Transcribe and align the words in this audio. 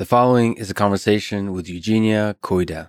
The 0.00 0.06
following 0.06 0.54
is 0.54 0.70
a 0.70 0.80
conversation 0.82 1.52
with 1.52 1.68
Eugenia 1.68 2.34
Kuyda, 2.42 2.88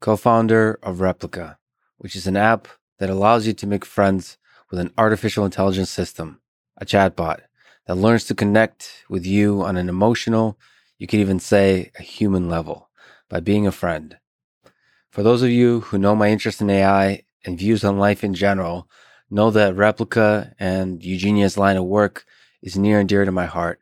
co-founder 0.00 0.80
of 0.82 0.96
Replika, 0.96 1.56
which 1.98 2.16
is 2.16 2.26
an 2.26 2.36
app 2.36 2.66
that 2.98 3.08
allows 3.08 3.46
you 3.46 3.52
to 3.52 3.66
make 3.68 3.84
friends 3.84 4.38
with 4.68 4.80
an 4.80 4.92
artificial 4.98 5.44
intelligence 5.44 5.88
system, 5.88 6.40
a 6.76 6.84
chatbot 6.84 7.42
that 7.86 7.94
learns 7.94 8.24
to 8.24 8.34
connect 8.34 9.04
with 9.08 9.24
you 9.24 9.62
on 9.62 9.76
an 9.76 9.88
emotional, 9.88 10.58
you 10.98 11.06
could 11.06 11.20
even 11.20 11.38
say 11.38 11.92
a 11.96 12.02
human 12.02 12.48
level 12.48 12.90
by 13.28 13.38
being 13.38 13.64
a 13.64 13.70
friend. 13.70 14.18
For 15.12 15.22
those 15.22 15.42
of 15.42 15.50
you 15.50 15.82
who 15.82 15.96
know 15.96 16.16
my 16.16 16.28
interest 16.28 16.60
in 16.60 16.70
AI 16.70 17.22
and 17.44 17.56
views 17.56 17.84
on 17.84 17.98
life 17.98 18.24
in 18.24 18.34
general, 18.34 18.88
know 19.30 19.52
that 19.52 19.76
Replika 19.76 20.54
and 20.58 21.04
Eugenia's 21.04 21.56
line 21.56 21.76
of 21.76 21.84
work 21.84 22.26
is 22.60 22.76
near 22.76 22.98
and 22.98 23.08
dear 23.08 23.24
to 23.24 23.30
my 23.30 23.46
heart. 23.46 23.78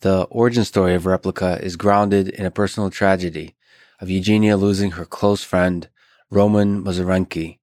The 0.00 0.22
origin 0.30 0.64
story 0.64 0.94
of 0.94 1.02
Replika 1.02 1.60
is 1.60 1.76
grounded 1.76 2.28
in 2.28 2.46
a 2.46 2.50
personal 2.50 2.88
tragedy 2.88 3.54
of 4.00 4.08
Eugenia 4.08 4.56
losing 4.56 4.92
her 4.92 5.04
close 5.04 5.44
friend, 5.44 5.90
Roman 6.30 6.82
Mazurenko, 6.82 7.58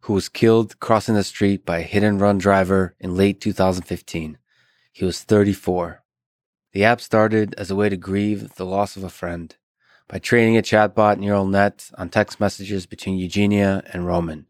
who 0.00 0.14
was 0.14 0.30
killed 0.30 0.80
crossing 0.80 1.16
the 1.16 1.22
street 1.22 1.66
by 1.66 1.80
a 1.80 1.82
hit 1.82 2.02
and 2.02 2.18
run 2.18 2.38
driver 2.38 2.94
in 2.98 3.14
late 3.14 3.42
2015. 3.42 4.38
He 4.90 5.04
was 5.04 5.22
34. 5.22 6.02
The 6.72 6.84
app 6.84 7.02
started 7.02 7.54
as 7.58 7.70
a 7.70 7.76
way 7.76 7.90
to 7.90 7.96
grieve 7.98 8.54
the 8.54 8.64
loss 8.64 8.96
of 8.96 9.04
a 9.04 9.10
friend 9.10 9.54
by 10.08 10.18
training 10.18 10.56
a 10.56 10.62
chatbot 10.62 11.18
neural 11.18 11.46
net 11.46 11.90
on 11.98 12.08
text 12.08 12.40
messages 12.40 12.86
between 12.86 13.18
Eugenia 13.18 13.82
and 13.92 14.06
Roman. 14.06 14.46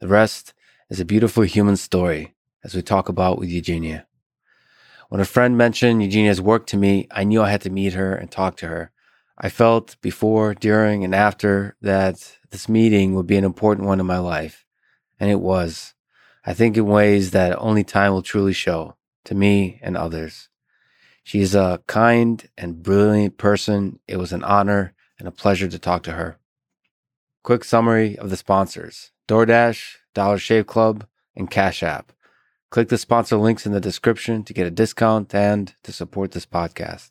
The 0.00 0.08
rest 0.08 0.54
is 0.88 1.00
a 1.00 1.04
beautiful 1.04 1.42
human 1.42 1.76
story 1.76 2.34
as 2.64 2.74
we 2.74 2.80
talk 2.80 3.10
about 3.10 3.38
with 3.38 3.50
Eugenia. 3.50 4.05
When 5.08 5.20
a 5.20 5.24
friend 5.24 5.56
mentioned 5.56 6.02
Eugenia's 6.02 6.40
work 6.40 6.66
to 6.68 6.76
me, 6.76 7.06
I 7.10 7.24
knew 7.24 7.42
I 7.42 7.50
had 7.50 7.60
to 7.62 7.70
meet 7.70 7.92
her 7.94 8.14
and 8.14 8.30
talk 8.30 8.56
to 8.58 8.68
her. 8.68 8.90
I 9.38 9.48
felt 9.50 9.96
before, 10.00 10.54
during, 10.54 11.04
and 11.04 11.14
after 11.14 11.76
that 11.80 12.38
this 12.50 12.68
meeting 12.68 13.14
would 13.14 13.26
be 13.26 13.36
an 13.36 13.44
important 13.44 13.86
one 13.86 14.00
in 14.00 14.06
my 14.06 14.18
life. 14.18 14.64
And 15.20 15.30
it 15.30 15.40
was. 15.40 15.94
I 16.44 16.54
think 16.54 16.76
in 16.76 16.86
ways 16.86 17.30
that 17.32 17.58
only 17.58 17.84
time 17.84 18.12
will 18.12 18.22
truly 18.22 18.52
show 18.52 18.96
to 19.24 19.34
me 19.34 19.78
and 19.82 19.96
others. 19.96 20.48
She's 21.22 21.54
a 21.54 21.82
kind 21.86 22.48
and 22.56 22.82
brilliant 22.82 23.36
person. 23.36 23.98
It 24.06 24.16
was 24.16 24.32
an 24.32 24.44
honor 24.44 24.94
and 25.18 25.28
a 25.28 25.32
pleasure 25.32 25.68
to 25.68 25.78
talk 25.78 26.02
to 26.04 26.12
her. 26.12 26.38
Quick 27.42 27.64
summary 27.64 28.16
of 28.18 28.30
the 28.30 28.36
sponsors 28.36 29.12
DoorDash, 29.28 29.96
Dollar 30.14 30.38
Shave 30.38 30.66
Club, 30.66 31.06
and 31.34 31.50
Cash 31.50 31.82
App. 31.82 32.12
Click 32.76 32.90
the 32.90 32.98
sponsor 32.98 33.38
links 33.38 33.64
in 33.64 33.72
the 33.72 33.80
description 33.80 34.42
to 34.42 34.52
get 34.52 34.66
a 34.66 34.70
discount 34.70 35.34
and 35.34 35.74
to 35.82 35.90
support 35.90 36.32
this 36.32 36.44
podcast. 36.44 37.08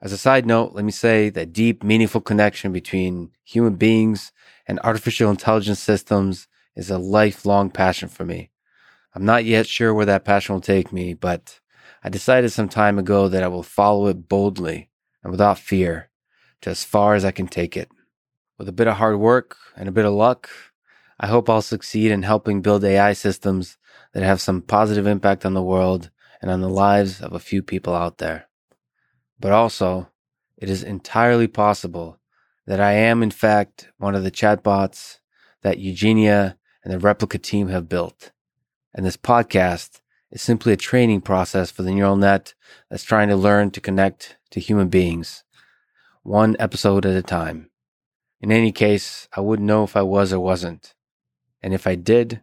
As 0.00 0.10
a 0.10 0.16
side 0.16 0.46
note, 0.46 0.72
let 0.72 0.86
me 0.86 0.90
say 0.90 1.28
that 1.28 1.52
deep, 1.52 1.84
meaningful 1.84 2.22
connection 2.22 2.72
between 2.72 3.32
human 3.44 3.74
beings 3.74 4.32
and 4.66 4.80
artificial 4.82 5.28
intelligence 5.28 5.80
systems 5.80 6.48
is 6.74 6.88
a 6.88 6.96
lifelong 6.96 7.68
passion 7.68 8.08
for 8.08 8.24
me. 8.24 8.48
I'm 9.14 9.26
not 9.26 9.44
yet 9.44 9.66
sure 9.66 9.92
where 9.92 10.06
that 10.06 10.24
passion 10.24 10.54
will 10.54 10.62
take 10.62 10.94
me, 10.94 11.12
but 11.12 11.60
I 12.02 12.08
decided 12.08 12.50
some 12.50 12.70
time 12.70 12.98
ago 12.98 13.28
that 13.28 13.42
I 13.42 13.48
will 13.48 13.62
follow 13.62 14.06
it 14.06 14.30
boldly 14.30 14.88
and 15.22 15.30
without 15.30 15.58
fear 15.58 16.08
to 16.62 16.70
as 16.70 16.84
far 16.84 17.14
as 17.14 17.22
I 17.26 17.32
can 17.32 17.48
take 17.48 17.76
it. 17.76 17.90
With 18.56 18.70
a 18.70 18.72
bit 18.72 18.86
of 18.86 18.96
hard 18.96 19.18
work 19.18 19.58
and 19.76 19.90
a 19.90 19.92
bit 19.92 20.06
of 20.06 20.14
luck, 20.14 20.48
I 21.20 21.26
hope 21.26 21.50
I'll 21.50 21.60
succeed 21.60 22.10
in 22.10 22.22
helping 22.22 22.62
build 22.62 22.82
AI 22.82 23.12
systems 23.12 23.76
that 24.14 24.22
have 24.22 24.40
some 24.40 24.62
positive 24.62 25.06
impact 25.06 25.44
on 25.44 25.54
the 25.54 25.62
world 25.62 26.10
and 26.40 26.50
on 26.50 26.60
the 26.60 26.70
lives 26.70 27.20
of 27.20 27.32
a 27.32 27.40
few 27.40 27.62
people 27.62 27.94
out 27.94 28.18
there. 28.18 28.48
But 29.38 29.52
also, 29.52 30.08
it 30.56 30.70
is 30.70 30.82
entirely 30.82 31.48
possible 31.48 32.18
that 32.66 32.80
I 32.80 32.92
am, 32.92 33.22
in 33.22 33.30
fact, 33.30 33.90
one 33.98 34.14
of 34.14 34.22
the 34.22 34.30
chatbots 34.30 35.18
that 35.62 35.78
Eugenia 35.78 36.56
and 36.82 36.92
the 36.92 36.98
Replika 36.98 37.42
team 37.42 37.68
have 37.68 37.88
built. 37.88 38.30
And 38.94 39.04
this 39.04 39.16
podcast 39.16 40.00
is 40.30 40.40
simply 40.40 40.72
a 40.72 40.76
training 40.76 41.20
process 41.20 41.70
for 41.70 41.82
the 41.82 41.92
neural 41.92 42.16
net 42.16 42.54
that's 42.88 43.04
trying 43.04 43.28
to 43.28 43.36
learn 43.36 43.70
to 43.72 43.80
connect 43.80 44.36
to 44.50 44.60
human 44.60 44.88
beings, 44.88 45.44
one 46.22 46.56
episode 46.58 47.04
at 47.04 47.16
a 47.16 47.22
time. 47.22 47.70
In 48.40 48.52
any 48.52 48.72
case, 48.72 49.28
I 49.36 49.40
wouldn't 49.40 49.66
know 49.66 49.84
if 49.84 49.96
I 49.96 50.02
was 50.02 50.32
or 50.32 50.40
wasn't. 50.40 50.94
And 51.62 51.74
if 51.74 51.86
I 51.86 51.94
did, 51.94 52.42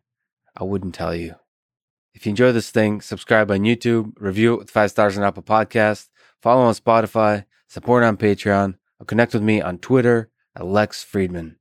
I 0.57 0.63
wouldn't 0.63 0.95
tell 0.95 1.15
you. 1.15 1.35
If 2.13 2.25
you 2.25 2.31
enjoy 2.31 2.51
this 2.51 2.71
thing, 2.71 3.01
subscribe 3.01 3.49
on 3.51 3.59
YouTube, 3.59 4.13
review 4.17 4.53
it 4.53 4.59
with 4.59 4.69
five 4.69 4.91
stars 4.91 5.17
on 5.17 5.23
Apple 5.23 5.43
Podcast, 5.43 6.09
follow 6.41 6.61
on 6.61 6.73
Spotify, 6.73 7.45
support 7.67 8.03
on 8.03 8.17
Patreon, 8.17 8.75
or 8.99 9.05
connect 9.05 9.33
with 9.33 9.43
me 9.43 9.61
on 9.61 9.77
Twitter 9.77 10.29
at 10.55 10.65
Lex 10.65 11.03
Fridman. 11.03 11.55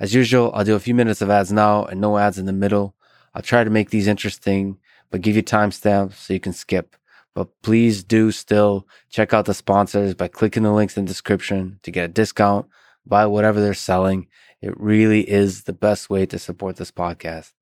As 0.00 0.14
usual, 0.14 0.50
I'll 0.52 0.64
do 0.64 0.74
a 0.74 0.80
few 0.80 0.94
minutes 0.94 1.22
of 1.22 1.30
ads 1.30 1.52
now 1.52 1.84
and 1.84 2.00
no 2.00 2.18
ads 2.18 2.38
in 2.38 2.46
the 2.46 2.52
middle. 2.52 2.96
I'll 3.34 3.42
try 3.42 3.62
to 3.62 3.70
make 3.70 3.90
these 3.90 4.08
interesting, 4.08 4.78
but 5.10 5.20
give 5.20 5.36
you 5.36 5.42
timestamps 5.44 6.14
so 6.14 6.34
you 6.34 6.40
can 6.40 6.52
skip. 6.52 6.96
But 7.34 7.48
please 7.62 8.02
do 8.02 8.32
still 8.32 8.86
check 9.10 9.32
out 9.32 9.44
the 9.44 9.54
sponsors 9.54 10.14
by 10.14 10.28
clicking 10.28 10.64
the 10.64 10.72
links 10.72 10.96
in 10.96 11.04
the 11.04 11.08
description 11.08 11.78
to 11.84 11.92
get 11.92 12.04
a 12.04 12.08
discount, 12.08 12.66
buy 13.06 13.26
whatever 13.26 13.60
they're 13.60 13.74
selling. 13.74 14.26
It 14.60 14.78
really 14.78 15.30
is 15.30 15.64
the 15.64 15.72
best 15.72 16.10
way 16.10 16.26
to 16.26 16.38
support 16.38 16.76
this 16.76 16.90
podcast. 16.90 17.52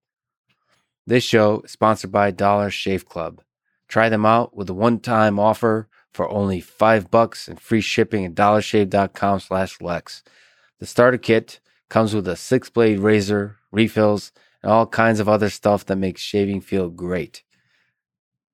This 1.06 1.24
show 1.24 1.62
is 1.62 1.72
sponsored 1.72 2.12
by 2.12 2.30
Dollar 2.30 2.70
Shave 2.70 3.08
Club. 3.08 3.40
Try 3.88 4.08
them 4.08 4.26
out 4.26 4.56
with 4.56 4.68
a 4.70 4.74
one-time 4.74 5.38
offer 5.38 5.88
for 6.12 6.28
only 6.30 6.60
five 6.60 7.10
bucks 7.10 7.48
and 7.48 7.60
free 7.60 7.80
shipping 7.80 8.24
at 8.24 8.34
dollarshave.com 8.34 9.40
slash 9.40 9.80
Lex. 9.80 10.22
The 10.78 10.86
starter 10.86 11.18
kit 11.18 11.60
comes 11.88 12.14
with 12.14 12.28
a 12.28 12.36
six 12.36 12.68
blade 12.68 13.00
razor, 13.00 13.56
refills, 13.72 14.32
and 14.62 14.70
all 14.70 14.86
kinds 14.86 15.20
of 15.20 15.28
other 15.28 15.50
stuff 15.50 15.86
that 15.86 15.96
makes 15.96 16.20
shaving 16.20 16.60
feel 16.60 16.88
great. 16.88 17.42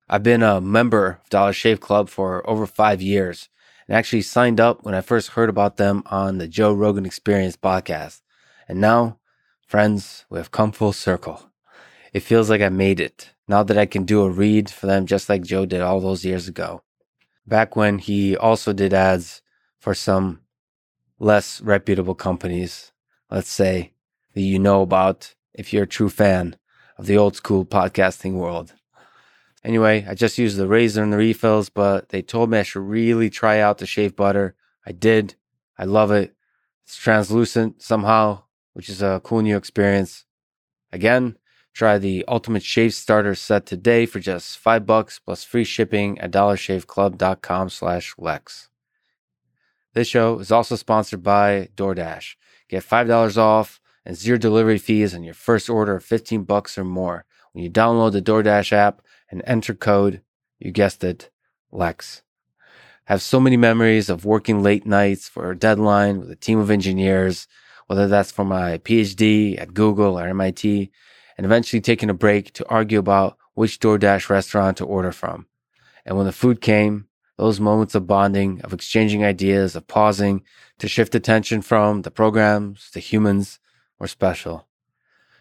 I've 0.09 0.23
been 0.23 0.41
a 0.41 0.61
member 0.61 1.19
of 1.23 1.29
Dollar 1.29 1.53
Shave 1.53 1.81
Club 1.81 2.09
for 2.09 2.47
over 2.49 2.65
five 2.65 3.01
years 3.01 3.49
and 3.87 3.95
actually 3.97 4.21
signed 4.21 4.59
up 4.59 4.83
when 4.83 4.95
I 4.95 5.01
first 5.01 5.31
heard 5.31 5.49
about 5.49 5.77
them 5.77 6.03
on 6.07 6.37
the 6.37 6.47
Joe 6.47 6.73
Rogan 6.73 7.05
Experience 7.05 7.57
podcast. 7.57 8.21
And 8.67 8.79
now, 8.79 9.19
friends, 9.67 10.25
we 10.29 10.37
have 10.37 10.51
come 10.51 10.71
full 10.71 10.93
circle 10.93 11.46
it 12.13 12.21
feels 12.21 12.49
like 12.49 12.61
I 12.61 12.69
made 12.69 12.99
it 12.99 13.31
now 13.47 13.63
that 13.63 13.77
I 13.77 13.85
can 13.85 14.03
do 14.03 14.21
a 14.21 14.29
read 14.29 14.69
for 14.69 14.87
them 14.87 15.05
just 15.05 15.29
like 15.29 15.43
Joe 15.43 15.65
did 15.65 15.81
all 15.81 15.99
those 15.99 16.25
years 16.25 16.47
ago. 16.47 16.83
Back 17.45 17.75
when 17.75 17.99
he 17.99 18.35
also 18.35 18.73
did 18.73 18.93
ads 18.93 19.41
for 19.79 19.93
some 19.93 20.41
less 21.19 21.61
reputable 21.61 22.15
companies, 22.15 22.91
let's 23.31 23.49
say, 23.49 23.93
that 24.33 24.41
you 24.41 24.59
know 24.59 24.81
about 24.81 25.33
if 25.53 25.71
you're 25.73 25.83
a 25.83 25.87
true 25.87 26.09
fan 26.09 26.57
of 26.97 27.05
the 27.05 27.17
old 27.17 27.35
school 27.35 27.65
podcasting 27.65 28.33
world. 28.33 28.73
Anyway, 29.63 30.05
I 30.07 30.13
just 30.13 30.37
used 30.37 30.57
the 30.57 30.67
razor 30.67 31.03
and 31.03 31.11
the 31.11 31.17
refills, 31.17 31.69
but 31.69 32.09
they 32.09 32.21
told 32.21 32.49
me 32.49 32.59
I 32.59 32.63
should 32.63 32.81
really 32.83 33.29
try 33.29 33.59
out 33.59 33.79
the 33.79 33.85
shave 33.85 34.15
butter. 34.15 34.55
I 34.85 34.91
did. 34.91 35.35
I 35.77 35.85
love 35.85 36.11
it. 36.11 36.35
It's 36.85 36.95
translucent 36.95 37.81
somehow, 37.81 38.43
which 38.73 38.89
is 38.89 39.01
a 39.01 39.21
cool 39.23 39.41
new 39.41 39.57
experience. 39.57 40.25
Again, 40.91 41.37
Try 41.77 41.99
the 41.99 42.25
Ultimate 42.27 42.63
Shave 42.63 42.95
Starter 42.95 43.35
set 43.35 43.67
today 43.67 44.07
for 44.07 44.19
just 44.19 44.57
five 44.57 44.87
bucks 44.87 45.19
plus 45.19 45.43
free 45.43 45.63
shipping 45.63 46.17
at 46.17 46.31
dollarshaveclub.com 46.31 47.69
slash 47.69 48.15
Lex. 48.17 48.69
This 49.93 50.07
show 50.07 50.39
is 50.39 50.51
also 50.51 50.75
sponsored 50.75 51.21
by 51.21 51.69
DoorDash. 51.75 52.33
Get 52.67 52.83
$5 52.83 53.37
off 53.37 53.79
and 54.03 54.17
zero 54.17 54.39
delivery 54.39 54.79
fees 54.79 55.13
on 55.13 55.23
your 55.23 55.35
first 55.35 55.69
order 55.69 55.97
of 55.97 56.03
15 56.03 56.45
bucks 56.45 56.79
or 56.79 56.83
more 56.83 57.25
when 57.51 57.63
you 57.63 57.69
download 57.69 58.13
the 58.13 58.23
DoorDash 58.23 58.73
app 58.73 59.03
and 59.29 59.43
enter 59.45 59.75
code, 59.75 60.23
you 60.57 60.71
guessed 60.71 61.03
it, 61.03 61.29
Lex. 61.71 62.23
I 63.07 63.13
have 63.13 63.21
so 63.21 63.39
many 63.39 63.55
memories 63.55 64.09
of 64.09 64.25
working 64.25 64.63
late 64.63 64.87
nights 64.87 65.29
for 65.29 65.51
a 65.51 65.55
deadline 65.55 66.21
with 66.21 66.31
a 66.31 66.35
team 66.35 66.57
of 66.57 66.71
engineers, 66.71 67.47
whether 67.85 68.07
that's 68.07 68.31
for 68.31 68.45
my 68.45 68.79
PhD 68.79 69.61
at 69.61 69.75
Google 69.75 70.17
or 70.17 70.27
MIT 70.27 70.89
and 71.37 71.45
eventually 71.45 71.81
taking 71.81 72.09
a 72.09 72.13
break 72.13 72.51
to 72.53 72.67
argue 72.67 72.99
about 72.99 73.37
which 73.53 73.79
DoorDash 73.79 74.29
restaurant 74.29 74.77
to 74.77 74.85
order 74.85 75.11
from. 75.11 75.45
And 76.05 76.17
when 76.17 76.25
the 76.25 76.31
food 76.31 76.61
came, 76.61 77.07
those 77.37 77.59
moments 77.59 77.93
of 77.95 78.07
bonding, 78.07 78.61
of 78.61 78.73
exchanging 78.73 79.23
ideas, 79.23 79.75
of 79.75 79.87
pausing 79.87 80.43
to 80.79 80.87
shift 80.87 81.13
attention 81.13 81.61
from 81.61 82.01
the 82.01 82.11
programs 82.11 82.89
to 82.91 82.99
humans 82.99 83.59
were 83.99 84.07
special. 84.07 84.67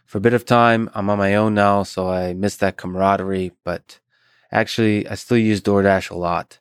For 0.05 0.19
a 0.19 0.21
bit 0.21 0.35
of 0.35 0.45
time, 0.45 0.91
I'm 0.95 1.11
on 1.11 1.19
my 1.19 1.35
own 1.35 1.55
now, 1.55 1.83
so 1.83 2.09
I 2.09 2.33
miss 2.35 2.57
that 2.57 2.77
camaraderie, 2.77 3.53
but 3.65 3.99
actually, 4.53 5.09
I 5.09 5.15
still 5.15 5.39
use 5.39 5.61
DoorDash 5.61 6.11
a 6.11 6.17
lot. 6.17 6.59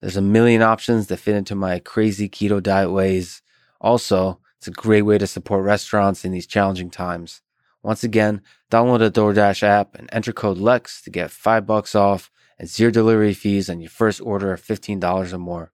There's 0.00 0.16
a 0.16 0.22
million 0.22 0.62
options 0.62 1.06
that 1.06 1.18
fit 1.18 1.36
into 1.36 1.54
my 1.54 1.78
crazy 1.78 2.28
keto 2.28 2.62
diet 2.62 2.90
ways. 2.90 3.42
Also, 3.80 4.40
it's 4.56 4.68
a 4.68 4.72
great 4.72 5.02
way 5.02 5.18
to 5.18 5.26
support 5.26 5.64
restaurants 5.64 6.24
in 6.24 6.32
these 6.32 6.46
challenging 6.46 6.90
times. 6.90 7.42
Once 7.82 8.02
again, 8.02 8.42
download 8.70 8.98
the 8.98 9.10
DoorDash 9.10 9.62
app 9.62 9.94
and 9.94 10.08
enter 10.12 10.32
code 10.32 10.58
LEX 10.58 11.00
to 11.02 11.10
get 11.10 11.30
5 11.30 11.66
bucks 11.66 11.94
off 11.94 12.30
and 12.58 12.68
zero 12.68 12.90
delivery 12.90 13.34
fees 13.34 13.70
on 13.70 13.80
your 13.80 13.90
first 13.90 14.20
order 14.20 14.52
of 14.52 14.62
$15 14.62 15.32
or 15.32 15.38
more. 15.38 15.72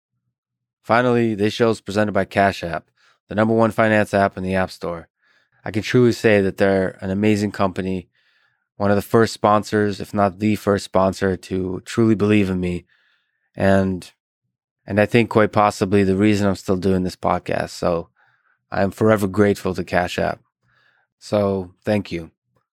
Finally, 0.82 1.34
this 1.34 1.54
show 1.54 1.70
is 1.70 1.80
presented 1.80 2.12
by 2.12 2.26
Cash 2.26 2.62
App, 2.62 2.90
the 3.28 3.34
number 3.34 3.54
one 3.54 3.70
finance 3.70 4.12
app 4.12 4.36
in 4.36 4.42
the 4.42 4.54
App 4.54 4.70
Store. 4.70 5.08
I 5.64 5.70
can 5.70 5.82
truly 5.82 6.12
say 6.12 6.42
that 6.42 6.58
they're 6.58 6.98
an 7.00 7.08
amazing 7.08 7.52
company, 7.52 8.10
one 8.76 8.90
of 8.90 8.96
the 8.96 9.02
first 9.02 9.32
sponsors, 9.32 9.98
if 9.98 10.12
not 10.12 10.40
the 10.40 10.56
first 10.56 10.84
sponsor, 10.84 11.36
to 11.38 11.80
truly 11.86 12.14
believe 12.14 12.50
in 12.50 12.60
me. 12.60 12.84
And 13.56 14.12
and 14.86 15.00
I 15.00 15.06
think 15.06 15.30
quite 15.30 15.52
possibly 15.52 16.04
the 16.04 16.16
reason 16.16 16.46
I'm 16.46 16.56
still 16.56 16.76
doing 16.76 17.02
this 17.02 17.16
podcast. 17.16 17.70
So 17.70 18.10
I 18.70 18.82
am 18.82 18.90
forever 18.90 19.26
grateful 19.26 19.74
to 19.74 19.84
Cash 19.84 20.18
App. 20.18 20.43
So 21.24 21.72
thank 21.86 22.12
you. 22.12 22.32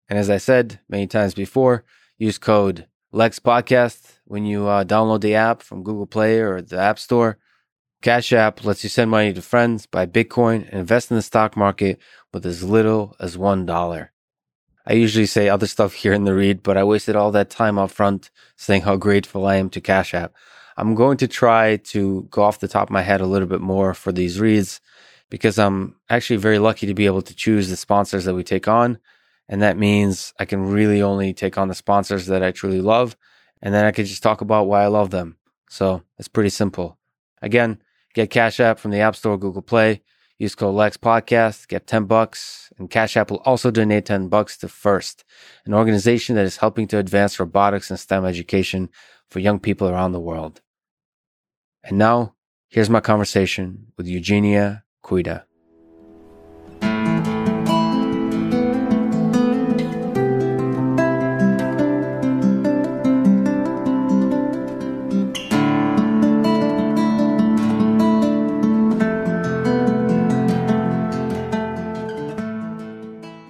And 0.08 0.16
as 0.16 0.30
I 0.30 0.36
said 0.36 0.78
many 0.88 1.08
times 1.08 1.34
before, 1.34 1.82
use 2.16 2.38
code 2.38 2.86
Lex 3.10 3.40
Podcast 3.40 4.20
when 4.24 4.46
you 4.46 4.68
uh, 4.68 4.84
download 4.84 5.22
the 5.22 5.34
app 5.34 5.62
from 5.62 5.82
Google 5.82 6.06
Play 6.06 6.38
or 6.38 6.62
the 6.62 6.78
App 6.78 7.00
Store. 7.00 7.38
Cash 8.02 8.32
App 8.32 8.64
lets 8.64 8.84
you 8.84 8.88
send 8.88 9.10
money 9.10 9.32
to 9.32 9.42
friends, 9.42 9.86
buy 9.86 10.06
Bitcoin, 10.06 10.62
and 10.68 10.78
invest 10.78 11.10
in 11.10 11.16
the 11.16 11.24
stock 11.24 11.56
market 11.56 11.98
with 12.32 12.46
as 12.46 12.62
little 12.62 13.16
as 13.18 13.36
$1. 13.36 14.08
I 14.86 14.92
usually 14.92 15.26
say 15.26 15.48
other 15.48 15.66
stuff 15.66 15.94
here 15.94 16.12
in 16.12 16.22
the 16.22 16.32
read, 16.32 16.62
but 16.62 16.76
I 16.76 16.84
wasted 16.84 17.16
all 17.16 17.32
that 17.32 17.50
time 17.50 17.80
up 17.80 17.90
front 17.90 18.30
saying 18.54 18.82
how 18.82 18.94
grateful 18.94 19.44
I 19.44 19.56
am 19.56 19.70
to 19.70 19.80
Cash 19.80 20.14
App. 20.14 20.32
I'm 20.76 20.94
going 20.94 21.16
to 21.16 21.26
try 21.26 21.78
to 21.78 22.28
go 22.30 22.44
off 22.44 22.60
the 22.60 22.68
top 22.68 22.90
of 22.90 22.92
my 22.92 23.02
head 23.02 23.20
a 23.20 23.26
little 23.26 23.48
bit 23.48 23.60
more 23.60 23.92
for 23.92 24.12
these 24.12 24.38
reads 24.38 24.80
because 25.30 25.58
I'm 25.58 25.96
actually 26.08 26.36
very 26.36 26.58
lucky 26.58 26.86
to 26.86 26.94
be 26.94 27.06
able 27.06 27.22
to 27.22 27.34
choose 27.34 27.68
the 27.68 27.76
sponsors 27.76 28.24
that 28.24 28.34
we 28.34 28.44
take 28.44 28.68
on. 28.68 28.98
And 29.48 29.62
that 29.62 29.78
means 29.78 30.32
I 30.38 30.44
can 30.44 30.70
really 30.70 31.02
only 31.02 31.32
take 31.32 31.58
on 31.58 31.68
the 31.68 31.74
sponsors 31.74 32.26
that 32.26 32.42
I 32.42 32.50
truly 32.50 32.80
love. 32.80 33.16
And 33.62 33.74
then 33.74 33.84
I 33.84 33.92
can 33.92 34.04
just 34.04 34.22
talk 34.22 34.40
about 34.40 34.66
why 34.66 34.82
I 34.82 34.88
love 34.88 35.10
them. 35.10 35.36
So 35.68 36.02
it's 36.18 36.28
pretty 36.28 36.50
simple. 36.50 36.98
Again, 37.42 37.80
get 38.14 38.30
Cash 38.30 38.60
App 38.60 38.78
from 38.78 38.90
the 38.90 39.00
App 39.00 39.16
Store, 39.16 39.38
Google 39.38 39.62
Play. 39.62 40.02
Use 40.38 40.54
code 40.54 40.74
Lex 40.74 40.98
Podcast, 40.98 41.66
get 41.66 41.86
10 41.86 42.04
bucks. 42.04 42.70
And 42.78 42.90
Cash 42.90 43.16
App 43.16 43.30
will 43.30 43.38
also 43.38 43.70
donate 43.70 44.04
10 44.04 44.28
bucks 44.28 44.58
to 44.58 44.68
FIRST, 44.68 45.24
an 45.64 45.72
organization 45.72 46.36
that 46.36 46.44
is 46.44 46.58
helping 46.58 46.86
to 46.88 46.98
advance 46.98 47.40
robotics 47.40 47.88
and 47.88 47.98
STEM 47.98 48.26
education 48.26 48.90
for 49.30 49.38
young 49.38 49.58
people 49.58 49.88
around 49.88 50.12
the 50.12 50.20
world. 50.20 50.60
And 51.82 51.96
now, 51.96 52.34
here's 52.68 52.90
my 52.90 53.00
conversation 53.00 53.92
with 53.96 54.06
Eugenia 54.06 54.84
Kuyda. 55.06 55.44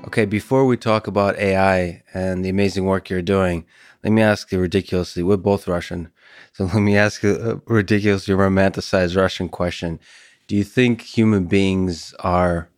Okay, 0.06 0.24
before 0.24 0.64
we 0.64 0.78
talk 0.78 1.06
about 1.06 1.36
AI 1.36 2.02
and 2.14 2.42
the 2.42 2.48
amazing 2.48 2.86
work 2.86 3.10
you're 3.10 3.20
doing, 3.20 3.66
let 4.02 4.12
me 4.12 4.22
ask 4.22 4.50
you 4.50 4.58
ridiculously, 4.58 5.22
we're 5.22 5.36
both 5.36 5.68
Russian. 5.68 6.10
So 6.54 6.64
let 6.72 6.80
me 6.80 6.96
ask 6.96 7.22
a 7.24 7.60
ridiculously 7.66 8.34
romanticized 8.34 9.14
Russian 9.14 9.50
question. 9.50 10.00
Do 10.46 10.56
you 10.56 10.64
think 10.64 11.02
human 11.02 11.46
beings 11.46 12.14
are 12.20 12.68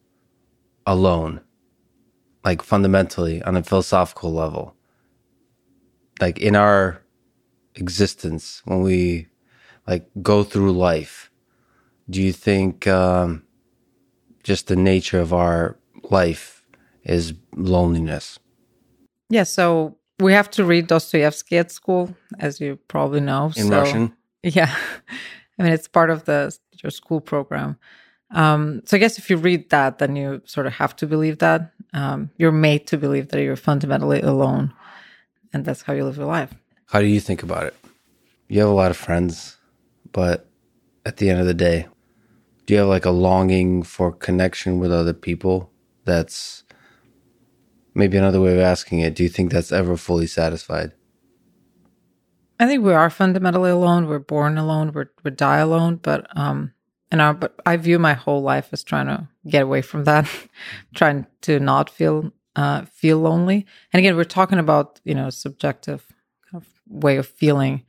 alone? 0.86 1.40
Like 2.44 2.62
fundamentally 2.62 3.42
on 3.42 3.56
a 3.56 3.62
philosophical 3.62 4.32
level? 4.32 4.74
Like 6.20 6.38
in 6.38 6.56
our 6.56 7.02
existence, 7.74 8.62
when 8.64 8.80
we 8.80 9.28
like 9.86 10.06
go 10.22 10.44
through 10.44 10.72
life, 10.72 11.30
do 12.10 12.22
you 12.22 12.32
think 12.32 12.86
um, 12.86 13.42
just 14.42 14.68
the 14.68 14.76
nature 14.76 15.20
of 15.20 15.32
our 15.32 15.76
life 16.10 16.62
is 17.04 17.34
loneliness. 17.54 18.38
Yeah, 19.30 19.42
so 19.44 19.96
we 20.18 20.32
have 20.32 20.50
to 20.52 20.64
read 20.64 20.86
Dostoevsky 20.86 21.58
at 21.58 21.70
school, 21.70 22.14
as 22.38 22.60
you 22.60 22.78
probably 22.88 23.20
know. 23.20 23.52
In 23.56 23.68
so, 23.68 23.70
Russian? 23.70 24.14
Yeah. 24.44 24.74
I 25.58 25.62
mean, 25.64 25.72
it's 25.72 25.88
part 25.88 26.10
of 26.10 26.24
the 26.24 26.56
your 26.82 26.90
school 26.90 27.20
program. 27.20 27.78
Um, 28.30 28.82
so 28.84 28.96
I 28.96 29.00
guess 29.00 29.18
if 29.18 29.30
you 29.30 29.36
read 29.36 29.70
that, 29.70 29.98
then 29.98 30.16
you 30.16 30.42
sort 30.44 30.66
of 30.66 30.74
have 30.74 30.94
to 30.96 31.06
believe 31.06 31.38
that. 31.38 31.72
Um, 31.94 32.30
you're 32.36 32.52
made 32.52 32.86
to 32.88 32.98
believe 32.98 33.28
that 33.28 33.42
you're 33.42 33.56
fundamentally 33.56 34.20
alone, 34.20 34.74
and 35.52 35.64
that's 35.64 35.82
how 35.82 35.94
you 35.94 36.04
live 36.04 36.16
your 36.16 36.26
life. 36.26 36.52
How 36.86 37.00
do 37.00 37.06
you 37.06 37.20
think 37.20 37.42
about 37.42 37.66
it? 37.66 37.76
You 38.48 38.60
have 38.60 38.68
a 38.68 38.72
lot 38.72 38.90
of 38.90 38.96
friends, 38.96 39.56
but 40.12 40.48
at 41.06 41.16
the 41.16 41.30
end 41.30 41.40
of 41.40 41.46
the 41.46 41.54
day, 41.54 41.86
do 42.68 42.74
you 42.74 42.80
have 42.80 42.88
like 42.88 43.06
a 43.06 43.10
longing 43.10 43.82
for 43.82 44.12
connection 44.12 44.78
with 44.78 44.92
other 44.92 45.14
people 45.14 45.70
that's 46.04 46.64
maybe 47.94 48.18
another 48.18 48.40
way 48.40 48.52
of 48.52 48.60
asking 48.60 49.00
it 49.00 49.14
do 49.14 49.22
you 49.22 49.28
think 49.28 49.50
that's 49.50 49.72
ever 49.72 49.96
fully 49.96 50.26
satisfied 50.26 50.92
i 52.58 52.66
think 52.66 52.84
we 52.84 52.92
are 52.92 53.10
fundamentally 53.10 53.70
alone. 53.70 54.06
We're 54.06 54.18
born 54.18 54.58
alone. 54.58 54.92
We're, 54.92 55.10
we 55.24 55.30
die 55.30 55.58
alone. 55.58 55.96
But 55.96 56.26
um 56.36 56.72
and 57.10 57.20
our, 57.20 57.34
but 57.34 57.54
i 57.66 57.76
view 57.76 57.98
my 57.98 58.14
whole 58.14 58.42
life 58.42 58.68
as 58.72 58.82
trying 58.82 59.06
to 59.06 59.28
get 59.48 59.62
away 59.62 59.82
from 59.82 60.04
that 60.04 60.28
trying 60.94 61.26
to 61.42 61.58
not 61.60 61.90
feel 61.90 62.32
uh 62.56 62.84
feel 62.86 63.18
lonely. 63.18 63.66
And 63.92 63.98
again 63.98 64.16
we're 64.16 64.24
talking 64.24 64.58
about 64.58 65.00
you 65.04 65.14
know 65.14 65.30
subjective 65.30 66.06
kind 66.50 66.62
of 66.62 66.68
way 66.86 67.16
of 67.16 67.26
feeling 67.26 67.84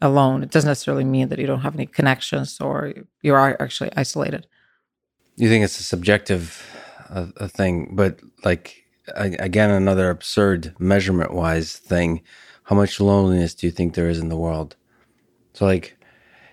alone. 0.00 0.42
It 0.42 0.50
doesn't 0.50 0.68
necessarily 0.68 1.04
mean 1.04 1.28
that 1.28 1.38
you 1.38 1.46
don't 1.46 1.60
have 1.60 1.74
any 1.74 1.86
connections 1.86 2.60
or 2.60 2.94
you 3.22 3.34
are 3.34 3.56
actually 3.60 3.90
isolated. 3.96 4.46
You 5.36 5.48
think 5.48 5.64
it's 5.64 5.80
a 5.80 5.84
subjective 5.84 6.64
uh, 7.10 7.26
a 7.36 7.48
thing 7.48 7.94
but 7.94 8.20
like 8.44 8.84
again 9.16 9.70
another 9.70 10.10
absurd 10.10 10.74
measurement 10.78 11.32
wise 11.32 11.76
thing 11.76 12.22
how 12.68 12.76
much 12.76 13.00
loneliness 13.00 13.54
do 13.54 13.66
you 13.66 13.70
think 13.70 13.94
there 13.94 14.10
is 14.10 14.18
in 14.18 14.28
the 14.28 14.36
world? 14.36 14.76
So 15.54 15.64
like 15.64 15.96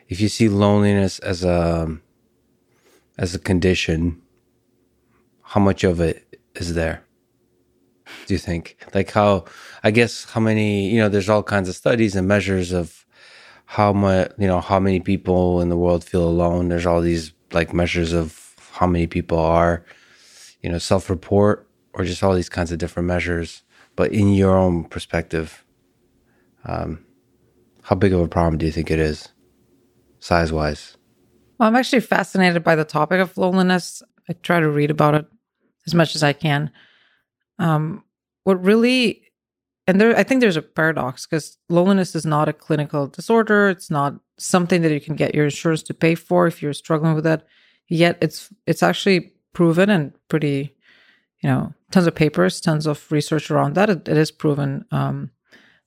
if 0.07 0.21
you 0.21 0.29
see 0.29 0.47
loneliness 0.49 1.19
as 1.19 1.43
a 1.43 1.97
as 3.17 3.35
a 3.35 3.39
condition 3.39 4.21
how 5.41 5.61
much 5.61 5.83
of 5.83 5.99
it 5.99 6.39
is 6.55 6.73
there 6.73 7.03
do 8.27 8.33
you 8.33 8.39
think? 8.39 8.77
Like 8.93 9.11
how 9.11 9.45
i 9.83 9.91
guess 9.91 10.25
how 10.25 10.41
many 10.41 10.89
you 10.89 10.99
know 10.99 11.09
there's 11.09 11.29
all 11.29 11.43
kinds 11.43 11.69
of 11.69 11.75
studies 11.75 12.15
and 12.15 12.27
measures 12.27 12.71
of 12.71 13.05
how 13.65 13.91
much 13.91 14.31
you 14.37 14.47
know 14.47 14.61
how 14.61 14.79
many 14.79 14.99
people 14.99 15.61
in 15.61 15.69
the 15.69 15.77
world 15.77 16.03
feel 16.03 16.23
alone. 16.23 16.69
There's 16.69 16.85
all 16.85 17.01
these 17.01 17.33
like 17.51 17.73
measures 17.73 18.13
of 18.13 18.55
how 18.71 18.87
many 18.87 19.07
people 19.07 19.39
are 19.39 19.83
you 20.61 20.69
know 20.69 20.77
self-report 20.77 21.67
or 21.93 22.05
just 22.05 22.23
all 22.23 22.35
these 22.35 22.49
kinds 22.49 22.71
of 22.71 22.77
different 22.77 23.07
measures. 23.07 23.63
But 23.95 24.11
in 24.11 24.33
your 24.33 24.57
own 24.57 24.83
perspective, 24.85 25.64
um, 26.65 27.05
how 27.83 27.95
big 27.95 28.13
of 28.13 28.19
a 28.19 28.27
problem 28.27 28.57
do 28.57 28.65
you 28.65 28.71
think 28.71 28.91
it 28.91 28.99
is, 28.99 29.29
size 30.19 30.51
wise? 30.51 30.97
Well, 31.57 31.69
I'm 31.69 31.75
actually 31.75 32.01
fascinated 32.01 32.63
by 32.63 32.75
the 32.75 32.85
topic 32.85 33.19
of 33.19 33.37
loneliness. 33.37 34.01
I 34.29 34.33
try 34.33 34.59
to 34.59 34.69
read 34.69 34.91
about 34.91 35.15
it 35.15 35.25
as 35.85 35.93
much 35.93 36.15
as 36.15 36.23
I 36.23 36.33
can. 36.33 36.71
Um, 37.59 38.03
what 38.43 38.63
really, 38.63 39.23
and 39.87 40.01
there, 40.01 40.17
I 40.17 40.23
think 40.23 40.41
there's 40.41 40.57
a 40.57 40.61
paradox 40.61 41.25
because 41.25 41.57
loneliness 41.69 42.15
is 42.15 42.25
not 42.25 42.49
a 42.49 42.53
clinical 42.53 43.07
disorder. 43.07 43.69
It's 43.69 43.89
not 43.89 44.15
something 44.37 44.81
that 44.81 44.91
you 44.91 44.99
can 44.99 45.15
get 45.15 45.35
your 45.35 45.45
insurance 45.45 45.83
to 45.83 45.93
pay 45.93 46.15
for 46.15 46.47
if 46.47 46.61
you're 46.61 46.73
struggling 46.73 47.13
with 47.13 47.23
that. 47.23 47.45
Yet 47.87 48.17
it's 48.21 48.51
it's 48.65 48.83
actually 48.83 49.33
proven 49.53 49.89
and 49.89 50.13
pretty 50.27 50.75
you 51.45 51.51
know, 51.51 51.71
tons 51.91 52.07
of 52.07 52.15
papers, 52.15 52.59
tons 52.59 52.87
of 52.87 53.11
research 53.11 53.51
around 53.51 53.75
that. 53.75 53.87
it, 53.87 54.07
it 54.07 54.17
is 54.17 54.31
proven 54.31 54.83
um, 54.89 55.29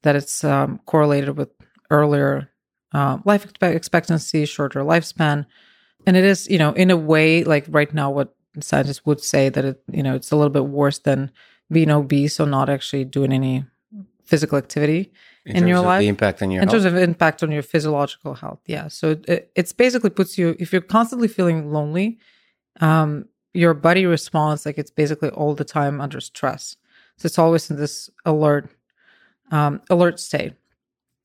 that 0.03 0.17
it's 0.17 0.45
um, 0.45 0.81
correlated 0.87 1.37
with 1.37 1.51
earlier 1.91 2.51
uh, 2.93 3.19
life 3.25 3.47
expectancy, 3.61 4.47
shorter 4.47 4.81
lifespan, 4.81 5.47
and 6.07 6.17
it 6.17 6.25
is, 6.25 6.49
you 6.49 6.59
know, 6.59 6.73
in 6.73 6.91
a 6.91 6.97
way, 6.97 7.45
like 7.45 7.67
right 7.69 7.93
now, 7.93 8.11
what 8.11 8.35
scientists 8.61 9.05
would 9.05 9.21
say 9.21 9.49
that 9.49 9.65
it, 9.65 9.83
you 9.93 10.03
know, 10.03 10.15
it's 10.15 10.31
a 10.31 10.37
little 10.37 10.51
bit 10.51 10.67
worse 10.67 10.99
than 10.99 11.31
being 11.71 11.91
obese 11.91 12.41
or 12.41 12.47
not 12.47 12.69
actually 12.69 13.05
doing 13.05 13.33
any 13.33 13.65
physical 14.25 14.59
activity 14.59 15.13
in, 15.45 15.57
in 15.57 15.69
your 15.69 15.81
life. 15.81 16.01
The 16.01 16.09
impact 16.09 16.43
on 16.43 16.51
your 16.51 16.63
in 16.63 16.69
health? 16.69 16.83
terms 16.83 16.85
of 16.85 16.97
impact 16.97 17.43
on 17.43 17.51
your 17.51 17.63
physiological 17.63 18.35
health. 18.35 18.61
Yeah, 18.67 18.89
so 18.89 19.17
it, 19.27 19.51
it's 19.55 19.73
basically 19.73 20.11
puts 20.11 20.39
you 20.39 20.57
if 20.59 20.73
you're 20.73 20.83
constantly 20.83 21.29
feeling 21.29 21.73
lonely. 21.73 22.19
Um, 22.81 23.27
your 23.55 23.75
body 23.75 24.07
responds 24.07 24.65
like 24.65 24.79
it's 24.79 24.91
basically 24.91 25.31
all 25.31 25.55
the 25.55 25.65
time 25.65 26.01
under 26.01 26.21
stress. 26.21 26.77
So 27.17 27.27
it's 27.27 27.39
always 27.39 27.71
in 27.71 27.77
this 27.77 28.09
alert, 28.25 28.71
um, 29.51 29.81
alert 29.91 30.21
state. 30.21 30.53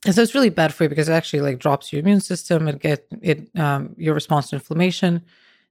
And 0.05 0.13
so 0.13 0.21
it's 0.21 0.35
really 0.35 0.49
bad 0.49 0.73
for 0.73 0.83
you 0.83 0.89
because 0.89 1.07
it 1.07 1.13
actually 1.13 1.41
like 1.41 1.59
drops 1.59 1.93
your 1.93 2.01
immune 2.01 2.19
system 2.19 2.67
and 2.67 2.79
get 2.79 3.07
it 3.21 3.49
um, 3.57 3.95
your 3.97 4.13
response 4.13 4.49
to 4.49 4.57
inflammation 4.57 5.21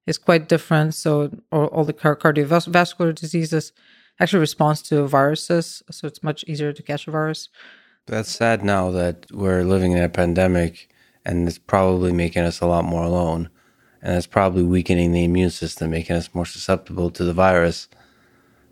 is 0.06 0.18
quite 0.18 0.49
different. 0.49 0.94
So 0.94 1.30
all, 1.50 1.66
all 1.66 1.85
the 1.85 1.92
cardiovascular 1.92 3.14
diseases 3.14 3.73
actually 4.18 4.40
responds 4.40 4.82
to 4.82 5.06
viruses. 5.06 5.82
So 5.90 6.06
it's 6.06 6.23
much 6.23 6.44
easier 6.47 6.73
to 6.73 6.82
catch 6.82 7.06
a 7.06 7.11
virus. 7.11 7.50
That's 8.06 8.30
sad 8.30 8.64
now 8.64 8.90
that 8.90 9.26
we're 9.30 9.64
living 9.64 9.92
in 9.92 10.02
a 10.02 10.09
pandemic 10.09 10.88
and 11.25 11.47
it's 11.47 11.59
probably 11.59 12.12
making 12.12 12.42
us 12.42 12.61
a 12.61 12.66
lot 12.66 12.85
more 12.85 13.04
alone. 13.04 13.49
and 14.04 14.16
it's 14.16 14.26
probably 14.26 14.64
weakening 14.64 15.12
the 15.12 15.23
immune 15.23 15.50
system, 15.50 15.90
making 15.90 16.16
us 16.16 16.35
more 16.35 16.47
susceptible 16.47 17.09
to 17.11 17.23
the 17.23 17.32
virus. 17.32 17.88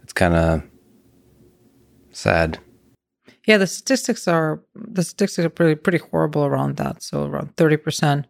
It's 0.02 0.12
kind 0.12 0.34
of 0.34 0.62
sad. 2.10 2.58
Yeah, 3.50 3.58
the 3.58 3.66
statistics 3.66 4.28
are 4.28 4.62
the 4.74 5.02
statistics 5.02 5.44
are 5.44 5.50
pretty 5.50 5.74
pretty 5.74 5.98
horrible 5.98 6.44
around 6.44 6.76
that. 6.76 7.02
So 7.02 7.24
around 7.24 7.56
thirty 7.56 7.76
percent 7.76 8.26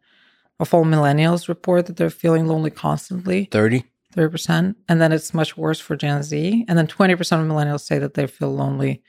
of 0.60 0.72
all 0.72 0.84
millennials 0.84 1.46
report 1.46 1.84
that 1.86 1.96
they're 1.98 2.08
feeling 2.08 2.46
lonely 2.46 2.70
constantly. 2.70 3.46
30? 3.50 3.84
30%. 4.14 4.74
And 4.88 5.00
then 5.00 5.12
it's 5.12 5.32
much 5.32 5.56
worse 5.56 5.80
for 5.80 5.96
Gen 5.96 6.22
Z. 6.22 6.64
And 6.68 6.76
then 6.76 6.86
20% 6.86 7.14
of 7.18 7.46
millennials 7.46 7.80
say 7.80 7.98
that 7.98 8.14
they 8.14 8.26
feel 8.26 8.54
lonely 8.54 9.02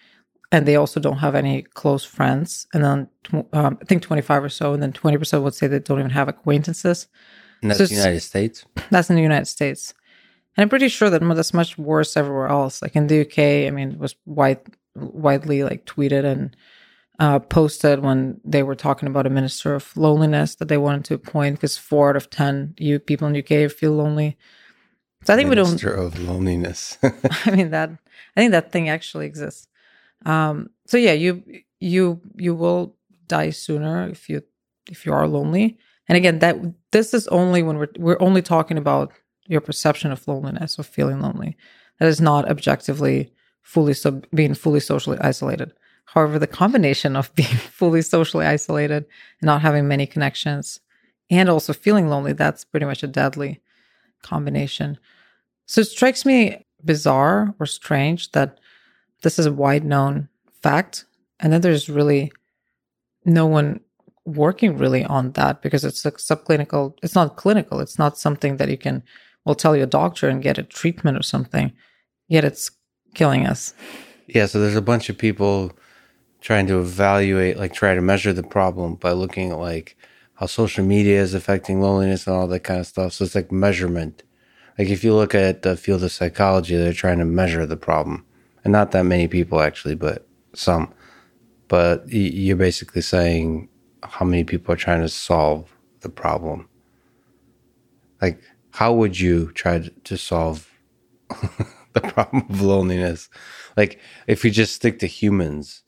and 0.52 0.66
they 0.66 0.78
also 0.78 1.00
don't 1.00 1.18
have 1.18 1.36
any 1.36 1.64
close 1.64 2.06
friends. 2.06 2.68
And 2.74 2.84
then 2.84 3.10
um, 3.54 3.78
I 3.82 3.86
think 3.86 4.02
25 4.02 4.46
or 4.46 4.50
so. 4.50 4.74
And 4.74 4.82
then 4.82 4.94
20% 4.94 5.44
would 5.44 5.54
say 5.54 5.68
they 5.68 5.80
don't 5.80 6.00
even 6.00 6.12
have 6.12 6.30
acquaintances. 6.30 7.08
And 7.62 7.72
that's 7.72 7.80
so 7.80 7.86
the 7.88 7.96
United 7.96 8.22
States? 8.22 8.66
That's 8.90 9.10
in 9.10 9.16
the 9.16 9.22
United 9.22 9.48
States. 9.48 9.94
And 10.56 10.64
I'm 10.64 10.70
pretty 10.70 10.90
sure 10.90 11.10
that 11.10 11.22
that's 11.22 11.54
much 11.54 11.78
worse 11.78 12.18
everywhere 12.18 12.48
else. 12.48 12.82
Like 12.82 12.96
in 12.96 13.08
the 13.08 13.22
UK, 13.22 13.68
I 13.68 13.72
mean, 13.72 13.92
it 13.92 14.00
was 14.00 14.16
wide, 14.26 14.60
widely 14.96 15.64
like 15.64 15.86
tweeted 15.86 16.26
and 16.26 16.56
uh, 17.20 17.40
posted 17.40 18.00
when 18.00 18.42
they 18.44 18.64
were 18.64 18.76
talking 18.76 19.08
about 19.08 19.28
a 19.28 19.30
minister 19.30 19.76
of 19.76 19.96
loneliness 19.96 20.56
that 20.56 20.68
they 20.68 20.78
wanted 20.78 21.06
to 21.06 21.14
appoint 21.14 21.56
because 21.56 21.78
four 21.78 22.10
out 22.10 22.16
of 22.16 22.30
ten 22.30 22.74
you 22.78 23.00
people 23.00 23.28
in 23.28 23.38
UK 23.38 23.72
feel 23.72 23.92
lonely. 23.94 24.38
So 25.24 25.34
I 25.34 25.38
think 25.38 25.50
minister 25.50 25.90
we 25.90 25.96
don't. 25.96 26.10
Minister 26.10 26.28
of 26.28 26.28
loneliness. 26.28 26.98
I 27.46 27.52
mean 27.52 27.70
that. 27.72 27.92
I 28.36 28.40
think 28.40 28.52
that 28.52 28.72
thing 28.72 28.90
actually 28.90 29.28
exists. 29.28 29.68
Um, 30.26 30.70
so 30.88 30.98
yeah, 30.98 31.14
you 31.14 31.44
you 31.80 32.22
you 32.36 32.56
will 32.56 32.96
die 33.28 33.52
sooner 33.52 34.08
if 34.10 34.30
you 34.30 34.42
if 34.90 35.06
you 35.06 35.14
are 35.14 35.28
lonely. 35.28 35.78
And 36.08 36.18
again, 36.18 36.40
that 36.40 36.58
this 36.92 37.14
is 37.14 37.28
only 37.28 37.62
when 37.64 37.78
we're 37.78 37.94
we're 37.98 38.22
only 38.22 38.42
talking 38.42 38.78
about 38.78 39.14
your 39.48 39.62
perception 39.62 40.12
of 40.12 40.28
loneliness 40.28 40.80
or 40.80 40.84
feeling 40.84 41.22
lonely. 41.22 41.56
That 42.00 42.08
is 42.08 42.20
not 42.20 42.50
objectively 42.50 43.32
fully 43.62 43.94
so 43.94 44.22
being 44.34 44.54
fully 44.54 44.80
socially 44.80 45.18
isolated. 45.20 45.72
However, 46.06 46.40
the 46.40 46.48
combination 46.48 47.16
of 47.16 47.34
being 47.36 47.48
fully 47.50 48.02
socially 48.02 48.46
isolated 48.46 49.06
and 49.40 49.46
not 49.46 49.62
having 49.62 49.88
many 49.88 50.06
connections 50.06 50.80
and 51.30 51.50
also 51.50 51.74
feeling 51.74 52.10
lonely, 52.10 52.34
that's 52.34 52.66
pretty 52.66 52.86
much 52.86 53.04
a 53.04 53.08
deadly 53.08 53.62
combination. 54.22 54.98
So 55.66 55.82
it 55.82 55.86
strikes 55.86 56.26
me 56.26 56.66
bizarre 56.84 57.56
or 57.60 57.66
strange 57.66 58.32
that 58.34 58.60
this 59.22 59.40
is 59.40 59.46
a 59.46 59.54
wide 59.54 59.86
known 59.86 60.28
fact. 60.62 61.06
And 61.40 61.54
then 61.54 61.62
there's 61.62 61.90
really 61.90 62.32
no 63.24 63.46
one 63.46 63.80
working 64.26 64.78
really 64.78 65.04
on 65.06 65.32
that 65.32 65.62
because 65.62 65.84
it's 65.86 66.06
a 66.06 66.12
subclinical, 66.12 66.96
it's 67.02 67.16
not 67.16 67.38
clinical. 67.38 67.80
It's 67.80 67.98
not 67.98 68.18
something 68.18 68.58
that 68.58 68.70
you 68.70 68.78
can, 68.78 69.04
well, 69.46 69.56
tell 69.56 69.76
your 69.76 69.88
doctor 69.88 70.28
and 70.28 70.44
get 70.44 70.58
a 70.58 70.64
treatment 70.64 71.18
or 71.18 71.24
something. 71.24 71.72
Yet 72.28 72.44
it's 72.44 72.72
killing 73.14 73.46
us. 73.46 73.74
Yeah. 74.28 74.46
So 74.46 74.60
there's 74.60 74.76
a 74.76 74.82
bunch 74.82 75.10
of 75.10 75.18
people 75.18 75.72
trying 76.42 76.68
to 76.68 76.80
evaluate, 76.80 77.58
like 77.58 77.74
try 77.74 77.94
to 77.94 78.02
measure 78.02 78.34
the 78.34 78.44
problem 78.44 78.96
by 78.96 79.12
looking 79.12 79.52
at 79.52 79.60
like 79.60 79.96
how 80.36 80.48
social 80.48 80.84
media 80.84 81.22
is 81.22 81.36
affecting 81.36 81.82
loneliness 81.82 82.26
and 82.26 82.36
all 82.36 82.48
that 82.48 82.62
kind 82.62 82.80
of 82.80 82.88
stuff. 82.88 83.14
So 83.14 83.26
it's 83.26 83.36
like 83.36 83.52
measurement. 83.52 84.24
Like 84.78 84.90
if 84.90 85.04
you 85.04 85.14
look 85.14 85.36
at 85.36 85.62
the 85.62 85.78
field 85.78 86.04
of 86.04 86.12
psychology, 86.12 86.76
they're 86.76 86.94
trying 86.94 87.20
to 87.20 87.26
measure 87.26 87.66
the 87.66 87.78
problem, 87.78 88.26
and 88.64 88.72
not 88.72 88.92
that 88.92 89.04
many 89.04 89.28
people 89.28 89.62
actually, 89.62 89.96
but 89.96 90.28
some. 90.54 90.94
But 91.68 92.04
you're 92.10 92.58
basically 92.58 93.02
saying 93.02 93.70
how 94.04 94.26
many 94.26 94.44
people 94.44 94.74
are 94.74 94.78
trying 94.78 95.02
to 95.02 95.10
solve 95.10 95.72
the 96.00 96.10
problem. 96.10 96.68
Like, 98.22 98.42
how 98.72 98.94
would 98.94 99.20
you 99.20 99.52
try 99.54 99.88
to 100.04 100.18
solve 100.18 100.70
the 102.02 102.02
problem 102.02 102.46
of 102.50 102.62
loneliness? 102.62 103.30
Like, 103.78 104.00
if 104.28 104.44
you 104.46 104.52
just 104.52 104.74
stick 104.76 105.00
to 105.00 105.08
humans, 105.08 105.84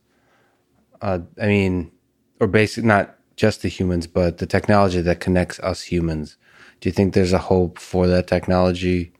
uh, 1.02 1.20
I 1.42 1.48
mean, 1.48 1.92
or 2.40 2.48
basic, 2.48 2.84
not 2.84 3.16
just 3.36 3.62
the 3.62 3.70
humans, 3.70 4.08
but 4.08 4.38
the 4.38 4.46
technology 4.46 5.02
that 5.02 5.20
connects 5.20 5.60
us 5.60 5.84
humans. 5.84 6.38
Do 6.80 6.90
you 6.90 6.94
think 6.94 7.14
there's 7.14 7.34
a 7.34 7.38
hope 7.38 7.80
for 7.80 8.08
that 8.08 8.28
technology 8.28 9.14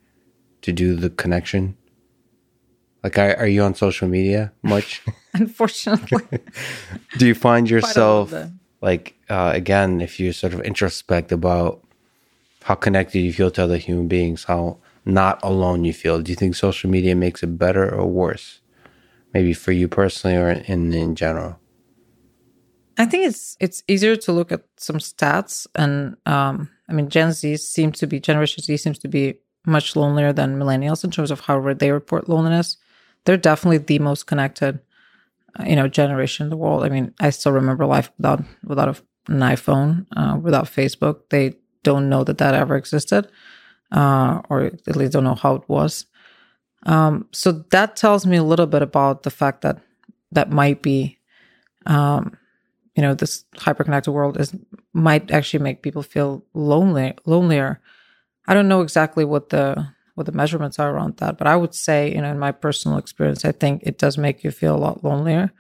to 0.62 0.72
do 0.72 0.96
the 0.96 1.10
connection? 1.10 1.78
Like, 3.04 3.18
are, 3.18 3.36
are 3.38 3.48
you 3.48 3.64
on 3.64 3.76
social 3.76 4.08
media 4.08 4.54
much? 4.62 5.02
Unfortunately. 5.34 6.40
do 7.18 7.28
you 7.28 7.36
find 7.36 7.70
yourself, 7.70 8.34
like, 8.82 9.16
uh, 9.30 9.52
again, 9.54 10.00
if 10.00 10.20
you 10.20 10.32
sort 10.32 10.54
of 10.54 10.62
introspect 10.62 11.32
about 11.32 11.84
how 12.64 12.76
connected 12.76 13.20
you 13.20 13.34
feel 13.34 13.52
to 13.52 13.64
other 13.64 13.78
human 13.78 14.08
beings, 14.08 14.46
how 14.46 14.78
not 15.06 15.40
alone 15.44 15.84
you 15.84 15.94
feel, 15.94 16.22
do 16.22 16.32
you 16.32 16.36
think 16.36 16.56
social 16.56 16.90
media 16.90 17.16
makes 17.16 17.44
it 17.44 17.58
better 17.58 17.94
or 17.94 18.06
worse? 18.06 18.62
Maybe 19.34 19.54
for 19.54 19.72
you 19.72 19.88
personally 19.88 20.38
or 20.38 20.50
in, 20.50 20.94
in 20.94 21.16
general? 21.16 21.60
I 22.98 23.06
think 23.06 23.26
it's 23.26 23.58
it's 23.60 23.84
easier 23.88 24.16
to 24.16 24.32
look 24.32 24.52
at 24.52 24.64
some 24.78 24.98
stats, 24.98 25.66
and 25.74 26.16
um, 26.26 26.70
I 26.88 26.94
mean, 26.94 27.10
Gen 27.10 27.32
Z 27.32 27.58
seems 27.58 27.98
to 28.00 28.08
be 28.08 28.20
Generation 28.20 28.64
Z 28.64 28.78
seems 28.78 29.00
to 29.00 29.08
be 29.08 29.40
much 29.66 29.96
lonelier 29.96 30.34
than 30.34 30.60
millennials 30.60 31.04
in 31.04 31.12
terms 31.12 31.32
of 31.32 31.40
how 31.42 31.74
they 31.74 31.92
report 31.92 32.30
loneliness. 32.30 32.78
They're 33.26 33.38
definitely 33.38 33.80
the 33.80 34.00
most 34.00 34.28
connected, 34.28 34.80
uh, 35.60 35.64
you 35.64 35.76
know, 35.76 35.88
generation 35.88 36.46
in 36.46 36.50
the 36.50 36.58
world. 36.58 36.84
I 36.84 36.90
mean, 36.90 37.14
I 37.20 37.32
still 37.32 37.54
remember 37.54 37.86
life 37.86 38.12
without 38.18 38.44
without 38.64 39.02
an 39.28 39.40
iPhone, 39.40 40.06
uh, 40.16 40.38
without 40.38 40.66
Facebook. 40.66 41.22
They 41.30 41.56
don't 41.82 42.10
know 42.10 42.24
that 42.24 42.38
that 42.38 42.54
ever 42.54 42.76
existed, 42.76 43.28
uh, 43.94 44.42
or 44.50 44.64
at 44.64 44.96
least 44.96 45.14
don't 45.14 45.24
know 45.24 45.36
how 45.36 45.56
it 45.56 45.70
was. 45.70 46.06
Um, 46.86 47.28
so 47.32 47.52
that 47.72 47.96
tells 47.96 48.26
me 48.26 48.36
a 48.38 48.44
little 48.44 48.68
bit 48.68 48.82
about 48.82 49.24
the 49.24 49.32
fact 49.32 49.62
that 49.62 49.80
that 50.32 50.52
might 50.52 50.82
be 50.82 51.18
um, 51.86 52.38
you 52.96 53.02
know 53.02 53.14
this 53.14 53.46
hyperconnected 53.56 54.14
world 54.14 54.40
is 54.40 54.56
might 54.94 55.32
actually 55.32 55.64
make 55.64 55.82
people 55.82 56.04
feel 56.04 56.46
lonely 56.54 57.14
lonelier 57.26 57.82
i 58.48 58.54
don't 58.54 58.68
know 58.68 58.82
exactly 58.82 59.26
what 59.26 59.50
the 59.50 59.88
what 60.16 60.26
the 60.26 60.32
measurements 60.32 60.80
are 60.80 60.92
around 60.92 61.18
that 61.18 61.38
but 61.38 61.48
i 61.48 61.56
would 61.56 61.74
say 61.74 62.14
you 62.14 62.22
know 62.22 62.32
in 62.32 62.40
my 62.40 62.52
personal 62.52 62.98
experience 62.98 63.46
i 63.46 63.52
think 63.52 63.82
it 63.84 63.98
does 63.98 64.18
make 64.18 64.44
you 64.44 64.52
feel 64.52 64.76
a 64.76 64.78
lot 64.78 65.04
lonelier 65.04 65.52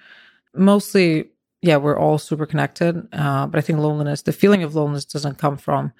mostly 0.54 1.32
yeah 1.62 1.78
we're 1.78 1.98
all 1.98 2.18
super 2.18 2.46
connected 2.46 3.08
uh, 3.14 3.48
but 3.48 3.58
i 3.58 3.62
think 3.62 3.80
loneliness 3.80 4.22
the 4.22 4.32
feeling 4.32 4.64
of 4.64 4.76
loneliness 4.76 5.06
doesn't 5.06 5.38
come 5.38 5.58
from 5.58 5.92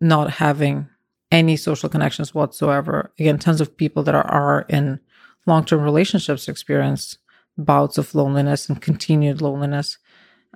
not 0.00 0.30
having 0.30 0.88
any 1.30 1.56
social 1.56 1.88
connections 1.88 2.34
whatsoever 2.34 3.12
again 3.18 3.38
tons 3.38 3.60
of 3.60 3.76
people 3.76 4.02
that 4.02 4.14
are, 4.14 4.26
are 4.26 4.66
in 4.68 4.98
long-term 5.46 5.82
relationships 5.82 6.48
experience 6.48 7.18
bouts 7.58 7.98
of 7.98 8.14
loneliness 8.14 8.68
and 8.68 8.80
continued 8.80 9.40
loneliness 9.40 9.98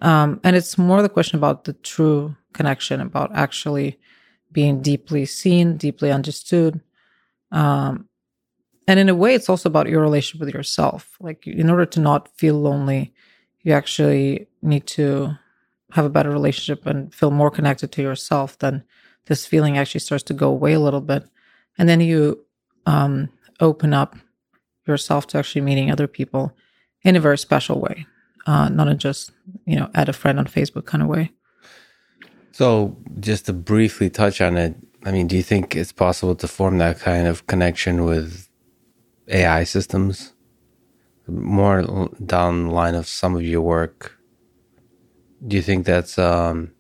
um, 0.03 0.41
and 0.43 0.57
it's 0.57 0.77
more 0.77 1.03
the 1.03 1.09
question 1.09 1.39
about 1.39 1.65
the 1.65 1.73
true 1.73 2.35
connection, 2.53 3.01
about 3.01 3.31
actually 3.35 3.99
being 4.53 4.83
deeply 4.83 5.25
seen, 5.25 5.77
deeply 5.77 6.11
understood. 6.11 6.81
Um, 7.53 8.09
and 8.87 9.01
in 9.01 9.09
a 9.09 9.15
way, 9.15 9.35
it's 9.35 9.49
also 9.49 9.69
about 9.69 9.89
your 9.89 10.03
relationship 10.03 10.45
with 10.45 10.55
yourself. 10.55 11.17
Like, 11.21 11.47
in 11.47 11.71
order 11.71 11.87
to 11.87 12.01
not 12.01 12.29
feel 12.37 12.61
lonely, 12.61 13.15
you 13.63 13.73
actually 13.73 14.47
need 14.63 14.87
to 14.89 15.37
have 15.93 16.05
a 16.05 16.11
better 16.11 16.31
relationship 16.31 16.87
and 16.87 17.15
feel 17.15 17.31
more 17.31 17.51
connected 17.51 17.93
to 17.93 18.03
yourself. 18.03 18.59
Then 18.59 18.85
this 19.27 19.47
feeling 19.47 19.79
actually 19.79 20.01
starts 20.01 20.25
to 20.25 20.35
go 20.35 20.49
away 20.49 20.73
a 20.75 20.81
little 20.81 21.01
bit. 21.01 21.25
And 21.79 21.89
then 21.89 22.01
you 22.01 22.45
um, 22.87 23.31
open 23.61 23.95
up 23.95 24.17
yourself 24.87 25.27
to 25.29 25.39
actually 25.39 25.63
meeting 25.63 25.91
other 25.91 26.07
people 26.07 26.57
in 27.03 27.17
a 27.17 27.21
very 27.21 27.39
special 27.39 27.81
way 27.81 28.07
uh, 28.47 28.69
not 28.69 28.89
in 28.89 28.99
just 28.99 29.31
you 29.67 29.77
know 29.77 29.91
add 29.95 30.09
a 30.09 30.13
friend 30.13 30.39
on 30.39 30.47
Facebook 30.47 30.87
kind 30.87 31.03
of 31.03 31.09
way. 31.09 31.33
So, 32.53 32.97
just 33.19 33.47
to 33.47 33.53
briefly 33.53 34.11
touch 34.11 34.41
on 34.41 34.57
it, 34.57 34.77
I 35.05 35.11
mean, 35.11 35.27
do 35.27 35.37
you 35.37 35.43
think 35.43 35.75
it's 35.75 35.93
possible 35.93 36.35
to 36.37 36.49
form 36.49 36.79
that 36.79 37.01
kind 37.01 37.27
of 37.27 37.47
connection 37.47 38.05
with 38.05 38.49
AI 39.29 39.65
systems? 39.65 40.35
More 41.27 42.11
down 42.25 42.69
the 42.69 42.75
line 42.75 42.95
of 42.95 43.09
some 43.09 43.35
of 43.35 43.43
your 43.43 43.63
work, 43.63 44.19
do 45.47 45.57
you 45.57 45.63
think 45.63 45.87
that's 45.87 46.19
um, 46.19 46.74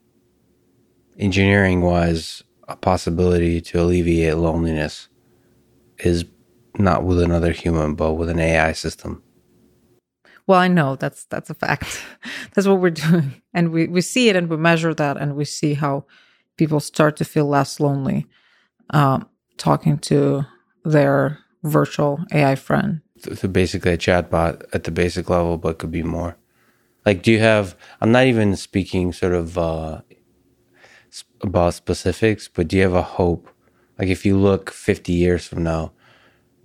engineering 1.18 1.80
wise 1.83 2.42
a 2.68 2.76
possibility 2.76 3.61
to 3.61 3.80
alleviate 3.80 4.37
loneliness? 4.37 5.09
Is 5.99 6.25
not 6.78 7.04
with 7.04 7.21
another 7.21 7.52
human, 7.52 7.94
but 7.94 8.14
with 8.14 8.28
an 8.28 8.40
AI 8.40 8.73
system? 8.73 9.23
Well, 10.47 10.61
I 10.61 10.68
know 10.68 10.97
that's 10.97 11.25
that's 11.26 11.50
a 11.50 11.54
fact. 11.54 12.04
that's 12.54 12.66
what 12.66 12.80
we're 12.80 12.90
doing, 12.90 13.42
and 13.54 13.71
we 13.71 13.87
we 13.87 14.00
see 14.00 14.28
it 14.28 14.37
and 14.37 14.49
we 14.49 14.56
measure 14.56 14.92
that, 14.94 15.16
and 15.16 15.37
we 15.37 15.44
see 15.44 15.75
how 15.75 16.04
people 16.56 16.80
start 16.80 17.16
to 17.16 17.25
feel 17.25 17.47
less 17.47 17.80
lonely 17.80 18.26
um, 18.90 19.28
talking 19.56 19.99
to 19.99 20.44
their 20.85 21.38
virtual 21.62 22.25
AI 22.33 22.54
friend. 22.54 23.00
So 23.35 23.49
basically, 23.49 23.92
a 23.92 23.99
chatbot 23.99 24.64
at 24.75 24.85
the 24.85 24.90
basic 24.90 25.30
level, 25.30 25.56
but 25.56 25.78
could 25.78 25.90
be 25.90 26.02
more. 26.02 26.37
Like, 27.06 27.23
do 27.23 27.33
you 27.33 27.40
have? 27.40 27.76
I'm 28.00 28.12
not 28.12 28.26
even 28.26 28.56
speaking 28.56 29.12
sort 29.12 29.33
of 29.33 29.56
uh, 29.56 30.02
about 31.42 31.75
specifics, 31.75 32.49
but 32.49 32.68
do 32.68 32.76
you 32.76 32.83
have 32.83 32.94
a 32.94 33.02
hope? 33.02 33.49
Like, 33.99 34.09
if 34.09 34.25
you 34.26 34.37
look 34.37 34.71
50 34.71 35.12
years 35.12 35.47
from 35.47 35.62
now, 35.62 35.92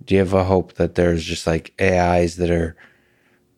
do 0.04 0.14
you 0.14 0.20
have 0.20 0.34
a 0.34 0.44
hope 0.44 0.74
that 0.74 0.94
there's 0.94 1.24
just 1.24 1.46
like 1.46 1.72
AIs 1.80 2.36
that 2.36 2.50
are 2.50 2.76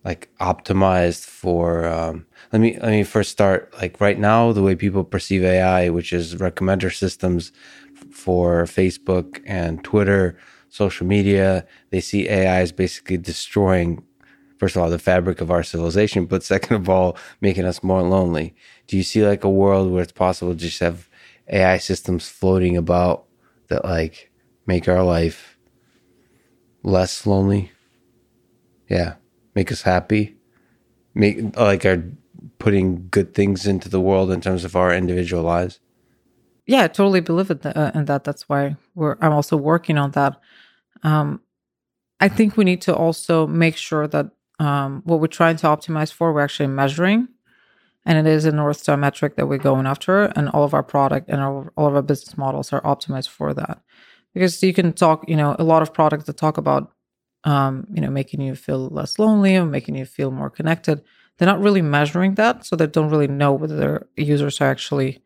like 0.05 0.29
optimized 0.41 1.25
for? 1.25 1.87
Um, 1.87 2.27
let 2.53 2.61
me 2.61 2.79
let 2.81 2.91
me 2.91 3.05
first 3.05 3.31
start. 3.31 3.73
Like 3.81 4.01
right 4.01 4.19
now, 4.19 4.53
the 4.53 4.63
way 4.63 4.75
people 4.75 5.05
perceive 5.05 5.45
AI, 5.45 5.89
which 5.89 6.13
is 6.13 6.35
recommender 6.35 6.95
systems 6.95 7.53
for 8.11 8.65
Facebook 8.65 9.41
and 9.47 9.83
Twitter, 9.85 10.37
social 10.69 11.07
media, 11.07 11.67
they 11.91 12.01
see 12.01 12.29
AI 12.29 12.61
as 12.61 12.73
basically 12.73 13.17
destroying 13.17 14.03
first 14.62 14.76
of 14.76 14.83
all 14.83 14.90
the 14.90 14.97
fabric 14.97 15.40
of 15.40 15.50
our 15.50 15.64
civilization 15.64 16.25
but 16.25 16.45
second 16.45 16.76
of 16.76 16.88
all 16.88 17.16
making 17.40 17.64
us 17.64 17.83
more 17.83 18.00
lonely 18.00 18.54
do 18.87 18.97
you 18.97 19.02
see 19.02 19.26
like 19.26 19.42
a 19.42 19.50
world 19.50 19.90
where 19.90 20.04
it's 20.04 20.12
possible 20.12 20.52
to 20.52 20.59
just 20.59 20.78
have 20.78 21.09
ai 21.49 21.78
systems 21.78 22.28
floating 22.28 22.76
about 22.76 23.25
that 23.66 23.85
like 23.85 24.31
make 24.64 24.87
our 24.87 25.02
life 25.02 25.59
less 26.85 27.26
lonely 27.26 27.73
yeah 28.88 29.14
make 29.57 29.73
us 29.73 29.83
happy 29.83 30.37
make 31.12 31.57
like 31.57 31.85
are 31.85 32.04
putting 32.61 33.09
good 33.09 33.35
things 33.35 33.66
into 33.66 33.88
the 33.88 34.00
world 34.00 34.31
in 34.31 34.40
terms 34.40 34.64
of 34.64 34.76
our 34.76 34.95
individual 34.95 35.42
lives 35.42 35.81
yeah, 36.64 36.85
I 36.85 36.87
totally 36.87 37.19
believe 37.19 37.50
in, 37.50 37.59
th- 37.59 37.75
uh, 37.75 37.90
in 37.92 38.04
that. 38.04 38.23
That's 38.23 38.49
why. 38.49 38.76
I'm 38.97 39.33
also 39.33 39.57
working 39.57 39.99
on 39.99 40.12
that. 40.12 40.40
Um, 41.02 41.40
I 42.21 42.28
think 42.28 42.57
we 42.57 42.62
need 42.62 42.81
to 42.83 42.95
also 42.95 43.49
make 43.49 43.76
sure 43.76 44.07
that 44.07 44.31
um, 44.62 45.02
what 45.04 45.21
we're 45.21 45.26
trying 45.26 45.57
to 45.57 45.66
optimize 45.66 46.12
for, 46.12 46.33
we're 46.33 46.40
actually 46.40 46.69
measuring, 46.69 47.28
and 48.07 48.16
it 48.16 48.31
is 48.31 48.45
a 48.45 48.52
north 48.52 48.76
star 48.76 48.97
metric 48.97 49.35
that 49.37 49.49
we're 49.49 49.59
going 49.59 49.87
after, 49.87 50.25
and 50.37 50.49
all 50.50 50.62
of 50.62 50.73
our 50.73 50.85
product 50.85 51.28
and 51.28 51.40
our, 51.40 51.73
all 51.76 51.88
of 51.88 51.97
our 51.97 52.02
business 52.02 52.38
models 52.38 52.73
are 52.73 52.81
optimized 52.83 53.28
for 53.28 53.52
that. 53.54 53.83
Because 54.35 54.62
you 54.62 54.73
can 54.73 54.92
talk, 54.92 55.28
you 55.28 55.37
know, 55.37 55.57
a 55.59 55.64
lot 55.64 55.83
of 55.83 55.92
products 55.92 56.25
that 56.25 56.37
talk 56.37 56.59
about, 56.59 56.92
um, 57.45 57.87
you 57.92 58.00
know, 58.00 58.11
making 58.11 58.40
you 58.40 58.54
feel 58.54 58.88
less 58.88 59.19
lonely 59.19 59.57
or 59.57 59.66
making 59.66 59.97
you 59.97 60.07
feel 60.07 60.31
more 60.31 60.49
connected. 60.49 61.02
They're 61.37 61.49
not 61.49 61.61
really 61.61 61.83
measuring 61.83 62.37
that, 62.37 62.64
so 62.64 62.76
they 62.76 62.87
don't 62.87 63.11
really 63.11 63.26
know 63.26 63.52
whether 63.52 63.76
their 63.76 64.07
users 64.16 64.61
are 64.61 64.71
actually 64.71 65.23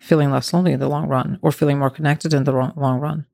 feeling 0.00 0.32
less 0.32 0.52
lonely 0.52 0.72
in 0.72 0.80
the 0.80 0.88
long 0.88 1.06
run 1.06 1.38
or 1.40 1.52
feeling 1.52 1.78
more 1.78 1.90
connected 1.90 2.34
in 2.34 2.42
the 2.42 2.52
long, 2.52 2.72
long 2.76 2.98
run. 2.98 3.26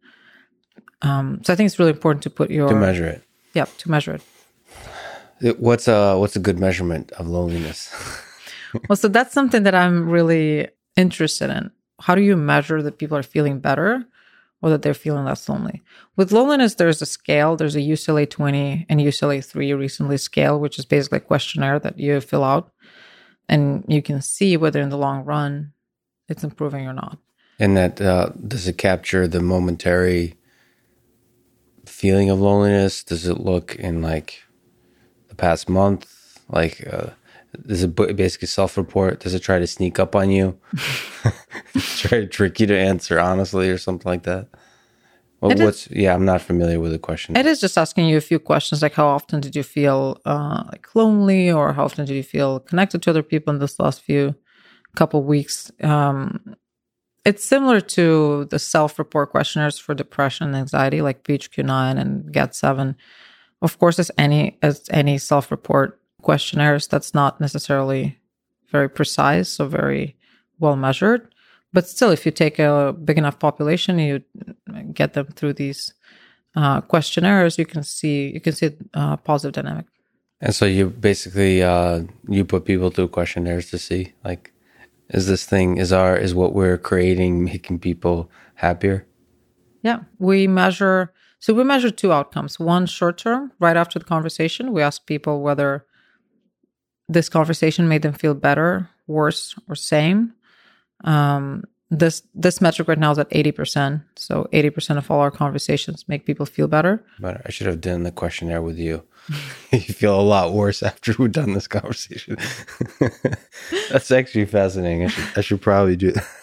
Um, 1.00 1.40
so 1.42 1.52
I 1.52 1.56
think 1.56 1.68
it's 1.68 1.78
really 1.78 1.92
important 1.92 2.22
to 2.24 2.30
put 2.30 2.50
your 2.50 2.68
to 2.68 2.74
measure 2.74 3.06
it 3.06 3.22
yeah 3.54 3.66
to 3.78 3.90
measure 3.90 4.14
it. 4.14 4.22
What's 5.40 5.88
a 5.88 6.18
what's 6.18 6.36
a 6.36 6.40
good 6.40 6.58
measurement 6.58 7.12
of 7.12 7.28
loneliness 7.28 7.94
Well, 8.88 8.96
so 8.96 9.08
that's 9.08 9.32
something 9.32 9.62
that 9.62 9.74
I'm 9.74 10.08
really 10.08 10.68
interested 10.96 11.50
in. 11.50 11.70
How 12.00 12.14
do 12.14 12.22
you 12.22 12.36
measure 12.36 12.82
that 12.82 12.98
people 12.98 13.16
are 13.16 13.22
feeling 13.22 13.60
better 13.60 14.04
or 14.60 14.70
that 14.70 14.82
they're 14.82 14.94
feeling 14.94 15.24
less 15.24 15.48
lonely? 15.48 15.82
With 16.16 16.32
loneliness, 16.32 16.74
there's 16.74 17.02
a 17.02 17.06
scale. 17.06 17.56
There's 17.56 17.76
a 17.76 17.80
UCLA 17.80 18.28
20 18.28 18.86
and 18.88 19.00
UCLA 19.00 19.44
3 19.44 19.72
recently 19.72 20.16
scale, 20.16 20.60
which 20.60 20.78
is 20.78 20.84
basically 20.84 21.18
a 21.18 21.22
questionnaire 21.22 21.78
that 21.80 21.98
you 21.98 22.20
fill 22.20 22.44
out. 22.44 22.72
And 23.48 23.84
you 23.88 24.02
can 24.02 24.20
see 24.20 24.56
whether 24.56 24.80
in 24.80 24.90
the 24.90 24.98
long 24.98 25.24
run 25.24 25.72
it's 26.28 26.44
improving 26.44 26.86
or 26.86 26.92
not. 26.92 27.18
And 27.58 27.76
that 27.76 28.00
uh, 28.00 28.30
does 28.46 28.68
it 28.68 28.78
capture 28.78 29.26
the 29.26 29.40
momentary 29.40 30.34
feeling 31.86 32.30
of 32.30 32.38
loneliness? 32.38 33.02
Does 33.02 33.26
it 33.26 33.40
look 33.40 33.74
in 33.76 34.02
like 34.02 34.42
past 35.38 35.68
month? 35.68 36.06
Like, 36.50 36.86
uh, 36.92 37.10
does 37.66 37.82
it 37.82 37.94
basically 37.94 38.48
self-report? 38.48 39.20
Does 39.20 39.34
it 39.34 39.40
try 39.40 39.58
to 39.58 39.66
sneak 39.66 39.98
up 39.98 40.14
on 40.14 40.30
you? 40.30 40.58
try 41.96 42.20
to 42.20 42.26
trick 42.26 42.60
you 42.60 42.66
to 42.66 42.78
answer 42.78 43.18
honestly 43.18 43.70
or 43.70 43.78
something 43.78 44.08
like 44.10 44.24
that? 44.24 44.48
Well, 45.40 45.52
It 45.52 45.60
is- 45.60 45.64
what's 45.64 45.90
yeah? 45.90 46.14
I'm 46.14 46.24
not 46.24 46.42
familiar 46.42 46.80
with 46.80 46.92
the 46.92 46.98
question. 46.98 47.36
It 47.36 47.46
is 47.46 47.60
just 47.60 47.78
asking 47.78 48.06
you 48.06 48.16
a 48.16 48.20
few 48.20 48.38
questions 48.38 48.82
like 48.82 48.94
how 48.94 49.06
often 49.06 49.40
did 49.40 49.54
you 49.54 49.62
feel 49.62 50.20
uh, 50.24 50.64
like 50.70 50.94
lonely 50.94 51.50
or 51.50 51.72
how 51.72 51.84
often 51.84 52.04
did 52.04 52.14
you 52.14 52.22
feel 52.24 52.60
connected 52.60 53.02
to 53.02 53.10
other 53.10 53.22
people 53.22 53.54
in 53.54 53.60
this 53.60 53.78
last 53.78 54.02
few 54.02 54.34
couple 54.96 55.22
weeks. 55.22 55.70
Um, 55.82 56.56
it's 57.24 57.44
similar 57.44 57.80
to 57.80 58.46
the 58.46 58.58
self-report 58.58 59.30
questionnaires 59.30 59.78
for 59.78 59.94
depression 59.94 60.48
and 60.48 60.56
anxiety 60.56 61.02
like 61.02 61.24
PHQ-9 61.24 62.00
and 62.00 62.32
GAD-7. 62.32 62.94
Of 63.60 63.78
course, 63.78 63.98
as 63.98 64.10
any 64.16 64.58
as 64.62 64.82
any 64.90 65.18
self-report 65.18 66.00
questionnaires, 66.22 66.86
that's 66.86 67.14
not 67.14 67.40
necessarily 67.40 68.18
very 68.70 68.88
precise 68.88 69.58
or 69.60 69.66
very 69.66 70.16
well 70.58 70.76
measured. 70.76 71.34
But 71.72 71.86
still, 71.86 72.10
if 72.10 72.24
you 72.24 72.32
take 72.32 72.58
a 72.58 72.92
big 72.92 73.18
enough 73.18 73.38
population, 73.38 73.98
you 73.98 74.22
get 74.92 75.12
them 75.12 75.26
through 75.26 75.54
these 75.54 75.92
uh, 76.56 76.80
questionnaires, 76.80 77.58
you 77.58 77.66
can 77.66 77.82
see 77.82 78.30
you 78.32 78.40
can 78.40 78.52
see 78.52 78.70
uh, 78.94 79.16
positive 79.16 79.54
dynamic. 79.54 79.86
and 80.40 80.54
so 80.54 80.64
you 80.66 80.90
basically 80.90 81.62
uh, 81.62 82.02
you 82.28 82.44
put 82.44 82.64
people 82.64 82.90
through 82.90 83.08
questionnaires 83.08 83.70
to 83.70 83.78
see 83.78 84.12
like, 84.24 84.52
is 85.10 85.26
this 85.26 85.44
thing 85.44 85.78
is 85.78 85.92
our 85.92 86.16
is 86.16 86.34
what 86.34 86.54
we're 86.54 86.78
creating 86.78 87.44
making 87.44 87.78
people 87.78 88.30
happier? 88.54 89.06
Yeah, 89.82 90.00
we 90.18 90.46
measure. 90.46 91.12
So 91.40 91.54
we 91.54 91.64
measure 91.64 91.90
two 91.90 92.12
outcomes. 92.12 92.58
One 92.58 92.86
short 92.86 93.18
term, 93.18 93.52
right 93.60 93.76
after 93.76 93.98
the 93.98 94.04
conversation, 94.04 94.72
we 94.72 94.82
ask 94.82 95.06
people 95.06 95.40
whether 95.40 95.84
this 97.08 97.28
conversation 97.28 97.88
made 97.88 98.02
them 98.02 98.12
feel 98.12 98.34
better, 98.34 98.88
worse, 99.06 99.54
or 99.68 99.74
same. 99.74 100.34
Um, 101.04 101.64
this 101.90 102.22
this 102.34 102.60
metric 102.60 102.86
right 102.86 102.98
now 102.98 103.12
is 103.12 103.18
at 103.18 103.28
eighty 103.30 103.50
percent. 103.52 104.02
So 104.16 104.46
eighty 104.52 104.68
percent 104.68 104.98
of 104.98 105.10
all 105.10 105.20
our 105.20 105.30
conversations 105.30 106.04
make 106.06 106.26
people 106.26 106.44
feel 106.44 106.68
better. 106.68 107.02
But 107.18 107.40
I 107.46 107.50
should 107.50 107.66
have 107.66 107.80
done 107.80 108.02
the 108.02 108.10
questionnaire 108.12 108.60
with 108.60 108.76
you. 108.78 109.04
you 109.72 109.80
feel 109.80 110.20
a 110.20 110.22
lot 110.22 110.52
worse 110.52 110.82
after 110.82 111.14
we've 111.18 111.32
done 111.32 111.54
this 111.54 111.66
conversation. 111.68 112.36
That's 113.90 114.10
actually 114.10 114.44
fascinating. 114.46 115.04
I 115.04 115.08
should, 115.08 115.24
I 115.36 115.40
should 115.40 115.60
probably 115.62 115.96
do. 115.96 116.12
that. 116.12 116.26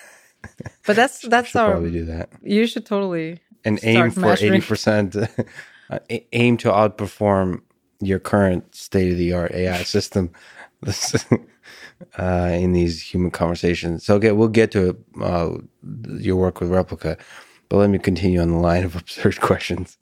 But 0.86 0.96
that's 0.96 1.22
that's 1.28 1.50
should 1.50 1.60
our. 1.60 1.72
probably 1.72 1.90
do 1.90 2.06
that 2.06 2.30
You 2.44 2.68
should 2.68 2.86
totally. 2.86 3.40
And 3.66 3.80
aim 3.84 4.12
for 4.12 4.36
eighty 4.36 4.62
percent. 4.62 5.16
Aim 6.34 6.58
to 6.58 6.70
outperform 6.70 7.62
your 8.02 8.20
current 8.20 8.76
state 8.76 9.12
of 9.12 9.18
the 9.18 9.34
art 9.34 9.54
AI 9.54 9.84
system 9.96 10.32
uh, 12.20 12.50
in 12.54 12.74
these 12.74 13.02
human 13.02 13.32
conversations. 13.32 14.06
So, 14.06 14.16
okay, 14.16 14.32
we'll 14.32 14.48
get 14.50 14.72
to 14.72 14.98
uh, 15.22 15.58
your 16.20 16.36
work 16.38 16.60
with 16.62 16.70
Replika, 16.70 17.20
but 17.70 17.78
let 17.78 17.90
me 17.90 18.00
continue 18.00 18.42
on 18.42 18.50
the 18.52 18.58
line 18.58 18.84
of 18.84 18.96
absurd 19.02 19.42
questions. 19.42 19.98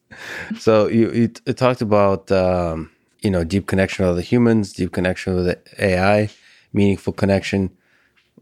So, 0.59 0.87
you, 0.87 1.11
you 1.11 1.27
t- 1.29 1.53
talked 1.53 1.81
about 1.81 2.31
um, 2.31 2.91
you 3.21 3.29
know 3.31 3.43
deep 3.43 3.67
connection 3.67 4.05
with 4.05 4.11
other 4.13 4.21
humans, 4.21 4.73
deep 4.73 4.91
connection 4.91 5.35
with 5.35 5.45
the 5.45 5.59
AI, 5.79 6.29
meaningful 6.73 7.13
connection. 7.13 7.71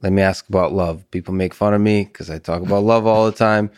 Let 0.01 0.13
me 0.13 0.21
ask 0.21 0.47
about 0.49 0.73
love. 0.73 1.10
People 1.12 1.34
make 1.34 1.53
fun 1.53 1.73
of 1.73 1.81
me 1.81 2.05
because 2.05 2.29
I 2.29 2.39
talk 2.39 2.62
about 2.63 2.84
love 2.84 3.05
all 3.07 3.25
the 3.25 3.31
time, 3.38 3.71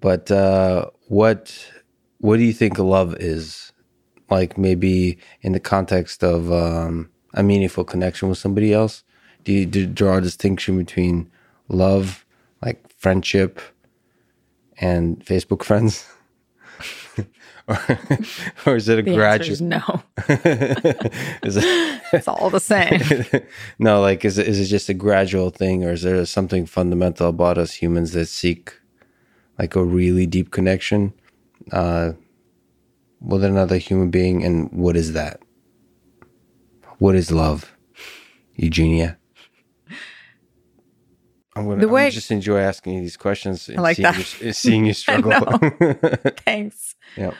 but 0.00 0.30
uh, 0.30 0.90
what 1.08 1.72
what 2.18 2.36
do 2.38 2.42
you 2.44 2.52
think 2.52 2.78
love 2.78 3.14
is? 3.16 3.72
Like 4.30 4.56
maybe 4.56 5.18
in 5.42 5.52
the 5.52 5.60
context 5.60 6.24
of 6.24 6.50
um, 6.50 7.10
a 7.34 7.42
meaningful 7.42 7.84
connection 7.84 8.28
with 8.28 8.38
somebody 8.38 8.72
else. 8.72 9.04
Do 9.44 9.52
you, 9.52 9.66
do 9.66 9.80
you 9.80 9.86
draw 9.86 10.16
a 10.16 10.20
distinction 10.22 10.78
between 10.78 11.30
love, 11.68 12.24
like 12.62 12.82
friendship, 12.98 13.60
and 14.78 15.22
Facebook 15.24 15.62
friends? 15.62 16.06
or, 17.68 17.78
or 18.66 18.76
is 18.76 18.88
it 18.88 18.98
a 18.98 19.02
The 19.02 19.14
gradual? 19.14 19.56
no. 19.60 20.02
is 21.42 21.56
it, 21.58 22.02
It's 22.14 22.28
all 22.28 22.48
the 22.48 22.60
same. 22.60 23.00
no, 23.78 24.00
like 24.00 24.24
is 24.24 24.38
it, 24.38 24.48
is 24.48 24.58
it 24.60 24.66
just 24.66 24.88
a 24.88 24.94
gradual 24.94 25.50
thing, 25.50 25.84
or 25.84 25.92
is 25.92 26.02
there 26.02 26.24
something 26.24 26.64
fundamental 26.64 27.28
about 27.28 27.58
us 27.58 27.74
humans 27.74 28.12
that 28.12 28.26
seek 28.26 28.72
like 29.58 29.76
a 29.76 29.84
really 29.84 30.26
deep 30.26 30.50
connection 30.50 31.12
uh, 31.72 32.12
with 33.20 33.44
another 33.44 33.78
human 33.78 34.10
being? 34.10 34.44
And 34.44 34.70
what 34.72 34.96
is 34.96 35.12
that? 35.12 35.40
What 36.98 37.14
is 37.14 37.30
love, 37.32 37.74
Eugenia? 38.54 39.18
I'm 41.56 41.66
gonna 41.66 41.80
The 41.80 41.88
way- 41.88 42.06
I'm 42.06 42.10
just 42.12 42.30
enjoy 42.30 42.58
asking 42.58 42.94
you 42.94 43.00
these 43.00 43.16
questions. 43.16 43.68
And 43.68 43.78
like 43.80 43.96
seeing 43.96 44.04
that. 44.12 44.40
You, 44.40 44.52
seeing 44.52 44.86
you 44.86 44.92
struggle. 45.04 45.32
Thanks. 46.44 46.94
yeah. 47.16 47.32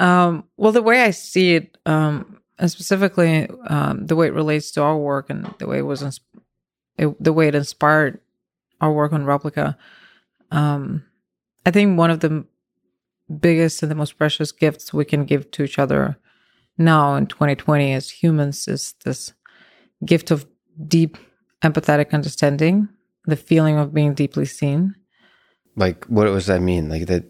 Um, 0.00 0.44
well, 0.56 0.72
the 0.72 0.82
way 0.82 1.02
I 1.04 1.10
see 1.12 1.54
it, 1.54 1.78
um, 1.86 2.40
and 2.58 2.70
specifically 2.70 3.48
um, 3.68 4.06
the 4.06 4.16
way 4.16 4.26
it 4.26 4.34
relates 4.34 4.70
to 4.72 4.82
our 4.82 4.96
work 4.98 5.30
and 5.30 5.54
the 5.58 5.66
way 5.66 5.78
it 5.78 5.82
was, 5.86 6.02
ins- 6.02 6.20
it, 6.98 7.22
the 7.22 7.32
way 7.32 7.48
it 7.48 7.54
inspired 7.54 8.20
our 8.80 8.92
work 8.92 9.12
on 9.12 9.24
Replika, 9.24 9.76
um, 10.50 11.04
I 11.66 11.70
think 11.70 11.98
one 11.98 12.10
of 12.10 12.20
the 12.20 12.44
biggest 13.40 13.82
and 13.82 13.90
the 13.90 13.96
most 13.96 14.18
precious 14.18 14.52
gifts 14.52 14.92
we 14.92 15.04
can 15.04 15.24
give 15.24 15.50
to 15.52 15.64
each 15.64 15.78
other 15.78 16.18
now 16.76 17.14
in 17.14 17.26
2020 17.26 17.92
as 17.92 18.10
humans 18.10 18.68
is 18.68 18.94
this 19.04 19.32
gift 20.04 20.30
of 20.30 20.46
deep 20.86 21.16
empathetic 21.62 22.12
understanding 22.12 22.88
the 23.26 23.36
feeling 23.36 23.78
of 23.78 23.94
being 23.94 24.14
deeply 24.14 24.44
seen. 24.44 24.94
Like, 25.76 26.04
what 26.06 26.24
does 26.24 26.46
that 26.46 26.60
mean? 26.60 26.88
Like 26.88 27.06
that, 27.06 27.24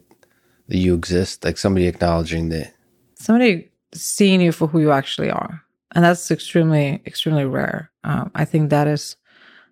that 0.67 0.77
you 0.77 0.93
exist, 0.93 1.45
like 1.45 1.57
somebody 1.57 1.87
acknowledging 1.87 2.49
that. 2.49 2.73
Somebody 3.15 3.71
seeing 3.93 4.41
you 4.41 4.51
for 4.51 4.67
who 4.67 4.79
you 4.79 4.91
actually 4.91 5.29
are, 5.29 5.63
and 5.93 6.03
that's 6.03 6.29
extremely, 6.29 7.01
extremely 7.05 7.45
rare. 7.45 7.91
Um, 8.03 8.29
I 8.35 8.45
think 8.45 8.69
that 8.69 8.87
is 8.87 9.15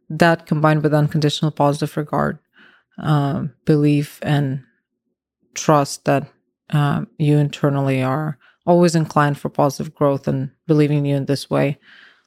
that 0.09 0.45
combined 0.45 0.81
with 0.81 0.93
unconditional 0.93 1.51
positive 1.51 1.95
regard, 1.97 2.39
um, 2.97 3.53
belief, 3.65 4.19
and 4.21 4.63
trust 5.53 6.05
that 6.05 6.27
um, 6.71 7.07
you 7.17 7.37
internally 7.37 8.01
are 8.01 8.37
always 8.65 8.95
inclined 8.95 9.37
for 9.37 9.49
positive 9.49 9.93
growth 9.93 10.27
and 10.27 10.51
believing 10.67 11.05
you 11.05 11.15
in 11.15 11.25
this 11.25 11.49
way, 11.49 11.77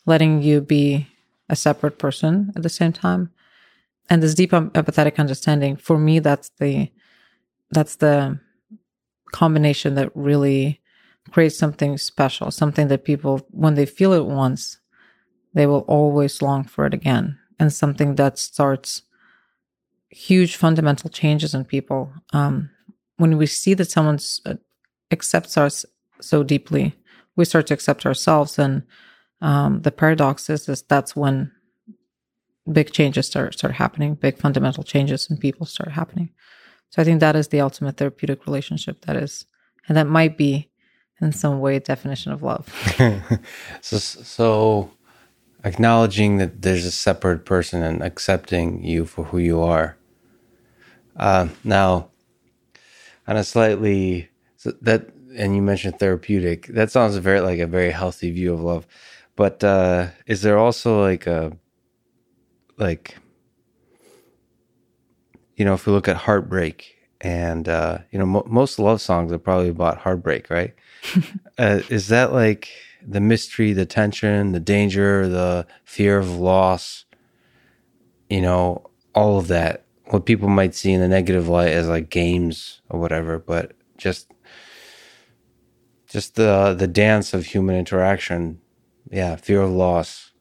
letting 0.04 0.42
you 0.42 0.60
be 0.60 1.08
a 1.48 1.56
separate 1.56 1.98
person 1.98 2.52
at 2.56 2.62
the 2.62 2.68
same 2.68 2.92
time. 2.92 3.30
And 4.08 4.22
this 4.22 4.34
deep 4.34 4.52
empathetic 4.52 5.18
understanding, 5.18 5.76
for 5.76 5.98
me, 5.98 6.18
that's 6.20 6.50
the 6.58 6.90
that's 7.70 7.96
the 7.96 8.38
combination 9.32 9.94
that 9.96 10.10
really 10.14 10.80
creates 11.32 11.58
something 11.58 11.98
special, 11.98 12.52
something 12.52 12.86
that 12.88 13.04
people, 13.04 13.44
when 13.50 13.74
they 13.74 13.86
feel 13.86 14.12
it 14.12 14.24
once, 14.24 14.78
they 15.54 15.66
will 15.66 15.84
always 15.88 16.40
long 16.40 16.62
for 16.62 16.86
it 16.86 16.94
again. 16.94 17.36
And 17.58 17.72
something 17.72 18.14
that 18.14 18.38
starts 18.38 19.02
huge 20.10 20.56
fundamental 20.56 21.10
changes 21.10 21.54
in 21.54 21.64
people. 21.64 22.12
Um, 22.32 22.70
when 23.16 23.38
we 23.38 23.46
see 23.46 23.74
that 23.74 23.90
someone 23.90 24.18
uh, 24.44 24.54
accepts 25.10 25.56
us 25.56 25.84
so 26.20 26.42
deeply, 26.42 26.94
we 27.36 27.44
start 27.44 27.66
to 27.68 27.74
accept 27.74 28.06
ourselves. 28.06 28.58
And 28.58 28.82
um, 29.40 29.82
the 29.82 29.90
paradox 29.90 30.48
is, 30.50 30.68
is 30.68 30.82
that's 30.82 31.14
when 31.14 31.52
big 32.70 32.92
changes 32.92 33.26
start 33.26 33.54
start 33.54 33.74
happening, 33.74 34.14
big 34.14 34.38
fundamental 34.38 34.82
changes 34.82 35.30
in 35.30 35.36
people 35.36 35.66
start 35.66 35.92
happening. 35.92 36.30
So 36.90 37.02
I 37.02 37.04
think 37.04 37.20
that 37.20 37.36
is 37.36 37.48
the 37.48 37.60
ultimate 37.60 37.96
therapeutic 37.96 38.46
relationship. 38.46 39.04
That 39.06 39.16
is, 39.16 39.46
and 39.88 39.96
that 39.96 40.06
might 40.06 40.36
be 40.36 40.70
in 41.20 41.32
some 41.32 41.60
way 41.60 41.76
a 41.76 41.80
definition 41.80 42.32
of 42.32 42.42
love. 42.42 42.68
so, 43.80 43.98
so 43.98 44.90
acknowledging 45.66 46.38
that 46.38 46.62
there's 46.62 46.84
a 46.84 46.92
separate 46.92 47.44
person 47.44 47.82
and 47.82 48.02
accepting 48.02 48.84
you 48.84 49.04
for 49.04 49.24
who 49.24 49.38
you 49.38 49.60
are. 49.60 49.96
Uh, 51.16 51.48
now, 51.64 52.10
on 53.26 53.36
a 53.36 53.42
slightly 53.44 54.30
so 54.56 54.72
that, 54.82 55.08
and 55.36 55.56
you 55.56 55.62
mentioned 55.62 55.98
therapeutic. 55.98 56.68
That 56.68 56.90
sounds 56.90 57.16
very 57.16 57.40
like 57.40 57.58
a 57.58 57.66
very 57.66 57.90
healthy 57.90 58.30
view 58.30 58.54
of 58.54 58.60
love. 58.60 58.86
But 59.34 59.62
uh, 59.64 60.08
is 60.26 60.42
there 60.42 60.56
also 60.56 61.02
like 61.02 61.26
a 61.26 61.56
like 62.78 63.16
you 65.56 65.64
know 65.64 65.74
if 65.74 65.86
we 65.86 65.92
look 65.92 66.08
at 66.08 66.16
heartbreak 66.16 66.94
and 67.20 67.68
uh, 67.68 67.98
you 68.12 68.18
know 68.18 68.26
mo- 68.26 68.46
most 68.46 68.78
love 68.78 69.00
songs 69.00 69.32
are 69.32 69.38
probably 69.38 69.68
about 69.68 69.98
heartbreak, 69.98 70.48
right? 70.48 70.74
uh, 71.58 71.80
is 71.88 72.08
that 72.08 72.32
like 72.32 72.68
the 73.06 73.20
mystery, 73.20 73.72
the 73.72 73.86
tension, 73.86 74.52
the 74.52 74.60
danger, 74.60 75.28
the 75.28 75.66
fear 75.84 76.18
of 76.18 76.36
loss? 76.36 77.04
You 78.28 78.40
know, 78.40 78.90
all 79.14 79.38
of 79.38 79.48
that. 79.48 79.84
What 80.06 80.26
people 80.26 80.48
might 80.48 80.74
see 80.74 80.92
in 80.92 81.00
the 81.00 81.08
negative 81.08 81.48
light 81.48 81.72
as 81.72 81.88
like 81.88 82.10
games 82.10 82.80
or 82.88 83.00
whatever, 83.00 83.38
but 83.38 83.72
just 83.96 84.30
just 86.08 86.36
the 86.36 86.74
the 86.78 86.86
dance 86.86 87.34
of 87.34 87.46
human 87.46 87.76
interaction. 87.76 88.60
Yeah, 89.10 89.36
fear 89.36 89.62
of 89.62 89.70
loss 89.70 90.32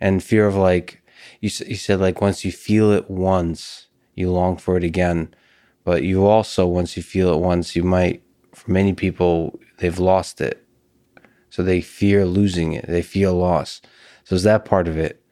and 0.00 0.22
fear 0.22 0.46
of 0.46 0.56
like 0.56 1.02
you 1.40 1.50
you 1.66 1.76
said 1.76 2.00
like 2.00 2.20
once 2.20 2.44
you 2.44 2.52
feel 2.52 2.90
it 2.92 3.10
once, 3.10 3.88
you 4.14 4.30
long 4.30 4.56
for 4.56 4.76
it 4.76 4.84
again. 4.84 5.34
But 5.84 6.02
you 6.02 6.26
also 6.26 6.66
once 6.66 6.96
you 6.96 7.02
feel 7.02 7.34
it 7.34 7.40
once, 7.40 7.76
you 7.76 7.82
might 7.82 8.22
for 8.54 8.70
many 8.70 8.92
people 8.92 9.58
they've 9.78 9.98
lost 9.98 10.40
it. 10.40 10.65
So 11.56 11.62
they 11.62 11.80
fear 11.80 12.26
losing 12.26 12.74
it. 12.74 12.86
They 12.86 13.00
feel 13.00 13.32
loss. 13.32 13.80
So 14.24 14.34
is 14.34 14.42
that 14.42 14.66
part 14.66 14.86
of 14.88 14.98
it? 14.98 15.22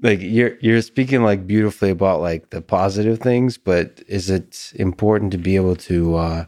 Like 0.00 0.20
you're 0.22 0.56
you're 0.60 0.80
speaking 0.82 1.24
like 1.24 1.48
beautifully 1.48 1.90
about 1.90 2.20
like 2.20 2.50
the 2.50 2.62
positive 2.62 3.18
things, 3.18 3.58
but 3.58 4.00
is 4.06 4.30
it 4.30 4.72
important 4.76 5.32
to 5.32 5.38
be 5.38 5.56
able 5.56 5.74
to 5.74 6.14
uh, 6.14 6.44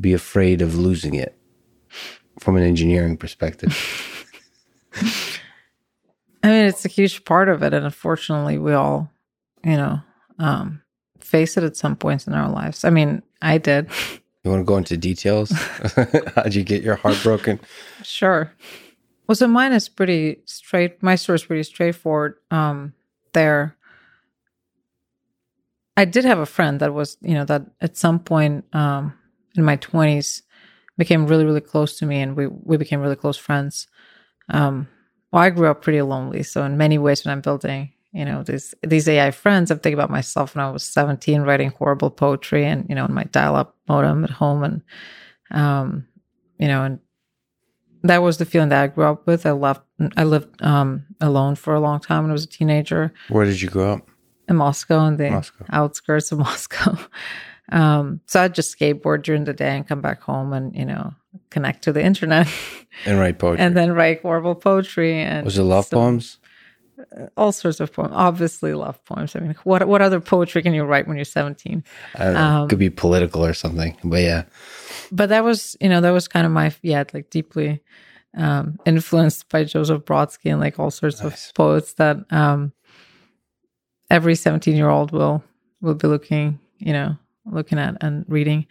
be 0.00 0.14
afraid 0.14 0.62
of 0.62 0.74
losing 0.74 1.12
it 1.12 1.38
from 2.40 2.56
an 2.56 2.62
engineering 2.62 3.18
perspective? 3.18 3.76
I 6.42 6.48
mean, 6.48 6.64
it's 6.64 6.86
a 6.86 6.88
huge 6.88 7.26
part 7.26 7.50
of 7.50 7.62
it, 7.62 7.74
and 7.74 7.84
unfortunately, 7.84 8.56
we 8.56 8.72
all, 8.72 9.10
you 9.64 9.76
know, 9.76 10.00
um, 10.38 10.80
face 11.20 11.58
it 11.58 11.64
at 11.64 11.76
some 11.76 11.94
points 11.94 12.26
in 12.26 12.32
our 12.32 12.48
lives. 12.48 12.86
I 12.86 12.88
mean, 12.88 13.22
I 13.42 13.58
did. 13.58 13.90
You 14.46 14.52
want 14.52 14.60
to 14.60 14.64
go 14.64 14.76
into 14.76 14.96
details? 14.96 15.50
How'd 16.36 16.54
you 16.54 16.62
get 16.62 16.84
your 16.84 16.94
heart 16.94 17.18
broken? 17.24 17.58
Sure. 18.04 18.52
Well, 19.26 19.34
so 19.34 19.48
mine 19.48 19.72
is 19.72 19.88
pretty 19.88 20.42
straight. 20.44 21.02
My 21.02 21.16
story 21.16 21.34
is 21.34 21.44
pretty 21.44 21.64
straightforward. 21.64 22.36
Um, 22.52 22.94
there, 23.32 23.76
I 25.96 26.04
did 26.04 26.24
have 26.24 26.38
a 26.38 26.46
friend 26.46 26.78
that 26.78 26.94
was, 26.94 27.16
you 27.22 27.34
know, 27.34 27.44
that 27.46 27.66
at 27.80 27.96
some 27.96 28.20
point 28.20 28.64
um, 28.72 29.14
in 29.56 29.64
my 29.64 29.74
twenties 29.74 30.44
became 30.96 31.26
really, 31.26 31.44
really 31.44 31.60
close 31.60 31.98
to 31.98 32.06
me, 32.06 32.20
and 32.20 32.36
we 32.36 32.46
we 32.46 32.76
became 32.76 33.00
really 33.00 33.16
close 33.16 33.36
friends. 33.36 33.88
Um, 34.48 34.86
well, 35.32 35.42
I 35.42 35.50
grew 35.50 35.66
up 35.66 35.82
pretty 35.82 36.02
lonely, 36.02 36.44
so 36.44 36.62
in 36.62 36.76
many 36.76 36.98
ways, 36.98 37.24
when 37.24 37.32
I'm 37.32 37.40
building 37.40 37.90
you 38.16 38.24
know 38.24 38.42
these 38.42 38.74
these 38.82 39.06
AI 39.06 39.30
friends. 39.30 39.70
I'm 39.70 39.78
thinking 39.78 39.98
about 39.98 40.10
myself 40.10 40.54
when 40.54 40.64
I 40.64 40.70
was 40.70 40.82
17, 40.84 41.42
writing 41.42 41.70
horrible 41.70 42.10
poetry, 42.10 42.64
and 42.64 42.86
you 42.88 42.94
know, 42.94 43.04
in 43.04 43.12
my 43.12 43.24
dial-up 43.24 43.76
modem 43.88 44.24
at 44.24 44.30
home, 44.30 44.64
and 44.64 44.82
um, 45.50 46.06
you 46.58 46.66
know, 46.66 46.82
and 46.84 46.98
that 48.02 48.22
was 48.22 48.38
the 48.38 48.46
feeling 48.46 48.70
that 48.70 48.82
I 48.82 48.86
grew 48.86 49.04
up 49.04 49.26
with. 49.26 49.44
I 49.44 49.50
left. 49.50 49.82
I 50.16 50.24
lived 50.24 50.62
um, 50.62 51.04
alone 51.20 51.56
for 51.56 51.74
a 51.74 51.80
long 51.80 52.00
time 52.00 52.24
when 52.24 52.30
I 52.30 52.32
was 52.32 52.44
a 52.44 52.48
teenager. 52.48 53.12
Where 53.28 53.44
did 53.44 53.60
you 53.60 53.68
grow 53.68 53.94
up? 53.94 54.08
In 54.48 54.56
Moscow, 54.56 55.06
in 55.06 55.18
the 55.18 55.30
Moscow. 55.30 55.66
outskirts 55.70 56.32
of 56.32 56.38
Moscow. 56.48 56.96
Um, 57.70 58.20
so 58.26 58.40
I'd 58.40 58.54
just 58.54 58.78
skateboard 58.78 59.24
during 59.24 59.44
the 59.44 59.52
day 59.52 59.76
and 59.76 59.86
come 59.86 60.00
back 60.00 60.22
home 60.22 60.54
and 60.54 60.74
you 60.74 60.86
know 60.86 61.12
connect 61.50 61.84
to 61.84 61.92
the 61.92 62.02
internet 62.02 62.48
and 63.04 63.18
write 63.18 63.38
poetry, 63.40 63.62
and 63.62 63.76
then 63.76 63.92
write 63.92 64.22
horrible 64.22 64.54
poetry. 64.54 65.20
And 65.20 65.44
was 65.44 65.58
it 65.58 65.64
love 65.64 65.84
so, 65.84 65.98
poems? 65.98 66.38
All 67.36 67.52
sorts 67.52 67.80
of 67.80 67.92
poems. 67.92 68.12
Obviously, 68.14 68.74
love 68.74 69.02
poems. 69.04 69.36
I 69.36 69.40
mean, 69.40 69.54
what 69.64 69.86
what 69.86 70.02
other 70.02 70.20
poetry 70.20 70.62
can 70.62 70.74
you 70.74 70.84
write 70.84 71.06
when 71.06 71.16
you're 71.16 71.24
17? 71.24 71.84
I. 72.16 72.26
Um, 72.26 72.68
Could 72.68 72.78
be 72.78 72.90
political 72.90 73.44
or 73.44 73.54
something, 73.54 73.96
but 74.04 74.22
yeah. 74.22 74.44
But 75.12 75.28
that 75.28 75.44
was, 75.44 75.76
you 75.80 75.88
know, 75.88 76.00
that 76.00 76.10
was 76.10 76.28
kind 76.28 76.46
of 76.46 76.52
my 76.52 76.74
yeah, 76.82 77.04
like 77.12 77.30
deeply 77.30 77.82
um, 78.36 78.78
influenced 78.86 79.48
by 79.48 79.64
Joseph 79.64 80.02
Brodsky 80.02 80.50
and 80.50 80.60
like 80.60 80.78
all 80.78 80.90
sorts 80.90 81.22
nice. 81.22 81.48
of 81.48 81.54
poets 81.54 81.94
that 81.94 82.18
um, 82.30 82.72
every 84.10 84.34
17 84.34 84.74
year 84.74 84.88
old 84.88 85.12
will 85.12 85.42
will 85.80 85.94
be 85.94 86.08
looking, 86.08 86.58
you 86.78 86.92
know, 86.92 87.16
looking 87.44 87.78
at 87.78 87.96
and 88.00 88.24
reading. 88.28 88.66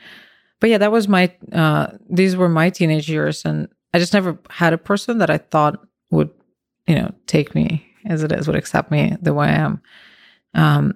But 0.60 0.70
yeah, 0.70 0.78
that 0.80 0.92
was 0.92 1.08
my. 1.08 1.34
Uh, 1.52 1.88
these 2.10 2.36
were 2.36 2.50
my 2.50 2.70
teenage 2.70 3.10
years, 3.10 3.46
and 3.46 3.68
I 3.94 4.00
just 4.00 4.14
never 4.14 4.40
had 4.50 4.74
a 4.74 4.78
person 4.78 5.20
that 5.20 5.30
I 5.30 5.38
thought 5.38 5.86
would, 6.12 6.32
you 6.88 6.96
know, 6.96 7.14
take 7.28 7.54
me 7.54 7.86
as 8.06 8.24
it 8.24 8.32
is 8.32 8.48
would 8.48 8.56
accept 8.56 8.92
me 8.92 9.16
the 9.22 9.34
way 9.34 9.48
I 9.48 9.56
am. 9.56 9.82
Um, 10.54 10.96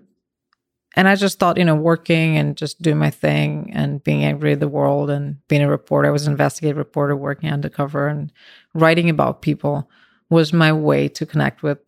and 0.96 1.08
I 1.08 1.16
just 1.16 1.40
thought, 1.40 1.58
you 1.58 1.66
know, 1.66 1.76
working 1.76 2.38
and 2.38 2.58
just 2.58 2.82
doing 2.82 2.98
my 2.98 3.10
thing 3.10 3.72
and 3.74 4.04
being 4.04 4.24
angry 4.24 4.54
at 4.54 4.60
the 4.60 4.68
world 4.68 5.10
and 5.10 5.38
being 5.48 5.62
a 5.62 5.70
reporter. 5.70 6.08
I 6.08 6.12
was 6.12 6.26
an 6.26 6.32
investigative 6.32 6.78
reporter 6.78 7.16
working 7.16 7.50
undercover 7.50 8.08
and 8.08 8.32
writing 8.74 9.10
about 9.10 9.42
people 9.42 9.90
was 10.30 10.52
my 10.52 10.74
way 10.74 11.08
to 11.08 11.26
connect 11.26 11.64
with, 11.64 11.80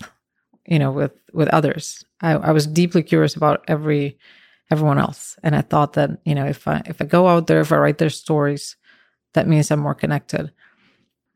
you 0.66 0.80
know, 0.80 0.92
with 0.92 1.14
with 1.34 1.48
others. 1.50 2.06
I, 2.22 2.34
I 2.34 2.52
was 2.52 2.68
deeply 2.68 3.04
curious 3.04 3.36
about 3.36 3.64
every 3.68 4.18
everyone 4.70 5.00
else, 5.00 5.38
and 5.44 5.56
I 5.56 5.62
thought 5.62 5.94
that 5.94 6.12
you 6.24 6.36
know, 6.36 6.46
if 6.46 6.68
I 6.68 6.82
if 6.86 7.02
I 7.02 7.06
go 7.06 7.28
out 7.28 7.48
there, 7.48 7.62
if 7.62 7.72
I 7.72 7.78
write 7.78 7.98
their 7.98 8.10
stories, 8.10 8.76
that 9.34 9.48
means 9.48 9.72
I'm 9.72 9.80
more 9.80 9.96
connected. 9.96 10.52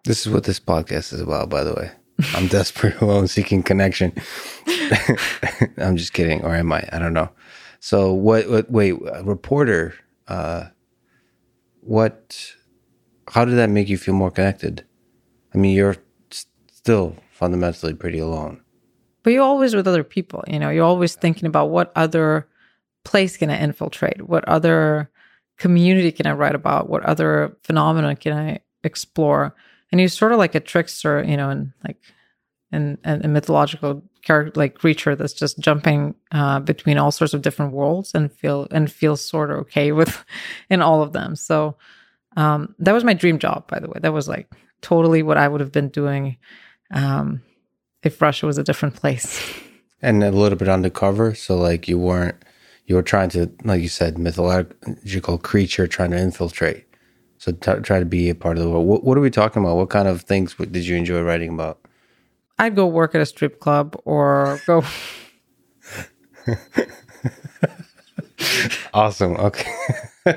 This 0.04 0.26
is 0.26 0.32
what 0.32 0.44
this 0.44 0.60
podcast 0.60 1.14
is 1.14 1.22
about, 1.22 1.50
by 1.50 1.64
the 1.64 1.74
way. 1.74 1.92
I'm 2.34 2.48
desperate 2.48 2.96
alone 3.02 3.28
seeking 3.28 3.64
connection. 3.64 4.14
I'm 5.78 5.98
just 5.98 6.14
kidding, 6.14 6.42
or 6.44 6.56
am 6.56 6.72
I? 6.72 6.88
I 6.92 7.00
don't 7.00 7.14
know. 7.14 7.30
So 7.80 8.14
what? 8.14 8.50
what 8.50 8.72
wait, 8.72 8.94
reporter. 9.24 9.96
Uh, 10.28 10.66
what? 11.82 12.54
How 13.28 13.46
did 13.46 13.56
that 13.56 13.70
make 13.70 13.90
you 13.90 13.98
feel 13.98 14.14
more 14.14 14.32
connected? 14.32 14.86
I 15.54 15.58
mean, 15.58 15.76
you're 15.76 15.98
still 16.68 17.16
fundamentally 17.32 17.94
pretty 17.94 18.20
alone. 18.20 18.62
But 19.24 19.34
you're 19.34 19.44
always 19.44 19.76
with 19.76 19.88
other 19.88 20.04
people. 20.04 20.44
You 20.48 20.60
know, 20.60 20.70
you're 20.70 20.86
always 20.86 21.16
thinking 21.16 21.48
about 21.48 21.70
what 21.70 21.92
other 21.96 22.48
place 23.04 23.38
can 23.38 23.50
I 23.50 23.60
infiltrate? 23.60 24.28
What 24.28 24.48
other 24.48 25.10
community 25.58 26.12
can 26.12 26.28
I 26.28 26.34
write 26.34 26.56
about? 26.56 26.90
What 26.90 27.04
other 27.04 27.58
phenomena 27.64 28.16
can 28.16 28.34
I 28.34 28.60
explore? 28.84 29.56
And 29.96 30.02
he's 30.02 30.14
sort 30.14 30.34
of 30.34 30.38
like 30.38 30.56
a 30.56 30.60
trickster, 30.60 31.24
you 31.24 31.38
know, 31.38 31.50
and 31.50 31.72
like 31.88 31.96
in, 32.74 32.98
in 33.06 33.32
mythological 33.32 34.04
character 34.24 34.52
like 34.60 34.78
creature 34.78 35.16
that's 35.16 35.32
just 35.32 35.58
jumping 35.58 36.14
uh, 36.34 36.60
between 36.60 36.98
all 36.98 37.12
sorts 37.12 37.34
of 37.34 37.42
different 37.42 37.72
worlds 37.72 38.14
and 38.14 38.30
feel 38.30 38.68
and 38.72 38.92
feels 38.92 39.24
sort 39.24 39.52
of 39.52 39.60
okay 39.60 39.94
with 39.94 40.26
in 40.70 40.82
all 40.82 41.02
of 41.02 41.14
them. 41.14 41.34
So 41.38 41.78
um, 42.36 42.76
that 42.80 42.92
was 42.92 43.06
my 43.06 43.14
dream 43.14 43.40
job, 43.40 43.70
by 43.70 43.80
the 43.80 43.88
way. 43.88 43.98
That 44.02 44.12
was 44.12 44.28
like 44.28 44.52
totally 44.82 45.24
what 45.24 45.38
I 45.38 45.48
would 45.48 45.62
have 45.62 45.72
been 45.72 45.88
doing 45.88 46.36
um, 46.92 47.42
if 48.04 48.22
Russia 48.22 48.48
was 48.48 48.58
a 48.58 48.64
different 48.64 48.96
place. 48.96 49.42
And 50.02 50.24
a 50.26 50.30
little 50.30 50.58
bit 50.58 50.68
undercover, 50.68 51.34
so 51.34 51.56
like 51.56 51.88
you 51.88 51.98
weren't 51.98 52.36
you 52.86 52.96
were 52.96 53.02
trying 53.02 53.30
to, 53.30 53.50
like 53.64 53.82
you 53.82 53.88
said, 53.88 54.18
mythological 54.18 55.38
creature 55.38 55.88
trying 55.88 56.12
to 56.12 56.18
infiltrate. 56.18 56.86
So 57.38 57.52
t- 57.52 57.82
try 57.82 58.00
to 58.00 58.06
be 58.06 58.30
a 58.30 58.36
part 58.36 58.58
of 58.58 58.64
the 58.64 58.70
world. 58.70 58.88
What, 58.88 59.04
what 59.04 59.18
are 59.18 59.22
we 59.22 59.30
talking 59.30 59.64
about? 59.64 59.76
What 59.76 59.90
kind 59.90 60.08
of 60.08 60.22
things 60.22 60.56
did 60.56 60.86
you 60.86 60.96
enjoy 60.96 61.22
writing 61.22 61.54
about? 61.54 61.80
I'd 62.58 62.76
go 62.76 62.88
work 62.88 63.14
at 63.16 63.22
a 63.22 63.26
strip 63.26 63.60
club 63.60 64.00
or 64.06 64.62
go. 64.66 64.84
awesome. 68.94 69.34
Okay. 69.34 69.70
uh, 70.26 70.34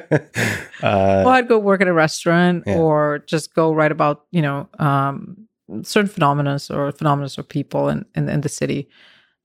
well, 0.83 1.29
I'd 1.29 1.49
go 1.49 1.59
work 1.59 1.81
at 1.81 1.89
a 1.89 1.93
restaurant 1.93 2.65
yeah. 2.67 2.77
or 2.77 3.21
just 3.27 3.55
go 3.55 3.73
write 3.73 3.93
about, 3.93 4.25
you 4.33 4.43
know, 4.43 4.69
um, 4.79 5.49
certain 5.83 6.09
phenomena 6.09 6.59
or 6.71 6.91
phenomena 6.93 7.29
or 7.39 7.45
people 7.45 7.89
in, 7.89 8.05
in, 8.15 8.29
in 8.29 8.41
the 8.41 8.49
city. 8.49 8.89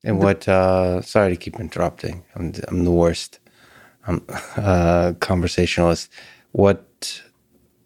And 0.03 0.19
the, 0.19 0.25
what, 0.25 0.47
uh, 0.47 1.01
sorry 1.01 1.29
to 1.31 1.37
keep 1.37 1.59
interrupting. 1.59 2.23
I'm, 2.35 2.53
I'm 2.67 2.83
the 2.85 2.91
worst 2.91 3.39
I'm, 4.07 4.25
uh, 4.57 5.13
conversationalist. 5.19 6.09
What 6.51 7.21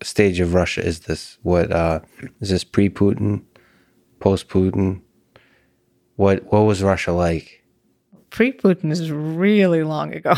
stage 0.07 0.39
of 0.39 0.53
Russia 0.53 0.85
is 0.85 1.01
this? 1.01 1.37
What, 1.43 1.71
uh, 1.71 1.99
is 2.41 2.49
this 2.49 2.63
pre 2.63 2.89
Putin? 2.89 3.43
post 4.19 4.49
Putin? 4.49 5.01
What 6.15 6.51
what 6.51 6.61
was 6.61 6.83
Russia 6.83 7.11
like? 7.11 7.63
Pre 8.29 8.51
Putin 8.51 8.91
is 8.91 9.11
really 9.11 9.83
long 9.83 10.13
ago. 10.13 10.33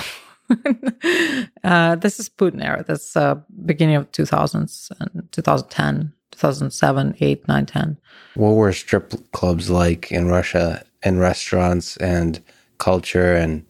uh, 1.64 1.96
this 1.96 2.20
is 2.20 2.30
Putin 2.30 2.64
era. 2.64 2.84
That's 2.88 3.16
uh, 3.16 3.36
beginning 3.66 3.96
of 3.96 4.12
2000s 4.12 4.92
and 5.00 5.32
2010, 5.32 6.12
2007, 6.32 7.16
8, 7.20 7.48
9, 7.48 7.66
10. 7.66 7.98
What 8.34 8.52
were 8.52 8.74
strip 8.74 9.14
clubs 9.32 9.70
like 9.70 10.12
in 10.12 10.28
Russia 10.28 10.84
and 11.04 11.20
restaurants 11.20 11.98
and 11.98 12.42
culture 12.80 13.36
and 13.36 13.64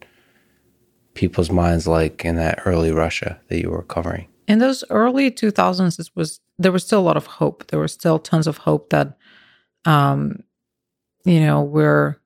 people's 1.16 1.52
minds 1.52 1.86
like 1.86 2.24
in 2.24 2.38
that 2.38 2.62
early 2.66 2.92
Russia 2.92 3.40
that 3.50 3.60
you 3.60 3.70
were 3.70 3.84
covering? 3.84 4.28
In 4.50 4.60
those 4.60 4.84
early 4.90 5.32
2000s, 5.32 6.00
it 6.00 6.10
was 6.16 6.42
there 6.58 6.74
was 6.74 6.84
still 6.84 7.00
a 7.00 7.10
lot 7.10 7.16
of 7.16 7.26
hope. 7.28 7.68
There 7.68 7.80
was 7.80 7.94
still 7.94 8.20
tons 8.20 8.48
of 8.48 8.58
hope 8.58 8.90
that 8.90 9.18
um, 9.86 10.44
you 11.26 11.40
know, 11.40 11.62
we're 11.62 12.18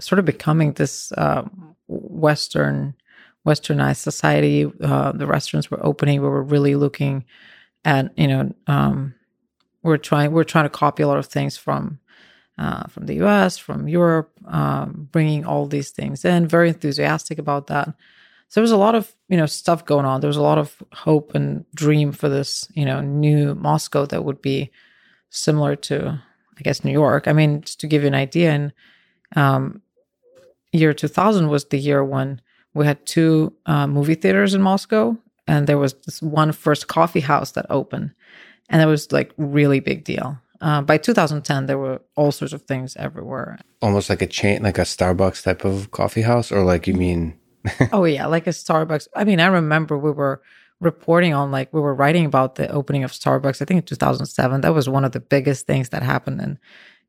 sort 0.00 0.18
of 0.18 0.24
becoming 0.24 0.72
this 0.72 1.12
uh, 1.12 1.46
Western, 1.88 2.94
Westernized 3.46 3.96
society. 3.96 4.70
Uh, 4.82 5.12
the 5.12 5.26
restaurants 5.26 5.70
were 5.70 5.84
opening. 5.84 6.20
We 6.20 6.28
were 6.28 6.42
really 6.42 6.74
looking 6.74 7.24
at, 7.84 8.16
you 8.18 8.28
know, 8.28 8.54
um, 8.66 9.14
we're 9.82 9.96
trying 9.96 10.32
we're 10.32 10.44
trying 10.44 10.66
to 10.66 10.70
copy 10.70 11.02
a 11.02 11.08
lot 11.08 11.18
of 11.18 11.26
things 11.26 11.56
from 11.56 11.98
uh, 12.58 12.86
from 12.88 13.06
the 13.06 13.14
U.S., 13.14 13.56
from 13.56 13.88
Europe, 13.88 14.30
um, 14.46 15.08
bringing 15.10 15.46
all 15.46 15.66
these 15.66 15.90
things 15.90 16.24
in. 16.24 16.46
Very 16.46 16.68
enthusiastic 16.68 17.38
about 17.38 17.68
that. 17.68 17.94
So 18.50 18.58
there 18.58 18.62
was 18.62 18.72
a 18.72 18.76
lot 18.76 18.96
of 18.96 19.14
you 19.28 19.36
know 19.36 19.46
stuff 19.46 19.86
going 19.86 20.04
on. 20.04 20.20
There 20.20 20.28
was 20.28 20.36
a 20.36 20.42
lot 20.42 20.58
of 20.58 20.82
hope 20.92 21.34
and 21.34 21.64
dream 21.74 22.12
for 22.12 22.28
this 22.28 22.68
you 22.74 22.84
know 22.84 23.00
new 23.00 23.54
Moscow 23.54 24.06
that 24.06 24.24
would 24.24 24.42
be 24.42 24.70
similar 25.30 25.76
to 25.76 26.20
I 26.58 26.62
guess 26.62 26.84
New 26.84 26.92
York. 26.92 27.28
I 27.28 27.32
mean, 27.32 27.62
just 27.62 27.80
to 27.80 27.86
give 27.86 28.02
you 28.02 28.08
an 28.08 28.14
idea, 28.14 28.52
in 28.52 28.72
um, 29.36 29.80
year 30.72 30.92
2000 30.92 31.48
was 31.48 31.64
the 31.66 31.78
year 31.78 32.04
when 32.04 32.40
we 32.74 32.86
had 32.86 33.06
two 33.06 33.52
uh, 33.66 33.86
movie 33.86 34.16
theaters 34.16 34.52
in 34.52 34.62
Moscow, 34.62 35.16
and 35.46 35.66
there 35.66 35.78
was 35.78 35.94
this 36.04 36.20
one 36.20 36.50
first 36.52 36.88
coffee 36.88 37.20
house 37.20 37.52
that 37.52 37.66
opened, 37.70 38.12
and 38.68 38.82
it 38.82 38.86
was 38.86 39.12
like 39.12 39.32
really 39.36 39.78
big 39.78 40.04
deal. 40.04 40.38
Uh, 40.60 40.82
by 40.82 40.98
2010, 40.98 41.66
there 41.66 41.78
were 41.78 42.02
all 42.16 42.32
sorts 42.32 42.52
of 42.52 42.62
things 42.62 42.94
everywhere. 42.96 43.58
Almost 43.80 44.10
like 44.10 44.20
a 44.20 44.26
chain, 44.26 44.62
like 44.62 44.76
a 44.76 44.82
Starbucks 44.82 45.44
type 45.44 45.64
of 45.64 45.92
coffee 45.92 46.22
house, 46.22 46.52
or 46.52 46.62
like 46.64 46.86
you 46.86 46.94
mean? 46.94 47.39
oh 47.92 48.04
yeah, 48.04 48.26
like 48.26 48.46
a 48.46 48.50
Starbucks. 48.50 49.08
I 49.14 49.24
mean, 49.24 49.40
I 49.40 49.46
remember 49.46 49.98
we 49.98 50.10
were 50.10 50.42
reporting 50.80 51.34
on 51.34 51.50
like 51.50 51.72
we 51.72 51.80
were 51.80 51.94
writing 51.94 52.24
about 52.24 52.54
the 52.54 52.70
opening 52.70 53.04
of 53.04 53.12
Starbucks. 53.12 53.60
I 53.60 53.64
think 53.64 53.78
in 53.78 53.82
2007, 53.82 54.62
that 54.62 54.74
was 54.74 54.88
one 54.88 55.04
of 55.04 55.12
the 55.12 55.20
biggest 55.20 55.66
things 55.66 55.90
that 55.90 56.02
happened 56.02 56.40
in 56.40 56.58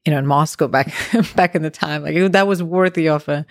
you 0.05 0.11
know 0.11 0.19
in 0.19 0.27
Moscow 0.27 0.67
back 0.67 0.93
back 1.35 1.55
in 1.55 1.61
the 1.61 1.69
time. 1.69 2.03
Like 2.03 2.15
it, 2.15 2.31
that 2.31 2.47
was 2.47 2.61
worthy 2.61 3.07
of 3.07 3.27
a 3.27 3.45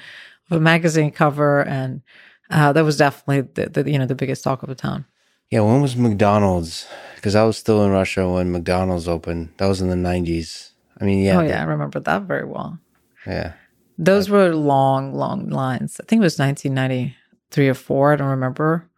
of 0.51 0.57
a 0.57 0.61
magazine 0.61 1.11
cover, 1.11 1.63
and 1.63 2.03
uh, 2.51 2.73
that 2.73 2.85
was 2.85 2.97
definitely 2.97 3.43
the, 3.55 3.83
the 3.83 3.91
you 3.91 3.99
know 3.99 4.07
the 4.07 4.15
biggest 4.15 4.45
talk 4.45 4.63
of 4.63 4.69
the 4.69 4.75
town. 4.75 5.07
Yeah, 5.51 5.61
when 5.61 5.81
was 5.81 5.97
McDonald's? 5.97 6.87
Because 7.17 7.35
I 7.35 7.43
was 7.45 7.57
still 7.57 7.85
in 7.85 7.91
Russia 7.91 8.29
when 8.29 8.53
McDonald's 8.53 9.09
opened. 9.09 9.51
That 9.57 9.67
was 9.67 9.81
in 9.81 9.89
the 9.89 9.97
90s. 9.97 10.71
I 11.01 11.05
mean, 11.05 11.25
yeah. 11.25 11.39
Oh 11.39 11.43
yeah, 11.43 11.61
I 11.61 11.65
remember 11.65 11.99
that 12.01 12.23
very 12.23 12.47
well. 12.47 12.79
Yeah. 13.27 13.55
Those 14.01 14.31
were 14.31 14.55
long, 14.55 15.13
long 15.15 15.51
lines. 15.51 16.01
I 16.01 16.07
think 16.09 16.21
it 16.21 16.25
was 16.25 16.39
1993 16.39 17.69
or 17.69 17.75
four. 17.75 18.15
I 18.15 18.17
don't 18.17 18.29
remember. 18.29 18.89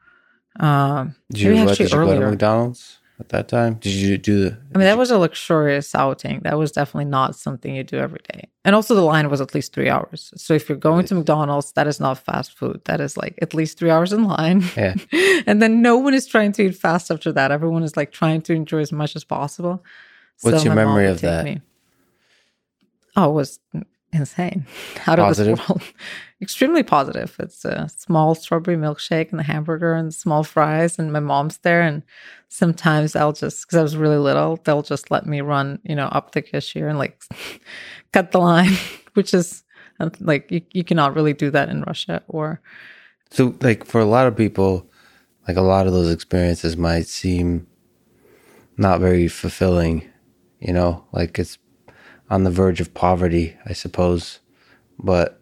Um, 0.60 1.16
did 1.32 1.40
you, 1.40 1.64
what, 1.64 1.76
did 1.76 1.90
you 1.90 1.96
go 1.96 2.20
to 2.20 2.30
McDonald's 2.30 3.00
at 3.18 3.30
that 3.30 3.48
time? 3.48 3.74
Did 3.74 3.94
you 3.94 4.16
do 4.16 4.44
the? 4.44 4.58
I 4.72 4.78
mean, 4.78 4.86
that 4.86 4.96
was 4.96 5.10
a 5.10 5.18
luxurious 5.18 5.92
outing. 5.96 6.42
That 6.44 6.56
was 6.56 6.70
definitely 6.70 7.06
not 7.06 7.34
something 7.34 7.74
you 7.74 7.82
do 7.82 7.98
every 7.98 8.20
day. 8.32 8.48
And 8.64 8.76
also, 8.76 8.94
the 8.94 9.02
line 9.02 9.28
was 9.28 9.40
at 9.40 9.56
least 9.56 9.72
three 9.72 9.88
hours. 9.88 10.32
So 10.36 10.54
if 10.54 10.68
you're 10.68 10.78
going 10.78 11.04
to 11.06 11.16
McDonald's, 11.16 11.72
that 11.72 11.88
is 11.88 11.98
not 11.98 12.18
fast 12.18 12.56
food. 12.56 12.80
That 12.84 13.00
is 13.00 13.16
like 13.16 13.36
at 13.42 13.54
least 13.54 13.80
three 13.80 13.90
hours 13.90 14.12
in 14.12 14.22
line. 14.22 14.62
Yeah. 14.76 14.94
and 15.48 15.60
then 15.60 15.82
no 15.82 15.96
one 15.96 16.14
is 16.14 16.28
trying 16.28 16.52
to 16.52 16.62
eat 16.62 16.76
fast 16.76 17.10
after 17.10 17.32
that. 17.32 17.50
Everyone 17.50 17.82
is 17.82 17.96
like 17.96 18.12
trying 18.12 18.40
to 18.42 18.52
enjoy 18.52 18.78
as 18.78 18.92
much 18.92 19.16
as 19.16 19.24
possible. 19.24 19.82
What's 20.42 20.58
so 20.58 20.64
your 20.66 20.76
memory 20.76 21.08
of 21.08 21.22
that? 21.22 21.44
Me. 21.44 21.60
Oh, 23.16 23.30
it 23.30 23.34
was 23.34 23.58
insane 24.12 24.66
out 25.06 25.18
positive. 25.18 25.54
of 25.54 25.58
this 25.58 25.68
world. 25.68 25.82
Extremely 26.42 26.82
positive. 26.82 27.36
It's 27.38 27.64
a 27.64 27.88
small 27.96 28.34
strawberry 28.34 28.76
milkshake 28.76 29.30
and 29.30 29.40
a 29.40 29.44
hamburger 29.44 29.94
and 29.94 30.12
small 30.12 30.42
fries, 30.42 30.98
and 30.98 31.12
my 31.12 31.20
mom's 31.20 31.58
there. 31.58 31.82
And 31.82 32.02
sometimes 32.48 33.16
I'll 33.16 33.32
just, 33.32 33.66
because 33.66 33.78
I 33.78 33.82
was 33.82 33.96
really 33.96 34.18
little, 34.18 34.58
they'll 34.64 34.82
just 34.82 35.10
let 35.10 35.24
me 35.26 35.40
run, 35.40 35.78
you 35.84 35.94
know, 35.94 36.06
up 36.06 36.32
the 36.32 36.42
cashier 36.42 36.88
and 36.88 36.98
like 36.98 37.22
cut 38.12 38.32
the 38.32 38.38
line, 38.38 38.72
which 39.14 39.32
is 39.32 39.62
uh, 40.00 40.10
like 40.20 40.50
you, 40.50 40.62
you 40.72 40.84
cannot 40.84 41.14
really 41.14 41.32
do 41.32 41.50
that 41.50 41.68
in 41.68 41.82
Russia 41.82 42.22
or. 42.28 42.60
So, 43.30 43.54
like, 43.62 43.86
for 43.86 44.00
a 44.00 44.04
lot 44.04 44.26
of 44.26 44.36
people, 44.36 44.90
like 45.48 45.56
a 45.56 45.62
lot 45.62 45.86
of 45.86 45.92
those 45.92 46.12
experiences 46.12 46.76
might 46.76 47.06
seem 47.06 47.66
not 48.76 49.00
very 49.00 49.28
fulfilling, 49.28 50.10
you 50.60 50.72
know, 50.72 51.04
like 51.12 51.38
it's 51.38 51.56
on 52.32 52.44
the 52.44 52.50
verge 52.50 52.80
of 52.80 52.94
poverty, 52.94 53.54
I 53.66 53.74
suppose. 53.74 54.40
But 54.98 55.38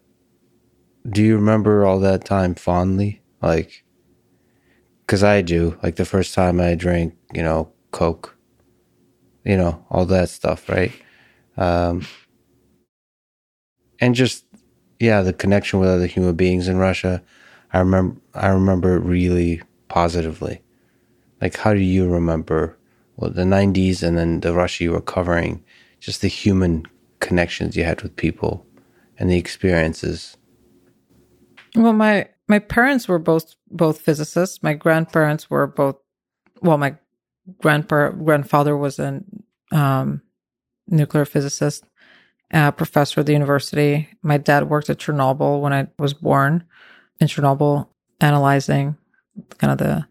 do 1.09 1.23
you 1.23 1.37
remember 1.37 1.85
all 1.85 2.01
that 2.01 2.25
time 2.25 2.53
fondly? 2.53 3.21
Like, 3.41 3.85
because 5.05 5.23
I 5.23 5.41
do. 5.41 5.79
Like 5.81 5.95
the 5.95 6.03
first 6.03 6.33
time 6.35 6.59
I 6.59 6.75
drank, 6.75 7.15
you 7.33 7.43
know, 7.43 7.71
Coke, 7.91 8.35
you 9.45 9.55
know, 9.55 9.85
all 9.89 10.05
that 10.07 10.27
stuff, 10.27 10.67
right? 10.67 10.91
Um, 11.55 12.05
and 14.01 14.13
just, 14.13 14.43
yeah, 14.99 15.21
the 15.21 15.31
connection 15.31 15.79
with 15.79 15.87
other 15.87 16.07
human 16.07 16.35
beings 16.35 16.67
in 16.67 16.75
Russia. 16.75 17.23
I 17.71 17.79
remember, 17.79 18.19
I 18.33 18.49
remember 18.49 18.97
it 18.97 19.05
really 19.05 19.61
positively. 19.87 20.61
Like, 21.39 21.55
how 21.55 21.73
do 21.73 21.79
you 21.79 22.09
remember 22.09 22.77
well, 23.15 23.31
the 23.31 23.43
90s 23.43 24.03
and 24.03 24.17
then 24.17 24.41
the 24.41 24.53
Russia 24.53 24.83
you 24.83 24.91
were 24.91 24.99
covering? 24.99 25.63
Just 26.01 26.21
the 26.21 26.27
human 26.27 26.85
connections 27.19 27.77
you 27.77 27.85
had 27.85 28.01
with 28.01 28.15
people 28.17 28.65
and 29.17 29.29
the 29.29 29.37
experiences? 29.37 30.35
Well, 31.75 31.93
my 31.93 32.27
my 32.49 32.59
parents 32.59 33.07
were 33.07 33.19
both 33.19 33.55
both 33.69 34.01
physicists. 34.01 34.61
My 34.61 34.73
grandparents 34.73 35.49
were 35.49 35.67
both. 35.67 35.95
Well, 36.61 36.77
my 36.77 36.97
grandpa 37.61 38.09
grandfather 38.09 38.75
was 38.75 38.99
a 38.99 39.23
um, 39.71 40.21
nuclear 40.87 41.23
physicist, 41.23 41.85
a 42.51 42.73
professor 42.73 43.21
at 43.21 43.25
the 43.25 43.33
university. 43.33 44.09
My 44.21 44.37
dad 44.37 44.69
worked 44.69 44.89
at 44.89 44.97
Chernobyl 44.97 45.61
when 45.61 45.71
I 45.71 45.87
was 45.97 46.13
born 46.13 46.65
in 47.21 47.27
Chernobyl, 47.27 47.87
analyzing 48.19 48.97
kind 49.59 49.71
of 49.71 49.77
the 49.77 50.05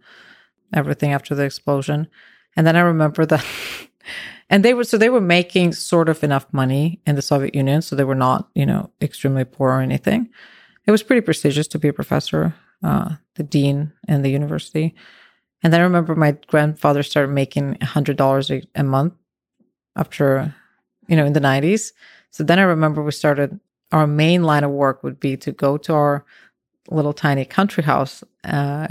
everything 0.73 1.13
after 1.13 1.35
the 1.35 1.43
explosion. 1.43 2.09
And 2.57 2.67
then 2.67 2.77
I 2.77 2.81
remember 2.81 3.27
that 3.27 3.45
and 4.51 4.65
they 4.65 4.75
were 4.75 4.85
so 4.85 4.99
they 4.99 5.09
were 5.09 5.21
making 5.21 5.73
sort 5.73 6.09
of 6.09 6.23
enough 6.23 6.47
money 6.53 7.01
in 7.07 7.15
the 7.15 7.23
Soviet 7.23 7.55
Union, 7.55 7.81
so 7.81 7.97
they 7.97 8.05
were 8.05 8.15
not 8.15 8.49
you 8.55 8.67
know 8.67 8.91
extremely 9.01 9.45
poor 9.45 9.71
or 9.71 9.81
anything. 9.81 10.29
It 10.87 10.91
was 10.91 11.03
pretty 11.03 11.23
prestigious 11.23 11.69
to 11.69 11.79
be 11.79 11.89
a 11.89 11.93
professor, 11.93 12.55
uh, 12.83 13.15
the 13.37 13.45
dean 13.45 13.93
in 14.09 14.23
the 14.23 14.31
university. 14.31 14.95
And 15.63 15.73
then 15.73 15.81
I 15.81 15.85
remember 15.85 16.15
my 16.15 16.37
grandfather 16.49 17.03
started 17.03 17.33
making 17.33 17.81
hundred 17.81 18.17
dollars 18.17 18.51
a 18.51 18.83
month 18.83 19.15
after, 19.97 20.55
you 21.07 21.17
know, 21.17 21.27
in 21.27 21.33
the 21.33 21.41
nineties. 21.41 21.93
So 22.31 22.45
then 22.45 22.59
I 22.59 22.63
remember 22.63 23.03
we 23.03 23.13
started 23.13 23.61
our 23.93 24.07
main 24.07 24.43
line 24.43 24.65
of 24.65 24.71
work 24.71 25.03
would 25.03 25.21
be 25.21 25.37
to 25.37 25.53
go 25.53 25.77
to 25.77 25.93
our 25.93 26.25
little 26.91 27.13
tiny 27.13 27.45
country 27.45 27.83
house, 27.83 28.25
uh, 28.45 28.89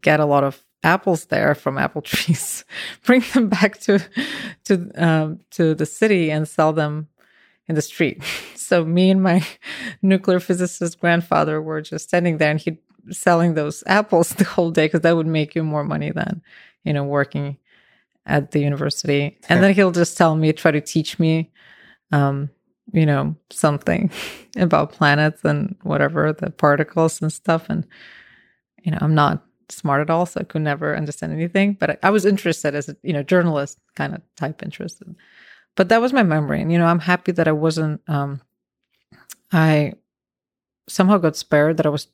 get 0.00 0.20
a 0.20 0.24
lot 0.24 0.44
of 0.44 0.64
apples 0.82 1.26
there 1.26 1.54
from 1.54 1.78
apple 1.78 2.02
trees, 2.12 2.64
bring 3.04 3.22
them 3.34 3.48
back 3.48 3.80
to 3.80 3.98
to 4.64 4.90
um, 4.96 5.40
to 5.50 5.74
the 5.74 5.86
city 5.86 6.30
and 6.30 6.48
sell 6.48 6.72
them 6.72 7.08
in 7.66 7.74
the 7.74 7.82
street. 7.82 8.22
So 8.68 8.84
me 8.84 9.08
and 9.10 9.22
my 9.22 9.46
nuclear 10.02 10.40
physicist 10.40 11.00
grandfather 11.00 11.62
were 11.62 11.80
just 11.80 12.06
standing 12.06 12.36
there, 12.36 12.50
and 12.50 12.60
he 12.60 12.76
selling 13.10 13.54
those 13.54 13.82
apples 13.86 14.28
the 14.34 14.44
whole 14.44 14.70
day 14.70 14.84
because 14.84 15.00
that 15.00 15.16
would 15.16 15.26
make 15.26 15.54
you 15.54 15.64
more 15.64 15.84
money 15.84 16.10
than 16.10 16.42
you 16.84 16.92
know 16.92 17.02
working 17.02 17.56
at 18.28 18.50
the 18.50 18.60
university. 18.60 19.38
And 19.48 19.62
then 19.62 19.74
he'll 19.74 19.90
just 19.90 20.16
tell 20.18 20.36
me, 20.36 20.52
try 20.52 20.70
to 20.70 20.82
teach 20.82 21.18
me, 21.18 21.50
um, 22.12 22.50
you 22.92 23.06
know, 23.06 23.34
something 23.50 24.10
about 24.56 24.92
planets 24.92 25.44
and 25.44 25.74
whatever 25.82 26.32
the 26.32 26.50
particles 26.50 27.20
and 27.22 27.32
stuff. 27.32 27.66
And 27.68 27.86
you 28.82 28.92
know, 28.92 28.98
I'm 29.00 29.14
not 29.14 29.44
smart 29.70 30.00
at 30.00 30.10
all, 30.10 30.26
so 30.26 30.40
I 30.40 30.44
could 30.44 30.62
never 30.62 30.96
understand 30.96 31.32
anything. 31.32 31.74
But 31.74 31.90
I, 31.90 31.98
I 32.04 32.10
was 32.10 32.24
interested 32.24 32.74
as 32.74 32.88
a 32.88 32.96
you 33.02 33.12
know 33.12 33.22
journalist 33.22 33.78
kind 33.94 34.14
of 34.14 34.22
type 34.36 34.62
interested. 34.62 35.14
But 35.76 35.88
that 35.90 36.00
was 36.00 36.12
my 36.12 36.22
memory, 36.22 36.60
and 36.60 36.72
you 36.72 36.78
know, 36.78 36.86
I'm 36.86 37.00
happy 37.00 37.32
that 37.32 37.48
I 37.48 37.52
wasn't. 37.52 38.00
Um, 38.08 38.40
I 39.52 39.94
somehow 40.88 41.18
got 41.18 41.36
spared 41.36 41.76
that 41.76 41.86
I 41.86 41.90
was 41.90 42.08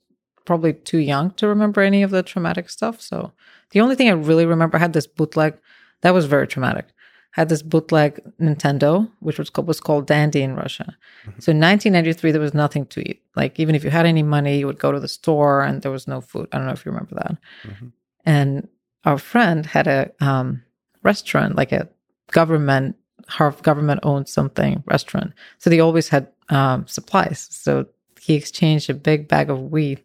probably 0.45 0.73
too 0.73 0.99
young 0.99 1.31
to 1.33 1.49
remember 1.49 1.81
any 1.81 2.03
of 2.03 2.11
the 2.11 2.23
traumatic 2.23 2.69
stuff. 2.69 3.01
So 3.01 3.33
the 3.71 3.81
only 3.81 3.95
thing 3.95 4.09
I 4.09 4.13
really 4.13 4.47
remember 4.47 4.77
I 4.77 4.81
had 4.81 4.93
this 4.93 5.07
bootleg 5.07 5.57
that 6.03 6.13
was 6.13 6.27
very 6.27 6.47
traumatic. 6.47 6.87
Had 7.35 7.49
this 7.49 7.63
bootleg 7.63 8.21
Nintendo, 8.41 9.11
which 9.19 9.39
was 9.39 9.51
called, 9.51 9.67
was 9.67 9.81
called 9.81 10.07
Dendy 10.07 10.43
in 10.43 10.55
Russia. 10.55 10.97
Mm-hmm. 11.27 11.41
So 11.41 11.51
in 11.51 11.59
1993, 11.59 12.31
there 12.31 12.41
was 12.41 12.55
nothing 12.55 12.87
to 12.87 13.01
eat. 13.01 13.23
Like 13.35 13.59
even 13.59 13.75
if 13.75 13.83
you 13.83 13.91
had 13.91 14.07
any 14.07 14.23
money, 14.23 14.59
you 14.59 14.67
would 14.67 14.79
go 14.79 14.93
to 14.93 15.01
the 15.01 15.09
store 15.09 15.63
and 15.63 15.83
there 15.83 15.91
was 15.91 16.07
no 16.07 16.21
food. 16.21 16.49
I 16.53 16.59
don't 16.59 16.67
know 16.67 16.73
if 16.73 16.87
you 16.87 16.93
remember 16.93 17.17
that. 17.17 17.37
Mm-hmm. 17.65 17.87
And 18.25 18.69
our 19.05 19.19
friend 19.19 19.67
had 19.67 19.89
a 19.89 20.13
um, 20.21 20.63
restaurant, 21.03 21.57
like 21.57 21.73
a 21.73 21.89
government, 22.31 22.97
half 23.29 23.63
government 23.63 24.01
owned 24.05 24.29
something 24.29 24.83
restaurant. 24.87 25.33
So 25.59 25.71
they 25.71 25.81
always 25.81 26.09
had 26.09 26.29
um, 26.51 26.87
supplies. 26.87 27.49
So 27.51 27.87
he 28.21 28.35
exchanged 28.35 28.89
a 28.89 28.95
big 28.95 29.29
bag 29.29 29.51
of 29.51 29.61
weed 29.61 30.03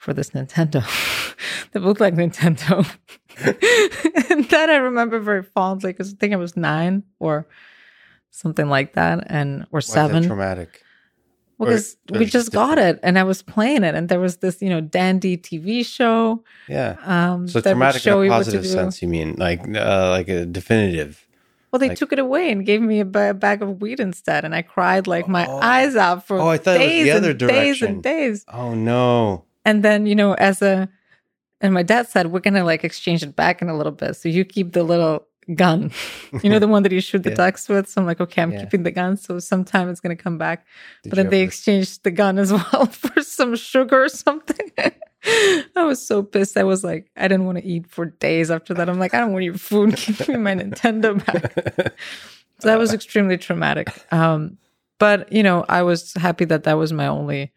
for 0.00 0.14
this 0.14 0.30
Nintendo 0.30 0.82
that 1.72 1.82
looked 1.82 2.00
like 2.00 2.14
Nintendo. 2.14 2.90
and 4.30 4.44
that 4.46 4.70
I 4.70 4.76
remember 4.76 5.20
very 5.20 5.42
fondly 5.42 5.92
because 5.92 6.14
I 6.14 6.16
think 6.16 6.32
I 6.32 6.36
was 6.36 6.56
nine 6.56 7.04
or 7.18 7.46
something 8.30 8.68
like 8.68 8.94
that, 8.94 9.24
and 9.26 9.66
or 9.70 9.80
seven. 9.80 10.24
traumatic. 10.24 10.82
Well, 11.58 11.68
because 11.68 11.98
we 12.10 12.24
just 12.24 12.52
got 12.52 12.78
it, 12.78 12.98
and 13.02 13.18
I 13.18 13.24
was 13.24 13.42
playing 13.42 13.84
it, 13.84 13.94
and 13.94 14.08
there 14.08 14.18
was 14.18 14.38
this, 14.38 14.62
you 14.62 14.70
know, 14.70 14.80
Dendy 14.80 15.36
TV 15.36 15.84
show. 15.84 16.42
Yeah. 16.66 16.96
Um, 17.04 17.46
so 17.46 17.60
traumatic 17.60 18.06
in 18.06 18.12
a 18.12 18.28
positive 18.28 18.66
sense, 18.66 19.02
you 19.02 19.08
mean 19.08 19.34
like 19.36 19.60
uh, 19.76 20.08
like 20.10 20.28
a 20.28 20.46
definitive. 20.46 21.26
Well, 21.70 21.78
they 21.78 21.90
like, 21.90 21.98
took 21.98 22.12
it 22.12 22.18
away 22.18 22.50
and 22.50 22.64
gave 22.64 22.80
me 22.80 23.00
a, 23.00 23.04
b- 23.04 23.32
bag 23.32 23.60
of 23.60 23.82
weed 23.82 24.00
instead, 24.00 24.46
and 24.46 24.54
I 24.54 24.62
cried 24.62 25.06
like 25.06 25.28
my 25.28 25.46
oh, 25.46 25.60
eyes 25.60 25.94
out 25.94 26.26
for 26.26 26.38
oh, 26.38 26.48
I 26.48 26.56
thought 26.56 26.78
days 26.78 26.90
it 26.90 26.96
was 26.96 27.04
the 27.04 27.10
other 27.18 27.30
and 27.30 27.38
direction. 27.38 27.64
days 27.64 27.82
and 27.82 28.02
days. 28.02 28.44
Oh 28.48 28.74
no! 28.74 29.44
And 29.64 29.82
then 29.82 30.06
you 30.06 30.14
know, 30.14 30.34
as 30.34 30.62
a 30.62 30.88
and 31.60 31.74
my 31.74 31.82
dad 31.82 32.08
said 32.08 32.28
we're 32.28 32.40
gonna 32.40 32.64
like 32.64 32.84
exchange 32.84 33.22
it 33.22 33.36
back 33.36 33.62
in 33.62 33.68
a 33.68 33.76
little 33.76 33.92
bit, 33.92 34.16
so 34.16 34.28
you 34.28 34.44
keep 34.44 34.72
the 34.72 34.82
little 34.82 35.26
gun, 35.54 35.90
you 36.42 36.50
know, 36.50 36.58
the 36.58 36.68
one 36.68 36.82
that 36.82 36.92
you 36.92 37.00
shoot 37.00 37.22
the 37.22 37.30
yeah. 37.30 37.36
ducks 37.36 37.68
with. 37.68 37.88
So 37.88 38.00
I'm 38.00 38.06
like, 38.06 38.20
okay, 38.20 38.42
I'm 38.42 38.52
yeah. 38.52 38.60
keeping 38.60 38.82
the 38.82 38.90
gun, 38.90 39.16
so 39.16 39.38
sometime 39.38 39.88
it's 39.88 40.00
gonna 40.00 40.16
come 40.16 40.38
back. 40.38 40.66
Did 41.02 41.10
but 41.10 41.16
then 41.16 41.30
they 41.30 41.42
exchanged 41.42 42.04
the 42.04 42.10
gun 42.10 42.38
as 42.38 42.52
well 42.72 42.86
for 42.86 43.22
some 43.22 43.56
sugar 43.56 44.04
or 44.04 44.08
something. 44.08 44.72
I 45.76 45.84
was 45.84 46.04
so 46.04 46.22
pissed. 46.22 46.56
I 46.56 46.62
was 46.62 46.82
like, 46.82 47.10
I 47.16 47.28
didn't 47.28 47.44
want 47.44 47.58
to 47.58 47.64
eat 47.64 47.86
for 47.86 48.06
days 48.06 48.50
after 48.50 48.72
that. 48.74 48.88
I'm 48.88 48.98
like, 48.98 49.12
I 49.12 49.20
don't 49.20 49.32
want 49.32 49.44
your 49.44 49.58
food. 49.58 49.94
Give 49.96 50.28
me 50.28 50.36
my 50.36 50.54
Nintendo 50.54 51.24
back. 51.26 51.94
so 52.58 52.68
that 52.68 52.78
was 52.78 52.94
extremely 52.94 53.36
traumatic. 53.36 53.88
Um, 54.12 54.56
but 54.98 55.30
you 55.30 55.42
know, 55.42 55.66
I 55.68 55.82
was 55.82 56.14
happy 56.14 56.46
that 56.46 56.64
that 56.64 56.74
was 56.74 56.92
my 56.92 57.06
only 57.06 57.52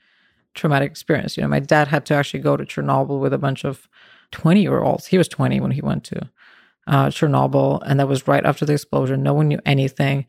traumatic 0.53 0.91
experience. 0.91 1.37
You 1.37 1.43
know, 1.43 1.49
my 1.49 1.59
dad 1.59 1.87
had 1.87 2.05
to 2.07 2.13
actually 2.13 2.41
go 2.41 2.57
to 2.57 2.65
Chernobyl 2.65 3.19
with 3.19 3.33
a 3.33 3.37
bunch 3.37 3.63
of 3.63 3.87
20 4.31 4.61
year 4.61 4.81
olds. 4.81 5.07
He 5.07 5.17
was 5.17 5.27
20 5.27 5.59
when 5.59 5.71
he 5.71 5.81
went 5.81 6.03
to 6.05 6.29
uh, 6.87 7.07
Chernobyl, 7.07 7.81
and 7.85 7.99
that 7.99 8.07
was 8.07 8.27
right 8.27 8.45
after 8.45 8.65
the 8.65 8.73
explosion. 8.73 9.23
No 9.23 9.33
one 9.33 9.47
knew 9.47 9.59
anything. 9.65 10.25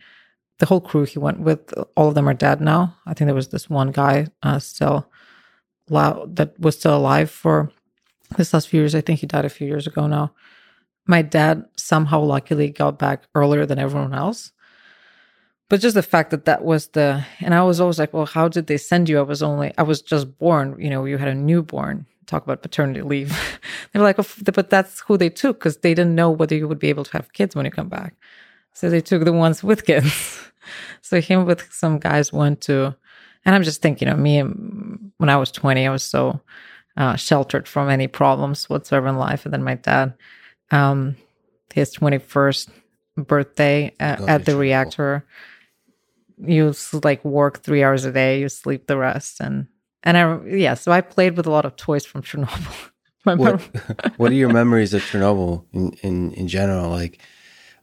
The 0.59 0.67
whole 0.67 0.81
crew 0.81 1.05
he 1.05 1.19
went 1.19 1.41
with, 1.41 1.73
all 1.97 2.09
of 2.09 2.15
them 2.15 2.29
are 2.29 2.35
dead 2.35 2.61
now. 2.61 2.97
I 3.07 3.15
think 3.15 3.27
there 3.27 3.35
was 3.35 3.49
this 3.49 3.69
one 3.69 3.91
guy 3.91 4.29
uh, 4.43 4.59
still 4.59 5.11
that 5.89 6.55
was 6.59 6.79
still 6.79 6.97
alive 6.97 7.31
for 7.31 7.71
this 8.37 8.55
last 8.55 8.69
few 8.69 8.81
years. 8.81 8.95
I 8.95 9.01
think 9.01 9.21
he 9.21 9.27
died 9.27 9.45
a 9.45 9.51
few 9.51 9.67
years 9.67 9.87
ago 9.87 10.07
now. 10.07 10.33
My 11.07 11.21
dad 11.21 11.65
somehow 11.77 12.21
luckily 12.21 12.71
got 12.71 12.99
back 12.99 13.25
earlier 13.35 13.67
than 13.67 13.79
everyone 13.79 14.15
else. 14.15 14.53
But 15.69 15.81
just 15.81 15.95
the 15.95 16.03
fact 16.03 16.31
that 16.31 16.45
that 16.45 16.63
was 16.63 16.89
the, 16.89 17.25
and 17.41 17.55
I 17.55 17.63
was 17.63 17.81
always 17.81 17.99
like, 17.99 18.13
well, 18.13 18.27
how 18.27 18.49
did 18.49 18.67
they 18.67 18.77
send 18.77 19.09
you? 19.09 19.19
I 19.19 19.23
was 19.23 19.43
only, 19.43 19.73
I 19.79 19.83
was 19.83 20.03
just 20.03 20.39
born, 20.39 20.77
you 20.79 20.91
know, 20.91 21.05
you 21.05 21.19
had 21.19 21.29
a 21.29 21.35
newborn. 21.35 22.07
Talk 22.27 22.45
about 22.45 22.63
paternity 22.63 23.03
leave. 23.03 23.31
they 23.93 23.99
were 23.99 24.05
like, 24.05 24.19
oh, 24.19 24.27
but 24.55 24.71
that's 24.71 25.01
who 25.01 25.17
they 25.17 25.31
took 25.31 25.59
because 25.59 25.79
they 25.79 25.95
didn't 25.95 26.15
know 26.15 26.31
whether 26.31 26.55
you 26.55 26.69
would 26.69 26.79
be 26.79 26.89
able 26.89 27.05
to 27.05 27.13
have 27.13 27.33
kids 27.33 27.55
when 27.55 27.65
you 27.65 27.71
come 27.71 27.89
back. 27.89 28.15
So 28.73 28.91
they 28.91 29.01
took 29.01 29.25
the 29.25 29.33
ones 29.33 29.63
with 29.63 29.85
kids. 29.85 30.41
so 31.03 31.21
him 31.21 31.45
with 31.45 31.71
some 31.73 31.99
guys 31.99 32.33
went 32.33 32.61
to 32.63 32.97
and 33.45 33.55
I'm 33.55 33.63
just 33.63 33.83
thinking, 33.83 34.09
you 34.09 34.15
know, 34.15 34.21
me 34.21 34.41
when 35.19 35.29
I 35.29 35.37
was 35.37 35.51
20, 35.53 35.87
I 35.87 35.91
was 35.91 36.03
so 36.03 36.41
uh, 36.97 37.17
sheltered 37.17 37.69
from 37.69 37.91
any 37.91 38.07
problems 38.07 38.71
whatsoever 38.71 39.09
in 39.09 39.17
life. 39.17 39.45
And 39.45 39.53
then 39.53 39.63
my 39.63 39.75
dad, 39.75 40.15
um, 40.71 41.17
his 41.73 41.95
21st 41.95 42.71
birthday 43.17 43.95
at, 44.01 44.21
at 44.23 44.45
the 44.47 44.57
reactor, 44.57 45.27
you 46.39 46.75
like 47.03 47.25
work 47.25 47.63
three 47.63 47.83
hours 47.83 48.05
a 48.05 48.13
day, 48.13 48.41
you 48.41 48.49
sleep 48.49 48.87
the 48.87 48.97
rest. 48.97 49.41
And, 49.41 49.69
and 50.03 50.17
I, 50.17 50.41
yeah, 50.47 50.75
so 50.75 50.93
I 50.93 51.01
played 51.01 51.37
with 51.37 51.47
a 51.47 51.51
lot 51.51 51.65
of 51.65 51.77
toys 51.77 52.05
from 52.05 52.23
Chernobyl. 52.23 52.91
what, 53.25 53.61
what 54.19 54.33
are 54.33 54.35
your 54.35 54.53
memories 54.53 54.95
of 54.95 55.03
Chernobyl 55.03 55.65
in, 55.73 55.93
in, 56.03 56.33
in 56.33 56.49
general? 56.49 56.91
Like, 56.91 57.21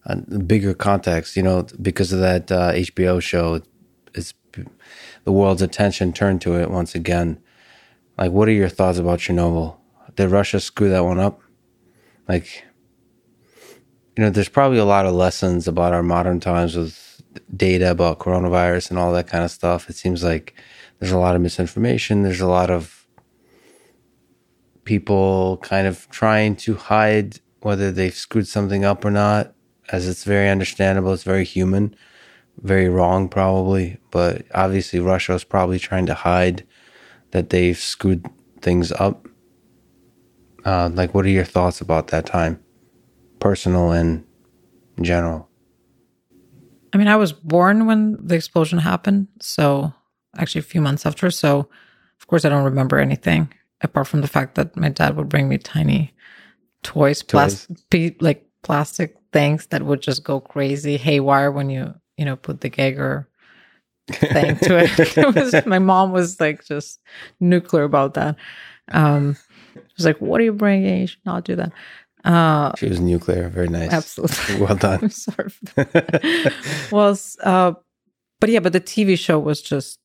a 0.05 0.15
bigger 0.15 0.73
context, 0.73 1.35
you 1.35 1.43
know, 1.43 1.65
because 1.81 2.11
of 2.11 2.19
that 2.19 2.51
uh, 2.51 2.71
HBO 2.73 3.21
show, 3.21 3.61
it's 4.13 4.33
the 5.23 5.31
world's 5.31 5.61
attention 5.61 6.11
turned 6.11 6.41
to 6.41 6.55
it 6.59 6.69
once 6.69 6.95
again. 6.95 7.39
Like, 8.17 8.31
what 8.31 8.47
are 8.47 8.53
your 8.53 8.69
thoughts 8.69 8.97
about 8.97 9.19
Chernobyl? 9.19 9.77
Did 10.15 10.29
Russia 10.29 10.59
screw 10.59 10.89
that 10.89 11.05
one 11.05 11.19
up? 11.19 11.41
Like, 12.27 12.65
you 14.17 14.23
know, 14.23 14.29
there's 14.29 14.49
probably 14.49 14.77
a 14.77 14.85
lot 14.85 15.05
of 15.05 15.13
lessons 15.13 15.67
about 15.67 15.93
our 15.93 16.03
modern 16.03 16.39
times 16.39 16.75
with 16.75 17.11
data 17.56 17.91
about 17.91 18.20
coronavirus 18.20 18.89
and 18.89 19.00
all 19.00 19.12
that 19.13 19.28
kind 19.28 19.44
of 19.44 19.52
stuff. 19.52 19.89
It 19.89 19.96
seems 19.96 20.24
like 20.24 20.54
there's 21.00 21.12
a 21.12 21.17
lot 21.17 21.36
of 21.36 21.41
misinformation. 21.41 22.24
There's 22.24 22.41
a 22.41 22.48
lot 22.48 22.70
of 22.70 23.08
people 24.84 25.58
kind 25.58 25.88
of 25.88 26.10
trying 26.10 26.56
to 26.58 26.76
hide 26.76 27.39
whether 27.62 27.91
they've 27.91 28.13
screwed 28.13 28.48
something 28.48 28.84
up 28.84 29.06
or 29.06 29.12
not, 29.12 29.54
as 29.91 30.08
it's 30.08 30.24
very 30.24 30.50
understandable. 30.50 31.13
It's 31.13 31.24
very 31.24 31.46
human 31.46 31.96
very 32.60 32.89
wrong, 32.89 33.28
probably. 33.28 33.98
But 34.12 34.46
obviously, 34.54 35.00
Russia 35.00 35.34
is 35.34 35.44
probably 35.44 35.80
trying 35.80 36.06
to 36.08 36.13
hide 36.13 36.65
that 37.32 37.50
they've 37.50 37.78
screwed 37.78 38.26
things 38.62 38.91
up. 38.91 39.28
Uh, 40.65 40.89
like, 40.94 41.13
what 41.13 41.26
are 41.26 41.30
your 41.30 41.46
thoughts 41.46 41.82
about 41.82 42.08
that 42.08 42.26
time, 42.26 42.62
personal 43.39 43.91
and 43.91 44.24
general? 45.02 45.50
I 46.93 46.97
mean, 46.97 47.08
I 47.08 47.15
was 47.15 47.32
born 47.32 47.86
when 47.86 48.17
the 48.19 48.36
explosion 48.36 48.80
happened, 48.80 49.27
so 49.39 49.93
actually 50.38 50.60
a 50.60 50.63
few 50.63 50.81
months 50.81 51.06
after. 51.06 51.31
So, 51.31 51.69
of 52.19 52.27
course, 52.27 52.46
I 52.46 52.50
don't 52.50 52.65
remember 52.65 53.00
anything 53.00 53.54
apart 53.81 54.08
from 54.08 54.21
the 54.21 54.27
fact 54.27 54.56
that 54.56 54.75
my 54.75 54.89
dad 54.89 55.15
would 55.15 55.29
bring 55.29 55.50
me 55.50 55.58
tiny 55.58 56.13
toys, 56.83 57.23
toys. 57.23 57.67
Plas- 57.89 58.12
like 58.19 58.46
plastic 58.62 59.15
things 59.33 59.67
that 59.67 59.83
would 59.83 60.02
just 60.02 60.23
go 60.23 60.39
crazy 60.39 60.98
haywire 60.98 61.52
when 61.52 61.69
you 61.69 61.96
you 62.21 62.25
know, 62.25 62.35
put 62.35 62.62
the 62.62 62.69
Geiger 62.69 63.27
thing 64.08 64.56
to 64.58 64.77
it. 64.77 65.00
it 65.17 65.35
was, 65.35 65.65
my 65.65 65.79
mom 65.79 66.12
was 66.12 66.39
like 66.39 66.63
just 66.63 67.00
nuclear 67.39 67.83
about 67.83 68.13
that. 68.13 68.35
Um, 68.92 69.37
she 69.73 69.81
was 69.98 70.06
like, 70.06 70.21
"What 70.21 70.39
are 70.39 70.44
you 70.44 70.54
bringing? 70.54 71.02
You 71.02 71.08
should 71.08 71.25
not 71.25 71.46
do 71.46 71.56
that." 71.56 71.71
Uh, 72.24 72.76
she 72.76 72.88
was 72.88 73.00
nuclear. 73.00 73.50
Very 73.50 73.67
nice. 73.67 73.92
Absolutely. 73.92 74.62
Well 74.62 74.76
done. 74.76 75.00
I'm 75.04 75.10
sorry. 75.10 75.50
For 75.50 75.84
that. 75.84 76.90
well, 76.92 77.17
uh, 77.44 77.74
but 78.40 78.50
yeah, 78.50 78.60
but 78.60 78.74
the 78.74 78.82
TV 78.82 79.17
show 79.17 79.40
was 79.40 79.62
just 79.62 80.00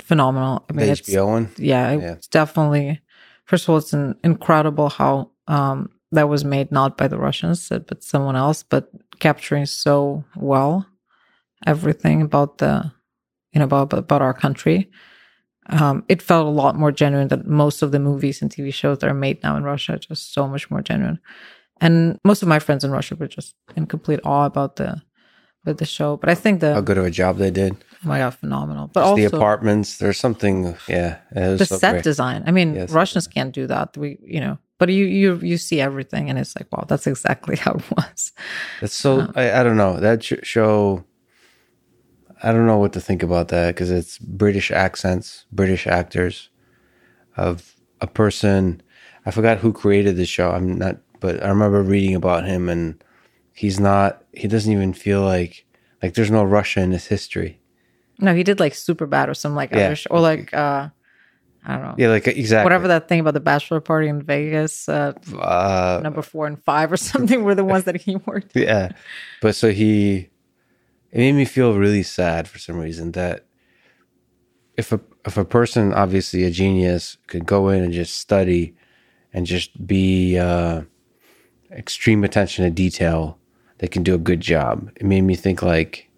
phenomenal. 0.00 0.64
I 0.70 0.72
mean, 0.72 0.86
the 0.86 0.92
HBO 0.92 1.26
one. 1.26 1.50
Yeah, 1.56 1.92
yeah, 1.92 2.12
it's 2.12 2.28
definitely. 2.28 3.00
First 3.44 3.64
of 3.64 3.70
all, 3.70 3.78
it's 3.78 3.92
an 3.92 4.16
incredible 4.22 4.88
how 4.88 5.32
um, 5.48 5.90
that 6.12 6.28
was 6.28 6.44
made 6.44 6.70
not 6.72 6.96
by 6.96 7.08
the 7.08 7.18
Russians 7.18 7.68
but 7.68 8.02
someone 8.02 8.36
else, 8.36 8.62
but 8.62 8.90
capturing 9.18 9.66
so 9.66 10.24
well 10.36 10.86
everything 11.66 12.22
about 12.22 12.58
the 12.58 12.90
you 13.52 13.58
know 13.58 13.64
about 13.64 13.92
about 13.92 14.22
our 14.22 14.32
country 14.32 14.90
um, 15.70 16.04
it 16.08 16.20
felt 16.22 16.46
a 16.46 16.50
lot 16.50 16.76
more 16.76 16.92
genuine 16.92 17.28
than 17.28 17.42
most 17.46 17.82
of 17.82 17.92
the 17.92 17.98
movies 17.98 18.42
and 18.42 18.50
TV 18.50 18.72
shows 18.72 18.98
that 18.98 19.10
are 19.10 19.14
made 19.14 19.42
now 19.42 19.56
in 19.56 19.62
Russia. 19.64 19.98
Just 19.98 20.32
so 20.34 20.46
much 20.48 20.70
more 20.70 20.82
genuine. 20.82 21.18
And 21.80 22.18
most 22.24 22.42
of 22.42 22.48
my 22.48 22.58
friends 22.58 22.84
in 22.84 22.90
Russia 22.90 23.14
were 23.16 23.28
just 23.28 23.54
in 23.76 23.86
complete 23.86 24.20
awe 24.24 24.44
about 24.46 24.76
the 24.76 25.00
with 25.64 25.78
the 25.78 25.84
show. 25.86 26.16
But 26.16 26.28
I 26.30 26.34
think 26.34 26.60
the 26.60 26.74
How 26.74 26.80
good 26.80 26.98
of 26.98 27.04
a 27.04 27.10
job 27.10 27.36
they 27.38 27.50
did. 27.50 27.72
oh 28.04 28.08
my 28.08 28.18
god, 28.18 28.34
phenomenal. 28.34 28.88
But 28.92 29.00
Just 29.00 29.08
also 29.10 29.28
the 29.28 29.36
apartments. 29.36 29.98
There's 29.98 30.18
something. 30.18 30.76
Yeah. 30.88 31.18
it 31.34 31.48
was 31.50 31.58
the 31.60 31.66
so 31.66 31.76
set 31.78 31.92
great. 31.92 32.04
design. 32.04 32.44
I 32.46 32.50
mean. 32.50 32.86
Russians 32.86 33.26
can't 33.26 33.52
do 33.54 33.66
that. 33.66 33.96
We, 33.96 34.18
you 34.22 34.40
know, 34.40 34.58
but 34.78 34.88
you 34.88 35.04
you 35.04 35.36
you 35.42 35.56
see 35.58 35.80
everything, 35.80 36.28
and 36.30 36.38
it's 36.38 36.54
like, 36.56 36.66
wow, 36.72 36.84
that's 36.88 37.06
exactly 37.06 37.56
how 37.64 37.72
it 37.74 37.90
was. 37.96 38.32
It's 38.82 38.94
so 38.94 39.20
Uh. 39.20 39.32
I, 39.36 39.60
I 39.60 39.62
don't 39.62 39.76
know 39.76 40.00
that 40.00 40.22
sh- 40.24 40.42
show. 40.42 41.04
I 42.42 42.52
don't 42.52 42.66
know 42.66 42.78
what 42.78 42.92
to 42.94 43.00
think 43.00 43.22
about 43.22 43.48
that 43.48 43.74
because 43.74 43.90
it's 43.90 44.18
British 44.18 44.70
accents, 44.70 45.44
British 45.52 45.86
actors, 45.86 46.48
of 47.36 47.74
a 48.00 48.06
person. 48.06 48.82
I 49.26 49.30
forgot 49.30 49.58
who 49.58 49.72
created 49.72 50.16
the 50.16 50.24
show. 50.26 50.50
I'm 50.50 50.78
not, 50.78 50.96
but 51.20 51.42
I 51.42 51.48
remember 51.48 51.82
reading 51.82 52.14
about 52.14 52.46
him, 52.46 52.68
and 52.68 53.02
he's 53.52 53.78
not. 53.78 54.22
He 54.32 54.48
doesn't 54.48 54.72
even 54.72 54.92
feel 54.94 55.20
like 55.22 55.66
like 56.02 56.14
there's 56.14 56.30
no 56.30 56.42
Russia 56.44 56.80
in 56.80 56.92
his 56.92 57.06
history. 57.06 57.60
No, 58.18 58.34
he 58.34 58.42
did 58.42 58.58
like 58.60 58.72
Superbad 58.72 59.28
or 59.28 59.34
some 59.34 59.54
like 59.54 59.72
Yeah. 59.72 59.86
other 59.86 59.96
sh- 59.96 60.06
or 60.10 60.20
like 60.20 60.52
uh, 60.54 60.88
I 61.66 61.72
don't 61.74 61.82
know. 61.84 61.94
Yeah, 61.98 62.08
like 62.08 62.26
exactly 62.26 62.64
Whatever 62.64 62.88
that 62.88 63.06
thing 63.08 63.20
about 63.20 63.34
the 63.34 63.40
bachelor 63.40 63.80
party 63.80 64.08
in 64.08 64.22
Vegas, 64.22 64.88
uh, 64.88 65.12
Uh, 65.38 66.00
number 66.02 66.22
four 66.22 66.46
and 66.46 66.62
five 66.64 66.90
or 66.90 66.96
something 67.12 67.44
were 67.44 67.54
the 67.54 67.64
ones 67.64 67.84
that 67.84 68.00
he 68.00 68.16
worked. 68.16 68.56
yeah, 68.56 68.92
but 69.42 69.54
so 69.54 69.70
he, 69.70 70.29
it 71.12 71.18
made 71.18 71.32
me 71.32 71.44
feel 71.44 71.74
really 71.74 72.02
sad 72.02 72.48
for 72.48 72.58
some 72.58 72.78
reason 72.78 73.12
that 73.12 73.46
if 74.76 74.92
a 74.92 75.00
if 75.26 75.36
a 75.36 75.44
person 75.44 75.92
obviously 75.92 76.44
a 76.44 76.50
genius 76.50 77.18
could 77.26 77.44
go 77.44 77.68
in 77.68 77.82
and 77.82 77.92
just 77.92 78.16
study 78.18 78.74
and 79.32 79.46
just 79.46 79.86
be 79.86 80.38
uh, 80.38 80.82
extreme 81.72 82.24
attention 82.24 82.64
to 82.64 82.70
detail, 82.70 83.38
they 83.78 83.88
can 83.88 84.02
do 84.02 84.14
a 84.14 84.18
good 84.18 84.40
job. 84.40 84.90
It 84.96 85.04
made 85.04 85.22
me 85.22 85.36
think 85.36 85.62
like, 85.62 86.10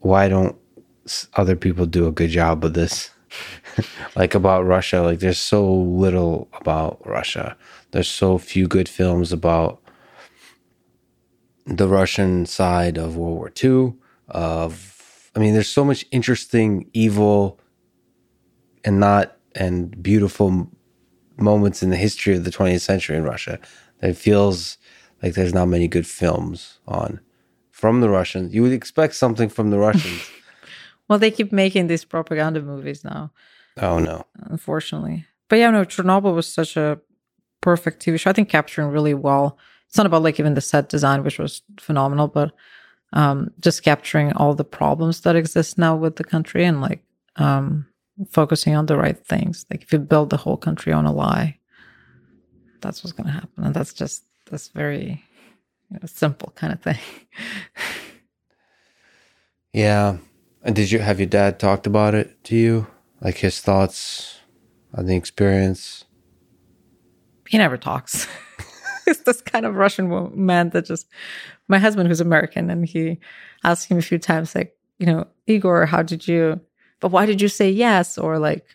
why 0.00 0.28
don't 0.28 0.56
other 1.34 1.56
people 1.56 1.86
do 1.86 2.06
a 2.06 2.12
good 2.12 2.30
job 2.30 2.64
of 2.64 2.74
this? 2.74 3.10
like 4.16 4.34
about 4.34 4.64
Russia, 4.64 5.02
like 5.02 5.18
there's 5.18 5.38
so 5.38 5.72
little 5.72 6.48
about 6.54 7.04
Russia. 7.06 7.56
There's 7.90 8.08
so 8.08 8.38
few 8.38 8.66
good 8.66 8.88
films 8.88 9.32
about 9.32 9.80
the 11.66 11.88
Russian 11.88 12.46
side 12.46 12.96
of 12.96 13.16
World 13.16 13.36
War 13.36 13.52
II. 13.62 13.94
Of, 14.28 15.30
I 15.36 15.38
mean, 15.38 15.54
there's 15.54 15.68
so 15.68 15.84
much 15.84 16.04
interesting, 16.10 16.88
evil, 16.92 17.60
and 18.84 18.98
not 19.00 19.36
and 19.54 20.02
beautiful 20.02 20.70
moments 21.36 21.82
in 21.82 21.90
the 21.90 21.96
history 21.96 22.34
of 22.36 22.44
the 22.44 22.50
20th 22.50 22.80
century 22.80 23.16
in 23.16 23.24
Russia 23.24 23.58
that 24.00 24.10
it 24.10 24.16
feels 24.16 24.78
like 25.22 25.34
there's 25.34 25.54
not 25.54 25.66
many 25.66 25.88
good 25.88 26.06
films 26.06 26.78
on 26.86 27.20
from 27.70 28.00
the 28.00 28.08
Russians. 28.08 28.54
You 28.54 28.62
would 28.62 28.72
expect 28.72 29.14
something 29.14 29.48
from 29.48 29.70
the 29.70 29.78
Russians. 29.78 30.22
Well, 31.08 31.20
they 31.20 31.30
keep 31.30 31.52
making 31.52 31.86
these 31.86 32.04
propaganda 32.04 32.60
movies 32.60 33.04
now, 33.04 33.30
oh 33.80 34.00
no, 34.00 34.24
unfortunately. 34.50 35.24
But 35.48 35.60
yeah, 35.60 35.70
no, 35.70 35.84
Chernobyl 35.84 36.34
was 36.34 36.52
such 36.52 36.76
a 36.76 36.98
perfect 37.60 38.04
TV 38.04 38.18
show. 38.18 38.30
I 38.30 38.32
think 38.32 38.48
capturing 38.48 38.88
really 38.88 39.14
well. 39.14 39.56
It's 39.96 39.98
not 39.98 40.04
about 40.04 40.24
like 40.24 40.38
even 40.38 40.52
the 40.52 40.60
set 40.60 40.90
design, 40.90 41.24
which 41.24 41.38
was 41.38 41.62
phenomenal, 41.80 42.28
but 42.28 42.52
um, 43.14 43.50
just 43.60 43.82
capturing 43.82 44.30
all 44.34 44.52
the 44.52 44.62
problems 44.62 45.22
that 45.22 45.36
exist 45.36 45.78
now 45.78 45.96
with 45.96 46.16
the 46.16 46.22
country 46.22 46.66
and 46.66 46.82
like 46.82 47.02
um, 47.36 47.86
focusing 48.28 48.76
on 48.76 48.84
the 48.84 48.98
right 48.98 49.16
things. 49.16 49.64
Like 49.70 49.80
if 49.80 49.94
you 49.94 49.98
build 49.98 50.28
the 50.28 50.36
whole 50.36 50.58
country 50.58 50.92
on 50.92 51.06
a 51.06 51.12
lie, 51.12 51.58
that's 52.82 53.02
what's 53.02 53.14
going 53.14 53.28
to 53.28 53.32
happen, 53.32 53.64
and 53.64 53.72
that's 53.74 53.94
just 53.94 54.24
that's 54.50 54.68
very 54.68 55.24
you 55.90 55.98
know, 55.98 56.04
simple 56.04 56.52
kind 56.56 56.74
of 56.74 56.82
thing. 56.82 57.00
yeah. 59.72 60.18
And 60.62 60.76
did 60.76 60.90
you 60.90 60.98
have 60.98 61.18
your 61.20 61.26
dad 61.26 61.58
talked 61.58 61.86
about 61.86 62.14
it 62.14 62.44
to 62.44 62.54
you, 62.54 62.86
like 63.22 63.38
his 63.38 63.62
thoughts 63.62 64.40
on 64.92 65.06
the 65.06 65.16
experience? 65.16 66.04
he 67.48 67.56
never 67.56 67.78
talks. 67.78 68.28
He's 69.06 69.20
this 69.22 69.40
kind 69.40 69.64
of 69.64 69.76
Russian 69.76 70.32
man 70.34 70.70
that 70.70 70.84
just, 70.84 71.06
my 71.68 71.78
husband 71.78 72.08
who's 72.08 72.20
American, 72.20 72.70
and 72.70 72.84
he 72.84 73.18
asked 73.64 73.88
him 73.88 73.98
a 73.98 74.02
few 74.02 74.18
times, 74.18 74.54
like, 74.54 74.76
you 74.98 75.06
know, 75.06 75.26
Igor, 75.46 75.86
how 75.86 76.02
did 76.02 76.26
you, 76.26 76.60
but 77.00 77.10
why 77.10 77.24
did 77.24 77.40
you 77.40 77.48
say 77.48 77.70
yes? 77.70 78.18
Or 78.18 78.38
like, 78.38 78.66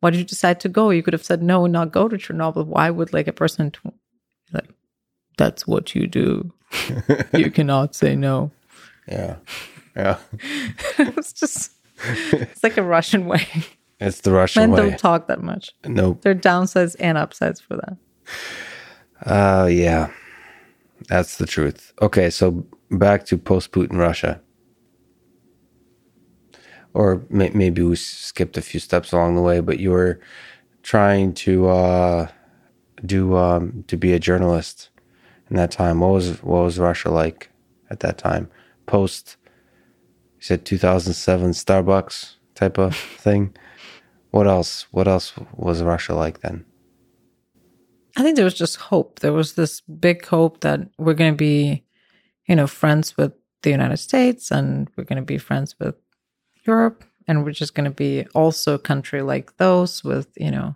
why 0.00 0.10
did 0.10 0.18
you 0.18 0.24
decide 0.24 0.60
to 0.60 0.68
go? 0.68 0.90
You 0.90 1.02
could 1.02 1.12
have 1.12 1.24
said 1.24 1.42
no 1.42 1.64
and 1.64 1.72
not 1.72 1.92
go 1.92 2.08
to 2.08 2.16
Chernobyl. 2.16 2.66
Why 2.66 2.90
would 2.90 3.12
like 3.12 3.26
a 3.26 3.32
person, 3.32 3.72
like, 4.52 4.68
that's 5.36 5.66
what 5.66 5.94
you 5.94 6.06
do. 6.06 6.52
you 7.32 7.50
cannot 7.54 7.94
say 7.94 8.14
no. 8.14 8.52
Yeah, 9.08 9.36
yeah. 9.96 10.18
it's 10.98 11.32
just, 11.32 11.72
it's 12.04 12.62
like 12.62 12.76
a 12.76 12.82
Russian 12.82 13.26
way. 13.26 13.46
It's 13.98 14.20
the 14.20 14.32
Russian 14.32 14.62
Men 14.62 14.70
way. 14.70 14.76
don't 14.76 14.98
talk 14.98 15.26
that 15.26 15.42
much. 15.42 15.72
Nope. 15.84 16.22
There 16.22 16.32
are 16.32 16.34
downsides 16.34 16.96
and 17.00 17.18
upsides 17.18 17.60
for 17.60 17.76
that. 17.76 17.96
Uh, 19.24 19.68
yeah, 19.70 20.10
that's 21.08 21.36
the 21.38 21.46
truth. 21.46 21.92
Okay, 22.02 22.30
so 22.30 22.66
back 22.90 23.26
to 23.26 23.38
post-Putin 23.38 23.96
Russia, 23.98 24.40
or 26.94 27.22
may- 27.30 27.50
maybe 27.50 27.82
we 27.82 27.96
skipped 27.96 28.56
a 28.56 28.62
few 28.62 28.80
steps 28.80 29.12
along 29.12 29.36
the 29.36 29.42
way. 29.42 29.60
But 29.60 29.78
you 29.78 29.90
were 29.90 30.20
trying 30.82 31.34
to 31.34 31.68
uh, 31.68 32.28
do 33.04 33.36
um, 33.36 33.84
to 33.88 33.96
be 33.96 34.12
a 34.12 34.18
journalist 34.18 34.90
in 35.50 35.56
that 35.56 35.70
time. 35.70 36.00
What 36.00 36.12
was 36.12 36.42
what 36.42 36.64
was 36.64 36.78
Russia 36.78 37.10
like 37.10 37.50
at 37.90 38.00
that 38.00 38.18
time? 38.18 38.50
Post, 38.86 39.36
you 40.38 40.44
said 40.44 40.64
2007 40.64 41.50
Starbucks 41.52 42.36
type 42.54 42.78
of 42.78 42.96
thing. 42.96 43.54
What 44.30 44.46
else? 44.46 44.86
What 44.92 45.08
else 45.08 45.34
was 45.54 45.82
Russia 45.82 46.14
like 46.14 46.40
then? 46.40 46.64
I 48.16 48.22
think 48.22 48.36
there 48.36 48.44
was 48.44 48.54
just 48.54 48.76
hope. 48.76 49.20
There 49.20 49.32
was 49.32 49.54
this 49.54 49.80
big 49.80 50.26
hope 50.26 50.60
that 50.60 50.80
we're 50.98 51.14
going 51.14 51.32
to 51.32 51.36
be, 51.36 51.84
you 52.46 52.56
know, 52.56 52.66
friends 52.66 53.16
with 53.16 53.32
the 53.62 53.70
United 53.70 53.98
States 53.98 54.50
and 54.50 54.88
we're 54.96 55.04
going 55.04 55.16
to 55.16 55.22
be 55.22 55.38
friends 55.38 55.76
with 55.78 55.94
Europe 56.64 57.04
and 57.28 57.44
we're 57.44 57.52
just 57.52 57.74
going 57.74 57.84
to 57.84 57.94
be 57.94 58.26
also 58.34 58.74
a 58.74 58.78
country 58.78 59.22
like 59.22 59.56
those 59.56 60.02
with, 60.02 60.28
you 60.36 60.50
know, 60.50 60.74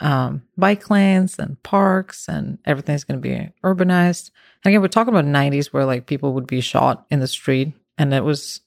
um, 0.00 0.42
bike 0.56 0.90
lanes 0.90 1.38
and 1.38 1.60
parks 1.62 2.28
and 2.28 2.58
everything's 2.64 3.04
going 3.04 3.20
to 3.20 3.28
be 3.28 3.50
urbanized. 3.64 4.30
And 4.62 4.70
again, 4.70 4.80
we're 4.80 4.88
talking 4.88 5.12
about 5.12 5.24
90s 5.24 5.72
where 5.72 5.84
like 5.84 6.06
people 6.06 6.34
would 6.34 6.46
be 6.46 6.60
shot 6.60 7.06
in 7.10 7.20
the 7.20 7.26
street. 7.26 7.72
And 7.96 8.12
it 8.14 8.22
was, 8.22 8.60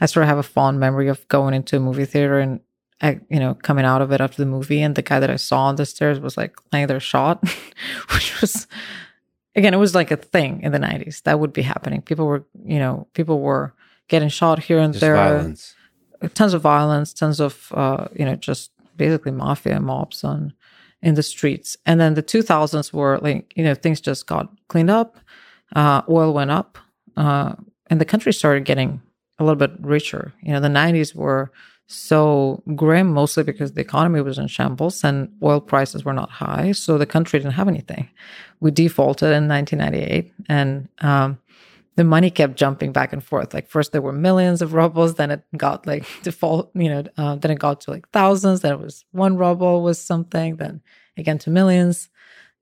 I 0.00 0.06
sort 0.06 0.24
of 0.24 0.28
have 0.28 0.38
a 0.38 0.42
fond 0.42 0.80
memory 0.80 1.08
of 1.08 1.26
going 1.28 1.54
into 1.54 1.76
a 1.76 1.80
movie 1.80 2.04
theater 2.04 2.38
and 2.38 2.60
I, 3.00 3.20
you 3.28 3.38
know, 3.38 3.54
coming 3.54 3.84
out 3.84 4.00
of 4.02 4.10
it 4.12 4.20
after 4.20 4.38
the 4.42 4.46
movie, 4.46 4.80
and 4.82 4.94
the 4.94 5.02
guy 5.02 5.20
that 5.20 5.30
I 5.30 5.36
saw 5.36 5.64
on 5.66 5.76
the 5.76 5.84
stairs 5.86 6.18
was 6.18 6.36
like 6.36 6.56
laying 6.72 6.86
there 6.86 7.00
shot, 7.00 7.42
which 8.14 8.40
was, 8.40 8.66
again, 9.54 9.74
it 9.74 9.78
was 9.78 9.94
like 9.94 10.10
a 10.10 10.16
thing 10.16 10.62
in 10.62 10.72
the 10.72 10.78
'90s 10.78 11.22
that 11.24 11.38
would 11.38 11.52
be 11.52 11.62
happening. 11.62 12.00
People 12.02 12.26
were, 12.26 12.44
you 12.64 12.78
know, 12.78 13.06
people 13.12 13.40
were 13.40 13.74
getting 14.08 14.28
shot 14.30 14.62
here 14.62 14.78
and 14.78 14.94
Just 14.94 15.00
there, 15.02 15.16
violence. 15.16 15.74
tons 16.34 16.54
of 16.54 16.62
violence, 16.62 17.12
tons 17.12 17.40
of, 17.40 17.70
uh, 17.74 18.06
you 18.14 18.24
know, 18.24 18.36
just 18.36 18.70
basically 18.96 19.32
mafia 19.32 19.78
mobs 19.80 20.24
on 20.24 20.54
in 21.02 21.14
the 21.16 21.22
streets. 21.22 21.76
And 21.84 22.00
then 22.00 22.14
the 22.14 22.22
2000s 22.22 22.92
were 22.92 23.18
like, 23.18 23.52
you 23.56 23.62
know, 23.62 23.74
things 23.74 24.00
just 24.00 24.26
got 24.26 24.50
cleaned 24.68 24.90
up, 24.90 25.18
uh, 25.74 26.00
oil 26.08 26.32
went 26.32 26.50
up, 26.50 26.78
uh, 27.18 27.54
and 27.88 28.00
the 28.00 28.04
country 28.06 28.32
started 28.32 28.64
getting 28.64 29.02
a 29.38 29.44
little 29.44 29.56
bit 29.58 29.72
richer. 29.80 30.32
You 30.40 30.52
know, 30.54 30.60
the 30.60 30.68
90s 30.68 31.14
were 31.14 31.50
so 31.86 32.62
grim 32.74 33.12
mostly 33.12 33.44
because 33.44 33.72
the 33.72 33.80
economy 33.80 34.20
was 34.20 34.38
in 34.38 34.48
shambles 34.48 35.04
and 35.04 35.30
oil 35.42 35.60
prices 35.60 36.04
were 36.04 36.12
not 36.12 36.30
high. 36.30 36.72
So 36.72 36.98
the 36.98 37.06
country 37.06 37.38
didn't 37.38 37.52
have 37.52 37.68
anything. 37.68 38.08
We 38.60 38.70
defaulted 38.70 39.32
in 39.32 39.48
1998 39.48 40.32
and, 40.48 40.88
um, 41.00 41.38
the 41.94 42.04
money 42.04 42.30
kept 42.30 42.56
jumping 42.56 42.92
back 42.92 43.12
and 43.12 43.24
forth. 43.24 43.54
Like 43.54 43.68
first 43.68 43.92
there 43.92 44.02
were 44.02 44.12
millions 44.12 44.60
of 44.60 44.74
rubles, 44.74 45.14
then 45.14 45.30
it 45.30 45.42
got 45.56 45.86
like 45.86 46.04
default, 46.22 46.70
you 46.74 46.90
know, 46.90 47.04
uh, 47.16 47.36
then 47.36 47.50
it 47.50 47.58
got 47.58 47.80
to 47.82 47.90
like 47.90 48.08
thousands. 48.10 48.60
Then 48.60 48.74
it 48.74 48.80
was 48.80 49.04
one 49.12 49.36
ruble 49.36 49.82
was 49.82 49.98
something. 49.98 50.56
Then 50.56 50.82
again 51.16 51.38
to 51.38 51.50
millions. 51.50 52.10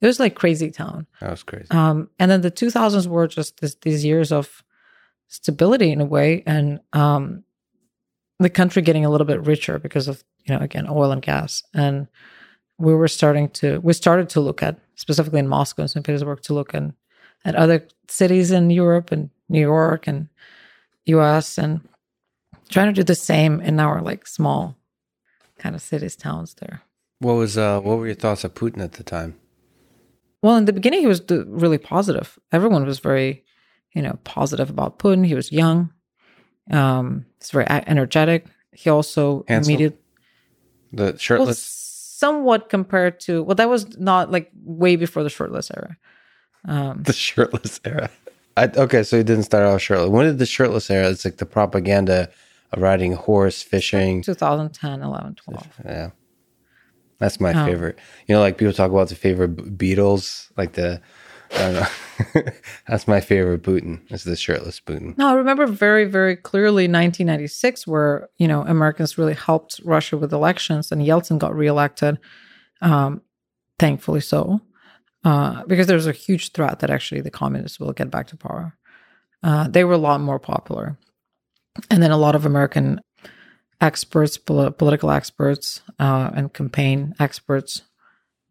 It 0.00 0.06
was 0.06 0.20
like 0.20 0.34
crazy 0.34 0.70
town. 0.70 1.06
That 1.20 1.30
was 1.30 1.42
crazy. 1.42 1.66
Um, 1.70 2.10
and 2.18 2.30
then 2.30 2.42
the 2.42 2.50
2000s 2.50 3.06
were 3.06 3.26
just 3.26 3.60
this, 3.60 3.74
these 3.82 4.04
years 4.04 4.30
of 4.30 4.62
stability 5.28 5.90
in 5.90 6.00
a 6.00 6.04
way, 6.04 6.42
and 6.46 6.80
um, 6.92 7.42
the 8.38 8.50
country 8.50 8.82
getting 8.82 9.04
a 9.04 9.10
little 9.10 9.26
bit 9.26 9.44
richer 9.46 9.78
because 9.78 10.08
of 10.08 10.24
you 10.44 10.54
know 10.54 10.60
again 10.60 10.86
oil 10.88 11.12
and 11.12 11.22
gas, 11.22 11.62
and 11.74 12.08
we 12.78 12.94
were 12.94 13.08
starting 13.08 13.48
to 13.50 13.80
we 13.80 13.92
started 13.92 14.28
to 14.30 14.40
look 14.40 14.62
at 14.62 14.78
specifically 14.96 15.40
in 15.40 15.48
Moscow 15.48 15.82
and 15.82 15.90
St. 15.90 16.04
Petersburg 16.04 16.42
to 16.42 16.54
look 16.54 16.74
at 16.74 16.82
at 17.44 17.54
other 17.54 17.86
cities 18.08 18.50
in 18.50 18.70
Europe 18.70 19.12
and 19.12 19.30
New 19.48 19.60
York 19.60 20.06
and 20.06 20.28
U.S. 21.06 21.58
and 21.58 21.86
trying 22.70 22.86
to 22.86 22.92
do 22.92 23.04
the 23.04 23.14
same 23.14 23.60
in 23.60 23.78
our 23.78 24.00
like 24.00 24.26
small 24.26 24.76
kind 25.58 25.74
of 25.74 25.82
cities, 25.82 26.16
towns 26.16 26.54
there. 26.54 26.82
What 27.20 27.34
was 27.34 27.56
uh 27.56 27.80
what 27.80 27.98
were 27.98 28.06
your 28.06 28.14
thoughts 28.14 28.44
of 28.44 28.54
Putin 28.54 28.82
at 28.82 28.92
the 28.92 29.04
time? 29.04 29.38
Well, 30.42 30.56
in 30.56 30.66
the 30.66 30.74
beginning, 30.74 31.00
he 31.00 31.06
was 31.06 31.22
really 31.30 31.78
positive. 31.78 32.38
Everyone 32.52 32.84
was 32.84 32.98
very, 32.98 33.44
you 33.94 34.02
know, 34.02 34.18
positive 34.24 34.68
about 34.68 34.98
Putin. 34.98 35.26
He 35.26 35.34
was 35.34 35.50
young. 35.50 35.90
Um, 36.70 37.26
he's 37.40 37.50
very 37.50 37.66
energetic. 37.68 38.46
He 38.72 38.90
also 38.90 39.44
Handsome? 39.48 39.70
immediately 39.72 39.98
The 40.92 41.04
well, 41.04 41.16
shirtless 41.16 41.58
somewhat 41.62 42.68
compared 42.68 43.20
to 43.20 43.42
well, 43.42 43.54
that 43.56 43.68
was 43.68 43.98
not 43.98 44.30
like 44.30 44.50
way 44.64 44.96
before 44.96 45.22
the 45.22 45.30
shirtless 45.30 45.70
era. 45.70 45.96
Um, 46.66 47.02
the 47.06 47.12
shirtless 47.12 47.80
era. 47.84 48.10
I, 48.56 48.68
okay, 48.76 49.02
so 49.02 49.16
he 49.16 49.24
didn't 49.24 49.42
start 49.44 49.66
off 49.66 49.80
shirtless. 49.82 50.08
When 50.10 50.26
did 50.26 50.38
the 50.38 50.46
shirtless 50.46 50.88
era? 50.90 51.10
It's 51.10 51.24
like 51.24 51.38
the 51.38 51.46
propaganda 51.46 52.30
of 52.72 52.80
riding 52.80 53.12
horse, 53.12 53.62
fishing. 53.62 54.22
2010, 54.22 55.02
11, 55.02 55.34
12. 55.34 55.68
Yeah, 55.84 56.10
that's 57.18 57.40
my 57.40 57.52
Oh. 57.52 57.66
favorite. 57.66 57.98
You 58.26 58.34
know, 58.36 58.40
like 58.40 58.56
people 58.56 58.72
talk 58.72 58.90
about 58.90 59.08
the 59.08 59.16
favorite 59.16 59.56
Beatles, 59.76 60.50
like 60.56 60.72
the. 60.74 61.00
That's 62.88 63.08
my 63.08 63.20
favorite 63.20 63.62
Putin. 63.62 64.00
Is 64.12 64.24
the 64.24 64.36
shirtless 64.36 64.80
Putin. 64.80 65.16
No, 65.16 65.28
I 65.28 65.34
remember 65.34 65.66
very, 65.66 66.04
very 66.04 66.36
clearly 66.36 66.84
1996, 66.84 67.86
where 67.86 68.28
you 68.38 68.48
know 68.48 68.62
Americans 68.62 69.18
really 69.18 69.34
helped 69.34 69.80
Russia 69.84 70.16
with 70.16 70.32
elections, 70.32 70.92
and 70.92 71.02
Yeltsin 71.02 71.38
got 71.38 71.54
reelected. 71.54 72.18
Um, 72.80 73.22
thankfully, 73.78 74.20
so 74.20 74.60
uh, 75.24 75.64
because 75.64 75.86
there 75.86 75.96
was 75.96 76.06
a 76.06 76.12
huge 76.12 76.52
threat 76.52 76.80
that 76.80 76.90
actually 76.90 77.20
the 77.20 77.30
communists 77.30 77.80
will 77.80 77.92
get 77.92 78.10
back 78.10 78.26
to 78.28 78.36
power. 78.36 78.76
Uh, 79.42 79.68
they 79.68 79.84
were 79.84 79.94
a 79.94 79.98
lot 79.98 80.20
more 80.20 80.38
popular, 80.38 80.98
and 81.90 82.02
then 82.02 82.10
a 82.10 82.18
lot 82.18 82.34
of 82.34 82.46
American 82.46 83.00
experts, 83.80 84.38
poli- 84.38 84.72
political 84.72 85.10
experts, 85.10 85.82
uh, 85.98 86.30
and 86.34 86.52
campaign 86.52 87.14
experts 87.18 87.82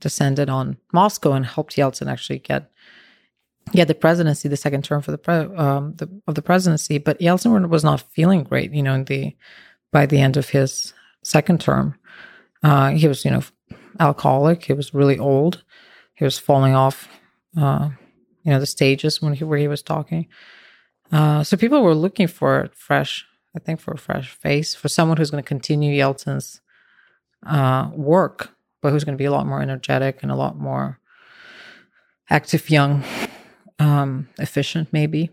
descended 0.04 0.50
on 0.50 0.78
Moscow 0.92 1.34
and 1.34 1.46
helped 1.46 1.76
Yeltsin 1.76 2.12
actually 2.12 2.40
get 2.40 2.70
yeah, 3.72 3.86
the 3.86 3.96
presidency, 3.96 4.50
the 4.50 4.58
second 4.58 4.84
term 4.84 5.02
for 5.02 5.12
the, 5.12 5.18
pre- 5.18 5.56
um, 5.56 5.96
the 5.96 6.10
of 6.28 6.36
the 6.36 6.42
presidency, 6.42 6.98
but 6.98 7.20
Yeltsin 7.20 7.70
was 7.70 7.84
not 7.84 8.02
feeling 8.12 8.44
great. 8.44 8.74
You 8.74 8.84
know, 8.84 8.94
in 8.94 9.06
the 9.06 9.36
by 9.92 10.06
the 10.06 10.20
end 10.20 10.36
of 10.36 10.50
his 10.50 10.94
second 11.24 11.62
term, 11.62 11.96
uh, 12.62 12.92
he 12.92 13.08
was 13.08 13.24
you 13.24 13.32
know 13.32 13.42
alcoholic. 14.00 14.66
He 14.66 14.74
was 14.74 14.94
really 14.94 15.18
old. 15.18 15.64
He 16.16 16.26
was 16.26 16.38
falling 16.38 16.76
off, 16.76 17.08
uh, 17.58 17.90
you 18.44 18.52
know, 18.52 18.60
the 18.60 18.66
stages 18.66 19.22
when 19.22 19.34
he 19.34 19.44
where 19.46 19.60
he 19.60 19.70
was 19.70 19.82
talking. 19.82 20.28
Uh, 21.12 21.44
so 21.44 21.56
people 21.56 21.82
were 21.82 21.96
looking 21.96 22.28
for 22.28 22.70
fresh, 22.76 23.26
I 23.56 23.60
think, 23.60 23.80
for 23.80 23.94
a 23.94 23.98
fresh 23.98 24.30
face, 24.30 24.76
for 24.76 24.90
someone 24.90 25.18
who's 25.18 25.32
going 25.32 25.44
to 25.44 25.48
continue 25.48 25.98
Yeltsin's 25.98 26.62
uh, 27.46 27.90
work, 27.94 28.56
but 28.84 28.92
who's 28.92 29.06
going 29.06 29.18
to 29.18 29.22
be 29.22 29.26
a 29.26 29.32
lot 29.32 29.48
more 29.48 29.62
energetic 29.62 30.22
and 30.22 30.32
a 30.32 30.36
lot 30.36 30.60
more 30.60 31.00
active, 32.30 32.70
young 32.70 33.04
um, 33.80 34.28
efficient, 34.38 34.90
maybe. 34.92 35.32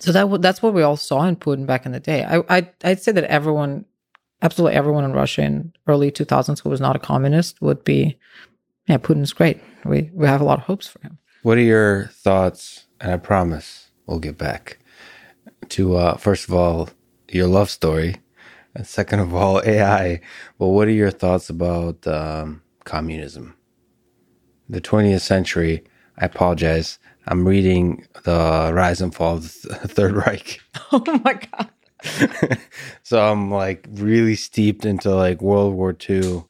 So 0.00 0.12
that 0.12 0.22
w- 0.22 0.40
that's 0.40 0.60
what 0.60 0.74
we 0.74 0.82
all 0.82 0.96
saw 0.96 1.24
in 1.24 1.36
Putin 1.36 1.66
back 1.66 1.86
in 1.86 1.92
the 1.92 2.00
day. 2.00 2.24
I 2.24 2.42
I'd, 2.48 2.70
I'd 2.84 3.00
say 3.00 3.12
that 3.12 3.24
everyone, 3.24 3.84
absolutely 4.42 4.76
everyone 4.76 5.04
in 5.04 5.12
Russia 5.12 5.42
in 5.42 5.72
early 5.86 6.10
2000s 6.10 6.60
who 6.60 6.68
was 6.68 6.80
not 6.80 6.96
a 6.96 6.98
communist 6.98 7.62
would 7.62 7.84
be, 7.84 8.18
yeah, 8.88 8.98
Putin's 8.98 9.32
great. 9.32 9.60
We 9.84 10.10
we 10.12 10.26
have 10.26 10.40
a 10.40 10.44
lot 10.44 10.58
of 10.58 10.64
hopes 10.64 10.88
for 10.88 11.00
him. 11.00 11.18
What 11.42 11.58
are 11.58 11.62
your 11.62 12.06
thoughts? 12.12 12.86
And 13.00 13.12
I 13.12 13.16
promise 13.16 13.90
we'll 14.06 14.18
get 14.18 14.36
back 14.36 14.78
to 15.70 15.96
uh, 15.96 16.16
first 16.16 16.48
of 16.48 16.54
all 16.54 16.90
your 17.30 17.46
love 17.46 17.70
story, 17.70 18.16
and 18.78 18.86
second 18.86 19.18
of 19.18 19.34
all 19.34 19.60
AI. 19.66 20.20
Well, 20.58 20.70
what 20.70 20.88
are 20.88 20.92
your 20.92 21.10
thoughts 21.10 21.50
about 21.50 22.06
um, 22.06 22.62
communism? 22.84 23.54
The 24.68 24.80
20th 24.80 25.20
century. 25.20 25.84
I 26.16 26.26
apologize. 26.26 26.98
I'm 27.26 27.46
reading 27.46 28.06
the 28.24 28.70
Rise 28.72 29.00
and 29.02 29.14
Fall 29.14 29.36
of 29.36 29.42
the 29.62 29.88
Third 29.88 30.14
Reich. 30.14 30.60
Oh 30.90 31.20
my 31.22 31.34
god! 31.34 32.58
so 33.02 33.20
I'm 33.20 33.50
like 33.50 33.86
really 33.92 34.36
steeped 34.36 34.86
into 34.86 35.14
like 35.14 35.42
World 35.42 35.74
War 35.74 35.94
II 36.08 36.44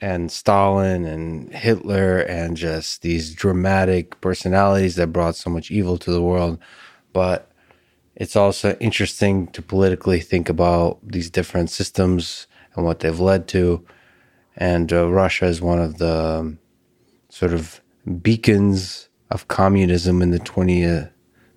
and 0.00 0.30
Stalin 0.30 1.04
and 1.04 1.52
Hitler 1.52 2.18
and 2.18 2.56
just 2.56 3.02
these 3.02 3.34
dramatic 3.34 4.20
personalities 4.20 4.94
that 4.96 5.08
brought 5.08 5.34
so 5.34 5.50
much 5.50 5.72
evil 5.72 5.98
to 5.98 6.12
the 6.12 6.22
world. 6.22 6.60
But 7.12 7.45
it's 8.16 8.34
also 8.34 8.76
interesting 8.80 9.46
to 9.48 9.60
politically 9.60 10.20
think 10.20 10.48
about 10.48 10.98
these 11.02 11.28
different 11.30 11.70
systems 11.70 12.46
and 12.74 12.84
what 12.84 13.00
they've 13.00 13.20
led 13.20 13.46
to. 13.48 13.84
And 14.56 14.90
uh, 14.92 15.10
Russia 15.10 15.44
is 15.46 15.60
one 15.60 15.78
of 15.78 15.98
the 15.98 16.38
um, 16.40 16.58
sort 17.28 17.52
of 17.52 17.82
beacons 18.22 19.10
of 19.30 19.48
communism 19.48 20.22
in 20.22 20.30
the 20.30 20.38
20th 20.38 21.10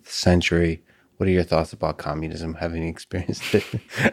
century. 0.03 0.83
What 1.15 1.29
are 1.29 1.31
your 1.31 1.43
thoughts 1.43 1.71
about 1.71 1.97
communism, 1.97 2.55
having 2.55 2.87
experienced 2.87 3.55
it 3.55 3.65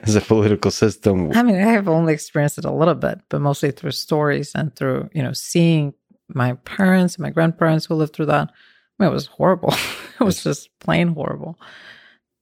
as 0.02 0.14
a 0.14 0.20
political 0.20 0.70
system? 0.70 1.32
I 1.32 1.42
mean, 1.42 1.56
I 1.56 1.72
have 1.72 1.88
only 1.88 2.12
experienced 2.12 2.58
it 2.58 2.64
a 2.64 2.70
little 2.70 2.94
bit, 2.94 3.20
but 3.28 3.40
mostly 3.40 3.72
through 3.72 3.92
stories 3.92 4.52
and 4.54 4.74
through 4.76 5.10
you 5.12 5.22
know 5.22 5.32
seeing 5.32 5.94
my 6.28 6.54
parents 6.64 7.16
and 7.16 7.22
my 7.22 7.30
grandparents 7.30 7.86
who 7.86 7.94
lived 7.94 8.14
through 8.14 8.26
that. 8.26 8.50
I 8.50 9.02
mean, 9.02 9.10
it 9.10 9.14
was 9.14 9.26
horrible. 9.26 9.74
it 10.20 10.24
was 10.24 10.42
just 10.42 10.70
plain 10.78 11.08
horrible. 11.08 11.58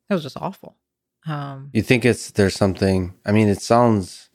It 0.09 0.15
was 0.15 0.23
just 0.23 0.37
awful. 0.37 0.77
Um, 1.27 1.71
You 1.73 1.83
think 1.83 2.05
it's 2.05 2.31
there's 2.31 2.55
something? 2.55 3.15
I 3.25 3.33
mean, 3.33 3.49
it 3.49 3.63
sounds 3.63 4.29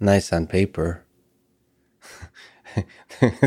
nice 0.00 0.32
on 0.32 0.46
paper. 0.46 1.04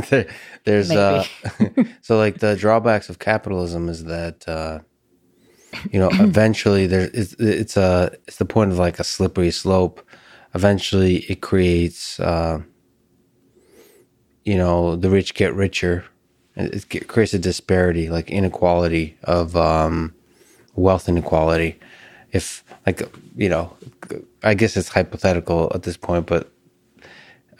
there, 0.10 0.28
there's 0.64 0.92
uh, 0.92 1.24
so 2.02 2.18
like 2.18 2.40
the 2.40 2.56
drawbacks 2.56 3.10
of 3.10 3.20
capitalism 3.20 3.90
is 3.90 4.06
that 4.06 4.48
uh, 4.48 4.80
you 5.92 6.00
know 6.00 6.10
eventually 6.14 6.88
there 6.88 7.10
it's, 7.14 7.34
it's 7.40 7.78
a 7.78 8.12
it's 8.28 8.38
the 8.38 8.46
point 8.46 8.72
of 8.72 8.78
like 8.78 9.00
a 9.00 9.04
slippery 9.04 9.52
slope. 9.52 10.06
Eventually, 10.54 11.18
it 11.30 11.42
creates 11.42 12.20
uh, 12.20 12.62
you 14.44 14.58
know 14.58 14.96
the 14.96 15.10
rich 15.10 15.34
get 15.34 15.54
richer. 15.54 16.06
It, 16.56 16.86
it 16.94 17.08
creates 17.08 17.34
a 17.34 17.40
disparity, 17.40 18.10
like 18.10 18.30
inequality 18.30 19.18
of 19.24 19.56
um, 19.56 20.14
wealth 20.76 21.10
inequality. 21.10 21.80
If 22.32 22.64
like 22.86 23.02
you 23.36 23.50
know, 23.50 23.76
I 24.44 24.54
guess 24.54 24.78
it's 24.78 24.90
hypothetical 24.90 25.72
at 25.74 25.84
this 25.84 25.98
point, 25.98 26.28
but 26.28 26.52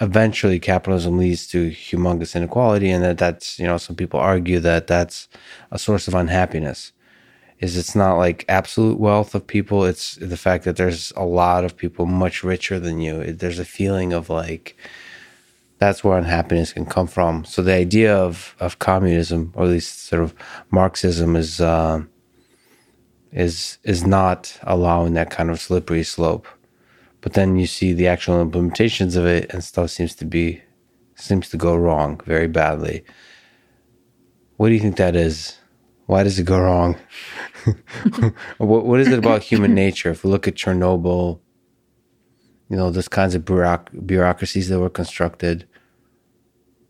eventually 0.02 0.60
capitalism 0.60 1.18
leads 1.18 1.46
to 1.48 1.70
humongous 1.70 2.36
inequality 2.36 2.90
and 2.90 3.04
that 3.04 3.20
that's 3.20 3.60
you 3.60 3.68
know 3.68 3.78
some 3.78 3.96
people 3.96 4.20
argue 4.20 4.60
that 4.60 4.88
that's 4.88 5.30
a 5.70 5.80
source 5.80 6.08
of 6.08 6.16
unhappiness. 6.16 6.92
Is 7.60 7.78
it's 7.78 7.96
not 7.96 8.18
like 8.18 8.44
absolute 8.50 9.00
wealth 9.00 9.36
of 9.36 9.46
people 9.46 9.86
it's 9.86 10.16
the 10.16 10.36
fact 10.38 10.64
that 10.64 10.78
there's 10.78 11.14
a 11.16 11.24
lot 11.24 11.64
of 11.64 11.78
people 11.78 12.08
much 12.08 12.44
richer 12.44 12.80
than 12.80 13.00
you. 13.00 13.34
There's 13.34 13.60
a 13.60 13.66
feeling 13.66 14.14
of 14.14 14.30
like 14.30 14.76
that's 15.78 16.04
where 16.04 16.18
unhappiness 16.18 16.74
can 16.74 16.86
come 16.86 17.08
from. 17.08 17.46
So 17.46 17.62
the 17.62 17.74
idea 17.74 18.16
of 18.16 18.56
of 18.60 18.80
communism 18.80 19.54
or 19.56 19.66
at 19.66 19.70
least 19.70 20.06
sort 20.06 20.24
of 20.24 20.34
marxism 20.72 21.36
is 21.36 21.62
um 21.62 22.10
is 23.32 23.78
is 23.84 24.06
not 24.06 24.58
allowing 24.64 25.14
that 25.14 25.30
kind 25.30 25.50
of 25.50 25.60
slippery 25.60 26.04
slope. 26.04 26.48
But 27.22 27.34
then 27.34 27.56
you 27.56 27.68
see 27.68 27.94
the 27.94 28.08
actual 28.08 28.44
implementations 28.44 29.16
of 29.16 29.26
it 29.26 29.54
and 29.54 29.64
stuff 29.64 29.92
seems 29.92 30.16
to 30.16 30.26
be 30.26 30.62
seems 31.16 31.50
to 31.50 31.58
go 31.58 31.76
wrong 31.76 32.20
very 32.26 32.48
badly. 32.48 33.04
What 34.58 34.68
do 34.68 34.74
you 34.74 34.80
think 34.80 34.98
that 34.98 35.16
is? 35.16 35.58
Why 36.08 36.24
does 36.24 36.40
it 36.40 36.46
go 36.46 36.60
wrong? 36.60 36.98
What, 38.58 38.86
what 38.86 39.00
is 39.00 39.08
it 39.08 39.20
about 39.20 39.44
human 39.44 39.76
nature? 39.76 40.10
If 40.10 40.24
we 40.24 40.32
look 40.32 40.48
at 40.48 40.56
chernobyl 40.56 41.40
you 42.72 42.78
know 42.78 42.90
those 42.90 43.10
kinds 43.10 43.36
of 43.36 43.44
bureauc- 43.44 44.08
bureaucracies 44.08 44.70
that 44.70 44.80
were 44.80 44.90
constructed 44.90 45.68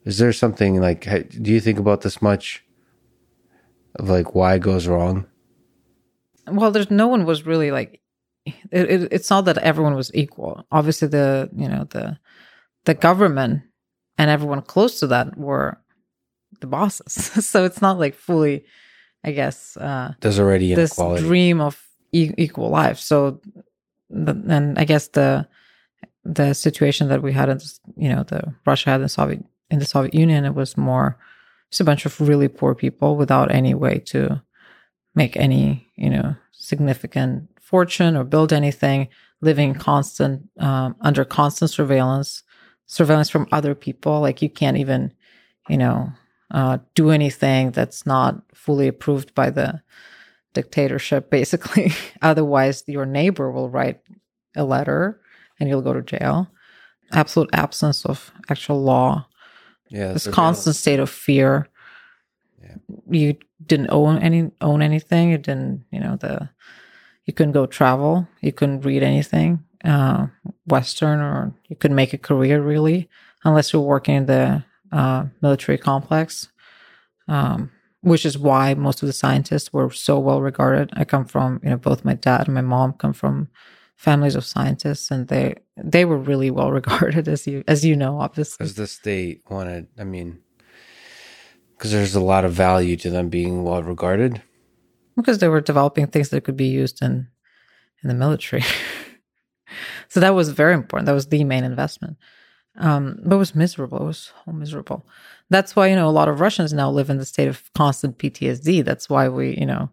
is 0.05 0.19
there 0.19 0.31
something 0.31 0.79
like 0.79 1.01
do 1.41 1.51
you 1.51 1.59
think 1.59 1.79
about 1.79 2.01
this 2.01 2.21
much? 2.21 2.63
Of 3.95 4.09
like 4.09 4.33
why 4.33 4.55
it 4.55 4.61
goes 4.61 4.87
wrong 4.87 5.25
well, 6.51 6.71
there's 6.71 6.91
no 6.91 7.07
one 7.07 7.25
was 7.25 7.45
really 7.45 7.71
like. 7.71 8.01
It, 8.45 8.55
it, 8.71 9.13
it's 9.13 9.29
not 9.29 9.45
that 9.45 9.59
everyone 9.59 9.95
was 9.95 10.11
equal. 10.15 10.65
Obviously, 10.71 11.07
the 11.07 11.49
you 11.55 11.67
know 11.67 11.85
the 11.89 12.17
the 12.85 12.93
government 12.93 13.63
and 14.17 14.29
everyone 14.29 14.61
close 14.61 14.99
to 14.99 15.07
that 15.07 15.37
were 15.37 15.79
the 16.59 16.67
bosses. 16.67 17.13
so 17.45 17.65
it's 17.65 17.81
not 17.81 17.99
like 17.99 18.15
fully, 18.15 18.65
I 19.23 19.31
guess, 19.31 19.77
uh, 19.77 20.13
there's 20.21 20.39
already 20.39 20.73
this 20.73 20.91
inequality 20.91 21.23
dream 21.23 21.61
of 21.61 21.81
e- 22.11 22.33
equal 22.37 22.69
life. 22.69 22.99
So, 22.99 23.41
the, 24.09 24.31
and 24.47 24.77
I 24.77 24.85
guess 24.85 25.07
the 25.09 25.47
the 26.23 26.53
situation 26.53 27.07
that 27.09 27.23
we 27.23 27.33
had 27.33 27.49
in 27.49 27.57
this, 27.57 27.79
you 27.97 28.09
know 28.09 28.23
the 28.23 28.53
Russia 28.65 28.91
had 28.91 29.01
in 29.01 29.09
Soviet 29.09 29.43
in 29.69 29.79
the 29.79 29.85
Soviet 29.85 30.13
Union, 30.13 30.45
it 30.45 30.55
was 30.55 30.77
more 30.77 31.17
just 31.69 31.81
a 31.81 31.85
bunch 31.85 32.05
of 32.05 32.19
really 32.19 32.47
poor 32.47 32.75
people 32.75 33.15
without 33.15 33.51
any 33.51 33.73
way 33.73 33.97
to 33.99 34.41
make 35.15 35.35
any 35.37 35.87
you 35.95 36.09
know 36.09 36.35
significant 36.51 37.49
fortune 37.59 38.17
or 38.17 38.23
build 38.23 38.51
anything. 38.53 39.07
living 39.43 39.73
constant 39.73 40.47
um, 40.59 40.95
under 41.01 41.25
constant 41.25 41.71
surveillance, 41.71 42.43
surveillance 42.85 43.29
from 43.29 43.47
other 43.51 43.73
people. 43.73 44.21
Like 44.21 44.41
you 44.43 44.49
can't 44.49 44.77
even, 44.77 45.11
you 45.67 45.77
know, 45.77 46.11
uh, 46.51 46.77
do 46.93 47.09
anything 47.09 47.71
that's 47.71 48.05
not 48.05 48.35
fully 48.53 48.87
approved 48.87 49.33
by 49.33 49.49
the 49.49 49.81
dictatorship, 50.53 51.31
basically. 51.31 51.91
Otherwise, 52.21 52.83
your 52.87 53.05
neighbor 53.05 53.49
will 53.51 53.69
write 53.69 54.01
a 54.55 54.63
letter 54.63 55.19
and 55.59 55.67
you'll 55.69 55.81
go 55.81 55.93
to 55.93 56.03
jail. 56.03 56.47
Absolute 57.13 57.49
absence 57.53 58.05
of 58.05 58.31
actual 58.49 58.83
law. 58.83 59.25
Yeah. 59.89 60.13
This 60.13 60.27
constant 60.27 60.75
state 60.75 60.99
of 60.99 61.09
fear. 61.09 61.67
Yeah. 62.61 62.75
You 63.09 63.37
didn't 63.65 63.89
own 63.89 64.19
any 64.19 64.51
own 64.61 64.81
anything. 64.81 65.31
You 65.31 65.37
didn't, 65.37 65.85
you 65.91 65.99
know, 65.99 66.15
the 66.15 66.49
you 67.25 67.33
couldn't 67.33 67.53
go 67.53 67.65
travel. 67.65 68.27
You 68.41 68.51
couldn't 68.51 68.81
read 68.81 69.03
anything, 69.03 69.63
uh, 69.83 70.27
Western, 70.65 71.19
or 71.19 71.53
you 71.67 71.75
couldn't 71.75 71.95
make 71.95 72.13
a 72.13 72.17
career 72.17 72.61
really 72.61 73.09
unless 73.43 73.73
you're 73.73 73.81
working 73.81 74.15
in 74.15 74.25
the 74.25 74.63
uh, 74.91 75.25
military 75.41 75.77
complex. 75.77 76.49
Um, 77.27 77.71
which 78.01 78.25
is 78.25 78.37
why 78.37 78.73
most 78.73 79.01
of 79.03 79.07
the 79.07 79.13
scientists 79.13 79.71
were 79.71 79.89
so 79.91 80.19
well 80.19 80.41
regarded. 80.41 80.89
I 80.93 81.05
come 81.05 81.25
from, 81.25 81.59
you 81.63 81.69
know, 81.69 81.77
both 81.77 82.03
my 82.03 82.15
dad 82.15 82.47
and 82.47 82.55
my 82.55 82.61
mom 82.61 82.93
come 82.93 83.13
from 83.13 83.47
families 83.95 84.35
of 84.35 84.43
scientists, 84.43 85.11
and 85.11 85.27
they 85.27 85.55
they 85.77 86.05
were 86.05 86.17
really 86.17 86.49
well 86.51 86.71
regarded, 86.81 87.27
as 87.27 87.45
you 87.47 87.63
as 87.67 87.85
you 87.85 87.95
know, 87.95 88.19
obviously. 88.19 88.63
Because 88.63 88.75
the 88.75 88.87
state 88.87 89.43
wanted, 89.49 89.87
I 89.97 90.03
mean, 90.03 90.39
because 91.81 91.93
there's 91.93 92.13
a 92.13 92.19
lot 92.19 92.45
of 92.45 92.53
value 92.53 92.95
to 92.95 93.09
them 93.09 93.27
being 93.27 93.63
well 93.63 93.81
regarded. 93.81 94.39
because 95.15 95.39
they 95.39 95.47
were 95.47 95.61
developing 95.61 96.05
things 96.05 96.29
that 96.29 96.43
could 96.43 96.55
be 96.55 96.67
used 96.67 97.01
in 97.01 97.27
in 98.03 98.07
the 98.07 98.13
military. 98.13 98.63
so 100.07 100.19
that 100.19 100.35
was 100.35 100.49
very 100.49 100.75
important. 100.75 101.07
That 101.07 101.13
was 101.13 101.29
the 101.29 101.43
main 101.43 101.63
investment. 101.63 102.17
Um, 102.77 103.19
but 103.23 103.35
it 103.35 103.39
was 103.39 103.55
miserable. 103.55 103.97
It 103.97 104.05
was 104.05 104.31
so 104.45 104.51
miserable. 104.51 105.07
That's 105.49 105.75
why 105.75 105.87
you 105.87 105.95
know 105.95 106.07
a 106.07 106.13
lot 106.19 106.29
of 106.29 106.39
Russians 106.39 106.71
now 106.71 106.91
live 106.91 107.09
in 107.09 107.17
the 107.17 107.25
state 107.25 107.47
of 107.47 107.73
constant 107.73 108.19
PTSD. 108.19 108.85
That's 108.85 109.09
why 109.09 109.27
we 109.27 109.57
you 109.57 109.65
know 109.65 109.89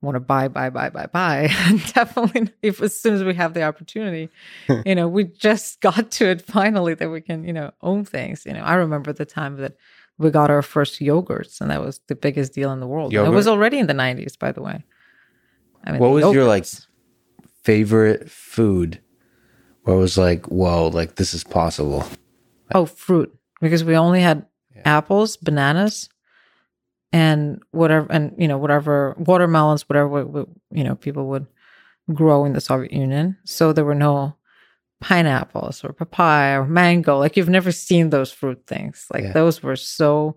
want 0.00 0.14
to 0.14 0.20
buy, 0.20 0.48
buy, 0.48 0.70
buy, 0.70 0.88
buy, 0.88 1.04
buy. 1.04 1.48
Definitely, 1.94 2.48
if 2.62 2.80
as 2.80 2.98
soon 2.98 3.12
as 3.12 3.22
we 3.22 3.34
have 3.34 3.52
the 3.52 3.62
opportunity, 3.62 4.30
you 4.86 4.94
know, 4.94 5.06
we 5.06 5.24
just 5.24 5.82
got 5.82 6.10
to 6.12 6.30
it 6.30 6.40
finally 6.40 6.94
that 6.94 7.10
we 7.10 7.20
can 7.20 7.44
you 7.44 7.52
know 7.52 7.72
own 7.82 8.06
things. 8.06 8.46
You 8.46 8.54
know, 8.54 8.62
I 8.62 8.76
remember 8.76 9.12
the 9.12 9.26
time 9.26 9.56
that 9.58 9.76
we 10.18 10.30
got 10.30 10.50
our 10.50 10.62
first 10.62 11.00
yogurts, 11.00 11.60
and 11.60 11.70
that 11.70 11.82
was 11.82 12.00
the 12.08 12.14
biggest 12.14 12.54
deal 12.54 12.72
in 12.72 12.80
the 12.80 12.86
world. 12.86 13.14
And 13.14 13.26
It 13.26 13.30
was 13.30 13.46
already 13.46 13.78
in 13.78 13.86
the 13.86 13.94
'90s, 13.94 14.38
by 14.38 14.52
the 14.52 14.62
way. 14.62 14.84
I 15.84 15.92
mean, 15.92 16.00
What 16.00 16.10
was 16.10 16.34
your, 16.34 16.44
like, 16.44 16.66
Favorite 17.62 18.30
food 18.30 19.00
where 19.82 19.96
it 19.96 20.00
was 20.00 20.16
like, 20.16 20.46
whoa, 20.46 20.86
like 20.88 21.16
this 21.16 21.34
is 21.34 21.42
possible. 21.42 22.04
Oh, 22.74 22.86
fruit, 22.86 23.36
because 23.60 23.82
we 23.82 23.96
only 23.96 24.20
had 24.20 24.46
apples, 24.84 25.36
bananas, 25.36 26.08
and 27.12 27.60
whatever, 27.72 28.06
and 28.10 28.34
you 28.38 28.46
know, 28.46 28.58
whatever 28.58 29.16
watermelons, 29.18 29.88
whatever 29.88 30.46
you 30.70 30.84
know 30.84 30.94
people 30.94 31.26
would 31.26 31.46
grow 32.14 32.44
in 32.44 32.52
the 32.52 32.60
Soviet 32.60 32.92
Union. 32.92 33.36
So 33.44 33.72
there 33.72 33.84
were 33.84 33.94
no 33.96 34.35
pineapples 35.00 35.84
or 35.84 35.92
papaya 35.92 36.60
or 36.60 36.66
mango. 36.66 37.18
Like 37.18 37.36
you've 37.36 37.48
never 37.48 37.72
seen 37.72 38.10
those 38.10 38.32
fruit 38.32 38.62
things. 38.66 39.06
Like 39.12 39.24
Yeah. 39.24 39.32
those 39.32 39.62
were 39.62 39.76
so 39.76 40.36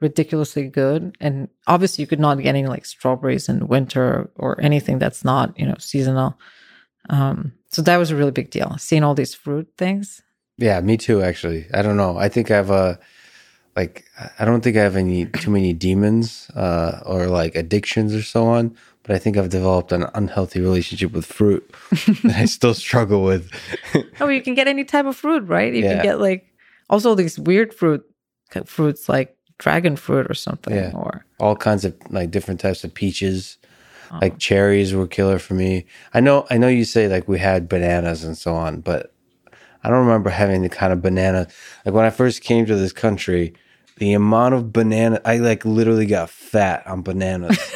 ridiculously 0.00 0.68
good, 0.68 1.16
and 1.20 1.48
obviously 1.66 2.02
you 2.02 2.06
could 2.06 2.20
not 2.20 2.38
get 2.38 2.50
any 2.54 2.66
like 2.66 2.84
strawberries 2.84 3.48
in 3.48 3.66
winter 3.68 4.30
or 4.36 4.60
anything 4.60 4.98
that's 4.98 5.24
not 5.24 5.58
you 5.58 5.66
know 5.66 5.76
seasonal. 5.78 6.38
Um, 7.08 7.52
so 7.70 7.82
that 7.82 7.96
was 7.96 8.10
a 8.10 8.16
really 8.16 8.30
big 8.32 8.50
deal. 8.50 8.76
Seeing 8.78 9.04
all 9.04 9.14
these 9.14 9.34
fruit 9.34 9.68
things. 9.78 10.22
Yeah, 10.58 10.80
me 10.80 10.96
too, 10.96 11.22
actually. 11.22 11.66
I 11.72 11.82
don't 11.82 11.96
know. 11.96 12.16
I 12.16 12.28
think 12.28 12.50
I 12.50 12.56
have 12.56 12.70
a, 12.70 12.98
like, 13.76 14.04
I 14.38 14.44
don't 14.46 14.62
think 14.62 14.76
I 14.76 14.82
have 14.82 14.96
any 14.96 15.26
too 15.26 15.50
many 15.50 15.72
demons 15.74 16.50
uh, 16.54 17.00
or 17.04 17.26
like 17.26 17.54
addictions 17.54 18.14
or 18.14 18.22
so 18.22 18.46
on, 18.46 18.74
but 19.06 19.14
I 19.14 19.18
think 19.18 19.36
I've 19.36 19.48
developed 19.48 19.92
an 19.92 20.06
unhealthy 20.14 20.60
relationship 20.60 21.12
with 21.12 21.24
fruit 21.24 21.62
that 22.24 22.34
I 22.36 22.44
still 22.46 22.74
struggle 22.86 23.22
with. 23.22 23.50
Oh, 24.20 24.28
you 24.28 24.42
can 24.42 24.54
get 24.54 24.66
any 24.68 24.84
type 24.84 25.06
of 25.06 25.16
fruit, 25.16 25.44
right? 25.46 25.72
You 25.72 25.82
Yeah. 25.84 25.94
can 25.94 26.02
get 26.02 26.20
like 26.20 26.52
also 26.90 27.14
these 27.14 27.38
weird 27.38 27.72
fruit 27.72 28.04
fruits 28.64 29.08
like 29.08 29.36
dragon 29.58 29.96
fruit 29.96 30.26
or 30.30 30.34
something. 30.34 30.74
Yeah. 30.74 30.90
Or 30.94 31.24
All 31.40 31.56
kinds 31.56 31.84
of 31.84 31.94
like 32.10 32.30
different 32.30 32.60
types 32.60 32.84
of 32.84 32.92
peaches. 32.92 33.58
Like 34.22 34.38
cherries 34.38 34.94
were 34.94 35.08
killer 35.08 35.38
for 35.40 35.54
me. 35.54 35.84
I 36.14 36.20
know 36.20 36.46
I 36.48 36.58
know 36.58 36.68
you 36.68 36.84
say 36.84 37.08
like 37.08 37.26
we 37.26 37.38
had 37.40 37.68
bananas 37.68 38.22
and 38.22 38.38
so 38.38 38.54
on, 38.54 38.80
but 38.80 39.12
I 39.82 39.88
don't 39.88 40.06
remember 40.06 40.30
having 40.30 40.62
the 40.62 40.68
kind 40.68 40.92
of 40.92 41.02
banana 41.02 41.48
like 41.84 41.94
when 41.94 42.04
I 42.04 42.10
first 42.10 42.42
came 42.42 42.66
to 42.66 42.76
this 42.76 42.92
country, 42.92 43.52
the 43.96 44.12
amount 44.12 44.54
of 44.54 44.72
banana 44.72 45.20
I 45.24 45.38
like 45.38 45.64
literally 45.64 46.06
got 46.06 46.30
fat 46.30 46.86
on 46.86 47.02
bananas. 47.02 47.58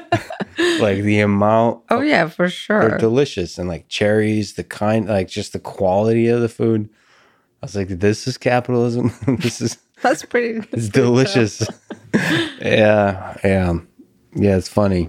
like 0.80 1.02
the 1.02 1.20
amount 1.20 1.82
oh 1.90 2.00
yeah, 2.00 2.28
for 2.28 2.44
they're 2.44 2.50
sure. 2.50 2.98
delicious 2.98 3.58
and 3.58 3.68
like 3.68 3.88
cherries, 3.88 4.54
the 4.54 4.64
kind 4.64 5.06
like 5.08 5.28
just 5.28 5.52
the 5.52 5.58
quality 5.58 6.28
of 6.28 6.40
the 6.40 6.48
food. 6.48 6.88
I 7.62 7.66
was 7.66 7.76
like, 7.76 7.88
this 7.88 8.26
is 8.26 8.36
capitalism. 8.38 9.12
this 9.40 9.60
is 9.60 9.78
That's 10.02 10.24
pretty. 10.24 10.58
it's 10.58 10.70
that's 10.70 10.88
pretty 10.90 10.90
delicious. 10.90 11.66
yeah, 12.60 13.36
yeah, 13.42 13.78
yeah. 14.34 14.56
It's 14.56 14.68
funny. 14.68 15.08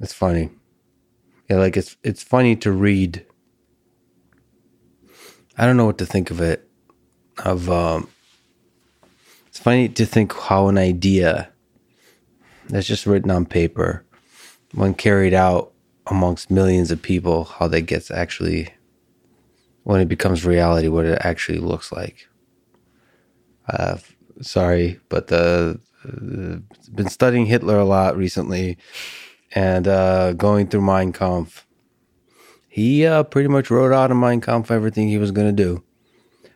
It's 0.00 0.12
funny. 0.12 0.50
Yeah, 1.48 1.58
like 1.58 1.76
it's 1.76 1.96
it's 2.02 2.22
funny 2.22 2.56
to 2.56 2.72
read. 2.72 3.24
I 5.56 5.66
don't 5.66 5.76
know 5.76 5.86
what 5.86 5.98
to 5.98 6.06
think 6.06 6.30
of 6.30 6.40
it. 6.40 6.68
Of 7.44 7.70
um, 7.70 8.08
it's 9.46 9.58
funny 9.60 9.88
to 9.88 10.04
think 10.04 10.32
how 10.34 10.66
an 10.68 10.76
idea 10.76 11.50
that's 12.68 12.86
just 12.86 13.06
written 13.06 13.30
on 13.30 13.46
paper, 13.46 14.04
when 14.72 14.94
carried 14.94 15.34
out 15.34 15.72
amongst 16.06 16.50
millions 16.50 16.90
of 16.90 17.02
people, 17.02 17.44
how 17.44 17.68
that 17.68 17.82
gets 17.82 18.10
actually 18.10 18.72
when 19.84 20.00
it 20.00 20.08
becomes 20.08 20.44
reality, 20.44 20.88
what 20.88 21.06
it 21.06 21.18
actually 21.22 21.58
looks 21.58 21.90
like 21.92 22.28
uh, 23.68 23.98
sorry, 24.40 25.00
but 25.08 25.28
the 25.28 25.80
uh, 26.04 26.56
been 26.94 27.08
studying 27.08 27.46
Hitler 27.46 27.78
a 27.78 27.84
lot 27.84 28.16
recently, 28.16 28.78
and 29.54 29.86
uh, 29.86 30.32
going 30.32 30.68
through 30.68 30.82
Mein 30.82 31.12
Kampf. 31.12 31.66
He 32.68 33.04
uh, 33.04 33.24
pretty 33.24 33.48
much 33.48 33.70
wrote 33.70 33.92
out 33.92 34.10
in 34.10 34.20
Mein 34.20 34.40
Kampf 34.40 34.70
everything 34.70 35.08
he 35.08 35.18
was 35.18 35.32
going 35.32 35.54
to 35.54 35.62
do. 35.62 35.82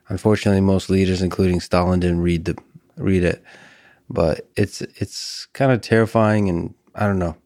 Unfortunately, 0.08 0.60
most 0.60 0.88
leaders, 0.90 1.22
including 1.22 1.60
Stalin, 1.60 2.00
didn't 2.00 2.20
read 2.20 2.44
the 2.44 2.56
read 2.96 3.24
it. 3.24 3.42
But 4.12 4.46
it's 4.56 4.82
it's 4.82 5.46
kind 5.54 5.72
of 5.72 5.80
terrifying, 5.80 6.48
and 6.50 6.74
I 6.94 7.06
don't 7.06 7.18
know, 7.18 7.36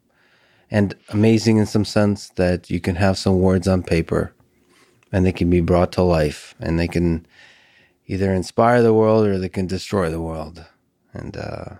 and 0.68 0.96
amazing 1.10 1.58
in 1.58 1.66
some 1.66 1.84
sense 1.84 2.30
that 2.30 2.70
you 2.70 2.80
can 2.80 2.96
have 2.96 3.16
some 3.16 3.40
words 3.40 3.68
on 3.68 3.84
paper, 3.84 4.34
and 5.12 5.24
they 5.24 5.32
can 5.32 5.48
be 5.48 5.60
brought 5.60 5.92
to 5.92 6.02
life, 6.02 6.56
and 6.58 6.76
they 6.76 6.88
can 6.88 7.24
either 8.06 8.32
inspire 8.32 8.82
the 8.82 8.94
world 8.94 9.26
or 9.26 9.38
they 9.38 9.48
can 9.48 9.68
destroy 9.68 10.10
the 10.10 10.20
world. 10.20 10.64
And 11.12 11.36
uh, 11.36 11.76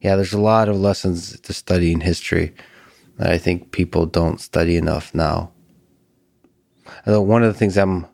yeah, 0.00 0.16
there's 0.16 0.34
a 0.34 0.40
lot 0.40 0.68
of 0.68 0.76
lessons 0.76 1.40
to 1.40 1.52
study 1.52 1.92
in 1.92 2.00
history 2.00 2.54
that 3.16 3.30
I 3.30 3.38
think 3.38 3.72
people 3.72 4.06
don't 4.06 4.40
study 4.40 4.76
enough 4.76 5.14
now. 5.14 5.52
Although 7.06 7.22
one 7.22 7.42
of 7.42 7.52
the 7.52 7.58
things 7.58 7.76
I'm 7.78 8.06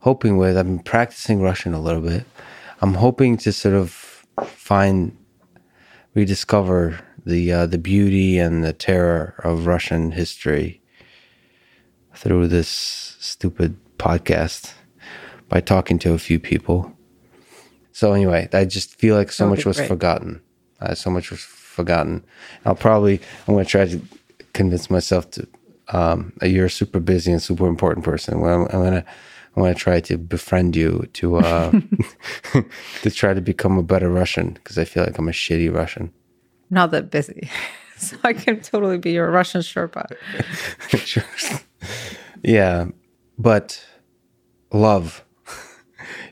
hoping 0.00 0.36
with, 0.36 0.56
I've 0.56 0.66
been 0.66 0.78
practicing 0.78 1.40
Russian 1.40 1.74
a 1.74 1.80
little 1.80 2.00
bit. 2.02 2.24
I'm 2.82 2.94
hoping 2.94 3.36
to 3.38 3.52
sort 3.52 3.74
of 3.74 4.09
find, 4.46 5.16
rediscover 6.14 7.00
the 7.24 7.52
uh, 7.52 7.66
the 7.66 7.78
beauty 7.78 8.38
and 8.38 8.64
the 8.64 8.72
terror 8.72 9.34
of 9.44 9.66
Russian 9.66 10.12
history 10.12 10.82
through 12.14 12.48
this 12.48 12.68
stupid 13.20 13.76
podcast 13.98 14.74
by 15.48 15.60
talking 15.60 15.98
to 16.00 16.12
a 16.12 16.18
few 16.18 16.38
people. 16.38 16.92
So 17.92 18.12
anyway, 18.12 18.48
I 18.52 18.64
just 18.64 18.96
feel 18.96 19.16
like 19.16 19.32
so 19.32 19.48
much 19.48 19.66
was 19.66 19.76
great. 19.76 19.88
forgotten. 19.88 20.40
Uh, 20.80 20.94
so 20.94 21.10
much 21.10 21.30
was 21.30 21.40
forgotten. 21.40 22.24
I'll 22.64 22.74
probably 22.74 23.20
I'm 23.46 23.54
going 23.54 23.64
to 23.64 23.70
try 23.70 23.86
to 23.86 24.00
convince 24.52 24.90
myself 24.90 25.30
to 25.32 25.46
um, 25.88 26.32
that 26.38 26.50
you're 26.50 26.66
a 26.66 26.70
super 26.70 27.00
busy 27.00 27.32
and 27.32 27.42
super 27.42 27.66
important 27.66 28.04
person. 28.04 28.40
Well, 28.40 28.68
I'm, 28.72 28.86
I'm 28.86 29.04
gonna 29.54 29.66
I'm 29.66 29.72
gonna 29.72 29.74
try 29.74 30.00
to 30.00 30.18
befriend 30.18 30.76
you 30.76 31.08
to 31.14 31.36
uh, 31.36 31.70
to 33.02 33.10
try 33.10 33.34
to 33.34 33.40
become 33.40 33.78
a 33.78 33.82
better 33.82 34.10
Russian 34.10 34.52
because 34.52 34.78
I 34.78 34.84
feel 34.84 35.04
like 35.04 35.18
I'm 35.18 35.28
a 35.28 35.32
shitty 35.32 35.72
Russian. 35.74 36.12
Not 36.70 36.90
that 36.92 37.10
busy, 37.10 37.50
so 37.96 38.16
I 38.22 38.32
can 38.32 38.60
totally 38.60 38.98
be 38.98 39.12
your 39.12 39.30
Russian 39.30 39.60
Sherpa. 39.60 40.06
Sure. 40.88 41.24
yeah, 42.42 42.86
but 43.38 43.84
love. 44.72 45.24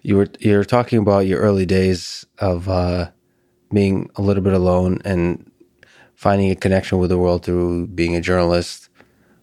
You 0.02 0.16
were 0.16 0.28
you 0.38 0.56
were 0.56 0.64
talking 0.64 0.98
about 0.98 1.26
your 1.26 1.40
early 1.40 1.66
days 1.66 2.24
of 2.38 2.68
uh, 2.68 3.10
being 3.72 4.10
a 4.16 4.22
little 4.22 4.42
bit 4.42 4.52
alone 4.52 5.00
and 5.04 5.50
finding 6.14 6.50
a 6.50 6.56
connection 6.56 6.98
with 6.98 7.10
the 7.10 7.18
world 7.18 7.44
through 7.44 7.88
being 7.88 8.16
a 8.16 8.20
journalist. 8.20 8.88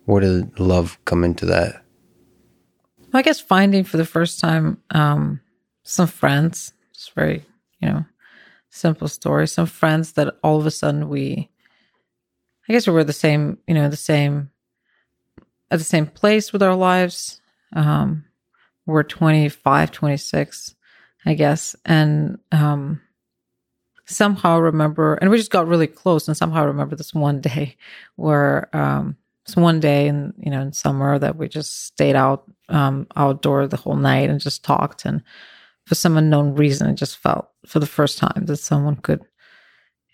Where 0.05 0.21
did 0.21 0.59
love 0.59 0.97
come 1.05 1.23
into 1.23 1.45
that? 1.47 1.84
I 3.15 3.21
guess 3.21 3.39
finding 3.39 3.83
for 3.83 3.97
the 3.97 4.05
first 4.05 4.39
time 4.39 4.81
um, 4.91 5.41
some 5.83 6.07
friends. 6.07 6.73
It's 6.91 7.09
very, 7.09 7.45
you 7.79 7.89
know, 7.89 8.05
simple 8.69 9.07
story. 9.07 9.47
Some 9.47 9.67
friends 9.67 10.13
that 10.13 10.35
all 10.43 10.59
of 10.59 10.65
a 10.65 10.71
sudden 10.71 11.09
we, 11.09 11.49
I 12.67 12.73
guess 12.73 12.87
we 12.87 12.93
were 12.93 13.03
the 13.03 13.13
same, 13.13 13.57
you 13.67 13.73
know, 13.73 13.89
the 13.89 13.95
same, 13.95 14.51
at 15.71 15.79
the 15.79 15.85
same 15.85 16.07
place 16.07 16.51
with 16.51 16.63
our 16.63 16.75
lives. 16.75 17.41
Um, 17.73 18.25
we're 18.85 19.03
25, 19.03 19.91
26, 19.91 20.75
I 21.25 21.33
guess. 21.33 21.75
And 21.85 22.39
um, 22.51 23.01
somehow 24.05 24.59
remember, 24.59 25.15
and 25.15 25.29
we 25.29 25.37
just 25.37 25.51
got 25.51 25.67
really 25.67 25.87
close. 25.87 26.27
And 26.27 26.37
somehow 26.37 26.65
remember 26.65 26.95
this 26.95 27.13
one 27.13 27.41
day 27.41 27.77
where 28.15 28.69
um, 28.75 29.17
it's 29.45 29.55
one 29.55 29.79
day 29.79 30.07
in 30.07 30.33
you 30.39 30.49
know 30.49 30.61
in 30.61 30.73
summer 30.73 31.19
that 31.19 31.35
we 31.37 31.47
just 31.47 31.85
stayed 31.85 32.15
out 32.15 32.45
um, 32.69 33.07
outdoor 33.15 33.67
the 33.67 33.77
whole 33.77 33.95
night 33.95 34.29
and 34.29 34.39
just 34.39 34.63
talked. 34.63 35.05
And 35.05 35.21
for 35.85 35.93
some 35.93 36.17
unknown 36.17 36.55
reason, 36.55 36.89
it 36.89 36.95
just 36.95 37.17
felt 37.17 37.49
for 37.67 37.79
the 37.79 37.85
first 37.85 38.17
time 38.17 38.45
that 38.45 38.57
someone 38.57 38.95
could, 38.95 39.21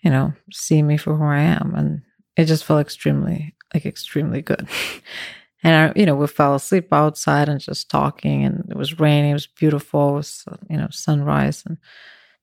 you 0.02 0.10
know, 0.10 0.34
see 0.52 0.82
me 0.82 0.98
for 0.98 1.16
who 1.16 1.24
I 1.24 1.40
am, 1.40 1.74
and 1.74 2.02
it 2.36 2.44
just 2.44 2.64
felt 2.64 2.82
extremely 2.82 3.54
like 3.72 3.86
extremely 3.86 4.42
good. 4.42 4.68
and 5.62 5.90
I, 5.90 5.98
you 5.98 6.04
know, 6.04 6.14
we 6.14 6.26
fell 6.26 6.54
asleep 6.54 6.92
outside 6.92 7.48
and 7.48 7.58
just 7.58 7.88
talking, 7.90 8.44
and 8.44 8.66
it 8.70 8.76
was 8.76 9.00
raining. 9.00 9.30
It 9.30 9.34
was 9.34 9.46
beautiful. 9.46 10.10
It 10.10 10.16
was 10.16 10.44
you 10.68 10.76
know 10.76 10.88
sunrise, 10.90 11.62
and 11.66 11.78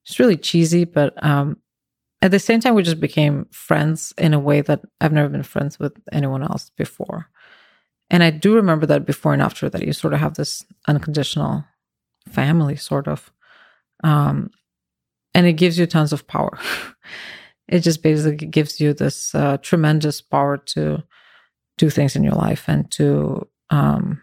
it's 0.06 0.20
really 0.20 0.38
cheesy, 0.38 0.86
but 0.86 1.24
um, 1.24 1.58
at 2.22 2.32
the 2.32 2.40
same 2.40 2.60
time, 2.60 2.76
we 2.76 2.84
just 2.84 3.00
became 3.00 3.46
friends 3.52 4.14
in 4.18 4.34
a 4.34 4.40
way 4.40 4.62
that 4.62 4.82
I've 5.00 5.14
never 5.14 5.30
been 5.30 5.44
friends 5.44 5.80
with 5.80 5.94
anyone 6.12 6.44
else 6.44 6.70
before. 6.76 7.30
And 8.10 8.24
I 8.24 8.30
do 8.30 8.56
remember 8.56 8.86
that 8.88 9.06
before 9.06 9.34
and 9.34 9.42
after 9.42 9.70
that, 9.70 9.86
you 9.86 9.94
sort 9.94 10.14
of 10.14 10.20
have 10.20 10.34
this 10.34 10.66
unconditional 10.88 11.64
family, 12.28 12.76
sort 12.76 13.08
of. 13.08 13.32
Um, 14.04 14.50
and 15.34 15.46
it 15.46 15.54
gives 15.54 15.78
you 15.78 15.86
tons 15.86 16.12
of 16.12 16.28
power. 16.28 16.60
it 17.68 17.80
just 17.80 18.04
basically 18.04 18.48
gives 18.48 18.82
you 18.82 18.94
this 18.94 19.34
uh, 19.34 19.58
tremendous 19.62 20.22
power 20.22 20.58
to 20.58 21.04
do 21.78 21.90
things 21.90 22.16
in 22.16 22.24
your 22.24 22.34
life 22.34 22.68
and 22.68 22.90
to 22.92 23.48
um, 23.70 24.22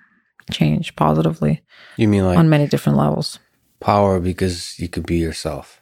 change 0.51 0.95
positively. 0.97 1.63
You 1.97 2.09
mean 2.09 2.27
like 2.27 2.37
on 2.37 2.51
many 2.51 2.67
different 2.67 2.99
levels? 2.99 3.39
Power 3.81 4.21
because 4.21 4.79
you 4.79 4.89
could 4.89 5.07
be 5.07 5.17
yourself 5.17 5.81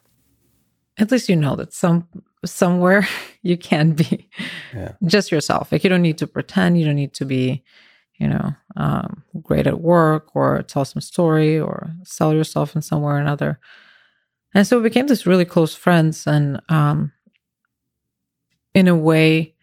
at 0.99 1.11
least 1.11 1.29
you 1.29 1.37
know 1.37 1.57
that 1.57 1.73
some 1.73 2.09
somewhere 2.45 3.07
you 3.43 3.57
can 3.57 3.93
be 3.93 4.29
yeah. 4.75 4.93
just 5.05 5.33
yourself. 5.33 5.73
Like 5.73 5.85
you 5.85 5.91
don't 5.91 6.03
need 6.03 6.19
to 6.19 6.27
pretend. 6.27 6.79
You 6.79 6.85
don't 6.85 6.95
need 6.97 7.15
to 7.15 7.25
be, 7.25 7.63
you 8.17 8.29
know, 8.29 8.55
um, 8.77 9.23
great 9.43 9.67
at 9.67 9.81
work 9.81 10.35
or 10.35 10.63
tell 10.63 10.85
some 10.85 11.01
story 11.01 11.59
or 11.59 11.91
sell 12.05 12.33
yourself 12.33 12.77
in 12.77 12.83
some 12.83 13.03
way 13.03 13.13
or 13.13 13.19
another. 13.19 13.59
And 14.55 14.67
so 14.67 14.77
we 14.77 14.85
became 14.85 15.09
this 15.09 15.27
really 15.27 15.45
close 15.45 15.75
friends. 15.75 16.27
And 16.27 16.61
um, 16.69 17.13
in 18.73 18.87
a 18.87 18.95
way, 18.95 19.55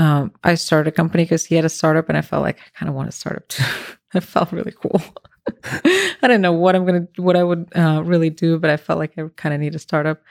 um, 0.00 0.32
I 0.44 0.54
started 0.54 0.88
a 0.88 0.92
company 0.92 1.24
because 1.24 1.44
he 1.44 1.56
had 1.56 1.64
a 1.64 1.68
startup, 1.68 2.08
and 2.08 2.16
I 2.16 2.22
felt 2.22 2.42
like 2.42 2.58
I 2.60 2.78
kind 2.78 2.88
of 2.88 2.94
want 2.94 3.10
to 3.10 3.16
start 3.16 3.36
up 3.36 3.48
too. 3.48 3.64
it 4.14 4.22
felt 4.22 4.52
really 4.52 4.72
cool. 4.72 5.02
I 6.22 6.28
don't 6.28 6.40
know 6.40 6.52
what 6.52 6.74
I'm 6.74 6.84
gonna, 6.84 7.06
what 7.16 7.36
I 7.36 7.44
would 7.44 7.68
uh, 7.76 8.02
really 8.04 8.30
do, 8.30 8.58
but 8.58 8.70
I 8.70 8.76
felt 8.76 8.98
like 8.98 9.18
I 9.18 9.28
kind 9.36 9.54
of 9.54 9.60
need 9.60 9.74
a 9.74 9.78
startup. 9.78 10.22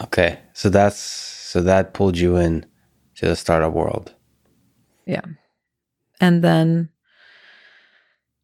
Okay, 0.00 0.38
so 0.52 0.68
that's 0.68 0.98
so 0.98 1.60
that 1.62 1.94
pulled 1.94 2.18
you 2.18 2.36
in 2.36 2.66
to 3.16 3.26
the 3.26 3.36
startup 3.36 3.72
world. 3.72 4.14
Yeah, 5.06 5.24
and 6.20 6.42
then 6.42 6.90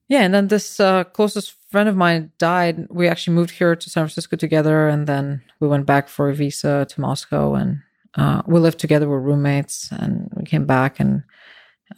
yeah, 0.08 0.20
and 0.20 0.34
then 0.34 0.48
this 0.48 0.80
uh, 0.80 1.04
closest 1.04 1.56
friend 1.70 1.88
of 1.88 1.96
mine 1.96 2.32
died. 2.38 2.86
We 2.90 3.08
actually 3.08 3.34
moved 3.34 3.52
here 3.52 3.74
to 3.74 3.90
San 3.90 4.04
Francisco 4.04 4.36
together, 4.36 4.88
and 4.88 5.06
then 5.06 5.42
we 5.60 5.68
went 5.68 5.86
back 5.86 6.08
for 6.08 6.28
a 6.28 6.34
visa 6.34 6.86
to 6.90 7.00
Moscow, 7.00 7.54
and 7.54 7.80
uh, 8.16 8.42
we 8.46 8.60
lived 8.60 8.78
together. 8.78 9.08
with 9.08 9.22
roommates, 9.22 9.90
and 9.92 10.30
we 10.36 10.44
came 10.44 10.66
back, 10.66 11.00
and 11.00 11.22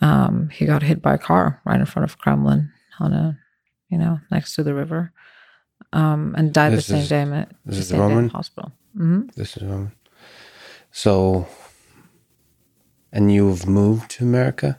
um, 0.00 0.48
he 0.50 0.66
got 0.66 0.82
hit 0.82 1.02
by 1.02 1.14
a 1.14 1.18
car 1.18 1.60
right 1.64 1.80
in 1.80 1.86
front 1.86 2.04
of 2.04 2.18
Kremlin 2.18 2.72
on 3.00 3.12
a, 3.12 3.38
you 3.88 3.98
know, 3.98 4.20
next 4.30 4.54
to 4.56 4.62
the 4.62 4.74
river, 4.74 5.12
um, 5.92 6.34
and 6.36 6.52
died 6.52 6.72
this 6.72 6.86
the 6.86 7.02
same 7.02 7.32
is, 7.32 7.46
day. 7.46 7.54
This 7.64 7.78
is 7.78 7.88
the 7.90 7.98
Roman 7.98 8.28
hospital. 8.28 8.72
Mm-hmm. 8.96 9.28
This 9.36 9.56
is 9.56 9.62
Roman. 9.62 9.92
so. 10.90 11.46
And 13.12 13.32
you've 13.32 13.66
moved 13.66 14.10
to 14.12 14.24
America 14.24 14.78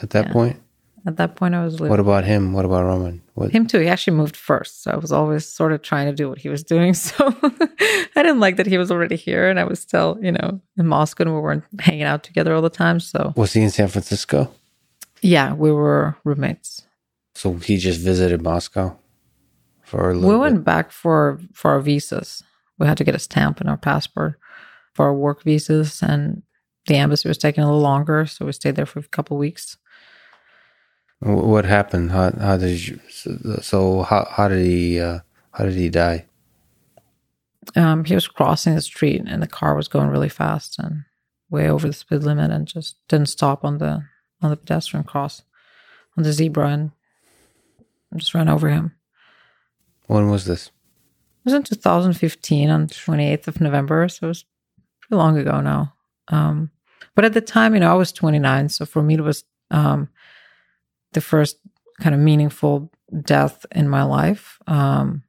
at 0.00 0.10
that 0.10 0.28
yeah. 0.28 0.32
point. 0.32 0.60
At 1.06 1.18
that 1.18 1.36
point, 1.36 1.54
I 1.54 1.62
was 1.62 1.74
living. 1.74 1.90
What 1.90 2.00
about 2.00 2.24
him? 2.24 2.54
What 2.54 2.64
about 2.64 2.84
Roman? 2.84 3.20
What? 3.34 3.50
Him 3.50 3.66
too. 3.66 3.80
He 3.80 3.88
actually 3.88 4.16
moved 4.16 4.36
first, 4.36 4.82
so 4.82 4.90
I 4.92 4.96
was 4.96 5.12
always 5.12 5.44
sort 5.44 5.72
of 5.72 5.82
trying 5.82 6.06
to 6.06 6.14
do 6.14 6.30
what 6.30 6.38
he 6.38 6.48
was 6.48 6.62
doing. 6.62 6.94
So 7.04 7.34
I 8.16 8.22
didn't 8.22 8.40
like 8.40 8.56
that 8.56 8.66
he 8.66 8.78
was 8.78 8.90
already 8.90 9.16
here, 9.16 9.50
and 9.50 9.60
I 9.60 9.64
was 9.64 9.80
still, 9.80 10.16
you 10.22 10.32
know, 10.32 10.60
in 10.78 10.86
Moscow, 10.86 11.24
and 11.24 11.34
we 11.34 11.40
weren't 11.40 11.64
hanging 11.80 12.04
out 12.04 12.22
together 12.22 12.54
all 12.54 12.62
the 12.62 12.70
time. 12.70 13.00
So 13.00 13.34
was 13.36 13.52
he 13.52 13.62
in 13.62 13.70
San 13.70 13.88
Francisco? 13.88 14.50
Yeah, 15.20 15.52
we 15.52 15.72
were 15.72 16.16
roommates. 16.24 16.82
So 17.34 17.54
he 17.54 17.76
just 17.76 18.00
visited 18.00 18.42
Moscow 18.42 18.98
for 19.82 20.10
a 20.10 20.14
little. 20.14 20.30
We 20.30 20.36
went 20.36 20.64
back 20.64 20.92
for 20.92 21.40
for 21.52 21.72
our 21.72 21.80
visas 21.80 22.42
we 22.78 22.86
had 22.86 22.96
to 22.98 23.04
get 23.04 23.14
a 23.14 23.20
stamp 23.20 23.60
in 23.60 23.68
our 23.68 23.76
passport 23.76 24.38
for 24.92 25.06
our 25.06 25.14
work 25.14 25.42
visas, 25.42 26.02
and 26.02 26.42
the 26.86 26.96
embassy 26.96 27.28
was 27.28 27.38
taking 27.38 27.62
a 27.62 27.66
little 27.66 27.80
longer, 27.80 28.26
so 28.26 28.44
we 28.44 28.52
stayed 28.52 28.76
there 28.76 28.86
for 28.86 29.00
a 29.00 29.04
couple 29.04 29.36
weeks. 29.36 29.76
What 31.20 31.64
happened? 31.64 32.10
How, 32.12 32.32
how 32.38 32.56
did 32.56 32.86
you? 32.86 33.00
So 33.62 34.02
how 34.02 34.28
how 34.30 34.48
did 34.48 34.64
he 34.64 35.00
uh, 35.00 35.20
how 35.52 35.64
did 35.64 35.74
he 35.74 35.88
die? 35.88 36.26
Um, 37.76 38.04
he 38.04 38.14
was 38.14 38.28
crossing 38.28 38.74
the 38.74 38.82
street, 38.82 39.22
and 39.26 39.42
the 39.42 39.46
car 39.46 39.74
was 39.74 39.88
going 39.88 40.08
really 40.08 40.28
fast 40.28 40.78
and 40.78 41.04
way 41.48 41.68
over 41.68 41.86
the 41.86 41.92
speed 41.92 42.22
limit, 42.22 42.50
and 42.50 42.66
just 42.66 42.96
didn't 43.08 43.28
stop 43.28 43.64
on 43.64 43.78
the 43.78 44.04
on 44.42 44.50
the 44.50 44.56
pedestrian 44.56 45.04
cross 45.04 45.42
on 46.16 46.24
the 46.24 46.32
zebra, 46.32 46.68
and 46.68 46.90
just 48.18 48.34
ran 48.34 48.48
over 48.48 48.68
him. 48.68 48.94
When 50.06 50.30
was 50.30 50.44
this? 50.44 50.66
It 50.66 50.72
was 51.46 51.54
in 51.54 51.62
2015 51.62 52.70
on 52.70 52.86
28th 52.86 53.48
of 53.48 53.60
November, 53.60 54.08
so 54.08 54.26
it 54.26 54.28
was 54.28 54.44
pretty 55.00 55.18
long 55.18 55.36
ago 55.36 55.60
now. 55.60 55.94
Um, 56.28 56.70
but 57.14 57.24
at 57.24 57.34
the 57.34 57.40
time, 57.40 57.74
you 57.74 57.80
know, 57.80 57.90
I 57.90 57.94
was 57.94 58.12
29, 58.12 58.70
so 58.70 58.86
for 58.86 59.02
me 59.02 59.14
it 59.14 59.20
was 59.20 59.44
um, 59.70 60.08
the 61.12 61.20
first 61.20 61.58
kind 62.00 62.14
of 62.14 62.20
meaningful 62.20 62.90
death 63.22 63.66
in 63.72 63.88
my 63.88 64.02
life. 64.02 64.58
Um, 64.66 65.22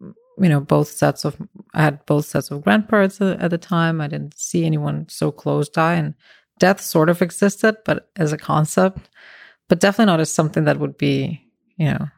you 0.00 0.48
know, 0.48 0.60
both 0.60 0.88
sets 0.88 1.24
of 1.24 1.36
I 1.74 1.82
had 1.82 2.04
both 2.06 2.24
sets 2.24 2.50
of 2.50 2.62
grandparents 2.62 3.20
at 3.20 3.50
the 3.50 3.58
time. 3.58 4.00
I 4.00 4.08
didn't 4.08 4.38
see 4.38 4.64
anyone 4.64 5.06
so 5.08 5.30
close 5.30 5.68
die, 5.68 5.94
and 5.94 6.14
death 6.58 6.80
sort 6.80 7.08
of 7.08 7.22
existed, 7.22 7.76
but 7.84 8.10
as 8.16 8.32
a 8.32 8.38
concept, 8.38 9.10
but 9.68 9.80
definitely 9.80 10.06
not 10.06 10.20
as 10.20 10.32
something 10.32 10.64
that 10.64 10.78
would 10.78 10.96
be, 10.96 11.42
you 11.76 11.86
know, 11.86 12.08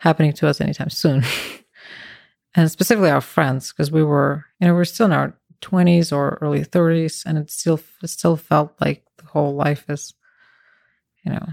happening 0.00 0.32
to 0.34 0.48
us 0.48 0.60
anytime 0.60 0.90
soon. 0.90 1.24
and 2.54 2.70
specifically 2.70 3.10
our 3.10 3.20
friends, 3.20 3.72
because 3.72 3.90
we 3.90 4.02
were, 4.02 4.44
you 4.60 4.66
know, 4.66 4.74
we 4.74 4.80
are 4.80 4.84
still 4.84 5.06
in 5.06 5.12
our 5.12 5.36
20s 5.62 6.12
or 6.12 6.38
early 6.40 6.64
30s, 6.64 7.24
and 7.24 7.38
it 7.38 7.50
still 7.50 7.80
it 8.02 8.08
still 8.08 8.36
felt 8.36 8.74
like 8.80 9.04
the 9.18 9.26
whole 9.26 9.54
life 9.54 9.84
is, 9.88 10.14
you 11.24 11.32
know, 11.32 11.46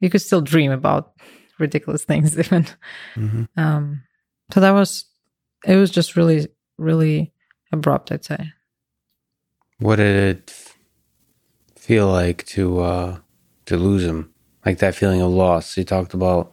you 0.00 0.10
could 0.10 0.22
still 0.22 0.40
dream 0.40 0.72
about 0.72 1.12
ridiculous 1.58 2.04
things 2.04 2.38
even. 2.38 2.66
Mm-hmm. 3.14 3.44
Um, 3.56 4.02
so 4.52 4.60
that 4.60 4.72
was, 4.72 5.04
it 5.64 5.76
was 5.76 5.90
just 5.90 6.16
really, 6.16 6.48
really 6.78 7.32
abrupt, 7.72 8.12
I'd 8.12 8.24
say. 8.24 8.52
What 9.78 9.96
did 9.96 10.36
it 10.36 10.74
feel 11.76 12.08
like 12.08 12.46
to 12.46 12.80
uh, 12.80 13.18
to 13.66 13.76
lose 13.76 14.04
him? 14.04 14.32
Like 14.64 14.78
that 14.78 14.94
feeling 14.94 15.20
of 15.20 15.30
loss. 15.30 15.76
You 15.76 15.84
talked 15.84 16.14
about 16.14 16.50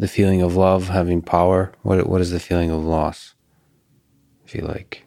the 0.00 0.08
feeling 0.08 0.40
of 0.40 0.56
love 0.56 0.88
having 0.88 1.20
power? 1.20 1.72
What 1.82 2.08
what 2.08 2.20
is 2.20 2.30
the 2.30 2.40
feeling 2.40 2.70
of 2.70 2.84
loss 2.84 3.34
If 4.46 4.54
you 4.54 4.62
like? 4.62 5.04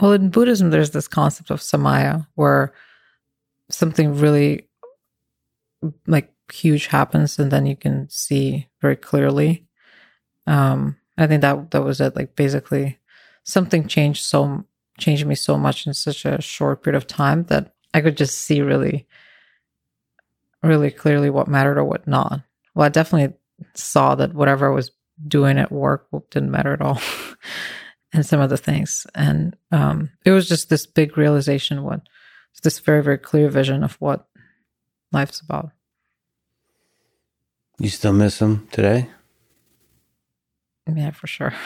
Well, 0.00 0.12
in 0.12 0.30
Buddhism, 0.30 0.70
there's 0.70 0.92
this 0.92 1.08
concept 1.08 1.50
of 1.50 1.60
samaya 1.60 2.26
where 2.36 2.72
something 3.68 4.16
really 4.16 4.68
like 6.06 6.32
huge 6.52 6.86
happens, 6.86 7.38
and 7.38 7.50
then 7.50 7.66
you 7.66 7.76
can 7.76 8.08
see 8.08 8.68
very 8.80 8.96
clearly. 8.96 9.66
Um, 10.46 10.96
I 11.18 11.26
think 11.26 11.42
that 11.42 11.72
that 11.72 11.82
was 11.82 12.00
it. 12.00 12.16
Like 12.16 12.36
basically, 12.36 12.98
something 13.42 13.88
changed 13.88 14.22
so 14.22 14.64
changed 14.98 15.26
me 15.26 15.34
so 15.34 15.58
much 15.58 15.86
in 15.86 15.94
such 15.94 16.24
a 16.24 16.40
short 16.40 16.84
period 16.84 16.96
of 16.96 17.06
time 17.06 17.44
that 17.44 17.74
I 17.92 18.00
could 18.00 18.16
just 18.16 18.38
see 18.38 18.62
really, 18.62 19.08
really 20.62 20.92
clearly 20.92 21.30
what 21.30 21.48
mattered 21.48 21.78
or 21.78 21.84
what 21.84 22.06
not. 22.06 22.42
Well, 22.74 22.86
I 22.86 22.90
definitely 22.90 23.36
saw 23.74 24.14
that 24.14 24.34
whatever 24.34 24.70
I 24.70 24.74
was 24.74 24.90
doing 25.26 25.58
at 25.58 25.72
work 25.72 26.08
didn't 26.30 26.50
matter 26.50 26.72
at 26.72 26.80
all, 26.80 27.00
and 28.12 28.24
some 28.24 28.40
other 28.40 28.56
things. 28.56 29.06
And 29.14 29.56
um, 29.70 30.10
it 30.24 30.30
was 30.30 30.48
just 30.48 30.68
this 30.68 30.86
big 30.86 31.16
realization, 31.16 31.82
what 31.82 32.02
this 32.62 32.78
very 32.78 33.02
very 33.02 33.16
clear 33.16 33.48
vision 33.48 33.82
of 33.82 33.94
what 34.00 34.26
life's 35.12 35.40
about. 35.40 35.70
You 37.78 37.88
still 37.88 38.12
miss 38.12 38.40
him 38.40 38.68
today? 38.70 39.08
Yeah, 40.94 41.12
for 41.12 41.26
sure. 41.26 41.54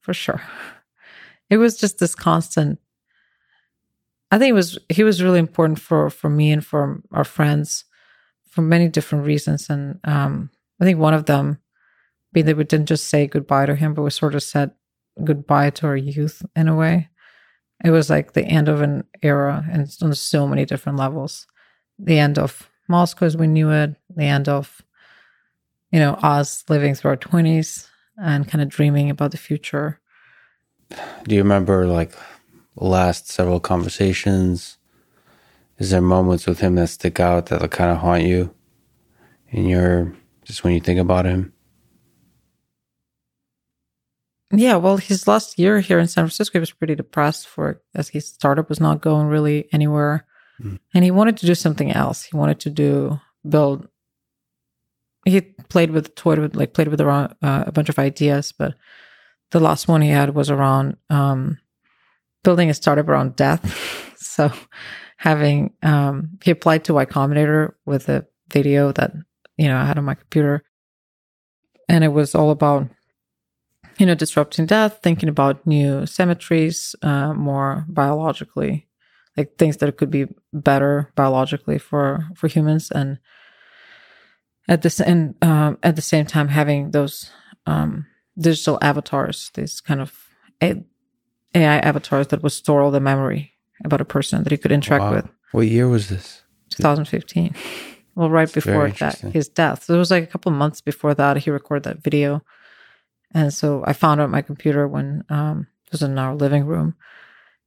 For 0.00 0.12
sure. 0.12 0.42
It 1.48 1.56
was 1.56 1.78
just 1.78 1.98
this 1.98 2.14
constant 2.14 2.78
I 4.34 4.38
think 4.38 4.50
it 4.50 4.54
was 4.54 4.78
he 4.88 5.04
was 5.04 5.22
really 5.22 5.38
important 5.38 5.78
for 5.78 6.10
for 6.10 6.28
me 6.28 6.50
and 6.50 6.66
for 6.66 7.00
our 7.12 7.24
friends 7.24 7.84
for 8.48 8.62
many 8.62 8.88
different 8.88 9.26
reasons. 9.26 9.70
And 9.70 10.00
um, 10.02 10.50
I 10.80 10.84
think 10.84 10.98
one 10.98 11.14
of 11.14 11.26
them 11.26 11.58
being 12.32 12.46
that 12.46 12.56
we 12.56 12.64
didn't 12.64 12.86
just 12.86 13.08
say 13.08 13.26
goodbye 13.26 13.66
to 13.66 13.74
him, 13.74 13.94
but 13.94 14.02
we 14.02 14.10
sort 14.10 14.34
of 14.34 14.42
said 14.42 14.72
goodbye 15.22 15.70
to 15.70 15.86
our 15.86 15.96
youth 15.96 16.44
in 16.56 16.68
a 16.68 16.74
way. 16.74 17.08
It 17.84 17.90
was 17.90 18.10
like 18.10 18.32
the 18.32 18.44
end 18.44 18.68
of 18.68 18.82
an 18.82 19.04
era 19.22 19.64
and 19.70 19.88
on 20.02 20.14
so 20.14 20.46
many 20.46 20.64
different 20.64 20.98
levels. 20.98 21.46
The 21.98 22.18
end 22.18 22.38
of 22.38 22.68
Moscow 22.88 23.26
as 23.26 23.36
we 23.36 23.46
knew 23.46 23.70
it, 23.70 23.94
the 24.14 24.24
end 24.24 24.48
of, 24.48 24.82
you 25.90 26.00
know, 26.00 26.14
us 26.14 26.64
living 26.68 26.94
through 26.94 27.12
our 27.12 27.16
20s 27.16 27.88
and 28.16 28.48
kind 28.48 28.62
of 28.62 28.68
dreaming 28.68 29.10
about 29.10 29.30
the 29.30 29.36
future. 29.36 30.00
Do 31.24 31.34
you 31.34 31.42
remember 31.42 31.86
like 31.86 32.12
last 32.76 33.30
several 33.30 33.60
conversations? 33.60 34.78
Is 35.78 35.90
there 35.90 36.00
moments 36.00 36.46
with 36.46 36.60
him 36.60 36.74
that 36.76 36.88
stick 36.88 37.20
out 37.20 37.46
that 37.46 37.70
kind 37.70 37.90
of 37.90 37.98
haunt 37.98 38.24
you 38.24 38.54
in 39.50 39.66
your 39.66 40.14
just 40.44 40.64
when 40.64 40.72
you 40.74 40.80
think 40.80 41.00
about 41.00 41.24
him? 41.24 41.52
Yeah, 44.52 44.76
well, 44.76 44.98
his 44.98 45.26
last 45.26 45.58
year 45.58 45.80
here 45.80 45.98
in 45.98 46.06
San 46.06 46.24
Francisco, 46.24 46.58
he 46.58 46.60
was 46.60 46.70
pretty 46.70 46.94
depressed 46.94 47.48
for 47.48 47.80
as 47.94 48.08
his 48.08 48.28
startup 48.28 48.68
was 48.68 48.80
not 48.80 49.00
going 49.00 49.26
really 49.26 49.68
anywhere, 49.72 50.26
mm. 50.60 50.78
and 50.92 51.04
he 51.04 51.10
wanted 51.10 51.36
to 51.38 51.46
do 51.46 51.54
something 51.54 51.90
else. 51.90 52.24
He 52.24 52.36
wanted 52.36 52.60
to 52.60 52.70
do 52.70 53.20
build. 53.48 53.88
He 55.24 55.40
played 55.40 55.90
with 55.90 56.14
toyed 56.14 56.38
with 56.38 56.54
like 56.54 56.74
played 56.74 56.88
with 56.88 57.00
around 57.00 57.34
uh, 57.42 57.64
a 57.66 57.72
bunch 57.72 57.88
of 57.88 57.98
ideas, 57.98 58.52
but 58.52 58.74
the 59.50 59.60
last 59.60 59.88
one 59.88 60.02
he 60.02 60.10
had 60.10 60.34
was 60.34 60.50
around 60.50 60.96
um, 61.10 61.58
building 62.42 62.70
a 62.70 62.74
startup 62.74 63.08
around 63.08 63.36
death. 63.36 64.14
so 64.18 64.52
having 65.16 65.72
um, 65.82 66.38
he 66.42 66.50
applied 66.50 66.84
to 66.84 66.94
Y 66.94 67.06
Combinator 67.06 67.74
with 67.86 68.08
a 68.08 68.26
video 68.52 68.92
that 68.92 69.12
you 69.56 69.68
know 69.68 69.76
I 69.76 69.84
had 69.84 69.98
on 69.98 70.04
my 70.04 70.14
computer, 70.14 70.62
and 71.88 72.04
it 72.04 72.08
was 72.08 72.34
all 72.34 72.50
about 72.50 72.88
you 73.98 74.06
know, 74.06 74.14
disrupting 74.14 74.66
death, 74.66 75.00
thinking 75.02 75.28
about 75.28 75.66
new 75.66 76.06
cemeteries, 76.06 76.96
uh, 77.02 77.32
more 77.32 77.84
biologically, 77.88 78.88
like 79.36 79.56
things 79.56 79.76
that 79.78 79.96
could 79.96 80.10
be 80.10 80.26
better 80.52 81.12
biologically 81.14 81.78
for 81.78 82.26
for 82.34 82.48
humans, 82.48 82.90
and 82.90 83.18
at 84.68 84.82
this 84.82 85.00
and 85.00 85.34
um, 85.42 85.78
at 85.82 85.96
the 85.96 86.02
same 86.02 86.26
time 86.26 86.48
having 86.48 86.90
those 86.90 87.30
um, 87.66 88.06
digital 88.38 88.78
avatars, 88.82 89.50
these 89.54 89.80
kind 89.80 90.00
of 90.00 90.28
AI 90.60 91.78
avatars 91.78 92.28
that 92.28 92.42
would 92.42 92.52
store 92.52 92.82
all 92.82 92.90
the 92.90 93.00
memory 93.00 93.52
about 93.84 94.00
a 94.00 94.04
person 94.04 94.42
that 94.42 94.50
he 94.50 94.58
could 94.58 94.72
interact 94.72 95.02
wow. 95.02 95.14
with. 95.14 95.28
What 95.52 95.68
year 95.68 95.88
was 95.88 96.08
this? 96.08 96.42
2015. 96.70 97.54
Well, 98.14 98.30
right 98.30 98.52
before 98.52 98.90
that, 98.90 99.18
his 99.18 99.48
death. 99.48 99.84
So 99.84 99.94
it 99.94 99.98
was 99.98 100.10
like 100.10 100.24
a 100.24 100.28
couple 100.28 100.52
months 100.52 100.80
before 100.80 101.14
that. 101.14 101.36
He 101.38 101.50
recorded 101.50 101.84
that 101.84 102.02
video 102.02 102.42
and 103.34 103.52
so 103.52 103.82
I 103.84 103.92
found 103.92 104.20
it 104.20 104.24
on 104.24 104.30
my 104.30 104.42
computer 104.42 104.86
when 104.86 105.24
um, 105.28 105.66
it 105.86 105.92
was 105.92 106.02
in 106.02 106.16
our 106.18 106.36
living 106.36 106.64
room. 106.64 106.94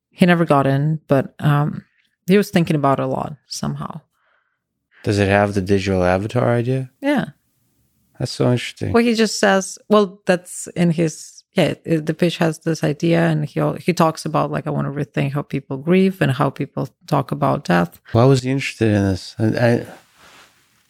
He 0.10 0.26
never 0.26 0.46
got 0.46 0.66
in, 0.66 1.02
but 1.08 1.36
um, 1.40 1.86
he 2.26 2.38
was 2.38 2.50
thinking 2.50 2.76
about 2.76 3.00
it 3.00 3.04
a 3.04 3.08
lot 3.08 3.36
somehow. 3.48 4.02
Does 5.04 5.20
it 5.20 5.28
have 5.28 5.54
the 5.54 5.62
digital 5.62 6.04
avatar 6.04 6.56
idea? 6.56 6.90
Yeah. 7.02 7.26
That's 8.18 8.32
so 8.32 8.52
interesting. 8.52 8.94
Well, 8.94 9.04
he 9.04 9.14
just 9.14 9.40
says, 9.40 9.78
well, 9.90 10.22
that's 10.26 10.68
in 10.68 10.90
his, 10.90 11.44
yeah, 11.54 11.76
it, 11.84 12.06
the 12.06 12.14
pitch 12.14 12.38
has 12.38 12.60
this 12.60 12.84
idea 12.84 13.20
and 13.28 13.46
he, 13.46 13.62
he 13.80 13.94
talks 13.94 14.26
about 14.26 14.50
like, 14.50 14.66
I 14.66 14.72
want 14.72 14.88
to 14.88 14.92
rethink 14.92 15.34
how 15.34 15.44
people 15.44 15.78
grieve 15.78 16.22
and 16.22 16.32
how 16.32 16.50
people 16.50 16.90
talk 17.06 17.32
about 17.32 17.66
death. 17.66 18.02
Why 18.14 18.26
was 18.26 18.42
he 18.42 18.50
interested 18.50 18.88
in 18.88 19.04
this? 19.04 19.36
I, 19.38 19.46
I, 19.46 19.88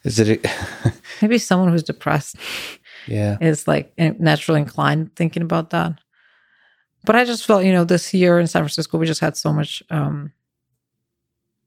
is 0.08 0.20
it 0.20 0.46
a- 0.46 0.94
maybe 1.22 1.38
someone 1.38 1.70
who's 1.70 1.84
depressed? 1.84 2.36
yeah. 3.08 3.38
is 3.40 3.68
like 3.68 3.94
naturally 3.98 4.60
inclined 4.60 5.16
thinking 5.16 5.44
about 5.44 5.70
that. 5.70 6.00
But 7.06 7.16
i 7.16 7.24
just 7.24 7.46
felt 7.46 7.64
you 7.64 7.72
know 7.72 7.86
this 7.86 8.14
year 8.14 8.38
in 8.38 8.48
san 8.48 8.64
francisco 8.64 8.98
we 8.98 9.06
just 9.06 9.22
had 9.22 9.38
so 9.38 9.54
much 9.54 9.82
um 9.90 10.34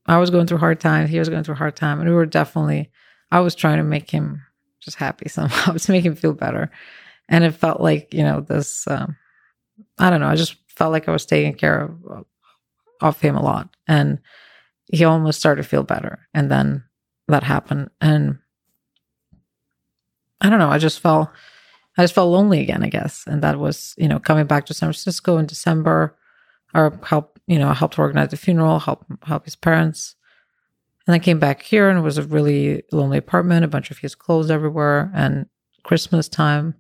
i 0.05 0.19
was 0.19 0.29
going 0.29 0.47
through 0.47 0.59
hard 0.59 0.81
times 0.81 1.09
he 1.09 1.19
was 1.19 1.31
going 1.31 1.45
through 1.45 1.55
a 1.55 1.59
hard 1.59 1.77
time 1.77 1.99
and 1.99 2.11
we 2.11 2.15
were 2.15 2.27
definitely 2.27 2.91
i 3.31 3.41
was 3.41 3.55
trying 3.55 3.79
to 3.79 3.83
make 3.85 4.11
him 4.11 4.43
just 4.81 4.99
happy 4.99 5.29
somehow 5.31 5.73
to 5.73 5.93
make 5.93 6.05
him 6.05 6.15
feel 6.17 6.35
better. 6.35 6.71
And 7.29 7.45
it 7.45 7.53
felt 7.53 7.81
like 7.81 8.13
you 8.13 8.23
know 8.23 8.41
this 8.41 8.87
um 8.89 9.17
i 9.99 10.11
don't 10.11 10.21
know 10.21 10.29
i 10.29 10.37
just 10.37 10.57
felt 10.69 10.93
like 10.93 11.09
i 11.09 11.13
was 11.13 11.25
taking 11.25 11.55
care 11.55 11.85
of 11.85 12.27
of 13.01 13.21
him 13.21 13.37
a 13.37 13.43
lot. 13.43 13.75
And 13.89 14.19
he 14.93 15.05
almost 15.05 15.39
started 15.39 15.63
to 15.63 15.69
feel 15.69 15.83
better. 15.85 16.29
And 16.35 16.51
then 16.51 16.85
that 17.31 17.43
happened 17.43 17.91
and 18.01 18.39
I 20.41 20.49
don't 20.49 20.59
know. 20.59 20.71
I 20.71 20.79
just 20.79 21.01
felt, 21.01 21.29
I 21.99 22.03
just 22.03 22.15
felt 22.15 22.31
lonely 22.31 22.61
again, 22.61 22.83
I 22.83 22.89
guess. 22.89 23.25
And 23.27 23.43
that 23.43 23.59
was, 23.59 23.95
you 23.99 24.09
know, 24.09 24.19
coming 24.19 24.47
back 24.47 24.67
to 24.67 24.75
San 24.75 24.87
Francisco 24.87 25.37
in 25.37 25.47
December, 25.47 26.17
or 26.73 26.99
help, 27.05 27.39
you 27.47 27.59
know, 27.59 27.73
helped 27.73 27.99
organize 27.99 28.31
the 28.31 28.37
funeral, 28.37 28.79
help, 28.79 29.05
help 29.25 29.45
his 29.45 29.57
parents. 29.57 30.15
And 31.07 31.15
I 31.15 31.19
came 31.19 31.39
back 31.39 31.63
here 31.63 31.89
and 31.89 31.99
it 31.99 32.03
was 32.03 32.19
a 32.19 32.23
really 32.23 32.85
lonely 32.93 33.19
apartment, 33.19 33.65
a 33.65 33.69
bunch 33.69 33.91
of 33.91 33.99
his 33.99 34.15
clothes 34.15 34.51
everywhere, 34.51 35.11
and 35.15 35.47
Christmas 35.83 36.29
time. 36.29 36.75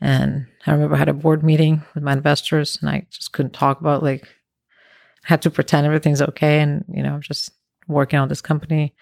And 0.00 0.46
I 0.66 0.72
remember 0.72 0.96
I 0.96 0.98
had 0.98 1.08
a 1.08 1.14
board 1.14 1.42
meeting 1.42 1.82
with 1.94 2.02
my 2.02 2.12
investors 2.12 2.78
and 2.80 2.90
I 2.90 3.06
just 3.10 3.32
couldn't 3.32 3.52
talk 3.52 3.80
about 3.80 4.02
like, 4.02 4.24
I 4.24 5.28
had 5.28 5.42
to 5.42 5.50
pretend 5.50 5.86
everything's 5.86 6.20
okay. 6.20 6.60
And, 6.60 6.84
you 6.92 7.02
know, 7.02 7.14
I'm 7.14 7.22
just 7.22 7.50
working 7.86 8.18
on 8.18 8.28
this 8.28 8.42
company. 8.42 8.94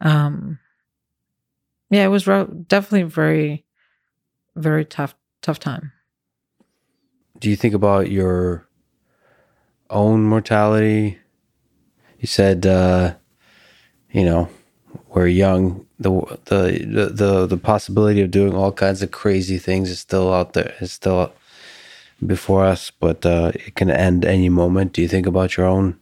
Um, 0.00 0.58
yeah, 1.90 2.04
it 2.04 2.08
was 2.08 2.24
definitely 2.24 3.02
very, 3.02 3.64
very 4.56 4.84
tough, 4.84 5.14
tough 5.42 5.58
time. 5.58 5.92
Do 7.38 7.48
you 7.50 7.56
think 7.56 7.74
about 7.74 8.10
your 8.10 8.66
own 9.88 10.24
mortality? 10.24 11.18
You 12.18 12.26
said, 12.26 12.66
uh, 12.66 13.14
you 14.12 14.24
know, 14.24 14.48
we're 15.08 15.26
young. 15.26 15.86
The, 15.98 16.10
the 16.46 17.10
the 17.12 17.46
the 17.46 17.56
possibility 17.56 18.22
of 18.22 18.30
doing 18.30 18.54
all 18.54 18.72
kinds 18.72 19.02
of 19.02 19.10
crazy 19.10 19.58
things 19.58 19.90
is 19.90 20.00
still 20.00 20.32
out 20.32 20.52
there. 20.52 20.74
Is 20.80 20.92
still 20.92 21.32
before 22.24 22.64
us, 22.64 22.90
but 22.90 23.24
uh, 23.24 23.52
it 23.54 23.74
can 23.74 23.90
end 23.90 24.24
any 24.24 24.48
moment. 24.48 24.92
Do 24.92 25.02
you 25.02 25.08
think 25.08 25.26
about 25.26 25.56
your 25.56 25.66
own 25.66 25.98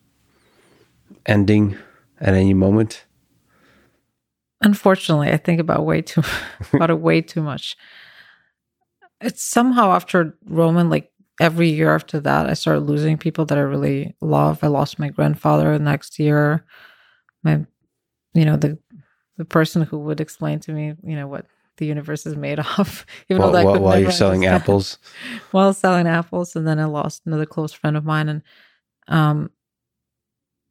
ending 1.27 1.77
at 2.21 2.35
any 2.35 2.55
moment? 2.55 3.05
Unfortunately, 4.61 5.31
I 5.31 5.37
think 5.37 5.61
about 5.61 5.85
way 5.85 6.03
too 6.03 6.23
about 6.73 6.91
it 6.91 7.01
way 7.01 7.21
too 7.21 7.43
much. 7.43 7.77
It's 9.21 9.43
somehow 9.43 9.93
after 9.93 10.37
Roman, 10.47 10.91
like 10.91 11.11
every 11.41 11.69
year 11.69 11.95
after 11.95 12.21
that, 12.21 12.49
I 12.49 12.55
started 12.55 12.81
losing 12.81 13.19
people 13.19 13.45
that 13.47 13.59
I 13.59 13.63
really 13.63 14.15
love. 14.21 14.63
I 14.63 14.69
lost 14.69 14.99
my 14.99 15.09
grandfather 15.09 15.77
the 15.77 15.85
next 15.85 16.19
year. 16.19 16.65
My, 17.43 17.65
you 18.35 18.45
know, 18.45 18.57
the 18.57 18.79
the 19.37 19.45
person 19.45 19.83
who 19.83 19.99
would 20.01 20.21
explain 20.21 20.59
to 20.61 20.73
me, 20.73 20.95
you 21.05 21.15
know, 21.17 21.29
what 21.29 21.47
the 21.77 21.87
universe 21.87 22.27
is 22.27 22.37
made 22.37 22.59
of. 22.79 23.07
Even 23.29 23.43
while, 23.43 23.53
though 23.53 23.81
while 23.81 23.99
you're 23.99 24.11
selling 24.11 24.45
apples, 24.47 24.99
while 25.53 25.73
selling 25.73 26.07
apples, 26.07 26.55
and 26.55 26.67
then 26.67 26.79
I 26.79 26.85
lost 26.85 27.23
another 27.25 27.47
close 27.47 27.73
friend 27.73 27.97
of 27.97 28.05
mine, 28.05 28.29
and 28.29 28.43
um, 29.07 29.51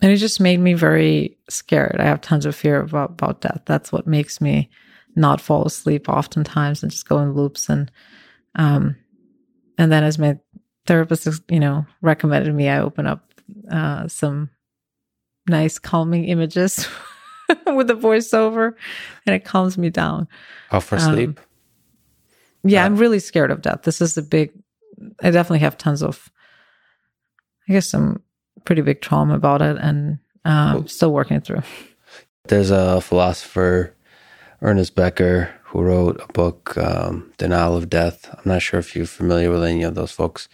and 0.02 0.12
it 0.12 0.18
just 0.18 0.40
made 0.40 0.60
me 0.60 0.74
very 0.74 1.38
scared. 1.50 1.98
I 2.00 2.06
have 2.06 2.22
tons 2.22 2.46
of 2.46 2.56
fear 2.56 2.82
about, 2.82 3.12
about 3.12 3.42
death. 3.42 3.62
That's 3.66 3.92
what 3.92 4.06
makes 4.06 4.40
me 4.40 4.70
not 5.16 5.42
fall 5.42 5.66
asleep 5.66 6.08
oftentimes 6.08 6.84
and 6.84 6.92
just 6.92 7.10
go 7.10 7.20
in 7.20 7.34
loops. 7.34 7.68
And, 7.70 7.92
um, 8.56 8.96
and 9.78 9.92
then 9.92 10.04
as 10.04 10.20
my 10.20 10.38
therapist, 10.86 11.28
you 11.50 11.60
know, 11.60 11.86
recommended 12.02 12.54
me, 12.54 12.70
I 12.70 12.80
open 12.80 13.08
up, 13.08 13.34
uh, 13.72 14.08
some 14.08 14.50
nice 15.50 15.80
calming 15.80 16.26
images 16.26 16.88
with 17.66 17.88
the 17.88 17.96
voiceover 17.96 18.74
and 19.26 19.36
it 19.36 19.46
calms 19.46 19.78
me 19.78 19.90
down. 19.90 20.28
Oh, 20.72 20.80
for 20.80 20.98
um, 20.98 21.02
sleep? 21.02 21.40
Yeah, 22.64 22.84
uh, 22.84 22.86
I'm 22.86 22.98
really 22.98 23.20
scared 23.20 23.50
of 23.50 23.64
death. 23.64 23.82
This 23.82 24.00
is 24.00 24.16
a 24.16 24.22
big, 24.22 24.52
I 25.24 25.32
definitely 25.32 25.60
have 25.60 25.78
tons 25.78 26.04
of, 26.04 26.30
I 27.68 27.74
guess 27.74 27.88
some 27.88 28.22
pretty 28.68 28.82
big 28.82 29.00
trauma 29.02 29.34
about 29.34 29.62
it 29.62 29.78
and 29.78 30.20
um, 30.44 30.86
still 30.90 31.14
working 31.14 31.40
through. 31.40 31.62
There's 32.50 32.70
a 32.70 33.00
philosopher, 33.00 33.96
Ernest 34.62 34.94
Becker, 34.94 35.56
who 35.64 35.82
wrote 35.82 36.20
a 36.22 36.32
book, 36.34 36.78
um, 36.78 37.32
Denial 37.38 37.78
of 37.78 37.90
Death. 37.90 38.30
I'm 38.34 38.44
not 38.46 38.62
sure 38.62 38.80
if 38.80 38.94
you're 38.94 39.06
familiar 39.06 39.50
with 39.50 39.64
any 39.64 39.84
of 39.84 39.96
those 39.96 40.12
folks. 40.12 40.50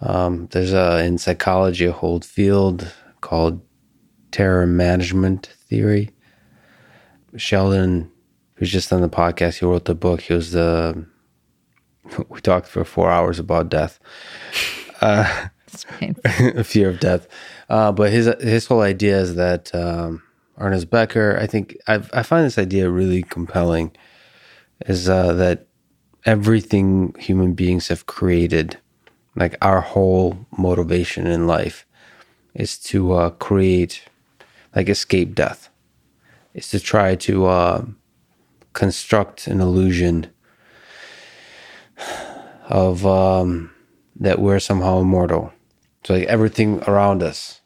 Um, 0.00 0.48
there's 0.50 0.72
a, 0.72 1.04
in 1.04 1.16
psychology 1.18 1.86
a 1.86 1.92
whole 1.92 2.20
field 2.20 2.92
called 3.20 3.60
terror 4.32 4.66
management 4.66 5.46
theory. 5.46 6.10
Sheldon, 7.36 8.10
who's 8.54 8.72
just 8.72 8.92
on 8.92 9.00
the 9.00 9.08
podcast, 9.08 9.60
he 9.60 9.66
wrote 9.66 9.84
the 9.84 9.94
book. 9.94 10.22
He 10.22 10.34
was 10.34 10.50
the 10.50 11.06
we 12.28 12.40
talked 12.40 12.66
for 12.66 12.84
four 12.84 13.10
hours 13.10 13.38
about 13.38 13.68
death, 13.68 14.00
uh, 15.00 15.48
a 16.24 16.64
fear 16.64 16.88
of 16.88 17.00
death. 17.00 17.28
Uh, 17.68 17.92
but 17.92 18.10
his 18.10 18.26
his 18.40 18.66
whole 18.66 18.80
idea 18.80 19.18
is 19.18 19.34
that 19.34 19.74
um, 19.74 20.22
Ernest 20.58 20.90
Becker. 20.90 21.38
I 21.40 21.46
think 21.46 21.76
I've, 21.86 22.10
I 22.12 22.22
find 22.22 22.44
this 22.44 22.58
idea 22.58 22.90
really 22.90 23.22
compelling. 23.22 23.92
Is 24.86 25.08
uh, 25.08 25.32
that 25.34 25.66
everything 26.24 27.14
human 27.18 27.54
beings 27.54 27.88
have 27.88 28.06
created, 28.06 28.78
like 29.34 29.56
our 29.60 29.80
whole 29.80 30.46
motivation 30.56 31.26
in 31.26 31.46
life, 31.46 31.84
is 32.54 32.78
to 32.78 33.12
uh, 33.12 33.30
create, 33.30 34.04
like 34.74 34.88
escape 34.88 35.34
death, 35.34 35.68
is 36.54 36.68
to 36.70 36.78
try 36.78 37.16
to 37.16 37.46
uh, 37.46 37.84
construct 38.72 39.48
an 39.48 39.60
illusion 39.60 40.30
of 42.68 43.04
um, 43.06 43.70
that 44.14 44.38
we're 44.38 44.60
somehow 44.60 45.00
immortal. 45.00 45.52
So 46.08 46.14
like 46.14 46.24
everything 46.24 46.82
around 46.84 47.22
us, 47.22 47.60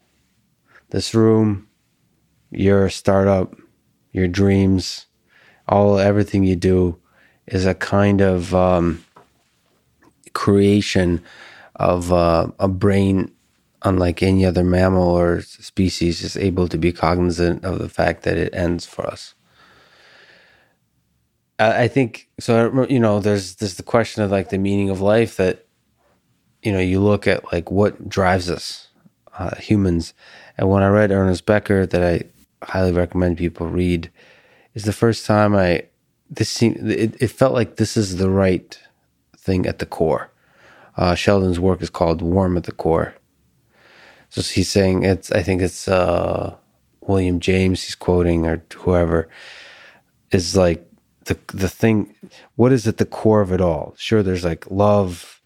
this 0.91 1.15
room, 1.15 1.69
your 2.51 2.91
startup, 2.91 3.55
your 4.11 4.27
dreams, 4.27 5.07
all 5.69 5.97
everything 5.97 6.43
you 6.43 6.57
do 6.57 6.99
is 7.47 7.67
a 7.67 7.75
kind 7.77 8.21
of 8.21 8.53
um, 8.53 9.05
creation 10.33 11.23
of 11.77 12.13
uh, 12.13 12.49
a 12.59 12.67
brain 12.67 13.31
unlike 13.83 14.25
any 14.25 14.45
other 14.45 14.65
mammal 14.65 15.09
or 15.09 15.43
species 15.43 16.25
is 16.25 16.37
able 16.37 16.67
to 16.67 16.79
be 16.79 16.91
cognizant 16.91 17.65
of 17.65 17.79
the 17.79 17.89
fact 17.89 18.25
that 18.25 18.37
it 18.37 18.53
ends 18.53 18.85
for 18.85 19.07
us 19.07 19.37
I 21.61 21.87
think 21.87 22.29
so. 22.41 22.87
You 22.89 22.99
know, 22.99 23.21
there's 23.21 23.55
there's 23.57 23.77
the 23.77 23.85
question 23.85 24.25
of 24.25 24.33
like 24.33 24.51
the 24.51 24.59
meaning 24.59 24.91
of 24.91 25.01
life 25.01 25.37
that 25.37 25.69
you 26.63 26.73
know 26.73 26.79
you 26.79 27.01
look 27.01 27.27
at 27.27 27.53
like 27.53 27.71
what 27.71 28.09
drives 28.09 28.51
us 28.51 28.89
uh, 29.39 29.57
humans. 29.57 30.15
And 30.59 30.69
when 30.69 30.83
I 30.83 30.89
read 30.89 31.11
Ernest 31.11 31.47
Becker, 31.47 31.87
that 31.87 32.03
I 32.03 32.25
highly 32.67 32.93
recommend 32.93 33.39
people 33.39 33.67
read, 33.67 34.11
is 34.75 34.85
the 34.85 34.93
first 34.93 35.27
time 35.27 35.55
I 35.55 35.85
this 36.31 36.49
seemed 36.49 36.91
it, 36.91 37.21
it 37.21 37.29
felt 37.29 37.55
like 37.55 37.77
this 37.77 37.97
is 37.97 38.17
the 38.17 38.31
right 38.31 38.79
thing 39.37 39.67
at 39.67 39.79
the 39.79 39.87
core. 39.87 40.31
Uh, 40.97 41.15
Sheldon's 41.15 41.61
work 41.61 41.83
is 41.83 41.91
called 41.91 42.23
"Worm 42.23 42.57
at 42.57 42.65
the 42.65 42.73
Core." 42.73 43.15
So 44.29 44.41
he's 44.43 44.71
saying 44.71 45.03
it's. 45.03 45.31
I 45.33 45.43
think 45.43 45.63
it's 45.63 45.89
uh, 45.89 46.57
William 47.01 47.41
James. 47.41 47.83
He's 47.83 47.95
quoting 47.95 48.47
or 48.47 48.63
whoever 48.75 49.29
is 50.31 50.57
like 50.57 50.87
the 51.25 51.39
the 51.53 51.69
thing 51.69 52.15
what 52.57 52.73
is 52.73 52.87
at 52.89 52.97
the 52.97 53.07
core 53.07 53.41
of 53.41 53.53
it 53.53 53.61
all 53.61 53.95
sure 53.97 54.23
there's 54.23 54.45
like 54.45 54.69
love 54.71 55.41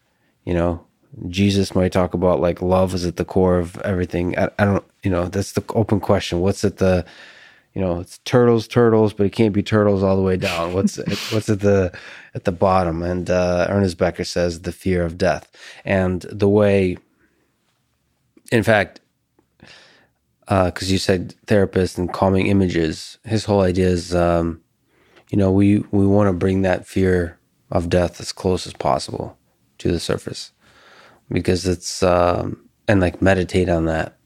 you 0.45 0.53
know 0.53 0.83
jesus 1.29 1.75
might 1.75 1.91
talk 1.91 2.13
about 2.13 2.39
like 2.39 2.61
love 2.61 2.93
is 2.93 3.05
at 3.05 3.15
the 3.15 3.25
core 3.25 3.59
of 3.59 3.77
everything. 3.81 4.37
I, 4.37 4.49
I 4.59 4.65
don't 4.65 4.85
you 5.03 5.11
know 5.11 5.25
that's 5.25 5.53
the 5.53 5.63
open 5.73 5.99
question. 5.99 6.41
What's 6.41 6.63
at 6.63 6.77
the 6.77 7.05
you 7.73 7.81
know 7.81 7.99
it's 7.99 8.19
turtles 8.19 8.67
turtles 8.67 9.13
but 9.13 9.25
it 9.25 9.31
can't 9.31 9.53
be 9.53 9.63
turtles 9.63 10.03
all 10.03 10.15
the 10.15 10.21
way 10.21 10.37
down. 10.37 10.73
What's 10.73 10.97
what's 11.31 11.49
at 11.49 11.61
the 11.61 11.97
at 12.35 12.43
the 12.43 12.51
bottom? 12.51 13.01
And 13.03 13.29
uh, 13.29 13.67
ernest 13.69 13.97
becker 13.97 14.23
says 14.23 14.61
the 14.61 14.71
fear 14.71 15.03
of 15.03 15.17
death. 15.17 15.51
And 15.85 16.21
the 16.31 16.49
way 16.49 16.97
in 18.51 18.63
fact 18.63 19.01
because 20.41 20.89
uh, 20.89 20.93
you 20.93 20.97
said 20.97 21.35
therapist 21.45 21.97
and 21.97 22.13
calming 22.13 22.47
images 22.47 23.17
his 23.25 23.45
whole 23.45 23.61
idea 23.61 23.87
is 23.87 24.15
um, 24.15 24.61
you 25.29 25.37
know, 25.37 25.51
we, 25.51 25.79
we 25.91 26.05
want 26.05 26.29
to 26.29 26.33
bring 26.33 26.61
that 26.61 26.87
fear 26.87 27.37
of 27.69 27.89
death 27.89 28.21
as 28.21 28.31
close 28.31 28.65
as 28.65 28.73
possible 28.73 29.37
to 29.77 29.91
the 29.91 29.99
surface 29.99 30.51
because 31.31 31.67
it's, 31.67 32.03
um, 32.03 32.67
and 32.87 33.01
like 33.01 33.21
meditate 33.21 33.69
on 33.69 33.85
that. 33.85 34.17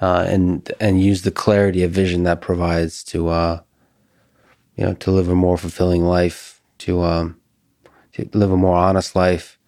Uh, 0.00 0.24
and 0.28 0.72
and 0.80 1.00
use 1.00 1.22
the 1.22 1.30
clarity 1.30 1.84
of 1.84 1.92
vision 1.92 2.24
that 2.24 2.40
provides 2.40 3.04
to 3.04 3.28
uh, 3.28 3.60
you 4.76 4.84
know 4.84 4.94
to 4.94 5.12
live 5.12 5.28
a 5.28 5.34
more 5.34 5.56
fulfilling 5.56 6.04
life, 6.04 6.60
to 6.78 7.02
um, 7.02 7.40
to 8.12 8.28
live 8.32 8.50
a 8.50 8.56
more 8.56 8.76
honest 8.76 9.14
life, 9.14 9.58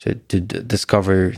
to 0.00 0.14
to 0.16 0.40
d- 0.40 0.62
discover. 0.66 1.34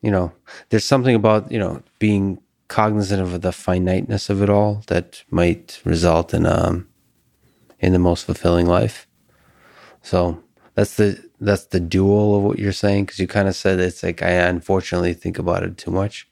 You 0.00 0.10
know, 0.10 0.32
there's 0.70 0.84
something 0.84 1.14
about 1.14 1.52
you 1.52 1.58
know 1.58 1.82
being 1.98 2.40
cognizant 2.68 3.20
of 3.22 3.40
the 3.42 3.52
finiteness 3.52 4.30
of 4.30 4.42
it 4.42 4.50
all 4.50 4.82
that 4.86 5.24
might 5.30 5.80
result 5.84 6.32
in 6.32 6.46
um 6.46 6.88
in 7.80 7.92
the 7.92 7.98
most 7.98 8.24
fulfilling 8.24 8.66
life. 8.66 9.06
So 10.02 10.42
that's 10.78 10.94
the 10.94 11.20
that's 11.40 11.64
the 11.64 11.80
dual 11.80 12.36
of 12.36 12.44
what 12.44 12.60
you're 12.60 12.70
saying 12.70 13.04
because 13.04 13.18
you 13.18 13.26
kind 13.26 13.48
of 13.48 13.56
said 13.56 13.80
it's 13.80 14.04
like 14.04 14.22
I 14.22 14.30
unfortunately 14.30 15.12
think 15.12 15.36
about 15.36 15.64
it 15.64 15.76
too 15.76 15.90
much. 15.90 16.28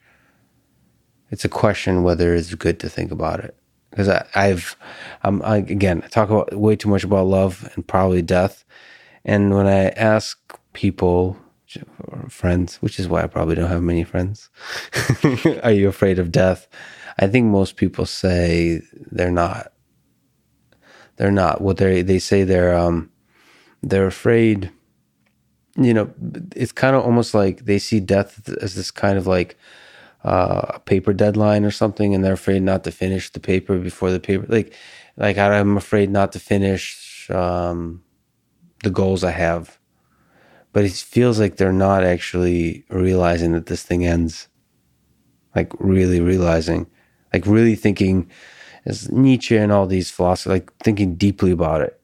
It's 1.32 1.44
a 1.44 1.48
question 1.48 2.04
whether 2.04 2.32
it's 2.32 2.54
good 2.54 2.78
to 2.78 2.88
think 2.88 3.10
about 3.10 3.40
it 3.40 3.56
because 3.90 4.08
I've 4.36 4.76
I'm 5.24 5.42
I, 5.42 5.56
again 5.56 6.00
I 6.04 6.06
talk 6.06 6.30
about 6.30 6.54
way 6.54 6.76
too 6.76 6.88
much 6.88 7.02
about 7.02 7.26
love 7.26 7.68
and 7.74 7.84
probably 7.84 8.22
death, 8.22 8.64
and 9.24 9.52
when 9.52 9.66
I 9.66 9.88
ask 9.88 10.38
people 10.74 11.36
friends, 12.28 12.76
which 12.76 13.00
is 13.00 13.08
why 13.08 13.24
I 13.24 13.26
probably 13.26 13.56
don't 13.56 13.68
have 13.68 13.82
many 13.82 14.04
friends. 14.04 14.48
Are 15.64 15.72
you 15.72 15.88
afraid 15.88 16.20
of 16.20 16.30
death? 16.30 16.68
I 17.18 17.26
think 17.26 17.46
most 17.46 17.74
people 17.74 18.06
say 18.06 18.80
they're 19.10 19.32
not. 19.32 19.72
They're 21.16 21.32
not. 21.32 21.62
What 21.62 21.78
they 21.78 22.02
they 22.02 22.20
say 22.20 22.44
they're 22.44 22.76
um 22.76 23.10
they're 23.88 24.06
afraid. 24.06 24.70
You 25.76 25.92
know, 25.92 26.10
it's 26.54 26.72
kind 26.72 26.96
of 26.96 27.04
almost 27.04 27.34
like 27.34 27.64
they 27.66 27.78
see 27.78 28.00
death 28.00 28.48
as 28.62 28.74
this 28.74 28.90
kind 28.90 29.18
of 29.18 29.26
like 29.26 29.58
uh, 30.24 30.62
a 30.74 30.78
paper 30.80 31.12
deadline 31.12 31.64
or 31.64 31.70
something, 31.70 32.14
and 32.14 32.24
they're 32.24 32.32
afraid 32.32 32.62
not 32.62 32.84
to 32.84 32.92
finish 32.92 33.30
the 33.30 33.40
paper 33.40 33.78
before 33.78 34.10
the 34.10 34.20
paper. 34.20 34.46
Like, 34.48 34.72
like 35.16 35.38
I'm 35.38 35.76
afraid 35.76 36.10
not 36.10 36.32
to 36.32 36.40
finish 36.40 37.28
um, 37.30 38.02
the 38.82 38.90
goals 38.90 39.22
I 39.22 39.32
have 39.32 39.78
but 40.76 40.84
it 40.84 40.92
feels 40.92 41.40
like 41.40 41.56
they're 41.56 41.72
not 41.72 42.04
actually 42.04 42.84
realizing 42.90 43.52
that 43.52 43.64
this 43.64 43.82
thing 43.82 44.06
ends. 44.06 44.46
Like 45.54 45.72
really 45.78 46.20
realizing, 46.20 46.86
like 47.32 47.46
really 47.46 47.74
thinking, 47.74 48.30
as 48.84 49.10
Nietzsche 49.10 49.56
and 49.56 49.72
all 49.72 49.86
these 49.86 50.10
philosophers, 50.10 50.50
like 50.52 50.76
thinking 50.84 51.14
deeply 51.14 51.50
about 51.50 51.80
it. 51.80 52.00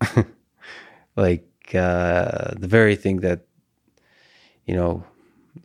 like 1.16 1.46
uh, 1.74 2.54
the 2.56 2.68
very 2.68 2.96
thing 2.96 3.20
that, 3.20 3.46
you 4.66 4.74
know, 4.74 5.04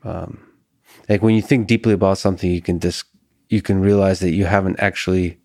um, 0.04 0.39
like 1.10 1.22
when 1.22 1.36
you 1.36 1.41
think 1.41 1.68
deeply 1.68 1.93
about 1.93 2.18
something, 2.18 2.52
you 2.52 2.62
can 2.62 2.80
just 2.80 3.06
you 3.50 3.62
can 3.62 3.80
realize 3.80 4.20
that 4.20 4.32
you 4.32 4.45
haven't 4.45 4.80
actually 4.80 5.38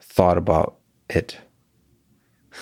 thought 0.00 0.38
about 0.38 0.76
it. 1.08 1.38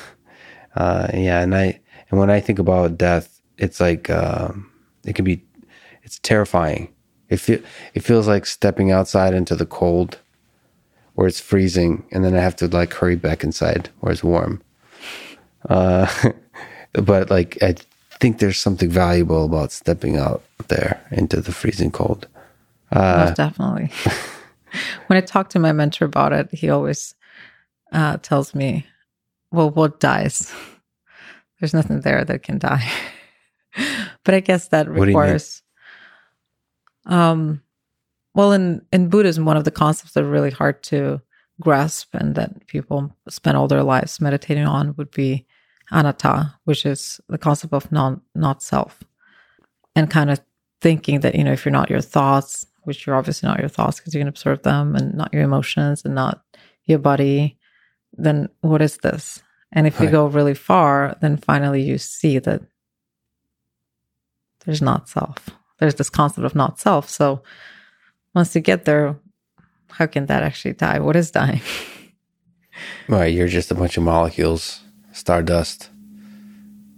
Uh, 0.76 1.08
yeah, 1.12 1.40
and 1.40 1.56
I 1.56 1.80
and 2.10 2.20
when 2.20 2.30
I 2.30 2.38
think 2.38 2.60
about 2.60 2.98
death, 2.98 3.40
it's 3.56 3.80
like 3.80 4.08
um, 4.10 4.70
it 5.04 5.14
can 5.14 5.24
be, 5.24 5.42
it's 6.04 6.20
terrifying. 6.20 6.94
It 7.28 7.38
feel 7.38 7.58
it 7.94 8.00
feels 8.00 8.28
like 8.28 8.46
stepping 8.46 8.92
outside 8.92 9.34
into 9.34 9.56
the 9.56 9.66
cold, 9.66 10.18
where 11.14 11.26
it's 11.26 11.40
freezing, 11.40 12.06
and 12.12 12.24
then 12.24 12.36
I 12.36 12.40
have 12.40 12.54
to 12.56 12.68
like 12.68 12.92
hurry 12.94 13.16
back 13.16 13.42
inside 13.42 13.90
where 14.00 14.12
it's 14.12 14.22
warm. 14.22 14.62
Uh, 15.68 16.06
but 16.92 17.30
like 17.30 17.58
I 17.62 17.74
think 18.20 18.38
there's 18.38 18.58
something 18.58 18.90
valuable 18.90 19.44
about 19.44 19.72
stepping 19.72 20.16
out 20.16 20.42
there 20.68 21.00
into 21.10 21.40
the 21.40 21.52
freezing 21.52 21.90
cold. 21.90 22.26
Uh, 22.90 23.26
Most 23.26 23.36
definitely. 23.36 23.92
when 25.06 25.16
I 25.16 25.20
talk 25.20 25.50
to 25.50 25.58
my 25.58 25.72
mentor 25.72 26.04
about 26.04 26.32
it, 26.32 26.52
he 26.52 26.70
always 26.70 27.14
uh, 27.92 28.16
tells 28.18 28.54
me, 28.54 28.86
"Well, 29.52 29.70
what 29.70 30.00
dies?" 30.00 30.52
there's 31.60 31.74
nothing 31.74 32.00
there 32.00 32.24
that 32.24 32.42
can 32.42 32.58
die. 32.58 32.88
but 34.24 34.34
I 34.34 34.40
guess 34.40 34.68
that 34.68 34.88
requires 34.88 35.62
um 37.06 37.62
well 38.34 38.52
in 38.52 38.82
in 38.92 39.08
Buddhism 39.08 39.44
one 39.44 39.56
of 39.56 39.64
the 39.64 39.70
concepts 39.70 40.12
that 40.12 40.24
are 40.24 40.30
really 40.30 40.50
hard 40.50 40.82
to 40.84 41.20
grasp 41.60 42.14
and 42.14 42.34
that 42.34 42.66
people 42.66 43.14
spend 43.28 43.56
all 43.56 43.68
their 43.68 43.82
lives 43.82 44.20
meditating 44.20 44.64
on 44.64 44.94
would 44.96 45.10
be 45.10 45.46
anatta, 45.90 46.54
which 46.64 46.84
is 46.86 47.20
the 47.28 47.38
concept 47.38 47.72
of 47.72 47.90
non 47.92 48.20
not 48.34 48.62
self. 48.62 49.02
And 49.94 50.10
kind 50.10 50.30
of 50.30 50.40
thinking 50.80 51.20
that, 51.20 51.34
you 51.34 51.42
know, 51.42 51.52
if 51.52 51.64
you're 51.64 51.72
not 51.72 51.90
your 51.90 52.00
thoughts, 52.00 52.66
which 52.84 53.06
you're 53.06 53.16
obviously 53.16 53.48
not 53.48 53.58
your 53.58 53.68
thoughts 53.68 53.98
because 53.98 54.14
you 54.14 54.20
can 54.20 54.28
observe 54.28 54.62
them 54.62 54.94
and 54.94 55.14
not 55.14 55.32
your 55.32 55.42
emotions 55.42 56.04
and 56.04 56.14
not 56.14 56.42
your 56.84 56.98
body, 56.98 57.58
then 58.12 58.48
what 58.60 58.80
is 58.80 58.98
this? 58.98 59.42
And 59.72 59.86
if 59.86 60.00
you 60.00 60.08
go 60.08 60.26
really 60.26 60.54
far, 60.54 61.16
then 61.20 61.36
finally 61.36 61.82
you 61.82 61.98
see 61.98 62.38
that 62.38 62.62
there's 64.64 64.80
not 64.80 65.08
self. 65.08 65.50
There's 65.78 65.96
this 65.96 66.10
concept 66.10 66.44
of 66.44 66.54
not 66.54 66.78
self. 66.80 67.08
So 67.08 67.42
once 68.34 68.54
you 68.54 68.60
get 68.60 68.84
there, 68.84 69.16
how 69.90 70.06
can 70.06 70.26
that 70.26 70.42
actually 70.42 70.74
die? 70.74 71.00
What 71.00 71.16
is 71.16 71.30
dying? 71.30 71.60
Right, 73.08 73.34
you're 73.34 73.48
just 73.48 73.72
a 73.72 73.74
bunch 73.74 73.96
of 73.96 74.04
molecules, 74.04 74.80
stardust. 75.18 75.90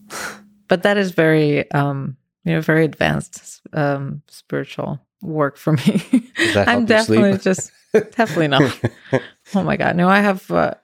but 0.68 0.82
that 0.82 0.96
is 0.96 1.10
very 1.12 1.70
um 1.72 2.16
you 2.44 2.52
know 2.54 2.60
very 2.60 2.84
advanced 2.84 3.60
um 3.72 4.22
spiritual 4.28 5.00
work 5.22 5.56
for 5.56 5.72
me. 5.72 6.02
I'm 6.66 6.86
definitely 6.86 7.38
just 7.38 7.72
definitely 7.92 8.48
not. 8.48 8.78
Oh 9.54 9.62
my 9.62 9.76
god. 9.76 9.96
No 9.96 10.08
i 10.08 10.20
have 10.20 10.50
uh, 10.50 10.74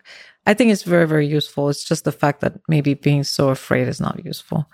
i 0.47 0.55
think 0.55 0.71
it's 0.73 0.83
very 0.83 1.07
very 1.07 1.27
useful. 1.27 1.69
It's 1.69 1.85
just 1.85 2.05
the 2.05 2.13
fact 2.13 2.41
that 2.41 2.55
maybe 2.69 2.95
being 2.95 3.25
so 3.25 3.49
afraid 3.51 3.89
is 3.89 4.01
not 4.01 4.25
useful. 4.25 4.67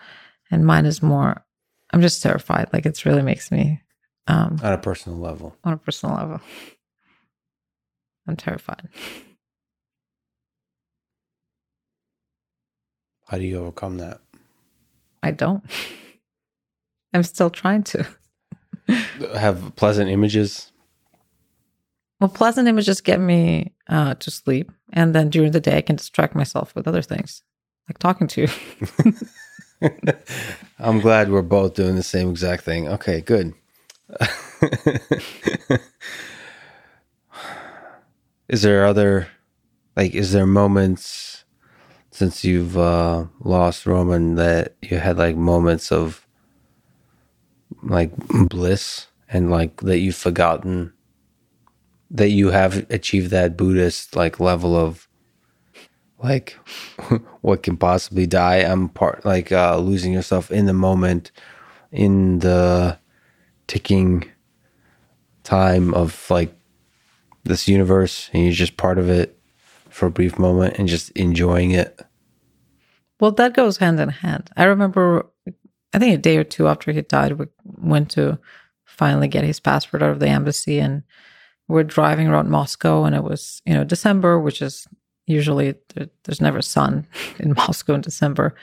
And 0.51 0.67
mine 0.67 0.87
is 0.87 1.03
more 1.03 1.45
i'm 1.93 2.01
just 2.03 2.23
terrified. 2.23 2.69
Like 2.73 2.87
it 2.87 3.05
really 3.05 3.23
makes 3.23 3.51
me 3.51 3.81
um 4.29 4.59
On 4.63 4.73
a 4.73 4.79
personal 4.79 5.19
level. 5.19 5.57
on 5.65 5.73
a 5.73 5.77
personal 5.79 6.17
level. 6.17 6.41
I'm 8.29 8.37
terrified 8.37 8.89
How 13.33 13.39
do 13.39 13.45
you 13.45 13.59
overcome 13.59 13.99
that? 13.99 14.21
i 15.25 15.31
don't 15.33 15.65
i'm 17.15 17.23
still 17.23 17.51
trying 17.51 17.83
to 17.83 18.07
Have 19.37 19.75
pleasant 19.77 20.11
images. 20.11 20.73
Well, 22.21 22.31
pleasant 22.31 22.69
images 22.69 23.01
get 23.01 23.21
me 23.21 23.73
uh, 23.89 24.15
to 24.15 24.31
sleep, 24.31 24.71
and 24.93 25.15
then 25.15 25.29
during 25.31 25.53
the 25.53 25.61
day, 25.61 25.79
I 25.79 25.83
can 25.83 25.97
distract 25.97 26.35
myself 26.35 26.75
with 26.75 26.87
other 26.87 27.03
things, 27.03 27.43
like 27.89 27.99
talking 27.99 28.29
to 28.29 28.43
you. 28.43 29.91
I'm 30.79 31.01
glad 31.01 31.31
we're 31.31 31.43
both 31.43 31.75
doing 31.75 31.97
the 31.97 32.03
same 32.03 32.31
exact 32.31 32.63
thing. 32.65 32.89
Okay, 32.89 33.21
good. 33.21 33.55
is 38.49 38.63
there 38.63 38.85
other 38.85 39.29
like 39.97 40.15
is 40.15 40.33
there 40.33 40.47
moments 40.47 41.42
since 42.13 42.45
you've 42.45 42.77
uh 42.79 43.25
lost 43.41 43.87
Roman 43.87 44.37
that 44.37 44.77
you 44.83 44.99
had 44.99 45.17
like 45.17 45.35
moments 45.35 45.91
of 45.91 46.27
like 47.83 48.13
bliss 48.49 49.09
and 49.29 49.51
like 49.51 49.81
that 49.81 49.99
you've 49.99 50.15
forgotten 50.15 50.93
that 52.11 52.29
you 52.29 52.51
have 52.51 52.87
achieved 52.91 53.31
that 53.31 53.57
Buddhist 53.57 54.15
like 54.15 54.39
level 54.39 54.77
of 54.77 55.09
like 56.23 56.59
what 57.41 57.63
can 57.63 57.79
possibly 57.79 58.27
die? 58.27 58.57
I'm 58.57 58.91
part 58.91 59.25
like 59.25 59.51
uh 59.51 59.79
losing 59.79 60.13
yourself 60.13 60.51
in 60.51 60.67
the 60.67 60.75
moment 60.75 61.33
in 61.91 62.41
the 62.41 62.99
ticking 63.67 64.31
time 65.45 65.95
of 65.95 66.31
like 66.31 66.55
this 67.45 67.67
universe 67.67 68.29
and 68.35 68.45
you're 68.45 68.53
just 68.53 68.77
part 68.77 68.99
of 68.99 69.09
it 69.09 69.39
for 69.93 70.07
a 70.07 70.11
brief 70.11 70.39
moment 70.39 70.77
and 70.79 70.89
just 70.89 71.11
enjoying 71.11 71.71
it 71.73 72.01
Well, 73.21 73.33
that 73.33 73.55
goes 73.55 73.77
hand 73.77 74.01
in 74.01 74.09
hand. 74.09 74.51
I 74.57 74.65
remember, 74.65 75.27
I 75.93 75.99
think 75.99 76.15
a 76.15 76.19
day 76.19 76.37
or 76.39 76.45
two 76.45 76.67
after 76.67 76.91
he 76.91 77.03
died, 77.03 77.33
we 77.33 77.47
went 77.65 78.11
to 78.13 78.39
finally 78.85 79.29
get 79.29 79.45
his 79.45 79.61
passport 79.61 80.03
out 80.03 80.11
of 80.11 80.21
the 80.21 80.29
embassy, 80.29 80.79
and 80.79 81.03
we're 81.69 81.85
driving 81.85 82.29
around 82.29 82.51
Moscow, 82.51 83.05
and 83.05 83.15
it 83.15 83.23
was 83.23 83.63
you 83.65 83.75
know 83.75 83.85
December, 83.85 84.39
which 84.39 84.61
is 84.61 84.87
usually 85.27 85.75
there, 85.95 86.09
there's 86.25 86.41
never 86.41 86.63
sun 86.63 87.07
in 87.39 87.55
Moscow 87.57 87.95
in 87.95 88.01
December, 88.01 88.55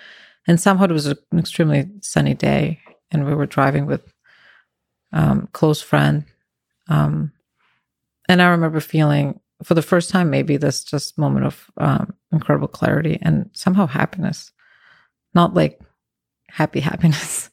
and 0.48 0.60
somehow 0.60 0.86
it 0.86 0.92
was 0.92 1.08
an 1.08 1.18
extremely 1.38 1.90
sunny 2.02 2.34
day, 2.34 2.80
and 3.12 3.26
we 3.26 3.34
were 3.34 3.46
driving 3.46 3.86
with 3.86 4.14
um, 5.14 5.48
close 5.54 5.82
friend, 5.82 6.26
um, 6.88 7.32
and 8.28 8.42
I 8.42 8.50
remember 8.50 8.80
feeling 8.80 9.40
for 9.64 9.74
the 9.74 9.82
first 9.82 10.10
time 10.10 10.30
maybe 10.30 10.58
this 10.58 10.84
just 10.84 11.18
moment 11.18 11.46
of 11.46 11.70
um, 11.78 12.14
incredible 12.32 12.68
clarity 12.68 13.20
and 13.22 13.50
somehow 13.54 13.86
happiness. 13.88 14.52
Not 15.34 15.54
like 15.54 15.80
happy 16.50 16.80
happiness 16.92 17.50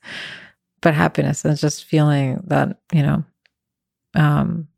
but 0.81 0.95
happiness 0.95 1.45
and 1.45 1.57
just 1.59 1.85
feeling 1.85 2.43
that 2.47 2.79
you 2.93 3.03
know 3.03 3.25
um 4.15 4.69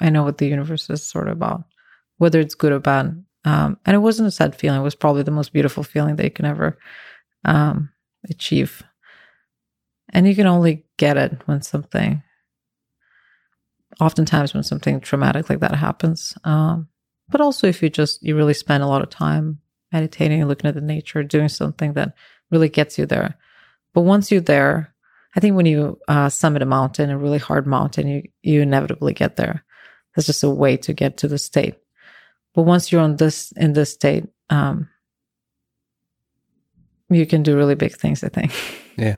i 0.00 0.08
know 0.08 0.22
what 0.22 0.38
the 0.38 0.46
universe 0.46 0.88
is 0.90 1.02
sort 1.02 1.26
of 1.26 1.32
about 1.32 1.64
whether 2.18 2.40
it's 2.40 2.54
good 2.54 2.72
or 2.72 2.78
bad. 2.78 3.24
Um 3.44 3.78
and 3.84 3.94
it 3.94 3.98
wasn't 3.98 4.28
a 4.28 4.30
sad 4.30 4.54
feeling. 4.54 4.80
It 4.80 4.84
was 4.84 4.94
probably 4.94 5.22
the 5.22 5.30
most 5.30 5.52
beautiful 5.52 5.82
feeling 5.82 6.16
that 6.16 6.24
you 6.24 6.30
can 6.30 6.46
ever 6.46 6.78
um 7.44 7.90
achieve. 8.30 8.82
And 10.10 10.28
you 10.28 10.34
can 10.34 10.46
only 10.46 10.84
get 10.96 11.16
it 11.16 11.42
when 11.46 11.62
something 11.62 12.22
oftentimes 14.00 14.54
when 14.54 14.62
something 14.62 15.00
traumatic 15.00 15.48
like 15.48 15.60
that 15.60 15.74
happens 15.74 16.36
um 16.44 16.88
but 17.28 17.40
also 17.40 17.66
if 17.66 17.82
you 17.82 17.88
just 17.88 18.22
you 18.22 18.36
really 18.36 18.54
spend 18.54 18.82
a 18.82 18.86
lot 18.86 19.02
of 19.02 19.10
time 19.10 19.60
meditating 19.92 20.44
looking 20.46 20.68
at 20.68 20.74
the 20.74 20.80
nature 20.80 21.22
doing 21.22 21.48
something 21.48 21.92
that 21.94 22.14
really 22.50 22.68
gets 22.68 22.98
you 22.98 23.06
there. 23.06 23.36
But 23.94 24.02
once 24.02 24.30
you're 24.30 24.40
there 24.40 24.94
i 25.36 25.40
think 25.40 25.56
when 25.56 25.66
you 25.66 25.98
uh, 26.06 26.28
summit 26.28 26.62
a 26.62 26.66
mountain 26.66 27.10
a 27.10 27.18
really 27.18 27.38
hard 27.38 27.66
mountain 27.66 28.06
you 28.06 28.22
you 28.42 28.60
inevitably 28.60 29.12
get 29.14 29.36
there. 29.36 29.64
That's 30.14 30.26
just 30.26 30.44
a 30.44 30.50
way 30.50 30.76
to 30.78 30.92
get 30.92 31.16
to 31.18 31.28
the 31.28 31.38
state. 31.38 31.74
But 32.54 32.62
once 32.62 32.92
you're 32.92 33.00
on 33.00 33.16
this 33.16 33.52
in 33.52 33.72
this 33.72 33.92
state 33.92 34.26
um 34.50 34.88
you 37.10 37.26
can 37.26 37.42
do 37.42 37.56
really 37.56 37.74
big 37.74 37.94
things 37.96 38.22
i 38.24 38.28
think. 38.28 38.52
Yeah. 38.96 39.16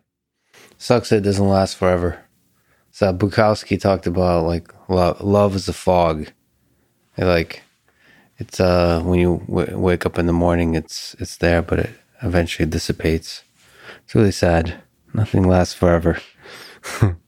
sucks 0.79 1.13
it 1.13 1.23
doesn't 1.23 1.49
last 1.49 1.77
forever 1.77 2.26
so 2.97 3.13
bukowski 3.13 3.79
talked 3.79 4.07
about 4.07 4.47
like 4.47 4.73
love, 4.89 5.21
love 5.21 5.55
is 5.55 5.69
a 5.69 5.75
fog. 5.75 6.29
And, 7.19 7.29
like 7.29 7.63
it's 8.39 8.59
uh 8.59 9.03
when 9.05 9.19
you 9.21 9.43
w- 9.47 9.79
wake 9.79 10.07
up 10.07 10.19
in 10.19 10.25
the 10.25 10.33
morning 10.33 10.75
it's 10.75 11.15
it's 11.19 11.37
there 11.37 11.61
but 11.61 11.79
it 11.79 11.91
eventually 12.23 12.65
dissipates. 12.65 13.43
It's 14.03 14.15
really 14.15 14.33
sad. 14.33 14.81
Nothing 15.13 15.47
lasts 15.47 15.75
forever. 15.75 16.19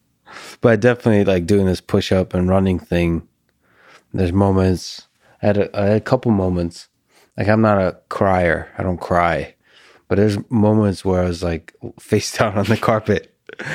But 0.61 0.73
I 0.73 0.77
definitely 0.77 1.25
like 1.25 1.45
doing 1.45 1.67
this 1.67 1.83
push 1.83 2.13
up 2.13 2.33
and 2.33 2.49
running 2.49 2.79
thing 2.79 3.29
there's 4.15 4.33
moments 4.33 5.07
I 5.43 5.49
had 5.49 5.59
a, 5.59 5.79
I 5.79 5.85
had 5.85 5.97
a 5.99 6.09
couple 6.11 6.33
moments. 6.33 6.89
Like 7.37 7.49
i'm 7.49 7.61
not 7.61 7.77
a 7.77 7.99
crier. 8.09 8.73
I 8.79 8.83
don't 8.83 9.03
cry. 9.03 9.55
But 10.09 10.17
there's 10.17 10.39
moments 10.51 11.05
where 11.05 11.21
i 11.21 11.27
was 11.27 11.43
like 11.43 11.75
face 12.01 12.35
down 12.39 12.57
on 12.57 12.65
the 12.65 12.79
carpet. 12.79 13.35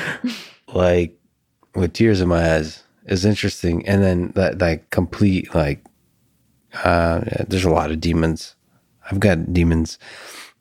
Like 0.66 1.20
with 1.74 1.92
tears 1.92 2.20
in 2.20 2.28
my 2.28 2.54
eyes. 2.54 2.82
Is 3.06 3.24
interesting. 3.26 3.86
And 3.86 4.02
then 4.02 4.32
that 4.34 4.58
like 4.58 4.88
complete 4.90 5.54
like 5.54 5.84
uh 6.84 7.20
there's 7.48 7.66
a 7.66 7.70
lot 7.70 7.90
of 7.90 8.00
demons. 8.00 8.56
I've 9.10 9.20
got 9.20 9.52
demons. 9.52 9.98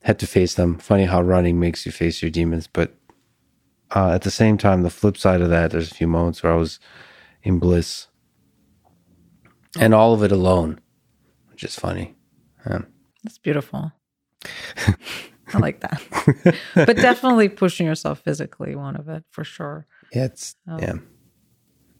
Had 0.01 0.19
to 0.19 0.27
face 0.27 0.55
them. 0.55 0.77
Funny 0.77 1.05
how 1.05 1.21
running 1.21 1.59
makes 1.59 1.85
you 1.85 1.91
face 1.93 2.21
your 2.21 2.31
demons. 2.31 2.67
But 2.67 2.95
uh 3.91 4.11
at 4.11 4.23
the 4.23 4.31
same 4.31 4.57
time 4.57 4.81
the 4.81 4.89
flip 4.89 5.15
side 5.17 5.39
of 5.39 5.49
that 5.49 5.71
there's 5.71 5.89
a 5.89 5.95
few 5.95 6.07
moments 6.07 6.43
where 6.43 6.51
i 6.51 6.57
was 6.57 6.79
in 7.43 7.59
bliss. 7.59 8.07
And 9.79 9.93
all 9.93 10.13
of 10.13 10.21
it 10.21 10.31
alone 10.31 10.81
which 11.49 11.63
is 11.63 11.75
funny. 11.75 12.15
That's 13.23 13.37
beautiful. 13.37 13.93
I 15.53 15.59
like 15.59 15.79
that. 15.81 16.01
but 16.75 16.97
definitely 16.97 17.47
pushing 17.47 17.85
yourself 17.85 18.19
physically, 18.19 18.75
one 18.75 18.95
of 18.95 19.07
it 19.07 19.23
for 19.29 19.43
sure. 19.43 19.85
Yeah, 20.13 20.25
it's 20.25 20.55
Oh. 20.67 20.77
yeah. 20.79 20.93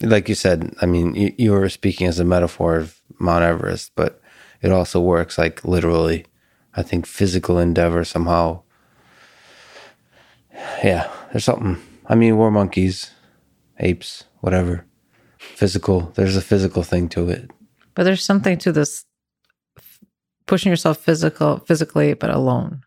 Like 0.00 0.28
you 0.28 0.34
said, 0.34 0.74
I 0.82 0.86
mean, 0.86 1.14
you, 1.14 1.32
you 1.38 1.52
were 1.52 1.68
speaking 1.68 2.06
as 2.06 2.18
a 2.18 2.24
metaphor 2.24 2.76
of 2.76 3.00
Mount 3.18 3.44
Everest, 3.44 3.92
but 3.96 4.20
it 4.60 4.70
also 4.70 5.00
works 5.00 5.38
like 5.38 5.64
literally. 5.64 6.26
I 6.76 6.82
think 6.82 7.06
physical 7.06 7.58
endeavor 7.60 8.04
somehow. 8.04 8.62
Yeah, 10.82 11.08
there's 11.32 11.44
something. 11.44 11.80
I 12.06 12.14
mean, 12.16 12.36
we're 12.36 12.50
monkeys, 12.50 13.10
apes, 13.78 14.24
whatever. 14.40 14.84
Physical. 15.38 16.12
There's 16.16 16.36
a 16.36 16.40
physical 16.42 16.82
thing 16.82 17.08
to 17.10 17.28
it. 17.28 17.50
But 17.94 18.02
there's 18.04 18.24
something 18.24 18.58
to 18.58 18.72
this 18.72 19.04
f- 19.78 20.00
pushing 20.46 20.70
yourself 20.70 20.98
physical 20.98 21.58
physically 21.58 22.14
but 22.14 22.30
alone. 22.30 22.82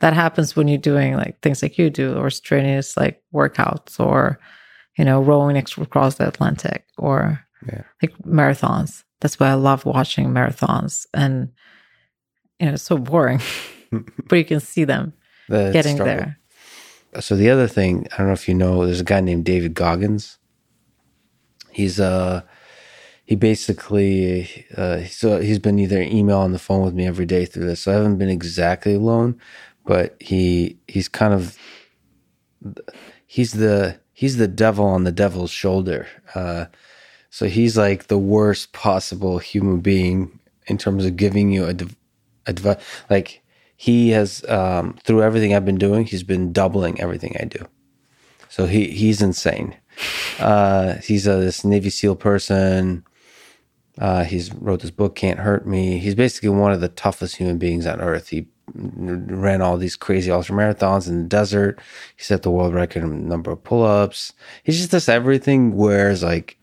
That 0.00 0.12
happens 0.14 0.54
when 0.54 0.68
you're 0.68 0.78
doing 0.78 1.14
like 1.16 1.40
things 1.40 1.62
like 1.62 1.76
you 1.78 1.90
do 1.90 2.14
or 2.16 2.30
strenuous 2.30 2.96
like 2.96 3.22
workouts 3.34 3.98
or 3.98 4.38
you 4.96 5.04
know 5.04 5.20
rowing 5.20 5.56
across 5.56 6.16
the 6.16 6.26
Atlantic 6.28 6.84
or 6.96 7.44
Yeah. 7.66 7.82
like 8.02 8.16
marathons. 8.22 9.04
That's 9.20 9.40
why 9.40 9.48
I 9.48 9.54
love 9.54 9.84
watching 9.84 10.28
marathons 10.28 11.06
and 11.14 11.50
you 12.60 12.66
know 12.66 12.74
it's 12.74 12.82
so 12.84 12.98
boring. 12.98 13.40
but 14.28 14.36
you 14.36 14.44
can 14.44 14.60
see 14.60 14.84
them 14.84 15.12
The 15.48 15.70
getting 15.72 15.96
struggle. 15.96 16.14
there. 16.16 16.38
so 17.20 17.34
the 17.36 17.48
other 17.50 17.66
thing 17.66 18.06
i 18.12 18.18
don't 18.18 18.26
know 18.26 18.32
if 18.34 18.46
you 18.48 18.54
know 18.54 18.84
there's 18.84 19.00
a 19.00 19.04
guy 19.12 19.18
named 19.20 19.44
david 19.46 19.72
goggins 19.72 20.36
he's 21.72 21.98
uh 21.98 22.42
he 23.24 23.34
basically 23.34 24.66
uh 24.76 25.02
so 25.04 25.40
he's 25.40 25.58
been 25.58 25.78
either 25.78 26.00
email 26.02 26.38
on 26.38 26.52
the 26.52 26.58
phone 26.58 26.84
with 26.84 26.94
me 26.94 27.06
every 27.06 27.26
day 27.26 27.44
through 27.46 27.64
this 27.66 27.80
so 27.80 27.90
i 27.92 27.94
haven't 27.94 28.18
been 28.18 28.28
exactly 28.28 28.94
alone 28.94 29.38
but 29.88 30.14
he 30.20 30.78
he's 30.86 31.08
kind 31.08 31.34
of 31.34 31.58
he's 33.26 33.54
the 33.54 33.98
he's 34.12 34.36
the 34.36 34.46
devil 34.46 34.84
on 34.84 35.02
the 35.02 35.12
devil's 35.12 35.50
shoulder 35.50 36.06
uh 36.36 36.66
so 37.30 37.46
he's 37.46 37.76
like 37.76 38.06
the 38.06 38.18
worst 38.18 38.72
possible 38.72 39.38
human 39.38 39.80
being 39.80 40.38
in 40.66 40.78
terms 40.78 41.04
of 41.04 41.16
giving 41.16 41.50
you 41.50 41.64
a 41.64 41.74
advice. 42.46 42.82
Like 43.10 43.42
he 43.76 44.10
has 44.10 44.44
um, 44.48 44.94
through 45.04 45.22
everything 45.22 45.54
I've 45.54 45.64
been 45.64 45.78
doing, 45.78 46.04
he's 46.04 46.22
been 46.22 46.52
doubling 46.52 47.00
everything 47.00 47.36
I 47.38 47.44
do. 47.44 47.66
So 48.48 48.66
he 48.66 48.88
he's 48.88 49.20
insane. 49.20 49.76
Uh, 50.38 50.94
he's 50.96 51.26
a 51.26 51.36
this 51.36 51.64
Navy 51.64 51.90
SEAL 51.90 52.16
person. 52.16 53.04
Uh, 53.98 54.24
he's 54.24 54.54
wrote 54.54 54.80
this 54.80 54.90
book, 54.90 55.16
Can't 55.16 55.40
Hurt 55.40 55.66
Me. 55.66 55.98
He's 55.98 56.14
basically 56.14 56.50
one 56.50 56.72
of 56.72 56.80
the 56.80 56.88
toughest 56.88 57.36
human 57.36 57.58
beings 57.58 57.86
on 57.86 58.00
earth. 58.00 58.28
He 58.28 58.46
ran 58.74 59.62
all 59.62 59.76
these 59.76 59.96
crazy 59.96 60.30
ultra 60.30 60.54
marathons 60.54 61.08
in 61.08 61.22
the 61.22 61.28
desert. 61.28 61.80
He 62.16 62.22
set 62.22 62.42
the 62.42 62.50
world 62.50 62.74
record 62.74 63.02
in 63.02 63.28
number 63.28 63.50
of 63.50 63.64
pull 63.64 63.84
ups. 63.84 64.32
He 64.62 64.72
just 64.72 64.90
does 64.90 65.08
everything. 65.08 65.74
Whereas 65.74 66.22
like 66.22 66.58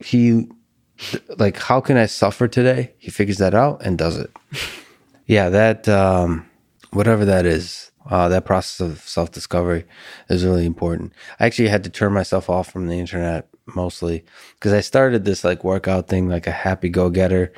he, 0.00 0.48
like, 1.36 1.58
how 1.58 1.80
can 1.80 1.96
I 1.96 2.06
suffer 2.06 2.48
today? 2.48 2.94
He 2.98 3.10
figures 3.10 3.38
that 3.38 3.54
out 3.54 3.84
and 3.84 3.98
does 3.98 4.16
it. 4.16 4.30
yeah, 5.26 5.48
that 5.50 5.88
um, 5.88 6.48
whatever 6.92 7.24
that 7.24 7.44
is, 7.44 7.90
uh, 8.08 8.28
that 8.28 8.46
process 8.46 8.80
of 8.80 9.00
self 9.00 9.32
discovery 9.32 9.84
is 10.30 10.44
really 10.44 10.66
important. 10.66 11.12
I 11.40 11.46
actually 11.46 11.68
had 11.68 11.84
to 11.84 11.90
turn 11.90 12.12
myself 12.12 12.48
off 12.48 12.70
from 12.70 12.86
the 12.86 12.98
internet 12.98 13.48
mostly 13.74 14.24
because 14.54 14.72
I 14.72 14.80
started 14.80 15.24
this 15.24 15.44
like 15.44 15.64
workout 15.64 16.08
thing, 16.08 16.28
like 16.28 16.46
a 16.46 16.52
happy 16.52 16.88
go 16.88 17.10
getter 17.10 17.52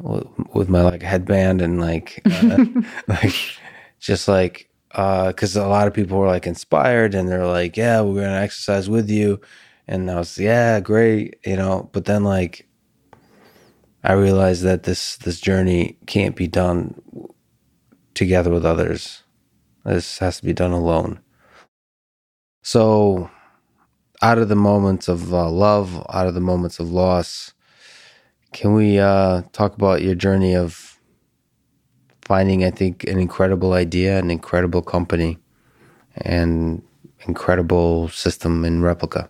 with 0.00 0.68
my 0.68 0.82
like 0.82 1.02
headband 1.02 1.62
and 1.62 1.80
like, 1.80 2.20
uh, 2.26 2.64
like 3.08 3.34
just 4.00 4.28
like, 4.28 4.68
uh, 4.92 5.32
cause 5.32 5.56
a 5.56 5.66
lot 5.66 5.86
of 5.86 5.94
people 5.94 6.18
were 6.18 6.26
like 6.26 6.46
inspired 6.46 7.14
and 7.14 7.28
they're 7.28 7.46
like, 7.46 7.76
yeah, 7.76 8.00
we're 8.00 8.14
going 8.14 8.26
to 8.26 8.40
exercise 8.40 8.88
with 8.88 9.08
you. 9.10 9.40
And 9.86 10.10
I 10.10 10.16
was, 10.16 10.38
yeah, 10.38 10.80
great, 10.80 11.38
you 11.44 11.56
know, 11.56 11.88
but 11.92 12.06
then 12.06 12.24
like, 12.24 12.68
I 14.02 14.12
realized 14.12 14.62
that 14.62 14.82
this, 14.82 15.16
this 15.16 15.40
journey 15.40 15.96
can't 16.06 16.36
be 16.36 16.46
done 16.46 17.00
together 18.14 18.50
with 18.50 18.64
others 18.64 19.24
this 19.84 20.18
has 20.18 20.38
to 20.38 20.44
be 20.44 20.52
done 20.52 20.72
alone. 20.72 21.20
So, 22.62 23.30
out 24.24 24.38
of 24.38 24.48
the 24.48 24.56
moments 24.56 25.06
of 25.06 25.34
uh, 25.34 25.50
love, 25.50 26.02
out 26.08 26.26
of 26.26 26.32
the 26.32 26.40
moments 26.40 26.80
of 26.80 26.90
loss, 26.90 27.52
can 28.54 28.72
we 28.72 28.98
uh, 28.98 29.42
talk 29.52 29.74
about 29.74 30.00
your 30.00 30.14
journey 30.14 30.56
of 30.56 30.98
finding, 32.22 32.64
I 32.64 32.70
think, 32.70 33.04
an 33.04 33.18
incredible 33.18 33.74
idea, 33.74 34.18
an 34.18 34.30
incredible 34.30 34.80
company, 34.80 35.36
and 36.16 36.82
incredible 37.26 38.08
system 38.08 38.64
in 38.64 38.80
Replika? 38.80 39.28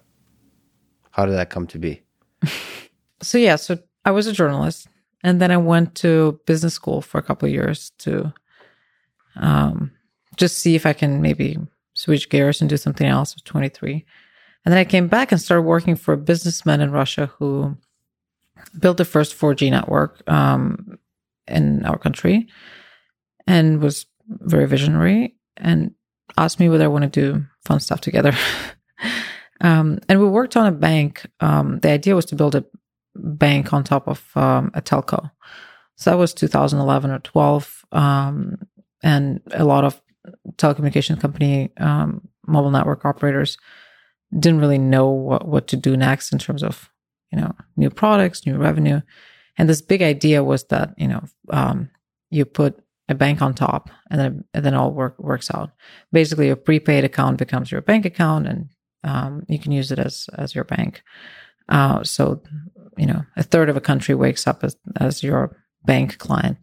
How 1.11 1.27
did 1.27 1.33
that 1.33 1.51
come 1.51 1.67
to 1.69 1.79
be? 1.79 2.01
so, 3.21 3.37
yeah, 3.37 3.57
so 3.57 3.81
I 4.05 4.13
was 4.13 4.29
a 4.29 4.33
journalist 4.33 4.87
and 5.25 5.41
then 5.41 5.51
I 5.51 5.57
went 5.57 5.97
to 5.97 6.39
business 6.47 6.75
school 6.75 7.03
for 7.03 7.19
a 7.19 7.23
couple 7.23 7.49
of 7.49 7.53
years 7.53 7.91
to 7.99 8.33
um, 9.35 9.91
just 10.37 10.59
see 10.59 10.77
if 10.77 10.87
I 10.87 10.93
can 10.93 11.21
maybe 11.21 11.59
switch 11.95 12.29
gears 12.29 12.61
and 12.61 12.71
do 12.71 12.77
something 12.77 13.09
else. 13.09 13.33
I 13.33 13.35
was 13.37 13.43
23. 13.43 14.05
And 14.65 14.73
then 14.73 14.79
I 14.79 14.85
came 14.85 15.09
back 15.09 15.31
and 15.31 15.41
started 15.41 15.63
working 15.63 15.97
for 15.97 16.15
a 16.15 16.19
businessman 16.19 16.81
in 16.81 16.91
Russia 16.91 17.27
who 17.39 17.77
built 18.79 18.97
the 18.97 19.05
first 19.05 19.39
4G 19.39 19.71
network 19.71 20.23
um, 20.29 20.99
in 21.47 21.85
our 21.85 21.99
country 21.99 22.49
and 23.47 23.81
was 23.81 24.07
very 24.29 24.67
visionary 24.67 25.37
and 25.57 25.95
asked 26.39 26.59
me 26.59 26.69
whether 26.69 26.85
I 26.85 26.89
want 26.89 27.05
to 27.05 27.33
do 27.33 27.45
fun 27.65 27.81
stuff 27.81 28.01
together. 28.01 28.33
um, 29.61 29.99
and 30.09 30.19
we 30.19 30.27
worked 30.27 30.57
on 30.57 30.67
a 30.67 30.73
bank. 30.73 31.27
Um, 31.41 31.79
the 31.81 31.91
idea 31.91 32.15
was 32.15 32.25
to 32.27 32.37
build 32.37 32.55
a 32.55 32.65
bank 33.15 33.73
on 33.73 33.85
top 33.85 34.09
of 34.09 34.25
um, 34.35 34.71
a 34.75 34.81
telco. 34.81 35.31
So 35.97 36.11
that 36.11 36.17
was 36.17 36.33
2011 36.35 37.11
or 37.11 37.19
12. 37.19 37.85
Um, 37.93 38.59
and 39.03 39.41
a 39.53 39.65
lot 39.65 39.85
of 39.85 40.01
telecommunications 40.57 41.21
company, 41.21 41.71
um, 41.77 42.27
mobile 42.47 42.71
network 42.71 43.05
operators 43.05 43.59
didn't 44.39 44.61
really 44.61 44.79
know 44.79 45.11
what, 45.11 45.47
what 45.47 45.67
to 45.69 45.77
do 45.77 45.97
next 45.97 46.33
in 46.33 46.39
terms 46.39 46.63
of, 46.63 46.91
you 47.31 47.41
know, 47.41 47.55
new 47.77 47.91
products, 47.91 48.47
new 48.47 48.57
revenue. 48.57 49.01
And 49.57 49.69
this 49.69 49.83
big 49.83 50.03
idea 50.03 50.43
was 50.43 50.65
that, 50.65 50.95
you 50.97 51.09
know, 51.09 51.25
um, 51.51 51.91
you 52.31 52.45
put 52.45 52.79
a 53.09 53.15
bank 53.15 53.43
on 53.43 53.55
top 53.55 53.91
and 54.11 54.21
then, 54.21 54.45
and 54.55 54.65
then 54.65 54.75
all 54.75 54.91
work, 54.91 55.19
works 55.19 55.51
out. 55.53 55.71
Basically, 56.13 56.47
your 56.47 56.57
prepaid 56.57 57.05
account 57.05 57.39
becomes 57.39 57.71
your 57.71 57.83
bank 57.83 58.05
account 58.05 58.47
and 58.47 58.69
um, 59.05 59.45
you 59.49 59.59
can 59.59 59.73
use 59.73 59.93
it 59.93 59.99
as, 59.99 60.29
as 60.37 60.55
your 60.55 60.65
bank. 60.65 61.03
Uh, 61.69 62.03
so, 62.03 62.43
you 62.97 63.07
know, 63.07 63.25
a 63.37 63.43
third 63.43 63.69
of 63.69 63.77
a 63.77 63.81
country 63.81 64.15
wakes 64.15 64.47
up 64.47 64.65
as, 64.65 64.77
as 64.97 65.23
your 65.23 65.57
bank 65.85 66.19
client. 66.19 66.57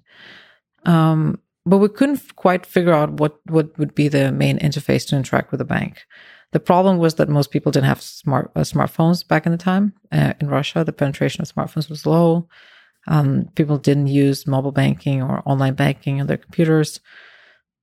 Um, 0.86 1.40
but 1.66 1.78
we 1.78 1.90
couldn't 1.90 2.36
quite 2.36 2.66
figure 2.66 2.94
out 2.94 3.20
what, 3.20 3.40
what 3.46 3.78
would 3.78 3.94
be 3.94 4.08
the 4.08 4.32
main 4.32 4.58
interface 4.58 5.08
to 5.08 5.16
interact 5.16 5.52
with 5.52 5.60
the 5.60 5.66
bank. 5.66 6.06
The 6.52 6.60
problem 6.60 6.98
was 6.98 7.16
that 7.16 7.30
most 7.30 7.52
people 7.52 7.72
didn't 7.72 7.88
have 7.88 8.02
smart 8.02 8.52
uh, 8.56 8.62
smartphones 8.62 9.26
back 9.26 9.46
in 9.46 9.52
the 9.52 9.58
time. 9.58 9.94
Uh, 10.12 10.34
in 10.40 10.50
Russia, 10.50 10.84
the 10.84 10.94
penetration 10.94 11.42
of 11.42 11.54
smartphones 11.54 11.90
was 11.90 12.06
low. 12.06 12.48
Um, 13.08 13.50
people 13.56 13.78
didn't 13.78 14.08
use 14.08 14.46
mobile 14.46 14.72
banking 14.72 15.22
or 15.22 15.42
online 15.46 15.74
banking 15.74 16.20
on 16.20 16.28
their 16.28 16.38
computers. 16.38 17.00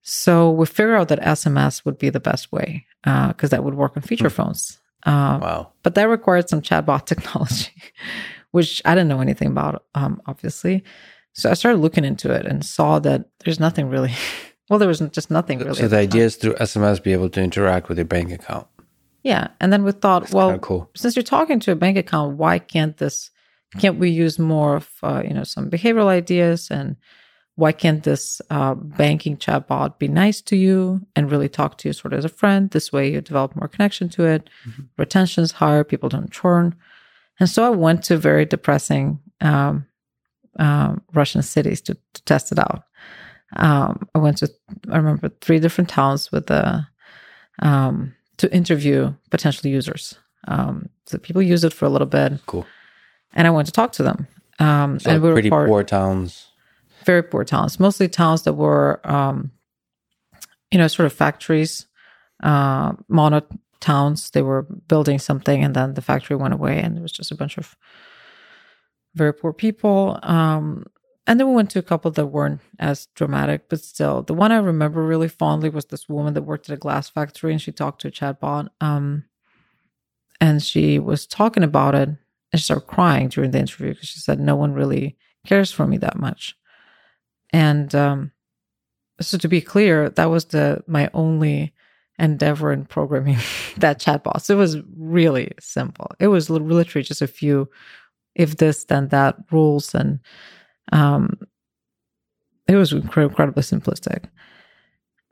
So 0.03 0.51
we 0.51 0.66
figured 0.66 0.99
out 0.99 1.09
that 1.09 1.20
SMS 1.20 1.85
would 1.85 1.99
be 1.99 2.11
the 2.11 2.20
best 2.20 2.53
way 2.53 2.86
because 3.03 3.53
uh, 3.53 3.57
that 3.57 3.65
would 3.65 3.74
work 3.74 3.97
on 3.97 4.03
feature 4.03 4.28
hmm. 4.28 4.35
phones. 4.35 4.78
Uh, 5.05 5.39
wow. 5.40 5.73
But 5.82 5.95
that 5.95 6.09
required 6.09 6.49
some 6.49 6.62
chatbot 6.62 7.05
technology, 7.07 7.73
which 8.51 8.82
I 8.85 8.95
didn't 8.95 9.09
know 9.09 9.20
anything 9.20 9.49
about, 9.49 9.85
um, 9.95 10.20
obviously. 10.27 10.85
So 11.32 11.51
I 11.51 11.55
started 11.55 11.78
looking 11.78 12.05
into 12.05 12.32
it 12.32 12.47
and 12.47 12.65
saw 12.65 12.99
that 13.01 13.27
there's 13.45 13.61
nothing 13.61 13.89
really. 13.89 14.12
Well, 14.69 14.78
there 14.78 14.89
was 14.89 15.01
just 15.01 15.31
nothing 15.31 15.59
really. 15.59 15.74
So 15.74 15.89
the 15.89 15.99
idea 15.99 16.24
is 16.24 16.36
through 16.36 16.55
SMS 16.55 17.03
be 17.03 17.12
able 17.12 17.31
to 17.31 17.40
interact 17.40 17.89
with 17.89 17.99
your 17.99 18.05
bank 18.05 18.32
account. 18.32 18.66
Yeah, 19.23 19.49
and 19.61 19.73
then 19.73 19.85
we 19.85 19.93
thought, 19.93 20.23
That's 20.23 20.35
well, 20.35 20.59
cool. 20.59 20.90
since 20.95 21.16
you're 21.16 21.23
talking 21.23 21.59
to 21.61 21.73
a 21.73 21.77
bank 21.77 21.97
account, 21.97 22.36
why 22.36 22.59
can't 22.59 22.97
this? 22.97 23.31
Can't 23.78 23.99
we 23.99 24.09
use 24.09 24.39
more 24.39 24.77
of 24.77 24.89
uh, 25.03 25.23
you 25.27 25.35
know 25.35 25.45
some 25.45 25.70
behavioral 25.70 26.07
ideas 26.07 26.70
and 26.70 26.97
why 27.59 27.73
can't 27.73 28.05
this 28.05 28.40
uh, 28.51 28.74
banking 28.74 29.36
chatbot 29.36 29.99
be 29.99 30.07
nice 30.07 30.40
to 30.43 30.57
you 30.57 31.05
and 31.16 31.28
really 31.28 31.49
talk 31.49 31.77
to 31.78 31.89
you 31.89 31.93
sort 31.93 32.12
of 32.12 32.20
as 32.20 32.24
a 32.24 32.28
friend? 32.28 32.70
This 32.70 32.93
way 32.93 33.11
you 33.11 33.20
develop 33.20 33.57
more 33.57 33.66
connection 33.66 34.09
to 34.11 34.24
it. 34.24 34.49
Mm-hmm. 34.65 34.82
Retention 34.97 35.43
is 35.43 35.51
higher. 35.51 35.82
People 35.82 36.09
don't 36.09 36.31
churn. 36.31 36.77
And 37.40 37.51
so 37.51 37.65
I 37.65 37.70
went 37.70 38.05
to 38.05 38.16
very 38.16 38.45
depressing 38.45 39.19
um, 39.40 39.86
um, 40.59 41.03
Russian 41.12 41.43
cities 41.43 41.81
to, 41.82 41.97
to, 42.15 42.23
test 42.23 42.53
it 42.53 42.61
out. 42.61 42.85
Um, 43.56 44.08
I 44.14 44.18
went 44.18 44.38
to, 44.38 44.50
I 44.90 44.96
remember, 44.96 45.30
three 45.40 45.58
different 45.58 45.90
towns 45.90 46.30
with 46.30 46.46
the 46.46 46.86
um, 47.60 48.14
to 48.36 48.52
interview 48.54 49.14
potential 49.30 49.70
users. 49.70 50.18
Um, 50.46 50.88
so 51.06 51.18
people 51.18 51.42
use 51.42 51.64
it 51.64 51.72
for 51.72 51.86
a 51.86 51.88
little 51.88 52.06
bit. 52.06 52.40
Cool. 52.46 52.66
And 53.34 53.46
I 53.46 53.50
went 53.50 53.66
to 53.66 53.72
talk 53.72 53.92
to 53.92 54.02
them. 54.02 54.26
Um, 54.58 54.98
so 54.98 55.10
and 55.10 55.22
we 55.22 55.32
pretty 55.32 55.50
part, 55.50 55.68
poor 55.68 55.84
towns. 55.84 56.48
Very 57.04 57.22
poor 57.22 57.44
towns, 57.44 57.78
mostly 57.78 58.08
towns 58.08 58.42
that 58.42 58.54
were, 58.54 59.00
um, 59.04 59.52
you 60.70 60.78
know, 60.78 60.88
sort 60.88 61.06
of 61.06 61.12
factories, 61.12 61.86
uh, 62.42 62.92
mono 63.08 63.42
towns. 63.80 64.30
They 64.30 64.42
were 64.42 64.62
building 64.62 65.18
something, 65.18 65.62
and 65.64 65.74
then 65.74 65.94
the 65.94 66.02
factory 66.02 66.36
went 66.36 66.54
away, 66.54 66.80
and 66.80 66.98
it 66.98 67.00
was 67.00 67.12
just 67.12 67.30
a 67.30 67.36
bunch 67.36 67.56
of 67.56 67.76
very 69.14 69.32
poor 69.32 69.52
people. 69.52 70.18
Um, 70.22 70.86
and 71.28 71.38
then 71.38 71.46
we 71.46 71.55
went 71.55 71.68
to 71.72 71.78
a 71.78 71.82
couple 71.82 72.10
that 72.10 72.26
weren't 72.28 72.62
as 72.78 73.06
dramatic, 73.14 73.68
but 73.68 73.82
still, 73.82 74.22
the 74.22 74.32
one 74.32 74.50
I 74.50 74.56
remember 74.56 75.02
really 75.02 75.28
fondly 75.28 75.68
was 75.68 75.84
this 75.84 76.09
woman 76.09 76.32
that 76.32 76.42
worked 76.42 76.70
at 76.70 76.74
a 76.74 76.78
glass 76.78 77.10
factory, 77.10 77.52
and 77.52 77.60
she 77.60 77.70
talked 77.70 78.00
to 78.00 78.09
a 78.09 78.10
chatbot. 78.10 78.68
Um, 78.80 79.24
and 80.40 80.62
she 80.62 80.98
was 80.98 81.26
talking 81.26 81.62
about 81.62 81.94
it, 81.94 82.09
and 82.09 82.18
she 82.55 82.60
started 82.60 82.86
crying 82.86 83.28
during 83.28 83.50
the 83.50 83.59
interview 83.59 83.92
because 83.92 84.09
she 84.09 84.20
said 84.20 84.40
no 84.40 84.56
one 84.56 84.72
really 84.72 85.18
cares 85.46 85.70
for 85.70 85.86
me 85.86 85.98
that 85.98 86.18
much. 86.18 86.56
And 87.50 87.94
um, 87.94 88.32
so, 89.20 89.36
to 89.36 89.48
be 89.48 89.60
clear, 89.60 90.09
that 90.09 90.30
was 90.30 90.46
the 90.46 90.82
my 90.86 91.10
only 91.12 91.74
endeavor 92.18 92.72
in 92.72 92.86
programming 92.86 93.36
that 93.76 94.00
chatbot. 94.00 94.40
So 94.40 94.55
it 94.55 94.59
was 94.59 94.78
really 94.96 95.52
simple. 95.60 96.10
It 96.18 96.28
was 96.28 96.48
literally 96.48 97.05
just 97.05 97.20
a 97.20 97.26
few 97.26 97.68
if 98.34 98.56
this 98.56 98.84
then 98.84 99.09
that 99.09 99.36
rules 99.50 99.94
and 99.94 100.20
um 100.93 101.39
it 102.66 102.77
was 102.77 102.93
incredibly 102.93 103.62
simplistic. 103.62 104.24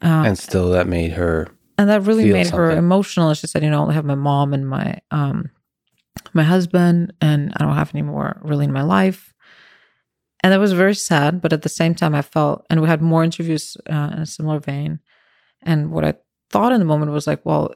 Uh, 0.03 0.25
and 0.27 0.39
still 0.39 0.71
that 0.71 0.87
made 0.87 1.13
her 1.13 1.49
and 1.79 1.89
that 1.89 2.03
really 2.03 2.31
made 2.31 2.47
something. 2.47 2.59
her 2.59 2.71
emotional 2.71 3.33
she 3.35 3.47
said 3.47 3.63
you 3.63 3.71
know 3.71 3.89
i 3.89 3.93
have 3.95 4.05
my 4.05 4.15
mom 4.15 4.53
and 4.53 4.69
my 4.69 4.99
um 5.11 5.51
my 6.35 6.43
husband 6.43 7.15
and 7.21 7.53
i 7.57 7.65
don't 7.65 7.75
have 7.75 7.95
any 7.95 8.03
more 8.03 8.39
really 8.43 8.65
in 8.65 8.73
my 8.73 8.83
life. 8.83 9.33
And 10.43 10.53
that 10.53 10.61
was 10.61 10.73
very 10.73 10.95
sad 10.95 11.41
but 11.41 11.53
at 11.53 11.63
the 11.63 11.69
same 11.69 11.95
time 11.95 12.15
i 12.15 12.23
felt 12.23 12.67
and 12.69 12.81
we 12.81 12.89
had 12.89 13.01
more 13.01 13.25
interviews 13.25 13.77
uh, 13.91 14.11
in 14.13 14.19
a 14.21 14.27
similar 14.27 14.59
vein. 14.59 15.01
And 15.63 15.91
what 15.91 16.05
i 16.05 16.15
thought 16.51 16.73
in 16.73 16.79
the 16.79 16.87
moment 16.87 17.13
was 17.13 17.27
like 17.27 17.45
well 17.45 17.75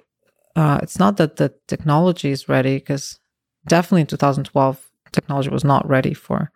uh, 0.56 0.78
it's 0.82 0.98
not 0.98 1.16
that 1.16 1.36
the 1.36 1.54
technology 1.68 2.30
is 2.30 2.48
ready 2.48 2.76
because 2.76 3.18
definitely 3.66 4.02
in 4.02 4.06
2012 4.06 4.90
technology 5.12 5.48
was 5.48 5.64
not 5.64 5.88
ready 5.88 6.12
for 6.12 6.50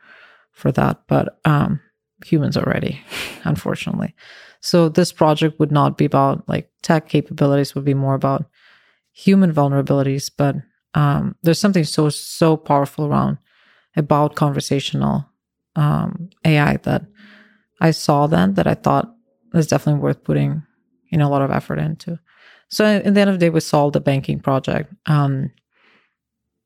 for 0.55 0.73
that, 0.73 1.03
but 1.09 1.39
um, 1.45 1.81
humans 2.25 2.57
already, 2.57 3.01
unfortunately. 3.45 4.15
So 4.61 4.89
this 4.89 5.13
project 5.13 5.61
would 5.61 5.73
not 5.73 5.99
be 5.99 6.07
about 6.07 6.49
like 6.49 6.71
tech 6.83 7.09
capabilities; 7.09 7.75
would 7.75 7.85
be 7.85 7.95
more 7.95 8.15
about 8.15 8.47
human 9.13 9.53
vulnerabilities. 9.53 10.31
But 10.35 10.57
um, 10.95 11.37
there's 11.43 11.59
something 11.59 11.85
so 11.85 12.09
so 12.09 12.57
powerful 12.57 13.05
around 13.05 13.39
about 13.97 14.37
conversational 14.37 15.29
um, 15.77 16.31
AI 16.45 16.79
that 16.79 17.05
I 17.81 17.91
saw 17.91 18.27
then 18.27 18.55
that 18.55 18.67
I 18.67 18.75
thought 18.75 19.15
is 19.53 19.67
definitely 19.67 20.01
worth 20.01 20.25
putting 20.25 20.63
you 21.11 21.19
know 21.19 21.29
a 21.29 21.33
lot 21.33 21.43
of 21.43 21.51
effort 21.51 21.79
into. 21.79 22.19
So 22.69 22.87
in 22.87 23.15
the 23.15 23.21
end 23.21 23.31
of 23.31 23.39
the 23.39 23.47
day, 23.47 23.51
we 23.51 23.61
solved 23.61 23.95
the 23.95 24.01
banking 24.01 24.41
project. 24.41 24.93
Um, 25.07 25.51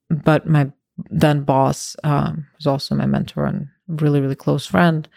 but 0.08 0.46
my 0.46 0.70
then 1.10 1.42
boss 1.42 1.96
um, 2.04 2.46
was 2.56 2.66
also 2.66 2.94
my 2.94 3.06
mentor 3.06 3.44
and 3.44 3.68
really 3.88 4.20
really 4.20 4.34
close 4.34 4.66
friend. 4.66 5.08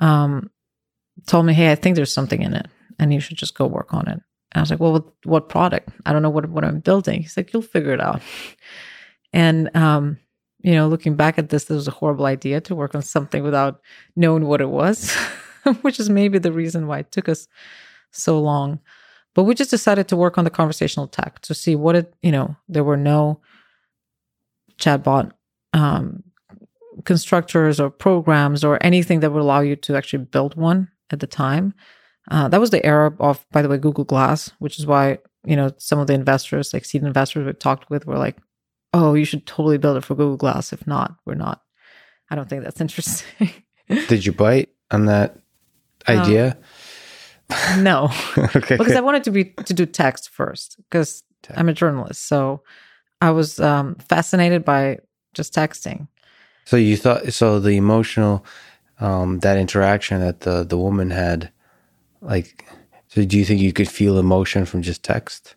Um, 0.00 0.50
told 1.26 1.46
me, 1.46 1.54
"Hey, 1.54 1.72
I 1.72 1.74
think 1.74 1.96
there's 1.96 2.12
something 2.12 2.42
in 2.42 2.54
it, 2.54 2.66
and 2.98 3.12
you 3.12 3.20
should 3.20 3.36
just 3.36 3.54
go 3.54 3.66
work 3.66 3.94
on 3.94 4.08
it." 4.08 4.20
And 4.52 4.56
I 4.56 4.60
was 4.60 4.70
like, 4.70 4.80
"Well, 4.80 5.12
what, 5.24 5.48
product? 5.48 5.90
I 6.06 6.12
don't 6.12 6.22
know 6.22 6.30
what 6.30 6.48
what 6.48 6.64
I'm 6.64 6.80
building." 6.80 7.22
He's 7.22 7.36
like, 7.36 7.52
"You'll 7.52 7.62
figure 7.62 7.92
it 7.92 8.00
out." 8.00 8.22
And 9.32 9.74
um, 9.76 10.18
you 10.60 10.74
know, 10.74 10.88
looking 10.88 11.16
back 11.16 11.38
at 11.38 11.50
this, 11.50 11.64
this 11.64 11.74
was 11.74 11.88
a 11.88 11.92
horrible 11.92 12.26
idea 12.26 12.60
to 12.62 12.74
work 12.74 12.94
on 12.94 13.02
something 13.02 13.42
without 13.42 13.80
knowing 14.16 14.46
what 14.46 14.60
it 14.60 14.70
was, 14.70 15.14
which 15.82 16.00
is 16.00 16.10
maybe 16.10 16.38
the 16.38 16.52
reason 16.52 16.86
why 16.86 17.00
it 17.00 17.12
took 17.12 17.28
us 17.28 17.48
so 18.10 18.40
long. 18.40 18.80
But 19.34 19.44
we 19.44 19.54
just 19.54 19.70
decided 19.70 20.08
to 20.08 20.16
work 20.16 20.36
on 20.36 20.44
the 20.44 20.50
conversational 20.50 21.06
tech 21.06 21.40
to 21.40 21.54
see 21.54 21.76
what 21.76 21.94
it, 21.94 22.14
you 22.22 22.32
know, 22.32 22.56
there 22.68 22.82
were 22.82 22.96
no 22.96 23.40
chatbot 24.78 25.32
um, 25.72 26.24
constructors 27.04 27.80
or 27.80 27.90
programs 27.90 28.64
or 28.64 28.78
anything 28.82 29.20
that 29.20 29.30
would 29.30 29.42
allow 29.42 29.60
you 29.60 29.76
to 29.76 29.96
actually 29.96 30.24
build 30.24 30.56
one 30.56 30.88
at 31.10 31.20
the 31.20 31.26
time. 31.26 31.74
Uh, 32.30 32.48
that 32.48 32.60
was 32.60 32.70
the 32.70 32.84
era 32.84 33.14
of, 33.20 33.44
by 33.52 33.62
the 33.62 33.68
way, 33.68 33.78
Google 33.78 34.04
Glass, 34.04 34.50
which 34.58 34.78
is 34.78 34.86
why, 34.86 35.18
you 35.44 35.56
know, 35.56 35.72
some 35.78 35.98
of 35.98 36.06
the 36.06 36.12
investors, 36.12 36.74
like 36.74 36.84
seed 36.84 37.02
investors 37.02 37.46
we 37.46 37.52
talked 37.54 37.88
with, 37.88 38.06
were 38.06 38.18
like, 38.18 38.36
oh, 38.92 39.14
you 39.14 39.24
should 39.24 39.46
totally 39.46 39.78
build 39.78 39.96
it 39.96 40.04
for 40.04 40.14
Google 40.14 40.36
Glass. 40.36 40.72
If 40.72 40.86
not, 40.86 41.14
we're 41.24 41.34
not. 41.34 41.62
I 42.30 42.34
don't 42.34 42.48
think 42.48 42.64
that's 42.64 42.80
interesting. 42.82 43.50
Did 43.88 44.26
you 44.26 44.32
bite 44.32 44.70
on 44.90 45.06
that 45.06 45.38
idea? 46.08 46.58
Um, 47.50 47.82
no, 47.82 48.10
okay, 48.38 48.76
because 48.76 48.92
I 48.92 49.00
wanted 49.00 49.24
to 49.24 49.30
be 49.30 49.44
to 49.64 49.72
do 49.72 49.86
text 49.86 50.28
first 50.28 50.76
because 50.90 51.22
I'm 51.54 51.70
a 51.70 51.72
journalist. 51.72 52.28
So 52.28 52.62
I 53.22 53.30
was 53.30 53.58
um, 53.58 53.94
fascinated 53.96 54.64
by 54.66 54.98
just 55.32 55.54
texting. 55.54 56.08
So 56.68 56.76
you 56.76 56.98
thought 56.98 57.32
so 57.32 57.58
the 57.58 57.78
emotional 57.78 58.44
um, 59.00 59.38
that 59.38 59.56
interaction 59.56 60.20
that 60.20 60.40
the 60.40 60.64
the 60.64 60.76
woman 60.76 61.08
had, 61.08 61.50
like, 62.20 62.66
so 63.06 63.24
do 63.24 63.38
you 63.38 63.46
think 63.46 63.62
you 63.62 63.72
could 63.72 63.88
feel 63.88 64.18
emotion 64.18 64.66
from 64.66 64.82
just 64.82 65.02
text? 65.02 65.56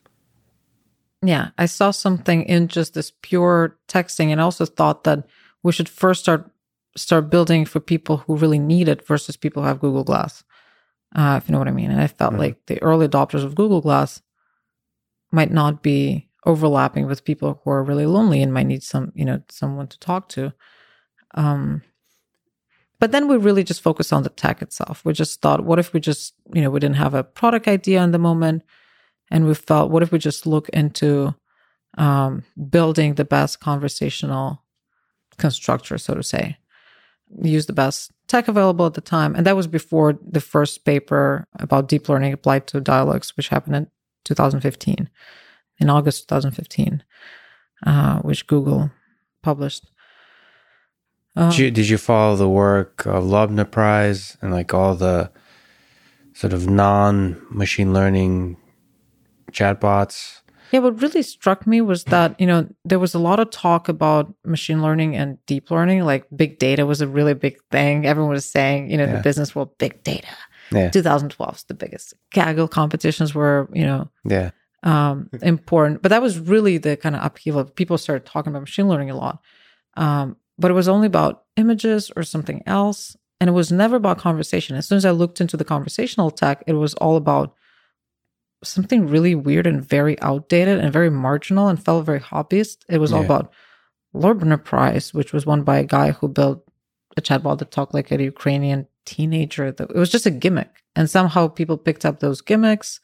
Yeah, 1.22 1.50
I 1.58 1.66
saw 1.66 1.92
something 1.92 2.44
in 2.44 2.70
just 2.70 2.94
this 2.94 3.12
pure 3.24 3.78
texting, 3.90 4.30
and 4.30 4.40
also 4.40 4.66
thought 4.66 5.04
that 5.04 5.28
we 5.64 5.74
should 5.74 5.90
first 5.90 6.22
start 6.22 6.50
start 6.96 7.30
building 7.30 7.66
for 7.66 7.82
people 7.82 8.24
who 8.24 8.38
really 8.38 8.60
need 8.60 8.88
it 8.88 9.06
versus 9.06 9.36
people 9.36 9.64
who 9.64 9.68
have 9.68 9.82
Google 9.82 10.06
Glass, 10.06 10.46
uh, 11.14 11.38
if 11.42 11.50
you 11.50 11.52
know 11.52 11.60
what 11.60 11.68
I 11.68 11.72
mean. 11.72 11.92
And 11.92 12.00
I 12.00 12.08
felt 12.08 12.32
mm-hmm. 12.32 12.40
like 12.40 12.66
the 12.68 12.82
early 12.82 13.10
adopters 13.10 13.44
of 13.44 13.56
Google 13.56 13.82
Glass 13.82 14.22
might 15.30 15.52
not 15.52 15.84
be 15.84 16.30
overlapping 16.46 17.06
with 17.06 17.26
people 17.26 17.60
who 17.62 17.70
are 17.70 17.84
really 17.84 18.06
lonely 18.06 18.42
and 18.42 18.54
might 18.54 18.68
need 18.68 18.82
some, 18.82 19.12
you 19.14 19.26
know, 19.26 19.44
someone 19.50 19.88
to 19.88 20.00
talk 20.00 20.30
to. 20.30 20.54
Um, 21.34 21.84
but 23.00 23.12
then 23.12 23.28
we 23.28 23.38
really 23.38 23.64
just 23.64 23.82
focused 23.82 24.14
on 24.14 24.24
the 24.24 24.30
tech 24.30 24.62
itself. 24.62 25.04
We 25.04 25.14
just 25.14 25.42
thought, 25.42 25.66
what 25.66 25.80
if 25.80 25.92
we 25.92 26.00
just, 26.00 26.34
you 26.54 26.62
know, 26.62 26.70
we 26.70 26.80
didn't 26.80 26.98
have 26.98 27.14
a 27.14 27.24
product 27.24 27.68
idea 27.68 28.04
in 28.04 28.12
the 28.12 28.20
moment 28.20 28.64
and 29.32 29.48
we 29.48 29.56
felt, 29.56 29.90
what 29.90 30.04
if 30.04 30.12
we 30.12 30.20
just 30.20 30.46
look 30.46 30.70
into 30.70 31.34
um, 31.98 32.44
building 32.70 33.16
the 33.16 33.26
best 33.26 33.60
conversational 33.60 34.64
constructor, 35.38 35.98
so 35.98 36.14
to 36.14 36.24
say, 36.24 36.58
use 37.42 37.66
the 37.66 37.74
best 37.74 38.12
tech 38.28 38.48
available 38.48 38.86
at 38.86 38.94
the 38.94 39.02
time. 39.02 39.36
And 39.36 39.46
that 39.46 39.56
was 39.56 39.68
before 39.68 40.20
the 40.22 40.42
first 40.42 40.86
paper 40.86 41.48
about 41.60 41.88
deep 41.88 42.08
learning 42.10 42.34
applied 42.34 42.68
to 42.68 42.82
dialogues, 42.82 43.36
which 43.36 43.50
happened 43.50 43.76
in 43.76 43.88
2015, 44.26 45.10
in 45.80 45.90
August 45.90 46.30
2015, 46.30 47.04
uh, 47.86 48.20
which 48.20 48.48
Google 48.48 48.92
published. 49.42 49.90
Um, 51.36 51.50
did, 51.50 51.60
you, 51.60 51.72
did 51.72 51.90
you 51.90 51.98
follow 51.98 52.36
the 52.36 52.50
work 52.50 53.06
of 53.06 53.24
Loebner 53.24 53.70
Prize 53.70 54.38
and 54.42 54.52
like 54.52 54.74
all 54.74 54.96
the 54.96 55.32
sort 56.34 56.54
of 56.54 56.70
non 56.70 57.42
machine 57.50 57.94
learning 57.94 58.58
chatbots. 59.52 60.40
Yeah, 60.72 60.80
what 60.80 61.02
really 61.02 61.22
struck 61.22 61.68
me 61.68 61.82
was 61.82 62.06
that, 62.06 62.40
you 62.40 62.48
know, 62.48 62.68
there 62.86 63.00
was 63.00 63.14
a 63.14 63.20
lot 63.20 63.42
of 63.42 63.50
talk 63.50 63.90
about 63.90 64.34
machine 64.46 64.82
learning 64.82 65.18
and 65.18 65.38
deep 65.46 65.70
learning. 65.70 66.06
Like 66.06 66.26
big 66.34 66.60
data 66.60 66.86
was 66.86 67.02
a 67.02 67.08
really 67.08 67.34
big 67.34 67.58
thing. 67.72 68.06
Everyone 68.06 68.32
was 68.32 68.46
saying, 68.46 68.90
you 68.90 68.98
know, 68.98 69.04
yeah. 69.04 69.18
the 69.18 69.22
business 69.22 69.54
world, 69.54 69.78
big 69.78 70.02
data. 70.04 70.30
Yeah. 70.72 70.90
2012 70.90 71.56
is 71.56 71.64
the 71.66 71.74
biggest. 71.74 72.14
Kaggle 72.34 72.70
competitions 72.70 73.36
were, 73.36 73.70
you 73.74 73.84
know, 73.84 74.10
yeah, 74.24 74.52
um, 74.84 75.30
important. 75.42 76.02
But 76.02 76.10
that 76.10 76.22
was 76.22 76.40
really 76.40 76.78
the 76.78 76.96
kind 76.96 77.18
of 77.18 77.26
upheaval. 77.26 77.66
People 77.66 77.98
started 77.98 78.26
talking 78.26 78.52
about 78.52 78.62
machine 78.62 78.88
learning 78.88 79.10
a 79.10 79.16
lot. 79.18 79.42
Um, 79.98 80.38
but 80.62 80.72
it 80.72 80.76
was 80.76 80.88
only 80.88 81.08
about 81.08 81.44
images 81.58 82.12
or 82.16 82.24
something 82.24 82.64
else. 82.66 83.18
And 83.40 83.50
it 83.50 83.54
was 83.54 83.72
never 83.72 83.96
about 83.96 84.20
conversation. 84.20 84.78
As 84.78 84.88
soon 84.88 84.98
as 84.98 85.06
I 85.06 85.12
looked 85.12 85.42
into 85.42 85.58
the 85.58 85.66
conversational 85.66 86.30
tech, 86.30 86.64
it 86.68 86.74
was 86.74 86.94
all 86.96 87.18
about 87.18 87.56
something 88.64 89.08
really 89.08 89.34
weird 89.34 89.66
and 89.66 89.84
very 89.84 90.20
outdated 90.22 90.78
and 90.78 90.94
very 90.94 91.10
marginal 91.10 91.68
and 91.68 91.84
felt 91.84 92.06
very 92.06 92.20
hobbyist. 92.20 92.78
It 92.88 93.00
was 93.00 93.10
yeah. 93.10 93.18
all 93.18 93.24
about 93.26 93.52
Loebner 94.14 94.64
Prize, 94.64 95.12
which 95.14 95.34
was 95.34 95.48
won 95.48 95.64
by 95.64 95.80
a 95.80 95.84
guy 95.84 96.12
who 96.12 96.28
built 96.28 96.64
a 97.18 97.22
chatbot 97.22 97.58
that 97.58 97.72
talked 97.72 97.96
like 97.96 98.12
a 98.12 98.22
Ukrainian 98.22 98.88
teenager. 99.06 99.66
It 99.66 99.96
was 99.96 100.12
just 100.12 100.28
a 100.28 100.32
gimmick. 100.32 100.84
And 100.96 101.10
somehow 101.10 101.48
people 101.48 101.78
picked 101.78 102.06
up 102.06 102.20
those 102.20 102.42
gimmicks. 102.42 103.00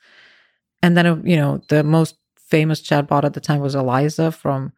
And 0.84 0.96
then, 0.96 1.26
you 1.26 1.38
know, 1.38 1.62
the 1.70 1.84
most 1.84 2.16
famous 2.38 2.80
chatbot 2.82 3.24
at 3.24 3.34
the 3.34 3.42
time 3.42 3.62
was 3.62 3.74
Eliza 3.74 4.32
from 4.32 4.74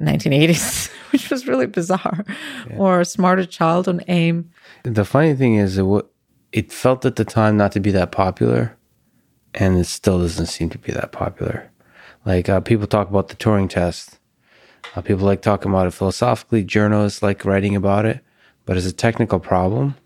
1980s, 0.00 0.88
which 1.12 1.30
was 1.30 1.46
really 1.46 1.66
bizarre. 1.66 2.24
Yeah. 2.68 2.76
Or 2.76 3.04
Smarter 3.04 3.46
Child 3.46 3.88
on 3.88 4.00
AIM. 4.08 4.50
The 4.84 5.04
funny 5.04 5.34
thing 5.34 5.56
is, 5.56 5.78
it, 5.78 6.06
it 6.52 6.72
felt 6.72 7.04
at 7.04 7.16
the 7.16 7.24
time 7.24 7.56
not 7.56 7.72
to 7.72 7.80
be 7.80 7.90
that 7.92 8.12
popular 8.12 8.76
and 9.54 9.78
it 9.78 9.84
still 9.84 10.18
doesn't 10.18 10.46
seem 10.46 10.70
to 10.70 10.78
be 10.78 10.92
that 10.92 11.12
popular. 11.12 11.70
Like 12.24 12.48
uh, 12.48 12.60
people 12.60 12.86
talk 12.86 13.08
about 13.08 13.28
the 13.28 13.36
Turing 13.36 13.68
test. 13.68 14.18
Uh, 14.94 15.00
people 15.00 15.24
like 15.24 15.42
talking 15.42 15.70
about 15.70 15.86
it 15.86 15.92
philosophically. 15.92 16.64
Journalists 16.64 17.22
like 17.22 17.44
writing 17.44 17.76
about 17.76 18.04
it, 18.04 18.20
but 18.66 18.76
as 18.76 18.86
a 18.86 18.92
technical 18.92 19.38
problem, 19.38 19.96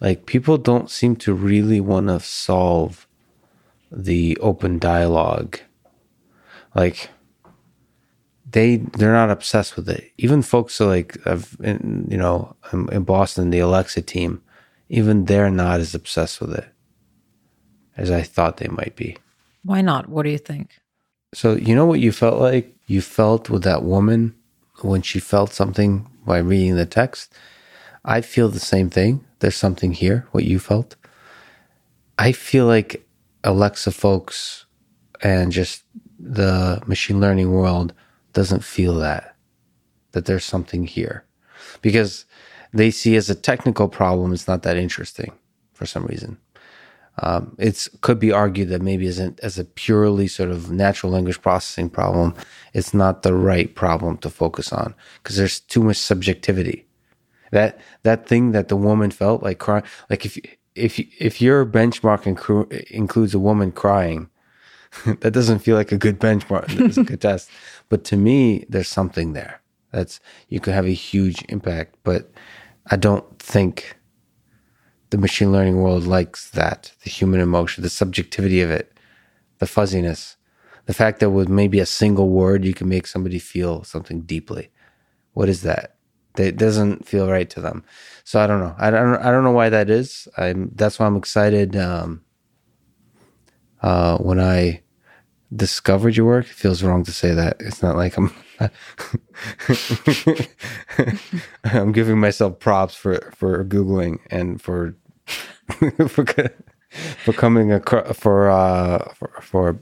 like 0.00 0.26
people 0.26 0.58
don't 0.58 0.90
seem 0.90 1.16
to 1.16 1.32
really 1.32 1.80
want 1.80 2.08
to 2.08 2.20
solve 2.20 3.06
the 3.90 4.36
open 4.38 4.78
dialogue. 4.78 5.58
Like 6.74 7.10
they 8.54 8.76
they're 8.76 9.12
not 9.12 9.30
obsessed 9.30 9.74
with 9.74 9.88
it. 9.88 10.12
Even 10.16 10.40
folks 10.40 10.78
like 10.80 11.18
in, 11.60 12.06
you 12.08 12.16
know 12.16 12.54
in 12.72 13.02
Boston, 13.02 13.50
the 13.50 13.58
Alexa 13.58 14.02
team, 14.02 14.40
even 14.88 15.24
they're 15.24 15.50
not 15.50 15.80
as 15.80 15.94
obsessed 15.94 16.40
with 16.40 16.54
it 16.54 16.68
as 17.96 18.10
I 18.10 18.22
thought 18.22 18.58
they 18.58 18.68
might 18.68 18.94
be. 18.96 19.16
Why 19.64 19.80
not? 19.80 20.08
What 20.08 20.22
do 20.22 20.30
you 20.30 20.38
think? 20.38 20.78
So, 21.32 21.56
you 21.56 21.74
know 21.74 21.86
what 21.86 22.00
you 22.00 22.12
felt 22.12 22.40
like? 22.40 22.76
You 22.86 23.00
felt 23.00 23.50
with 23.50 23.64
that 23.64 23.82
woman 23.82 24.34
when 24.82 25.02
she 25.02 25.18
felt 25.18 25.52
something 25.52 26.08
by 26.24 26.38
reading 26.38 26.76
the 26.76 26.86
text. 26.86 27.32
I 28.04 28.20
feel 28.20 28.48
the 28.48 28.60
same 28.60 28.88
thing. 28.88 29.24
There's 29.40 29.56
something 29.56 29.92
here, 29.92 30.28
what 30.30 30.44
you 30.44 30.58
felt. 30.58 30.96
I 32.18 32.32
feel 32.32 32.66
like 32.66 33.04
Alexa 33.42 33.90
folks 33.90 34.66
and 35.22 35.50
just 35.50 35.82
the 36.20 36.80
machine 36.86 37.20
learning 37.20 37.50
world 37.50 37.92
doesn't 38.34 38.64
feel 38.64 38.94
that, 38.96 39.36
that 40.12 40.26
there's 40.26 40.44
something 40.44 40.86
here. 40.86 41.24
Because 41.80 42.26
they 42.72 42.90
see 42.90 43.16
as 43.16 43.30
a 43.30 43.34
technical 43.34 43.88
problem, 43.88 44.32
it's 44.32 44.48
not 44.48 44.62
that 44.62 44.76
interesting 44.76 45.32
for 45.72 45.86
some 45.86 46.04
reason. 46.04 46.38
Um, 47.22 47.54
it 47.58 47.88
could 48.00 48.18
be 48.18 48.32
argued 48.32 48.70
that 48.70 48.82
maybe 48.82 49.06
as, 49.06 49.20
an, 49.20 49.36
as 49.42 49.58
a 49.58 49.64
purely 49.64 50.26
sort 50.26 50.50
of 50.50 50.70
natural 50.70 51.12
language 51.12 51.40
processing 51.40 51.88
problem, 51.88 52.34
it's 52.72 52.92
not 52.92 53.22
the 53.22 53.34
right 53.34 53.72
problem 53.72 54.18
to 54.18 54.30
focus 54.30 54.72
on 54.72 54.94
because 55.22 55.36
there's 55.36 55.60
too 55.60 55.82
much 55.82 55.96
subjectivity. 55.96 56.86
That 57.52 57.78
that 58.02 58.26
thing 58.26 58.50
that 58.50 58.66
the 58.66 58.76
woman 58.76 59.12
felt 59.12 59.44
like 59.44 59.60
crying, 59.60 59.84
like 60.10 60.26
if 60.26 60.36
if 60.74 60.98
if 60.98 61.40
your 61.40 61.64
benchmark 61.64 62.24
inc- 62.24 62.90
includes 62.90 63.32
a 63.32 63.38
woman 63.38 63.70
crying, 63.70 64.28
that 65.20 65.32
doesn't 65.32 65.60
feel 65.60 65.76
like 65.76 65.92
a 65.92 65.98
good 65.98 66.18
benchmark. 66.20 66.66
It's 66.80 66.96
a 66.96 67.04
good 67.04 67.20
test. 67.28 67.50
But 67.88 68.04
to 68.04 68.16
me, 68.16 68.64
there's 68.68 68.88
something 68.88 69.32
there. 69.32 69.60
That's 69.92 70.20
you 70.48 70.60
could 70.60 70.74
have 70.74 70.86
a 70.86 70.90
huge 70.90 71.44
impact. 71.48 71.96
But 72.02 72.30
I 72.90 72.96
don't 72.96 73.38
think 73.38 73.96
the 75.10 75.18
machine 75.18 75.52
learning 75.52 75.80
world 75.80 76.04
likes 76.04 76.50
that 76.50 76.92
the 77.04 77.10
human 77.10 77.40
emotion, 77.40 77.82
the 77.82 77.90
subjectivity 77.90 78.60
of 78.60 78.70
it, 78.70 78.98
the 79.58 79.66
fuzziness, 79.66 80.36
the 80.86 80.94
fact 80.94 81.20
that 81.20 81.30
with 81.30 81.48
maybe 81.48 81.80
a 81.80 81.86
single 81.86 82.28
word 82.28 82.64
you 82.64 82.74
can 82.74 82.88
make 82.88 83.06
somebody 83.06 83.38
feel 83.38 83.84
something 83.84 84.22
deeply. 84.22 84.70
What 85.32 85.48
is 85.48 85.62
that? 85.62 85.96
That 86.34 86.56
doesn't 86.56 87.06
feel 87.06 87.30
right 87.30 87.48
to 87.50 87.60
them. 87.60 87.84
So 88.24 88.40
I 88.40 88.46
don't 88.46 88.60
know. 88.60 88.74
I 88.78 88.90
don't. 88.90 89.16
I 89.16 89.30
don't 89.30 89.44
know 89.44 89.52
why 89.52 89.68
that 89.68 89.88
is. 89.88 90.26
I'm. 90.36 90.70
That's 90.74 90.98
why 90.98 91.06
I'm 91.06 91.16
excited. 91.16 91.76
Um, 91.76 92.22
uh, 93.82 94.18
when 94.18 94.40
I 94.40 94.82
discovered 95.54 96.16
your 96.16 96.26
work, 96.26 96.46
it 96.46 96.52
feels 96.52 96.82
wrong 96.82 97.04
to 97.04 97.12
say 97.12 97.32
that. 97.34 97.56
It's 97.60 97.82
not 97.82 97.96
like 97.96 98.16
I'm. 98.16 98.32
I'm 101.64 101.92
giving 101.92 102.18
myself 102.18 102.58
props 102.60 102.94
for 102.94 103.32
for 103.34 103.64
googling 103.64 104.18
and 104.30 104.62
for 104.62 104.94
for 106.08 106.24
becoming 107.26 107.72
a 107.72 107.80
for 108.14 108.50
uh 108.50 109.12
for, 109.14 109.30
for 109.40 109.78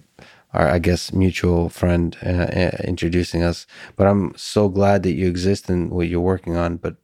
our 0.55 0.69
I 0.69 0.79
guess 0.79 1.13
mutual 1.13 1.69
friend 1.69 2.17
uh, 2.25 2.29
uh, 2.29 2.77
introducing 2.85 3.43
us. 3.43 3.67
But 3.97 4.07
I'm 4.07 4.35
so 4.37 4.69
glad 4.69 5.03
that 5.03 5.13
you 5.13 5.29
exist 5.29 5.69
and 5.69 5.91
what 5.91 6.09
you're 6.09 6.21
working 6.21 6.57
on. 6.57 6.77
But 6.77 6.97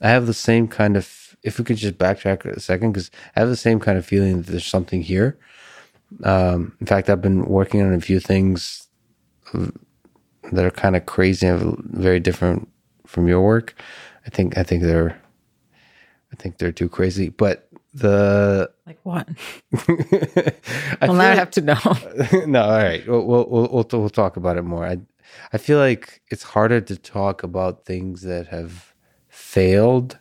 I 0.00 0.08
have 0.10 0.26
the 0.26 0.34
same 0.34 0.68
kind 0.68 0.96
of. 0.96 1.36
If 1.42 1.58
we 1.58 1.64
could 1.64 1.76
just 1.76 1.98
backtrack 1.98 2.46
a 2.46 2.58
second, 2.58 2.92
because 2.92 3.10
I 3.36 3.40
have 3.40 3.50
the 3.50 3.56
same 3.56 3.78
kind 3.78 3.98
of 3.98 4.06
feeling 4.06 4.38
that 4.38 4.50
there's 4.50 4.64
something 4.64 5.02
here. 5.02 5.38
Um, 6.22 6.76
in 6.80 6.86
fact, 6.86 7.10
I've 7.10 7.22
been 7.22 7.44
working 7.46 7.82
on 7.82 7.92
a 7.92 8.00
few 8.00 8.20
things 8.20 8.88
that 10.52 10.64
are 10.64 10.70
kind 10.70 10.96
of 10.96 11.06
crazy 11.06 11.46
and 11.46 11.76
very 11.92 12.20
different 12.20 12.68
from 13.06 13.28
your 13.28 13.40
work. 13.42 13.74
I 14.26 14.30
think 14.30 14.56
I 14.58 14.62
think 14.62 14.82
they're 14.82 15.20
I 16.32 16.36
think 16.36 16.58
they're 16.58 16.72
too 16.72 16.88
crazy. 16.88 17.28
But 17.28 17.68
the 17.92 18.70
like 18.86 18.98
what? 19.02 19.28
I 19.88 20.52
well, 21.02 21.14
now 21.14 21.30
I 21.30 21.34
have 21.34 21.50
to 21.52 21.60
know. 21.60 21.78
no, 22.46 22.62
all 22.62 22.78
right. 22.78 23.06
We'll, 23.06 23.24
we'll 23.24 23.46
we'll 23.48 23.86
we'll 23.92 24.10
talk 24.10 24.36
about 24.36 24.56
it 24.56 24.62
more. 24.62 24.86
I 24.86 24.98
I 25.52 25.58
feel 25.58 25.78
like 25.78 26.22
it's 26.30 26.42
harder 26.42 26.80
to 26.80 26.96
talk 26.96 27.42
about 27.42 27.84
things 27.84 28.22
that 28.22 28.48
have 28.48 28.94
failed 29.28 30.18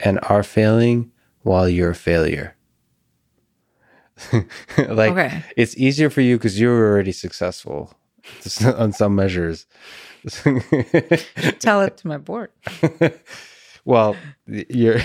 and 0.00 0.18
are 0.24 0.42
failing 0.42 1.12
while 1.42 1.68
you're 1.68 1.90
a 1.90 1.94
failure. 1.94 2.53
like 4.78 5.12
okay. 5.12 5.42
it's 5.56 5.76
easier 5.76 6.08
for 6.10 6.20
you 6.20 6.36
because 6.36 6.60
you're 6.60 6.92
already 6.92 7.12
successful 7.12 7.92
on 8.64 8.92
some 8.92 9.14
measures. 9.14 9.66
Tell 11.58 11.82
it 11.82 11.96
to 11.98 12.06
my 12.06 12.18
board. 12.18 12.50
well, 13.84 14.16
you're 14.46 15.00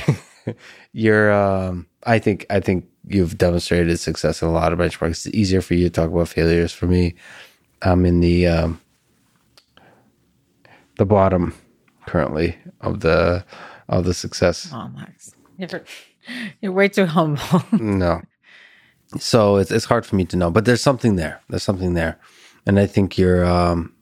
you're 0.94 1.32
um 1.32 1.88
I 2.06 2.20
think 2.20 2.46
I 2.50 2.60
think 2.60 2.86
you've 3.08 3.38
demonstrated 3.38 4.00
success 4.00 4.42
in 4.42 4.48
a 4.48 4.52
lot 4.52 4.72
of 4.72 4.80
benchmarks. 4.80 5.26
It's 5.26 5.28
easier 5.28 5.62
for 5.62 5.74
you 5.74 5.86
to 5.86 5.90
talk 5.90 6.10
about 6.10 6.30
failures. 6.30 6.72
For 6.72 6.86
me, 6.86 7.16
I'm 7.82 8.06
in 8.06 8.20
the 8.20 8.48
um 8.48 8.82
the 10.98 11.06
bottom 11.06 11.54
currently 12.06 12.58
of 12.82 13.00
the 13.00 13.44
of 13.88 14.06
the 14.06 14.14
success. 14.14 14.70
Oh, 14.72 14.90
Max, 14.90 15.34
you're, 15.58 15.84
you're 16.62 16.72
way 16.72 16.88
too 16.88 17.06
humble. 17.06 17.64
no, 17.72 18.22
so 19.18 19.58
it's 19.58 19.72
it's 19.72 19.86
hard 19.86 20.06
for 20.06 20.16
me 20.16 20.26
to 20.26 20.38
know, 20.38 20.52
but 20.52 20.66
there's 20.66 20.82
something 20.82 21.16
there. 21.16 21.42
There's 21.50 21.64
something 21.64 21.94
there, 21.94 22.20
and 22.66 22.80
I 22.80 22.86
think 22.86 23.18
you're 23.18 23.46
um, 23.46 23.94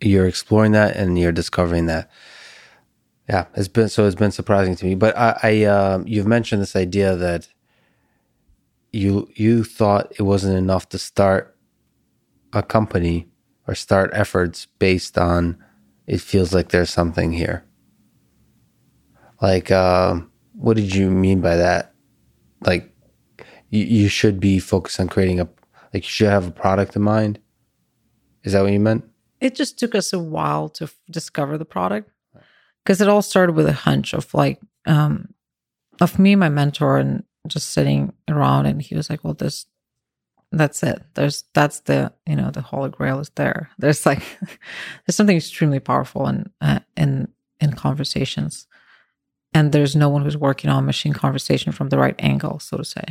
you're 0.00 0.26
exploring 0.26 0.72
that 0.72 0.96
and 0.96 1.18
you're 1.18 1.32
discovering 1.32 1.86
that. 1.86 2.10
Yeah, 3.28 3.46
it's 3.54 3.68
been 3.68 3.88
so 3.88 4.06
it's 4.06 4.16
been 4.16 4.32
surprising 4.32 4.74
to 4.76 4.84
me. 4.84 4.94
But 4.96 5.16
I, 5.16 5.38
I 5.42 5.64
uh, 5.64 6.02
you've 6.04 6.26
mentioned 6.26 6.62
this 6.62 6.74
idea 6.74 7.14
that 7.16 7.48
you 8.92 9.30
you 9.34 9.62
thought 9.62 10.12
it 10.18 10.22
wasn't 10.22 10.56
enough 10.56 10.88
to 10.88 10.98
start 10.98 11.56
a 12.52 12.62
company 12.62 13.28
or 13.68 13.74
start 13.74 14.10
efforts 14.12 14.66
based 14.78 15.16
on 15.16 15.62
it 16.06 16.20
feels 16.20 16.52
like 16.52 16.70
there's 16.70 16.90
something 16.90 17.32
here. 17.32 17.64
Like, 19.40 19.70
uh, 19.70 20.20
what 20.54 20.76
did 20.76 20.92
you 20.94 21.08
mean 21.08 21.40
by 21.40 21.56
that? 21.56 21.94
Like, 22.66 22.89
you, 23.70 23.84
you 23.84 24.08
should 24.08 24.38
be 24.38 24.58
focused 24.58 25.00
on 25.00 25.08
creating 25.08 25.40
a 25.40 25.48
like 25.94 26.04
you 26.04 26.10
should 26.10 26.28
have 26.28 26.46
a 26.46 26.52
product 26.52 26.94
in 26.94 27.02
mind. 27.02 27.40
Is 28.44 28.52
that 28.52 28.62
what 28.62 28.72
you 28.72 28.80
meant? 28.80 29.04
It 29.40 29.54
just 29.54 29.78
took 29.78 29.94
us 29.94 30.12
a 30.12 30.18
while 30.18 30.68
to 30.70 30.84
f- 30.84 30.96
discover 31.10 31.58
the 31.58 31.64
product. 31.64 32.10
Because 32.84 33.00
it 33.00 33.08
all 33.08 33.22
started 33.22 33.54
with 33.54 33.66
a 33.66 33.72
hunch 33.72 34.12
of 34.12 34.32
like 34.34 34.60
um 34.86 35.34
of 36.00 36.18
me 36.18 36.34
my 36.36 36.48
mentor 36.48 36.98
and 36.98 37.24
just 37.46 37.70
sitting 37.70 38.12
around 38.28 38.66
and 38.66 38.82
he 38.82 38.94
was 38.94 39.10
like 39.10 39.24
well 39.24 39.34
this 39.34 39.66
that's 40.52 40.82
it. 40.82 41.02
There's 41.14 41.44
that's 41.54 41.80
the 41.80 42.12
you 42.26 42.36
know 42.36 42.50
the 42.50 42.60
holy 42.60 42.90
grail 42.90 43.20
is 43.20 43.30
there. 43.36 43.70
There's 43.78 44.04
like 44.04 44.22
there's 44.40 45.16
something 45.16 45.36
extremely 45.36 45.80
powerful 45.80 46.26
in 46.26 46.50
uh, 46.60 46.80
in 46.96 47.28
in 47.60 47.72
conversations. 47.74 48.66
And 49.52 49.72
there's 49.72 49.96
no 49.96 50.08
one 50.08 50.22
who's 50.22 50.36
working 50.36 50.70
on 50.70 50.86
machine 50.86 51.12
conversation 51.12 51.72
from 51.72 51.88
the 51.88 51.98
right 51.98 52.14
angle 52.20 52.60
so 52.60 52.76
to 52.76 52.84
say 52.84 53.02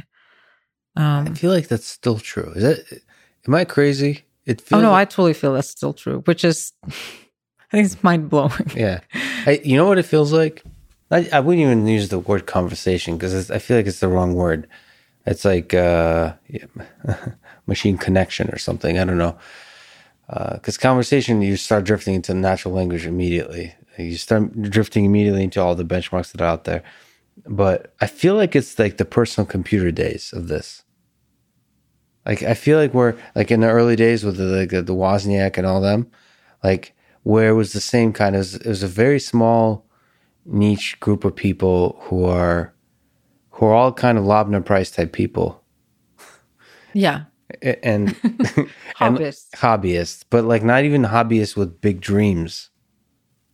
um, 0.95 1.27
I 1.27 1.33
feel 1.33 1.51
like 1.51 1.67
that's 1.67 1.85
still 1.85 2.19
true. 2.19 2.51
Is 2.55 2.63
it? 2.63 3.03
Am 3.47 3.55
I 3.55 3.65
crazy? 3.65 4.23
It 4.45 4.61
feels. 4.61 4.79
Oh 4.79 4.83
no, 4.83 4.91
like, 4.91 5.01
I 5.01 5.05
totally 5.05 5.33
feel 5.33 5.53
that's 5.53 5.69
still 5.69 5.93
true. 5.93 6.21
Which 6.25 6.43
is, 6.43 6.73
I 6.85 6.91
think 7.71 7.85
it's 7.85 8.03
mind 8.03 8.29
blowing. 8.29 8.71
Yeah, 8.75 9.01
I, 9.45 9.61
you 9.63 9.77
know 9.77 9.87
what 9.87 9.97
it 9.97 10.03
feels 10.03 10.33
like. 10.33 10.63
I, 11.11 11.27
I 11.33 11.39
wouldn't 11.39 11.63
even 11.63 11.87
use 11.87 12.09
the 12.09 12.19
word 12.19 12.45
conversation 12.45 13.17
because 13.17 13.49
I 13.49 13.59
feel 13.59 13.77
like 13.77 13.87
it's 13.87 13.99
the 13.99 14.07
wrong 14.07 14.35
word. 14.35 14.67
It's 15.25 15.45
like 15.45 15.73
uh, 15.73 16.33
yeah, 16.47 16.65
machine 17.67 17.97
connection 17.97 18.49
or 18.49 18.57
something. 18.57 18.99
I 18.99 19.05
don't 19.05 19.17
know. 19.17 19.37
Because 20.27 20.77
uh, 20.77 20.81
conversation, 20.81 21.41
you 21.41 21.57
start 21.57 21.85
drifting 21.85 22.13
into 22.13 22.33
natural 22.33 22.73
language 22.73 23.05
immediately. 23.05 23.73
You 23.97 24.15
start 24.17 24.61
drifting 24.61 25.05
immediately 25.05 25.43
into 25.43 25.61
all 25.61 25.75
the 25.75 25.83
benchmarks 25.83 26.31
that 26.31 26.41
are 26.41 26.45
out 26.45 26.65
there 26.65 26.83
but 27.47 27.93
I 28.01 28.07
feel 28.07 28.35
like 28.35 28.55
it's 28.55 28.77
like 28.79 28.97
the 28.97 29.05
personal 29.05 29.45
computer 29.45 29.91
days 29.91 30.33
of 30.33 30.47
this. 30.47 30.83
Like 32.25 32.43
I 32.43 32.53
feel 32.53 32.77
like 32.77 32.93
we're 32.93 33.15
like 33.35 33.51
in 33.51 33.61
the 33.61 33.69
early 33.69 33.95
days 33.95 34.23
with 34.23 34.37
the 34.37 34.43
like 34.43 34.69
the 34.69 34.83
Wozniak 34.83 35.57
and 35.57 35.65
all 35.65 35.81
them, 35.81 36.09
like 36.63 36.95
where 37.23 37.49
it 37.49 37.53
was 37.53 37.73
the 37.73 37.81
same 37.81 38.13
kind 38.13 38.35
of 38.35 38.55
it 38.55 38.65
was 38.65 38.83
a 38.83 38.87
very 38.87 39.19
small 39.19 39.87
niche 40.45 40.99
group 40.99 41.23
of 41.23 41.35
people 41.35 41.97
who 42.03 42.25
are 42.25 42.73
who 43.51 43.65
are 43.65 43.73
all 43.73 43.91
kind 43.91 44.17
of 44.17 44.25
Loebner 44.25 44.63
Prize 44.63 44.91
type 44.91 45.11
people. 45.11 45.63
Yeah. 46.93 47.23
And 47.81 48.09
hobbyists. 48.09 49.47
and 49.53 49.59
hobbyists, 49.59 50.23
but 50.29 50.45
like 50.45 50.63
not 50.63 50.83
even 50.83 51.01
hobbyists 51.01 51.57
with 51.57 51.81
big 51.81 51.99
dreams. 51.99 52.69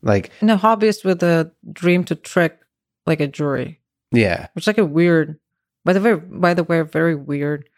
Like 0.02 0.32
no 0.42 0.58
hobbyists 0.58 1.06
with 1.06 1.24
a 1.24 1.50
dream 1.72 2.04
to 2.06 2.16
trick 2.16 2.60
like 3.06 3.20
a 3.20 3.28
jury. 3.28 3.80
Yeah. 4.12 4.48
Which 4.54 4.64
is 4.64 4.68
like 4.68 4.78
a 4.78 4.86
weird 4.86 5.40
by 5.86 5.94
the 5.94 6.02
way 6.02 6.16
by 6.16 6.54
the 6.54 6.64
way, 6.64 6.82
very 6.82 7.16
weird. 7.16 7.70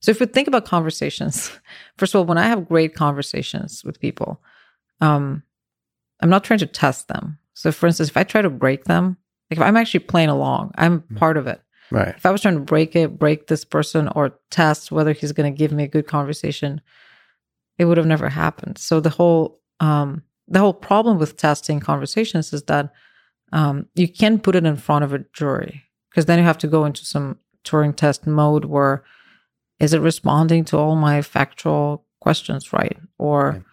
So 0.00 0.10
if 0.10 0.20
we 0.20 0.26
think 0.26 0.48
about 0.48 0.64
conversations, 0.64 1.50
first 1.98 2.14
of 2.14 2.20
all, 2.20 2.24
when 2.24 2.38
I 2.38 2.46
have 2.46 2.68
great 2.68 2.94
conversations 2.94 3.84
with 3.84 4.00
people, 4.00 4.40
um, 5.00 5.42
I'm 6.20 6.30
not 6.30 6.44
trying 6.44 6.60
to 6.60 6.66
test 6.66 7.08
them. 7.08 7.38
So 7.54 7.72
for 7.72 7.86
instance, 7.86 8.08
if 8.08 8.16
I 8.16 8.22
try 8.22 8.42
to 8.42 8.50
break 8.50 8.84
them, 8.84 9.16
like 9.50 9.58
if 9.58 9.64
I'm 9.64 9.76
actually 9.76 10.00
playing 10.00 10.28
along, 10.28 10.72
I'm 10.76 11.00
mm. 11.00 11.16
part 11.16 11.36
of 11.36 11.46
it. 11.46 11.60
Right. 11.90 12.14
If 12.16 12.26
I 12.26 12.30
was 12.30 12.42
trying 12.42 12.54
to 12.54 12.60
break 12.60 12.96
it, 12.96 13.18
break 13.18 13.46
this 13.46 13.64
person 13.64 14.08
or 14.08 14.38
test 14.50 14.90
whether 14.90 15.12
he's 15.12 15.32
going 15.32 15.52
to 15.52 15.56
give 15.56 15.72
me 15.72 15.84
a 15.84 15.88
good 15.88 16.06
conversation, 16.06 16.80
it 17.78 17.84
would 17.84 17.96
have 17.96 18.06
never 18.06 18.28
happened. 18.28 18.78
So 18.78 19.00
the 19.00 19.10
whole 19.10 19.60
um 19.80 20.22
the 20.48 20.60
whole 20.60 20.74
problem 20.74 21.18
with 21.18 21.36
testing 21.36 21.80
conversations 21.80 22.52
is 22.52 22.62
that 22.64 22.92
um, 23.56 23.86
you 23.94 24.06
can't 24.06 24.42
put 24.42 24.54
it 24.54 24.66
in 24.66 24.76
front 24.76 25.02
of 25.02 25.14
a 25.14 25.24
jury 25.32 25.82
because 26.10 26.26
then 26.26 26.38
you 26.38 26.44
have 26.44 26.58
to 26.58 26.68
go 26.68 26.84
into 26.84 27.04
some 27.04 27.38
Turing 27.64 27.96
test 27.96 28.26
mode 28.26 28.66
where 28.66 29.02
is 29.80 29.92
it 29.92 30.00
responding 30.00 30.64
to 30.66 30.76
all 30.76 30.94
my 30.94 31.22
factual 31.22 32.04
questions 32.20 32.72
right? 32.72 32.98
Or 33.18 33.64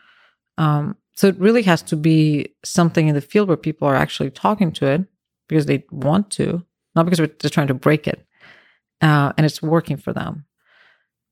um, 0.57 0.95
so 1.15 1.27
it 1.27 1.38
really 1.38 1.64
has 1.64 1.81
to 1.84 1.95
be 1.95 2.55
something 2.64 3.07
in 3.07 3.14
the 3.14 3.22
field 3.22 3.49
where 3.49 3.57
people 3.57 3.88
are 3.88 3.95
actually 3.95 4.31
talking 4.31 4.72
to 4.73 4.88
it 4.88 5.05
because 5.49 5.65
they 5.65 5.84
want 5.91 6.31
to 6.31 6.65
not 6.95 7.05
because 7.05 7.18
they're 7.18 7.27
just 7.27 7.53
trying 7.53 7.68
to 7.68 7.73
break 7.73 8.07
it 8.07 8.26
uh, 9.01 9.34
and 9.38 9.45
it's 9.45 9.61
working 9.61 9.97
for 9.97 10.14
them. 10.14 10.45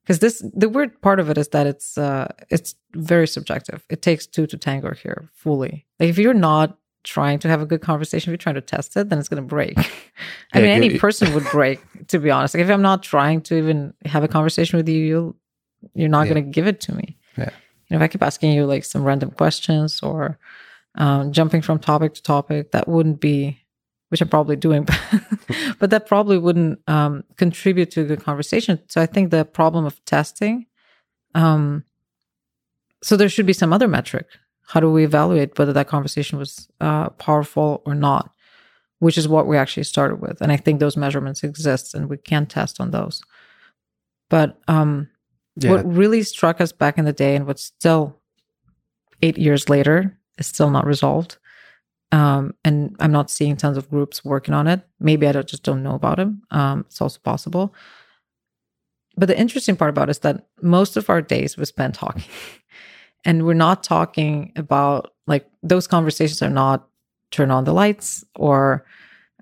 Because 0.03 0.19
this 0.19 0.43
the 0.53 0.67
weird 0.67 1.01
part 1.01 1.19
of 1.19 1.29
it 1.29 1.37
is 1.37 1.47
that 1.49 1.67
it's 1.67 1.97
uh, 1.97 2.27
it's 2.49 2.75
very 2.93 3.27
subjective. 3.27 3.85
It 3.89 4.01
takes 4.01 4.27
two 4.27 4.45
to 4.47 4.57
tango 4.57 4.93
here 4.93 5.29
fully. 5.33 5.87
Like 5.99 6.09
if 6.09 6.17
you're 6.17 6.33
not 6.33 6.77
trying 7.03 7.39
to 7.39 7.47
have 7.47 7.61
a 7.61 7.65
good 7.65 7.81
conversation, 7.81 8.29
if 8.29 8.31
you're 8.31 8.37
trying 8.37 8.55
to 8.55 8.61
test 8.61 8.95
it, 8.95 9.09
then 9.09 9.19
it's 9.19 9.29
going 9.29 9.41
to 9.41 9.47
break. 9.47 9.77
I 10.53 10.59
yeah, 10.59 10.61
mean, 10.61 10.69
any 10.69 10.99
person 10.99 11.33
would 11.33 11.45
break, 11.51 11.79
to 12.07 12.19
be 12.19 12.29
honest. 12.29 12.53
Like 12.53 12.63
if 12.63 12.69
I'm 12.69 12.81
not 12.81 13.03
trying 13.03 13.41
to 13.41 13.55
even 13.55 13.93
have 14.05 14.23
a 14.23 14.27
conversation 14.27 14.77
with 14.77 14.87
you, 14.87 15.03
you'll, 15.03 15.35
you're 15.93 16.09
not 16.09 16.27
yeah. 16.27 16.33
going 16.33 16.45
to 16.45 16.51
give 16.51 16.67
it 16.67 16.79
to 16.81 16.95
me. 16.95 17.17
Yeah. 17.37 17.49
You 17.87 17.97
know, 17.97 17.97
if 17.97 18.01
I 18.01 18.07
keep 18.07 18.21
asking 18.21 18.53
you 18.53 18.65
like 18.65 18.85
some 18.85 19.03
random 19.03 19.31
questions 19.31 20.01
or 20.01 20.37
um, 20.95 21.31
jumping 21.31 21.61
from 21.61 21.79
topic 21.79 22.13
to 22.15 22.23
topic, 22.23 22.71
that 22.71 22.87
wouldn't 22.87 23.19
be 23.19 23.61
which 24.11 24.19
I'm 24.19 24.27
probably 24.27 24.57
doing, 24.57 24.85
but 25.79 25.89
that 25.89 26.05
probably 26.05 26.37
wouldn't 26.37 26.81
um, 26.85 27.23
contribute 27.37 27.91
to 27.91 28.01
a 28.01 28.03
good 28.03 28.21
conversation. 28.21 28.77
So 28.89 29.01
I 29.01 29.05
think 29.05 29.31
the 29.31 29.45
problem 29.45 29.85
of 29.85 30.03
testing, 30.03 30.65
um, 31.33 31.85
so 33.01 33.15
there 33.15 33.29
should 33.29 33.45
be 33.45 33.53
some 33.53 33.71
other 33.71 33.87
metric. 33.87 34.27
How 34.67 34.79
do 34.79 34.91
we 34.91 35.03
evaluate 35.03 35.57
whether 35.57 35.73
that 35.73 35.87
conversation 35.87 36.39
was 36.39 36.69
uh, 36.79 37.09
powerful 37.09 37.81
or 37.85 37.95
not? 37.95 38.31
Which 38.99 39.17
is 39.17 39.27
what 39.27 39.47
we 39.47 39.57
actually 39.57 39.83
started 39.83 40.21
with, 40.21 40.41
and 40.41 40.51
I 40.51 40.57
think 40.57 40.79
those 40.79 40.95
measurements 40.95 41.43
exist, 41.43 41.95
and 41.95 42.07
we 42.09 42.17
can 42.17 42.45
test 42.45 42.79
on 42.79 42.91
those. 42.91 43.21
But 44.29 44.59
um, 44.67 45.09
Yeah. 45.55 45.71
what 45.71 45.95
really 45.95 46.21
struck 46.23 46.61
us 46.61 46.71
back 46.71 46.97
in 46.97 47.05
the 47.05 47.13
day, 47.13 47.35
and 47.35 47.47
what's 47.47 47.63
still 47.63 48.21
eight 49.23 49.37
years 49.37 49.69
later 49.69 50.17
is 50.37 50.47
still 50.47 50.69
not 50.69 50.85
resolved. 50.85 51.37
Um, 52.11 52.53
and 52.63 52.95
I'm 52.99 53.11
not 53.11 53.31
seeing 53.31 53.55
tons 53.57 53.77
of 53.77 53.89
groups 53.89 54.23
working 54.23 54.53
on 54.53 54.67
it. 54.67 54.81
Maybe 54.99 55.27
I 55.27 55.31
don't, 55.31 55.47
just 55.47 55.63
don't 55.63 55.81
know 55.83 55.95
about 55.95 56.17
them. 56.17 56.41
Um, 56.51 56.81
it's 56.87 57.01
also 57.01 57.19
possible. 57.23 57.73
But 59.17 59.27
the 59.27 59.39
interesting 59.39 59.75
part 59.75 59.89
about 59.89 60.09
it 60.09 60.11
is 60.11 60.19
that 60.19 60.47
most 60.61 60.97
of 60.97 61.09
our 61.09 61.21
days 61.21 61.57
we 61.57 61.65
spend 61.65 61.93
talking, 61.93 62.23
and 63.25 63.45
we're 63.45 63.53
not 63.53 63.83
talking 63.83 64.51
about 64.55 65.13
like 65.27 65.47
those 65.63 65.87
conversations 65.87 66.41
are 66.41 66.49
not 66.49 66.87
turn 67.31 67.51
on 67.51 67.63
the 67.63 67.73
lights 67.73 68.23
or 68.35 68.85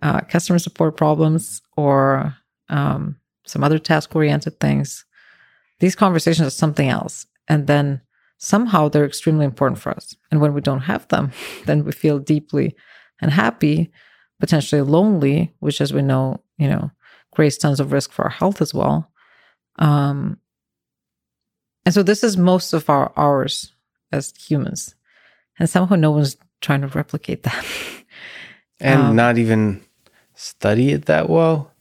uh, 0.02 0.22
customer 0.22 0.60
support 0.60 0.96
problems 0.96 1.62
or 1.76 2.36
um, 2.70 3.18
some 3.46 3.64
other 3.64 3.80
task 3.80 4.16
oriented 4.16 4.60
things. 4.60 5.06
These 5.80 5.96
conversations 5.96 6.48
are 6.48 6.52
something 6.52 6.90
else. 6.90 7.26
And 7.48 7.68
then 7.68 8.02
somehow 8.38 8.90
they're 8.90 9.06
extremely 9.06 9.46
important 9.46 9.80
for 9.80 9.92
us. 9.92 10.16
And 10.32 10.40
when 10.40 10.54
we 10.54 10.62
don't 10.62 10.82
have 10.82 11.08
them, 11.08 11.32
then 11.66 11.84
we 11.84 11.92
feel 11.92 12.20
deeply 12.20 12.76
unhappy, 13.22 13.92
potentially 14.40 14.82
lonely, 14.82 15.54
which, 15.60 15.82
as 15.82 15.94
we 15.94 16.02
know, 16.02 16.42
you 16.58 16.70
know, 16.70 16.92
creates 17.34 17.58
tons 17.58 17.80
of 17.80 17.92
risk 17.92 18.12
for 18.12 18.24
our 18.24 18.32
health 18.32 18.62
as 18.62 18.74
well. 18.74 19.12
Um, 19.78 20.38
and 21.86 21.94
so 21.94 22.04
this 22.04 22.24
is 22.24 22.38
most 22.38 22.74
of 22.74 22.90
our 22.90 23.12
hours 23.18 23.74
as 24.12 24.34
humans. 24.38 24.96
And 25.58 25.70
somehow 25.70 25.96
no 25.96 26.12
one's 26.12 26.38
trying 26.62 26.82
to 26.82 26.88
replicate 26.88 27.44
that. 27.44 27.66
and 28.80 29.02
Um, 29.02 29.16
not 29.16 29.38
even 29.38 29.82
study 30.36 30.92
it 30.92 31.06
that 31.06 31.30
well. 31.30 31.72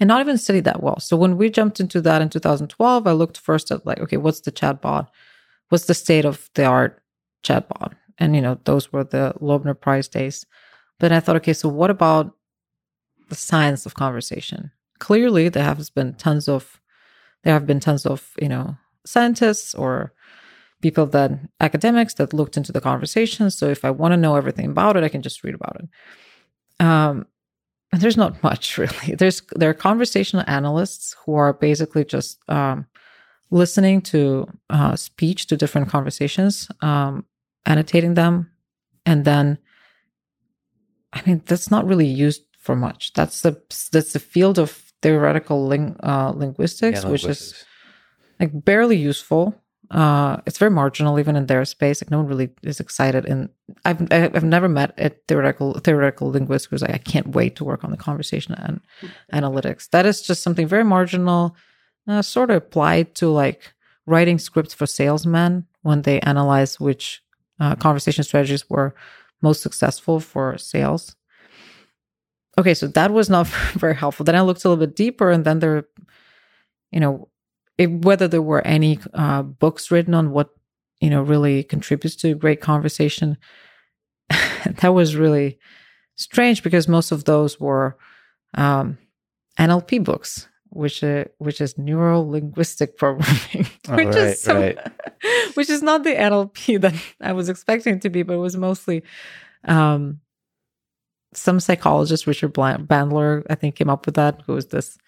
and 0.00 0.08
not 0.08 0.20
even 0.20 0.38
study 0.38 0.60
that 0.60 0.82
well. 0.82 0.98
So 1.00 1.16
when 1.16 1.36
we 1.36 1.50
jumped 1.50 1.80
into 1.80 2.00
that 2.02 2.22
in 2.22 2.28
2012, 2.30 3.06
I 3.06 3.12
looked 3.12 3.38
first 3.38 3.70
at 3.70 3.84
like, 3.84 3.98
okay, 4.00 4.16
what's 4.16 4.40
the 4.40 4.52
chatbot? 4.52 5.08
What's 5.70 5.86
the 5.86 5.94
state 5.94 6.24
of 6.24 6.48
the 6.54 6.64
art 6.64 7.02
chatbot? 7.44 7.92
And 8.18 8.34
you 8.34 8.40
know, 8.42 8.58
those 8.64 8.92
were 8.92 9.04
the 9.04 9.34
Loebner 9.40 9.78
Prize 9.78 10.08
days. 10.08 10.46
But 10.98 11.12
I 11.12 11.20
thought, 11.20 11.36
okay, 11.36 11.52
so 11.52 11.68
what 11.68 11.90
about 11.90 12.34
the 13.28 13.34
science 13.36 13.86
of 13.86 13.94
conversation? 13.94 14.70
Clearly, 14.98 15.48
there 15.48 15.64
has 15.64 15.90
been 15.90 16.14
tons 16.14 16.48
of 16.48 16.80
there 17.44 17.52
have 17.54 17.66
been 17.66 17.78
tons 17.80 18.04
of 18.06 18.32
you 18.40 18.48
know 18.48 18.76
scientists 19.08 19.74
or 19.74 20.12
people 20.80 21.06
that 21.06 21.32
academics 21.60 22.14
that 22.14 22.32
looked 22.32 22.56
into 22.56 22.72
the 22.72 22.80
conversation. 22.80 23.50
So 23.50 23.68
if 23.68 23.84
I 23.84 23.90
want 23.90 24.12
to 24.12 24.16
know 24.16 24.36
everything 24.36 24.66
about 24.66 24.96
it, 24.96 25.04
I 25.04 25.08
can 25.08 25.22
just 25.22 25.42
read 25.42 25.54
about 25.54 25.80
it. 25.80 26.84
Um, 26.84 27.26
and 27.90 28.00
there's 28.00 28.16
not 28.16 28.42
much 28.42 28.78
really. 28.82 29.14
There's 29.16 29.42
there 29.56 29.70
are 29.70 29.74
conversational 29.74 30.44
analysts 30.46 31.16
who 31.24 31.34
are 31.34 31.52
basically 31.52 32.04
just 32.04 32.38
um, 32.48 32.86
listening 33.50 34.02
to 34.02 34.46
uh, 34.70 34.94
speech 34.96 35.46
to 35.46 35.56
different 35.56 35.88
conversations, 35.88 36.68
um, 36.80 37.24
annotating 37.66 38.14
them, 38.14 38.50
and 39.06 39.24
then, 39.24 39.58
I 41.12 41.22
mean, 41.26 41.42
that's 41.46 41.70
not 41.70 41.86
really 41.86 42.06
used 42.06 42.42
for 42.58 42.76
much. 42.76 43.14
That's 43.14 43.40
the 43.40 43.60
that's 43.90 44.12
the 44.12 44.20
field 44.20 44.58
of 44.58 44.70
theoretical 45.00 45.66
ling, 45.66 45.96
uh, 46.02 46.32
linguistics, 46.36 47.02
Yeah, 47.02 47.10
which 47.10 47.24
is 47.24 47.28
linguistics. 47.28 47.64
Like 48.40 48.64
barely 48.64 48.96
useful. 48.96 49.54
Uh, 49.90 50.36
it's 50.44 50.58
very 50.58 50.70
marginal 50.70 51.18
even 51.18 51.34
in 51.34 51.46
their 51.46 51.64
space. 51.64 52.02
Like 52.02 52.10
no 52.10 52.18
one 52.18 52.26
really 52.26 52.50
is 52.62 52.78
excited. 52.78 53.24
And 53.24 53.48
I've 53.84 54.12
I've 54.12 54.44
never 54.44 54.68
met 54.68 54.92
a 54.98 55.10
theoretical 55.28 55.74
theoretical 55.80 56.28
linguist 56.30 56.68
who's 56.70 56.82
like, 56.82 56.94
I 56.94 56.98
can't 56.98 57.28
wait 57.28 57.56
to 57.56 57.64
work 57.64 57.84
on 57.84 57.90
the 57.90 57.96
conversation 57.96 58.54
and 58.54 58.80
analytics. 59.32 59.88
That 59.90 60.04
is 60.04 60.20
just 60.20 60.42
something 60.42 60.66
very 60.66 60.84
marginal, 60.84 61.56
uh, 62.06 62.22
sort 62.22 62.50
of 62.50 62.56
applied 62.56 63.14
to 63.16 63.28
like 63.28 63.72
writing 64.06 64.38
scripts 64.38 64.74
for 64.74 64.86
salesmen 64.86 65.66
when 65.82 66.02
they 66.02 66.20
analyze 66.20 66.78
which 66.78 67.22
uh, 67.60 67.74
conversation 67.76 68.24
strategies 68.24 68.68
were 68.68 68.94
most 69.42 69.62
successful 69.62 70.20
for 70.20 70.58
sales. 70.58 71.16
Okay, 72.58 72.74
so 72.74 72.88
that 72.88 73.12
was 73.12 73.30
not 73.30 73.46
very 73.74 73.94
helpful. 73.94 74.24
Then 74.24 74.36
I 74.36 74.40
looked 74.40 74.64
a 74.64 74.68
little 74.68 74.84
bit 74.84 74.96
deeper, 74.96 75.30
and 75.30 75.44
then 75.44 75.60
there, 75.60 75.84
you 76.90 77.00
know, 77.00 77.28
if, 77.78 77.90
whether 77.90 78.28
there 78.28 78.42
were 78.42 78.66
any 78.66 78.98
uh, 79.14 79.42
books 79.42 79.90
written 79.90 80.12
on 80.12 80.32
what 80.32 80.50
you 81.00 81.08
know 81.08 81.22
really 81.22 81.62
contributes 81.62 82.16
to 82.16 82.32
a 82.32 82.34
great 82.34 82.60
conversation 82.60 83.38
that 84.66 84.92
was 84.92 85.16
really 85.16 85.58
strange 86.16 86.62
because 86.62 86.88
most 86.88 87.12
of 87.12 87.24
those 87.24 87.58
were 87.60 87.96
um, 88.54 88.98
nlp 89.58 90.04
books 90.04 90.48
which 90.70 91.02
uh, 91.02 91.24
which 91.38 91.60
is 91.60 91.78
neuro 91.78 92.20
linguistic 92.20 92.96
programming 92.98 93.66
Oh, 93.88 93.96
which 93.96 94.06
right, 94.08 94.16
is 94.16 94.42
some, 94.42 94.56
right. 94.58 94.78
which 95.54 95.70
is 95.70 95.82
not 95.82 96.02
the 96.04 96.14
nlp 96.14 96.80
that 96.80 96.94
i 97.20 97.32
was 97.32 97.48
expecting 97.48 98.00
to 98.00 98.10
be 98.10 98.22
but 98.22 98.34
it 98.34 98.38
was 98.38 98.56
mostly 98.56 99.02
um, 99.64 100.20
some 101.32 101.60
psychologist 101.60 102.26
richard 102.26 102.52
bandler 102.54 103.44
i 103.48 103.54
think 103.54 103.76
came 103.76 103.90
up 103.90 104.04
with 104.04 104.16
that 104.16 104.42
who 104.46 104.54
was 104.54 104.66
this 104.68 104.98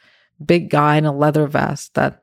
big 0.44 0.70
guy 0.70 0.96
in 0.96 1.04
a 1.04 1.12
leather 1.12 1.46
vest 1.46 1.94
that 1.94 2.22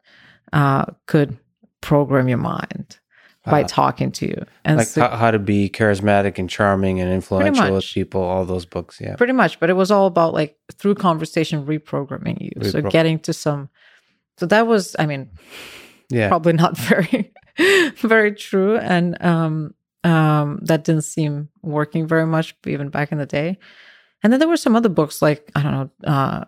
uh, 0.54 0.86
could 1.06 1.38
program 1.82 2.28
your 2.28 2.38
mind 2.38 3.00
by 3.46 3.64
Uh, 3.64 3.68
talking 3.68 4.12
to 4.12 4.28
you. 4.28 4.46
And 4.66 4.78
like 4.78 4.88
so- 4.88 5.02
how, 5.02 5.16
how 5.16 5.32
to 5.32 5.40
be 5.40 5.70
charismatic 5.70 6.38
and 6.38 6.50
charming 6.50 7.00
and 7.00 7.10
influential 7.12 7.74
with 7.76 7.86
people. 7.86 8.22
All 8.22 8.44
those 8.46 8.66
books. 8.66 9.00
Yeah. 9.00 9.16
pretty 9.16 9.34
much, 9.34 9.60
but 9.60 9.70
it 9.70 9.74
was 9.74 9.90
all 9.92 10.06
about 10.08 10.34
like 10.34 10.58
through 10.74 10.96
conversation 10.96 11.66
reprogramming 11.66 12.38
you. 12.42 12.70
so 12.70 12.82
getting 12.82 13.20
to 13.20 13.34
some. 13.34 13.70
So 14.38 14.46
that 14.48 14.68
was, 14.68 14.96
I 15.00 15.06
mean, 15.06 15.30
Yeah. 16.10 16.28
probably 16.28 16.54
not 16.54 16.78
very, 16.90 17.34
very 18.02 18.34
true, 18.34 18.78
and 18.78 19.16
um, 19.24 19.74
um, 20.04 20.60
that 20.64 20.84
didn't 20.84 21.04
seem 21.06 21.50
working 21.64 22.06
very 22.08 22.26
much 22.26 22.56
even 22.66 22.90
back 22.90 23.12
in 23.12 23.18
the 23.18 23.26
day. 23.26 23.58
And 24.24 24.32
then 24.34 24.40
there 24.40 24.50
were 24.50 24.58
some 24.58 24.76
other 24.76 24.90
books 24.90 25.22
like 25.22 25.52
I 25.56 25.64
don't 25.64 25.72
know, 25.72 25.90
uh, 26.12 26.44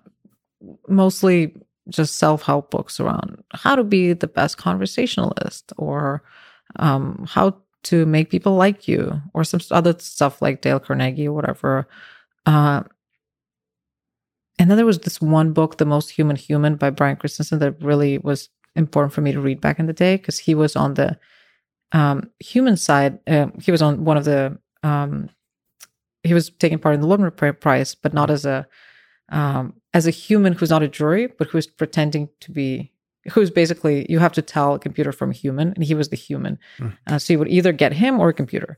mostly 0.88 1.56
just 1.90 2.18
self 2.18 2.44
help 2.44 2.72
books 2.72 3.00
around 3.00 3.44
how 3.52 3.76
to 3.76 3.84
be 3.84 4.14
the 4.14 4.28
best 4.28 4.58
conversationalist 4.58 5.74
or 5.78 6.24
um, 6.78 7.26
how 7.28 7.58
to 7.84 8.06
make 8.06 8.30
people 8.30 8.56
like 8.56 8.88
you 8.88 9.22
or 9.34 9.44
some 9.44 9.60
other 9.72 9.96
stuff 10.00 10.42
like 10.42 10.62
Dale 10.62 10.80
Carnegie 10.80 11.28
or 11.28 11.34
whatever. 11.34 11.88
Uh, 12.46 12.84
and 14.58 14.70
then 14.70 14.78
there 14.78 14.86
was 14.86 15.00
this 15.00 15.22
one 15.22 15.54
book, 15.54 15.78
The 15.78 15.86
Most 15.86 16.10
Human 16.10 16.36
Human 16.36 16.76
by 16.76 16.90
Brian 16.90 17.16
Christensen, 17.16 17.60
that 17.60 17.82
really 17.82 18.18
was 18.18 18.50
important 18.76 19.14
for 19.14 19.22
me 19.22 19.32
to 19.32 19.40
read 19.40 19.62
back 19.62 19.80
in 19.80 19.86
the 19.86 19.94
day 19.94 20.18
because 20.18 20.38
he 20.38 20.54
was 20.54 20.76
on 20.76 20.96
the 20.96 21.18
um, 21.94 22.30
human 22.40 22.76
side. 22.76 23.20
Uh, 23.26 23.48
he 23.62 23.72
was 23.72 23.82
on 23.82 24.04
one 24.04 24.18
of 24.18 24.26
the, 24.26 24.58
um, 24.84 25.30
he 26.24 26.34
was 26.34 26.50
taking 26.50 26.78
part 26.78 26.96
in 26.96 27.02
the 27.02 27.08
Loebner 27.08 27.60
Prize, 27.60 27.96
but 27.96 28.14
not 28.14 28.30
as 28.30 28.46
a, 28.46 28.68
um, 29.30 29.74
as 29.94 30.08
a 30.08 30.12
human 30.12 30.54
who's 30.54 30.70
not 30.70 30.84
a 30.84 30.88
jury, 30.88 31.28
but 31.28 31.48
who's 31.48 31.68
pretending 31.68 32.30
to 32.42 32.52
be, 32.52 32.92
who's 33.32 33.50
basically, 33.50 34.06
you 34.10 34.20
have 34.20 34.34
to 34.34 34.42
tell 34.42 34.76
a 34.76 34.80
computer 34.80 35.12
from 35.12 35.32
a 35.32 35.34
human, 35.34 35.74
and 35.74 35.84
he 35.84 35.96
was 35.96 36.10
the 36.10 36.16
human. 36.16 36.58
Hmm. 36.78 36.90
Uh, 37.08 37.20
so 37.20 37.34
you 37.34 37.40
would 37.40 37.50
either 37.50 37.72
get 37.72 37.94
him 37.94 38.20
or 38.20 38.30
a 38.30 38.34
computer. 38.34 38.78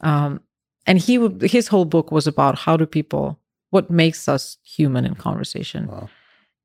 Um, 0.00 0.40
and 0.86 0.98
he 0.98 1.18
would, 1.18 1.42
his 1.42 1.68
whole 1.68 1.84
book 1.84 2.12
was 2.12 2.26
about 2.26 2.58
how 2.58 2.76
do 2.76 2.86
people, 2.86 3.38
what 3.70 3.90
makes 3.90 4.28
us 4.28 4.58
human 4.62 5.04
in 5.04 5.14
conversation. 5.14 5.86
Wow. 5.86 6.08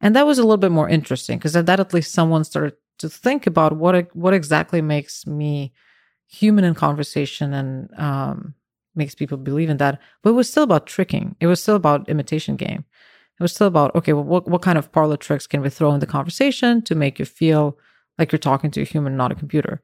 And 0.01 0.15
that 0.15 0.25
was 0.25 0.39
a 0.39 0.43
little 0.43 0.57
bit 0.57 0.71
more 0.71 0.89
interesting 0.89 1.37
because 1.37 1.55
at 1.55 1.65
that 1.65 1.79
at 1.79 1.93
least 1.93 2.13
someone 2.13 2.43
started 2.43 2.75
to 2.99 3.09
think 3.09 3.47
about 3.47 3.77
what 3.77 4.13
what 4.15 4.33
exactly 4.33 4.81
makes 4.81 5.25
me 5.25 5.73
human 6.27 6.63
in 6.63 6.73
conversation 6.73 7.53
and 7.53 7.89
um, 7.97 8.53
makes 8.95 9.15
people 9.15 9.37
believe 9.37 9.69
in 9.69 9.77
that. 9.77 9.99
But 10.21 10.31
it 10.31 10.33
was 10.33 10.49
still 10.49 10.63
about 10.63 10.85
tricking. 10.85 11.35
It 11.39 11.47
was 11.47 11.61
still 11.61 11.75
about 11.75 12.07
imitation 12.07 12.55
game. 12.55 12.85
It 13.39 13.43
was 13.43 13.53
still 13.53 13.67
about 13.67 13.95
okay, 13.95 14.13
well, 14.13 14.23
what 14.23 14.47
what 14.47 14.61
kind 14.61 14.77
of 14.77 14.91
parlor 14.91 15.17
tricks 15.17 15.47
can 15.47 15.61
we 15.61 15.69
throw 15.69 15.93
in 15.93 15.99
the 15.99 16.05
conversation 16.05 16.81
to 16.83 16.95
make 16.95 17.19
you 17.19 17.25
feel 17.25 17.77
like 18.17 18.31
you're 18.31 18.39
talking 18.39 18.71
to 18.71 18.81
a 18.81 18.85
human, 18.85 19.15
not 19.15 19.31
a 19.31 19.35
computer? 19.35 19.81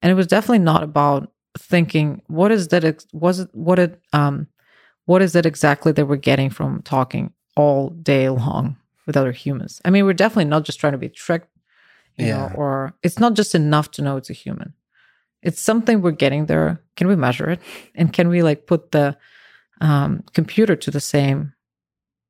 And 0.00 0.10
it 0.10 0.14
was 0.14 0.26
definitely 0.26 0.60
not 0.60 0.82
about 0.82 1.32
thinking 1.58 2.22
what 2.26 2.52
is 2.52 2.68
that 2.68 2.84
ex- 2.84 3.06
was 3.12 3.40
it 3.40 3.48
what 3.52 3.78
it 3.78 4.00
um 4.12 4.46
what 5.06 5.22
is 5.22 5.34
it 5.34 5.44
exactly 5.46 5.90
that 5.92 6.06
we're 6.06 6.16
getting 6.16 6.50
from 6.50 6.82
talking 6.82 7.32
all 7.56 7.90
day 7.90 8.28
long 8.28 8.76
with 9.06 9.16
other 9.16 9.32
humans. 9.32 9.80
I 9.84 9.90
mean, 9.90 10.04
we're 10.04 10.12
definitely 10.12 10.44
not 10.44 10.64
just 10.64 10.78
trying 10.78 10.92
to 10.92 10.98
be 10.98 11.08
tricked, 11.08 11.48
you 12.16 12.26
Yeah. 12.26 12.36
know, 12.36 12.52
or 12.54 12.94
it's 13.02 13.18
not 13.18 13.34
just 13.34 13.54
enough 13.54 13.90
to 13.92 14.02
know 14.02 14.16
it's 14.16 14.30
a 14.30 14.34
human. 14.34 14.74
It's 15.42 15.60
something 15.60 16.00
we're 16.00 16.10
getting 16.12 16.46
there. 16.46 16.82
Can 16.96 17.08
we 17.08 17.16
measure 17.16 17.50
it? 17.50 17.60
And 17.94 18.12
can 18.12 18.28
we 18.28 18.42
like 18.42 18.66
put 18.66 18.92
the 18.92 19.16
um, 19.80 20.22
computer 20.34 20.76
to 20.76 20.90
the 20.90 21.00
same 21.00 21.54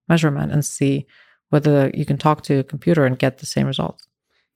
measurement 0.09 0.53
and 0.53 0.65
see 0.65 1.07
whether 1.51 1.91
you 1.95 2.05
can 2.05 2.19
talk 2.19 2.43
to 2.43 2.59
a 2.59 2.65
computer 2.65 3.07
and 3.07 3.19
get 3.19 3.39
the 3.39 3.47
same 3.47 3.67
results. 3.67 4.07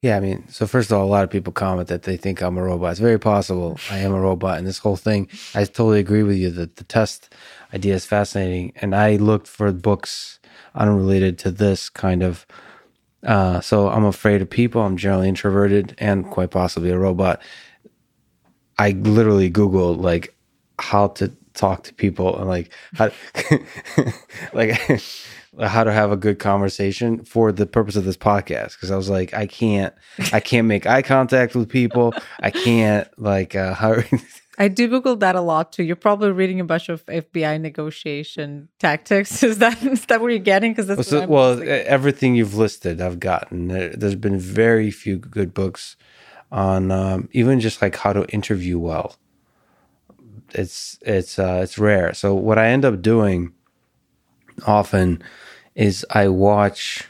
Yeah, 0.03 0.17
I 0.17 0.21
mean, 0.21 0.49
so 0.49 0.67
first 0.67 0.91
of 0.91 0.99
all, 0.99 1.05
a 1.05 1.07
lot 1.07 1.23
of 1.23 1.31
people 1.31 1.53
comment 1.53 1.87
that 1.87 2.03
they 2.03 2.17
think 2.17 2.43
I'm 2.43 2.59
a 2.59 2.63
robot. 2.63 2.91
It's 2.91 3.01
very 3.01 3.21
possible 3.21 3.79
I 3.89 3.99
am 3.99 4.13
a 4.13 4.21
robot. 4.21 4.59
And 4.59 4.67
this 4.67 4.79
whole 4.79 4.97
thing, 4.97 5.29
I 5.55 5.65
totally 5.65 6.01
agree 6.01 6.25
with 6.25 6.37
you 6.37 6.51
that 6.51 6.75
the 6.75 6.85
test 6.85 7.33
idea 7.73 7.95
is 7.95 8.05
fascinating. 8.05 8.73
And 8.77 8.97
I 8.97 9.15
looked 9.15 9.47
for 9.47 9.71
books 9.71 10.41
unrelated 10.75 11.39
to 11.41 11.53
this 11.53 11.89
kind 11.89 12.25
of. 12.25 12.47
Uh, 13.23 13.61
so 13.61 13.89
I'm 13.89 14.05
afraid 14.05 14.43
of 14.43 14.51
people. 14.51 14.83
I'm 14.83 14.97
generally 14.97 15.29
introverted 15.29 15.95
and 15.99 16.29
quite 16.29 16.51
possibly 16.51 16.91
a 16.91 16.99
robot. 16.99 17.41
I 18.79 18.91
literally 18.91 19.53
Googled 19.53 20.01
like 20.01 20.35
how 20.81 21.09
to 21.09 21.31
talk 21.55 21.85
to 21.85 21.95
people 21.95 22.37
and 22.37 22.49
like 22.49 22.73
how, 22.95 23.11
like 24.53 25.01
how 25.61 25.85
to 25.85 25.93
have 25.93 26.11
a 26.11 26.17
good 26.17 26.39
conversation 26.39 27.25
for 27.25 27.53
the 27.53 27.67
purpose 27.67 27.97
of 27.97 28.05
this 28.05 28.17
podcast 28.17 28.73
because 28.73 28.91
I 28.91 28.97
was 28.97 29.11
like 29.11 29.35
I 29.35 29.47
can't 29.47 29.95
I 30.33 30.41
can't 30.41 30.67
make 30.67 30.87
eye 30.87 31.03
contact 31.03 31.55
with 31.55 31.69
people 31.69 32.15
I 32.41 32.51
can't 32.51 33.07
like 33.19 33.55
uh 33.55 33.75
how 33.75 33.97
I 34.59 34.69
do 34.69 34.87
Google 34.87 35.17
that 35.17 35.35
a 35.35 35.41
lot 35.41 35.73
too. 35.73 35.83
You're 35.83 35.97
probably 35.97 36.31
reading 36.31 36.61
a 36.61 36.65
bunch 36.65 36.91
of 36.91 37.05
FBI 37.07 37.59
negotiation 37.61 38.69
tactics. 38.79 39.43
Is 39.43 39.59
that 39.59 39.83
is 39.83 40.05
that 40.07 40.21
what 40.21 40.29
you're 40.29 40.39
getting? 40.39 40.73
Because 40.73 40.89
that's 40.89 41.09
so, 41.09 41.27
well, 41.27 41.61
everything 41.67 42.35
you've 42.35 42.55
listed, 42.55 43.01
I've 43.01 43.19
gotten. 43.19 43.69
There, 43.69 43.95
has 43.99 44.15
been 44.15 44.39
very 44.39 44.91
few 44.91 45.17
good 45.17 45.55
books 45.55 45.97
on 46.53 46.91
um, 46.91 47.31
even 47.33 47.61
just 47.61 47.81
like 47.81 47.97
how 47.97 48.13
to 48.13 48.27
interview 48.27 48.79
well 48.79 49.17
it's 50.55 50.99
it's 51.03 51.39
uh, 51.39 51.61
it's 51.63 51.79
rare. 51.79 52.15
So 52.15 52.35
what 52.35 52.59
I 52.59 52.69
end 52.69 52.85
up 52.85 53.03
doing 53.03 53.53
often 54.67 55.23
is 55.75 56.05
I 56.11 56.29
watch 56.29 57.07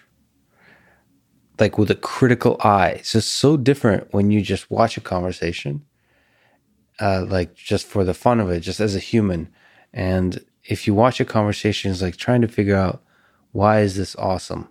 like 1.59 1.79
with 1.79 1.91
a 1.91 1.97
critical 1.97 2.57
eye. 2.61 2.91
It's 2.99 3.13
just 3.13 3.33
so 3.33 3.57
different 3.57 4.13
when 4.13 4.31
you 4.31 4.43
just 4.43 4.71
watch 4.71 4.97
a 4.97 5.01
conversation, 5.01 5.85
uh, 7.01 7.25
like 7.29 7.55
just 7.55 7.87
for 7.87 8.05
the 8.05 8.15
fun 8.15 8.41
of 8.41 8.51
it, 8.51 8.61
just 8.61 8.81
as 8.81 8.97
a 8.97 9.01
human. 9.01 9.49
And 9.93 10.45
if 10.65 10.87
you 10.87 10.95
watch 10.95 11.21
a 11.21 11.25
conversation, 11.25 11.91
it's 11.91 12.03
like 12.03 12.17
trying 12.17 12.41
to 12.41 12.49
figure 12.49 12.77
out 12.77 13.03
why 13.53 13.81
is 13.81 13.97
this 13.97 14.17
awesome. 14.17 14.69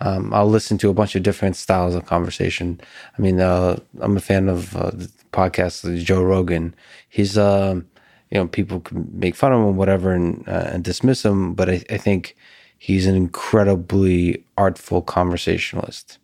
Um, 0.00 0.34
I'll 0.34 0.50
listen 0.50 0.76
to 0.78 0.90
a 0.90 0.94
bunch 0.94 1.14
of 1.14 1.22
different 1.22 1.56
styles 1.56 1.94
of 1.94 2.04
conversation. 2.04 2.80
I 3.16 3.22
mean, 3.22 3.40
uh, 3.40 3.78
I'm 4.00 4.16
a 4.16 4.20
fan 4.20 4.48
of 4.48 4.76
uh, 4.76 4.90
podcast, 5.32 6.02
Joe 6.04 6.22
Rogan. 6.22 6.74
He's, 7.08 7.38
um, 7.38 7.86
you 8.34 8.40
know, 8.40 8.48
people 8.48 8.80
can 8.80 9.08
make 9.12 9.36
fun 9.36 9.52
of 9.52 9.60
him, 9.60 9.76
whatever, 9.76 10.12
and, 10.12 10.46
uh, 10.48 10.70
and 10.72 10.82
dismiss 10.82 11.24
him, 11.24 11.54
but 11.54 11.70
I, 11.70 11.84
I, 11.88 11.96
think 11.96 12.36
he's 12.76 13.06
an 13.06 13.14
incredibly 13.14 14.44
artful 14.58 15.02
conversationalist. 15.02 16.18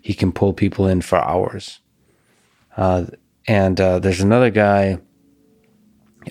He 0.00 0.14
can 0.14 0.30
pull 0.30 0.52
people 0.52 0.86
in 0.86 1.00
for 1.00 1.18
hours. 1.18 1.80
Uh, 2.76 3.06
and 3.48 3.80
uh, 3.80 3.98
there's 3.98 4.20
another 4.20 4.50
guy 4.50 4.98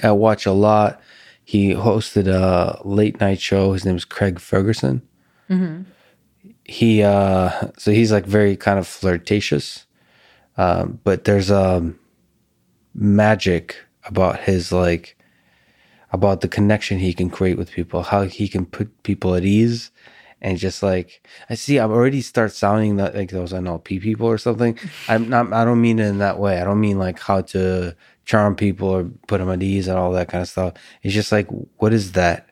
I 0.01 0.11
watch 0.11 0.45
a 0.45 0.53
lot. 0.53 1.01
He 1.43 1.73
hosted 1.73 2.27
a 2.27 2.81
late 2.87 3.19
night 3.19 3.41
show. 3.41 3.73
His 3.73 3.83
name 3.83 3.97
is 3.97 4.05
Craig 4.05 4.39
Ferguson. 4.39 5.01
Mm-hmm. 5.49 5.83
He 6.63 7.03
uh, 7.03 7.71
so 7.77 7.91
he's 7.91 8.11
like 8.11 8.25
very 8.25 8.55
kind 8.55 8.77
of 8.77 8.87
flirtatious, 8.87 9.85
uh, 10.57 10.85
but 10.85 11.23
there's 11.23 11.49
um 11.49 11.97
magic 12.93 13.77
about 14.03 14.41
his 14.41 14.71
like 14.73 15.16
about 16.11 16.41
the 16.41 16.47
connection 16.47 16.99
he 16.99 17.13
can 17.13 17.29
create 17.29 17.57
with 17.57 17.71
people, 17.71 18.03
how 18.03 18.23
he 18.23 18.47
can 18.47 18.65
put 18.65 19.03
people 19.03 19.35
at 19.35 19.43
ease 19.43 19.91
and 20.41 20.57
just 20.57 20.83
like 20.83 21.25
I 21.49 21.55
see 21.55 21.77
I'm 21.79 21.91
already 21.91 22.21
start 22.21 22.51
sounding 22.51 22.97
that 22.97 23.15
like 23.15 23.31
those 23.31 23.53
NLP 23.53 24.01
people 24.01 24.27
or 24.27 24.37
something. 24.37 24.77
I'm 25.07 25.29
not 25.29 25.51
I 25.51 25.65
don't 25.65 25.81
mean 25.81 25.99
it 25.99 26.07
in 26.07 26.19
that 26.19 26.39
way. 26.39 26.59
I 26.59 26.63
don't 26.63 26.79
mean 26.79 26.99
like 26.99 27.19
how 27.19 27.41
to 27.41 27.95
charm 28.25 28.55
people 28.55 28.87
or 28.89 29.03
put 29.27 29.39
them 29.39 29.49
at 29.49 29.63
ease 29.63 29.87
and 29.87 29.97
all 29.97 30.11
that 30.11 30.29
kind 30.29 30.41
of 30.41 30.49
stuff. 30.49 30.73
It's 31.01 31.13
just 31.13 31.31
like 31.31 31.47
what 31.77 31.93
is 31.93 32.13
that? 32.13 32.49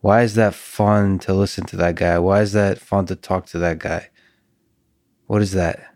Why 0.00 0.22
is 0.22 0.36
that 0.36 0.54
fun 0.54 1.18
to 1.20 1.34
listen 1.34 1.64
to 1.66 1.76
that 1.76 1.96
guy? 1.96 2.18
Why 2.18 2.40
is 2.40 2.52
that 2.52 2.78
fun 2.78 3.06
to 3.06 3.16
talk 3.16 3.46
to 3.46 3.58
that 3.58 3.78
guy? 3.78 4.10
What 5.26 5.42
is 5.42 5.52
that? 5.52 5.92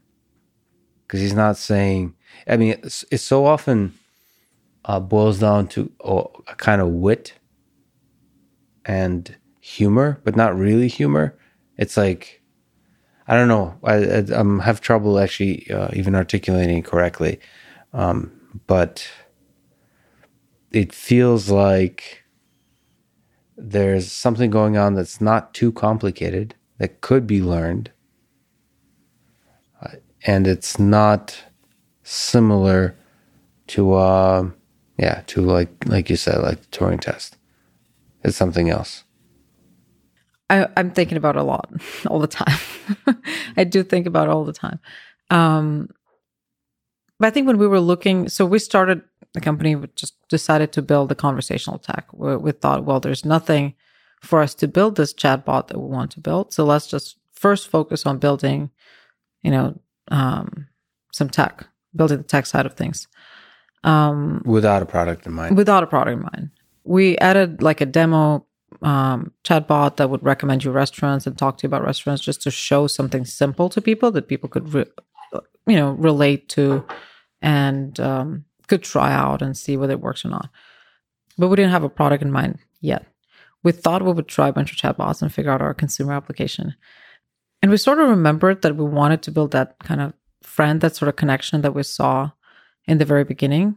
Because 1.06 1.20
he's 1.20 1.34
not 1.34 1.56
saying 1.56 2.14
I 2.48 2.56
mean, 2.56 2.72
it's, 2.82 3.04
it's 3.10 3.22
so 3.22 3.46
often 3.46 3.94
uh, 4.84 5.00
boils 5.00 5.38
down 5.38 5.68
to 5.68 5.90
a 6.04 6.54
kind 6.56 6.80
of 6.80 6.88
wit 6.88 7.34
and 8.84 9.36
humor, 9.60 10.20
but 10.24 10.36
not 10.36 10.56
really 10.56 10.88
humor. 10.88 11.36
It's 11.76 11.96
like 11.96 12.42
I 13.28 13.36
don't 13.36 13.48
know. 13.48 13.78
I, 13.84 13.94
I 13.94 14.40
am 14.40 14.58
have 14.60 14.80
trouble 14.80 15.18
actually 15.18 15.70
uh, 15.70 15.88
even 15.92 16.14
articulating 16.14 16.82
correctly, 16.82 17.38
um, 17.92 18.32
but 18.66 19.08
it 20.72 20.92
feels 20.92 21.48
like 21.48 22.24
there's 23.56 24.10
something 24.10 24.50
going 24.50 24.76
on 24.76 24.94
that's 24.94 25.20
not 25.20 25.54
too 25.54 25.70
complicated 25.72 26.56
that 26.78 27.00
could 27.00 27.26
be 27.26 27.40
learned, 27.40 27.92
uh, 29.80 29.90
and 30.26 30.48
it's 30.48 30.78
not 30.78 31.44
similar 32.02 32.96
to 33.68 33.94
uh 33.94 34.50
yeah 35.02 35.22
to 35.26 35.40
like 35.40 35.70
like 35.86 36.08
you 36.08 36.16
said 36.16 36.40
like 36.40 36.60
the 36.62 36.68
Turing 36.68 37.00
test. 37.00 37.36
It's 38.22 38.36
something 38.36 38.70
else. 38.70 39.02
I, 40.48 40.68
i'm 40.76 40.90
thinking 40.92 41.16
about 41.16 41.36
a 41.36 41.42
lot 41.42 41.68
all 42.06 42.20
the 42.20 42.28
time. 42.28 42.58
I 43.56 43.64
do 43.64 43.82
think 43.82 44.06
about 44.06 44.28
all 44.28 44.44
the 44.44 44.52
time. 44.52 44.78
Um 45.30 45.88
but 47.18 47.26
i 47.26 47.30
think 47.30 47.46
when 47.46 47.58
we 47.58 47.66
were 47.66 47.80
looking 47.80 48.28
so 48.28 48.46
we 48.46 48.58
started 48.58 49.02
the 49.34 49.40
company 49.40 49.74
we 49.74 49.88
just 49.96 50.14
decided 50.28 50.72
to 50.72 50.82
build 50.82 51.10
a 51.10 51.16
conversational 51.16 51.78
tech. 51.78 52.06
We, 52.12 52.36
we 52.36 52.52
thought 52.52 52.84
well 52.84 53.00
there's 53.00 53.24
nothing 53.24 53.74
for 54.20 54.40
us 54.40 54.54
to 54.54 54.68
build 54.68 54.94
this 54.94 55.12
chatbot 55.12 55.66
that 55.66 55.80
we 55.80 55.88
want 55.88 56.12
to 56.12 56.20
build. 56.20 56.52
So 56.52 56.64
let's 56.64 56.86
just 56.86 57.18
first 57.32 57.66
focus 57.68 58.06
on 58.06 58.18
building 58.18 58.70
you 59.42 59.50
know 59.50 59.80
um, 60.08 60.68
some 61.12 61.28
tech 61.28 61.66
building 61.94 62.18
the 62.18 62.24
tech 62.24 62.46
side 62.46 62.66
of 62.66 62.74
things. 62.74 63.08
Um, 63.84 64.42
without 64.44 64.82
a 64.82 64.86
product 64.86 65.26
in 65.26 65.32
mind. 65.32 65.56
Without 65.56 65.82
a 65.82 65.86
product 65.86 66.16
in 66.16 66.22
mind. 66.22 66.50
We 66.84 67.16
added 67.18 67.62
like 67.62 67.80
a 67.80 67.86
demo 67.86 68.46
um, 68.82 69.32
chatbot 69.44 69.96
that 69.96 70.10
would 70.10 70.22
recommend 70.22 70.64
you 70.64 70.70
restaurants 70.70 71.26
and 71.26 71.36
talk 71.36 71.58
to 71.58 71.64
you 71.64 71.68
about 71.68 71.84
restaurants 71.84 72.22
just 72.22 72.42
to 72.42 72.50
show 72.50 72.86
something 72.86 73.24
simple 73.24 73.68
to 73.68 73.80
people 73.80 74.10
that 74.12 74.28
people 74.28 74.48
could, 74.48 74.72
re- 74.72 74.90
you 75.66 75.76
know, 75.76 75.92
relate 75.92 76.48
to 76.50 76.84
and 77.40 77.98
um, 78.00 78.44
could 78.68 78.82
try 78.82 79.12
out 79.12 79.42
and 79.42 79.56
see 79.56 79.76
whether 79.76 79.92
it 79.92 80.00
works 80.00 80.24
or 80.24 80.28
not. 80.28 80.48
But 81.38 81.48
we 81.48 81.56
didn't 81.56 81.72
have 81.72 81.84
a 81.84 81.88
product 81.88 82.22
in 82.22 82.32
mind 82.32 82.58
yet. 82.80 83.06
We 83.62 83.72
thought 83.72 84.02
we 84.02 84.12
would 84.12 84.28
try 84.28 84.48
a 84.48 84.52
bunch 84.52 84.72
of 84.72 84.78
chatbots 84.78 85.22
and 85.22 85.32
figure 85.32 85.50
out 85.50 85.62
our 85.62 85.74
consumer 85.74 86.12
application. 86.12 86.74
And 87.62 87.70
we 87.70 87.76
sort 87.76 88.00
of 88.00 88.08
remembered 88.08 88.62
that 88.62 88.76
we 88.76 88.84
wanted 88.84 89.22
to 89.22 89.30
build 89.30 89.52
that 89.52 89.76
kind 89.80 90.00
of 90.00 90.14
friend, 90.42 90.80
that 90.80 90.96
sort 90.96 91.08
of 91.08 91.16
connection 91.16 91.62
that 91.62 91.74
we 91.74 91.84
saw 91.84 92.32
in 92.86 92.98
the 92.98 93.04
very 93.04 93.24
beginning. 93.24 93.76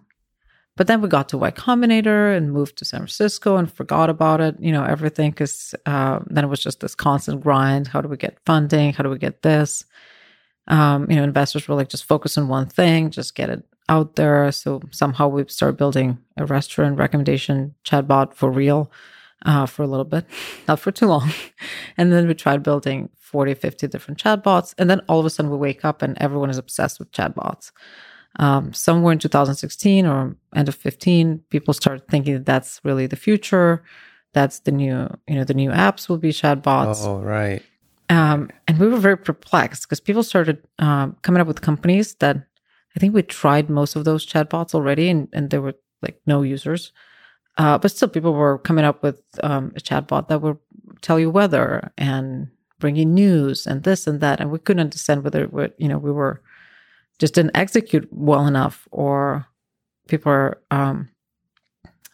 But 0.78 0.88
then 0.88 1.02
we 1.02 1.08
got 1.08 1.30
to 1.30 1.38
Y 1.38 1.52
Combinator 1.52 2.36
and 2.36 2.52
moved 2.52 2.78
to 2.78 2.86
San 2.86 3.00
Francisco 3.00 3.56
and 3.56 3.72
forgot 3.72 4.10
about 4.10 4.42
it, 4.42 4.56
you 4.60 4.74
know, 4.74 4.84
everything. 4.84 5.32
Cause 5.32 5.74
uh, 5.86 6.20
then 6.28 6.44
it 6.44 6.48
was 6.48 6.62
just 6.62 6.82
this 6.82 6.96
constant 6.96 7.42
grind. 7.42 7.88
How 7.88 8.02
do 8.02 8.10
we 8.10 8.18
get 8.18 8.38
funding? 8.46 8.92
How 8.92 9.04
do 9.04 9.10
we 9.10 9.18
get 9.18 9.42
this? 9.42 9.86
Um, 10.68 11.10
you 11.10 11.16
know, 11.16 11.24
investors 11.24 11.68
were 11.68 11.76
like, 11.76 11.90
just 11.90 12.06
focus 12.06 12.38
on 12.38 12.48
one 12.48 12.68
thing, 12.68 13.12
just 13.12 13.36
get 13.36 13.50
it 13.50 13.64
out 13.88 14.16
there. 14.16 14.52
So 14.52 14.82
somehow 14.92 15.28
we 15.28 15.46
started 15.48 15.78
building 15.78 16.18
a 16.38 16.46
restaurant 16.46 16.98
recommendation 16.98 17.76
chatbot 17.86 18.34
for 18.34 18.52
real 18.52 18.92
uh, 19.46 19.66
for 19.66 19.84
a 19.84 19.88
little 19.88 20.06
bit, 20.06 20.26
not 20.68 20.80
for 20.80 20.92
too 20.92 21.08
long. 21.08 21.32
and 21.98 22.12
then 22.12 22.28
we 22.28 22.34
tried 22.34 22.64
building 22.64 23.10
40, 23.16 23.54
50 23.54 23.88
different 23.88 24.22
chatbots. 24.22 24.74
And 24.78 24.90
then 24.90 25.02
all 25.08 25.20
of 25.20 25.26
a 25.26 25.30
sudden 25.30 25.52
we 25.52 25.58
wake 25.58 25.86
up 25.86 26.02
and 26.02 26.18
everyone 26.20 26.50
is 26.50 26.58
obsessed 26.58 27.00
with 27.00 27.12
chatbots. 27.12 27.72
Um, 28.38 28.74
somewhere 28.74 29.14
in 29.14 29.20
2016 29.20 30.06
or 30.06 30.36
end 30.56 30.68
of 30.68 30.76
15, 30.76 31.44
people 31.50 31.74
started 31.74 32.08
thinking 32.08 32.34
that 32.34 32.46
that's 32.46 32.82
really 32.84 33.08
the 33.08 33.16
future. 33.16 33.84
That's 34.34 34.60
the 34.60 34.72
new, 34.72 35.10
you 35.28 35.36
know, 35.36 35.46
the 35.46 35.54
new 35.54 35.70
apps 35.70 36.10
will 36.10 36.18
be 36.18 36.32
chatbots. 36.32 37.06
Oh, 37.06 37.22
right. 37.22 37.64
Um, 38.10 38.50
and 38.68 38.78
we 38.78 38.88
were 38.88 38.98
very 38.98 39.18
perplexed 39.18 39.84
because 39.84 40.00
people 40.00 40.24
started 40.24 40.62
um, 40.80 41.16
coming 41.22 41.42
up 41.42 41.48
with 41.48 41.62
companies 41.62 42.16
that 42.16 42.38
I 42.96 43.00
think 43.00 43.14
we 43.14 43.24
tried 43.24 43.70
most 43.70 43.96
of 43.96 44.06
those 44.06 44.26
chatbots 44.26 44.76
already 44.76 45.10
and, 45.10 45.28
and 45.34 45.50
there 45.50 45.62
were 45.62 45.76
like 46.02 46.20
no 46.28 46.42
users. 46.42 46.92
Uh, 47.58 47.78
but 47.78 47.92
still, 47.92 48.10
people 48.10 48.34
were 48.34 48.60
coming 48.60 48.84
up 48.84 49.02
with 49.02 49.22
um, 49.42 49.72
a 49.76 49.80
chatbot 49.80 50.28
that 50.28 50.42
would 50.42 50.58
tell 51.02 51.20
you 51.20 51.30
weather 51.30 51.92
and 51.98 52.50
bringing 52.80 53.14
news 53.14 53.66
and 53.66 53.84
this 53.84 54.08
and 54.08 54.20
that, 54.20 54.42
and 54.42 54.52
we 54.52 54.60
couldn't 54.60 54.82
understand 54.82 55.24
whether 55.24 55.48
we, 55.48 55.70
you 55.78 55.88
know 55.88 55.98
we 55.98 56.12
were 56.12 56.42
just 57.20 57.34
didn't 57.34 57.56
execute 57.56 58.08
well 58.12 58.46
enough, 58.48 58.88
or 58.92 59.46
people 60.08 60.32
are 60.32 60.62
um, 60.72 61.10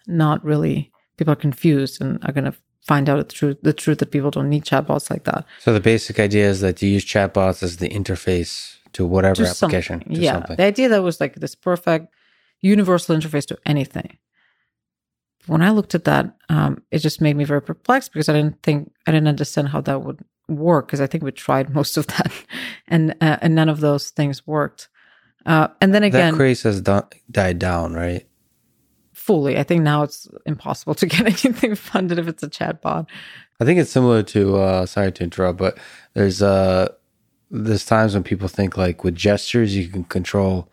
not 0.08 0.44
really 0.44 0.92
people 1.18 1.32
are 1.34 1.36
confused 1.38 2.02
and 2.02 2.20
are 2.26 2.32
going 2.32 2.46
to 2.46 2.54
find 2.88 3.08
out 3.10 3.18
the 3.18 3.34
truth 3.36 3.58
the 3.62 3.74
truth 3.74 4.00
that 4.00 4.12
people 4.12 4.32
don't 4.32 4.50
need 4.50 4.64
chatbots 4.66 5.10
like 5.10 5.24
that. 5.26 5.46
So 5.60 5.74
the 5.74 5.80
basic 5.80 6.20
idea 6.20 6.50
is 6.50 6.62
that 6.62 6.82
you 6.82 6.90
use 6.90 7.06
chatbots 7.06 7.62
as 7.64 7.78
the 7.78 7.90
interface 7.90 8.78
to 8.94 9.06
whatever 9.06 9.44
To 9.44 9.50
application. 9.50 10.00
to 10.02 10.06
yeah, 10.20 10.34
something. 10.34 10.58
the 10.58 10.64
idea 10.64 10.90
that 10.90 11.04
was 11.04 11.20
like 11.22 11.36
this 11.36 11.56
perfect 11.56 12.08
universal 12.62 13.16
interface 13.16 13.46
to 13.48 13.58
anything. 13.66 14.18
When 15.48 15.62
I 15.64 15.72
looked 15.72 15.96
at 15.96 16.04
that, 16.04 16.36
um, 16.50 16.84
it 16.92 17.00
just 17.00 17.20
made 17.22 17.36
me 17.36 17.44
very 17.46 17.62
perplexed 17.62 18.14
because 18.14 18.30
I 18.30 18.34
didn't 18.34 18.62
think 18.62 18.92
I 19.08 19.12
didn't 19.12 19.28
understand 19.28 19.70
how 19.70 19.82
that 19.82 20.04
would 20.04 20.20
work 20.48 20.88
because 20.88 21.02
I 21.02 21.08
think 21.08 21.24
we 21.24 21.32
tried 21.32 21.70
most 21.74 21.98
of 21.98 22.08
that, 22.08 22.32
and 22.88 23.16
uh, 23.22 23.38
and 23.42 23.56
none 23.56 23.70
of 23.70 23.80
those 23.80 24.10
things 24.12 24.46
worked. 24.46 24.90
Uh, 25.46 25.70
and 25.80 25.94
then 25.94 26.04
again, 26.04 26.34
that 26.34 26.38
craze 26.38 26.64
has 26.64 26.82
di- 26.82 27.04
died 27.32 27.60
down, 27.60 27.94
right? 27.94 28.28
fully, 29.22 29.58
I 29.58 29.64
think 29.64 29.84
now 29.84 30.04
it's 30.04 30.28
impossible 30.46 30.96
to 30.96 31.06
get 31.14 31.22
anything 31.22 31.76
funded 31.76 32.20
if 32.20 32.28
it's 32.28 32.44
a 32.44 32.50
chatbot. 32.50 33.08
I 33.60 33.66
think 33.66 33.80
it's 33.80 33.92
similar 33.92 34.24
to. 34.24 34.58
Uh, 34.58 34.86
sorry 34.86 35.12
to 35.12 35.24
interrupt, 35.24 35.60
but 35.60 35.78
there's 36.14 36.42
uh, 36.42 36.90
there's 37.52 37.86
times 37.86 38.14
when 38.14 38.24
people 38.24 38.48
think 38.48 38.76
like 38.76 39.04
with 39.04 39.16
gestures 39.16 39.76
you 39.76 39.88
can 39.88 40.04
control 40.04 40.68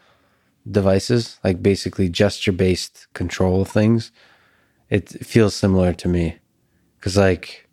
devices, 0.70 1.38
like 1.44 1.62
basically 1.62 2.08
gesture 2.08 2.52
based 2.52 3.06
control 3.12 3.62
of 3.62 3.68
things. 3.68 4.10
It 4.88 5.08
feels 5.24 5.54
similar 5.54 5.92
to 5.92 6.08
me 6.08 6.38
because 6.96 7.18
like 7.18 7.68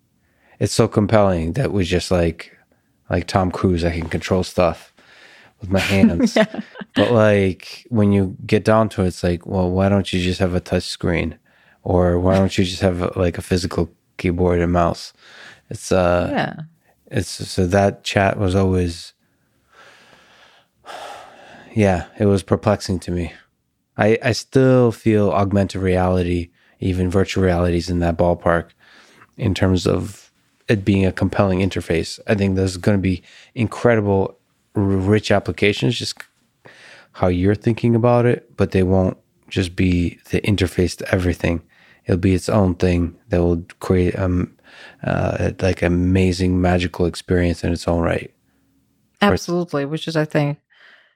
it's 0.60 0.74
so 0.74 0.88
compelling 0.90 1.54
that 1.54 1.72
was 1.72 1.88
just 1.88 2.12
like 2.12 2.52
like 3.10 3.28
Tom 3.28 3.52
Cruise, 3.52 3.86
I 3.86 3.98
can 3.98 4.10
control 4.10 4.44
stuff 4.44 4.94
with 5.66 5.74
my 5.74 5.80
hands. 5.80 6.38
Yeah. 6.46 6.62
But 6.96 7.12
like 7.12 7.86
when 7.90 8.12
you 8.14 8.38
get 8.46 8.64
down 8.64 8.88
to 8.90 9.04
it, 9.04 9.08
it's 9.08 9.24
like, 9.24 9.46
well, 9.46 9.70
why 9.70 9.90
don't 9.90 10.12
you 10.14 10.22
just 10.22 10.40
have 10.40 10.56
a 10.56 10.62
touch 10.62 10.84
screen, 10.84 11.38
or 11.84 12.20
why 12.20 12.36
don't 12.36 12.58
you 12.58 12.64
just 12.64 12.82
have 12.82 13.16
like 13.18 13.38
a 13.38 13.42
physical 13.42 13.90
keyboard 14.18 14.62
and 14.62 14.72
mouse? 14.72 15.12
It's 15.70 15.92
uh, 15.92 16.30
yeah. 16.32 16.54
it's 17.12 17.30
so 17.30 17.66
that 17.68 18.04
chat 18.04 18.40
was 18.40 18.56
always, 18.56 19.14
yeah, 21.74 22.06
it 22.18 22.28
was 22.28 22.44
perplexing 22.44 23.00
to 23.00 23.12
me. 23.12 23.34
I 23.98 24.18
I 24.24 24.32
still 24.32 24.92
feel 24.92 25.32
augmented 25.32 25.82
reality, 25.82 26.50
even 26.80 27.10
virtual 27.10 27.44
realities, 27.44 27.90
in 27.90 28.00
that 28.00 28.18
ballpark, 28.18 28.70
in 29.38 29.54
terms 29.54 29.86
of 29.86 30.32
it 30.68 30.84
being 30.86 31.06
a 31.06 31.12
compelling 31.12 31.60
interface. 31.60 32.20
I 32.28 32.36
think 32.36 32.56
there's 32.56 32.78
going 32.78 32.98
to 32.98 33.02
be 33.02 33.22
incredible, 33.54 34.38
rich 34.76 35.32
applications, 35.32 35.98
just 35.98 36.18
how 37.14 37.28
you're 37.28 37.56
thinking 37.56 37.96
about 37.96 38.26
it, 38.26 38.56
but 38.58 38.72
they 38.72 38.84
won't 38.84 39.18
just 39.50 39.76
be 39.76 40.20
the 40.32 40.42
interface 40.42 40.98
to 40.98 41.14
everything. 41.14 41.62
It'll 42.06 42.20
be 42.20 42.34
its 42.34 42.50
own 42.50 42.76
thing 42.76 43.18
that 43.30 43.42
will 43.42 43.66
create 43.80 44.18
um 44.20 44.56
uh, 45.04 45.52
like 45.62 45.82
amazing 45.82 46.62
magical 46.62 47.06
experience 47.06 47.64
in 47.64 47.72
its 47.72 47.88
own 47.88 48.02
right. 48.02 48.34
Absolutely, 49.22 49.86
which 49.86 50.08
is 50.08 50.16
I 50.18 50.26
think 50.26 50.60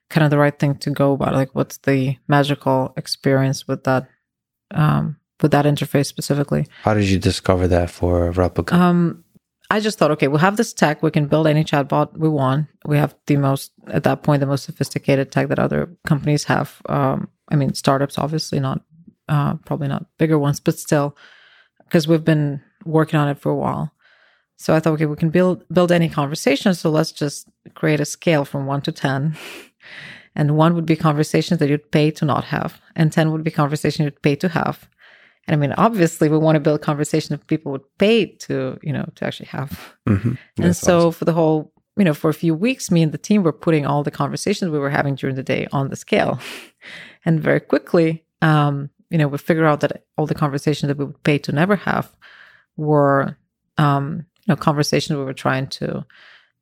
kind 0.10 0.23
of 0.26 0.31
the 0.31 0.38
right 0.38 0.57
thing 0.57 0.76
to 0.76 0.90
go 0.91 1.14
about. 1.14 1.34
Like, 1.34 1.53
what's 1.53 1.77
the 1.77 2.18
magical 2.27 2.94
experience 2.98 3.68
with 3.68 3.84
that, 3.84 4.07
um, 4.72 5.18
with 5.41 5.52
that 5.52 5.65
interface 5.65 6.07
specifically? 6.07 6.68
How 6.84 6.94
did 6.94 7.06
you 7.06 7.19
discover 7.19 7.68
that 7.68 7.90
for 7.90 8.31
Replika? 8.31 8.73
Um, 8.73 9.23
I 9.72 9.80
just 9.80 10.00
thought, 10.00 10.12
okay, 10.12 10.28
we'll 10.28 10.40
have 10.40 10.58
this 10.58 10.74
tech. 10.74 11.04
We 11.04 11.12
can 11.12 11.28
build 11.28 11.46
any 11.46 11.64
chatbot 11.64 12.18
we 12.18 12.28
want. 12.28 12.68
We 12.86 12.98
have 12.98 13.16
the 13.28 13.38
most, 13.38 13.72
at 13.88 14.04
that 14.04 14.24
point, 14.24 14.40
the 14.40 14.48
most 14.48 14.64
sophisticated 14.64 15.32
tech 15.32 15.50
that 15.50 15.60
other 15.60 15.96
companies 16.08 16.46
have. 16.46 16.82
Um, 16.88 17.30
I 17.50 17.56
mean, 17.56 17.76
startups, 17.76 18.18
obviously 18.18 18.60
not, 18.60 18.82
uh, 19.28 19.56
probably 19.66 19.88
not 19.88 20.06
bigger 20.18 20.40
ones, 20.40 20.60
but 20.60 20.80
still, 20.80 21.16
because 21.84 22.08
we've 22.08 22.26
been 22.26 22.62
working 22.84 23.20
on 23.20 23.28
it 23.28 23.40
for 23.40 23.52
a 23.52 23.56
while. 23.56 23.94
So 24.58 24.76
I 24.76 24.80
thought, 24.80 24.94
okay, 24.94 25.06
we 25.06 25.16
can 25.16 25.30
build 25.30 25.64
build 25.72 25.91
any 25.91 26.10
conversation. 26.10 26.74
So 26.74 26.90
let's 26.90 27.14
just 27.14 27.48
create 27.76 28.02
a 28.02 28.06
scale 28.06 28.44
from 28.44 28.66
one 28.66 28.82
to 28.82 28.91
ten, 28.91 29.38
and 30.36 30.58
one 30.58 30.76
would 30.76 30.86
be 30.86 30.98
conversations 30.98 31.60
that 31.60 31.70
you'd 31.70 31.91
pay 31.91 32.12
to 32.12 32.26
not 32.26 32.44
have, 32.46 32.82
and 32.96 33.12
ten 33.12 33.32
would 33.32 33.44
be 33.44 33.52
conversations 33.52 34.04
you'd 34.04 34.22
pay 34.22 34.36
to 34.36 34.50
have. 34.50 34.90
And 35.50 35.56
I 35.56 35.68
mean, 35.68 35.74
obviously, 35.80 36.30
we 36.30 36.38
want 36.38 36.58
to 36.58 36.60
build 36.60 36.84
conversation 36.84 37.36
that 37.36 37.48
people 37.48 37.72
would 37.72 37.98
pay 37.98 38.28
to, 38.28 38.78
you 38.84 38.94
know, 38.94 39.10
to 39.16 39.26
actually 39.26 39.48
have. 39.48 39.96
Mhm. 40.08 40.38
and 40.60 40.76
so 40.76 40.98
awesome. 40.98 41.12
for 41.14 41.26
the 41.26 41.34
whole, 41.34 41.74
you 41.98 42.06
know, 42.06 42.14
for 42.14 42.30
a 42.30 42.36
few 42.36 42.54
weeks, 42.54 42.92
me 42.92 43.02
and 43.02 43.12
the 43.12 43.18
team 43.18 43.42
were 43.42 43.52
putting 43.52 43.84
all 43.84 44.04
the 44.04 44.12
conversations 44.12 44.70
we 44.70 44.78
were 44.78 44.92
having 44.92 45.16
during 45.16 45.36
the 45.36 45.42
day 45.42 45.68
on 45.72 45.90
the 45.90 45.96
scale. 45.96 46.40
and 47.26 47.42
very 47.42 47.60
quickly, 47.60 48.24
um, 48.44 48.92
you 49.10 49.18
know, 49.18 49.28
we 49.28 49.40
figured 49.40 49.66
out 49.66 49.80
that 49.80 50.04
all 50.20 50.28
the 50.28 50.36
conversations 50.36 50.88
that 50.88 51.00
we 51.00 51.06
would 51.06 51.24
pay 51.24 51.40
to 51.40 51.52
never 51.52 51.76
have 51.78 52.16
were, 52.78 53.36
um, 53.80 54.26
you 54.46 54.54
know, 54.54 54.56
conversations 54.56 55.18
we 55.18 55.26
were 55.26 55.34
trying 55.34 55.66
to 55.66 56.06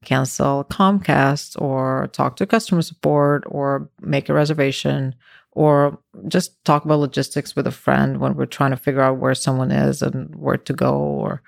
cancel 0.06 0.64
Comcast 0.64 1.62
or 1.62 2.08
talk 2.14 2.38
to 2.38 2.46
customer 2.46 2.82
support 2.82 3.44
or 3.48 3.90
make 4.00 4.30
a 4.30 4.34
reservation 4.34 5.14
or 5.58 5.98
just 6.28 6.64
talk 6.66 6.86
about 6.86 7.00
logistics 7.00 7.56
with 7.56 7.66
a 7.66 7.72
friend 7.72 8.20
when 8.20 8.36
we're 8.36 8.46
trying 8.46 8.70
to 8.70 8.78
figure 8.78 9.02
out 9.02 9.18
where 9.18 9.34
someone 9.34 9.72
is 9.72 10.04
and 10.04 10.36
where 10.36 10.56
to 10.56 10.72
go 10.72 10.94
or 10.94 11.42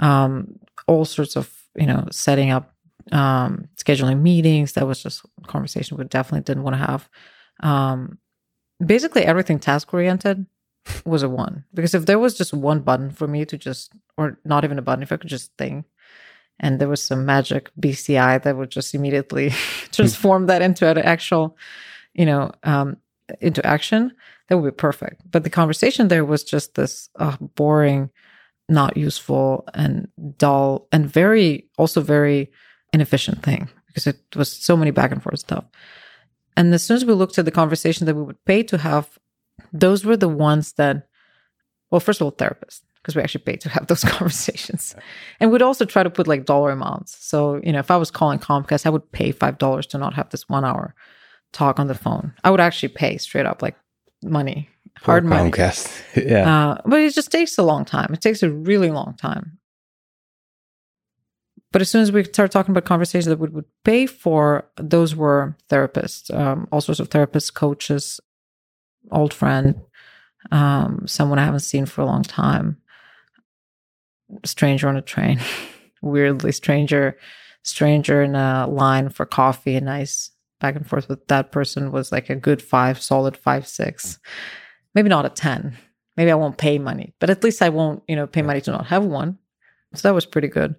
um, 0.00 0.58
all 0.88 1.04
sorts 1.04 1.36
of 1.36 1.54
you 1.76 1.86
know 1.86 2.04
setting 2.10 2.50
up 2.50 2.74
um, 3.12 3.68
scheduling 3.76 4.22
meetings. 4.22 4.72
That 4.72 4.88
was 4.88 5.00
just 5.00 5.24
conversation 5.46 5.96
we 5.96 6.02
definitely 6.02 6.42
didn't 6.42 6.64
want 6.64 6.74
to 6.74 6.84
have. 6.84 7.08
Um, 7.60 8.18
basically 8.84 9.24
everything 9.24 9.60
task 9.60 9.94
oriented 9.94 10.46
was 11.06 11.22
a 11.22 11.28
one 11.28 11.64
because 11.72 11.94
if 11.94 12.06
there 12.06 12.18
was 12.18 12.36
just 12.36 12.52
one 12.52 12.80
button 12.80 13.08
for 13.08 13.28
me 13.28 13.44
to 13.44 13.56
just 13.56 13.92
or 14.18 14.36
not 14.44 14.64
even 14.64 14.78
a 14.78 14.82
button 14.82 15.02
if 15.02 15.12
i 15.12 15.16
could 15.16 15.30
just 15.30 15.50
think 15.56 15.86
and 16.58 16.78
there 16.78 16.88
was 16.88 17.02
some 17.02 17.24
magic 17.24 17.70
bci 17.80 18.42
that 18.42 18.56
would 18.56 18.68
just 18.68 18.94
immediately 18.94 19.50
transform 19.92 20.46
that 20.46 20.60
into 20.60 20.86
an 20.86 20.98
actual 20.98 21.56
you 22.14 22.26
know 22.26 22.50
um, 22.64 22.98
into 23.40 23.64
action 23.66 24.12
that 24.48 24.58
would 24.58 24.74
be 24.74 24.76
perfect. 24.76 25.22
But 25.30 25.44
the 25.44 25.50
conversation 25.50 26.08
there 26.08 26.24
was 26.24 26.44
just 26.44 26.74
this 26.74 27.08
uh, 27.18 27.36
boring 27.40 28.10
not 28.68 28.96
useful 28.96 29.66
and 29.74 30.08
dull 30.38 30.88
and 30.90 31.10
very 31.10 31.68
also 31.76 32.00
very 32.00 32.50
inefficient 32.92 33.42
thing 33.42 33.68
because 33.88 34.06
it 34.06 34.18
was 34.34 34.50
so 34.50 34.76
many 34.76 34.90
back 34.90 35.12
and 35.12 35.22
forth 35.22 35.38
stuff. 35.38 35.64
And 36.56 36.72
as 36.72 36.82
soon 36.82 36.96
as 36.96 37.04
we 37.04 37.12
looked 37.12 37.38
at 37.38 37.44
the 37.44 37.50
conversation 37.50 38.06
that 38.06 38.14
we 38.14 38.22
would 38.22 38.42
pay 38.44 38.62
to 38.64 38.78
have 38.78 39.18
those 39.72 40.04
were 40.04 40.16
the 40.16 40.28
ones 40.28 40.72
that 40.74 41.06
well 41.90 42.00
first 42.00 42.20
of 42.20 42.24
all 42.24 42.32
therapists 42.32 42.80
because 42.96 43.14
we 43.14 43.22
actually 43.22 43.44
paid 43.44 43.60
to 43.60 43.68
have 43.68 43.86
those 43.88 44.04
conversations. 44.04 44.96
And 45.40 45.52
we'd 45.52 45.62
also 45.62 45.84
try 45.84 46.02
to 46.02 46.10
put 46.10 46.26
like 46.26 46.46
dollar 46.46 46.70
amounts. 46.70 47.16
So 47.24 47.60
you 47.62 47.72
know 47.72 47.80
if 47.80 47.90
i 47.90 47.96
was 47.96 48.10
calling 48.10 48.38
comcast 48.38 48.86
i 48.86 48.90
would 48.90 49.12
pay 49.12 49.32
five 49.32 49.58
dollars 49.58 49.86
to 49.88 49.98
not 49.98 50.14
have 50.14 50.30
this 50.30 50.48
one 50.48 50.64
hour 50.64 50.94
talk 51.54 51.78
on 51.78 51.86
the 51.86 51.94
phone 51.94 52.34
i 52.44 52.50
would 52.50 52.60
actually 52.60 52.88
pay 52.88 53.16
straight 53.16 53.46
up 53.46 53.62
like 53.62 53.76
money 54.22 54.68
hard 54.98 55.24
money 55.24 55.50
yeah. 56.16 56.70
uh, 56.70 56.80
but 56.84 57.00
it 57.00 57.14
just 57.14 57.32
takes 57.32 57.58
a 57.58 57.62
long 57.62 57.84
time. 57.84 58.12
It 58.12 58.20
takes 58.20 58.42
a 58.42 58.50
really 58.50 58.90
long 58.90 59.14
time. 59.14 59.58
But 61.72 61.82
as 61.82 61.90
soon 61.90 62.02
as 62.02 62.12
we 62.12 62.22
start 62.24 62.52
talking 62.52 62.70
about 62.70 62.84
conversations 62.84 63.26
that 63.26 63.40
we 63.40 63.48
would 63.48 63.64
pay 63.84 64.06
for, 64.06 64.68
those 64.76 65.16
were 65.16 65.56
therapists, 65.68 66.32
um, 66.32 66.68
all 66.70 66.80
sorts 66.80 67.00
of 67.00 67.10
therapists, 67.10 67.52
coaches, 67.52 68.20
old 69.10 69.34
friend, 69.34 69.80
um, 70.52 71.02
someone 71.06 71.40
I 71.40 71.44
haven't 71.44 71.60
seen 71.60 71.84
for 71.84 72.02
a 72.02 72.06
long 72.06 72.22
time, 72.22 72.78
stranger 74.44 74.88
on 74.88 74.96
a 74.96 75.02
train, 75.02 75.40
weirdly 76.02 76.52
stranger, 76.52 77.18
stranger 77.64 78.22
in 78.22 78.36
a 78.36 78.68
line 78.68 79.08
for 79.08 79.26
coffee, 79.26 79.74
a 79.74 79.80
nice 79.80 80.30
back 80.60 80.76
and 80.76 80.88
forth 80.88 81.08
with 81.08 81.26
that 81.28 81.52
person 81.52 81.92
was 81.92 82.12
like 82.12 82.30
a 82.30 82.36
good 82.36 82.62
five, 82.62 83.00
solid 83.00 83.36
five, 83.36 83.66
six, 83.66 84.18
maybe 84.94 85.08
not 85.08 85.26
a 85.26 85.30
10 85.30 85.76
maybe 86.16 86.30
I 86.30 86.36
won't 86.36 86.58
pay 86.58 86.78
money, 86.78 87.14
but 87.20 87.30
at 87.30 87.42
least 87.42 87.62
I 87.62 87.68
won't, 87.68 88.02
you 88.08 88.16
know, 88.16 88.26
pay 88.26 88.42
money 88.42 88.60
to 88.62 88.70
not 88.70 88.86
have 88.86 89.04
one. 89.04 89.38
So 89.94 90.08
that 90.08 90.14
was 90.14 90.26
pretty 90.26 90.48
good. 90.48 90.74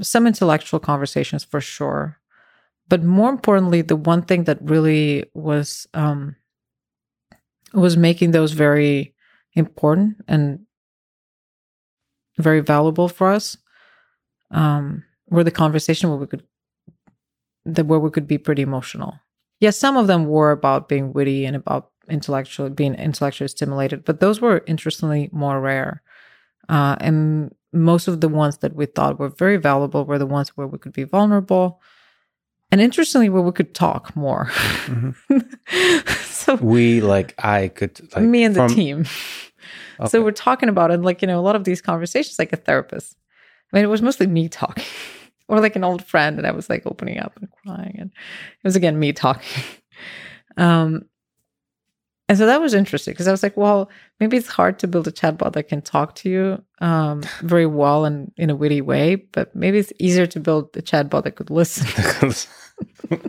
Some 0.00 0.26
intellectual 0.26 0.80
conversations 0.80 1.44
for 1.44 1.60
sure. 1.60 2.18
But 2.88 3.02
more 3.02 3.30
importantly, 3.30 3.82
the 3.82 3.96
one 3.96 4.22
thing 4.22 4.44
that 4.44 4.58
really 4.62 5.24
was 5.34 5.86
um 5.94 6.36
was 7.74 7.96
making 7.96 8.30
those 8.30 8.52
very 8.52 9.14
important 9.52 10.16
and 10.26 10.60
very 12.38 12.60
valuable 12.60 13.08
for 13.08 13.30
us 13.30 13.58
um 14.50 15.04
were 15.28 15.44
the 15.44 15.50
conversation 15.50 16.08
where 16.08 16.18
we 16.18 16.26
could 16.26 16.44
that 17.74 17.86
where 17.86 17.98
we 17.98 18.10
could 18.10 18.26
be 18.26 18.38
pretty 18.38 18.62
emotional. 18.62 19.18
Yes, 19.60 19.76
some 19.76 19.96
of 19.96 20.06
them 20.06 20.26
were 20.26 20.50
about 20.52 20.88
being 20.88 21.12
witty 21.12 21.44
and 21.44 21.56
about 21.56 21.90
intellectually 22.08 22.70
being 22.70 22.94
intellectually 22.94 23.48
stimulated, 23.48 24.04
but 24.04 24.20
those 24.20 24.40
were 24.40 24.62
interestingly 24.66 25.28
more 25.32 25.60
rare. 25.60 26.02
Uh, 26.68 26.96
and 27.00 27.54
most 27.72 28.08
of 28.08 28.20
the 28.20 28.28
ones 28.28 28.58
that 28.58 28.74
we 28.74 28.86
thought 28.86 29.18
were 29.18 29.28
very 29.28 29.56
valuable 29.56 30.04
were 30.04 30.18
the 30.18 30.26
ones 30.26 30.50
where 30.56 30.66
we 30.66 30.78
could 30.78 30.92
be 30.92 31.04
vulnerable, 31.04 31.80
and 32.70 32.80
interestingly, 32.80 33.28
where 33.30 33.42
we 33.42 33.52
could 33.52 33.74
talk 33.74 34.14
more. 34.14 34.46
Mhm. 34.86 35.14
so 36.24 36.54
We 36.56 37.00
like 37.00 37.34
I 37.42 37.68
could 37.68 38.00
like 38.14 38.24
me 38.24 38.44
and 38.44 38.54
the 38.54 38.66
team. 38.68 39.04
Okay. 40.00 40.08
So 40.10 40.22
we're 40.22 40.30
talking 40.30 40.68
about 40.68 40.92
it, 40.92 41.02
like, 41.02 41.20
you 41.22 41.26
know, 41.26 41.40
a 41.40 41.42
lot 41.42 41.56
of 41.56 41.64
these 41.64 41.82
conversations, 41.82 42.38
like 42.38 42.52
a 42.52 42.56
therapist. 42.56 43.16
I 43.72 43.76
mean, 43.76 43.84
it 43.84 43.88
was 43.88 44.00
mostly 44.00 44.28
me 44.28 44.48
talking 44.48 44.84
or 45.48 45.60
like 45.60 45.76
an 45.76 45.84
old 45.84 46.04
friend. 46.04 46.38
And 46.38 46.46
I 46.46 46.52
was 46.52 46.70
like 46.70 46.86
opening 46.86 47.18
up 47.18 47.36
and 47.36 47.48
crying. 47.50 47.96
And 47.98 48.10
it 48.10 48.64
was 48.64 48.76
again 48.76 48.98
me 48.98 49.12
talking. 49.12 49.64
um, 50.56 51.04
and 52.28 52.36
so 52.36 52.44
that 52.44 52.60
was 52.60 52.74
interesting 52.74 53.14
because 53.14 53.26
I 53.26 53.30
was 53.30 53.42
like, 53.42 53.56
well, 53.56 53.88
maybe 54.20 54.36
it's 54.36 54.48
hard 54.48 54.78
to 54.80 54.86
build 54.86 55.08
a 55.08 55.12
chatbot 55.12 55.54
that 55.54 55.68
can 55.68 55.80
talk 55.80 56.14
to 56.16 56.28
you 56.28 56.62
um, 56.80 57.22
very 57.40 57.64
well 57.64 58.04
and 58.04 58.30
in 58.36 58.50
a 58.50 58.56
witty 58.56 58.82
way, 58.82 59.14
but 59.16 59.56
maybe 59.56 59.78
it's 59.78 59.94
easier 59.98 60.26
to 60.26 60.38
build 60.38 60.76
a 60.76 60.82
chatbot 60.82 61.24
that 61.24 61.36
could 61.36 61.50
listen. 61.50 61.86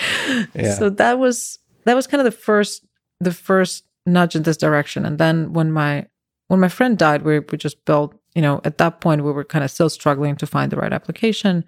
Yeah. 0.54 0.74
So 0.74 0.90
that 0.90 1.18
was 1.18 1.58
that 1.84 1.94
was 1.94 2.06
kind 2.06 2.20
of 2.20 2.24
the 2.24 2.38
first 2.38 2.86
the 3.20 3.32
first 3.32 3.84
nudge 4.06 4.34
in 4.34 4.42
this 4.42 4.56
direction. 4.56 5.04
And 5.04 5.18
then 5.18 5.52
when 5.52 5.70
my 5.72 6.06
when 6.48 6.60
my 6.60 6.68
friend 6.68 6.96
died, 6.98 7.22
we 7.22 7.40
we 7.40 7.58
just 7.58 7.84
built. 7.84 8.14
You 8.34 8.42
know, 8.42 8.60
at 8.64 8.78
that 8.78 9.00
point, 9.00 9.24
we 9.24 9.32
were 9.32 9.44
kind 9.44 9.64
of 9.64 9.70
still 9.70 9.90
struggling 9.90 10.36
to 10.36 10.46
find 10.46 10.70
the 10.70 10.76
right 10.76 10.92
application. 10.92 11.64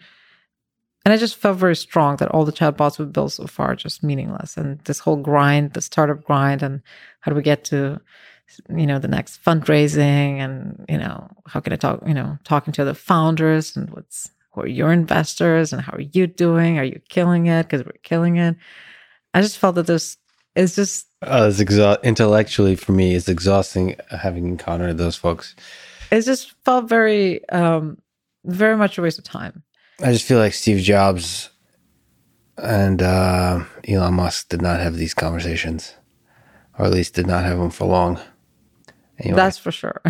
And 1.05 1.13
I 1.13 1.17
just 1.17 1.37
felt 1.37 1.59
very 1.59 1.75
strong 1.75 2.17
that 2.17 2.31
all 2.31 2.45
the 2.45 2.53
chatbots 2.53 2.99
we've 2.99 3.13
built 3.13 3.33
so 3.33 3.47
far 3.47 3.73
are 3.73 3.77
just 3.77 4.05
meaningless. 4.05 4.57
And 4.57 4.79
this 4.81 5.01
whole 5.01 5.17
grind, 5.17 5.73
the 5.73 5.83
startup 5.83 6.23
grind, 6.23 6.63
and 6.63 6.81
how 7.21 7.31
do 7.33 7.37
we 7.37 7.43
get 7.43 7.65
to, 7.65 8.01
you 8.69 8.87
know, 8.87 9.01
the 9.01 9.09
next 9.09 9.43
fundraising, 9.43 10.39
and 10.39 10.85
you 10.89 10.99
know, 10.99 11.29
how 11.47 11.59
can 11.59 11.73
I 11.73 11.77
talk, 11.77 12.03
you 12.07 12.15
know, 12.15 12.39
talking 12.45 12.73
to 12.75 12.85
the 12.85 12.95
founders 12.95 13.77
and 13.77 13.91
what's 13.91 14.31
who 14.53 14.61
are 14.61 14.67
your 14.69 14.93
investors 14.93 15.73
and 15.73 15.83
how 15.83 15.95
are 15.95 16.01
you 16.03 16.29
doing? 16.29 16.79
Are 16.79 16.85
you 16.85 17.01
killing 17.09 17.47
it? 17.47 17.65
Because 17.65 17.85
we're 17.85 17.93
killing 18.03 18.37
it. 18.37 18.55
I 19.35 19.41
just 19.41 19.59
felt 19.59 19.75
that 19.75 19.87
this 19.87 20.19
is 20.55 20.77
just 20.77 21.09
Uh, 21.23 21.49
it's 21.51 21.59
exa- 21.59 22.03
intellectually 22.03 22.77
for 22.77 22.93
me, 22.93 23.17
it's 23.17 23.29
exhausting 23.29 23.97
having 24.11 24.47
encountered 24.47 24.99
those 24.99 25.17
folks. 25.17 25.57
It 26.13 26.23
just 26.23 26.55
felt 26.65 26.89
very 26.89 27.49
um 27.49 27.99
very 28.45 28.77
much 28.77 28.99
a 28.99 29.03
waste 29.03 29.19
of 29.19 29.25
time. 29.25 29.63
I 30.01 30.13
just 30.13 30.27
feel 30.27 30.39
like 30.39 30.53
Steve 30.55 30.83
Jobs 30.83 31.51
and 32.59 33.03
uh, 33.03 33.65
Elon 33.87 34.15
Musk 34.15 34.49
did 34.49 34.61
not 34.61 34.81
have 34.81 34.97
these 34.97 35.15
conversations, 35.15 35.95
or 36.79 36.87
at 36.87 36.93
least 36.93 37.15
did 37.15 37.27
not 37.27 37.45
have 37.45 37.59
them 37.59 37.71
for 37.71 37.87
long. 37.87 38.21
Anyway, 39.19 39.37
That's 39.37 39.59
for 39.59 39.71
sure. 39.71 40.01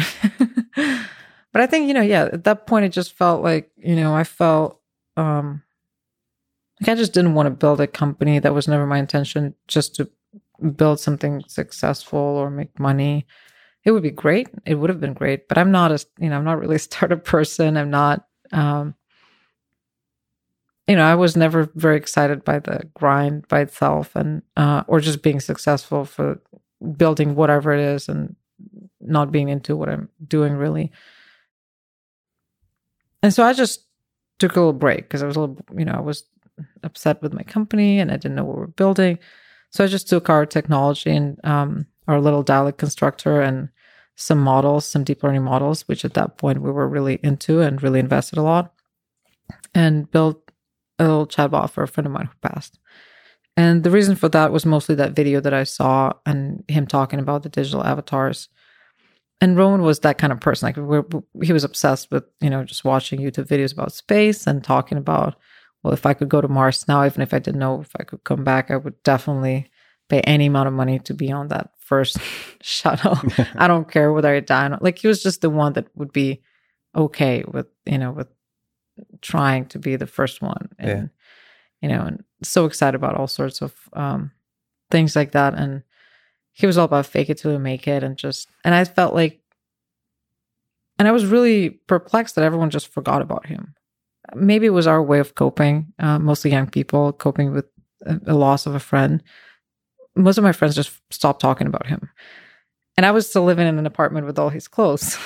but 0.75 1.61
I 1.61 1.67
think, 1.67 1.89
you 1.89 1.95
know, 1.95 2.03
yeah, 2.03 2.25
at 2.33 2.45
that 2.45 2.67
point 2.67 2.87
it 2.87 2.91
just 2.91 3.13
felt 3.13 3.43
like, 3.43 3.71
you 3.77 3.97
know, 3.97 4.15
I 4.15 4.25
felt 4.25 4.81
um 5.17 5.63
like 6.81 6.89
I 6.89 6.95
just 6.95 7.13
didn't 7.13 7.35
want 7.35 7.47
to 7.47 7.51
build 7.51 7.81
a 7.81 7.87
company. 7.87 8.39
That 8.39 8.55
was 8.55 8.67
never 8.67 8.87
my 8.87 8.99
intention, 8.99 9.55
just 9.69 9.95
to 9.97 10.11
build 10.75 11.01
something 11.01 11.45
successful 11.47 12.19
or 12.19 12.51
make 12.51 12.79
money. 12.79 13.27
It 13.85 13.91
would 13.91 14.03
be 14.03 14.11
great. 14.11 14.49
It 14.65 14.77
would 14.77 14.91
have 14.91 15.01
been 15.01 15.15
great. 15.15 15.49
But 15.49 15.59
I'm 15.59 15.71
not 15.71 15.93
a 15.93 16.05
you 16.19 16.29
know, 16.29 16.37
I'm 16.37 16.45
not 16.45 16.59
really 16.59 16.77
a 16.77 16.79
startup 16.91 17.25
person. 17.25 17.77
I'm 17.77 17.91
not 17.91 18.27
um 18.53 18.95
you 20.89 20.97
know, 20.97 21.05
I 21.05 21.15
was 21.15 21.37
never 21.37 21.71
very 21.75 21.97
excited 21.97 22.45
by 22.45 22.59
the 22.59 22.89
grind 22.95 23.47
by 23.49 23.61
itself 23.61 24.15
and 24.17 24.43
uh 24.57 24.85
or 24.87 25.01
just 25.01 25.23
being 25.23 25.41
successful 25.41 26.05
for 26.05 26.41
building 26.97 27.35
whatever 27.35 27.73
it 27.73 27.81
is 27.81 28.09
and 28.09 28.35
not 29.01 29.33
being 29.33 29.49
into 29.49 29.77
what 29.77 29.89
I'm 29.89 30.09
doing 30.27 30.55
really. 30.55 30.93
And 33.23 33.33
so 33.33 33.45
I 33.45 33.53
just 33.53 33.87
took 34.39 34.57
a 34.57 34.61
little 34.61 34.73
break 34.73 35.05
because 35.05 35.23
I 35.23 35.27
was 35.27 35.37
a 35.37 35.41
little, 35.41 35.59
you 35.77 35.85
know, 35.85 35.93
I 35.93 36.01
was 36.01 36.25
upset 36.83 37.23
with 37.23 37.33
my 37.33 37.43
company 37.43 38.01
and 38.01 38.11
I 38.11 38.17
didn't 38.17 38.35
know 38.35 38.45
what 38.45 38.57
we 38.57 38.65
are 38.65 38.69
building. 38.69 39.19
So 39.71 39.85
I 39.85 39.87
just 39.87 40.09
took 40.09 40.29
our 40.29 40.45
technology 40.45 41.11
and 41.11 41.39
um, 41.45 41.87
our 42.09 42.21
little 42.21 42.43
dialect 42.43 42.79
constructor 42.79 43.41
and 43.41 43.69
some 44.17 44.39
models, 44.39 44.85
some 44.85 45.05
deep 45.05 45.23
learning 45.23 45.43
models, 45.43 45.89
which 45.89 46.05
at 46.05 46.15
that 46.15 46.37
point 46.37 46.63
we 46.63 46.71
were 46.71 46.89
really 46.89 47.19
into 47.23 47.61
and 47.61 47.83
really 47.83 48.01
invested 48.01 48.39
a 48.39 48.43
lot, 48.43 48.75
and 49.75 50.11
built 50.11 50.51
a 50.99 51.05
little 51.05 51.27
chatbot 51.27 51.71
for 51.71 51.83
a 51.83 51.89
friend 51.89 52.07
of 52.07 52.13
mine 52.13 52.27
who 52.27 52.49
passed. 52.49 52.79
And 53.57 53.85
the 53.85 53.91
reason 53.91 54.17
for 54.17 54.29
that 54.31 54.53
was 54.53 54.65
mostly 54.65 54.95
that 54.95 55.15
video 55.15 55.41
that 55.41 55.55
I 55.55 55.65
saw 55.65 56.13
and 56.25 56.65
him 56.69 56.87
talking 56.87 57.19
about 57.19 57.43
the 57.43 57.49
digital 57.49 57.85
avatars. 57.85 58.49
And 59.41 59.59
Roman 59.59 59.83
was 59.83 60.01
that 60.01 60.19
kind 60.19 60.33
of 60.33 60.41
person. 60.41 60.67
Like 60.67 60.77
we're, 60.77 61.05
he 61.43 61.53
was 61.53 61.65
obsessed 61.65 62.11
with, 62.11 62.25
you 62.41 62.49
know, 62.49 62.65
just 62.65 62.85
watching 62.85 63.21
YouTube 63.21 63.49
videos 63.49 63.73
about 63.73 63.93
space 63.93 64.47
and 64.47 64.63
talking 64.63 64.97
about, 64.97 65.37
well, 65.83 65.93
if 65.93 66.07
I 66.07 66.15
could 66.15 66.29
go 66.29 66.41
to 66.41 66.49
Mars 66.49 66.87
now, 66.87 67.05
even 67.05 67.23
if 67.23 67.35
I 67.35 67.41
didn't 67.41 67.59
know 67.59 67.81
if 67.81 67.91
I 67.99 68.05
could 68.05 68.25
come 68.25 68.45
back, 68.45 68.71
I 68.71 68.77
would 68.77 69.03
definitely 69.03 69.69
pay 70.09 70.21
any 70.21 70.47
amount 70.47 70.69
of 70.69 70.75
money 70.75 70.99
to 71.01 71.13
be 71.13 71.31
on 71.33 71.49
that 71.49 71.73
first 71.85 72.17
shuttle. 72.63 73.19
I 73.57 73.67
don't 73.67 73.91
care 73.91 74.13
whether 74.13 74.35
I 74.35 74.41
die 74.41 74.67
or 74.67 74.69
not. 74.71 74.83
Like 74.83 74.99
he 74.99 75.09
was 75.09 75.23
just 75.23 75.41
the 75.41 75.51
one 75.51 75.73
that 75.75 75.87
would 75.97 76.13
be 76.13 76.41
okay 76.95 77.45
with, 77.47 77.67
you 77.87 77.99
know, 77.99 78.13
with 78.13 78.29
trying 79.21 79.67
to 79.67 79.79
be 79.79 79.97
the 79.97 80.07
first 80.07 80.43
one. 80.43 80.69
And, 80.79 80.89
Yeah. 80.89 81.07
you 81.81 81.89
know, 81.89 82.03
and 82.07 82.25
so 82.43 82.67
excited 82.67 82.95
about 82.97 83.17
all 83.17 83.27
sorts 83.27 83.63
of 83.63 83.75
um, 83.95 84.31
things 84.91 85.17
like 85.17 85.33
that. 85.33 85.55
And 85.55 85.83
he 86.53 86.67
was 86.67 86.77
all 86.79 86.85
about 86.85 87.07
fake 87.07 87.31
it 87.31 87.39
till 87.39 87.53
you 87.53 87.59
make 87.59 87.89
it. 87.89 88.03
And 88.05 88.17
just, 88.17 88.49
and 88.65 88.75
I 88.75 88.85
felt 88.85 89.15
like, 89.15 89.41
and 90.99 91.09
I 91.09 91.13
was 91.13 91.27
really 91.27 91.71
perplexed 91.71 92.35
that 92.37 92.45
everyone 92.45 92.71
just 92.71 92.89
forgot 92.89 93.23
about 93.23 93.47
him. 93.47 93.75
Maybe 94.35 94.67
it 94.67 94.71
was 94.71 94.87
our 94.87 95.03
way 95.03 95.19
of 95.19 95.35
coping, 95.35 95.93
uh, 95.99 96.19
mostly 96.19 96.51
young 96.53 96.69
people 96.71 97.13
coping 97.13 97.53
with 97.53 97.67
a, 98.07 98.21
a 98.27 98.35
loss 98.35 98.67
of 98.67 98.75
a 98.75 98.81
friend. 98.81 99.23
Most 100.15 100.39
of 100.39 100.45
my 100.45 100.53
friends 100.53 100.75
just 100.75 100.93
stopped 101.11 101.41
talking 101.41 101.67
about 101.67 101.87
him. 101.87 102.11
And 102.97 103.07
I 103.07 103.11
was 103.11 103.29
still 103.29 103.45
living 103.45 103.67
in 103.67 103.79
an 103.79 103.87
apartment 103.87 104.27
with 104.27 104.39
all 104.39 104.51
his 104.51 104.69
clothes 104.69 105.19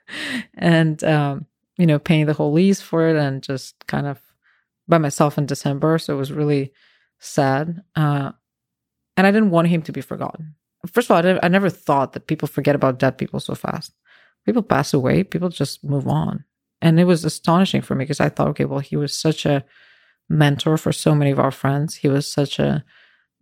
and, 0.54 1.02
um, 1.04 1.46
you 1.78 1.86
know, 1.86 1.98
paying 1.98 2.26
the 2.26 2.34
whole 2.34 2.52
lease 2.52 2.80
for 2.80 3.08
it 3.08 3.16
and 3.16 3.42
just 3.42 3.74
kind 3.86 4.06
of 4.06 4.20
by 4.88 4.98
myself 4.98 5.38
in 5.38 5.46
December. 5.46 5.98
So 5.98 6.14
it 6.14 6.18
was 6.18 6.32
really 6.32 6.72
sad. 7.18 7.82
Uh, 7.94 8.32
and 9.16 9.26
I 9.26 9.30
didn't 9.30 9.50
want 9.50 9.68
him 9.68 9.82
to 9.82 9.92
be 9.92 10.00
forgotten. 10.00 10.54
First 10.86 11.10
of 11.10 11.16
all, 11.16 11.26
I, 11.26 11.40
I 11.42 11.48
never 11.48 11.70
thought 11.70 12.12
that 12.12 12.26
people 12.26 12.48
forget 12.48 12.74
about 12.74 12.98
dead 12.98 13.18
people 13.18 13.40
so 13.40 13.54
fast. 13.54 13.92
People 14.44 14.62
pass 14.62 14.94
away, 14.94 15.24
people 15.24 15.48
just 15.48 15.82
move 15.82 16.06
on. 16.06 16.44
And 16.80 17.00
it 17.00 17.04
was 17.04 17.24
astonishing 17.24 17.82
for 17.82 17.94
me 17.94 18.04
because 18.04 18.20
I 18.20 18.28
thought, 18.28 18.48
okay, 18.48 18.66
well, 18.66 18.80
he 18.80 18.96
was 18.96 19.18
such 19.18 19.46
a 19.46 19.64
mentor 20.28 20.76
for 20.76 20.92
so 20.92 21.14
many 21.14 21.30
of 21.30 21.38
our 21.38 21.50
friends. 21.50 21.96
He 21.96 22.08
was 22.08 22.30
such 22.30 22.58
a 22.58 22.84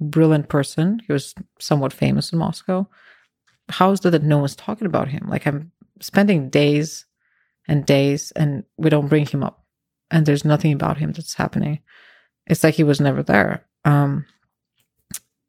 brilliant 0.00 0.48
person. 0.48 1.00
He 1.06 1.12
was 1.12 1.34
somewhat 1.58 1.92
famous 1.92 2.32
in 2.32 2.38
Moscow. 2.38 2.88
How 3.68 3.90
is 3.92 4.04
it 4.04 4.10
that 4.10 4.22
no 4.22 4.38
one's 4.38 4.56
talking 4.56 4.86
about 4.86 5.08
him? 5.08 5.26
Like 5.28 5.46
I'm 5.46 5.72
spending 6.00 6.50
days 6.50 7.06
and 7.66 7.86
days 7.86 8.32
and 8.32 8.64
we 8.76 8.90
don't 8.90 9.08
bring 9.08 9.26
him 9.26 9.42
up 9.42 9.64
and 10.10 10.26
there's 10.26 10.44
nothing 10.44 10.72
about 10.72 10.98
him 10.98 11.12
that's 11.12 11.34
happening. 11.34 11.80
It's 12.46 12.62
like 12.62 12.74
he 12.74 12.84
was 12.84 13.00
never 13.00 13.22
there. 13.22 13.64
Um, 13.84 14.26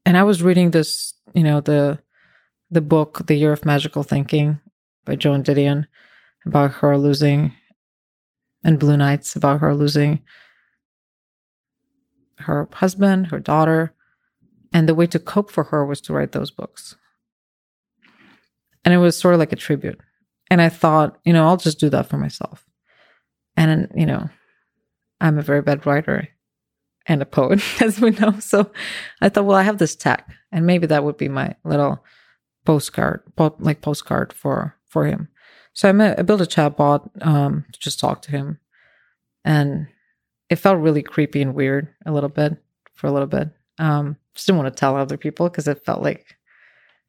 and 0.05 0.17
I 0.17 0.23
was 0.23 0.43
reading 0.43 0.71
this, 0.71 1.13
you 1.33 1.43
know, 1.43 1.61
the 1.61 1.99
the 2.71 2.81
book, 2.81 3.27
The 3.27 3.35
Year 3.35 3.53
of 3.53 3.65
Magical 3.65 4.03
Thinking 4.03 4.59
by 5.05 5.15
Joan 5.15 5.43
Didion 5.43 5.85
about 6.45 6.71
her 6.73 6.97
losing 6.97 7.53
and 8.63 8.79
Blue 8.79 8.97
Nights 8.97 9.35
about 9.35 9.61
her 9.61 9.75
losing 9.75 10.21
her 12.39 12.67
husband, 12.73 13.27
her 13.27 13.39
daughter, 13.39 13.93
and 14.75 14.89
the 14.89 14.93
way 14.93 15.07
to 15.07 15.19
cope 15.19 15.49
for 15.49 15.63
her 15.63 15.85
was 15.85 16.01
to 16.01 16.11
write 16.11 16.33
those 16.33 16.51
books. 16.51 16.97
And 18.83 18.93
it 18.93 18.97
was 18.97 19.17
sort 19.17 19.33
of 19.33 19.39
like 19.39 19.53
a 19.53 19.55
tribute. 19.55 20.01
And 20.51 20.61
I 20.61 20.67
thought, 20.67 21.17
you 21.23 21.31
know, 21.31 21.47
I'll 21.47 21.55
just 21.55 21.79
do 21.79 21.89
that 21.91 22.09
for 22.09 22.17
myself. 22.17 22.67
And, 23.55 23.89
you 23.95 24.05
know, 24.05 24.29
I'm 25.21 25.37
a 25.37 25.43
very 25.43 25.61
bad 25.61 25.85
writer 25.85 26.27
and 27.07 27.21
a 27.21 27.25
poet, 27.25 27.63
as 27.81 28.01
we 28.01 28.09
know. 28.09 28.37
So 28.41 28.69
I 29.21 29.29
thought, 29.29 29.45
well, 29.45 29.55
I 29.55 29.63
have 29.63 29.77
this 29.77 29.95
tech, 29.95 30.27
and 30.51 30.65
maybe 30.65 30.87
that 30.87 31.05
would 31.05 31.15
be 31.15 31.29
my 31.29 31.55
little 31.63 32.03
postcard, 32.65 33.23
po- 33.37 33.55
like 33.59 33.79
postcard 33.79 34.33
for 34.33 34.75
for 34.89 35.05
him. 35.05 35.29
So 35.71 35.87
I, 35.87 35.93
met, 35.93 36.19
I 36.19 36.23
built 36.23 36.41
a 36.41 36.45
chatbot 36.45 37.25
um, 37.25 37.63
to 37.71 37.79
just 37.79 37.97
talk 37.97 38.21
to 38.23 38.31
him, 38.31 38.59
and 39.45 39.87
it 40.49 40.57
felt 40.57 40.81
really 40.81 41.01
creepy 41.01 41.41
and 41.41 41.55
weird 41.55 41.87
a 42.05 42.11
little 42.11 42.29
bit 42.29 42.57
for 42.93 43.07
a 43.07 43.11
little 43.13 43.27
bit. 43.27 43.51
Um, 43.79 44.17
just 44.35 44.47
didn't 44.47 44.61
want 44.61 44.73
to 44.73 44.79
tell 44.79 44.95
other 44.95 45.17
people 45.17 45.49
because 45.49 45.67
it 45.67 45.85
felt 45.85 46.01
like 46.03 46.35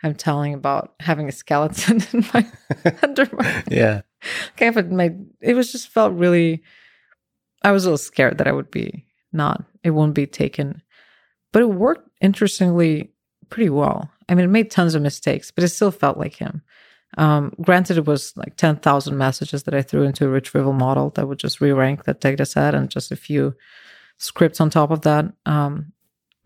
I'm 0.02 0.14
telling 0.14 0.54
about 0.54 0.94
having 1.00 1.28
a 1.28 1.32
skeleton 1.32 2.02
in 2.12 2.24
my 2.32 2.46
under 3.02 3.28
my 3.32 3.64
yeah. 3.68 4.02
okay, 4.52 4.70
but 4.70 4.90
my 4.90 5.14
it 5.40 5.54
was 5.54 5.72
just 5.72 5.88
felt 5.88 6.14
really. 6.14 6.62
I 7.62 7.72
was 7.72 7.84
a 7.84 7.88
little 7.88 7.98
scared 7.98 8.38
that 8.38 8.46
I 8.46 8.52
would 8.52 8.70
be 8.70 9.04
not. 9.32 9.64
It 9.82 9.90
won't 9.90 10.14
be 10.14 10.26
taken, 10.26 10.82
but 11.52 11.62
it 11.62 11.66
worked 11.66 12.08
interestingly 12.20 13.10
pretty 13.48 13.70
well. 13.70 14.10
I 14.28 14.34
mean, 14.34 14.44
it 14.44 14.48
made 14.48 14.70
tons 14.70 14.94
of 14.94 15.02
mistakes, 15.02 15.50
but 15.50 15.64
it 15.64 15.68
still 15.68 15.90
felt 15.90 16.18
like 16.18 16.34
him. 16.34 16.62
Um, 17.18 17.54
granted, 17.60 17.98
it 17.98 18.06
was 18.06 18.36
like 18.36 18.56
ten 18.56 18.76
thousand 18.76 19.16
messages 19.16 19.64
that 19.64 19.74
I 19.74 19.82
threw 19.82 20.02
into 20.02 20.26
a 20.26 20.28
retrieval 20.30 20.72
model 20.72 21.10
that 21.10 21.26
would 21.26 21.38
just 21.38 21.60
re-rank 21.60 22.04
that 22.04 22.20
data 22.20 22.44
set 22.44 22.74
and 22.74 22.90
just 22.90 23.10
a 23.10 23.16
few 23.16 23.54
scripts 24.18 24.60
on 24.60 24.70
top 24.70 24.90
of 24.90 25.02
that. 25.02 25.32
Um, 25.46 25.92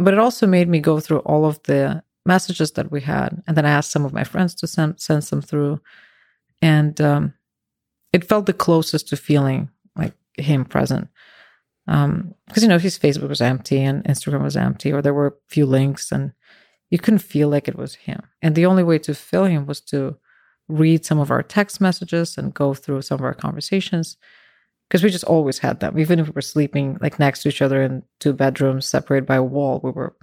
but 0.01 0.14
it 0.14 0.20
also 0.20 0.47
made 0.47 0.68
me 0.68 0.81
go 0.81 0.98
through 0.98 1.18
all 1.20 1.44
of 1.44 1.62
the 1.64 2.02
messages 2.24 2.72
that 2.72 2.90
we 2.90 3.02
had, 3.02 3.43
and 3.47 3.56
then 3.56 3.66
I 3.66 3.70
asked 3.70 3.90
some 3.90 4.05
of 4.05 4.12
my 4.12 4.24
friends 4.24 4.55
to 4.56 4.66
send 4.66 4.98
send 4.98 5.22
some 5.24 5.43
through, 5.43 5.81
and 6.62 7.01
um, 7.01 7.35
it 8.12 8.24
felt 8.24 8.47
the 8.47 8.52
closest 8.52 9.09
to 9.09 9.16
feeling 9.16 9.68
like 9.94 10.14
him 10.36 10.64
present. 10.64 11.09
Um, 11.86 12.35
because 12.47 12.62
you 12.62 12.68
know 12.68 12.78
his 12.78 12.98
Facebook 12.98 13.28
was 13.28 13.40
empty 13.40 13.82
and 13.82 14.02
Instagram 14.05 14.43
was 14.43 14.56
empty, 14.56 14.93
or 14.93 15.02
there 15.02 15.14
were 15.14 15.28
a 15.28 15.32
few 15.48 15.66
links, 15.66 16.10
and 16.10 16.32
you 16.90 16.98
couldn't 16.98 17.18
feel 17.18 17.48
like 17.48 17.68
it 17.68 17.77
was 17.77 17.94
him. 17.94 18.22
And 18.43 18.55
the 18.55 18.66
only 18.66 18.82
way 18.82 18.98
to 19.01 19.14
feel 19.14 19.44
him 19.44 19.66
was 19.66 19.81
to 19.82 20.16
read 20.68 21.05
some 21.05 21.18
of 21.18 21.31
our 21.31 21.43
text 21.43 21.81
messages 21.81 22.39
and 22.39 22.55
go 22.55 22.74
through 22.74 23.02
some 23.02 23.18
of 23.18 23.24
our 23.24 23.35
conversations 23.35 24.16
because 24.90 25.04
we 25.04 25.08
just 25.10 25.22
always 25.24 25.58
had 25.58 25.78
them. 25.78 25.96
Even 25.98 26.18
if 26.18 26.26
we 26.26 26.32
were 26.32 26.40
sleeping 26.42 26.98
like 27.00 27.20
next 27.20 27.42
to 27.42 27.48
each 27.48 27.62
other 27.62 27.80
in 27.80 28.02
two 28.18 28.32
bedrooms 28.32 28.86
separated 28.86 29.24
by 29.24 29.36
a 29.36 29.42
wall, 29.42 29.80
we 29.84 29.92
were 29.92 30.16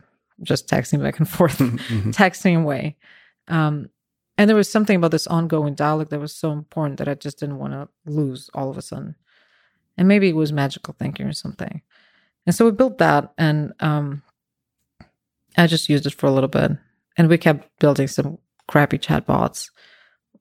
just 0.44 0.68
texting 0.68 1.02
back 1.02 1.18
and 1.20 1.30
forth, 1.30 1.58
Mhm. 1.60 2.14
texting 2.14 2.62
away. 2.62 2.98
Um, 3.48 3.90
and 4.38 4.50
there 4.50 4.58
was 4.58 4.70
something 4.70 4.98
about 4.98 5.12
this 5.12 5.26
ongoing 5.26 5.74
dialogue 5.74 6.10
that 6.10 6.20
was 6.20 6.36
so 6.36 6.52
important 6.52 6.98
that 7.00 7.08
I 7.08 7.14
just 7.16 7.40
didn't 7.40 7.58
want 7.60 7.72
to 7.74 7.88
lose 8.06 8.50
all 8.54 8.70
of 8.70 8.78
a 8.78 8.82
sudden. 8.82 9.16
And 9.98 10.08
maybe 10.08 10.28
it 10.30 10.36
was 10.36 10.52
magical 10.54 10.94
thinking 11.00 11.26
or 11.26 11.34
something. 11.34 11.82
And 12.46 12.54
so 12.54 12.66
we 12.66 12.72
built 12.72 12.98
that, 13.00 13.34
and 13.38 13.74
um, 13.80 14.22
I 15.58 15.66
just 15.68 15.90
used 15.90 16.06
it 16.06 16.14
for 16.14 16.28
a 16.28 16.32
little 16.32 16.48
bit. 16.50 16.72
And 17.18 17.30
we 17.30 17.38
kept 17.38 17.68
building 17.80 18.08
some 18.08 18.38
crappy 18.68 19.00
chatbots 19.00 19.72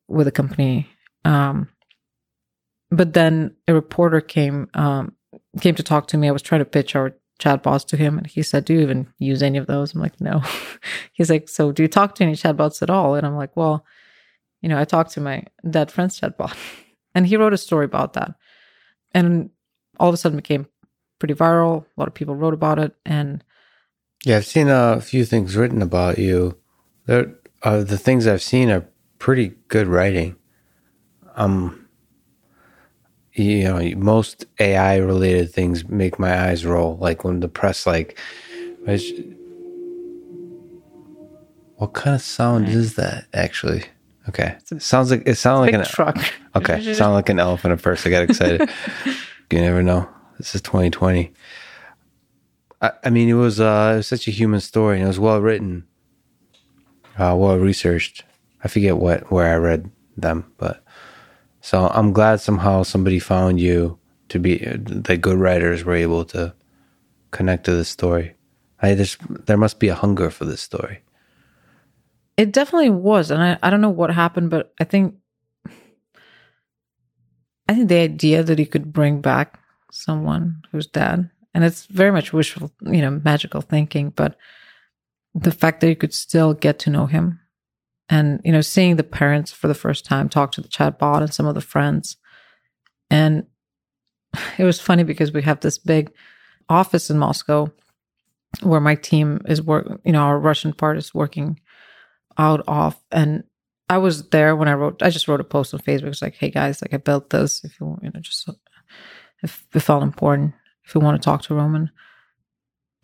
with 0.09 0.27
a 0.29 0.33
company. 0.33 0.89
Um, 1.25 1.69
but 2.91 3.13
then 3.13 3.55
a 3.67 3.75
reporter 3.75 4.21
came 4.21 4.69
um, 4.75 5.13
came 5.61 5.75
to 5.75 5.83
talk 5.83 6.07
to 6.09 6.17
me. 6.17 6.29
I 6.29 6.33
was 6.33 6.43
trying 6.43 6.61
to 6.61 6.65
pitch 6.65 6.95
our 6.95 7.15
chatbots 7.41 7.87
to 7.89 7.97
him, 7.97 8.19
and 8.19 8.27
he 8.27 8.43
said, 8.43 8.65
"Do 8.65 8.75
you 8.75 8.81
even 8.81 9.09
use 9.19 9.43
any 9.43 9.59
of 9.59 9.67
those?" 9.67 9.95
I'm 9.95 10.01
like, 10.01 10.21
"No." 10.21 10.43
He's 11.13 11.31
like, 11.31 11.49
"So 11.49 11.73
do 11.73 11.83
you 11.83 11.89
talk 11.89 12.15
to 12.17 12.25
any 12.25 12.35
chatbots 12.35 12.83
at 12.83 12.91
all?" 12.91 13.15
And 13.15 13.27
I'm 13.27 13.37
like, 13.37 13.57
"Well, 13.57 13.85
you 14.63 14.69
know, 14.69 14.79
I 14.79 14.85
talked 14.85 15.13
to 15.13 15.21
my 15.21 15.45
dead 15.69 15.91
friend's 15.91 16.21
chatbot," 16.21 16.57
and 17.15 17.27
he 17.27 17.37
wrote 17.37 17.53
a 17.53 17.59
story 17.59 17.85
about 17.85 18.15
that, 18.15 18.35
and 19.13 19.51
all 19.99 20.09
of 20.09 20.15
a 20.15 20.17
sudden 20.17 20.39
it 20.39 20.43
became 20.43 20.67
pretty 21.19 21.35
viral. 21.35 21.85
A 21.85 22.01
lot 22.01 22.09
of 22.09 22.15
people 22.15 22.35
wrote 22.37 22.55
about 22.55 22.79
it, 22.79 22.95
and 23.05 23.43
Yeah, 24.25 24.37
I've 24.37 24.47
seen 24.47 24.69
a 24.69 25.01
few 25.01 25.25
things 25.25 25.57
written 25.57 25.83
about 25.83 26.19
you. 26.19 26.59
There, 27.07 27.35
uh, 27.63 27.83
the 27.83 27.99
things 27.99 28.27
I've 28.27 28.43
seen 28.43 28.71
are 28.71 28.89
pretty 29.19 29.55
good 29.69 29.87
writing. 29.87 30.37
Um, 31.37 31.86
you 33.37 33.65
know, 33.65 33.81
most 33.97 34.47
AI 34.59 34.97
related 34.97 35.53
things 35.53 35.89
make 35.89 36.19
my 36.19 36.49
eyes 36.49 36.65
roll. 36.65 36.97
Like 36.97 37.23
when 37.23 37.41
the 37.41 37.49
press, 37.49 37.87
like, 37.87 38.19
what 41.77 41.93
kind 41.93 42.17
of 42.17 42.23
sound 42.23 42.69
is 42.69 42.95
that? 42.95 43.27
Actually, 43.35 43.85
okay, 44.29 44.57
sounds 44.79 45.11
like 45.11 45.23
it 45.27 45.35
sounds 45.37 45.61
like 45.61 45.75
an 45.75 45.85
truck. 45.85 46.17
Okay, 46.57 46.95
sound 46.95 47.13
like 47.13 47.29
an 47.29 47.39
elephant 47.39 47.73
at 47.73 47.83
first. 47.83 48.07
I 48.07 48.11
got 48.11 48.23
excited. 48.23 48.67
you 49.53 49.61
never 49.61 49.83
know. 49.83 50.09
This 50.39 50.55
is 50.55 50.63
2020. 50.63 51.31
I, 52.81 52.93
I 53.05 53.11
mean, 53.11 53.29
it 53.29 53.35
was 53.35 53.61
uh, 53.61 53.91
it 53.93 53.97
was 53.99 54.07
such 54.07 54.27
a 54.27 54.31
human 54.31 54.61
story, 54.61 54.97
and 54.97 55.05
it 55.05 55.09
was 55.09 55.21
well 55.21 55.43
written, 55.43 55.87
uh, 57.19 57.37
well 57.39 57.59
researched. 57.59 58.25
I 58.65 58.69
forget 58.69 58.97
what 58.97 59.31
where 59.31 59.53
I 59.53 59.57
read 59.57 59.91
them, 60.17 60.51
but 60.57 60.83
so 61.67 61.89
I'm 61.89 62.13
glad 62.13 62.41
somehow 62.41 62.85
somebody 62.85 63.19
found 63.19 63.59
you 63.59 63.99
to 64.29 64.39
be 64.39 64.59
the 64.59 65.17
good 65.17 65.37
writers 65.37 65.83
were 65.83 65.97
able 65.97 66.25
to 66.27 66.55
connect 67.33 67.65
to 67.65 67.73
this 67.75 67.89
story. 67.89 68.35
I 68.81 68.95
there 68.95 69.57
must 69.57 69.81
be 69.81 69.89
a 69.89 69.97
hunger 69.97 70.31
for 70.31 70.45
this 70.45 70.61
story. 70.61 71.03
It 72.37 72.53
definitely 72.53 72.91
was, 72.91 73.33
and 73.33 73.43
I, 73.43 73.59
I 73.65 73.71
don't 73.71 73.81
know 73.81 73.91
what 73.91 74.15
happened, 74.15 74.49
but 74.49 74.75
I 74.79 74.85
think 74.85 75.17
I 77.69 77.75
think 77.75 77.89
the 77.89 77.99
idea 77.99 78.45
that 78.45 78.61
he 78.61 78.67
could 78.67 78.93
bring 78.93 79.21
back 79.21 79.59
someone 79.91 80.63
who's 80.71 80.87
dead, 80.87 81.31
and 81.53 81.65
it's 81.65 81.87
very 81.87 82.13
much 82.13 82.33
wishful, 82.33 82.71
you 82.83 83.03
know, 83.03 83.21
magical 83.25 83.61
thinking, 83.61 84.11
but 84.11 84.37
the 85.35 85.51
fact 85.51 85.81
that 85.81 85.89
you 85.89 85.97
could 85.97 86.15
still 86.15 86.55
get 86.55 86.79
to 86.79 86.91
know 86.91 87.07
him, 87.07 87.41
and 88.09 88.41
you 88.45 88.53
know, 88.53 88.61
seeing 88.61 88.97
the 88.97 89.05
parents 89.05 89.53
for 89.53 89.69
the 89.69 89.75
first 89.75 90.05
time 90.05 90.29
talk 90.29 90.53
to 90.53 90.61
the 90.61 90.69
chatbot 90.69 91.23
and 91.23 91.33
some 91.33 91.47
of 91.47 91.55
the 91.55 91.61
friends, 91.61 92.17
and 93.11 93.47
it 94.59 94.65
was 94.65 94.81
funny 94.81 95.03
because 95.03 95.33
we 95.33 95.43
have 95.43 95.61
this 95.61 95.79
big 95.79 96.13
office 96.69 97.11
in 97.11 97.19
Moscow 97.19 97.71
where 98.63 98.81
my 98.81 98.95
team 98.95 99.41
is 99.47 99.61
work, 99.63 100.01
you 100.05 100.13
know, 100.13 100.23
our 100.23 100.39
Russian 100.39 100.73
part 100.73 100.97
is 100.97 101.15
working 101.15 101.61
out 102.39 102.63
of 102.67 102.97
and 103.11 103.45
I 103.89 103.99
was 103.99 104.29
there 104.31 104.57
when 104.57 104.69
I 104.69 104.75
wrote 104.75 105.03
I 105.03 105.11
just 105.11 105.29
wrote 105.29 105.41
a 105.41 105.45
post 105.45 105.73
on 105.75 105.81
Facebook. 105.81 106.09
It's 106.09 106.23
like 106.23 106.35
hey 106.35 106.51
guys 106.51 106.83
like 106.83 106.95
I 106.95 106.99
built 106.99 107.31
this. 107.31 107.65
If 107.65 107.81
you 107.81 107.99
you 108.03 108.11
know 108.13 108.21
just 108.21 108.49
if 109.43 109.67
it 109.75 109.81
felt 109.81 110.03
important 110.03 110.55
if 110.85 110.95
you 110.95 111.01
want 111.01 111.21
to 111.21 111.25
talk 111.25 111.43
to 111.43 111.55
Roman 111.55 111.91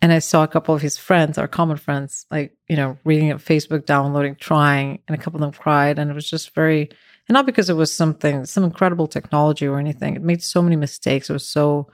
and 0.03 0.13
I 0.13 0.19
saw 0.19 0.43
a 0.43 0.47
couple 0.47 0.75
of 0.75 0.81
his 0.81 0.97
friends 0.97 1.37
our 1.37 1.47
common 1.47 1.77
friends 1.77 2.25
like 2.29 2.55
you 2.67 2.75
know 2.75 2.97
reading 3.03 3.29
it 3.29 3.37
Facebook 3.37 3.85
downloading 3.85 4.35
trying 4.35 4.99
and 5.07 5.17
a 5.17 5.21
couple 5.21 5.37
of 5.37 5.41
them 5.41 5.59
cried 5.59 5.97
and 5.97 6.11
it 6.11 6.13
was 6.13 6.29
just 6.29 6.53
very 6.53 6.89
and 7.27 7.33
not 7.33 7.45
because 7.45 7.69
it 7.69 7.75
was 7.75 7.93
something 7.93 8.45
some 8.45 8.63
incredible 8.63 9.07
technology 9.07 9.65
or 9.65 9.79
anything 9.79 10.15
it 10.15 10.21
made 10.21 10.43
so 10.43 10.61
many 10.61 10.75
mistakes 10.75 11.29
it 11.29 11.33
was 11.33 11.47
so 11.47 11.87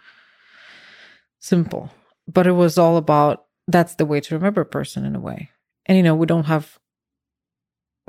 simple 1.40 1.90
but 2.28 2.48
it 2.48 2.52
was 2.52 2.78
all 2.78 2.98
about 2.98 3.46
that's 3.68 3.96
the 3.96 4.06
way 4.06 4.20
to 4.20 4.36
remember 4.36 4.62
a 4.62 4.66
person 4.66 5.06
in 5.06 5.16
a 5.16 5.20
way 5.20 5.50
and 5.86 5.98
you 5.98 6.04
know 6.04 6.16
we 6.16 6.26
don't 6.26 6.46
have 6.46 6.80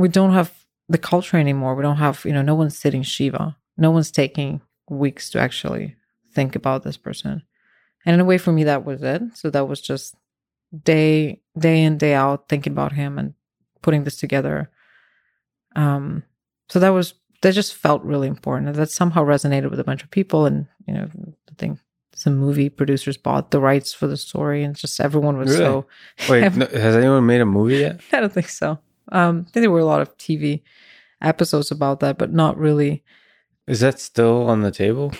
we 0.00 0.08
don't 0.08 0.32
have 0.32 0.60
the 0.90 0.98
culture 0.98 1.36
anymore. 1.36 1.74
We 1.74 1.82
don't 1.82 1.98
have, 1.98 2.24
you 2.24 2.32
know, 2.32 2.42
no 2.42 2.56
one's 2.56 2.76
sitting 2.76 3.02
Shiva. 3.02 3.56
No 3.76 3.92
one's 3.92 4.10
taking 4.10 4.60
weeks 4.88 5.30
to 5.30 5.38
actually 5.38 5.94
think 6.32 6.56
about 6.56 6.82
this 6.82 6.96
person. 6.96 7.42
And 8.06 8.14
in 8.14 8.20
a 8.20 8.24
way 8.24 8.38
for 8.38 8.52
me 8.52 8.64
that 8.64 8.84
was 8.84 9.02
it. 9.02 9.22
So 9.34 9.50
that 9.50 9.68
was 9.68 9.80
just 9.80 10.14
day 10.84 11.40
day 11.58 11.82
in, 11.82 11.98
day 11.98 12.14
out 12.14 12.48
thinking 12.48 12.72
about 12.72 12.92
him 12.92 13.18
and 13.18 13.34
putting 13.82 14.04
this 14.04 14.16
together. 14.16 14.70
Um 15.76 16.22
so 16.68 16.78
that 16.78 16.90
was 16.90 17.14
that 17.42 17.54
just 17.54 17.74
felt 17.74 18.02
really 18.02 18.28
important. 18.28 18.68
And 18.68 18.76
that 18.76 18.90
somehow 18.90 19.24
resonated 19.24 19.70
with 19.70 19.80
a 19.80 19.84
bunch 19.84 20.02
of 20.02 20.10
people 20.10 20.46
and, 20.46 20.66
you 20.86 20.94
know, 20.94 21.08
I 21.26 21.54
think 21.56 21.78
some 22.14 22.36
movie 22.36 22.68
producers 22.68 23.16
bought 23.16 23.50
the 23.50 23.60
rights 23.60 23.92
for 23.94 24.06
the 24.06 24.16
story 24.16 24.62
and 24.62 24.76
just 24.76 25.00
everyone 25.00 25.38
was 25.38 25.50
Really? 25.50 25.64
so 25.64 25.86
Wait, 26.28 26.52
no, 26.56 26.66
has 26.66 26.96
anyone 26.96 27.24
made 27.24 27.40
a 27.40 27.46
movie 27.46 27.78
yet? 27.78 28.00
I 28.12 28.20
don't 28.20 28.32
think 28.32 28.48
so. 28.48 28.78
Um, 29.12 29.46
I 29.48 29.50
think 29.50 29.62
there 29.62 29.70
were 29.70 29.78
a 29.80 29.84
lot 29.84 30.02
of 30.02 30.16
TV 30.18 30.62
episodes 31.22 31.70
about 31.70 32.00
that, 32.00 32.18
but 32.18 32.32
not 32.32 32.58
really. 32.58 33.02
Is 33.66 33.80
that 33.80 33.98
still 33.98 34.48
on 34.48 34.62
the 34.62 34.70
table? 34.70 35.12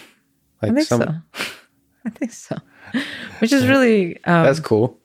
I 0.62 0.66
think 0.70 0.86
so. 0.86 1.14
I 2.04 2.10
think 2.10 2.32
so. 2.32 2.56
Which 3.38 3.52
is 3.52 3.66
really 3.66 4.16
um, 4.24 4.44
That's 4.44 4.60
cool. 4.60 4.98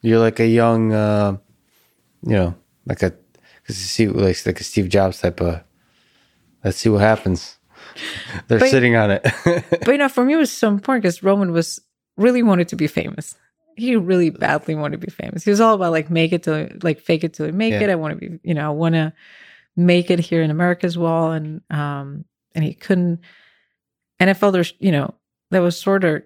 You're 0.00 0.18
like 0.20 0.40
a 0.40 0.46
young, 0.46 0.92
uh, 0.92 1.36
you 2.24 2.32
know, 2.32 2.54
like 2.86 3.02
a, 3.02 3.12
because 3.62 3.78
you 3.78 3.86
see, 3.86 4.06
like, 4.08 4.44
like 4.46 4.60
a 4.60 4.64
Steve 4.64 4.88
Jobs 4.88 5.20
type 5.20 5.40
of. 5.40 5.62
Let's 6.64 6.78
see 6.78 6.88
what 6.88 7.00
happens. 7.00 7.58
They're 8.48 8.58
But- 8.60 8.70
sitting 8.70 8.96
on 8.96 9.10
it. 9.10 9.22
but 9.44 9.88
you 9.88 9.98
know, 9.98 10.08
for 10.08 10.24
me, 10.24 10.34
it 10.34 10.36
was 10.36 10.52
so 10.52 10.68
important 10.68 11.02
because 11.02 11.22
Roman 11.22 11.52
was 11.52 11.80
really 12.16 12.42
wanted 12.42 12.68
to 12.68 12.76
be 12.76 12.86
famous. 12.86 13.36
He 13.76 13.96
really 13.96 14.30
badly 14.30 14.74
wanted 14.74 15.00
to 15.00 15.06
be 15.06 15.10
famous. 15.12 15.44
He 15.44 15.50
was 15.50 15.60
all 15.60 15.74
about 15.74 15.92
like 15.92 16.10
make 16.10 16.32
it 16.32 16.42
to 16.44 16.76
like 16.82 17.00
fake 17.00 17.24
it 17.24 17.32
till 17.34 17.46
you 17.46 17.52
make 17.52 17.72
Yeah. 17.72 17.80
it. 17.82 17.90
I 17.90 17.94
want 17.94 18.18
to 18.20 18.28
be, 18.28 18.38
you 18.44 18.54
know, 18.54 18.66
I 18.66 18.70
want 18.70 18.94
to 18.94 19.12
make 19.76 20.10
it 20.10 20.18
here 20.20 20.42
in 20.42 20.50
America 20.50 20.86
as 20.86 20.96
well. 20.98 21.32
And 21.32 21.62
um, 21.70 22.24
and 22.54 22.64
he 22.64 22.74
couldn't. 22.74 23.20
And 24.20 24.28
I 24.30 24.34
felt 24.34 24.52
there's, 24.52 24.74
you 24.78 24.92
know, 24.92 25.14
that 25.50 25.60
was 25.60 25.80
sort 25.80 26.04
of 26.04 26.22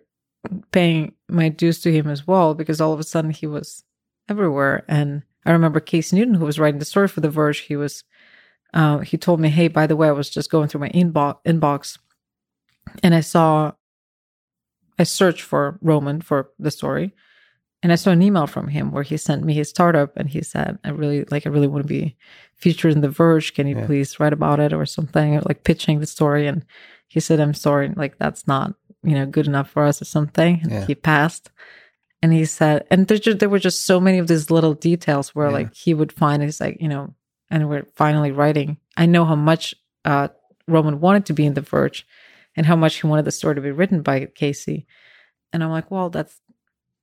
paying 0.73 1.13
my 1.29 1.49
dues 1.49 1.81
to 1.81 1.93
him 1.93 2.09
as 2.09 2.27
well 2.27 2.55
because 2.55 2.81
all 2.81 2.93
of 2.93 3.01
a 3.01 3.05
sudden 3.05 3.31
he 3.31 3.47
was 3.47 3.85
everywhere. 4.29 4.85
And 4.89 5.23
I 5.45 5.53
remember 5.53 5.81
Casey 5.81 6.17
Newton, 6.17 6.35
who 6.35 6.45
was 6.45 6.59
writing 6.59 6.79
the 6.79 6.85
story 6.85 7.09
for 7.09 7.21
The 7.21 7.31
Verge, 7.31 7.61
he 7.61 7.77
was, 7.77 8.05
uh, 8.75 8.99
he 8.99 9.17
told 9.17 9.41
me, 9.41 9.49
hey, 9.49 9.69
by 9.69 9.87
the 9.87 9.97
way, 9.97 10.09
I 10.09 10.13
was 10.13 10.31
just 10.31 10.51
going 10.51 10.69
through 10.69 10.81
my 10.81 10.91
inbox 10.91 11.37
inbox 11.47 11.99
and 13.03 13.15
I 13.15 13.21
saw, 13.21 13.73
I 14.99 15.05
searched 15.05 15.43
for 15.43 15.79
Roman 15.83 16.21
for 16.21 16.51
the 16.59 16.71
story, 16.71 17.13
and 17.83 17.93
I 17.93 17.97
saw 17.97 18.11
an 18.11 18.23
email 18.23 18.47
from 18.47 18.69
him 18.69 18.91
where 18.91 19.03
he 19.03 19.17
sent 19.17 19.45
me 19.45 19.53
his 19.53 19.69
startup, 19.69 20.17
and 20.17 20.29
he 20.29 20.43
said, 20.43 20.79
"I 20.85 20.91
really 20.91 21.25
like, 21.31 21.47
I 21.47 21.51
really 21.51 21.67
want 21.67 21.85
to 21.85 21.89
be 21.89 22.17
featured 22.55 22.93
in 22.93 23.03
The 23.03 23.11
Verge. 23.11 23.55
Can 23.55 23.67
you 23.67 23.77
Yeah. 23.77 23.87
please 23.87 24.19
write 24.19 24.33
about 24.33 24.61
it 24.61 24.73
or 24.73 24.87
something, 24.87 25.37
or 25.37 25.43
like 25.43 25.65
pitching 25.65 26.01
the 26.01 26.07
story?" 26.07 26.47
And 26.47 26.65
he 27.09 27.21
said, 27.21 27.41
"I'm 27.41 27.53
sorry, 27.55 27.93
like 27.95 28.19
that's 28.19 28.47
not 28.47 28.75
you 29.07 29.15
know 29.15 29.27
good 29.27 29.47
enough 29.47 29.71
for 29.71 29.85
us 29.85 30.03
or 30.03 30.05
something." 30.05 30.61
And 30.63 30.71
Yeah. 30.73 30.87
he 30.87 30.95
passed. 30.95 31.51
And 32.23 32.33
he 32.33 32.45
said, 32.47 32.87
and 32.91 33.07
there, 33.07 33.19
ju- 33.19 33.35
there 33.35 33.51
were 33.51 33.59
just 33.69 33.85
so 33.85 34.01
many 34.01 34.19
of 34.19 34.27
these 34.27 34.51
little 34.51 34.73
details 34.75 35.35
where 35.35 35.49
Yeah. 35.49 35.53
like 35.59 35.75
he 35.75 35.93
would 35.95 36.13
find, 36.13 36.43
he's 36.43 36.61
like, 36.61 36.79
you 36.81 36.89
know, 36.89 37.15
and 37.51 37.69
we're 37.69 37.85
finally 37.95 38.33
writing. 38.33 38.79
I 38.97 39.05
know 39.07 39.25
how 39.27 39.37
much 39.37 39.75
uh, 40.05 40.29
Roman 40.67 40.99
wanted 40.99 41.27
to 41.27 41.35
be 41.35 41.45
in 41.47 41.53
The 41.55 41.61
Verge 41.61 42.07
and 42.57 42.65
how 42.67 42.75
much 42.75 43.01
he 43.01 43.07
wanted 43.07 43.27
the 43.27 43.33
story 43.33 43.55
to 43.55 43.61
be 43.61 43.71
written 43.71 44.01
by 44.03 44.27
Casey. 44.35 44.87
And 45.53 45.63
I'm 45.63 45.71
like, 45.71 45.91
well, 45.91 46.09
that's 46.11 46.41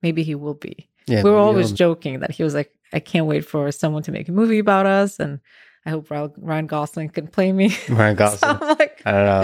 maybe 0.02 0.24
he 0.24 0.34
will 0.34 0.54
be. 0.68 0.90
yeah, 1.06 1.22
we 1.22 1.30
were 1.30 1.38
always 1.38 1.70
joking 1.72 2.20
that 2.20 2.32
he 2.32 2.42
was 2.42 2.52
like, 2.54 2.70
I 2.92 2.98
can't 3.00 3.26
wait 3.26 3.44
for 3.46 3.70
someone 3.72 4.02
to 4.02 4.12
make 4.12 4.28
a 4.28 4.32
movie 4.32 4.58
about 4.58 4.84
us, 4.86 5.20
and 5.20 5.38
I 5.86 5.90
hope 5.90 6.10
Ryan 6.10 6.66
Gosling 6.66 7.10
can 7.10 7.26
play 7.26 7.52
me. 7.52 7.76
Ryan 7.88 8.16
Gosling. 8.22 8.58
so 8.58 8.66
like, 8.66 9.02
I 9.04 9.12
don't 9.12 9.26
know. 9.26 9.42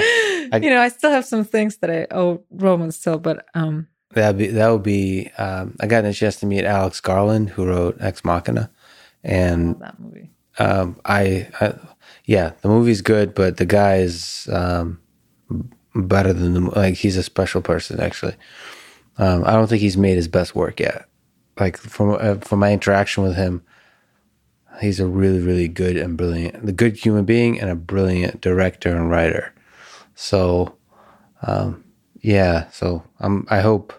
I, 0.52 0.60
you 0.62 0.70
know, 0.70 0.80
I 0.80 0.88
still 0.88 1.10
have 1.10 1.26
some 1.26 1.44
things 1.44 1.76
that 1.78 1.90
I 1.90 2.06
owe 2.10 2.42
Roman 2.50 2.92
still, 2.92 3.18
but 3.18 3.46
um, 3.54 3.88
that 4.14 4.36
be 4.36 4.48
that 4.48 4.68
would 4.70 4.82
be. 4.82 5.30
Um, 5.38 5.76
I 5.80 5.86
got 5.86 6.04
a 6.04 6.12
chance 6.12 6.36
to 6.36 6.46
meet 6.46 6.64
Alex 6.64 7.00
Garland, 7.00 7.50
who 7.50 7.66
wrote 7.66 7.96
Ex 8.00 8.24
Machina, 8.24 8.70
and 9.22 9.78
that 9.80 10.00
movie. 10.00 10.30
Um, 10.58 11.00
I, 11.04 11.48
I, 11.60 11.74
yeah, 12.24 12.52
the 12.62 12.68
movie's 12.68 13.02
good, 13.02 13.34
but 13.34 13.56
the 13.56 13.66
guy 13.66 13.96
is 13.96 14.48
um, 14.52 15.00
better 15.94 16.32
than 16.32 16.54
the 16.54 16.60
like. 16.60 16.94
He's 16.94 17.16
a 17.16 17.22
special 17.22 17.62
person, 17.62 18.00
actually. 18.00 18.34
Um, 19.18 19.44
I 19.44 19.52
don't 19.52 19.68
think 19.68 19.80
he's 19.80 19.96
made 19.96 20.16
his 20.16 20.28
best 20.28 20.54
work 20.54 20.80
yet. 20.80 21.06
Like 21.58 21.76
from 21.76 22.16
uh, 22.18 22.36
from 22.36 22.58
my 22.58 22.72
interaction 22.72 23.22
with 23.22 23.36
him, 23.36 23.62
he's 24.80 25.00
a 25.00 25.06
really, 25.06 25.40
really 25.40 25.68
good 25.68 25.96
and 25.96 26.16
brilliant, 26.16 26.64
the 26.64 26.72
good 26.72 26.96
human 26.96 27.24
being 27.24 27.60
and 27.60 27.70
a 27.70 27.74
brilliant 27.74 28.40
director 28.40 28.96
and 28.96 29.10
writer. 29.10 29.52
So, 30.14 30.76
um, 31.42 31.84
yeah. 32.20 32.68
So 32.70 33.02
I'm. 33.18 33.46
I 33.50 33.60
hope. 33.60 33.92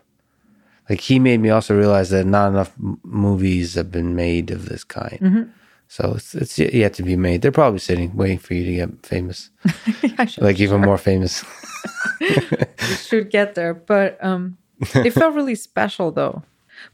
Like 0.89 0.99
he 0.99 1.19
made 1.19 1.39
me 1.39 1.49
also 1.49 1.77
realize 1.77 2.09
that 2.09 2.25
not 2.25 2.49
enough 2.49 2.73
m- 2.77 2.99
movies 3.03 3.75
have 3.75 3.91
been 3.91 4.13
made 4.13 4.51
of 4.51 4.67
this 4.67 4.83
kind. 4.83 5.19
Mm-hmm. 5.21 5.43
So 5.87 6.13
it's 6.15 6.35
it's 6.35 6.57
yet 6.57 6.93
to 6.95 7.03
be 7.03 7.15
made. 7.15 7.41
They're 7.41 7.51
probably 7.51 7.79
sitting 7.79 8.15
waiting 8.15 8.39
for 8.39 8.53
you 8.53 8.65
to 8.65 8.75
get 8.75 9.05
famous, 9.05 9.49
yeah, 10.01 10.25
sure, 10.25 10.43
like 10.43 10.59
even 10.59 10.81
more 10.81 10.97
famous. 10.97 11.43
you 12.21 12.95
should 12.95 13.29
get 13.29 13.55
there, 13.55 13.73
but 13.73 14.23
um, 14.23 14.57
it 14.79 15.11
felt 15.11 15.35
really 15.35 15.55
special 15.69 16.11
though. 16.11 16.43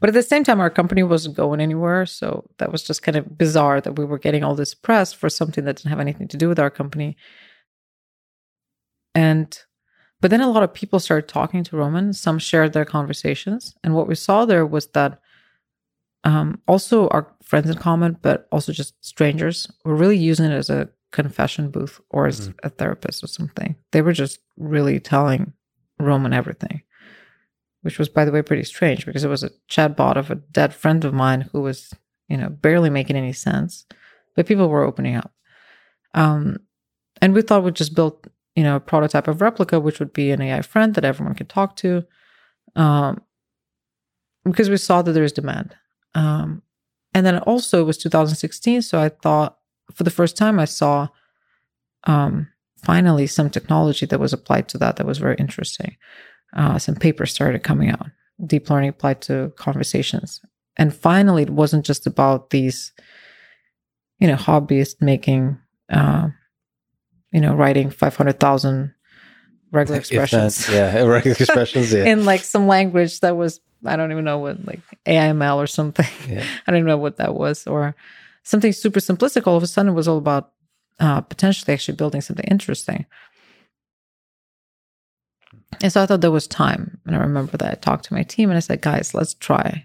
But 0.00 0.08
at 0.08 0.14
the 0.14 0.22
same 0.22 0.44
time, 0.44 0.60
our 0.60 0.70
company 0.70 1.02
wasn't 1.02 1.36
going 1.36 1.60
anywhere. 1.60 2.06
So 2.06 2.48
that 2.58 2.72
was 2.72 2.82
just 2.82 3.02
kind 3.02 3.16
of 3.16 3.36
bizarre 3.36 3.80
that 3.80 3.96
we 3.96 4.04
were 4.04 4.18
getting 4.18 4.44
all 4.44 4.54
this 4.54 4.74
press 4.74 5.12
for 5.12 5.28
something 5.28 5.64
that 5.64 5.76
didn't 5.76 5.90
have 5.90 6.00
anything 6.00 6.28
to 6.28 6.36
do 6.36 6.48
with 6.48 6.58
our 6.58 6.70
company. 6.70 7.16
And, 9.14 9.58
but 10.20 10.30
then 10.30 10.40
a 10.40 10.50
lot 10.50 10.62
of 10.62 10.74
people 10.74 11.00
started 11.00 11.28
talking 11.28 11.64
to 11.64 11.76
Roman. 11.76 12.12
Some 12.12 12.38
shared 12.38 12.72
their 12.72 12.84
conversations. 12.84 13.74
And 13.82 13.94
what 13.94 14.08
we 14.08 14.14
saw 14.14 14.44
there 14.44 14.66
was 14.66 14.88
that 14.88 15.20
um, 16.24 16.60
also 16.66 17.08
our 17.08 17.32
friends 17.42 17.70
in 17.70 17.76
common, 17.76 18.18
but 18.22 18.48
also 18.52 18.72
just 18.72 18.94
strangers 19.04 19.70
were 19.84 19.94
really 19.94 20.18
using 20.18 20.46
it 20.46 20.54
as 20.54 20.70
a 20.70 20.88
confession 21.12 21.70
booth 21.70 22.00
or 22.10 22.26
as 22.26 22.48
mm-hmm. 22.48 22.66
a 22.66 22.68
therapist 22.68 23.24
or 23.24 23.28
something. 23.28 23.76
They 23.92 24.02
were 24.02 24.12
just 24.12 24.40
really 24.56 25.00
telling 25.00 25.52
Roman 25.98 26.32
everything 26.32 26.82
which 27.82 27.98
was, 27.98 28.08
by 28.08 28.24
the 28.24 28.32
way, 28.32 28.42
pretty 28.42 28.64
strange 28.64 29.06
because 29.06 29.24
it 29.24 29.28
was 29.28 29.42
a 29.42 29.50
chatbot 29.68 30.16
of 30.16 30.30
a 30.30 30.36
dead 30.36 30.74
friend 30.74 31.04
of 31.04 31.14
mine 31.14 31.42
who 31.52 31.60
was, 31.60 31.94
you 32.28 32.36
know, 32.36 32.48
barely 32.48 32.90
making 32.90 33.16
any 33.16 33.32
sense, 33.32 33.86
but 34.34 34.46
people 34.46 34.68
were 34.68 34.84
opening 34.84 35.16
up. 35.16 35.32
Um, 36.14 36.58
and 37.20 37.34
we 37.34 37.42
thought 37.42 37.62
we'd 37.62 37.74
just 37.74 37.94
build, 37.94 38.28
you 38.56 38.62
know, 38.62 38.76
a 38.76 38.80
prototype 38.80 39.28
of 39.28 39.38
Replika, 39.38 39.80
which 39.80 40.00
would 40.00 40.12
be 40.12 40.30
an 40.30 40.42
AI 40.42 40.62
friend 40.62 40.94
that 40.94 41.04
everyone 41.04 41.34
could 41.34 41.48
talk 41.48 41.76
to, 41.76 42.04
um, 42.74 43.22
because 44.44 44.70
we 44.70 44.76
saw 44.76 45.02
that 45.02 45.12
there's 45.12 45.32
demand. 45.32 45.76
Um, 46.14 46.62
and 47.14 47.24
then 47.24 47.38
also 47.38 47.80
it 47.80 47.86
was 47.86 47.98
2016, 47.98 48.82
so 48.82 49.00
I 49.00 49.08
thought 49.08 49.58
for 49.94 50.04
the 50.04 50.10
first 50.10 50.36
time 50.36 50.58
I 50.58 50.64
saw, 50.64 51.08
um, 52.04 52.48
finally 52.84 53.26
some 53.26 53.50
technology 53.50 54.06
that 54.06 54.20
was 54.20 54.32
applied 54.32 54.68
to 54.68 54.78
that 54.78 54.96
that 54.96 55.06
was 55.06 55.18
very 55.18 55.34
interesting 55.36 55.96
uh, 56.54 56.78
some 56.78 56.94
papers 56.94 57.32
started 57.32 57.62
coming 57.62 57.90
out. 57.90 58.06
Deep 58.44 58.70
learning 58.70 58.90
applied 58.90 59.20
to 59.22 59.52
conversations. 59.56 60.40
And 60.76 60.94
finally, 60.94 61.42
it 61.42 61.50
wasn't 61.50 61.84
just 61.84 62.06
about 62.06 62.50
these, 62.50 62.92
you 64.18 64.28
know, 64.28 64.36
hobbyists 64.36 65.00
making, 65.00 65.58
uh, 65.90 66.28
you 67.32 67.40
know, 67.40 67.54
writing 67.54 67.90
500,000 67.90 68.94
regular 69.72 69.98
expressions. 69.98 70.68
yeah, 70.70 71.02
regular 71.02 71.36
expressions. 71.40 71.92
Yeah. 71.92 72.04
in 72.04 72.24
like 72.24 72.42
some 72.42 72.68
language 72.68 73.20
that 73.20 73.36
was, 73.36 73.60
I 73.84 73.96
don't 73.96 74.12
even 74.12 74.24
know 74.24 74.38
what, 74.38 74.64
like 74.64 74.80
AIML 75.04 75.56
or 75.56 75.66
something. 75.66 76.06
Yeah. 76.28 76.44
I 76.66 76.70
don't 76.70 76.78
even 76.78 76.88
know 76.88 76.96
what 76.96 77.16
that 77.16 77.34
was. 77.34 77.66
Or 77.66 77.96
something 78.44 78.72
super 78.72 79.00
simplistic. 79.00 79.46
All 79.46 79.56
of 79.56 79.62
a 79.62 79.66
sudden, 79.66 79.92
it 79.92 79.94
was 79.94 80.08
all 80.08 80.18
about 80.18 80.52
uh, 81.00 81.20
potentially 81.20 81.74
actually 81.74 81.96
building 81.96 82.20
something 82.20 82.46
interesting. 82.48 83.06
And 85.82 85.92
so 85.92 86.02
I 86.02 86.06
thought 86.06 86.20
there 86.20 86.30
was 86.30 86.46
time. 86.46 86.98
And 87.06 87.14
I 87.14 87.20
remember 87.20 87.56
that 87.56 87.70
I 87.70 87.74
talked 87.74 88.06
to 88.06 88.14
my 88.14 88.22
team 88.22 88.50
and 88.50 88.56
I 88.56 88.60
said, 88.60 88.80
guys, 88.80 89.14
let's 89.14 89.34
try. 89.34 89.84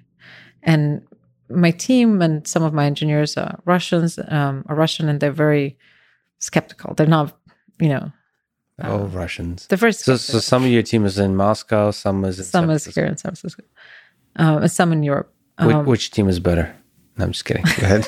And 0.63 1.05
my 1.49 1.71
team 1.71 2.21
and 2.21 2.47
some 2.47 2.63
of 2.63 2.73
my 2.73 2.85
engineers 2.85 3.37
are 3.37 3.59
Russians, 3.65 4.19
um, 4.29 4.65
are 4.67 4.75
Russian, 4.75 5.09
and 5.09 5.19
they're 5.19 5.31
very 5.31 5.77
skeptical. 6.39 6.93
They're 6.95 7.07
not, 7.07 7.37
you 7.79 7.89
know. 7.89 8.11
Oh, 8.81 9.03
uh, 9.03 9.07
Russians. 9.07 9.67
The 9.67 9.77
first. 9.77 10.01
So, 10.01 10.15
so 10.15 10.39
some 10.39 10.63
of 10.63 10.69
your 10.69 10.81
team 10.81 11.05
is 11.05 11.19
in 11.19 11.35
Moscow, 11.35 11.91
some 11.91 12.25
is 12.25 12.39
in 12.39 12.45
some 12.45 12.69
is 12.71 12.85
here 12.85 13.05
in 13.05 13.17
San 13.17 13.29
Francisco, 13.29 13.63
uh, 14.39 14.59
and 14.61 14.71
some 14.71 14.91
in 14.91 15.03
Europe. 15.03 15.31
Um, 15.59 15.67
which, 15.67 15.87
which, 15.87 16.11
team 16.11 16.27
is 16.27 16.39
better? 16.39 16.75
No, 17.17 17.25
I'm 17.25 17.31
just 17.33 17.45
kidding. 17.45 17.63
Go 17.63 17.85
ahead. 17.85 18.07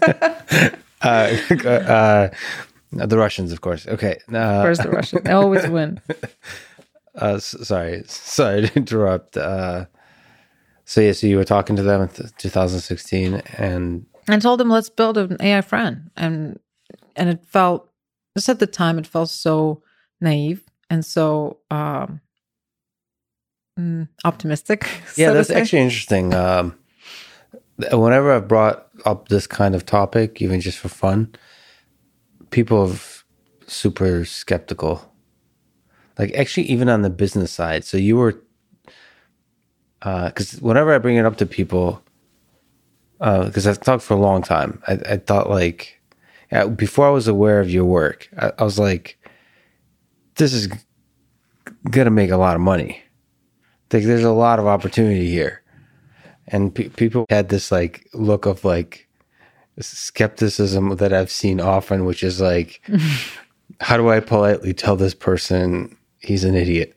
uh, 1.02 1.08
uh, 1.68 3.06
the 3.06 3.18
Russians, 3.18 3.52
of 3.52 3.60
course. 3.60 3.86
Okay. 3.86 4.18
Uh, 4.32 4.62
First, 4.62 4.82
the 4.82 4.90
Russians. 4.90 5.22
They 5.24 5.32
always 5.32 5.66
win. 5.68 6.00
Uh, 7.14 7.38
sorry, 7.38 8.02
sorry 8.06 8.68
to 8.68 8.76
interrupt. 8.76 9.36
Uh, 9.36 9.86
so 10.84 11.00
yeah, 11.00 11.12
so 11.12 11.26
you 11.26 11.36
were 11.36 11.44
talking 11.44 11.76
to 11.76 11.82
them 11.82 12.02
in 12.02 12.08
2016, 12.08 13.34
and 13.58 14.06
I 14.28 14.38
told 14.38 14.60
them 14.60 14.68
let's 14.68 14.90
build 14.90 15.16
an 15.18 15.36
AI 15.40 15.60
friend, 15.60 16.10
and 16.16 16.58
and 17.16 17.28
it 17.28 17.44
felt 17.46 17.88
just 18.36 18.48
at 18.48 18.58
the 18.58 18.66
time 18.66 18.98
it 18.98 19.06
felt 19.06 19.30
so 19.30 19.82
naive 20.20 20.64
and 20.90 21.04
so 21.04 21.58
um, 21.70 22.20
mm, 23.78 24.08
optimistic. 24.24 24.84
Yeah, 25.16 25.28
so 25.28 25.34
that's 25.34 25.50
actually 25.50 25.82
interesting. 25.82 26.34
Um, 26.34 26.76
whenever 27.92 28.32
I've 28.32 28.48
brought 28.48 28.88
up 29.04 29.28
this 29.28 29.46
kind 29.46 29.74
of 29.74 29.86
topic, 29.86 30.42
even 30.42 30.60
just 30.60 30.78
for 30.78 30.88
fun, 30.88 31.34
people 32.50 32.86
have 32.86 33.24
super 33.66 34.24
skeptical 34.24 35.13
like 36.18 36.32
actually 36.34 36.64
even 36.66 36.88
on 36.88 37.02
the 37.02 37.10
business 37.10 37.52
side 37.52 37.84
so 37.84 37.96
you 37.96 38.16
were 38.16 38.40
because 40.00 40.54
uh, 40.54 40.58
whenever 40.60 40.94
i 40.94 40.98
bring 40.98 41.16
it 41.16 41.24
up 41.24 41.36
to 41.36 41.46
people 41.46 42.02
because 43.18 43.66
uh, 43.66 43.70
i've 43.70 43.80
talked 43.80 44.02
for 44.02 44.14
a 44.14 44.20
long 44.20 44.42
time 44.42 44.82
i, 44.86 44.92
I 44.92 45.16
thought 45.16 45.48
like 45.48 46.00
yeah, 46.52 46.66
before 46.66 47.06
i 47.06 47.10
was 47.10 47.28
aware 47.28 47.60
of 47.60 47.70
your 47.70 47.84
work 47.84 48.28
I, 48.38 48.52
I 48.58 48.64
was 48.64 48.78
like 48.78 49.18
this 50.36 50.52
is 50.52 50.68
gonna 51.90 52.10
make 52.10 52.30
a 52.30 52.36
lot 52.36 52.56
of 52.56 52.60
money. 52.60 53.02
Like 53.92 54.04
there's 54.04 54.24
a 54.24 54.32
lot 54.32 54.58
of 54.58 54.66
opportunity 54.66 55.30
here. 55.30 55.62
And 56.48 56.74
pe- 56.74 56.88
people 56.88 57.26
had 57.30 57.48
this 57.48 57.70
like 57.70 58.08
look 58.12 58.46
of 58.46 58.64
like 58.64 59.08
skepticism 59.80 60.94
that 60.96 61.12
i've 61.12 61.32
seen 61.32 61.60
often 61.60 62.04
which 62.04 62.22
is 62.22 62.40
like 62.40 62.80
how 63.80 63.96
do 63.96 64.08
i 64.08 64.20
politely 64.20 64.72
tell 64.72 64.94
this 64.94 65.14
person 65.14 65.96
he's 66.24 66.44
an 66.44 66.54
idiot. 66.54 66.96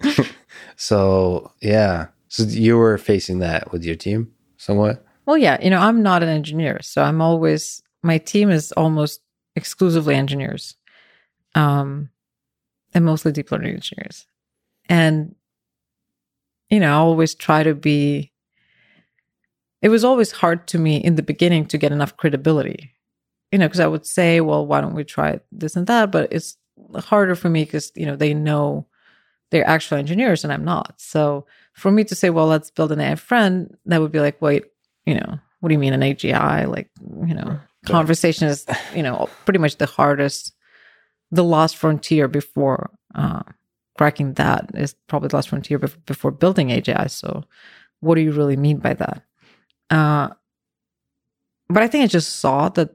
so 0.76 1.52
yeah, 1.60 2.08
so 2.28 2.44
you 2.44 2.76
were 2.76 2.98
facing 2.98 3.38
that 3.40 3.72
with 3.72 3.84
your 3.84 3.96
team 3.96 4.32
somewhat. 4.56 5.04
Well, 5.26 5.38
yeah, 5.38 5.62
you 5.62 5.70
know, 5.70 5.78
I'm 5.78 6.02
not 6.02 6.22
an 6.22 6.28
engineer, 6.28 6.80
so 6.82 7.02
I'm 7.02 7.20
always 7.20 7.82
my 8.02 8.18
team 8.18 8.50
is 8.50 8.72
almost 8.72 9.20
exclusively 9.54 10.14
engineers, 10.14 10.76
um, 11.54 12.10
and 12.94 13.04
mostly 13.04 13.32
deep 13.32 13.52
learning 13.52 13.74
engineers, 13.74 14.26
and 14.88 15.34
you 16.70 16.80
know, 16.80 16.90
I 16.90 16.96
always 16.96 17.34
try 17.34 17.62
to 17.62 17.74
be. 17.74 18.32
It 19.82 19.88
was 19.88 20.04
always 20.04 20.30
hard 20.30 20.68
to 20.68 20.78
me 20.78 20.96
in 20.96 21.16
the 21.16 21.22
beginning 21.22 21.66
to 21.66 21.78
get 21.78 21.92
enough 21.92 22.16
credibility, 22.16 22.94
you 23.50 23.58
know, 23.58 23.66
because 23.66 23.80
I 23.80 23.88
would 23.88 24.06
say, 24.06 24.40
well, 24.40 24.64
why 24.64 24.80
don't 24.80 24.94
we 24.94 25.02
try 25.02 25.40
this 25.50 25.74
and 25.74 25.86
that? 25.88 26.12
But 26.12 26.32
it's 26.32 26.56
harder 27.00 27.34
for 27.34 27.48
me 27.48 27.64
because 27.64 27.92
you 27.94 28.06
know 28.06 28.16
they 28.16 28.34
know 28.34 28.86
they're 29.52 29.68
actual 29.68 29.98
engineers 29.98 30.44
and 30.44 30.52
I'm 30.52 30.64
not. 30.64 30.94
So 30.96 31.46
for 31.74 31.90
me 31.90 32.04
to 32.04 32.14
say, 32.14 32.30
well, 32.30 32.46
let's 32.46 32.70
build 32.70 32.90
an 32.90 33.00
AI 33.00 33.14
friend, 33.14 33.76
that 33.86 34.00
would 34.00 34.10
be 34.10 34.20
like, 34.20 34.40
wait, 34.40 34.64
you 35.04 35.14
know, 35.14 35.38
what 35.60 35.68
do 35.68 35.74
you 35.74 35.78
mean 35.78 35.92
an 35.92 36.00
AGI? 36.00 36.66
Like, 36.66 36.90
you 37.26 37.34
know, 37.34 37.60
conversation 37.86 38.48
is, 38.48 38.66
you 38.94 39.02
know, 39.02 39.28
pretty 39.44 39.58
much 39.58 39.76
the 39.76 39.86
hardest, 39.86 40.54
the 41.30 41.44
last 41.44 41.76
frontier 41.76 42.28
before 42.28 42.90
uh, 43.14 43.42
cracking 43.98 44.32
that 44.34 44.70
is 44.74 44.94
probably 45.06 45.28
the 45.28 45.36
last 45.36 45.50
frontier 45.50 45.78
before 45.78 46.30
building 46.30 46.68
AGI. 46.68 47.10
So 47.10 47.44
what 48.00 48.14
do 48.14 48.22
you 48.22 48.32
really 48.32 48.56
mean 48.56 48.78
by 48.78 48.94
that? 48.94 49.22
Uh, 49.90 50.30
but 51.68 51.82
I 51.82 51.88
think 51.88 52.04
I 52.04 52.06
just 52.06 52.36
saw 52.36 52.70
that 52.70 52.90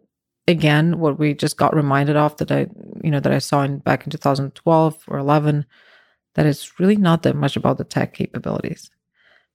again 0.48 1.00
what 1.00 1.20
we 1.20 1.34
just 1.34 1.58
got 1.58 1.76
reminded 1.76 2.16
of 2.16 2.36
that 2.38 2.52
I 2.52 2.68
you 3.04 3.12
know 3.12 3.20
that 3.20 3.32
I 3.32 3.40
saw 3.40 3.64
in 3.64 3.80
back 3.80 4.06
in 4.06 4.12
2012 4.12 5.04
or 5.08 5.18
11 5.18 5.66
that 6.36 6.46
it's 6.46 6.80
really 6.80 6.96
not 6.96 7.24
that 7.24 7.36
much 7.36 7.56
about 7.58 7.78
the 7.78 7.84
tech 7.84 8.14
capabilities. 8.14 8.92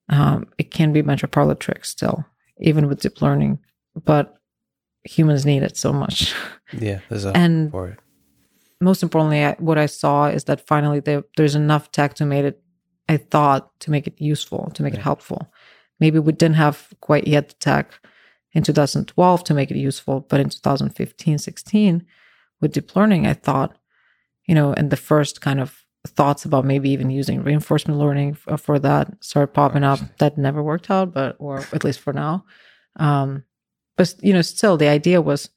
Um, 0.08 0.46
it 0.58 0.70
can 0.70 0.92
be 0.92 1.00
a 1.00 1.12
of 1.12 1.30
parlor 1.30 1.54
tricks 1.54 1.90
still. 1.90 2.24
even 2.60 2.88
with 2.88 3.00
deep 3.00 3.22
learning. 3.22 3.58
But 4.04 4.34
humans 5.04 5.44
need 5.46 5.62
it 5.62 5.76
so 5.76 5.92
much. 5.92 6.34
Yeah, 6.78 7.00
there's 7.10 7.26
a 7.26 7.36
And- 7.36 7.70
for 7.70 7.88
it. 7.88 7.98
Most 8.80 9.02
importantly, 9.02 9.44
I, 9.44 9.52
what 9.58 9.78
I 9.78 9.86
saw 9.86 10.26
is 10.26 10.44
that 10.44 10.66
finally 10.66 11.00
there, 11.00 11.22
there's 11.36 11.54
enough 11.54 11.92
tech 11.92 12.14
to 12.14 12.24
make 12.24 12.44
it, 12.44 12.60
I 13.08 13.18
thought, 13.18 13.78
to 13.80 13.90
make 13.90 14.06
it 14.08 14.14
useful, 14.20 14.70
to 14.74 14.82
make 14.82 14.94
it 14.94 15.00
helpful. 15.00 15.52
Maybe 16.00 16.18
we 16.18 16.32
didn't 16.32 16.56
have 16.56 16.88
quite 17.00 17.28
yet 17.28 17.48
the 17.50 17.54
tech 17.60 17.92
in 18.54 18.62
2012 18.64 19.44
to 19.44 19.54
make 19.54 19.70
it 19.70 19.76
useful, 19.76 20.20
but 20.28 20.40
in 20.40 20.48
2015, 20.48 21.38
16, 21.38 22.06
with 22.62 22.72
deep 22.72 22.96
learning, 22.96 23.26
I 23.26 23.34
thought, 23.34 23.76
you 24.46 24.54
know, 24.54 24.72
and 24.72 24.90
the 24.90 24.96
first 24.96 25.42
kind 25.42 25.60
of 25.60 25.84
thoughts 26.06 26.44
about 26.44 26.64
maybe 26.64 26.90
even 26.90 27.10
using 27.10 27.42
reinforcement 27.42 28.00
learning 28.00 28.38
f- 28.46 28.60
for 28.60 28.78
that 28.78 29.12
started 29.22 29.52
popping 29.52 29.84
up. 29.84 30.00
That 30.18 30.38
never 30.38 30.62
worked 30.62 30.90
out, 30.90 31.12
but 31.12 31.36
or 31.38 31.58
at 31.72 31.84
least 31.84 32.00
for 32.00 32.12
now. 32.12 32.44
Um, 32.96 33.44
but 33.96 34.14
you 34.22 34.32
know, 34.32 34.42
still 34.42 34.76
the 34.76 34.88
idea 34.88 35.20
was 35.20 35.50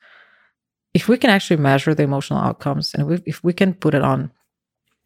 if 0.94 1.08
we 1.08 1.18
can 1.18 1.30
actually 1.30 1.58
measure 1.58 1.94
the 1.94 2.04
emotional 2.04 2.40
outcomes 2.40 2.94
and 2.94 3.08
we, 3.08 3.22
if 3.26 3.44
we 3.44 3.54
can 3.54 3.74
put 3.74 3.94
it 3.94 4.02
on, 4.02 4.32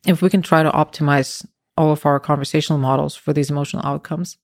if 0.05 0.21
we 0.21 0.29
can 0.29 0.41
try 0.41 0.63
to 0.63 0.71
optimize 0.71 1.45
all 1.77 1.91
of 1.91 2.05
our 2.05 2.19
conversational 2.19 2.79
models 2.79 3.15
for 3.15 3.33
these 3.33 3.49
emotional 3.49 3.85
outcomes, 3.85 4.37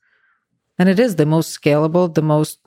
then 0.77 0.87
it 0.87 0.99
is 0.99 1.15
the 1.15 1.25
most 1.25 1.59
scalable, 1.59 2.13
the 2.13 2.21
most, 2.21 2.59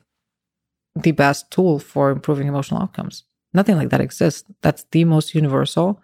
the 0.94 1.12
best 1.12 1.50
tool 1.50 1.78
for 1.78 2.10
improving 2.10 2.46
emotional 2.48 2.80
outcomes. 2.80 3.24
Nothing 3.54 3.76
like 3.76 3.90
that 3.90 4.00
exists. 4.00 4.44
That's 4.62 4.84
the 4.92 5.04
most 5.04 5.34
universal, 5.34 6.00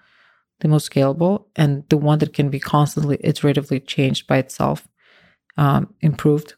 the 0.60 0.68
most 0.68 0.90
scalable, 0.90 1.46
and 1.56 1.84
the 1.88 1.96
one 1.96 2.18
that 2.20 2.32
can 2.32 2.48
be 2.48 2.60
constantly 2.60 3.18
iteratively 3.18 3.86
changed 3.86 4.26
by 4.26 4.38
itself, 4.38 4.88
um, 5.56 5.92
improved 6.00 6.54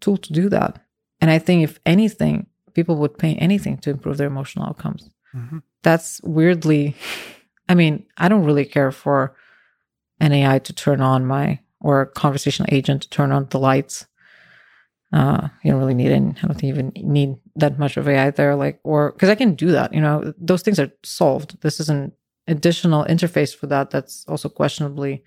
tool 0.00 0.16
to 0.18 0.32
do 0.32 0.48
that. 0.50 0.80
And 1.20 1.30
I 1.30 1.38
think 1.38 1.64
if 1.64 1.78
anything, 1.86 2.46
people 2.74 2.96
would 2.96 3.18
pay 3.18 3.34
anything 3.36 3.78
to 3.78 3.90
improve 3.90 4.18
their 4.18 4.26
emotional 4.26 4.66
outcomes. 4.66 5.08
Mhm. 5.34 5.62
That's 5.82 6.20
weirdly, 6.22 6.94
I 7.68 7.74
mean, 7.74 8.04
I 8.18 8.28
don't 8.28 8.44
really 8.44 8.64
care 8.66 8.92
for 8.92 9.34
an 10.20 10.32
AI 10.32 10.58
to 10.60 10.72
turn 10.72 11.00
on 11.00 11.26
my 11.26 11.60
or 11.80 12.02
a 12.02 12.06
conversational 12.06 12.68
agent 12.72 13.02
to 13.02 13.08
turn 13.10 13.32
on 13.32 13.46
the 13.50 13.58
lights. 13.58 14.06
Uh, 15.12 15.48
you 15.62 15.70
don't 15.70 15.80
really 15.80 15.94
need 15.94 16.10
it. 16.10 16.22
I 16.42 16.46
don't 16.46 16.64
even 16.64 16.92
need 16.96 17.36
that 17.56 17.78
much 17.78 17.96
of 17.96 18.08
AI 18.08 18.30
there. 18.30 18.54
Like, 18.56 18.80
or 18.84 19.12
because 19.12 19.28
I 19.28 19.34
can 19.34 19.54
do 19.54 19.72
that, 19.72 19.92
you 19.94 20.00
know, 20.00 20.32
those 20.38 20.62
things 20.62 20.78
are 20.78 20.90
solved. 21.02 21.60
This 21.60 21.80
is 21.80 21.88
an 21.88 22.12
additional 22.46 23.04
interface 23.04 23.54
for 23.54 23.66
that. 23.68 23.90
That's 23.90 24.24
also 24.28 24.48
questionably 24.48 25.22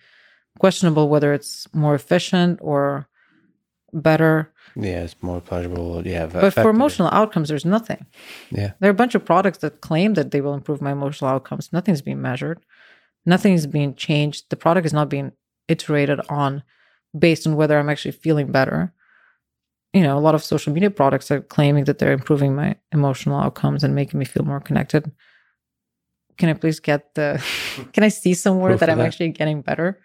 questionable 0.60 1.08
whether 1.10 1.34
it's 1.34 1.68
more 1.74 1.96
efficient 1.96 2.60
or 2.62 3.08
better. 3.94 4.52
Yeah, 4.76 5.04
it's 5.04 5.16
more 5.22 5.42
pleasurable. 5.42 6.06
Yeah, 6.06 6.26
But 6.28 6.54
for 6.54 6.70
emotional 6.70 7.10
outcomes, 7.12 7.50
there's 7.50 7.66
nothing. 7.66 8.06
Yeah. 8.52 8.74
There 8.80 8.90
are 8.90 8.92
a 8.92 9.02
bunch 9.02 9.16
of 9.16 9.26
products 9.26 9.60
that 9.60 9.82
claim 9.82 10.14
that 10.16 10.32
they 10.32 10.42
will 10.42 10.54
improve 10.54 10.82
my 10.82 10.92
emotional 10.92 11.32
outcomes. 11.32 11.72
Nothing's 11.72 12.02
being 12.02 12.22
measured. 12.22 12.60
Nothing 13.26 13.54
is 13.54 13.68
being 13.68 13.96
changed. 13.96 14.46
The 14.50 14.56
product 14.56 14.86
is 14.86 14.94
not 14.94 15.10
being 15.10 15.32
iterated 15.68 16.20
on 16.30 16.64
based 17.18 17.48
on 17.48 17.56
whether 17.56 17.78
I'm 17.78 17.90
actually 17.90 18.12
feeling 18.12 18.52
better. 18.52 18.94
You 19.98 20.04
know, 20.04 20.16
a 20.16 20.20
lot 20.22 20.36
of 20.36 20.44
social 20.44 20.72
media 20.72 20.92
products 20.92 21.32
are 21.32 21.42
claiming 21.42 21.86
that 21.86 21.98
they're 21.98 22.12
improving 22.12 22.56
my 22.56 22.76
emotional 22.92 23.40
outcomes 23.40 23.84
and 23.84 23.96
making 23.96 24.20
me 24.20 24.26
feel 24.26 24.46
more 24.46 24.60
connected. 24.60 25.12
Can 26.38 26.50
I 26.50 26.54
please 26.54 26.80
get 26.80 27.16
the 27.16 27.44
can 27.94 28.04
I 28.04 28.10
see 28.10 28.36
somewhere 28.36 28.78
that 28.78 28.92
I'm 28.92 29.00
that. 29.00 29.08
actually 29.08 29.30
getting 29.30 29.64
better 29.64 30.00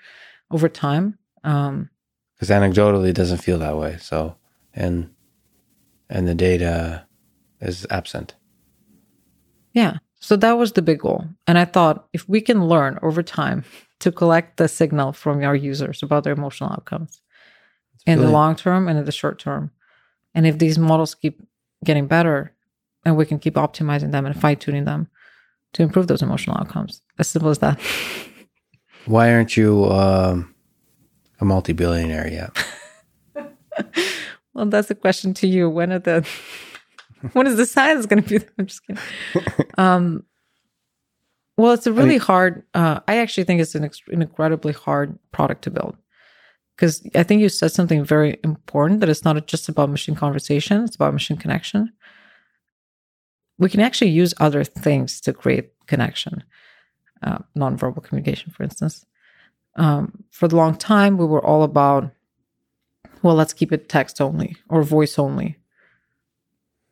over 0.50 0.70
time? 0.70 1.18
Um 1.44 1.90
because 2.34 2.48
anecdotally 2.48 3.10
it 3.10 3.16
doesn't 3.16 3.44
feel 3.44 3.58
that 3.58 3.76
way. 3.76 3.98
So 4.00 4.36
and 4.72 5.10
and 6.08 6.26
the 6.26 6.34
data 6.34 7.06
is 7.60 7.86
absent. 7.90 8.34
Yeah. 9.74 9.98
So 10.20 10.36
that 10.36 10.52
was 10.52 10.72
the 10.72 10.80
big 10.80 11.00
goal. 11.00 11.26
And 11.46 11.58
I 11.58 11.66
thought 11.66 12.06
if 12.14 12.26
we 12.26 12.40
can 12.40 12.66
learn 12.66 12.98
over 13.02 13.22
time 13.22 13.62
to 14.00 14.10
collect 14.10 14.56
the 14.56 14.68
signal 14.68 15.12
from 15.12 15.44
our 15.44 15.54
users 15.54 16.02
about 16.02 16.24
their 16.24 16.32
emotional 16.32 16.70
outcomes 16.70 17.20
in 18.06 18.20
the 18.20 18.30
long 18.30 18.56
term 18.56 18.88
and 18.88 18.98
in 18.98 19.04
the 19.04 19.12
short 19.12 19.38
term, 19.38 19.70
and 20.34 20.46
if 20.46 20.58
these 20.58 20.78
models 20.78 21.14
keep 21.14 21.42
getting 21.84 22.06
better 22.06 22.52
and 23.04 23.16
we 23.16 23.26
can 23.26 23.38
keep 23.38 23.54
optimizing 23.54 24.12
them 24.12 24.26
and 24.26 24.40
fine 24.40 24.56
tuning 24.56 24.84
them 24.84 25.08
to 25.72 25.82
improve 25.82 26.06
those 26.06 26.22
emotional 26.22 26.56
outcomes, 26.58 27.02
as 27.18 27.28
simple 27.28 27.50
as 27.50 27.58
that. 27.58 27.80
Why 29.06 29.32
aren't 29.32 29.56
you 29.56 29.86
um, 29.86 30.54
a 31.40 31.44
multi-billionaire 31.44 32.28
yet? 32.28 32.66
Well, 34.54 34.66
that's 34.66 34.90
a 34.90 34.94
question 34.94 35.32
to 35.34 35.46
you. 35.46 35.70
When 35.70 35.92
are 35.92 35.98
the 35.98 36.28
when 37.32 37.46
is 37.46 37.56
the 37.56 37.66
science 37.66 38.06
going 38.06 38.22
to 38.22 38.28
be? 38.28 38.44
I'm 38.58 38.66
just 38.66 38.86
kidding. 38.86 39.02
Um, 39.78 40.24
well, 41.56 41.72
it's 41.72 41.86
a 41.86 41.92
really 41.92 42.18
hard. 42.18 42.64
Uh, 42.74 43.00
I 43.08 43.16
actually 43.16 43.44
think 43.44 43.60
it's 43.60 43.74
an, 43.74 43.84
ex- 43.84 44.02
an 44.08 44.20
incredibly 44.20 44.72
hard 44.72 45.18
product 45.30 45.62
to 45.64 45.70
build 45.70 45.96
because 46.82 47.00
I 47.14 47.22
think 47.22 47.40
you 47.40 47.48
said 47.48 47.70
something 47.70 48.04
very 48.04 48.40
important 48.42 48.98
that 48.98 49.08
it's 49.08 49.24
not 49.24 49.46
just 49.46 49.68
about 49.68 49.88
machine 49.88 50.16
conversation; 50.16 50.82
it's 50.82 50.96
about 50.96 51.12
machine 51.12 51.36
connection. 51.36 51.92
We 53.56 53.70
can 53.70 53.78
actually 53.78 54.10
use 54.10 54.34
other 54.40 54.64
things 54.64 55.20
to 55.20 55.32
create 55.32 55.70
connection, 55.86 56.42
uh, 57.22 57.38
nonverbal 57.56 58.02
communication, 58.02 58.50
for 58.50 58.64
instance. 58.64 59.06
Um, 59.76 60.24
for 60.32 60.48
the 60.48 60.56
long 60.56 60.74
time, 60.74 61.18
we 61.18 61.24
were 61.24 61.44
all 61.46 61.62
about 61.62 62.10
well, 63.22 63.36
let's 63.36 63.52
keep 63.52 63.70
it 63.70 63.88
text 63.88 64.20
only 64.20 64.56
or 64.68 64.82
voice 64.82 65.20
only. 65.20 65.58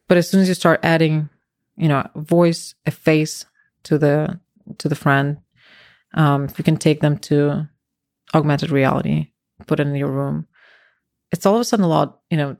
But 0.06 0.18
as 0.18 0.30
soon 0.30 0.40
as 0.40 0.46
you 0.46 0.54
start 0.54 0.78
adding, 0.84 1.30
you 1.76 1.88
know, 1.88 2.08
voice, 2.14 2.76
a 2.86 2.92
face 2.92 3.44
to 3.82 3.98
the 3.98 4.38
to 4.78 4.88
the 4.88 4.94
friend, 4.94 5.38
um, 6.14 6.44
if 6.44 6.58
you 6.58 6.62
can 6.62 6.76
take 6.76 7.00
them 7.00 7.18
to 7.18 7.68
augmented 8.32 8.70
reality, 8.70 9.32
put 9.66 9.80
it 9.80 9.86
in 9.86 9.94
your 9.94 10.10
room, 10.10 10.46
it's 11.32 11.46
all 11.46 11.54
of 11.54 11.60
a 11.60 11.64
sudden 11.64 11.84
a 11.84 11.88
lot, 11.88 12.20
you 12.30 12.36
know, 12.36 12.56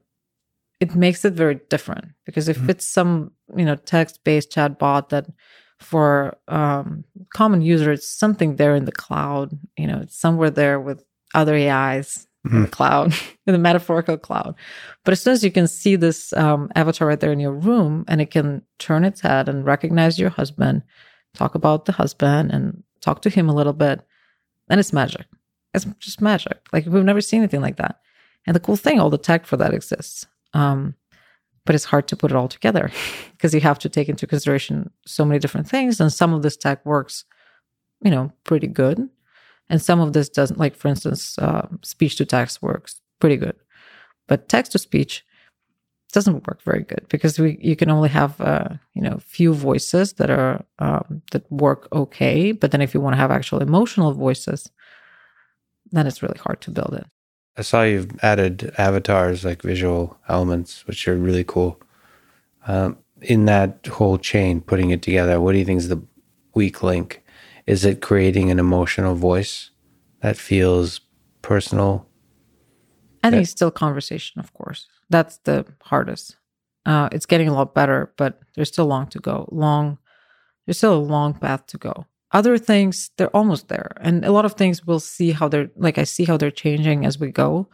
it 0.81 0.95
makes 0.95 1.25
it 1.25 1.35
very 1.35 1.61
different 1.69 2.07
because 2.25 2.49
if 2.49 2.59
Mhm. 2.59 2.71
it's 2.71 2.87
some, 2.87 3.33
you 3.57 3.65
know, 3.65 3.77
text-based 3.77 4.51
chat 4.51 4.79
bot 4.79 5.11
that 5.11 5.27
for 5.79 6.37
um, 6.49 7.05
common 7.35 7.63
user, 7.63 7.93
it's 7.93 8.09
something 8.09 8.57
there 8.57 8.75
in 8.75 8.85
the 8.85 8.93
cloud, 8.93 9.59
you 9.77 9.87
know, 9.87 9.99
it's 10.03 10.17
somewhere 10.19 10.51
there 10.51 10.79
with 10.81 11.05
other 11.35 11.55
AIs 11.55 12.27
in 12.51 12.63
the 12.63 12.69
cloud, 12.69 13.13
in 13.47 13.53
the 13.53 13.59
metaphorical 13.59 14.17
cloud. 14.17 14.55
But 15.05 15.13
as 15.13 15.21
soon 15.21 15.33
as 15.35 15.45
you 15.45 15.51
can 15.53 15.67
see 15.69 15.97
this 15.97 16.33
um, 16.35 16.71
avatar 16.75 17.09
right 17.09 17.21
there 17.21 17.33
in 17.33 17.41
your 17.41 17.53
room 17.53 18.05
and 18.09 18.21
it 18.21 18.31
can 18.31 18.63
turn 18.79 19.05
its 19.05 19.21
head 19.21 19.49
and 19.49 19.65
recognize 19.67 20.19
your 20.19 20.31
husband, 20.31 20.83
talk 21.35 21.55
about 21.55 21.85
the 21.85 21.93
husband 21.93 22.51
and 22.53 22.83
talk 23.01 23.23
to 23.23 23.31
him 23.31 23.49
a 23.49 23.55
little 23.55 23.73
bit, 23.75 24.01
then 24.69 24.79
it's 24.79 24.93
magic. 24.93 25.27
It's 25.75 25.87
just 25.99 26.21
magic. 26.21 26.59
Like 26.73 26.87
we've 26.87 27.05
never 27.05 27.21
seen 27.21 27.41
anything 27.41 27.61
like 27.61 27.77
that. 27.77 28.01
And 28.47 28.55
the 28.55 28.61
cool 28.61 28.77
thing, 28.77 28.99
all 28.99 29.11
the 29.11 29.19
tech 29.19 29.47
for 29.47 29.57
that 29.59 29.75
exists. 29.75 30.27
Um, 30.55 30.95
but 31.67 31.75
it's 31.75 31.85
hard 31.85 32.09
to 32.09 32.17
put 32.17 32.31
it 32.31 32.37
all 32.37 32.49
together 32.49 32.91
because 33.33 33.55
you 33.55 33.61
have 33.61 33.79
to 33.81 33.89
take 33.89 34.09
into 34.09 34.27
consideration 34.27 34.91
so 35.07 35.25
many 35.25 35.39
different 35.39 35.69
things. 35.69 36.01
And 36.01 36.13
some 36.13 36.33
of 36.33 36.43
this 36.43 36.57
tech 36.57 36.85
works, 36.85 37.25
you 38.03 38.11
know, 38.11 38.33
pretty 38.45 38.67
good 38.67 39.09
and 39.71 39.81
some 39.81 40.01
of 40.01 40.13
this 40.13 40.29
doesn't 40.29 40.59
like 40.59 40.77
for 40.77 40.89
instance 40.89 41.39
uh, 41.39 41.67
speech 41.83 42.17
to 42.17 42.27
text 42.27 42.61
works 42.61 43.01
pretty 43.21 43.37
good 43.37 43.57
but 44.29 44.49
text 44.49 44.73
to 44.73 44.79
speech 44.79 45.25
doesn't 46.13 46.47
work 46.49 46.61
very 46.63 46.83
good 46.83 47.07
because 47.09 47.39
we 47.39 47.57
you 47.63 47.77
can 47.77 47.89
only 47.89 48.09
have 48.09 48.39
uh, 48.41 48.69
you 48.95 49.01
know 49.01 49.19
few 49.25 49.55
voices 49.55 50.15
that 50.15 50.29
are 50.29 50.63
um, 50.81 51.23
that 51.31 51.51
work 51.51 51.89
okay 51.93 52.53
but 52.53 52.73
then 52.73 52.83
if 52.83 52.93
you 52.93 53.01
want 53.01 53.15
to 53.15 53.21
have 53.21 53.31
actual 53.31 53.61
emotional 53.63 54.13
voices 54.13 54.71
then 55.93 56.07
it's 56.07 56.23
really 56.23 56.39
hard 56.39 56.61
to 56.61 56.71
build 56.71 56.95
it 56.95 57.07
I 57.61 57.62
saw 57.62 57.83
you've 57.83 58.19
added 58.23 58.73
avatars 58.79 59.45
like 59.45 59.62
visual 59.62 60.19
elements, 60.29 60.87
which 60.87 61.07
are 61.09 61.15
really 61.17 61.45
cool. 61.45 61.79
Um, 62.67 62.97
in 63.21 63.45
that 63.45 63.87
whole 63.87 64.17
chain, 64.17 64.62
putting 64.62 64.91
it 64.91 65.03
together, 65.03 65.41
what 65.41 65.53
do 65.53 65.59
you 65.59 65.67
think 65.67 65.79
is 65.79 65.89
the 65.89 66.03
weak 66.55 66.83
link? 66.83 67.23
Is 67.67 67.85
it 67.85 68.01
creating 68.01 68.51
an 68.51 68.59
emotional 68.59 69.15
voice 69.15 69.73
that 70.23 70.39
feels 70.39 71.01
personal? 71.43 72.07
I 73.23 73.31
think 73.31 73.43
it's 73.43 73.51
still 73.51 73.71
conversation, 73.71 74.41
of 74.41 74.55
course. 74.55 74.89
That's 75.11 75.37
the 75.45 75.67
hardest. 75.83 76.37
Uh, 76.87 77.11
it's 77.12 77.27
getting 77.27 77.49
a 77.49 77.53
lot 77.53 77.75
better, 77.75 78.15
but 78.17 78.41
there's 78.55 78.69
still 78.69 78.87
long 78.87 79.07
to 79.09 79.19
go. 79.19 79.47
Long, 79.53 79.99
there's 80.65 80.79
still 80.79 80.95
a 80.95 80.97
long 80.97 81.35
path 81.35 81.67
to 81.67 81.79
go. 81.79 82.07
Other 82.32 82.59
things, 82.59 83.11
they're 83.16 83.36
almost 83.36 83.69
there, 83.69 83.90
and 84.01 84.24
a 84.24 84.31
lot 84.31 84.44
of 84.44 84.55
things 84.55 84.86
we'll 84.86 85.01
see 85.01 85.32
how 85.32 85.48
they're 85.48 85.70
like. 85.77 85.98
I 85.98 86.05
see 86.05 86.24
how 86.24 86.36
they're 86.36 86.51
changing 86.51 87.05
as 87.05 87.19
we 87.19 87.31
go. 87.32 87.69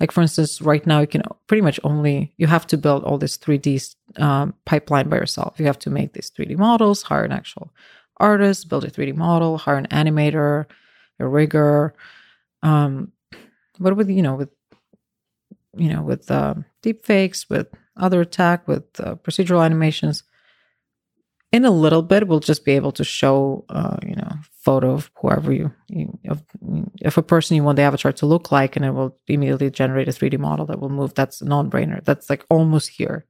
Like 0.00 0.12
for 0.12 0.22
instance, 0.22 0.62
right 0.62 0.84
now 0.86 1.00
you 1.00 1.06
can 1.06 1.22
pretty 1.46 1.60
much 1.60 1.78
only 1.84 2.32
you 2.38 2.46
have 2.46 2.66
to 2.68 2.78
build 2.78 3.04
all 3.04 3.18
this 3.18 3.36
3D 3.36 3.94
um, 4.16 4.54
pipeline 4.64 5.08
by 5.08 5.16
yourself. 5.16 5.60
You 5.60 5.66
have 5.66 5.78
to 5.80 5.90
make 5.90 6.14
these 6.14 6.30
3D 6.30 6.56
models, 6.56 7.02
hire 7.02 7.22
an 7.22 7.32
actual 7.32 7.70
artist, 8.16 8.68
build 8.68 8.84
a 8.84 8.90
3D 8.90 9.14
model, 9.14 9.58
hire 9.58 9.76
an 9.76 9.86
animator, 9.88 10.66
a 11.18 11.26
rigger. 11.26 11.94
Um, 12.62 13.12
but 13.78 13.96
with 13.96 14.10
you 14.10 14.22
know 14.22 14.34
with 14.34 14.50
you 15.76 15.92
know 15.92 16.02
with 16.02 16.30
um, 16.30 16.64
deep 16.82 17.04
fakes 17.04 17.48
with 17.48 17.68
other 17.96 18.24
tech 18.24 18.66
with 18.66 18.84
uh, 18.98 19.16
procedural 19.16 19.64
animations. 19.64 20.22
In 21.52 21.64
a 21.64 21.70
little 21.70 22.02
bit, 22.02 22.28
we'll 22.28 22.38
just 22.40 22.64
be 22.64 22.72
able 22.72 22.92
to 22.92 23.02
show, 23.02 23.64
uh, 23.70 23.96
you 24.06 24.14
know, 24.14 24.32
photo 24.62 24.92
of 24.92 25.10
whoever 25.16 25.52
you, 25.52 25.72
you 25.88 26.16
of, 26.28 26.42
if 27.00 27.16
a 27.16 27.22
person 27.22 27.56
you 27.56 27.64
want 27.64 27.74
the 27.76 27.82
avatar 27.82 28.12
to 28.12 28.26
look 28.26 28.52
like, 28.52 28.76
and 28.76 28.84
it 28.84 28.92
will 28.92 29.16
immediately 29.26 29.68
generate 29.70 30.06
a 30.08 30.12
3D 30.12 30.38
model 30.38 30.64
that 30.66 30.78
will 30.78 30.90
move. 30.90 31.12
That's 31.14 31.40
a 31.40 31.44
non-brainer. 31.44 32.04
That's 32.04 32.30
like 32.30 32.44
almost 32.50 32.90
here. 32.90 33.24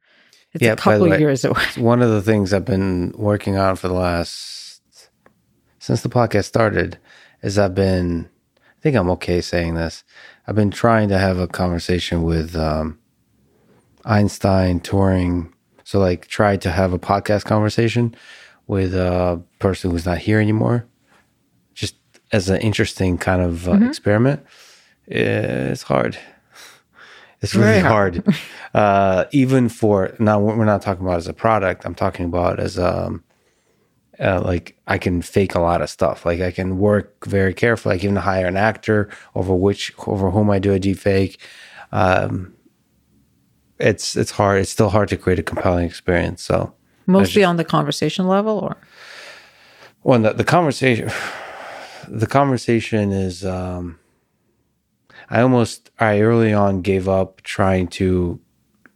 It's 0.53 0.63
Yeah, 0.63 0.73
a 0.73 0.77
couple 0.77 1.09
way- 1.09 1.19
years 1.19 1.45
away. 1.47 1.65
One 1.79 2.03
of 2.03 2.11
the 2.11 2.21
things 2.21 2.53
I've 2.53 2.65
been 2.67 3.15
working 3.17 3.57
on 3.57 3.77
for 3.77 3.89
the 3.89 3.95
last 3.95 4.83
since 5.79 6.03
the 6.03 6.11
podcast 6.11 6.45
started 6.45 6.99
is 7.43 7.59
I've 7.59 7.75
been 7.75 8.29
I 8.59 8.83
think 8.83 8.97
I'm 8.97 9.11
okay 9.11 9.41
saying 9.41 9.75
this. 9.75 10.05
I've 10.47 10.57
been 10.57 10.71
trying 10.71 11.09
to 11.11 11.19
have 11.19 11.39
a 11.39 11.47
conversation 11.47 12.23
with 12.23 12.55
um, 12.57 12.99
Einstein 14.05 14.81
Turing. 14.81 15.53
So 15.91 15.99
like 15.99 16.29
try 16.29 16.57
to 16.59 16.71
have 16.71 16.93
a 16.93 17.01
podcast 17.01 17.47
conversation 17.47 18.15
with 18.69 18.95
a 18.95 19.43
person 19.59 19.91
who's 19.91 20.07
not 20.07 20.19
here 20.19 20.39
anymore. 20.39 20.87
Just 21.75 21.97
as 22.31 22.49
an 22.49 22.61
interesting 22.61 23.19
kind 23.19 23.43
of 23.43 23.69
uh, 23.69 23.73
experiment. 23.89 24.41
It's 25.09 25.83
hard. 25.83 26.17
It's 27.41 27.57
really 27.57 27.81
hard. 27.81 28.23
hard. 28.25 28.37
uh, 28.73 29.25
even 29.33 29.69
for 29.69 30.15
now, 30.21 30.39
we're 30.39 30.65
not 30.65 30.81
talking 30.81 31.05
about 31.05 31.17
as 31.17 31.27
a 31.27 31.33
product. 31.33 31.85
I'm 31.85 31.97
talking 31.97 32.27
about 32.27 32.61
as 32.61 32.79
um, 32.79 33.25
uh, 34.21 34.43
like 34.43 34.77
I 34.87 34.97
can 34.97 35.23
fake 35.23 35.57
a 35.57 35.61
lot 35.61 35.83
of 35.83 35.91
stuff. 35.91 36.25
Like 36.25 36.41
I 36.41 36.53
can 36.53 36.79
work 36.79 37.27
very 37.27 37.53
carefully. 37.53 37.97
I 37.97 37.99
can 37.99 38.11
even 38.11 38.23
hire 38.23 38.47
an 38.47 38.57
actor 38.57 39.09
over 39.35 39.57
which 39.57 39.93
over 40.07 40.31
whom 40.31 40.51
I 40.51 40.61
do 40.61 40.73
a 40.73 40.79
deep 40.79 40.99
fake. 40.99 41.41
Um, 41.91 42.55
it's 43.81 44.17
it's 44.17 44.33
hard. 44.33 44.61
It's 44.61 44.71
still 44.71 44.91
hard 44.91 45.09
to 45.09 45.17
create 45.17 45.39
a 45.39 45.43
compelling 45.43 45.87
experience. 45.87 46.43
So, 46.43 46.73
Mostly 47.07 47.43
on 47.45 47.57
the 47.57 47.65
conversation 47.65 48.29
level, 48.29 48.59
or 48.59 48.77
well, 50.03 50.21
the, 50.21 50.33
the 50.33 50.45
conversation, 50.45 51.11
the 52.09 52.27
conversation 52.27 53.13
is. 53.13 53.45
Um, 53.45 53.99
I 55.33 55.43
almost 55.43 55.91
I 56.01 56.21
early 56.21 56.53
on 56.53 56.83
gave 56.83 57.09
up 57.09 57.41
trying 57.43 57.89
to 57.89 58.41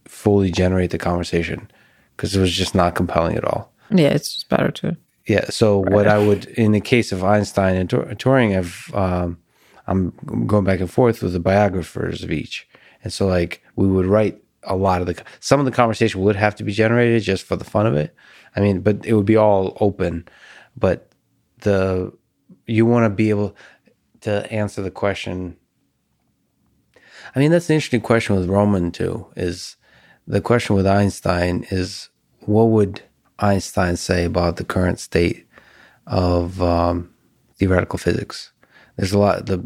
fully 0.04 0.50
generate 0.50 0.90
the 0.90 0.98
conversation 0.98 1.70
because 2.16 2.34
it 2.34 2.40
was 2.40 2.52
just 2.52 2.74
not 2.74 2.94
compelling 2.94 3.36
at 3.36 3.44
all. 3.44 3.72
yeah, 3.90 4.08
it's 4.08 4.34
just 4.34 4.48
better 4.48 4.70
to. 4.70 4.96
Yeah. 5.26 5.46
So 5.48 5.78
what 5.78 6.06
I 6.06 6.18
would, 6.18 6.46
in 6.46 6.72
the 6.72 6.80
case 6.80 7.12
of 7.12 7.24
Einstein 7.24 7.76
and 7.76 7.88
Tur- 7.88 8.14
Turing, 8.16 8.58
I've 8.58 8.94
um, 8.94 9.38
I'm 9.86 10.12
going 10.46 10.64
back 10.64 10.80
and 10.80 10.90
forth 10.90 11.22
with 11.22 11.32
the 11.32 11.40
biographers 11.40 12.22
of 12.22 12.30
each, 12.30 12.66
and 13.02 13.12
so 13.12 13.26
like 13.26 13.62
we 13.76 13.86
would 13.86 14.06
write 14.06 14.43
a 14.66 14.76
lot 14.76 15.00
of 15.00 15.06
the 15.06 15.22
some 15.40 15.60
of 15.60 15.66
the 15.66 15.72
conversation 15.72 16.20
would 16.22 16.36
have 16.36 16.54
to 16.56 16.64
be 16.64 16.72
generated 16.72 17.22
just 17.22 17.44
for 17.44 17.56
the 17.56 17.64
fun 17.64 17.86
of 17.86 17.94
it. 17.94 18.14
I 18.56 18.60
mean, 18.60 18.80
but 18.80 19.04
it 19.04 19.14
would 19.14 19.26
be 19.26 19.36
all 19.36 19.76
open, 19.80 20.26
but 20.76 21.10
the 21.60 22.12
you 22.66 22.86
want 22.86 23.04
to 23.04 23.10
be 23.10 23.30
able 23.30 23.56
to 24.22 24.50
answer 24.52 24.82
the 24.82 24.90
question. 24.90 25.56
I 27.34 27.38
mean, 27.38 27.50
that's 27.50 27.68
an 27.68 27.74
interesting 27.74 28.00
question 28.00 28.36
with 28.36 28.48
Roman 28.48 28.90
too. 28.90 29.26
Is 29.36 29.76
the 30.26 30.40
question 30.40 30.76
with 30.76 30.86
Einstein 30.86 31.66
is 31.70 32.08
what 32.40 32.64
would 32.64 33.02
Einstein 33.38 33.96
say 33.96 34.24
about 34.24 34.56
the 34.56 34.64
current 34.64 35.00
state 35.00 35.46
of 36.06 36.62
um, 36.62 37.12
theoretical 37.56 37.98
physics? 37.98 38.52
There's 38.96 39.12
a 39.12 39.18
lot 39.18 39.46
the, 39.46 39.58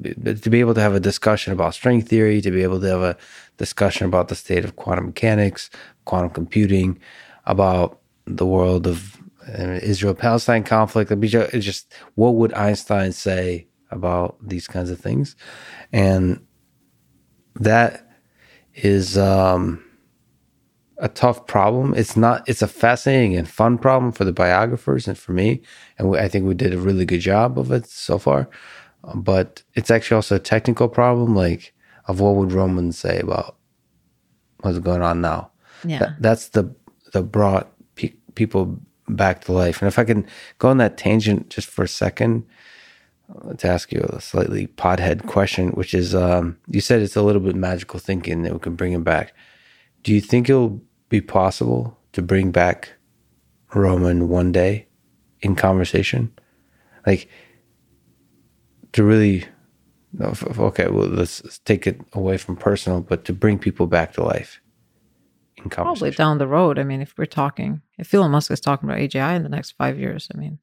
to 0.42 0.50
be 0.50 0.60
able 0.60 0.74
to 0.74 0.80
have 0.80 0.94
a 0.94 1.00
discussion 1.00 1.52
about 1.52 1.74
string 1.74 2.02
theory, 2.02 2.40
to 2.40 2.50
be 2.50 2.62
able 2.62 2.80
to 2.80 2.86
have 2.88 3.02
a 3.02 3.16
discussion 3.58 4.06
about 4.06 4.28
the 4.28 4.34
state 4.34 4.64
of 4.64 4.76
quantum 4.76 5.06
mechanics, 5.06 5.70
quantum 6.06 6.30
computing, 6.30 6.98
about 7.46 8.00
the 8.26 8.46
world 8.46 8.86
of 8.86 9.16
uh, 9.48 9.78
Israel-Palestine 9.82 10.64
conflict. 10.64 11.10
It'd 11.10 11.20
be 11.20 11.28
ju- 11.28 11.48
It's 11.52 11.66
just 11.66 11.92
what 12.14 12.34
would 12.36 12.54
Einstein 12.54 13.12
say 13.12 13.66
about 13.90 14.36
these 14.42 14.66
kinds 14.66 14.90
of 14.90 15.00
things, 15.00 15.36
and 15.92 16.44
that 17.56 18.08
is. 18.74 19.18
Um, 19.18 19.84
a 20.98 21.08
tough 21.08 21.46
problem. 21.46 21.94
It's 21.94 22.16
not. 22.16 22.48
It's 22.48 22.62
a 22.62 22.68
fascinating 22.68 23.36
and 23.36 23.48
fun 23.48 23.78
problem 23.78 24.12
for 24.12 24.24
the 24.24 24.32
biographers 24.32 25.08
and 25.08 25.16
for 25.18 25.32
me, 25.32 25.62
and 25.98 26.10
we, 26.10 26.18
I 26.18 26.28
think 26.28 26.46
we 26.46 26.54
did 26.54 26.74
a 26.74 26.78
really 26.78 27.04
good 27.04 27.20
job 27.20 27.58
of 27.58 27.70
it 27.72 27.86
so 27.86 28.18
far. 28.18 28.48
But 29.14 29.62
it's 29.74 29.90
actually 29.90 30.16
also 30.16 30.36
a 30.36 30.40
technical 30.40 30.88
problem, 30.88 31.34
like 31.34 31.74
of 32.06 32.20
what 32.20 32.34
would 32.36 32.52
Romans 32.52 32.98
say 32.98 33.20
about 33.20 33.56
what's 34.60 34.78
going 34.78 35.02
on 35.02 35.20
now. 35.20 35.50
Yeah. 35.84 35.98
That, 35.98 36.22
that's 36.22 36.48
the 36.48 36.74
the 37.12 37.22
brought 37.22 37.72
pe- 37.94 38.14
people 38.34 38.78
back 39.08 39.42
to 39.42 39.52
life. 39.52 39.80
And 39.80 39.88
if 39.88 39.98
I 39.98 40.04
can 40.04 40.26
go 40.58 40.68
on 40.68 40.78
that 40.78 40.98
tangent 40.98 41.48
just 41.48 41.68
for 41.68 41.82
a 41.82 41.88
second 41.88 42.44
uh, 43.34 43.54
to 43.54 43.68
ask 43.68 43.92
you 43.92 44.00
a 44.00 44.20
slightly 44.20 44.66
podhead 44.66 45.26
question, 45.26 45.70
which 45.70 45.94
is, 45.94 46.14
um, 46.14 46.58
you 46.68 46.80
said 46.80 47.00
it's 47.00 47.16
a 47.16 47.22
little 47.22 47.40
bit 47.40 47.56
magical 47.56 47.98
thinking 47.98 48.42
that 48.42 48.52
we 48.52 48.58
can 48.58 48.74
bring 48.74 48.92
him 48.92 49.04
back. 49.04 49.32
Do 50.02 50.12
you 50.12 50.20
think 50.20 50.48
it'll 50.48 50.80
be 51.08 51.20
possible 51.20 51.98
to 52.12 52.22
bring 52.22 52.50
back 52.50 52.92
Roman 53.74 54.28
one 54.28 54.52
day 54.52 54.88
in 55.40 55.54
conversation? 55.56 56.32
Like 57.06 57.28
to 58.98 59.04
really, 59.04 59.44
no, 60.12 60.30
f- 60.30 60.42
f- 60.50 60.58
okay, 60.58 60.88
well, 60.88 61.06
let's 61.06 61.42
let's 61.44 61.58
take 61.60 61.86
it 61.86 62.00
away 62.12 62.36
from 62.36 62.56
personal, 62.56 63.00
but 63.00 63.24
to 63.26 63.32
bring 63.32 63.58
people 63.58 63.86
back 63.86 64.12
to 64.14 64.22
life 64.24 64.60
in 65.56 65.70
Probably 65.70 66.10
down 66.10 66.38
the 66.38 66.46
road. 66.48 66.78
I 66.78 66.84
mean, 66.84 67.00
if 67.00 67.14
we're 67.16 67.26
talking, 67.26 67.80
if 67.98 68.12
Elon 68.12 68.30
Musk 68.32 68.50
is 68.50 68.60
talking 68.60 68.88
about 68.88 69.00
AGI 69.00 69.36
in 69.36 69.42
the 69.44 69.48
next 69.48 69.72
five 69.72 69.98
years, 69.98 70.28
I 70.34 70.38
mean, 70.38 70.58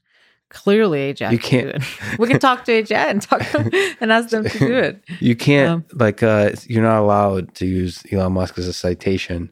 clearly 0.50 1.14
AGI. 1.14 1.32
You 1.32 1.40
can 1.40 1.66
do 1.66 1.72
can't- 1.72 1.84
it. 2.14 2.20
we 2.20 2.28
can 2.28 2.40
talk 2.40 2.66
to 2.66 2.72
AGI 2.84 3.06
and 3.12 3.22
talk 3.22 3.42
and 4.02 4.12
ask 4.12 4.30
them 4.30 4.44
to 4.44 4.60
do 4.60 4.74
it. 4.76 5.04
You 5.20 5.36
can't 5.36 5.70
Um, 5.70 5.86
like 5.94 6.22
uh 6.24 6.52
you're 6.68 6.84
not 6.84 7.00
allowed 7.02 7.56
to 7.56 7.66
use 7.66 8.04
Elon 8.12 8.34
Musk 8.34 8.58
as 8.58 8.68
a 8.68 8.74
citation 8.74 9.50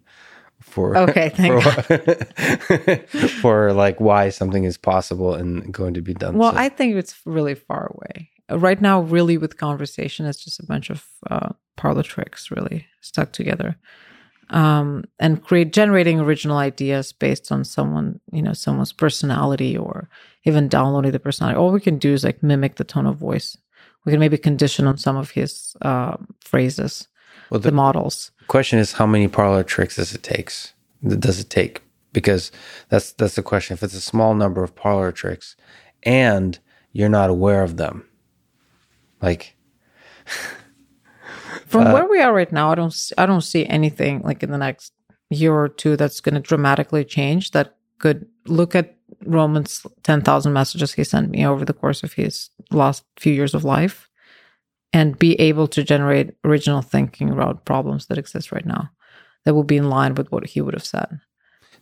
for 0.59 0.95
Okay, 1.09 1.29
thank 1.29 1.61
for, 1.63 3.27
for 3.41 3.73
like 3.73 3.99
why 3.99 4.29
something 4.29 4.63
is 4.65 4.77
possible 4.77 5.33
and 5.35 5.73
going 5.73 5.93
to 5.95 6.01
be 6.01 6.13
done. 6.13 6.37
Well, 6.37 6.51
So- 6.51 6.57
I 6.65 6.69
think 6.69 6.95
it's 6.95 7.15
really 7.25 7.55
far 7.55 7.91
away. 7.95 8.29
Right 8.57 8.81
now, 8.81 9.01
really, 9.01 9.37
with 9.37 9.57
conversation, 9.57 10.25
it's 10.25 10.43
just 10.43 10.59
a 10.59 10.65
bunch 10.65 10.89
of 10.89 11.05
uh, 11.29 11.49
parlor 11.75 12.03
tricks, 12.03 12.51
really 12.51 12.85
stuck 13.01 13.31
together, 13.31 13.77
um, 14.49 15.05
and 15.19 15.43
create 15.43 15.73
generating 15.73 16.19
original 16.19 16.57
ideas 16.57 17.13
based 17.13 17.51
on 17.51 17.63
someone, 17.63 18.19
you 18.31 18.41
know, 18.41 18.53
someone's 18.53 18.93
personality, 18.93 19.77
or 19.77 20.09
even 20.43 20.67
downloading 20.67 21.11
the 21.11 21.19
personality. 21.19 21.57
All 21.57 21.71
we 21.71 21.79
can 21.79 21.97
do 21.97 22.13
is 22.13 22.23
like 22.23 22.43
mimic 22.43 22.75
the 22.75 22.83
tone 22.83 23.05
of 23.05 23.17
voice. 23.17 23.57
We 24.05 24.11
can 24.11 24.19
maybe 24.19 24.37
condition 24.37 24.87
on 24.87 24.97
some 24.97 25.15
of 25.15 25.31
his 25.31 25.75
uh, 25.81 26.17
phrases, 26.41 27.07
well, 27.49 27.59
the 27.59 27.69
the 27.69 27.75
models. 27.75 28.31
question 28.47 28.79
is 28.79 28.93
how 28.93 29.05
many 29.05 29.27
parlor 29.27 29.63
tricks 29.63 29.95
does 29.95 30.13
it 30.13 30.23
takes? 30.23 30.73
Does 31.05 31.39
it 31.39 31.49
take? 31.49 31.81
Because 32.11 32.51
that's 32.89 33.13
that's 33.13 33.35
the 33.35 33.43
question. 33.43 33.73
If 33.73 33.83
it's 33.83 33.95
a 33.95 34.01
small 34.01 34.35
number 34.35 34.63
of 34.63 34.75
parlor 34.75 35.11
tricks 35.11 35.55
and 36.03 36.59
you're 36.91 37.09
not 37.09 37.29
aware 37.29 37.63
of 37.63 37.77
them, 37.77 38.05
like 39.23 39.55
From 41.65 41.87
Uh, 41.87 41.93
where 41.93 42.07
we 42.07 42.21
are 42.21 42.33
right 42.33 42.51
now, 42.51 42.71
I 42.71 42.75
don't 42.75 42.95
I 43.17 43.25
don't 43.25 43.41
see 43.41 43.65
anything 43.65 44.21
like 44.21 44.43
in 44.43 44.51
the 44.51 44.57
next 44.57 44.93
year 45.29 45.53
or 45.53 45.69
two 45.69 45.95
that's 45.97 46.21
going 46.21 46.35
to 46.35 46.41
dramatically 46.41 47.03
change. 47.05 47.51
That 47.51 47.75
could 47.99 48.27
look 48.45 48.75
at 48.75 48.95
Roman's 49.25 49.85
ten 50.03 50.21
thousand 50.21 50.53
messages 50.53 50.93
he 50.93 51.03
sent 51.03 51.31
me 51.31 51.45
over 51.45 51.65
the 51.65 51.73
course 51.73 52.03
of 52.03 52.13
his 52.13 52.49
last 52.71 53.03
few 53.17 53.33
years 53.33 53.53
of 53.55 53.63
life, 53.63 54.09
and 54.91 55.17
be 55.17 55.39
able 55.39 55.67
to 55.67 55.83
generate 55.83 56.35
original 56.43 56.81
thinking 56.81 57.29
about 57.31 57.65
problems 57.65 58.05
that 58.07 58.17
exist 58.17 58.51
right 58.51 58.65
now 58.65 58.91
that 59.45 59.53
will 59.53 59.63
be 59.63 59.77
in 59.77 59.89
line 59.89 60.15
with 60.15 60.31
what 60.31 60.45
he 60.47 60.61
would 60.61 60.73
have 60.73 60.85
said. 60.85 61.19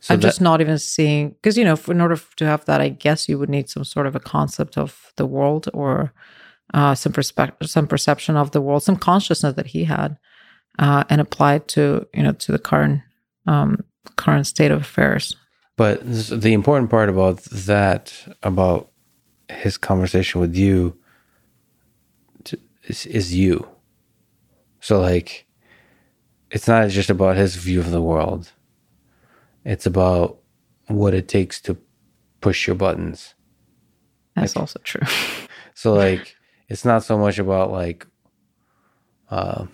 so 0.00 0.14
I'm 0.14 0.20
that- 0.20 0.28
just 0.28 0.40
not 0.40 0.60
even 0.60 0.78
seeing 0.78 1.30
because 1.30 1.58
you 1.58 1.64
know, 1.64 1.76
for, 1.76 1.92
in 1.92 2.00
order 2.00 2.18
to 2.36 2.44
have 2.46 2.64
that, 2.64 2.80
I 2.80 2.88
guess 2.88 3.28
you 3.28 3.38
would 3.38 3.50
need 3.50 3.68
some 3.68 3.84
sort 3.84 4.06
of 4.06 4.16
a 4.16 4.20
concept 4.20 4.78
of 4.78 5.12
the 5.16 5.26
world 5.26 5.68
or 5.74 6.12
uh, 6.74 6.94
some 6.94 7.12
perspective, 7.12 7.68
some 7.68 7.86
perception 7.86 8.36
of 8.36 8.50
the 8.50 8.60
world, 8.60 8.82
some 8.82 8.96
consciousness 8.96 9.54
that 9.54 9.66
he 9.66 9.84
had, 9.84 10.16
uh, 10.78 11.04
and 11.08 11.20
applied 11.20 11.68
to 11.68 12.06
you 12.14 12.22
know 12.22 12.32
to 12.32 12.52
the 12.52 12.58
current 12.58 13.02
um, 13.46 13.84
current 14.16 14.46
state 14.46 14.70
of 14.70 14.80
affairs. 14.80 15.36
But 15.76 16.00
the 16.04 16.52
important 16.52 16.90
part 16.90 17.08
about 17.08 17.42
that, 17.44 18.12
about 18.42 18.90
his 19.48 19.78
conversation 19.78 20.40
with 20.40 20.54
you, 20.54 20.96
is, 22.84 23.06
is 23.06 23.34
you. 23.34 23.66
So, 24.80 25.00
like, 25.00 25.46
it's 26.50 26.68
not 26.68 26.90
just 26.90 27.10
about 27.10 27.36
his 27.36 27.56
view 27.56 27.80
of 27.80 27.90
the 27.90 28.02
world, 28.02 28.52
it's 29.64 29.86
about 29.86 30.38
what 30.88 31.14
it 31.14 31.28
takes 31.28 31.60
to 31.62 31.78
push 32.40 32.66
your 32.66 32.76
buttons. 32.76 33.34
That's 34.36 34.56
also 34.56 34.80
true. 34.84 35.06
So, 35.74 35.94
like, 35.94 36.36
it's 36.72 36.84
not 36.84 37.04
so 37.04 37.18
much 37.18 37.38
about, 37.38 37.70
like, 37.70 38.06
uh, 39.30 39.66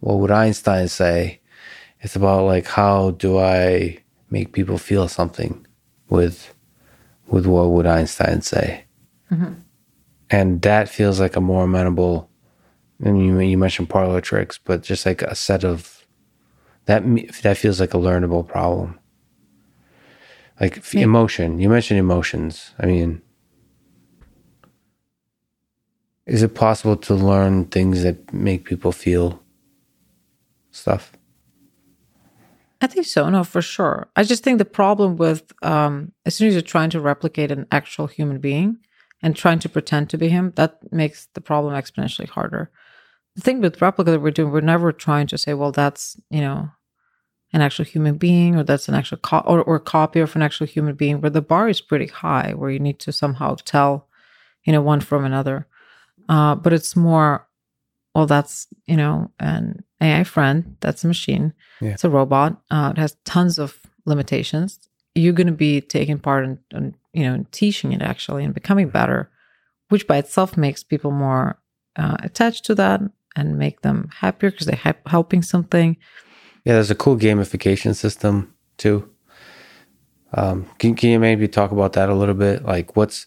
what 0.00 0.18
would 0.20 0.30
Einstein 0.30 0.88
say? 0.88 1.40
it's 2.00 2.16
about 2.16 2.44
like 2.44 2.66
how 2.66 3.10
do 3.12 3.38
I 3.38 3.98
make 4.30 4.52
people 4.52 4.78
feel 4.78 5.08
something 5.08 5.66
with 6.08 6.54
with 7.26 7.46
what 7.46 7.70
would 7.70 7.86
Einstein 7.86 8.40
say, 8.40 8.84
and 10.30 10.62
that 10.62 10.88
feels 10.88 11.20
like 11.20 11.36
a 11.36 11.40
more 11.40 11.64
amenable. 11.64 12.30
I 13.04 13.10
mean, 13.10 13.24
you, 13.24 13.38
you 13.40 13.58
mentioned 13.58 13.90
parlor 13.90 14.20
tricks, 14.20 14.58
but 14.62 14.82
just 14.82 15.06
like 15.06 15.22
a 15.22 15.34
set 15.34 15.64
of 15.64 16.06
that 16.86 17.02
that 17.42 17.56
feels 17.56 17.80
like 17.80 17.94
a 17.94 17.98
learnable 17.98 18.46
problem. 18.46 18.98
Like 20.60 20.82
Yeah. 20.92 21.02
emotion, 21.04 21.58
you 21.60 21.68
mentioned 21.68 22.00
emotions. 22.00 22.74
I 22.78 22.86
mean, 22.86 23.22
is 26.28 26.42
it 26.42 26.54
possible 26.54 26.96
to 26.96 27.14
learn 27.14 27.64
things 27.64 28.02
that 28.02 28.32
make 28.32 28.66
people 28.66 28.92
feel 28.92 29.42
stuff? 30.70 31.12
I 32.80 32.86
think 32.86 33.06
so. 33.06 33.28
No, 33.28 33.42
for 33.42 33.62
sure. 33.62 34.08
I 34.14 34.22
just 34.22 34.44
think 34.44 34.58
the 34.58 34.64
problem 34.64 35.16
with 35.16 35.52
um, 35.62 36.12
as 36.26 36.34
soon 36.34 36.48
as 36.48 36.54
you're 36.54 36.62
trying 36.62 36.90
to 36.90 37.00
replicate 37.00 37.50
an 37.50 37.66
actual 37.72 38.06
human 38.06 38.38
being 38.38 38.76
and 39.22 39.34
trying 39.34 39.58
to 39.60 39.68
pretend 39.68 40.10
to 40.10 40.18
be 40.18 40.28
him, 40.28 40.52
that 40.56 40.78
makes 40.92 41.28
the 41.34 41.40
problem 41.40 41.74
exponentially 41.74 42.28
harder. 42.28 42.70
The 43.34 43.40
thing 43.40 43.60
with 43.60 43.78
Replika 43.78 44.04
that 44.04 44.20
we're 44.20 44.30
doing, 44.30 44.52
we're 44.52 44.60
never 44.60 44.92
trying 44.92 45.26
to 45.28 45.38
say, 45.38 45.54
well, 45.54 45.72
that's 45.72 46.20
you 46.30 46.40
know, 46.40 46.70
an 47.52 47.62
actual 47.62 47.86
human 47.86 48.18
being, 48.18 48.54
or 48.54 48.64
that's 48.64 48.88
an 48.88 48.94
actual 48.94 49.18
co- 49.18 49.44
or, 49.46 49.62
or 49.62 49.80
copy 49.80 50.20
of 50.20 50.36
an 50.36 50.42
actual 50.42 50.66
human 50.66 50.94
being, 50.94 51.20
where 51.20 51.30
the 51.30 51.42
bar 51.42 51.68
is 51.68 51.80
pretty 51.80 52.06
high, 52.06 52.52
where 52.54 52.70
you 52.70 52.78
need 52.78 52.98
to 53.00 53.12
somehow 53.12 53.56
tell, 53.64 54.08
you 54.64 54.72
know, 54.72 54.82
one 54.82 55.00
from 55.00 55.24
another. 55.24 55.66
Uh, 56.28 56.54
but 56.54 56.72
it's 56.72 56.94
more, 56.94 57.46
well, 58.14 58.26
that's 58.26 58.66
you 58.86 58.96
know, 58.96 59.30
an 59.38 59.82
AI 60.00 60.24
friend, 60.24 60.76
that's 60.80 61.04
a 61.04 61.08
machine 61.08 61.52
Yeah. 61.80 61.90
it's 61.90 62.04
a 62.04 62.10
robot. 62.10 62.60
Uh, 62.70 62.92
it 62.96 62.98
has 63.00 63.16
tons 63.24 63.58
of 63.58 63.78
limitations. 64.04 64.78
You're 65.14 65.32
going 65.32 65.46
to 65.48 65.52
be 65.52 65.80
taking 65.80 66.18
part 66.18 66.44
in, 66.44 66.58
in, 66.72 66.94
you 67.12 67.24
know, 67.24 67.34
in 67.34 67.44
teaching 67.46 67.92
it 67.92 68.02
actually 68.02 68.44
and 68.44 68.54
becoming 68.54 68.88
better, 68.88 69.30
which 69.88 70.06
by 70.06 70.18
itself 70.18 70.56
makes 70.56 70.82
people 70.82 71.10
more 71.10 71.58
uh, 71.96 72.16
attached 72.22 72.64
to 72.66 72.74
that 72.76 73.00
and 73.36 73.58
make 73.58 73.82
them 73.82 74.08
happier 74.20 74.50
because 74.50 74.66
they're 74.66 74.76
hep- 74.76 75.06
helping 75.08 75.42
something. 75.42 75.96
Yeah, 76.64 76.74
there's 76.74 76.90
a 76.90 76.94
cool 76.94 77.16
gamification 77.16 77.94
system 77.94 78.54
too. 78.76 79.08
Um, 80.34 80.66
can, 80.78 80.94
can 80.94 81.10
you 81.10 81.18
maybe 81.18 81.48
talk 81.48 81.72
about 81.72 81.94
that 81.94 82.08
a 82.08 82.14
little 82.14 82.34
bit? 82.34 82.64
Like, 82.64 82.96
what's 82.96 83.26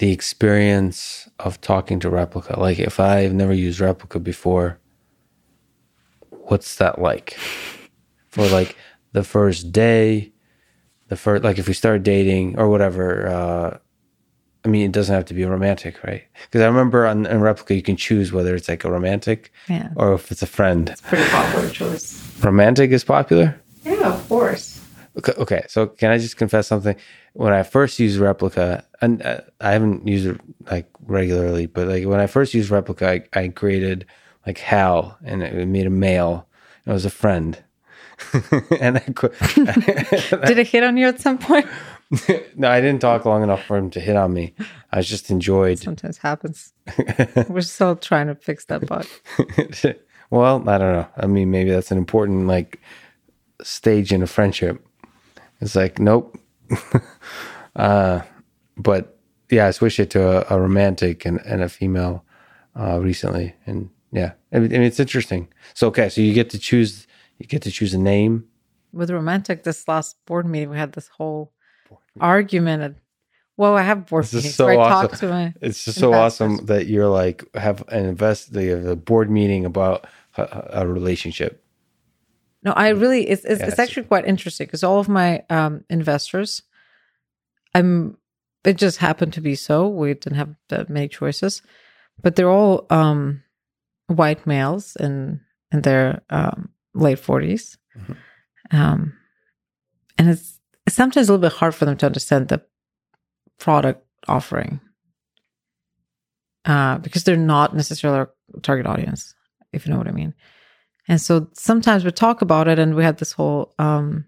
the 0.00 0.10
experience 0.12 1.28
of 1.38 1.60
talking 1.60 2.00
to 2.00 2.08
Replika? 2.10 2.56
Like, 2.56 2.78
if 2.78 2.98
I've 2.98 3.34
never 3.34 3.52
used 3.52 3.80
Replika 3.80 4.22
before, 4.22 4.78
what's 6.30 6.76
that 6.76 6.98
like? 6.98 7.36
For 8.30 8.46
like 8.48 8.76
the 9.12 9.22
first 9.22 9.72
day, 9.72 10.32
the 11.08 11.16
first, 11.16 11.44
like 11.44 11.58
if 11.58 11.68
we 11.68 11.74
start 11.74 12.02
dating 12.02 12.58
or 12.58 12.68
whatever, 12.70 13.28
uh, 13.28 13.78
I 14.64 14.68
mean, 14.68 14.86
it 14.86 14.92
doesn't 14.92 15.14
have 15.14 15.26
to 15.26 15.34
be 15.34 15.44
romantic, 15.44 16.02
right? 16.02 16.22
Because 16.44 16.62
I 16.62 16.66
remember 16.66 17.06
on, 17.06 17.26
on 17.26 17.40
Replika, 17.40 17.76
you 17.76 17.82
can 17.82 17.96
choose 17.96 18.32
whether 18.32 18.54
it's 18.54 18.68
like 18.70 18.84
a 18.84 18.90
romantic 18.90 19.52
Yeah, 19.68 19.90
or 19.96 20.14
if 20.14 20.32
it's 20.32 20.42
a 20.42 20.46
friend. 20.46 20.88
it's 20.88 21.02
pretty 21.02 21.28
popular 21.30 21.68
choice. 21.68 22.16
Romantic 22.42 22.90
is 22.90 23.04
popular? 23.04 23.60
Yeah, 23.84 24.14
of 24.14 24.28
course. 24.30 24.79
Okay, 25.18 25.32
okay, 25.38 25.64
so 25.68 25.86
can 25.86 26.10
I 26.10 26.18
just 26.18 26.36
confess 26.36 26.68
something? 26.68 26.96
When 27.32 27.52
I 27.52 27.62
first 27.64 27.98
used 27.98 28.20
Replika, 28.20 28.84
and 29.02 29.22
uh, 29.22 29.40
I 29.60 29.72
haven't 29.72 30.06
used 30.06 30.26
it 30.26 30.40
like 30.70 30.88
regularly, 31.06 31.66
but 31.66 31.88
like 31.88 32.06
when 32.06 32.20
I 32.20 32.26
first 32.26 32.54
used 32.54 32.70
Replika, 32.70 33.26
I, 33.34 33.40
I 33.40 33.48
created 33.48 34.06
like 34.46 34.58
Hal, 34.58 35.18
and 35.24 35.42
it 35.42 35.66
made 35.66 35.86
a 35.86 35.90
male. 35.90 36.46
It 36.86 36.92
was 36.92 37.04
a 37.04 37.10
friend, 37.10 37.58
and 38.80 38.98
I 38.98 39.00
Did 40.46 40.58
it 40.58 40.68
hit 40.68 40.84
on 40.84 40.96
you 40.96 41.06
at 41.06 41.20
some 41.20 41.38
point? 41.38 41.66
no, 42.56 42.70
I 42.70 42.80
didn't 42.80 43.00
talk 43.00 43.24
long 43.24 43.42
enough 43.42 43.64
for 43.64 43.76
him 43.76 43.90
to 43.90 44.00
hit 44.00 44.16
on 44.16 44.32
me. 44.32 44.54
I 44.92 45.02
just 45.02 45.30
enjoyed. 45.30 45.78
Sometimes 45.78 46.18
happens. 46.18 46.72
We're 47.48 47.60
still 47.62 47.96
trying 47.96 48.26
to 48.26 48.34
fix 48.34 48.64
that 48.66 48.86
bug. 48.86 49.06
well, 50.30 50.68
I 50.68 50.78
don't 50.78 50.92
know. 50.92 51.08
I 51.16 51.26
mean, 51.26 51.50
maybe 51.50 51.70
that's 51.70 51.90
an 51.90 51.98
important 51.98 52.46
like 52.46 52.80
stage 53.62 54.12
in 54.12 54.22
a 54.22 54.26
friendship. 54.26 54.84
It's 55.60 55.76
like, 55.76 55.98
nope. 55.98 56.38
uh, 57.76 58.20
but 58.76 59.18
yeah, 59.50 59.66
I 59.66 59.70
switched 59.72 60.00
it 60.00 60.10
to 60.10 60.52
a, 60.52 60.56
a 60.56 60.60
romantic 60.60 61.24
and, 61.26 61.40
and 61.46 61.62
a 61.62 61.68
female 61.68 62.24
uh, 62.78 63.00
recently, 63.00 63.54
and 63.66 63.90
yeah, 64.12 64.32
I 64.52 64.60
mean, 64.60 64.82
it's 64.82 65.00
interesting. 65.00 65.48
So 65.74 65.88
okay, 65.88 66.08
so 66.08 66.20
you 66.20 66.32
get 66.34 66.50
to 66.50 66.58
choose. 66.58 67.06
You 67.38 67.46
get 67.46 67.62
to 67.62 67.70
choose 67.70 67.94
a 67.94 67.98
name. 67.98 68.44
with 68.92 69.10
romantic 69.10 69.64
this 69.64 69.88
last 69.88 70.16
board 70.26 70.46
meeting 70.46 70.70
we 70.70 70.76
had 70.78 70.92
this 70.92 71.08
whole 71.08 71.52
argument 72.20 72.82
and 72.82 72.96
well 73.56 73.76
i 73.76 73.82
have 73.82 74.06
board 74.06 74.24
This 74.24 74.34
is 74.34 74.44
meetings 74.44 74.56
so 74.56 74.66
where 74.66 74.74
i 74.74 74.76
awesome. 74.78 75.08
talk 75.10 75.18
to 75.20 75.28
my 75.28 75.54
It's 75.62 75.84
just 75.84 75.98
so 75.98 76.14
awesome 76.14 76.66
that 76.66 76.86
you're 76.86 77.08
like 77.08 77.44
have 77.56 77.84
an 77.88 78.04
invest 78.06 78.52
the, 78.52 78.74
the 78.74 78.96
board 78.96 79.30
meeting 79.30 79.64
about 79.64 80.06
a, 80.36 80.82
a 80.82 80.86
relationship. 80.88 81.64
No 82.62 82.72
i 82.72 82.88
really 82.88 83.28
it's 83.28 83.44
it's, 83.44 83.60
Yeah, 83.60 83.68
it's 83.68 83.78
actually 83.78 84.04
quite 84.04 84.26
interesting 84.26 84.66
because 84.66 84.84
all 84.84 84.98
of 84.98 85.08
my 85.08 85.42
um 85.50 85.84
investors 85.90 86.62
i'm 87.74 88.16
it 88.64 88.76
just 88.76 88.98
happened 88.98 89.32
to 89.34 89.40
be 89.40 89.54
so 89.54 89.88
we 89.88 90.14
didn't 90.14 90.36
have 90.36 90.54
that 90.68 90.90
many 90.90 91.08
choices 91.08 91.62
but 92.22 92.36
they're 92.36 92.50
all 92.50 92.86
um 92.90 93.42
white 94.08 94.46
males 94.46 94.96
in 94.96 95.40
in 95.72 95.82
their 95.82 96.22
um 96.30 96.68
late 96.94 97.18
40s 97.18 97.76
Mhm. 97.96 98.16
um 98.72 99.12
and 100.18 100.28
it's, 100.28 100.60
it's 100.86 100.96
sometimes 100.96 101.28
a 101.28 101.32
little 101.32 101.48
bit 101.48 101.56
hard 101.58 101.74
for 101.74 101.86
them 101.86 101.96
to 101.96 102.06
understand 102.06 102.48
the 102.48 102.60
product 103.58 104.04
offering 104.28 104.80
uh, 106.66 106.98
because 106.98 107.24
they're 107.24 107.36
not 107.36 107.74
necessarily 107.74 108.18
our 108.20 108.30
target 108.62 108.86
audience, 108.86 109.34
if 109.72 109.86
you 109.86 109.92
know 109.92 109.98
what 109.98 110.08
I 110.08 110.12
mean. 110.12 110.34
And 111.10 111.20
so 111.20 111.48
sometimes 111.54 112.04
we 112.04 112.12
talk 112.12 112.40
about 112.40 112.68
it, 112.68 112.78
and 112.78 112.94
we 112.94 113.02
had 113.02 113.18
this 113.18 113.32
whole 113.32 113.74
um, 113.80 114.26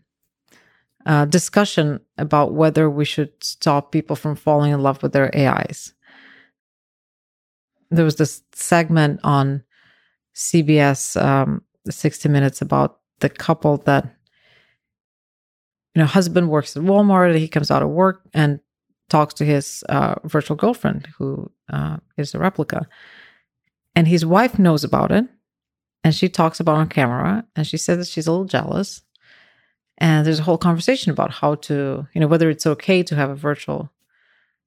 uh, 1.07 1.27
discussion 1.27 2.01
about 2.19 2.55
whether 2.55 2.91
we 2.91 3.05
should 3.05 3.33
stop 3.41 3.93
people 3.93 4.17
from 4.17 4.35
falling 4.35 4.73
in 4.73 4.81
love 4.81 5.01
with 5.01 5.13
their 5.13 5.31
AIs. 5.33 5.95
There 7.93 8.05
was 8.05 8.17
this 8.17 8.43
segment 8.53 9.21
on 9.23 9.63
CBS, 10.35 11.23
um, 11.23 11.63
60 11.89 12.29
Minutes, 12.29 12.61
about 12.61 12.99
the 13.21 13.29
couple 13.29 13.77
that, 13.77 14.17
you 15.95 16.01
know, 16.01 16.07
husband 16.07 16.51
works 16.51 16.77
at 16.77 16.83
Walmart, 16.83 17.31
and 17.31 17.39
he 17.39 17.47
comes 17.47 17.71
out 17.71 17.85
of 17.85 17.91
work 17.91 18.23
and 18.35 18.59
talks 19.09 19.35
to 19.35 19.45
his 19.45 19.85
uh, 19.89 20.17
virtual 20.25 20.57
girlfriend, 20.57 21.07
who 21.17 21.49
uh, 21.73 21.99
is 22.17 22.35
a 22.35 22.41
replica. 22.41 22.89
And 23.95 24.09
his 24.09 24.27
wife 24.27 24.59
knows 24.59 24.83
about 24.83 25.13
it. 25.13 25.29
And 26.05 26.15
she 26.15 26.29
talks 26.29 26.61
about 26.61 26.77
on 26.77 26.89
camera. 26.89 27.45
And 27.55 27.67
she 27.67 27.77
says 27.77 27.99
that 27.99 28.09
she's 28.09 28.27
a 28.27 28.33
little 28.33 28.47
jealous. 28.47 29.03
And 29.99 30.27
there's 30.27 30.41
a 30.41 30.45
whole 30.45 30.59
conversation 30.59 31.13
about 31.13 31.31
how 31.31 31.57
to, 31.57 32.07
you 32.13 32.21
know, 32.21 32.27
whether 32.27 32.51
it's 32.51 32.67
okay 32.67 33.03
to 33.05 33.15
have 33.15 33.31
a 33.31 33.37
virtual 33.37 33.91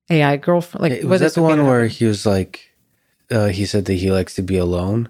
AI 0.09 0.37
girlfriend. 0.37 0.81
Like, 0.81 1.03
eh, 1.03 1.05
was 1.05 1.21
that 1.21 1.33
the 1.33 1.41
okay 1.41 1.57
one 1.57 1.67
where 1.67 1.87
he 1.87 2.05
was 2.05 2.25
like, 2.25 2.71
uh, 3.31 3.47
he 3.47 3.65
said 3.65 3.85
that 3.85 3.95
he 3.95 4.11
likes 4.11 4.35
to 4.35 4.41
be 4.41 4.57
alone 4.57 5.09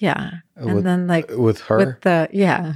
yeah. 0.00 0.30
Uh, 0.56 0.66
and 0.66 0.74
with, 0.76 0.84
then, 0.84 1.06
like, 1.06 1.30
uh, 1.30 1.38
with 1.38 1.60
her? 1.62 1.76
with 1.76 2.00
the, 2.00 2.28
yeah. 2.32 2.74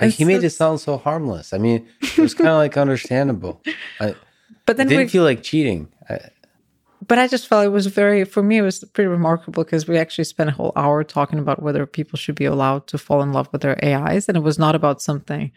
Like, 0.00 0.12
he 0.12 0.22
and 0.22 0.32
made 0.32 0.44
it 0.44 0.50
sound 0.50 0.80
so 0.80 0.96
harmless. 0.96 1.52
I 1.52 1.58
mean, 1.58 1.86
it 2.00 2.18
was 2.18 2.34
kind 2.34 2.48
of 2.48 2.56
like 2.56 2.76
understandable. 2.78 3.60
I, 4.00 4.14
But 4.64 4.74
it 4.74 4.76
then 4.76 4.86
didn't 4.86 5.08
feel 5.08 5.24
like 5.24 5.42
cheating. 5.42 5.92
I, 6.08 6.30
but 7.06 7.18
I 7.18 7.26
just 7.28 7.46
felt 7.46 7.64
it 7.64 7.70
was 7.70 7.86
very, 7.86 8.24
for 8.24 8.42
me, 8.42 8.58
it 8.58 8.62
was 8.62 8.84
pretty 8.92 9.08
remarkable 9.08 9.64
because 9.64 9.88
we 9.88 9.96
actually 9.96 10.24
spent 10.24 10.50
a 10.50 10.52
whole 10.52 10.72
hour 10.76 11.02
talking 11.02 11.38
about 11.38 11.62
whether 11.62 11.86
people 11.86 12.18
should 12.18 12.34
be 12.34 12.44
allowed 12.44 12.86
to 12.88 12.98
fall 12.98 13.22
in 13.22 13.32
love 13.32 13.48
with 13.52 13.62
their 13.62 13.82
AIs. 13.84 14.28
And 14.28 14.36
it 14.36 14.42
was 14.42 14.58
not 14.58 14.74
about 14.74 15.00
something 15.00 15.50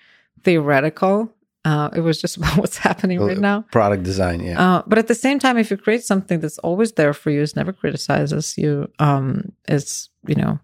theoretical. 0.43 1.33
Uh, 1.65 1.89
it 1.95 2.01
was 2.01 2.19
just 2.21 2.37
about 2.37 2.57
what's 2.57 2.77
happening 2.77 3.19
right 3.19 3.37
now. 3.37 3.65
Product 3.71 4.03
design, 4.03 4.41
yeah. 4.41 4.61
Uh, 4.61 4.83
but 4.87 4.97
at 4.97 5.07
the 5.07 5.15
same 5.15 5.39
time, 5.39 5.57
if 5.57 5.69
you 5.69 5.77
create 5.77 6.03
something 6.03 6.39
that's 6.39 6.59
always 6.59 6.93
there 6.93 7.13
for 7.13 7.29
you, 7.29 7.41
is 7.41 7.55
never 7.55 7.73
criticizes 7.73 8.57
you, 8.57 8.89
um, 8.99 9.51
is 9.67 10.09
you 10.25 10.35
know, 10.35 10.59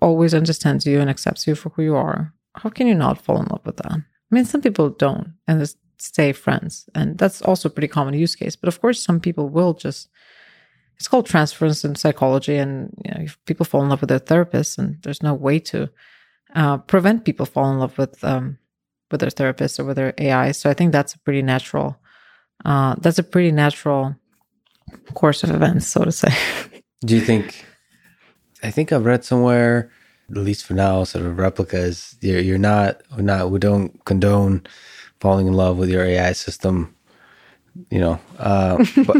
always 0.00 0.34
understands 0.34 0.86
you 0.86 1.00
and 1.00 1.10
accepts 1.10 1.46
you 1.46 1.54
for 1.54 1.70
who 1.70 1.82
you 1.82 1.96
are. 1.96 2.32
How 2.54 2.68
can 2.68 2.86
you 2.86 2.94
not 2.94 3.20
fall 3.20 3.40
in 3.40 3.46
love 3.46 3.62
with 3.64 3.78
that? 3.78 3.92
I 3.92 4.34
mean, 4.34 4.44
some 4.44 4.60
people 4.60 4.90
don't 4.90 5.34
and 5.48 5.60
just 5.60 5.76
stay 5.98 6.32
friends, 6.32 6.88
and 6.94 7.18
that's 7.18 7.42
also 7.42 7.68
a 7.68 7.72
pretty 7.72 7.88
common 7.88 8.14
use 8.14 8.34
case. 8.34 8.56
But 8.56 8.68
of 8.68 8.80
course, 8.80 9.02
some 9.02 9.20
people 9.20 9.48
will 9.48 9.74
just. 9.74 10.08
It's 10.96 11.08
called 11.08 11.26
transference 11.26 11.84
in 11.84 11.96
psychology, 11.96 12.56
and 12.56 12.94
you 13.04 13.10
know, 13.10 13.26
people 13.46 13.66
fall 13.66 13.82
in 13.82 13.88
love 13.88 14.00
with 14.00 14.10
their 14.10 14.20
therapist, 14.20 14.78
and 14.78 15.02
there's 15.02 15.22
no 15.22 15.34
way 15.34 15.58
to 15.58 15.90
uh, 16.54 16.78
prevent 16.78 17.24
people 17.24 17.46
falling 17.46 17.74
in 17.74 17.80
love 17.80 17.98
with 17.98 18.22
um, 18.22 18.58
with 19.10 19.20
their 19.20 19.30
therapist 19.30 19.80
or 19.80 19.84
with 19.84 19.96
their 19.96 20.14
AI. 20.18 20.52
So 20.52 20.70
I 20.70 20.74
think 20.74 20.92
that's 20.92 21.14
a 21.14 21.18
pretty 21.18 21.42
natural. 21.42 21.98
Uh, 22.64 22.94
that's 22.98 23.18
a 23.18 23.24
pretty 23.24 23.50
natural 23.50 24.14
course 25.14 25.42
of 25.42 25.50
events, 25.50 25.88
so 25.88 26.04
to 26.04 26.12
say. 26.12 26.32
Do 27.04 27.16
you 27.16 27.20
think? 27.20 27.64
I 28.62 28.70
think 28.70 28.92
I've 28.92 29.04
read 29.04 29.24
somewhere 29.24 29.90
at 30.30 30.36
least 30.36 30.64
for 30.64 30.74
now, 30.74 31.04
sort 31.04 31.26
of 31.26 31.38
replicas, 31.38 32.16
you're, 32.20 32.40
you're 32.40 32.58
not, 32.58 33.02
not, 33.16 33.50
we 33.50 33.58
don't 33.58 34.04
condone 34.04 34.62
falling 35.24 35.46
in 35.46 35.54
love 35.54 35.78
with 35.78 35.88
your 35.88 36.04
AI 36.04 36.32
system, 36.32 36.94
you 37.90 37.98
know. 37.98 38.20
Uh, 38.38 38.84
but, 39.06 39.16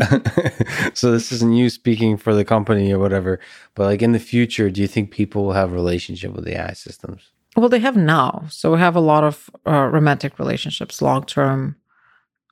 so 0.95 1.11
this 1.11 1.33
isn't 1.33 1.55
you 1.55 1.71
speaking 1.71 2.19
for 2.19 2.35
the 2.35 2.45
company 2.45 2.93
or 2.93 2.99
whatever, 2.99 3.41
but 3.75 3.85
like 3.85 4.03
in 4.03 4.13
the 4.13 4.19
future, 4.19 4.69
do 4.69 4.83
you 4.83 4.87
think 4.87 5.11
people 5.11 5.47
will 5.47 5.55
have 5.55 5.73
a 5.73 5.75
relationship 5.75 6.35
with 6.35 6.47
AI 6.47 6.75
systems? 6.75 7.31
Well, 7.57 7.71
they 7.71 7.79
have 7.79 7.97
now. 7.97 8.45
So 8.51 8.71
we 8.73 8.81
have 8.81 8.97
a 8.97 9.01
lot 9.01 9.25
of 9.25 9.49
uh, 9.67 9.89
romantic 9.91 10.39
relationships, 10.39 11.01
long 11.01 11.25
term 11.25 11.77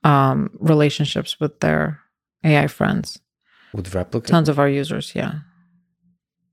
um, 0.03 0.49
relationships 0.59 1.39
with 1.39 1.59
their 1.59 1.99
AI 2.43 2.65
friends. 2.65 3.19
With 3.71 3.93
Replika? 3.93 4.25
Tons 4.25 4.49
of 4.49 4.57
our 4.57 4.69
users, 4.69 5.13
yeah. 5.13 5.33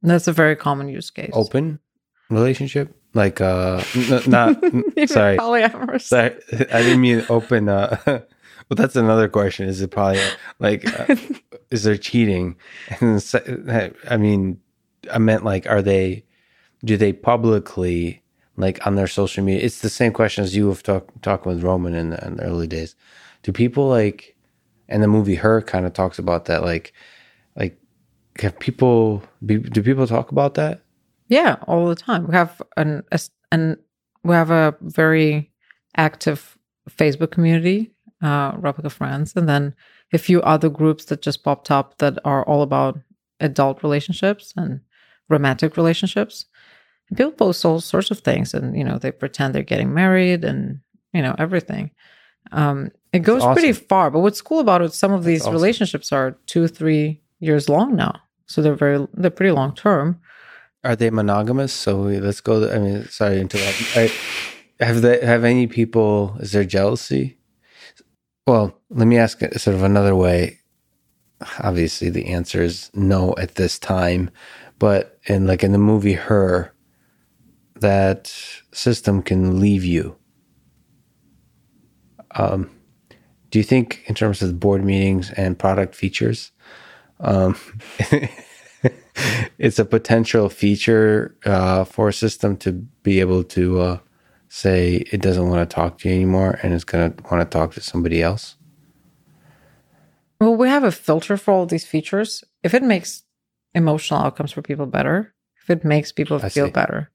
And 0.02 0.10
that's 0.10 0.28
a 0.28 0.32
very 0.34 0.54
common 0.54 0.90
use 0.90 1.10
case. 1.10 1.30
Open 1.32 1.78
relationship? 2.28 2.94
Like, 3.12 3.40
uh, 3.40 3.82
n- 3.94 4.22
not, 4.26 4.56
sorry. 5.08 5.36
Polyamorous. 5.36 6.02
Sorry, 6.02 6.36
I 6.52 6.82
didn't 6.82 7.00
mean 7.00 7.24
open. 7.28 7.68
Uh, 7.68 7.98
well, 8.06 8.22
that's 8.70 8.96
another 8.96 9.28
question. 9.28 9.68
Is 9.68 9.80
it 9.80 9.90
probably 9.90 10.20
like, 10.60 10.86
uh, 10.98 11.16
is 11.70 11.82
there 11.82 11.96
cheating? 11.96 12.56
And 13.00 13.22
I 14.08 14.16
mean, 14.16 14.60
I 15.12 15.18
meant 15.18 15.44
like, 15.44 15.66
are 15.66 15.82
they, 15.82 16.24
do 16.84 16.96
they 16.96 17.12
publicly, 17.12 18.22
like 18.56 18.86
on 18.86 18.94
their 18.94 19.08
social 19.08 19.42
media? 19.42 19.64
It's 19.64 19.80
the 19.80 19.88
same 19.90 20.12
question 20.12 20.44
as 20.44 20.54
you 20.54 20.68
have 20.68 20.82
talked 20.82 21.22
talking 21.22 21.52
with 21.52 21.64
Roman 21.64 21.94
in 21.94 22.10
the, 22.10 22.24
in 22.26 22.36
the 22.36 22.44
early 22.44 22.68
days. 22.68 22.94
Do 23.42 23.52
people 23.52 23.88
like, 23.88 24.36
and 24.88 25.02
the 25.02 25.08
movie 25.08 25.36
Her 25.36 25.62
kind 25.62 25.84
of 25.86 25.94
talks 25.94 26.18
about 26.18 26.44
that, 26.44 26.62
like, 26.62 26.92
like, 27.56 27.76
have 28.40 28.58
people, 28.60 29.22
be, 29.44 29.58
do 29.58 29.82
people 29.82 30.06
talk 30.06 30.30
about 30.30 30.54
that? 30.54 30.82
Yeah, 31.30 31.56
all 31.68 31.88
the 31.88 31.94
time. 31.94 32.26
We 32.26 32.34
have 32.34 32.60
an 32.76 33.04
and 33.52 33.78
we 34.24 34.34
have 34.34 34.50
a 34.50 34.76
very 34.82 35.50
active 35.96 36.58
Facebook 36.90 37.30
community, 37.30 37.92
uh, 38.20 38.52
Replika 38.56 38.90
Friends, 38.90 39.32
and 39.36 39.48
then 39.48 39.74
a 40.12 40.18
few 40.18 40.42
other 40.42 40.68
groups 40.68 41.04
that 41.06 41.22
just 41.22 41.44
popped 41.44 41.70
up 41.70 41.98
that 41.98 42.18
are 42.24 42.44
all 42.46 42.62
about 42.62 42.98
adult 43.38 43.82
relationships 43.84 44.52
and 44.56 44.80
romantic 45.28 45.76
relationships. 45.76 46.46
And 47.08 47.16
people 47.16 47.32
post 47.32 47.64
all 47.64 47.80
sorts 47.80 48.10
of 48.10 48.18
things, 48.18 48.52
and 48.52 48.76
you 48.76 48.82
know 48.84 48.98
they 48.98 49.12
pretend 49.12 49.54
they're 49.54 49.62
getting 49.62 49.94
married 49.94 50.44
and 50.44 50.80
you 51.12 51.22
know 51.22 51.36
everything. 51.38 51.92
Um, 52.50 52.90
it 53.12 53.20
goes 53.20 53.42
awesome. 53.42 53.54
pretty 53.54 53.72
far. 53.72 54.10
But 54.10 54.20
what's 54.20 54.42
cool 54.42 54.58
about 54.58 54.82
it, 54.82 54.92
some 54.92 55.12
of 55.12 55.22
these 55.22 55.42
awesome. 55.42 55.52
relationships 55.52 56.10
are 56.10 56.36
two, 56.46 56.66
three 56.66 57.22
years 57.38 57.68
long 57.68 57.94
now, 57.94 58.20
so 58.46 58.62
they're 58.62 58.74
very 58.74 59.06
they're 59.14 59.30
pretty 59.30 59.52
long 59.52 59.76
term. 59.76 60.20
Are 60.82 60.96
they 60.96 61.10
monogamous? 61.10 61.72
So 61.72 61.98
let's 62.00 62.40
go. 62.40 62.70
I 62.70 62.78
mean, 62.78 63.04
sorry 63.08 63.34
to 63.36 63.40
interrupt. 63.42 64.14
Have 64.80 65.02
they 65.02 65.24
have 65.24 65.44
any 65.44 65.66
people? 65.66 66.36
Is 66.40 66.52
there 66.52 66.64
jealousy? 66.64 67.38
Well, 68.46 68.80
let 68.88 69.06
me 69.06 69.18
ask 69.18 69.42
it 69.42 69.60
sort 69.60 69.76
of 69.76 69.82
another 69.82 70.16
way. 70.16 70.58
Obviously, 71.62 72.10
the 72.10 72.26
answer 72.28 72.62
is 72.62 72.90
no 72.94 73.34
at 73.38 73.56
this 73.56 73.78
time, 73.78 74.30
but 74.78 75.18
in 75.26 75.46
like 75.46 75.62
in 75.62 75.72
the 75.72 75.78
movie 75.78 76.14
Her, 76.14 76.72
that 77.76 78.34
system 78.72 79.22
can 79.22 79.60
leave 79.60 79.84
you. 79.84 80.16
Um, 82.36 82.70
do 83.50 83.58
you 83.58 83.64
think, 83.64 84.02
in 84.06 84.14
terms 84.14 84.42
of 84.42 84.48
the 84.48 84.54
board 84.54 84.84
meetings 84.84 85.30
and 85.32 85.58
product 85.58 85.94
features, 85.94 86.52
um, 87.20 87.56
it's 89.58 89.78
a 89.78 89.84
potential 89.84 90.48
feature 90.48 91.36
uh, 91.44 91.84
for 91.84 92.08
a 92.08 92.12
system 92.12 92.56
to 92.58 92.72
be 93.02 93.20
able 93.20 93.44
to 93.44 93.80
uh, 93.80 93.98
say 94.48 95.04
it 95.12 95.20
doesn't 95.20 95.48
want 95.48 95.68
to 95.68 95.74
talk 95.74 95.98
to 95.98 96.08
you 96.08 96.14
anymore 96.14 96.58
and 96.62 96.72
it's 96.74 96.84
going 96.84 97.12
to 97.12 97.22
want 97.30 97.40
to 97.50 97.58
talk 97.58 97.72
to 97.74 97.80
somebody 97.80 98.22
else? 98.22 98.56
Well, 100.40 100.56
we 100.56 100.68
have 100.68 100.84
a 100.84 100.92
filter 100.92 101.36
for 101.36 101.52
all 101.52 101.66
these 101.66 101.84
features. 101.84 102.42
If 102.62 102.72
it 102.74 102.82
makes 102.82 103.22
emotional 103.74 104.20
outcomes 104.20 104.52
for 104.52 104.62
people 104.62 104.86
better, 104.86 105.34
if 105.62 105.68
it 105.70 105.84
makes 105.84 106.12
people 106.12 106.38
I 106.42 106.48
feel 106.48 106.66
see. 106.66 106.72
better, 106.72 107.10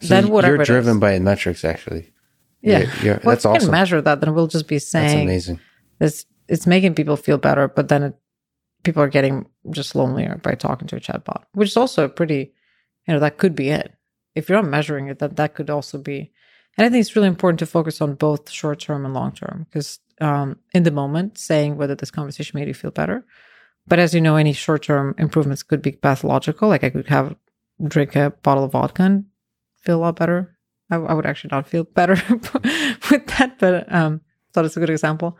So 0.00 0.08
then 0.08 0.28
whatever 0.28 0.56
you're 0.56 0.64
driven 0.64 0.96
is. 0.96 1.00
by 1.00 1.18
metrics, 1.20 1.64
actually. 1.64 2.12
yeah, 2.60 2.78
You're- 2.80 2.92
you're- 3.02 3.20
well, 3.24 3.34
that's 3.36 3.44
if 3.44 3.50
we 3.50 3.56
awesome. 3.56 3.66
can 3.66 3.70
measure 3.72 4.00
that, 4.02 4.20
then 4.20 4.34
we'll 4.34 4.48
just 4.48 4.66
be 4.66 4.76
That's 4.76 4.86
saying 4.90 5.22
amazing. 5.22 5.60
it's 6.00 6.26
it's 6.48 6.66
making 6.66 6.94
people 6.94 7.16
feel 7.16 7.38
better, 7.38 7.68
but 7.68 7.88
then 7.88 8.02
it, 8.02 8.14
people 8.84 9.02
are 9.02 9.08
getting 9.08 9.46
just 9.70 9.94
lonelier 9.94 10.40
by 10.42 10.52
talking 10.52 10.86
to 10.88 10.96
a 10.96 11.00
chatbot, 11.00 11.44
which 11.52 11.70
is 11.70 11.76
also 11.76 12.08
pretty, 12.08 12.52
you 13.06 13.14
know, 13.14 13.20
that 13.20 13.38
could 13.38 13.56
be 13.56 13.70
it. 13.70 13.94
If 14.34 14.48
you're 14.48 14.60
not 14.60 14.70
measuring 14.70 15.08
it, 15.08 15.18
that 15.18 15.36
that 15.36 15.54
could 15.54 15.70
also 15.70 15.98
be. 15.98 16.32
And 16.76 16.84
I 16.84 16.90
think 16.90 17.00
it's 17.00 17.16
really 17.16 17.28
important 17.28 17.58
to 17.60 17.66
focus 17.66 18.00
on 18.00 18.14
both 18.14 18.50
short 18.50 18.80
term 18.80 19.04
and 19.04 19.14
long 19.14 19.32
term 19.32 19.66
because 19.68 20.00
um, 20.20 20.58
in 20.72 20.82
the 20.82 20.90
moment, 20.90 21.38
saying 21.38 21.76
whether 21.76 21.94
this 21.94 22.10
conversation 22.10 22.58
made 22.58 22.68
you 22.68 22.74
feel 22.74 22.90
better. 22.90 23.24
But 23.86 23.98
as 23.98 24.14
you 24.14 24.20
know, 24.20 24.36
any 24.36 24.52
short 24.52 24.82
term 24.82 25.14
improvements 25.18 25.62
could 25.62 25.82
be 25.82 25.92
pathological. 25.92 26.68
Like 26.68 26.84
I 26.84 26.90
could 26.90 27.08
have 27.08 27.36
drink 27.86 28.16
a 28.16 28.30
bottle 28.42 28.64
of 28.64 28.72
vodka 28.72 29.02
and 29.02 29.24
feel 29.78 29.98
a 29.98 30.02
lot 30.02 30.16
better. 30.16 30.56
I, 30.90 30.96
I 30.96 31.14
would 31.14 31.26
actually 31.26 31.50
not 31.52 31.68
feel 31.68 31.84
better 31.94 32.14
with 32.30 33.26
that, 33.38 33.56
but 33.58 33.92
um, 33.92 34.20
thought 34.52 34.64
it's 34.64 34.76
a 34.76 34.80
good 34.80 34.90
example. 34.90 35.38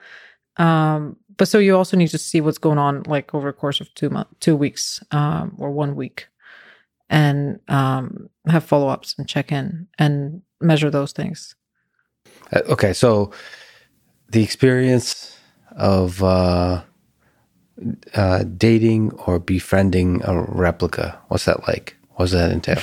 Um, 0.56 1.16
but 1.36 1.48
so 1.48 1.58
you 1.58 1.76
also 1.76 1.96
need 1.96 2.08
to 2.08 2.18
see 2.18 2.40
what's 2.40 2.58
going 2.58 2.78
on, 2.78 3.02
like 3.04 3.34
over 3.34 3.48
a 3.48 3.52
course 3.52 3.80
of 3.80 3.92
two 3.94 4.10
months, 4.10 4.34
two 4.40 4.56
weeks, 4.56 5.02
um, 5.10 5.54
or 5.58 5.70
one 5.70 5.96
week, 5.96 6.28
and 7.08 7.60
um, 7.68 8.28
have 8.46 8.64
follow 8.64 8.88
ups 8.88 9.14
and 9.18 9.28
check 9.28 9.52
in 9.52 9.86
and 9.98 10.42
measure 10.60 10.90
those 10.90 11.12
things. 11.12 11.54
Uh, 12.52 12.60
okay, 12.68 12.92
so 12.92 13.30
the 14.30 14.42
experience 14.42 15.38
of 15.76 16.22
uh, 16.22 16.82
uh, 18.14 18.44
dating 18.56 19.12
or 19.26 19.38
befriending 19.38 20.22
a 20.24 20.42
replica, 20.42 21.18
what's 21.28 21.44
that 21.44 21.66
like? 21.66 21.96
What 22.10 22.26
does 22.26 22.32
that 22.32 22.52
entail? 22.52 22.80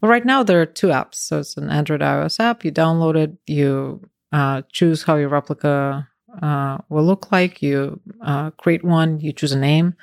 Well, 0.00 0.10
right 0.10 0.24
now 0.24 0.42
there 0.42 0.60
are 0.60 0.66
two 0.66 0.88
apps. 0.88 1.16
So 1.16 1.40
it's 1.40 1.56
an 1.56 1.70
Android 1.70 2.00
iOS 2.00 2.40
app. 2.40 2.64
You 2.64 2.72
download 2.72 3.16
it. 3.16 3.32
You 3.46 4.08
uh, 4.32 4.62
choose 4.72 5.02
how 5.02 5.16
your 5.16 5.28
replica 5.28 6.08
uh, 6.42 6.78
will 6.88 7.04
look 7.04 7.30
like. 7.32 7.62
You 7.62 8.00
uh, 8.22 8.50
create 8.52 8.84
one. 8.84 9.20
You 9.20 9.32
choose 9.32 9.52
a 9.52 9.58
name, 9.58 9.94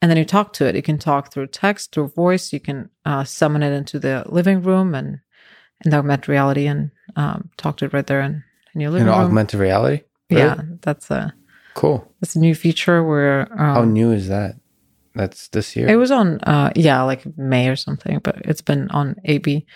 and 0.00 0.10
then 0.10 0.18
you 0.18 0.24
talk 0.24 0.52
to 0.54 0.66
it. 0.66 0.74
You 0.74 0.82
can 0.82 0.98
talk 0.98 1.32
through 1.32 1.48
text, 1.48 1.92
through 1.92 2.08
voice. 2.08 2.52
You 2.52 2.60
can 2.60 2.90
uh, 3.04 3.24
summon 3.24 3.62
it 3.62 3.72
into 3.72 3.98
the 3.98 4.24
living 4.26 4.62
room 4.62 4.94
and 4.94 5.20
in 5.84 5.90
the 5.90 5.98
augmented 5.98 6.28
reality 6.28 6.66
and 6.66 6.90
um, 7.16 7.50
talk 7.56 7.76
to 7.78 7.84
it 7.86 7.92
right 7.92 8.06
there 8.06 8.20
in, 8.22 8.42
in 8.74 8.80
your 8.80 8.90
living 8.90 9.08
In 9.08 9.12
room. 9.12 9.22
augmented 9.24 9.60
reality? 9.60 10.04
Yeah, 10.30 10.60
that's 10.80 11.10
a 11.10 11.34
Cool. 11.74 12.08
that's 12.20 12.36
a 12.36 12.38
new 12.38 12.54
feature 12.54 13.02
where 13.04 13.52
um, 13.52 13.74
How 13.74 13.84
new 13.84 14.12
is 14.12 14.28
that? 14.28 14.54
That's 15.14 15.48
this 15.48 15.76
year? 15.76 15.88
It 15.88 15.96
was 15.96 16.10
on, 16.10 16.40
uh, 16.40 16.72
yeah, 16.74 17.02
like 17.02 17.24
May 17.36 17.68
or 17.68 17.76
something, 17.76 18.18
but 18.22 18.36
it's 18.44 18.62
been 18.62 18.90
on 18.90 19.16
AB. 19.24 19.66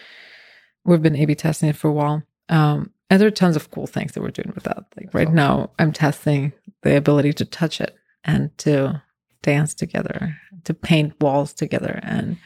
We've 0.85 1.03
been 1.03 1.17
AB 1.17 1.35
testing 1.35 1.69
it 1.69 1.77
for 1.77 1.89
a 1.89 1.93
while. 1.93 2.23
Um, 2.49 2.93
and 3.11 3.21
there 3.21 3.29
are 3.29 3.33
tons 3.33 3.57
of 3.57 3.71
cool 3.71 3.87
things 3.87 4.13
that 4.13 4.23
we're 4.23 4.31
doing 4.31 4.53
with 4.55 4.65
that. 4.65 4.85
Like 4.97 5.13
right 5.15 5.33
now, 5.33 5.71
I'm 5.79 5.93
testing 5.93 6.53
the 6.83 6.97
ability 6.97 7.33
to 7.35 7.45
touch 7.45 7.81
it 7.81 7.97
and 8.25 8.57
to 8.59 9.03
dance 9.43 9.75
together, 9.75 10.37
to 10.65 10.75
paint 10.75 11.15
walls 11.21 11.53
together, 11.53 12.01
and, 12.03 12.37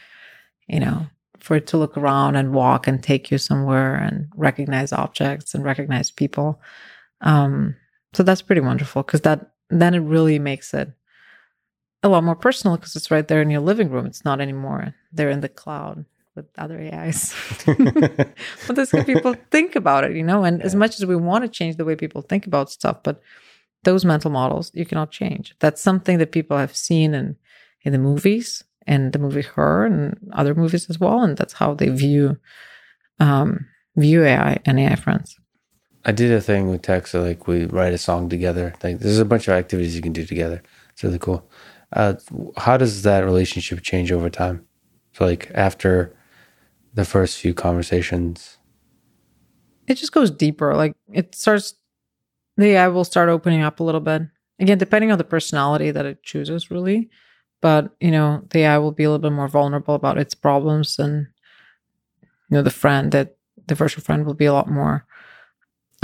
you 0.69 0.79
know, 0.79 1.07
for 1.39 1.57
it 1.57 1.67
to 1.69 1.77
look 1.77 1.97
around 1.97 2.37
and 2.37 2.55
walk 2.55 2.87
and 2.87 3.03
take 3.03 3.31
you 3.31 3.39
somewhere 3.39 3.97
and 3.97 4.29
recognize 4.37 4.93
objects 4.93 5.55
and 5.55 5.65
recognize 5.65 6.11
people. 6.11 6.61
Um, 7.23 7.75
so 8.13 8.23
that's 8.23 8.43
pretty 8.43 8.61
wonderful 8.61 9.03
because 9.03 9.23
that 9.23 9.53
then 9.69 9.95
it 9.95 10.01
really 10.01 10.39
makes 10.39 10.73
it 10.75 10.93
a 12.05 12.09
lot 12.09 12.25
more 12.25 12.37
personal 12.37 12.77
because 12.77 12.95
it's 12.95 13.11
right 13.11 13.27
there 13.27 13.43
in 13.43 13.51
your 13.51 13.61
living 13.61 13.91
room. 13.91 14.07
It's 14.07 14.25
not 14.25 14.41
anymore 14.41 14.95
there 15.13 15.31
in 15.31 15.41
the 15.41 15.49
cloud 15.49 16.05
with 16.35 16.47
other 16.59 16.81
AIs. 16.81 17.35
but 17.67 18.37
that's 18.77 18.93
what 18.93 19.07
people 19.07 19.35
think 19.51 19.77
about 19.77 20.05
it, 20.05 20.17
you 20.17 20.23
know. 20.23 20.45
And 20.45 20.63
as 20.63 20.75
much 20.75 20.99
as 20.99 21.07
we 21.07 21.17
want 21.17 21.45
to 21.45 21.49
change 21.49 21.77
the 21.77 21.85
way 21.85 21.97
people 21.97 22.23
think 22.23 22.47
about 22.47 22.71
stuff, 22.71 23.03
but 23.03 23.21
those 23.85 24.05
mental 24.05 24.31
models 24.31 24.71
you 24.75 24.87
cannot 24.87 25.11
change. 25.11 25.55
That's 25.59 25.81
something 25.81 26.19
that 26.19 26.33
people 26.33 26.57
have 26.57 26.77
seen 26.77 27.15
in 27.15 27.37
in 27.83 27.93
the 27.93 27.99
movies 27.99 28.63
and 28.87 29.13
the 29.13 29.19
movie 29.19 29.43
Her 29.43 29.85
and 29.85 30.17
other 30.33 30.55
movies 30.55 30.89
as 30.89 30.99
well, 30.99 31.23
and 31.23 31.37
that's 31.37 31.55
how 31.55 31.75
they 31.75 31.89
view 31.89 32.39
um, 33.21 33.67
view 33.97 34.25
AI 34.25 34.59
and 34.65 34.79
AI 34.79 34.95
friends. 34.97 35.39
I 36.05 36.13
did 36.13 36.33
a 36.33 36.41
thing 36.41 36.69
with 36.69 36.83
text, 36.83 37.15
like 37.15 37.47
we 37.47 37.67
write 37.67 37.93
a 37.93 37.99
song 37.99 38.29
together. 38.29 38.75
Like 38.83 38.99
there's 38.99 39.19
a 39.19 39.25
bunch 39.25 39.47
of 39.47 39.55
activities 39.55 39.95
you 39.95 40.03
can 40.03 40.13
do 40.13 40.25
together. 40.25 40.63
It's 40.91 41.05
really 41.05 41.19
cool. 41.19 41.49
Uh, 41.93 42.15
how 42.57 42.77
does 42.77 43.03
that 43.03 43.25
relationship 43.25 43.83
change 43.83 44.11
over 44.11 44.31
time? 44.31 44.67
So 45.13 45.25
like 45.25 45.51
after 45.55 46.17
the 46.95 47.05
first 47.05 47.39
few 47.39 47.55
conversations, 47.55 48.59
it 49.87 49.95
just 49.95 50.13
goes 50.13 50.31
deeper. 50.31 50.75
Like 50.75 50.95
it 51.13 51.35
starts, 51.35 51.75
the 52.57 52.67
AI 52.73 52.89
will 52.89 53.05
start 53.05 53.29
opening 53.29 53.63
up 53.63 53.81
a 53.81 53.85
little 53.85 54.01
bit. 54.01 54.23
Again, 54.61 54.79
depending 54.79 55.11
on 55.11 55.19
the 55.19 55.25
personality 55.25 55.91
that 55.91 56.07
it 56.07 56.23
chooses, 56.23 56.71
really. 56.71 57.11
but 57.63 57.95
you 58.01 58.11
know 58.11 58.43
the 58.51 58.61
AI 58.61 58.77
will 58.79 58.93
be 58.93 59.05
a 59.05 59.11
little 59.11 59.23
bit 59.23 59.35
more 59.35 59.49
vulnerable 59.49 59.95
about 59.95 60.19
its 60.19 60.35
problems, 60.35 60.99
and 60.99 61.29
you 62.51 62.57
know 62.57 62.63
the 62.63 62.71
friend 62.71 63.13
that 63.13 63.37
the 63.69 63.75
virtual 63.75 64.03
friend 64.03 64.27
will 64.27 64.35
be 64.35 64.45
a 64.45 64.53
lot 64.53 64.69
more 64.69 65.07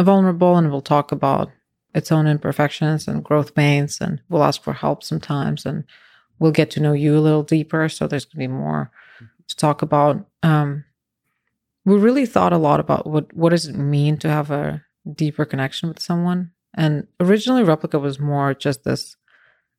vulnerable, 0.00 0.56
and 0.56 0.70
will 0.70 0.80
talk 0.80 1.12
about 1.12 1.50
its 1.94 2.12
own 2.12 2.26
imperfections 2.26 3.08
and 3.08 3.24
growth 3.24 3.54
pains, 3.54 4.00
and 4.00 4.22
will 4.30 4.42
ask 4.44 4.62
for 4.62 4.72
help 4.72 5.02
sometimes, 5.02 5.66
and 5.66 5.84
we'll 6.38 6.52
get 6.52 6.70
to 6.70 6.80
know 6.80 6.92
you 6.92 7.18
a 7.18 7.20
little 7.20 7.42
deeper. 7.42 7.88
So 7.88 8.06
there's 8.06 8.24
going 8.24 8.32
to 8.32 8.48
be 8.48 8.54
more 8.54 8.90
to 9.48 9.56
talk 9.56 9.82
about. 9.82 10.26
Um, 10.42 10.84
we 11.84 11.96
really 11.96 12.26
thought 12.26 12.52
a 12.52 12.58
lot 12.58 12.80
about 12.80 13.06
what 13.06 13.32
what 13.34 13.50
does 13.50 13.66
it 13.66 13.74
mean 13.76 14.18
to 14.18 14.28
have 14.28 14.50
a 14.50 14.84
deeper 15.14 15.44
connection 15.44 15.88
with 15.88 16.00
someone. 16.00 16.52
And 16.74 17.06
originally, 17.18 17.62
Replika 17.62 18.00
was 18.00 18.20
more 18.20 18.54
just 18.54 18.84
this 18.84 19.16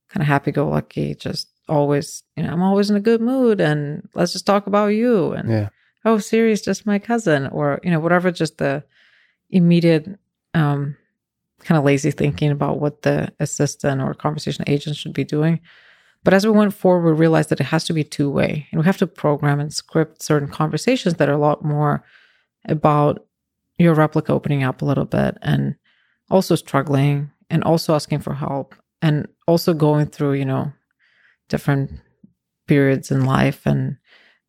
kind 0.10 0.22
of 0.22 0.28
happy 0.28 0.52
go 0.52 0.68
lucky, 0.68 1.16
just 1.16 1.50
always, 1.68 2.24
you 2.36 2.44
know, 2.44 2.52
I'm 2.52 2.64
always 2.64 2.90
in 2.90 2.96
a 2.96 3.02
good 3.02 3.22
mood 3.22 3.62
and 3.62 4.08
let's 4.16 4.34
just 4.34 4.46
talk 4.46 4.68
about 4.68 4.88
you. 4.88 5.34
And 5.34 5.50
Yeah. 5.50 5.70
oh, 6.04 6.18
Siri's 6.18 6.62
just 6.62 6.86
my 6.86 6.98
cousin, 7.00 7.48
or, 7.48 7.80
you 7.84 7.92
know, 7.92 8.00
whatever, 8.00 8.32
just 8.32 8.58
the 8.58 8.84
immediate 9.52 10.08
um, 10.54 10.98
kind 11.60 11.78
of 11.78 11.84
lazy 11.86 12.12
thinking 12.12 12.52
about 12.52 12.80
what 12.80 13.04
the 13.04 13.32
assistant 13.40 14.02
or 14.02 14.14
conversation 14.14 14.64
agent 14.68 14.96
should 14.96 15.14
be 15.14 15.24
doing. 15.24 15.60
But 16.24 16.34
as 16.34 16.46
we 16.46 16.52
went 16.52 16.74
forward, 16.74 17.14
we 17.14 17.18
realized 17.18 17.50
that 17.50 17.62
it 17.62 17.66
has 17.66 17.86
to 17.86 17.94
be 17.94 18.04
two 18.04 18.30
way, 18.30 18.68
and 18.72 18.80
we 18.80 18.86
have 18.86 18.98
to 18.98 19.08
program 19.08 19.60
and 19.60 19.74
script 19.74 20.22
certain 20.22 20.50
conversations 20.50 21.16
that 21.16 21.30
are 21.30 21.34
a 21.34 21.38
lot 21.38 21.64
more 21.64 22.04
about 22.66 23.26
your 23.78 23.94
replica 23.94 24.34
opening 24.34 24.64
up 24.64 24.82
a 24.82 24.86
little 24.86 25.06
bit 25.06 25.38
and 25.42 25.76
also 26.30 26.56
struggling 26.56 27.32
and 27.50 27.64
also 27.64 27.96
asking 27.96 28.20
for 28.20 28.34
help 28.34 28.76
and 29.02 29.28
also 29.48 29.74
going 29.74 30.06
through, 30.06 30.34
you 30.34 30.46
know, 30.46 30.72
different 31.48 31.92
periods 32.68 33.10
in 33.10 33.26
life. 33.26 33.66
And 33.66 33.98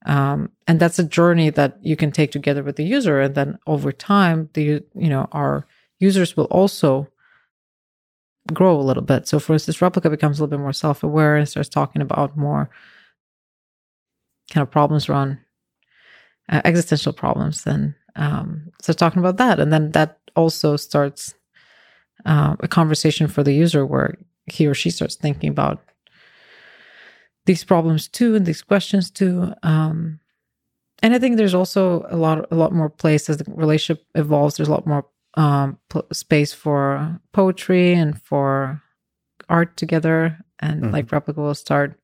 um, 0.06 0.50
and 0.66 0.80
that's 0.80 0.98
a 0.98 1.04
journey 1.04 1.50
that 1.50 1.78
you 1.82 1.94
can 1.94 2.10
take 2.10 2.32
together 2.32 2.62
with 2.62 2.76
the 2.76 2.84
user. 2.84 3.20
And 3.20 3.34
then 3.34 3.58
over 3.66 3.92
time 3.92 4.48
the 4.54 4.82
you 4.94 5.08
know 5.08 5.28
our 5.32 5.66
users 5.98 6.36
will 6.36 6.46
also 6.46 7.08
grow 8.54 8.78
a 8.78 8.82
little 8.82 9.02
bit. 9.02 9.28
So 9.28 9.38
for 9.38 9.52
instance 9.54 9.78
Replika 9.78 10.10
becomes 10.10 10.38
a 10.38 10.42
little 10.42 10.58
bit 10.58 10.62
more 10.62 10.72
self-aware 10.72 11.36
and 11.36 11.48
starts 11.48 11.68
talking 11.68 12.02
about 12.02 12.36
more 12.36 12.70
kind 14.50 14.62
of 14.62 14.70
problems 14.70 15.08
around 15.08 15.38
uh, 16.48 16.60
existential 16.64 17.12
problems 17.12 17.66
and 17.66 17.94
um, 18.16 18.72
so 18.82 18.92
talking 18.92 19.20
about 19.20 19.36
that. 19.36 19.60
And 19.60 19.72
then 19.72 19.92
that 19.92 20.18
also 20.34 20.76
starts 20.76 21.34
uh, 22.26 22.56
a 22.60 22.68
conversation 22.68 23.28
for 23.28 23.42
the 23.42 23.54
user 23.54 23.86
where 23.86 24.16
he 24.46 24.66
or 24.66 24.74
she 24.74 24.90
starts 24.90 25.14
thinking 25.14 25.50
about 25.50 25.82
these 27.46 27.64
problems 27.64 28.08
too 28.08 28.34
and 28.34 28.46
these 28.46 28.62
questions 28.62 29.10
too. 29.10 29.52
Um, 29.62 30.20
and 31.02 31.14
i 31.14 31.18
think 31.18 31.36
there's 31.36 31.54
also 31.54 32.04
a 32.10 32.16
lot 32.16 32.46
a 32.50 32.54
lot 32.54 32.72
more 32.72 32.90
place 32.90 33.30
as 33.30 33.38
the 33.38 33.44
relationship 33.48 34.04
evolves. 34.14 34.56
There's 34.56 34.68
a 34.68 34.72
lot 34.72 34.86
more 34.86 35.06
um, 35.34 35.78
pl- 35.88 36.06
space 36.12 36.52
for 36.52 37.20
poetry 37.32 37.92
and 37.92 38.20
for 38.20 38.82
art 39.48 39.76
together 39.76 40.38
and 40.60 40.82
Mhm. 40.84 40.92
like 40.92 41.12
replica 41.12 41.40
will 41.40 41.54
start 41.54 41.98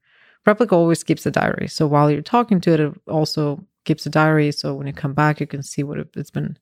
replica 0.46 0.74
always 0.74 1.02
keeps 1.02 1.26
a 1.26 1.30
diary 1.30 1.68
so 1.68 1.86
while 1.86 2.10
you're 2.10 2.22
talking 2.22 2.60
to 2.60 2.72
it 2.72 2.80
it 2.80 2.92
also 3.08 3.64
keeps 3.84 4.06
a 4.06 4.10
diary 4.10 4.50
so 4.52 4.74
when 4.74 4.86
you 4.86 4.92
come 4.92 5.12
back 5.14 5.40
you 5.40 5.46
can 5.46 5.62
see 5.62 5.82
what 5.82 5.98
it, 5.98 6.08
it's 6.16 6.30
been 6.30 6.56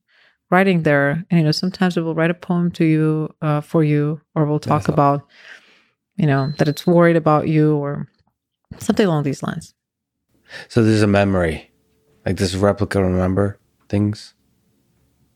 writing 0.51 0.83
there 0.83 1.25
and 1.31 1.39
you 1.39 1.45
know 1.45 1.53
sometimes 1.53 1.97
it 1.97 2.03
will 2.03 2.15
write 2.15 2.31
a 2.31 2.35
poem 2.35 2.71
to 2.71 2.85
you 2.85 3.29
uh, 3.43 3.61
for 3.61 3.83
you 3.85 4.21
or 4.35 4.45
we'll 4.45 4.59
talk 4.61 4.89
all. 4.89 4.95
about 4.95 5.29
you 6.17 6.27
know 6.27 6.53
that 6.59 6.69
it's 6.69 6.87
worried 6.87 7.17
about 7.17 7.49
you 7.49 7.77
or 7.77 8.07
something 8.79 9.07
along 9.07 9.23
these 9.25 9.43
lines 9.43 9.75
So 10.69 10.85
there's 10.85 11.03
a 11.03 11.07
memory. 11.07 11.71
Like 12.27 12.37
this 12.37 12.55
replica 12.55 13.03
remember 13.03 13.59
things. 13.89 14.34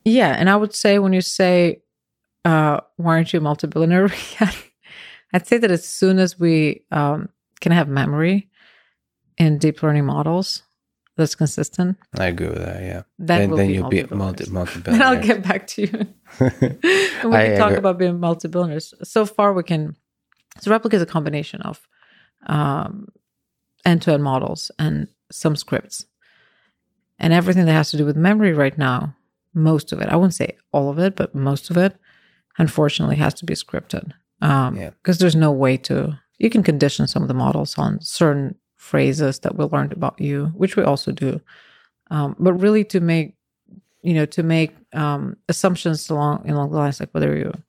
Yeah 0.08 0.34
and 0.38 0.48
i 0.50 0.56
would 0.56 0.74
say 0.74 0.98
when 0.98 1.12
you 1.12 1.20
say 1.20 1.82
uh 2.44 2.80
why 2.96 3.16
aren't 3.16 3.32
you 3.32 3.40
multi-billionaire 3.40 4.10
yet 4.40 4.56
i'd 5.32 5.46
say 5.46 5.58
that 5.58 5.70
as 5.70 5.86
soon 5.86 6.18
as 6.18 6.38
we 6.38 6.84
um 6.90 7.28
can 7.60 7.72
have 7.72 7.88
memory 7.88 8.48
in 9.36 9.58
deep 9.58 9.82
learning 9.82 10.06
models 10.06 10.62
that's 11.16 11.34
consistent 11.34 11.96
I 12.16 12.26
agree 12.26 12.46
with 12.48 12.58
that. 12.58 12.80
Yeah. 12.80 13.02
then, 13.18 13.40
then 13.40 13.48
we'll 13.50 13.58
then 13.58 13.66
be 13.68 13.74
you'll 13.74 13.88
be 13.88 14.04
multi 14.04 14.50
multi 14.50 14.80
then 14.84 15.02
i'll 15.02 15.20
get 15.20 15.42
back 15.42 15.66
to 15.68 15.82
you 15.82 16.06
and 16.40 17.30
we 17.30 17.36
I 17.36 17.46
can 17.46 17.58
talk 17.58 17.68
agree. 17.68 17.78
about 17.78 17.98
being 17.98 18.20
multi-billionaires. 18.20 18.94
So 19.02 19.26
far, 19.26 19.52
we 19.52 19.62
can. 19.62 19.96
So 20.60 20.70
Replika 20.70 20.94
is 20.94 21.02
a 21.02 21.06
combination 21.06 21.62
of 21.62 21.86
um, 22.46 23.08
end-to-end 23.84 24.22
models 24.22 24.70
and 24.78 25.08
some 25.30 25.56
scripts, 25.56 26.06
and 27.18 27.32
everything 27.32 27.66
that 27.66 27.72
has 27.72 27.90
to 27.92 27.96
do 27.96 28.04
with 28.04 28.16
memory 28.16 28.52
right 28.52 28.76
now. 28.76 29.14
Most 29.54 29.92
of 29.92 30.00
it, 30.00 30.08
I 30.08 30.16
wouldn't 30.16 30.34
say 30.34 30.56
all 30.72 30.90
of 30.90 30.98
it, 30.98 31.16
but 31.16 31.34
most 31.34 31.70
of 31.70 31.76
it, 31.76 31.96
unfortunately, 32.58 33.16
has 33.16 33.34
to 33.34 33.44
be 33.44 33.54
scripted. 33.54 34.12
Um, 34.40 34.76
Yeah. 34.76 34.90
because 34.90 35.18
there's 35.18 35.36
no 35.36 35.52
way 35.52 35.76
to. 35.78 36.18
You 36.38 36.50
can 36.50 36.62
condition 36.62 37.08
some 37.08 37.22
of 37.22 37.28
the 37.28 37.34
models 37.34 37.76
on 37.78 38.00
certain 38.00 38.54
phrases 38.76 39.40
that 39.40 39.56
we 39.56 39.64
learned 39.64 39.92
about 39.92 40.20
you, 40.20 40.46
which 40.54 40.76
we 40.76 40.84
also 40.84 41.10
do. 41.10 41.40
Um, 42.10 42.36
but 42.38 42.52
really, 42.54 42.84
to 42.84 43.00
make 43.00 43.34
you 44.02 44.14
know 44.14 44.26
to 44.26 44.42
make 44.44 44.76
um, 44.94 45.36
assumptions 45.48 46.08
along 46.08 46.48
along 46.48 46.70
the 46.70 46.76
lines 46.78 47.00
like 47.00 47.10
whether 47.12 47.36
you're 47.36 47.62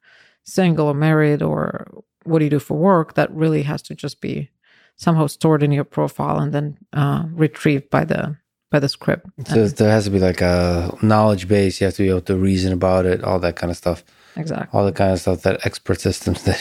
single 0.44 0.88
or 0.88 0.94
married 0.94 1.42
or 1.42 1.88
what 2.24 2.40
do 2.40 2.46
you 2.46 2.52
do 2.52 2.60
for 2.60 2.78
work 2.78 3.16
that 3.16 3.32
really 3.34 3.64
has 3.64 3.82
to 3.82 3.96
just 3.96 4.22
be 4.22 4.50
somehow 4.96 5.26
stored 5.28 5.64
in 5.64 5.72
your 5.72 5.84
profile 5.84 6.38
and 6.40 6.54
then 6.54 6.78
uh, 6.94 7.24
retrieved 7.32 7.90
by 7.90 8.06
the 8.06 8.36
by 8.72 8.80
the 8.80 8.90
script 8.90 9.26
So 9.48 9.68
there 9.68 9.90
has 9.92 10.06
to 10.06 10.12
be 10.12 10.20
like 10.20 10.42
a 10.42 10.96
knowledge 11.02 11.48
base. 11.48 11.82
You 11.82 11.86
have 11.86 11.96
to 11.96 12.04
be 12.04 12.10
able 12.10 12.22
to 12.22 12.38
reason 12.38 12.72
about 12.74 13.06
it, 13.06 13.24
all 13.24 13.40
that 13.40 13.56
kind 13.56 13.72
of 13.72 13.78
stuff. 13.78 14.04
exactly 14.36 14.70
All 14.78 14.86
the 14.86 14.92
kind 14.92 15.12
of 15.12 15.20
stuff 15.20 15.42
that 15.44 15.66
expert 15.66 16.00
systems 16.02 16.44
that 16.44 16.60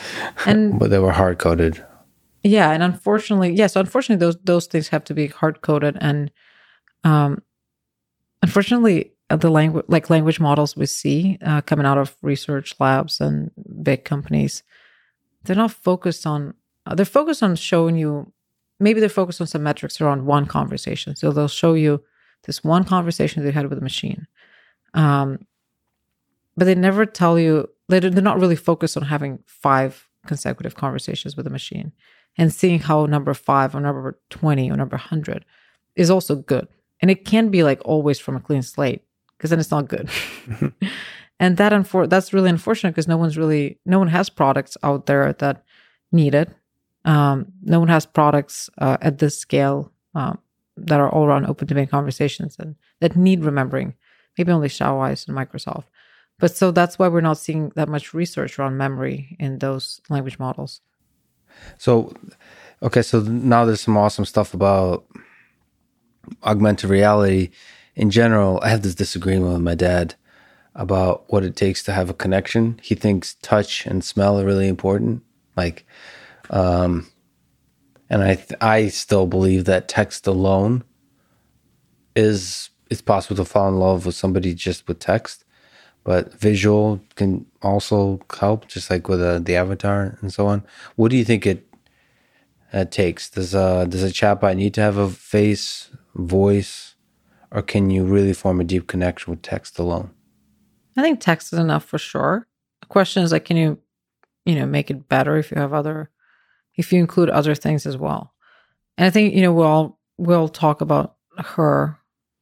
and 0.46 0.78
but 0.78 0.90
they 0.90 0.98
were 1.00 1.12
hard 1.12 1.38
coded. 1.38 1.84
yeah 2.44 2.70
and 2.70 2.82
unfortunately 2.82 3.50
yes 3.52 3.74
unfortunately 3.76 4.24
those 4.24 4.36
those 4.44 4.66
things 4.70 4.88
have 4.88 5.02
to 5.04 5.14
be 5.14 5.26
hard 5.26 5.60
coded 5.60 5.96
and 6.00 6.30
um 7.04 7.42
unfortunately 8.42 9.12
uh, 9.30 9.36
the 9.36 9.50
language 9.50 9.84
like 9.88 10.08
language 10.10 10.38
models 10.40 10.76
we 10.76 10.86
see 10.86 11.38
uh, 11.42 11.60
coming 11.62 11.84
out 11.86 11.98
of 11.98 12.16
research 12.22 12.74
labs 12.78 13.20
and 13.20 13.50
big 13.82 14.04
companies 14.04 14.62
they're 15.42 15.56
not 15.56 15.72
focused 15.72 16.24
on 16.26 16.54
they're 16.94 17.04
focused 17.04 17.42
on 17.42 17.54
showing 17.56 17.96
you 17.96 18.32
maybe 18.80 19.00
they're 19.00 19.08
focused 19.08 19.40
on 19.40 19.46
some 19.46 19.62
metrics 19.62 20.00
around 20.00 20.26
one 20.26 20.46
conversation. 20.46 21.16
So 21.16 21.32
they'll 21.32 21.48
show 21.48 21.74
you 21.74 22.02
this 22.44 22.62
one 22.62 22.84
conversation 22.84 23.42
they 23.44 23.50
had 23.50 23.68
with 23.68 23.78
a 23.78 23.82
machine. 23.82 24.26
Um 24.94 25.46
but 26.56 26.64
they 26.64 26.74
never 26.74 27.06
tell 27.06 27.38
you 27.38 27.68
they- 27.88 28.00
they're 28.00 28.22
not 28.22 28.40
really 28.40 28.56
focused 28.56 28.96
on 28.96 29.04
having 29.04 29.38
five 29.46 30.08
consecutive 30.26 30.74
conversations 30.74 31.36
with 31.36 31.46
a 31.46 31.50
machine. 31.50 31.92
And 32.36 32.52
seeing 32.52 32.80
how 32.80 33.06
number 33.06 33.32
five 33.34 33.74
or 33.74 33.80
number 33.80 34.18
20 34.30 34.70
or 34.70 34.76
number 34.76 34.96
100 34.96 35.44
is 35.96 36.10
also 36.10 36.36
good. 36.36 36.68
And 37.00 37.10
it 37.10 37.24
can 37.24 37.48
be 37.48 37.62
like 37.62 37.80
always 37.84 38.18
from 38.18 38.36
a 38.36 38.40
clean 38.40 38.62
slate 38.62 39.02
because 39.36 39.50
then 39.50 39.58
it's 39.60 39.70
not 39.70 39.88
good. 39.88 40.08
And 41.40 41.56
that 41.58 41.72
unfor- 41.72 42.08
that's 42.10 42.32
really 42.32 42.50
unfortunate 42.50 42.90
because 42.90 43.06
no 43.08 43.16
one's 43.16 43.38
really 43.38 43.78
no 43.86 43.98
one 44.00 44.08
has 44.08 44.28
products 44.28 44.76
out 44.82 45.06
there 45.06 45.32
that 45.34 45.62
need 46.10 46.34
it 46.34 46.50
um, 47.04 47.52
no 47.62 47.78
one 47.78 47.88
has 47.88 48.06
products 48.06 48.68
uh, 48.78 48.96
at 49.00 49.18
this 49.18 49.38
scale 49.38 49.92
um, 50.14 50.38
that 50.76 51.00
are 51.00 51.10
all 51.10 51.24
around 51.24 51.46
open 51.46 51.66
domain 51.66 51.86
conversations 51.86 52.56
and 52.58 52.76
that 53.00 53.16
need 53.16 53.44
remembering 53.44 53.94
maybe 54.36 54.52
only 54.52 54.68
XiaoIce 54.68 55.26
and 55.26 55.36
microsoft 55.36 55.84
but 56.38 56.54
so 56.56 56.70
that's 56.70 56.98
why 56.98 57.08
we're 57.08 57.20
not 57.20 57.38
seeing 57.38 57.70
that 57.74 57.88
much 57.88 58.14
research 58.14 58.58
around 58.58 58.76
memory 58.76 59.36
in 59.40 59.58
those 59.58 60.00
language 60.08 60.38
models 60.38 60.80
So, 61.78 62.14
okay, 62.82 63.02
so 63.02 63.20
now 63.20 63.64
there's 63.64 63.80
some 63.80 63.96
awesome 63.96 64.24
stuff 64.24 64.54
about 64.54 65.04
augmented 66.44 66.90
reality 66.90 67.50
in 67.94 68.10
general. 68.10 68.60
I 68.62 68.68
have 68.68 68.82
this 68.82 68.94
disagreement 68.94 69.52
with 69.52 69.62
my 69.62 69.74
dad 69.74 70.14
about 70.74 71.24
what 71.28 71.44
it 71.44 71.56
takes 71.56 71.82
to 71.84 71.92
have 71.92 72.10
a 72.10 72.14
connection. 72.14 72.78
He 72.82 72.94
thinks 72.94 73.34
touch 73.42 73.86
and 73.86 74.04
smell 74.04 74.38
are 74.40 74.44
really 74.44 74.68
important. 74.68 75.22
Like, 75.56 75.86
um, 76.50 77.06
and 78.10 78.22
I 78.22 78.34
th- 78.34 78.60
I 78.60 78.88
still 78.88 79.26
believe 79.26 79.64
that 79.66 79.88
text 79.88 80.26
alone 80.26 80.84
is 82.16 82.70
it's 82.90 83.02
possible 83.02 83.36
to 83.36 83.44
fall 83.44 83.68
in 83.68 83.76
love 83.76 84.06
with 84.06 84.14
somebody 84.14 84.54
just 84.54 84.88
with 84.88 84.98
text, 84.98 85.44
but 86.04 86.32
visual 86.34 87.00
can 87.16 87.44
also 87.62 88.20
help, 88.38 88.66
just 88.66 88.90
like 88.90 89.08
with 89.08 89.20
uh, 89.20 89.38
the 89.40 89.56
avatar 89.56 90.16
and 90.20 90.32
so 90.32 90.46
on. 90.46 90.64
What 90.96 91.10
do 91.10 91.16
you 91.16 91.24
think 91.24 91.46
it 91.46 91.66
uh, 92.72 92.84
takes? 92.86 93.30
Does 93.30 93.54
uh 93.54 93.84
does 93.84 94.02
a 94.02 94.08
chatbot 94.08 94.56
need 94.56 94.74
to 94.74 94.80
have 94.80 94.96
a 94.96 95.10
face, 95.10 95.90
voice, 96.14 96.94
or 97.50 97.62
can 97.62 97.90
you 97.90 98.04
really 98.04 98.32
form 98.32 98.60
a 98.60 98.64
deep 98.64 98.86
connection 98.86 99.30
with 99.30 99.42
text 99.42 99.78
alone? 99.78 100.10
I 100.96 101.02
think 101.02 101.20
text 101.20 101.52
is 101.52 101.58
enough 101.58 101.84
for 101.84 101.98
sure. 101.98 102.48
The 102.80 102.86
question 102.86 103.22
is 103.22 103.32
like, 103.32 103.44
can 103.44 103.56
you, 103.56 103.78
you 104.44 104.56
know, 104.56 104.66
make 104.66 104.90
it 104.90 105.08
better 105.08 105.36
if 105.36 105.50
you 105.50 105.58
have 105.58 105.72
other, 105.72 106.10
if 106.78 106.90
you 106.92 107.00
include 107.00 107.28
other 107.28 107.54
things 107.54 107.84
as 107.84 107.98
well? 107.98 108.32
And 108.96 109.06
I 109.06 109.10
think, 109.10 109.34
you 109.34 109.42
know, 109.42 109.52
we'll, 109.52 109.98
we'll 110.16 110.48
talk 110.48 110.80
about 110.80 111.16
her. 111.36 111.98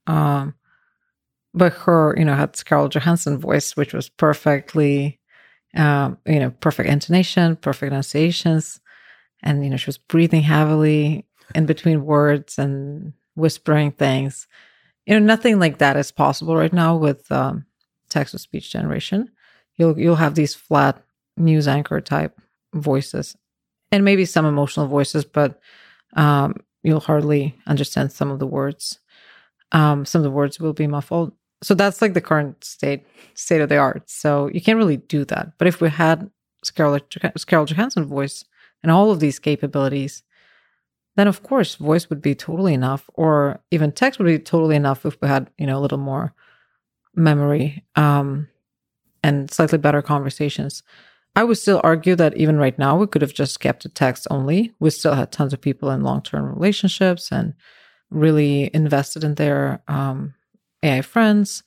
Um, 0.07 0.55
but 1.53 1.73
her, 1.73 2.15
you 2.17 2.25
know, 2.25 2.37
had 2.37 2.55
Scarlett 2.55 2.93
Johansson 2.93 3.39
voice, 3.39 3.77
which 3.77 3.93
was 3.93 4.09
perfectly, 4.09 5.19
um, 5.75 6.19
you 6.25 6.39
know, 6.39 6.51
perfect 6.51 6.89
intonation, 6.89 7.57
perfect 7.57 7.91
enunciations. 7.91 8.81
And, 9.43 9.65
you 9.65 9.71
know, 9.71 9.77
she 9.77 9.89
was 9.89 9.99
breathing 9.99 10.43
heavily 10.43 11.27
in 11.55 11.67
between 11.67 12.05
words 12.05 12.59
and 12.59 13.15
whispering 13.35 13.93
things. 13.93 14.47
You 15.07 15.19
know, 15.19 15.25
nothing 15.25 15.59
like 15.59 15.79
that 15.79 15.97
is 15.97 16.13
possible 16.13 16.57
right 16.57 16.73
now 16.73 16.97
with 16.97 17.31
um, 17.33 17.65
text 18.09 18.33
to 18.33 18.39
speech 18.39 18.71
generation. 18.73 19.31
You'll 19.77 19.99
you'll 19.99 20.17
have 20.17 20.35
these 20.35 20.55
flat 20.55 21.03
news 21.37 21.69
anchor 21.69 22.01
type 22.01 22.41
voices, 22.75 23.37
and 23.93 24.05
maybe 24.05 24.25
some 24.25 24.47
emotional 24.47 24.87
voices, 24.87 25.25
but 25.25 25.61
um, 26.17 26.55
you'll 26.83 27.01
hardly 27.01 27.55
understand 27.67 28.13
some 28.13 28.31
of 28.31 28.39
the 28.39 28.47
words. 28.47 28.99
Um, 29.73 30.05
some 30.05 30.21
of 30.21 30.25
the 30.25 30.31
words 30.31 30.61
will 30.61 30.73
be 30.73 30.87
muffled. 30.87 31.33
So 31.63 31.75
that's 31.75 32.03
like 32.03 32.15
the 32.15 32.21
current 32.21 32.63
state 32.65 33.07
state 33.35 33.61
of 33.61 33.69
the 33.69 33.79
art. 33.79 34.09
So 34.09 34.49
you 34.53 34.61
can't 34.61 34.79
really 34.79 34.99
do 34.99 35.25
that. 35.27 35.53
But 35.59 35.69
if 35.69 35.81
we 35.81 35.89
had 35.89 36.31
Scarlett 36.63 37.13
Scarlett 37.37 37.71
Johansson 37.71 38.05
voice 38.05 38.45
and 38.83 38.93
all 38.93 39.11
of 39.11 39.21
these 39.21 39.39
capabilities, 39.39 40.23
then 41.17 41.29
of 41.29 41.43
course 41.43 41.77
voice 41.77 42.09
would 42.11 42.21
be 42.21 42.35
totally 42.35 42.75
enough, 42.75 43.09
or 43.15 43.61
even 43.71 43.91
text 43.91 44.19
would 44.19 44.27
be 44.27 44.39
totally 44.39 44.77
enough 44.77 45.07
if 45.07 45.17
we 45.21 45.29
had 45.29 45.51
you 45.59 45.67
know 45.67 45.79
a 45.79 45.81
little 45.81 45.99
more 45.99 46.35
memory 47.15 47.83
um, 47.97 48.49
and 49.23 49.51
slightly 49.51 49.79
better 49.79 50.03
conversations. 50.03 50.83
I 51.37 51.45
would 51.45 51.59
still 51.59 51.83
argue 51.85 52.17
that 52.17 52.35
even 52.39 52.57
right 52.57 52.79
now, 52.79 52.97
we 52.97 53.07
could 53.07 53.21
have 53.21 53.35
just 53.35 53.61
kept 53.61 53.85
it 53.85 53.95
text 53.95 54.27
only. 54.31 54.73
We 54.81 54.89
still 54.89 55.13
had 55.13 55.31
tons 55.31 55.53
of 55.53 55.61
people 55.61 55.91
in 55.91 56.01
long 56.03 56.23
term 56.23 56.47
relationships 56.47 57.31
and 57.31 57.53
really 58.11 58.71
invested 58.73 59.23
in 59.23 59.35
their 59.35 59.83
um, 59.87 60.35
AI 60.83 61.03
friends. 61.03 61.63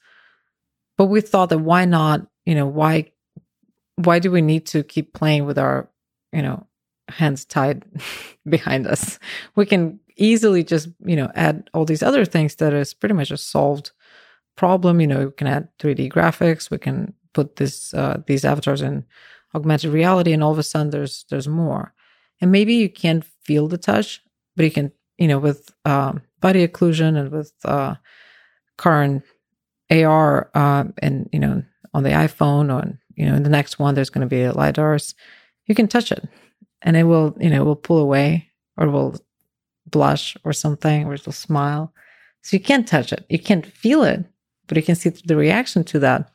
But 0.98 1.06
we 1.06 1.22
thought 1.22 1.50
that 1.50 1.60
why 1.60 1.86
not, 1.86 2.26
you 2.46 2.56
know, 2.56 2.66
why 2.66 3.12
why 3.96 4.18
do 4.18 4.32
we 4.32 4.42
need 4.42 4.66
to 4.68 4.82
keep 4.82 5.14
playing 5.14 5.46
with 5.46 5.60
our, 5.60 5.90
you 6.32 6.42
know, 6.42 6.66
hands 7.10 7.46
tied 7.46 7.86
behind 8.50 8.88
us? 8.88 9.20
We 9.56 9.68
can 9.68 10.00
easily 10.18 10.64
just, 10.64 10.90
you 11.06 11.16
know, 11.16 11.32
add 11.36 11.70
all 11.76 11.86
these 11.86 12.02
other 12.02 12.26
things 12.26 12.56
that 12.56 12.74
is 12.74 12.96
pretty 12.96 13.14
much 13.14 13.30
a 13.30 13.38
solved 13.38 13.92
problem. 14.58 15.00
You 15.00 15.08
know, 15.08 15.26
we 15.28 15.32
can 15.32 15.48
add 15.48 15.68
3D 15.78 16.12
graphics, 16.12 16.72
we 16.72 16.80
can 16.80 17.14
put 17.34 17.58
this 17.58 17.94
uh, 17.94 18.24
these 18.26 18.44
avatars 18.44 18.82
in 18.82 19.06
augmented 19.56 19.92
reality, 19.92 20.34
and 20.34 20.44
all 20.44 20.52
of 20.52 20.60
a 20.60 20.64
sudden 20.64 20.92
there's 20.92 21.26
there's 21.30 21.48
more. 21.48 21.94
And 22.42 22.52
maybe 22.52 22.76
you 22.76 22.90
can't 22.90 23.26
feel 23.44 23.68
the 23.68 23.78
touch, 23.78 24.22
but 24.56 24.64
you 24.64 24.72
can, 24.72 24.92
you 25.18 25.28
know, 25.28 25.40
with 25.40 25.70
um, 25.86 26.22
body 26.40 26.66
occlusion 26.68 27.18
and 27.18 27.32
with 27.32 27.54
uh, 27.66 27.96
current 28.78 29.24
AR, 29.92 30.50
uh, 30.54 30.86
and 31.00 31.30
you 31.32 31.40
know, 31.40 31.64
on 31.94 32.04
the 32.04 32.10
iPhone 32.12 32.74
or 32.74 32.98
you 33.16 33.26
know, 33.26 33.36
in 33.36 33.44
the 33.44 33.50
next 33.50 33.80
one 33.80 33.96
there's 33.96 34.10
going 34.10 34.28
to 34.28 34.36
be 34.36 34.44
a 34.44 34.54
lidars. 34.54 35.14
You 35.66 35.76
can 35.76 35.88
touch 35.88 36.12
it, 36.12 36.28
and 36.82 36.96
it 36.96 37.04
will, 37.04 37.36
you 37.40 37.50
know, 37.50 37.64
will 37.64 37.76
pull 37.76 38.00
away 38.00 38.50
or 38.78 38.90
will 38.90 39.20
blush 39.86 40.38
or 40.44 40.54
something, 40.54 41.06
or 41.06 41.14
it'll 41.14 41.32
smile. 41.32 41.94
So 42.42 42.56
you 42.56 42.64
can't 42.64 42.88
touch 42.88 43.12
it, 43.12 43.26
you 43.30 43.40
can't 43.40 43.66
feel 43.66 44.04
it, 44.04 44.24
but 44.68 44.78
you 44.78 44.84
can 44.84 44.96
see 44.96 45.10
the 45.10 45.36
reaction 45.36 45.84
to 45.86 46.00
that. 46.00 46.32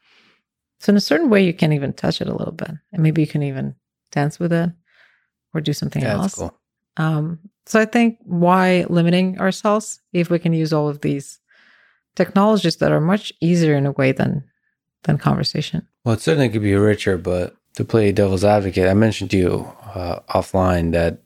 So 0.84 0.90
in 0.90 0.98
a 0.98 1.00
certain 1.00 1.30
way, 1.30 1.42
you 1.42 1.54
can 1.54 1.72
even 1.72 1.94
touch 1.94 2.20
it 2.20 2.28
a 2.28 2.34
little 2.34 2.52
bit, 2.52 2.68
and 2.92 3.02
maybe 3.02 3.22
you 3.22 3.26
can 3.26 3.42
even 3.42 3.74
dance 4.12 4.38
with 4.38 4.52
it 4.52 4.70
or 5.54 5.62
do 5.62 5.72
something 5.72 6.02
Yeah, 6.02 6.12
else. 6.12 6.34
cool. 6.34 6.54
Um, 6.98 7.38
so 7.64 7.80
I 7.80 7.86
think 7.86 8.18
why 8.20 8.84
limiting 8.90 9.40
ourselves 9.40 10.02
if 10.12 10.28
we 10.28 10.38
can 10.38 10.52
use 10.52 10.74
all 10.74 10.90
of 10.90 11.00
these 11.00 11.40
technologies 12.16 12.76
that 12.76 12.92
are 12.92 13.00
much 13.00 13.32
easier 13.40 13.74
in 13.76 13.86
a 13.86 13.92
way 13.92 14.12
than 14.12 14.44
than 15.04 15.16
conversation. 15.16 15.88
Well, 16.04 16.16
it 16.16 16.20
certainly 16.20 16.50
could 16.50 16.60
be 16.60 16.74
richer, 16.74 17.16
but 17.16 17.56
to 17.76 17.84
play 17.86 18.12
devil's 18.12 18.44
advocate, 18.44 18.86
I 18.86 18.92
mentioned 18.92 19.30
to 19.30 19.38
you 19.38 19.72
uh, 19.94 20.20
offline 20.28 20.92
that 20.92 21.22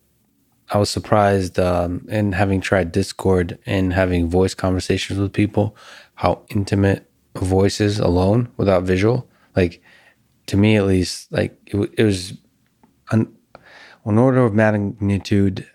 I 0.70 0.78
was 0.78 0.88
surprised 0.88 1.58
um, 1.58 2.06
in 2.08 2.30
having 2.30 2.60
tried 2.60 2.92
Discord 2.92 3.58
and 3.66 3.92
having 3.92 4.30
voice 4.30 4.54
conversations 4.54 5.18
with 5.18 5.32
people, 5.32 5.74
how 6.14 6.42
intimate 6.48 7.10
voices 7.34 7.98
alone 7.98 8.52
without 8.56 8.84
visual. 8.84 9.28
Like, 9.60 9.82
to 10.46 10.56
me 10.56 10.76
at 10.76 10.86
least, 10.86 11.32
like 11.38 11.52
it, 11.66 11.76
it 12.00 12.04
was 12.04 12.20
an, 13.10 13.20
an 14.04 14.18
order 14.18 14.42
of 14.44 14.54
magnitude 14.54 15.66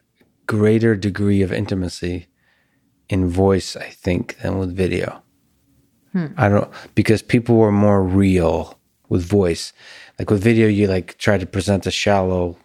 greater 0.45 0.95
degree 0.95 1.42
of 1.42 1.52
intimacy 1.52 2.28
in 3.10 3.30
voice, 3.30 3.76
I 3.76 3.90
think, 4.06 4.38
than 4.42 4.58
with 4.60 4.76
video. 4.76 5.22
I 6.38 6.48
don't 6.50 6.70
because 6.95 7.22
people 7.24 7.56
were 7.58 7.72
more 7.72 8.03
real 8.03 8.80
with 9.10 9.24
voice. 9.26 9.74
Like 10.20 10.30
with 10.30 10.44
video, 10.44 10.68
you 10.68 10.88
like 10.88 11.18
try 11.18 11.38
to 11.40 11.45
present 11.45 11.88
a 11.88 11.92
shallow, 11.92 12.58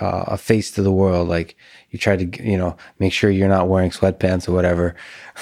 uh, 0.00 0.24
a 0.26 0.36
face 0.36 0.70
to 0.72 0.82
the 0.82 0.92
world. 0.92 1.26
Like 1.28 1.56
you 1.90 1.98
try 1.98 2.16
to, 2.22 2.26
you 2.50 2.58
know, 2.58 2.76
make 2.98 3.14
sure 3.14 3.30
you're 3.30 3.56
not 3.56 3.68
wearing 3.68 3.90
sweatpants 3.90 4.46
or 4.48 4.52
whatever. 4.52 4.94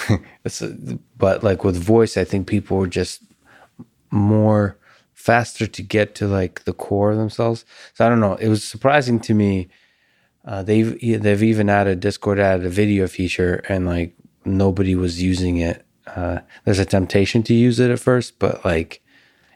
A- 0.45 0.99
but 1.17 1.43
like 1.43 1.65
with 1.65 1.77
voice, 1.77 2.17
I 2.17 2.25
think 2.25 2.47
people 2.47 2.77
were 2.77 2.87
just 3.01 3.23
more 4.13 4.78
faster 5.19 5.67
to 5.67 5.83
get 5.83 6.15
to 6.15 6.29
like 6.29 6.63
the 6.65 6.73
core 6.73 7.11
of 7.11 7.19
themselves. 7.19 7.65
So 7.95 8.07
I 8.07 8.09
don't 8.09 8.21
know. 8.21 8.37
It 8.37 8.49
was 8.49 8.63
surprising 8.63 9.19
to 9.21 9.35
me. 9.35 9.69
Uh, 10.45 10.63
they've 10.63 10.99
they've 11.23 11.43
even 11.43 11.69
added 11.69 11.99
Discord 11.99 12.39
added 12.39 12.65
a 12.65 12.71
video 12.71 13.09
feature 13.09 13.57
and 13.69 13.85
like 13.85 14.15
nobody 14.45 14.95
was 14.95 15.21
using 15.21 15.57
it. 15.57 15.85
Uh, 16.07 16.39
there's 16.65 16.79
a 16.79 16.85
temptation 16.85 17.43
to 17.43 17.53
use 17.53 17.81
it 17.81 17.91
at 17.91 17.99
first, 17.99 18.39
but 18.39 18.65
like 18.65 19.03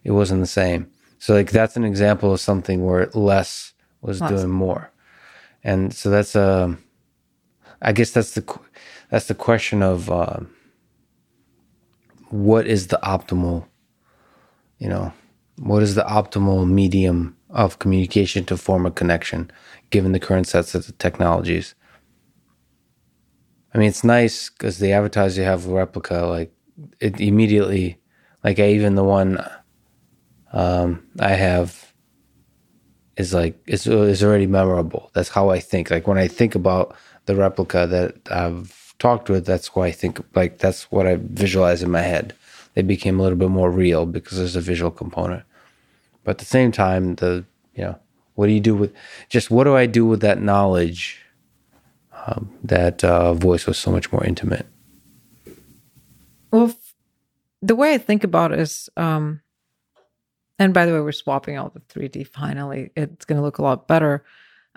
it 0.02 0.10
wasn't 0.10 0.40
the 0.40 0.48
same. 0.48 0.90
So 1.18 1.32
like 1.32 1.52
that's 1.52 1.76
an 1.76 1.84
example 1.84 2.32
of 2.32 2.40
something 2.40 2.84
where 2.84 3.08
less 3.14 3.72
was 4.00 4.20
doing 4.20 4.50
more, 4.50 4.90
and 5.62 5.94
so 5.94 6.10
that's 6.10 6.34
um, 6.34 6.82
I 7.80 7.92
guess 7.92 8.10
that's 8.10 8.34
the 8.34 8.44
that's 9.10 9.28
the 9.28 9.36
question 9.36 9.80
of 9.80 10.10
um, 10.10 10.50
what 12.30 12.66
is 12.66 12.88
the 12.88 12.98
optimal, 13.04 13.66
you 14.78 14.88
know, 14.88 15.12
what 15.62 15.82
is 15.82 15.94
the 15.94 16.02
optimal 16.02 16.68
medium 16.68 17.36
of 17.50 17.78
communication 17.78 18.44
to 18.46 18.56
form 18.56 18.84
a 18.84 18.90
connection, 18.90 19.50
given 19.90 20.12
the 20.12 20.18
current 20.18 20.48
sets 20.48 20.74
of 20.74 20.98
technologies. 20.98 21.74
I 23.72 23.78
mean, 23.78 23.88
it's 23.88 24.04
nice 24.04 24.50
because 24.50 24.78
the 24.78 24.92
avatars 24.92 25.38
you 25.38 25.44
have 25.44 25.66
with 25.66 25.76
Replika, 25.76 26.28
like 26.28 26.52
it 27.00 27.20
immediately, 27.20 27.98
like 28.42 28.58
I, 28.58 28.70
even 28.70 28.96
the 28.96 29.04
one 29.04 29.38
um, 30.52 31.06
I 31.20 31.32
have 31.32 31.92
is 33.16 33.32
like 33.32 33.62
is 33.66 33.86
is 33.86 34.24
already 34.24 34.46
memorable. 34.46 35.10
That's 35.14 35.28
how 35.28 35.50
I 35.50 35.60
think. 35.60 35.90
Like 35.90 36.06
when 36.06 36.18
I 36.18 36.28
think 36.28 36.54
about 36.54 36.96
the 37.26 37.36
replica 37.36 37.86
that 37.86 38.32
I've 38.32 38.94
talked 38.98 39.30
with, 39.30 39.46
that's 39.46 39.74
why 39.74 39.86
I 39.86 39.92
think 39.92 40.20
like 40.34 40.58
that's 40.58 40.90
what 40.90 41.06
I 41.06 41.18
visualize 41.20 41.82
in 41.82 41.90
my 41.90 42.02
head. 42.02 42.34
They 42.74 42.82
became 42.82 43.20
a 43.20 43.22
little 43.22 43.38
bit 43.38 43.50
more 43.50 43.70
real 43.70 44.06
because 44.06 44.38
there's 44.38 44.56
a 44.56 44.60
visual 44.60 44.90
component. 44.90 45.44
But 46.24 46.32
at 46.32 46.38
the 46.38 46.44
same 46.44 46.72
time, 46.72 47.16
the 47.16 47.44
you 47.74 47.84
know, 47.84 47.98
what 48.34 48.46
do 48.46 48.52
you 48.52 48.60
do 48.60 48.74
with 48.74 48.92
just 49.28 49.50
what 49.50 49.64
do 49.64 49.74
I 49.76 49.86
do 49.86 50.04
with 50.06 50.20
that 50.20 50.40
knowledge 50.40 51.20
um, 52.26 52.50
that 52.64 53.02
uh, 53.02 53.34
voice 53.34 53.66
was 53.66 53.78
so 53.78 53.90
much 53.90 54.12
more 54.12 54.24
intimate? 54.24 54.66
Well, 56.50 56.68
f- 56.68 56.94
the 57.62 57.74
way 57.74 57.94
I 57.94 57.98
think 57.98 58.24
about 58.24 58.52
it 58.52 58.60
is, 58.60 58.88
um, 58.96 59.40
and 60.58 60.74
by 60.74 60.86
the 60.86 60.92
way, 60.92 61.00
we're 61.00 61.12
swapping 61.12 61.56
out 61.56 61.74
the 61.74 61.80
3D 61.80 62.26
finally. 62.28 62.90
It's 62.94 63.24
going 63.24 63.36
to 63.38 63.42
look 63.42 63.58
a 63.58 63.62
lot 63.62 63.88
better. 63.88 64.24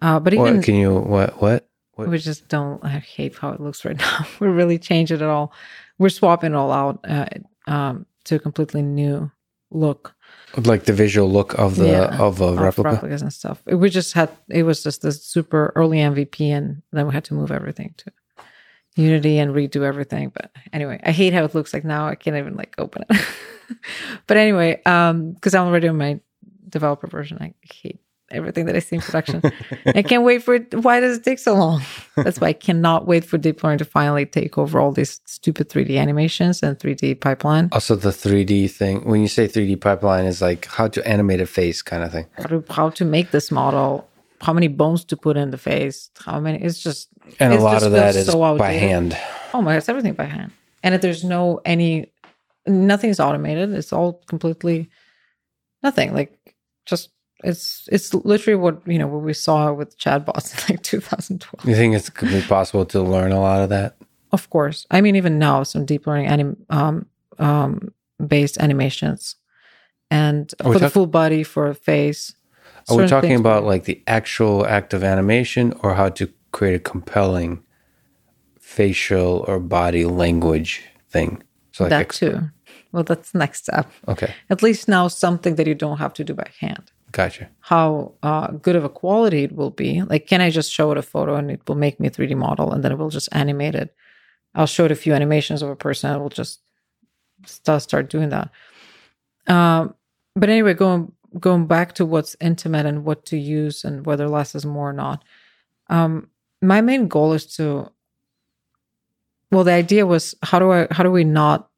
Uh, 0.01 0.19
but 0.19 0.33
even 0.33 0.55
What 0.57 0.63
can 0.63 0.75
you 0.75 0.93
what 0.95 1.41
what? 1.41 1.67
what? 1.93 2.09
we 2.09 2.17
just 2.17 2.47
don't 2.49 2.83
I 2.83 2.89
hate 2.99 3.35
how 3.37 3.51
it 3.51 3.61
looks 3.61 3.85
right 3.85 3.97
now. 3.99 4.27
we 4.39 4.47
really 4.47 4.77
changed 4.79 5.11
it 5.11 5.21
at 5.21 5.29
all. 5.29 5.53
We're 5.97 6.09
swapping 6.09 6.51
it 6.53 6.55
all 6.55 6.71
out 6.71 6.99
uh, 7.07 7.25
um, 7.67 8.05
to 8.25 8.35
a 8.35 8.39
completely 8.39 8.81
new 8.81 9.31
look. 9.71 10.14
Like 10.63 10.85
the 10.85 10.93
visual 10.93 11.29
look 11.29 11.53
of 11.59 11.75
the 11.75 11.87
Yeah, 11.87 12.17
of 12.21 12.39
a 12.41 12.45
of 12.45 12.57
Replika. 12.57 12.83
replicas 12.93 13.21
and 13.21 13.33
stuff. 13.33 13.61
We 13.65 13.89
just 13.89 14.13
had 14.13 14.29
it 14.49 14.63
was 14.63 14.83
just 14.83 15.01
this 15.01 15.23
super 15.23 15.73
early 15.75 15.97
MVP, 15.97 16.41
and 16.49 16.81
then 16.91 17.07
we 17.07 17.13
had 17.13 17.25
to 17.25 17.33
move 17.33 17.51
everything 17.51 17.93
to 17.97 18.11
Unity 18.95 19.39
and 19.39 19.53
redo 19.53 19.81
everything. 19.83 20.29
But 20.29 20.51
anyway, 20.71 21.01
I 21.03 21.11
hate 21.11 21.33
how 21.33 21.43
it 21.43 21.53
looks 21.53 21.73
like 21.73 21.83
now. 21.83 22.07
I 22.07 22.15
can't 22.15 22.37
even 22.37 22.55
like 22.55 22.75
open 22.77 23.03
it. 23.09 23.25
but 24.27 24.37
anyway, 24.37 24.81
um, 24.85 25.33
because 25.33 25.53
I'm 25.53 25.67
already 25.67 25.89
on 25.89 25.97
my 25.97 26.21
developer 26.69 27.07
version, 27.07 27.37
I 27.41 27.53
hate 27.61 27.99
everything 28.35 28.65
that 28.65 28.75
I 28.75 28.79
see 28.79 28.97
in 28.97 29.01
production. 29.01 29.41
I 29.85 30.01
can't 30.01 30.23
wait 30.23 30.43
for 30.43 30.55
it. 30.55 30.73
Why 30.83 30.99
does 30.99 31.17
it 31.17 31.23
take 31.23 31.39
so 31.39 31.55
long? 31.55 31.81
That's 32.15 32.39
why 32.39 32.49
I 32.49 32.53
cannot 32.53 33.07
wait 33.07 33.25
for 33.25 33.37
deep 33.37 33.63
learning 33.63 33.79
to 33.79 33.85
finally 33.85 34.25
take 34.25 34.57
over 34.57 34.79
all 34.79 34.91
these 34.91 35.21
stupid 35.25 35.69
3D 35.69 35.99
animations 35.99 36.61
and 36.61 36.77
3D 36.77 37.19
pipeline. 37.19 37.69
Also, 37.71 37.95
the 37.95 38.09
3D 38.09 38.69
thing. 38.69 39.05
When 39.05 39.21
you 39.21 39.27
say 39.27 39.47
3D 39.47 39.81
pipeline, 39.81 40.25
is 40.25 40.41
like 40.41 40.65
how 40.65 40.87
to 40.87 41.07
animate 41.07 41.41
a 41.41 41.45
face 41.47 41.81
kind 41.81 42.03
of 42.03 42.11
thing. 42.11 42.27
how 42.37 42.45
to, 42.45 42.63
how 42.69 42.89
to 42.91 43.05
make 43.05 43.31
this 43.31 43.51
model 43.51 44.07
how 44.41 44.53
many 44.53 44.67
bones 44.67 45.03
to 45.05 45.17
put 45.17 45.37
in 45.37 45.51
the 45.51 45.57
face, 45.57 46.09
how 46.19 46.39
many. 46.39 46.61
It's 46.61 46.81
just 46.81 47.09
And 47.39 47.53
it 47.53 47.59
a 47.59 47.63
lot 47.63 47.83
of 47.83 47.91
that 47.93 48.15
is 48.15 48.27
so 48.27 48.57
by 48.57 48.73
hand. 48.73 49.17
Oh 49.53 49.61
my, 49.61 49.75
it's 49.75 49.89
everything 49.89 50.13
by 50.13 50.25
hand, 50.25 50.51
and 50.83 50.93
if 50.93 51.01
there's 51.01 51.23
no 51.23 51.61
any, 51.65 52.11
nothing 52.67 53.09
is 53.09 53.19
automated. 53.19 53.73
It's 53.73 53.93
all 53.93 54.21
completely 54.27 54.89
nothing. 55.81 56.13
Like 56.13 56.37
just 56.85 57.09
it's 57.43 57.87
it's 57.91 58.13
literally 58.13 58.55
what 58.55 58.81
you 58.87 58.97
know 58.97 59.07
what 59.07 59.21
we 59.21 59.33
saw 59.33 59.71
with 59.71 59.97
chatbots 59.97 60.53
in 60.69 60.75
like 60.75 60.83
2012. 60.83 61.67
You 61.67 61.75
think 61.75 61.95
it's 61.95 62.09
could 62.09 62.29
be 62.29 62.41
possible 62.41 62.85
to 62.85 63.01
learn 63.01 63.31
a 63.31 63.39
lot 63.39 63.61
of 63.61 63.69
that? 63.69 63.95
Of 64.31 64.49
course. 64.49 64.85
I 64.91 65.01
mean, 65.01 65.15
even 65.15 65.39
now, 65.39 65.63
some 65.63 65.85
deep 65.85 66.07
learning 66.07 66.27
anim, 66.27 66.65
um, 66.69 67.05
um, 67.39 67.93
based 68.25 68.57
animations 68.57 69.35
and 70.11 70.53
for 70.61 70.79
the 70.79 70.89
full 70.89 71.07
body, 71.07 71.43
for 71.43 71.67
a 71.67 71.75
face. 71.75 72.33
Are 72.89 72.97
we 72.97 73.07
talking 73.07 73.29
things 73.29 73.39
about 73.39 73.63
like 73.63 73.85
the 73.85 74.01
actual 74.07 74.65
act 74.65 74.93
of 74.93 75.03
animation 75.03 75.73
or 75.81 75.95
how 75.95 76.09
to 76.09 76.29
create 76.51 76.75
a 76.75 76.79
compelling 76.79 77.63
facial 78.59 79.43
or 79.47 79.59
body 79.59 80.05
language 80.05 80.83
thing? 81.09 81.41
So 81.71 81.85
like 81.85 81.89
that 81.89 82.01
ex- 82.01 82.19
too? 82.19 82.41
Well, 82.91 83.03
that's 83.03 83.31
the 83.31 83.39
next 83.39 83.63
step. 83.63 83.91
okay, 84.07 84.33
At 84.49 84.63
least 84.63 84.87
now, 84.87 85.09
something 85.09 85.55
that 85.55 85.67
you 85.67 85.75
don't 85.75 85.97
have 85.97 86.13
to 86.13 86.23
do 86.23 86.33
by 86.33 86.49
hand. 86.61 86.91
Gotcha. 87.15 87.49
How 87.61 88.13
uh, 88.23 88.47
good 88.47 88.75
of 88.75 88.83
a 88.83 88.89
quality 88.89 89.43
it 89.43 89.55
will 89.55 89.71
be. 89.71 90.01
Like, 90.01 90.27
can 90.27 90.41
I 90.41 90.49
just 90.49 90.71
show 90.71 90.91
it 90.91 90.97
a 90.97 91.01
photo 91.01 91.35
and 91.35 91.49
it 91.49 91.61
will 91.65 91.75
make 91.75 91.97
me 91.97 92.09
a 92.09 92.11
3D 92.11 92.35
model 92.35 92.73
and 92.73 92.83
then 92.83 92.91
it 92.91 92.97
will 92.97 93.09
just 93.09 93.29
animate 93.31 93.73
it? 93.73 93.95
I'll 94.53 94.65
show 94.65 94.83
it 94.83 94.91
a 94.91 94.95
few 94.95 95.13
animations 95.13 95.61
of 95.61 95.69
a 95.69 95.77
person 95.77 96.09
and 96.09 96.19
it 96.19 96.21
will 96.21 96.29
just 96.29 96.59
start 97.79 98.09
doing 98.09 98.29
that. 98.29 98.51
Um, 99.47 99.95
but 100.35 100.49
anyway, 100.49 100.73
going 100.73 101.13
going 101.39 101.67
back 101.67 101.95
to 101.95 102.05
what's 102.05 102.35
intimate 102.41 102.85
and 102.85 103.05
what 103.05 103.25
to 103.25 103.37
use 103.37 103.85
and 103.85 104.05
whether 104.05 104.27
less 104.27 104.55
is 104.55 104.65
more 104.65 104.89
or 104.89 104.93
not. 104.93 105.23
Um, 105.87 106.29
my 106.61 106.81
main 106.81 107.07
goal 107.07 107.33
is 107.33 107.45
to. 107.55 107.91
Well, 109.51 109.63
the 109.63 109.71
idea 109.71 110.05
was 110.05 110.35
how 110.43 110.59
do 110.59 110.71
I 110.71 110.87
how 110.91 111.03
do 111.03 111.11
we 111.11 111.23
not 111.23 111.69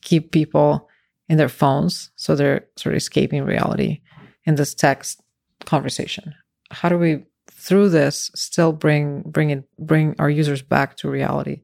keep 0.00 0.30
people 0.30 0.88
in 1.28 1.38
their 1.38 1.48
phones 1.48 2.10
so 2.14 2.36
they're 2.36 2.66
sort 2.76 2.94
of 2.94 2.98
escaping 2.98 3.42
reality 3.42 4.00
in 4.46 4.54
this 4.54 4.74
text 4.74 5.20
conversation? 5.64 6.34
How 6.70 6.88
do 6.88 6.98
we 6.98 7.24
through 7.50 7.88
this 7.90 8.30
still 8.34 8.72
bring 8.72 9.22
bring 9.22 9.50
it 9.50 9.64
bring 9.78 10.14
our 10.18 10.30
users 10.30 10.62
back 10.62 10.96
to 10.98 11.10
reality, 11.10 11.62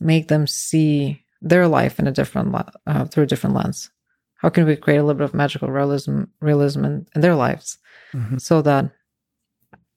make 0.00 0.28
them 0.28 0.46
see 0.46 1.22
their 1.42 1.68
life 1.68 1.98
in 1.98 2.06
a 2.06 2.12
different 2.12 2.54
uh, 2.86 3.04
through 3.04 3.24
a 3.24 3.26
different 3.26 3.54
lens? 3.56 3.90
How 4.36 4.50
can 4.50 4.66
we 4.66 4.76
create 4.76 4.98
a 4.98 5.02
little 5.02 5.18
bit 5.18 5.24
of 5.24 5.34
magical 5.34 5.70
realism 5.70 6.24
realism 6.40 6.84
in, 6.84 7.06
in 7.14 7.20
their 7.20 7.34
lives 7.34 7.78
Mhm. 8.14 8.40
so 8.40 8.62
that 8.62 8.90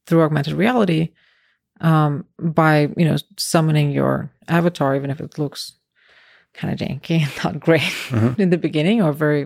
through 0.06 0.22
augmented 0.24 0.54
reality, 0.54 1.10
um, 1.82 2.26
by 2.40 2.90
you 2.98 3.06
know 3.06 3.16
summoning 3.38 3.92
your 3.92 4.32
avatar, 4.48 4.96
even 4.96 5.10
if 5.10 5.20
it 5.22 5.38
looks 5.38 5.74
kind 6.54 6.74
of 6.74 6.80
janky 6.80 7.22
and 7.22 7.32
not 7.44 7.60
great 7.60 7.82
Mhm. 8.10 8.40
in 8.40 8.50
the 8.50 8.58
beginning 8.58 9.02
or 9.02 9.14
very 9.14 9.46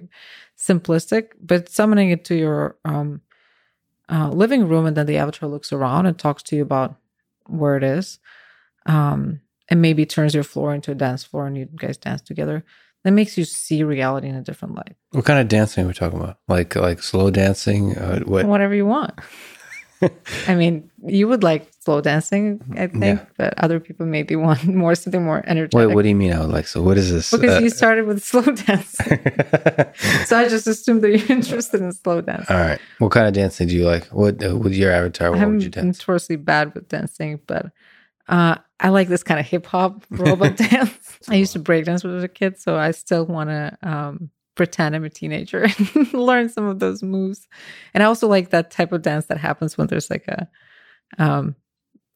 simplistic, 0.63 1.29
but 1.41 1.69
summoning 1.69 2.11
it 2.11 2.25
to 2.25 2.35
your 2.35 2.77
um, 2.85 3.21
uh, 4.09 4.29
living 4.29 4.67
room, 4.67 4.85
and 4.85 4.95
then 4.95 5.05
the 5.05 5.17
avatar 5.17 5.49
looks 5.49 5.73
around 5.73 6.05
and 6.05 6.17
talks 6.17 6.43
to 6.43 6.55
you 6.55 6.61
about 6.61 6.95
where 7.47 7.75
it 7.75 7.83
is, 7.83 8.19
um, 8.85 9.41
and 9.69 9.81
maybe 9.81 10.05
turns 10.05 10.33
your 10.33 10.43
floor 10.43 10.73
into 10.73 10.91
a 10.91 10.95
dance 10.95 11.23
floor, 11.23 11.47
and 11.47 11.57
you 11.57 11.65
guys 11.75 11.97
dance 11.97 12.21
together. 12.21 12.63
That 13.03 13.11
makes 13.11 13.37
you 13.37 13.43
see 13.43 13.83
reality 13.83 14.29
in 14.29 14.35
a 14.35 14.41
different 14.41 14.75
light. 14.75 14.95
What 15.11 15.25
kind 15.25 15.39
of 15.39 15.49
dancing 15.49 15.83
are 15.83 15.87
we 15.87 15.93
talking 15.93 16.19
about? 16.19 16.37
Like 16.47 16.75
like 16.75 17.03
slow 17.03 17.29
dancing? 17.31 17.97
Uh, 17.97 18.21
what? 18.21 18.45
Whatever 18.45 18.75
you 18.75 18.85
want. 18.85 19.19
I 20.47 20.55
mean, 20.55 20.89
you 21.05 21.27
would 21.27 21.43
like 21.43 21.67
slow 21.81 22.01
dancing, 22.01 22.61
I 22.73 22.87
think, 22.87 23.03
Yeah. 23.19 23.25
but 23.37 23.53
other 23.57 23.79
people 23.79 24.05
maybe 24.05 24.35
want 24.35 24.63
more 24.83 24.95
something 24.95 25.23
more 25.23 25.43
energetic. 25.47 25.87
Wait, 25.87 25.93
what 25.95 26.03
do 26.03 26.09
you 26.09 26.15
mean? 26.15 26.33
I 26.33 26.39
would 26.39 26.49
like 26.49 26.67
so. 26.67 26.81
What 26.81 26.97
is 26.97 27.11
this? 27.11 27.31
because 27.31 27.57
Uh, 27.57 27.59
you 27.61 27.69
started 27.69 28.05
with 28.05 28.23
slow 28.31 28.41
dancing. 28.43 29.19
so 30.25 30.37
I 30.37 30.47
just 30.49 30.67
assumed 30.67 31.01
that 31.03 31.09
you're 31.17 31.37
interested 31.37 31.81
in 31.81 31.91
slow 31.91 32.21
dancing. 32.21 32.55
All 32.55 32.61
right. 32.61 32.79
What 32.99 33.11
kind 33.11 33.27
of 33.27 33.33
dancing 33.33 33.67
do 33.67 33.75
you 33.75 33.85
like? 33.85 34.05
What 34.07 34.43
uh, 34.43 34.55
with 34.57 34.73
your 34.73 34.91
avatar? 34.91 35.31
What 35.31 35.39
I'm 35.41 35.53
would 35.53 35.63
you 35.63 35.69
dance? 35.69 35.99
notoriously 35.99 36.35
bad 36.37 36.73
with 36.73 36.87
dancing, 36.89 37.39
but 37.47 37.67
uh, 38.29 38.55
I 38.79 38.89
like 38.89 39.07
this 39.09 39.23
kind 39.23 39.39
of 39.39 39.45
hip 39.45 39.65
hop 39.65 40.05
robot 40.09 40.55
dance. 40.57 41.19
I 41.29 41.35
used 41.35 41.53
to 41.53 41.59
break 41.59 41.85
dance 41.85 42.03
when 42.03 42.11
I 42.13 42.15
was 42.15 42.23
a 42.23 42.27
kid, 42.29 42.59
so 42.59 42.75
I 42.77 42.91
still 42.91 43.25
want 43.25 43.49
to 43.49 43.77
um, 43.83 44.29
pretend 44.55 44.95
I'm 44.95 45.03
a 45.03 45.09
teenager 45.09 45.63
and 45.95 46.13
learn 46.13 46.49
some 46.49 46.65
of 46.65 46.79
those 46.79 47.01
moves. 47.03 47.47
And 47.93 48.03
I 48.03 48.05
also 48.05 48.27
like 48.27 48.49
that 48.49 48.71
type 48.71 48.91
of 48.91 49.01
dance 49.01 49.25
that 49.27 49.37
happens 49.37 49.77
when 49.77 49.87
there's 49.87 50.09
like 50.09 50.27
a, 50.27 50.47
um, 51.17 51.55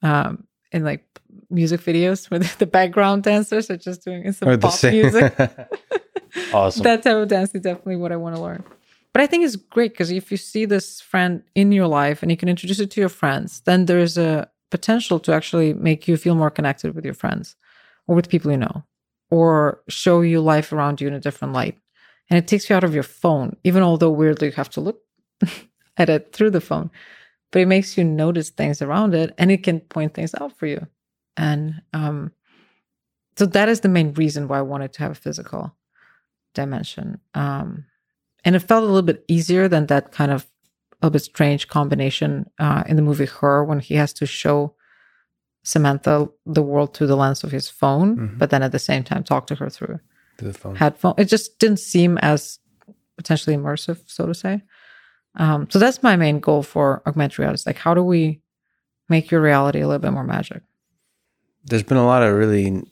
um, 0.01 0.45
in 0.71 0.83
like 0.83 1.05
music 1.49 1.81
videos 1.81 2.29
where 2.29 2.39
the, 2.39 2.65
background 2.71 3.23
dancers 3.23 3.69
are 3.69 3.77
just 3.77 4.03
doing 4.03 4.31
some 4.31 4.49
Or 4.49 4.57
pop 4.57 4.73
same. 4.73 4.93
music. 4.93 5.33
awesome. 6.53 6.83
that 6.83 7.03
type 7.03 7.15
of 7.15 7.27
dance 7.27 7.53
is 7.55 7.61
definitely 7.61 7.95
what 7.95 8.11
I 8.11 8.17
want 8.17 8.35
to 8.35 8.41
learn. 8.41 8.63
But 9.13 9.21
I 9.23 9.27
think 9.27 9.45
it's 9.45 9.55
great 9.55 9.93
because 9.93 10.11
if 10.11 10.29
you 10.29 10.37
see 10.37 10.65
this 10.65 11.01
friend 11.01 11.41
in 11.55 11.71
your 11.71 11.87
life 11.87 12.21
and 12.21 12.29
you 12.29 12.37
can 12.37 12.49
introduce 12.49 12.79
it 12.79 12.91
to 12.91 12.99
your 12.99 13.09
friends, 13.09 13.61
then 13.61 13.85
there's 13.85 14.17
a 14.17 14.49
potential 14.69 15.19
to 15.21 15.33
actually 15.33 15.73
make 15.73 16.07
you 16.07 16.17
feel 16.17 16.35
more 16.35 16.51
connected 16.51 16.93
with 16.93 17.03
your 17.05 17.13
friends 17.13 17.55
or 18.05 18.15
with 18.15 18.29
people 18.29 18.51
you 18.51 18.57
know, 18.57 18.83
or 19.31 19.81
show 19.87 20.21
you 20.21 20.39
life 20.41 20.71
around 20.71 21.01
you 21.01 21.07
in 21.07 21.13
a 21.13 21.19
different 21.19 21.53
light. 21.53 21.77
And 22.29 22.37
it 22.37 22.47
takes 22.47 22.69
you 22.69 22.75
out 22.75 22.83
of 22.83 22.93
your 22.93 23.03
phone, 23.03 23.55
even 23.63 23.83
although 23.83 24.09
weirdly 24.11 24.47
you 24.47 24.53
have 24.53 24.69
to 24.71 24.81
look 24.81 25.01
at 25.97 26.09
it 26.09 26.33
through 26.33 26.51
the 26.51 26.61
phone. 26.61 26.91
But 27.51 27.61
it 27.61 27.67
makes 27.67 27.97
you 27.97 28.03
notice 28.03 28.49
things 28.49 28.81
around 28.81 29.15
it 29.15 29.33
and 29.37 29.51
it 29.51 29.63
can 29.63 29.79
point 29.79 30.13
things 30.13 30.35
out 30.39 30.57
for 30.57 30.65
you. 30.67 30.85
And 31.37 31.81
um, 31.93 32.31
so 33.37 33.45
that 33.45 33.69
is 33.69 33.79
the 33.81 33.89
main 33.89 34.13
reason 34.13 34.47
why 34.47 34.59
I 34.59 34.63
wanted 34.63 34.91
to 34.93 34.99
have 35.03 35.11
a 35.11 35.15
physical 35.15 35.73
dimension. 36.53 37.19
Um, 37.33 37.85
and 38.43 38.55
it 38.55 38.59
felt 38.59 38.83
a 38.83 38.87
little 38.87 39.01
bit 39.03 39.23
easier 39.27 39.67
than 39.67 39.85
that 39.87 40.11
kind 40.11 40.31
of 40.31 40.45
a 41.01 41.05
little 41.05 41.13
bit 41.13 41.21
strange 41.23 41.67
combination 41.67 42.49
uh, 42.59 42.83
in 42.87 42.95
the 42.95 43.01
movie 43.01 43.25
Her 43.27 43.63
when 43.63 43.79
he 43.79 43.93
has 43.95 44.11
to 44.13 44.25
show 44.25 44.75
Samantha 45.63 46.29
the 46.45 46.63
world 46.63 46.95
through 46.95 47.07
the 47.07 47.15
lens 47.17 47.43
of 47.43 47.51
his 47.51 47.69
phone, 47.69 48.17
Mhm. 48.17 48.37
but 48.39 48.49
then 48.49 48.63
at 48.63 48.71
the 48.71 48.79
same 48.79 49.03
time 49.03 49.23
talk 49.23 49.47
to 49.47 49.55
her 49.55 49.69
through 49.69 49.99
the 50.45 50.53
phone. 50.53 50.75
headphone. 50.75 51.15
It 51.17 51.25
just 51.25 51.59
didn't 51.59 51.79
seem 51.79 52.17
as 52.19 52.59
potentially 53.17 53.55
immersive, 53.55 53.99
so 54.07 54.25
to 54.25 54.33
say. 54.33 54.61
Um, 55.35 55.69
so 55.69 55.79
that's 55.79 56.01
my 56.01 56.15
main 56.15 56.39
goal 56.39 56.63
for 56.63 57.01
augmented 57.05 57.39
reality. 57.39 57.55
It's 57.55 57.65
like, 57.65 57.77
how 57.77 57.93
do 57.93 58.03
we 58.03 58.41
make 59.09 59.31
your 59.31 59.41
reality 59.41 59.81
a 59.81 59.87
little 59.87 60.01
bit 60.01 60.11
more 60.11 60.23
magic? 60.23 60.63
There's 61.65 61.83
been 61.83 61.97
a 61.97 62.05
lot 62.05 62.23
of 62.23 62.33
really 62.33 62.83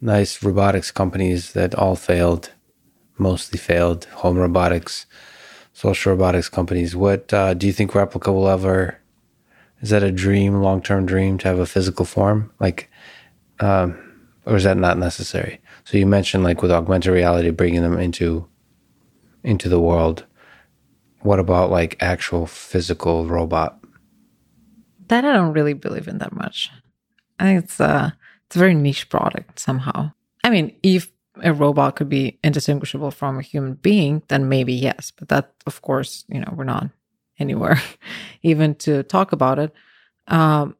nice 0.00 0.42
robotics 0.42 0.90
companies 0.90 1.52
that 1.52 1.74
all 1.74 1.96
failed, 1.96 2.52
mostly 3.18 3.58
failed. 3.58 4.04
Home 4.16 4.38
robotics, 4.38 5.06
social 5.72 6.12
robotics 6.12 6.48
companies. 6.48 6.94
What 6.94 7.32
uh, 7.34 7.54
do 7.54 7.66
you 7.66 7.72
think 7.72 7.92
Replika 7.92 8.32
will 8.32 8.48
ever? 8.48 9.00
Is 9.80 9.90
that 9.90 10.02
a 10.02 10.10
dream, 10.10 10.62
long 10.62 10.82
term 10.82 11.06
dream 11.06 11.38
to 11.38 11.48
have 11.48 11.58
a 11.58 11.66
physical 11.66 12.04
form? 12.04 12.52
Like, 12.58 12.90
um, 13.60 13.98
or 14.46 14.56
is 14.56 14.64
that 14.64 14.76
not 14.76 14.98
necessary? 14.98 15.60
So 15.88 15.96
you 15.96 16.04
mentioned 16.04 16.44
like 16.44 16.60
with 16.60 16.70
augmented 16.70 17.14
reality, 17.14 17.48
bringing 17.48 17.80
them 17.80 17.98
into 17.98 18.46
into 19.42 19.70
the 19.70 19.80
world. 19.80 20.26
What 21.20 21.38
about 21.38 21.70
like 21.70 21.96
actual 21.98 22.46
physical 22.46 23.24
robot? 23.24 23.78
That 25.06 25.24
I 25.24 25.32
don't 25.32 25.54
really 25.54 25.72
believe 25.72 26.06
in 26.06 26.18
that 26.18 26.34
much. 26.34 26.70
I 27.38 27.44
think 27.44 27.64
it's 27.64 27.80
a 27.80 28.14
it's 28.46 28.56
a 28.56 28.58
very 28.58 28.74
niche 28.74 29.08
product 29.08 29.58
somehow. 29.58 30.12
I 30.44 30.50
mean, 30.50 30.76
if 30.82 31.10
a 31.42 31.54
robot 31.54 31.96
could 31.96 32.10
be 32.10 32.38
indistinguishable 32.44 33.10
from 33.10 33.38
a 33.38 33.42
human 33.42 33.72
being, 33.72 34.20
then 34.28 34.46
maybe 34.46 34.74
yes. 34.74 35.10
But 35.18 35.30
that, 35.30 35.54
of 35.66 35.80
course, 35.80 36.26
you 36.28 36.40
know, 36.40 36.52
we're 36.54 36.64
not 36.64 36.90
anywhere 37.38 37.80
even 38.42 38.74
to 38.84 39.04
talk 39.04 39.32
about 39.32 39.58
it. 39.58 39.72
Um, 40.26 40.76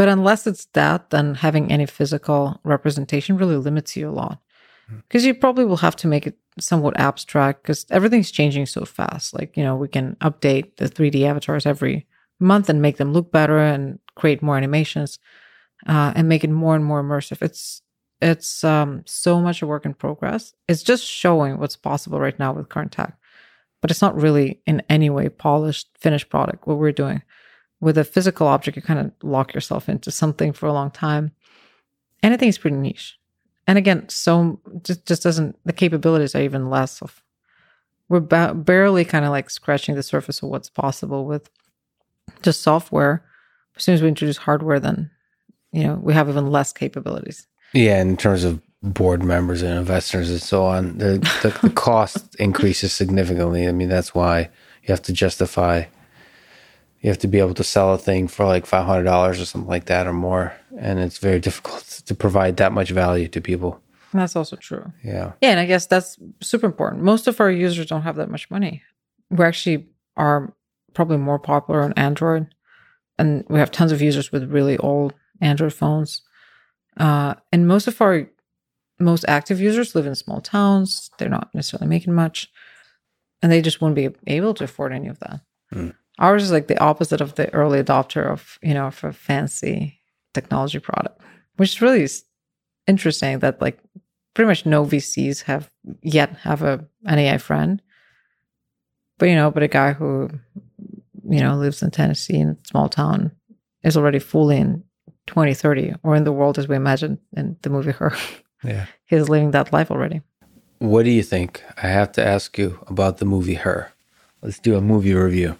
but 0.00 0.08
unless 0.08 0.46
it's 0.46 0.64
that, 0.72 1.10
then 1.10 1.34
having 1.34 1.70
any 1.70 1.84
physical 1.84 2.58
representation 2.64 3.36
really 3.36 3.58
limits 3.58 3.98
you 3.98 4.08
a 4.08 4.10
lot. 4.10 4.40
Because 4.88 5.26
you 5.26 5.34
probably 5.34 5.66
will 5.66 5.76
have 5.76 5.94
to 5.96 6.06
make 6.06 6.26
it 6.26 6.38
somewhat 6.58 6.98
abstract 6.98 7.62
because 7.62 7.84
everything's 7.90 8.30
changing 8.30 8.64
so 8.64 8.86
fast. 8.86 9.34
Like, 9.34 9.58
you 9.58 9.62
know, 9.62 9.76
we 9.76 9.88
can 9.88 10.16
update 10.22 10.76
the 10.76 10.88
3D 10.88 11.24
avatars 11.24 11.66
every 11.66 12.06
month 12.38 12.70
and 12.70 12.80
make 12.80 12.96
them 12.96 13.12
look 13.12 13.30
better 13.30 13.58
and 13.58 13.98
create 14.14 14.40
more 14.40 14.56
animations 14.56 15.18
uh, 15.86 16.14
and 16.16 16.30
make 16.30 16.44
it 16.44 16.50
more 16.50 16.74
and 16.74 16.82
more 16.82 17.02
immersive. 17.02 17.42
It's 17.42 17.82
it's 18.22 18.64
um, 18.64 19.02
so 19.04 19.38
much 19.38 19.60
a 19.60 19.66
work 19.66 19.84
in 19.84 19.92
progress. 19.92 20.54
It's 20.66 20.82
just 20.82 21.04
showing 21.04 21.58
what's 21.58 21.76
possible 21.76 22.20
right 22.20 22.38
now 22.38 22.54
with 22.54 22.70
current 22.70 22.92
tech, 22.92 23.18
but 23.82 23.90
it's 23.90 24.00
not 24.00 24.18
really 24.18 24.62
in 24.66 24.82
any 24.88 25.10
way 25.10 25.28
polished, 25.28 25.88
finished 25.98 26.30
product. 26.30 26.66
What 26.66 26.78
we're 26.78 26.90
doing 26.90 27.20
with 27.80 27.96
a 27.96 28.04
physical 28.04 28.46
object, 28.46 28.76
you 28.76 28.82
kind 28.82 29.00
of 29.00 29.12
lock 29.22 29.54
yourself 29.54 29.88
into 29.88 30.10
something 30.10 30.52
for 30.52 30.66
a 30.66 30.72
long 30.72 30.90
time. 30.90 31.32
Anything 32.22 32.48
is 32.48 32.58
pretty 32.58 32.76
niche, 32.76 33.18
and 33.66 33.78
again, 33.78 34.08
so 34.08 34.60
just 34.82 35.06
just 35.06 35.22
doesn't 35.22 35.56
the 35.64 35.72
capabilities 35.72 36.34
are 36.34 36.42
even 36.42 36.68
less 36.70 37.00
of. 37.00 37.22
We're 38.08 38.20
ba- 38.20 38.54
barely 38.54 39.04
kind 39.04 39.24
of 39.24 39.30
like 39.30 39.48
scratching 39.50 39.94
the 39.94 40.02
surface 40.02 40.42
of 40.42 40.48
what's 40.48 40.68
possible 40.68 41.24
with 41.24 41.48
just 42.42 42.60
software. 42.60 43.24
As 43.76 43.84
soon 43.84 43.94
as 43.94 44.02
we 44.02 44.08
introduce 44.08 44.36
hardware, 44.36 44.80
then 44.80 45.10
you 45.72 45.84
know 45.84 45.94
we 45.94 46.12
have 46.12 46.28
even 46.28 46.50
less 46.50 46.72
capabilities. 46.72 47.46
Yeah, 47.72 48.00
in 48.02 48.16
terms 48.16 48.44
of 48.44 48.60
board 48.82 49.22
members 49.22 49.62
and 49.62 49.78
investors 49.78 50.30
and 50.30 50.42
so 50.42 50.64
on, 50.64 50.98
the 50.98 51.18
the, 51.42 51.58
the 51.62 51.70
cost 51.74 52.34
increases 52.36 52.92
significantly. 52.92 53.66
I 53.66 53.72
mean, 53.72 53.88
that's 53.88 54.14
why 54.14 54.50
you 54.82 54.88
have 54.88 55.02
to 55.02 55.12
justify. 55.12 55.84
You 57.00 57.08
have 57.08 57.18
to 57.18 57.28
be 57.28 57.38
able 57.38 57.54
to 57.54 57.64
sell 57.64 57.94
a 57.94 57.98
thing 57.98 58.28
for 58.28 58.44
like 58.44 58.66
five 58.66 58.84
hundred 58.84 59.04
dollars 59.04 59.40
or 59.40 59.46
something 59.46 59.68
like 59.68 59.86
that 59.86 60.06
or 60.06 60.12
more, 60.12 60.54
and 60.78 60.98
it's 60.98 61.18
very 61.18 61.40
difficult 61.40 62.02
to 62.06 62.14
provide 62.14 62.56
that 62.58 62.72
much 62.72 62.90
value 62.90 63.28
to 63.28 63.40
people. 63.40 63.80
That's 64.12 64.36
also 64.36 64.56
true. 64.56 64.92
Yeah. 65.04 65.32
Yeah, 65.40 65.50
and 65.50 65.60
I 65.60 65.66
guess 65.66 65.86
that's 65.86 66.18
super 66.40 66.66
important. 66.66 67.02
Most 67.02 67.28
of 67.28 67.40
our 67.40 67.50
users 67.50 67.86
don't 67.86 68.02
have 68.02 68.16
that 68.16 68.30
much 68.30 68.50
money. 68.50 68.82
We 69.30 69.44
actually 69.44 69.86
are 70.16 70.52
probably 70.94 71.18
more 71.18 71.38
popular 71.38 71.82
on 71.82 71.92
Android, 71.94 72.48
and 73.18 73.44
we 73.48 73.60
have 73.60 73.70
tons 73.70 73.92
of 73.92 74.02
users 74.02 74.32
with 74.32 74.50
really 74.50 74.76
old 74.78 75.14
Android 75.40 75.72
phones. 75.72 76.22
Uh, 76.96 77.34
and 77.52 77.68
most 77.68 77.86
of 77.86 78.00
our 78.00 78.28
most 78.98 79.24
active 79.28 79.60
users 79.60 79.94
live 79.94 80.06
in 80.06 80.14
small 80.14 80.40
towns. 80.40 81.10
They're 81.18 81.28
not 81.28 81.54
necessarily 81.54 81.88
making 81.88 82.12
much, 82.12 82.50
and 83.40 83.50
they 83.50 83.62
just 83.62 83.80
wouldn't 83.80 83.96
be 83.96 84.10
able 84.30 84.54
to 84.54 84.64
afford 84.64 84.92
any 84.92 85.08
of 85.08 85.18
that. 85.20 85.40
Mm. 85.72 85.94
Ours 86.20 86.44
is 86.44 86.52
like 86.52 86.68
the 86.68 86.80
opposite 86.80 87.20
of 87.20 87.34
the 87.34 87.52
early 87.54 87.82
adopter 87.82 88.30
of 88.30 88.58
you 88.62 88.74
know 88.74 88.86
of 88.86 89.02
a 89.02 89.12
fancy 89.12 90.00
technology 90.34 90.78
product, 90.78 91.20
which 91.56 91.70
is 91.70 91.82
really 91.82 92.06
interesting 92.86 93.38
that 93.40 93.60
like 93.60 93.78
pretty 94.34 94.46
much 94.46 94.66
no 94.66 94.84
VCs 94.84 95.42
have 95.42 95.70
yet 96.02 96.36
have 96.42 96.62
a 96.62 96.84
an 97.06 97.18
AI 97.18 97.38
friend. 97.38 97.82
But 99.18 99.30
you 99.30 99.34
know, 99.34 99.50
but 99.50 99.62
a 99.62 99.68
guy 99.68 99.92
who 99.92 100.30
you 101.28 101.40
know 101.40 101.56
lives 101.56 101.82
in 101.82 101.90
Tennessee 101.90 102.38
in 102.38 102.50
a 102.50 102.68
small 102.68 102.88
town 102.88 103.32
is 103.82 103.96
already 103.96 104.18
fully 104.18 104.58
in 104.58 104.84
2030 105.26 105.94
or 106.02 106.16
in 106.16 106.24
the 106.24 106.32
world 106.32 106.58
as 106.58 106.68
we 106.68 106.76
imagine 106.76 107.18
in 107.36 107.56
the 107.62 107.70
movie 107.70 107.92
Her. 107.92 108.14
Yeah. 108.62 108.84
He's 109.06 109.30
living 109.30 109.52
that 109.52 109.72
life 109.72 109.90
already. 109.90 110.20
What 110.80 111.04
do 111.04 111.10
you 111.10 111.22
think? 111.22 111.64
I 111.82 111.86
have 111.86 112.12
to 112.12 112.22
ask 112.22 112.58
you 112.58 112.78
about 112.88 113.16
the 113.16 113.24
movie 113.24 113.54
Her. 113.54 113.90
Let's 114.42 114.58
do 114.58 114.76
a 114.76 114.82
movie 114.82 115.14
review. 115.14 115.56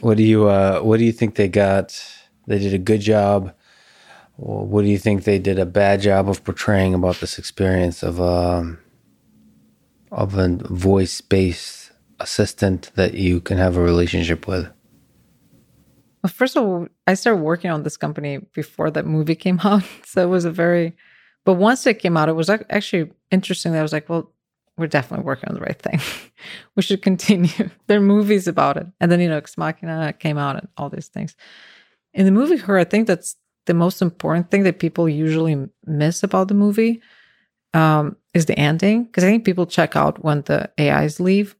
What 0.00 0.16
do 0.16 0.22
you 0.22 0.48
uh 0.48 0.80
what 0.80 0.98
do 0.98 1.04
you 1.04 1.12
think 1.12 1.34
they 1.34 1.48
got? 1.48 2.00
They 2.46 2.58
did 2.58 2.74
a 2.74 2.78
good 2.78 3.00
job. 3.00 3.54
What 4.36 4.82
do 4.82 4.88
you 4.88 4.98
think 4.98 5.24
they 5.24 5.38
did 5.38 5.58
a 5.58 5.66
bad 5.66 6.00
job 6.00 6.28
of 6.28 6.44
portraying 6.44 6.94
about 6.94 7.16
this 7.16 7.38
experience 7.38 8.02
of 8.02 8.20
um 8.20 8.78
of 10.12 10.36
a 10.36 10.48
voice 10.70 11.20
based 11.20 11.92
assistant 12.20 12.90
that 12.94 13.14
you 13.14 13.40
can 13.40 13.58
have 13.58 13.76
a 13.76 13.82
relationship 13.82 14.46
with? 14.46 14.68
Well, 16.22 16.32
first 16.32 16.56
of 16.56 16.64
all, 16.64 16.88
I 17.06 17.14
started 17.14 17.42
working 17.42 17.70
on 17.70 17.82
this 17.82 17.96
company 17.96 18.38
before 18.52 18.90
that 18.90 19.06
movie 19.06 19.34
came 19.46 19.60
out. 19.60 19.84
So 20.04 20.22
it 20.22 20.30
was 20.30 20.44
a 20.44 20.50
very, 20.50 20.96
but 21.44 21.54
once 21.54 21.86
it 21.86 21.98
came 22.00 22.16
out, 22.16 22.28
it 22.28 22.34
was 22.34 22.50
actually 22.50 23.10
interesting 23.30 23.74
I 23.74 23.82
was 23.82 23.92
like, 23.92 24.08
well, 24.08 24.32
we're 24.78 24.86
definitely 24.86 25.26
working 25.26 25.48
on 25.48 25.54
the 25.54 25.60
right 25.60 25.80
thing. 25.80 26.00
we 26.76 26.82
should 26.82 27.02
continue. 27.02 27.70
there 27.88 27.98
are 27.98 28.02
movies 28.02 28.46
about 28.46 28.76
it. 28.76 28.86
And 29.00 29.10
then, 29.10 29.20
you 29.20 29.28
know, 29.28 29.36
Ex 29.36 29.58
Machina 29.58 30.12
came 30.12 30.38
out 30.38 30.56
and 30.56 30.68
all 30.76 30.88
these 30.88 31.08
things. 31.08 31.36
In 32.14 32.24
the 32.24 32.30
movie 32.30 32.56
Her, 32.56 32.78
I 32.78 32.84
think 32.84 33.06
that's 33.06 33.36
the 33.66 33.74
most 33.74 34.00
important 34.00 34.50
thing 34.50 34.62
that 34.62 34.78
people 34.78 35.08
usually 35.08 35.68
miss 35.84 36.22
about 36.22 36.48
the 36.48 36.54
movie 36.54 37.02
um, 37.74 38.16
is 38.32 38.46
the 38.46 38.58
ending. 38.58 39.04
Because 39.04 39.24
I 39.24 39.26
think 39.26 39.44
people 39.44 39.66
check 39.66 39.96
out 39.96 40.24
when 40.24 40.42
the 40.42 40.70
AIs 40.78 41.18
leave. 41.20 41.56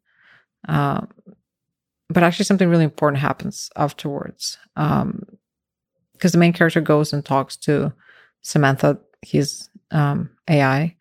Um, 0.68 1.08
but 2.08 2.22
actually, 2.22 2.47
something 2.47 2.68
really 2.68 2.84
important 2.84 3.20
happens 3.20 3.68
afterwards. 3.76 4.58
Um, 4.76 5.24
because 6.12 6.32
the 6.32 6.38
main 6.38 6.52
character 6.52 6.80
goes 6.80 7.12
and 7.12 7.24
talks 7.24 7.56
to 7.56 7.92
Samantha, 8.42 8.98
his 9.22 9.68
um, 9.92 10.30
AI. 10.48 10.97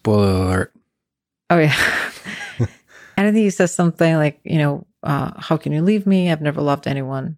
Spoiler 0.00 0.32
alert. 0.32 0.72
Oh 1.50 1.58
yeah. 1.58 1.76
and 2.58 2.68
I 3.16 3.32
think 3.32 3.36
he 3.36 3.50
says 3.50 3.74
something 3.74 4.14
like, 4.14 4.40
you 4.44 4.58
know, 4.58 4.86
uh, 5.02 5.32
how 5.36 5.56
can 5.56 5.72
you 5.72 5.82
leave 5.82 6.06
me? 6.06 6.30
I've 6.30 6.40
never 6.40 6.62
loved 6.62 6.86
anyone 6.86 7.36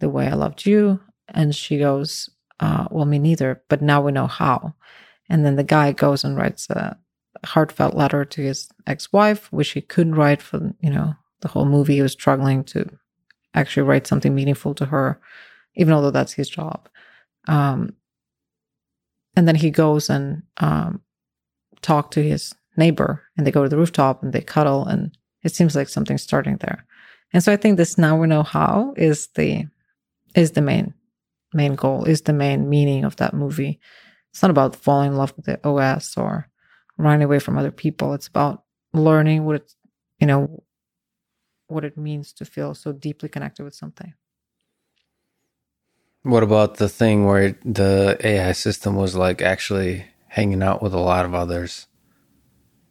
the 0.00 0.08
way 0.08 0.26
I 0.26 0.34
loved 0.34 0.64
you. 0.64 1.00
And 1.28 1.54
she 1.54 1.78
goes, 1.78 2.30
uh, 2.60 2.86
well, 2.90 3.04
me 3.04 3.18
neither, 3.18 3.62
but 3.68 3.82
now 3.82 4.00
we 4.00 4.12
know 4.12 4.26
how. 4.26 4.74
And 5.28 5.44
then 5.44 5.56
the 5.56 5.64
guy 5.64 5.92
goes 5.92 6.24
and 6.24 6.36
writes 6.36 6.70
a 6.70 6.96
heartfelt 7.44 7.94
letter 7.94 8.24
to 8.24 8.42
his 8.42 8.68
ex-wife, 8.86 9.52
which 9.52 9.70
he 9.70 9.80
couldn't 9.82 10.14
write 10.14 10.40
for, 10.40 10.74
you 10.80 10.90
know, 10.90 11.14
the 11.40 11.48
whole 11.48 11.66
movie. 11.66 11.96
He 11.96 12.02
was 12.02 12.12
struggling 12.12 12.64
to 12.64 12.88
actually 13.52 13.82
write 13.82 14.06
something 14.06 14.34
meaningful 14.34 14.74
to 14.74 14.86
her, 14.86 15.20
even 15.74 15.94
though 15.94 16.10
that's 16.10 16.32
his 16.32 16.48
job. 16.48 16.88
Um, 17.46 17.94
and 19.36 19.46
then 19.46 19.56
he 19.56 19.70
goes 19.70 20.08
and 20.08 20.42
um, 20.58 21.02
talk 21.84 22.10
to 22.10 22.22
his 22.22 22.54
neighbor 22.76 23.22
and 23.36 23.46
they 23.46 23.50
go 23.50 23.62
to 23.62 23.68
the 23.68 23.76
rooftop 23.76 24.22
and 24.22 24.32
they 24.32 24.40
cuddle 24.40 24.86
and 24.86 25.16
it 25.42 25.54
seems 25.54 25.76
like 25.76 25.88
something's 25.88 26.22
starting 26.22 26.56
there. 26.56 26.86
And 27.32 27.42
so 27.42 27.52
i 27.52 27.56
think 27.56 27.76
this 27.76 27.98
now 27.98 28.16
we 28.16 28.26
know 28.26 28.42
how 28.42 28.94
is 28.96 29.28
the 29.34 29.66
is 30.34 30.52
the 30.52 30.62
main 30.62 30.94
main 31.52 31.74
goal 31.74 32.04
is 32.04 32.22
the 32.22 32.32
main 32.32 32.68
meaning 32.68 33.04
of 33.04 33.16
that 33.16 33.34
movie. 33.34 33.78
It's 34.30 34.42
not 34.42 34.50
about 34.50 34.74
falling 34.76 35.12
in 35.12 35.16
love 35.16 35.32
with 35.36 35.46
the 35.46 35.58
os 35.66 36.16
or 36.16 36.48
running 36.96 37.24
away 37.24 37.38
from 37.38 37.58
other 37.58 37.70
people. 37.70 38.14
It's 38.14 38.28
about 38.28 38.64
learning 38.92 39.44
what 39.44 39.56
it's 39.56 39.76
you 40.20 40.26
know 40.26 40.62
what 41.66 41.84
it 41.84 41.96
means 41.96 42.32
to 42.34 42.44
feel 42.44 42.74
so 42.74 42.92
deeply 42.92 43.28
connected 43.28 43.64
with 43.64 43.74
something. 43.74 44.14
What 46.22 46.42
about 46.42 46.76
the 46.76 46.88
thing 46.88 47.26
where 47.26 47.58
the 47.64 48.16
AI 48.20 48.52
system 48.52 48.96
was 48.96 49.14
like 49.14 49.42
actually 49.42 50.06
hanging 50.34 50.62
out 50.62 50.82
with 50.82 50.92
a 50.94 50.98
lot 51.00 51.24
of 51.24 51.34
others? 51.34 51.86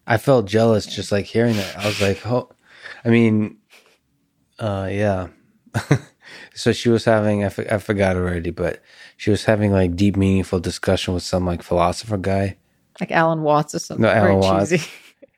I 0.07 0.17
felt 0.17 0.45
jealous 0.47 0.85
just 0.85 1.11
like 1.11 1.25
hearing 1.25 1.55
that. 1.55 1.77
I 1.77 1.85
was 1.85 2.01
like, 2.01 2.25
oh, 2.25 2.49
I 3.05 3.09
mean, 3.09 3.57
uh, 4.59 4.87
yeah. 4.91 5.27
so 6.53 6.71
she 6.71 6.89
was 6.89 7.05
having, 7.05 7.43
I, 7.43 7.47
f- 7.47 7.71
I 7.71 7.77
forgot 7.77 8.15
already, 8.15 8.51
but 8.51 8.81
she 9.17 9.31
was 9.31 9.45
having 9.45 9.71
like 9.71 9.95
deep, 9.95 10.15
meaningful 10.15 10.59
discussion 10.59 11.13
with 11.13 11.23
some 11.23 11.45
like 11.45 11.63
philosopher 11.63 12.17
guy. 12.17 12.57
like 12.99 13.11
alan 13.11 13.41
watts 13.41 13.73
or 13.75 13.79
something 13.79 14.03
No, 14.03 14.09
very 14.13 14.31
Alan 14.33 14.39
Watts. 14.39 14.69
cheesy 14.71 14.89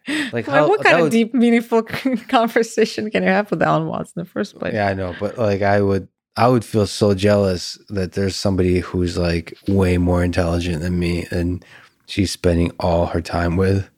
Like, 0.32 0.48
Like, 0.48 0.68
what 0.70 0.84
kind 0.84 0.98
of 0.98 1.04
was- 1.06 1.12
deep 1.12 1.34
meaningful 1.34 1.84
conversation 1.84 3.10
can 3.12 3.24
you 3.24 3.30
have 3.30 3.50
with 3.52 3.62
alan 3.62 3.88
watts 3.88 4.14
in 4.16 4.22
the 4.24 4.30
first 4.30 4.58
place 4.60 4.74
Yeah, 4.74 4.88
I 4.88 4.94
know, 4.94 5.16
but 5.20 5.38
like 5.38 5.62
I 5.62 5.82
would 5.82 6.08
I 6.38 6.48
would 6.50 6.66
feel 6.66 6.86
so 6.86 7.14
jealous 7.14 7.78
that 7.90 8.12
there's 8.14 8.36
somebody 8.36 8.80
who's 8.80 9.18
like 9.18 9.58
way 9.70 9.98
more 9.98 10.22
intelligent 10.24 10.82
than 10.82 11.00
me 11.00 11.26
and 11.32 11.64
she's 12.06 12.32
spending 12.32 12.72
all 12.80 13.08
her 13.08 13.22
time 13.22 13.58
with. 13.58 13.90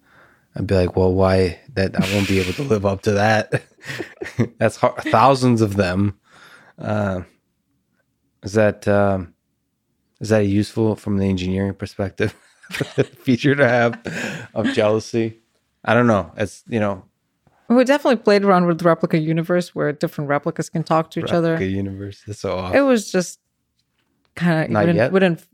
I'd 0.55 0.67
be 0.67 0.75
like, 0.75 0.95
well, 0.95 1.13
why 1.13 1.59
that 1.75 1.95
I 1.95 2.13
won't 2.13 2.27
be 2.27 2.39
able 2.39 2.53
to 2.53 2.63
live 2.63 2.85
up 2.85 3.01
to 3.03 3.11
that. 3.11 3.63
That's 4.57 4.77
hard, 4.77 4.95
thousands 5.03 5.61
of 5.61 5.75
them. 5.75 6.17
Uh, 6.79 7.21
is 8.43 8.53
that 8.53 8.87
um, 8.87 9.33
is 10.19 10.29
that 10.29 10.45
useful 10.45 10.95
from 10.95 11.17
the 11.17 11.25
engineering 11.25 11.73
perspective 11.73 12.33
feature 13.21 13.55
to 13.55 13.67
have 13.67 14.49
of 14.53 14.67
jealousy? 14.73 15.39
I 15.85 15.93
don't 15.93 16.07
know. 16.07 16.31
It's 16.37 16.63
you 16.67 16.79
know 16.79 17.03
We 17.67 17.83
definitely 17.83 18.17
played 18.23 18.43
around 18.43 18.65
with 18.65 18.81
Replika 18.81 19.21
universe 19.21 19.75
where 19.75 19.91
different 19.93 20.29
Replikas 20.29 20.71
can 20.71 20.83
talk 20.83 21.11
to 21.11 21.19
each 21.19 21.27
Replika 21.27 21.33
other. 21.33 21.63
universe. 21.65 22.23
That's 22.25 22.39
so 22.39 22.57
awesome. 22.57 22.77
It 22.77 22.81
was 22.81 23.11
just 23.11 23.39
kind 24.35 24.75
of 24.75 24.87
wouldn't, 24.87 25.11
wouldn't. 25.13 25.47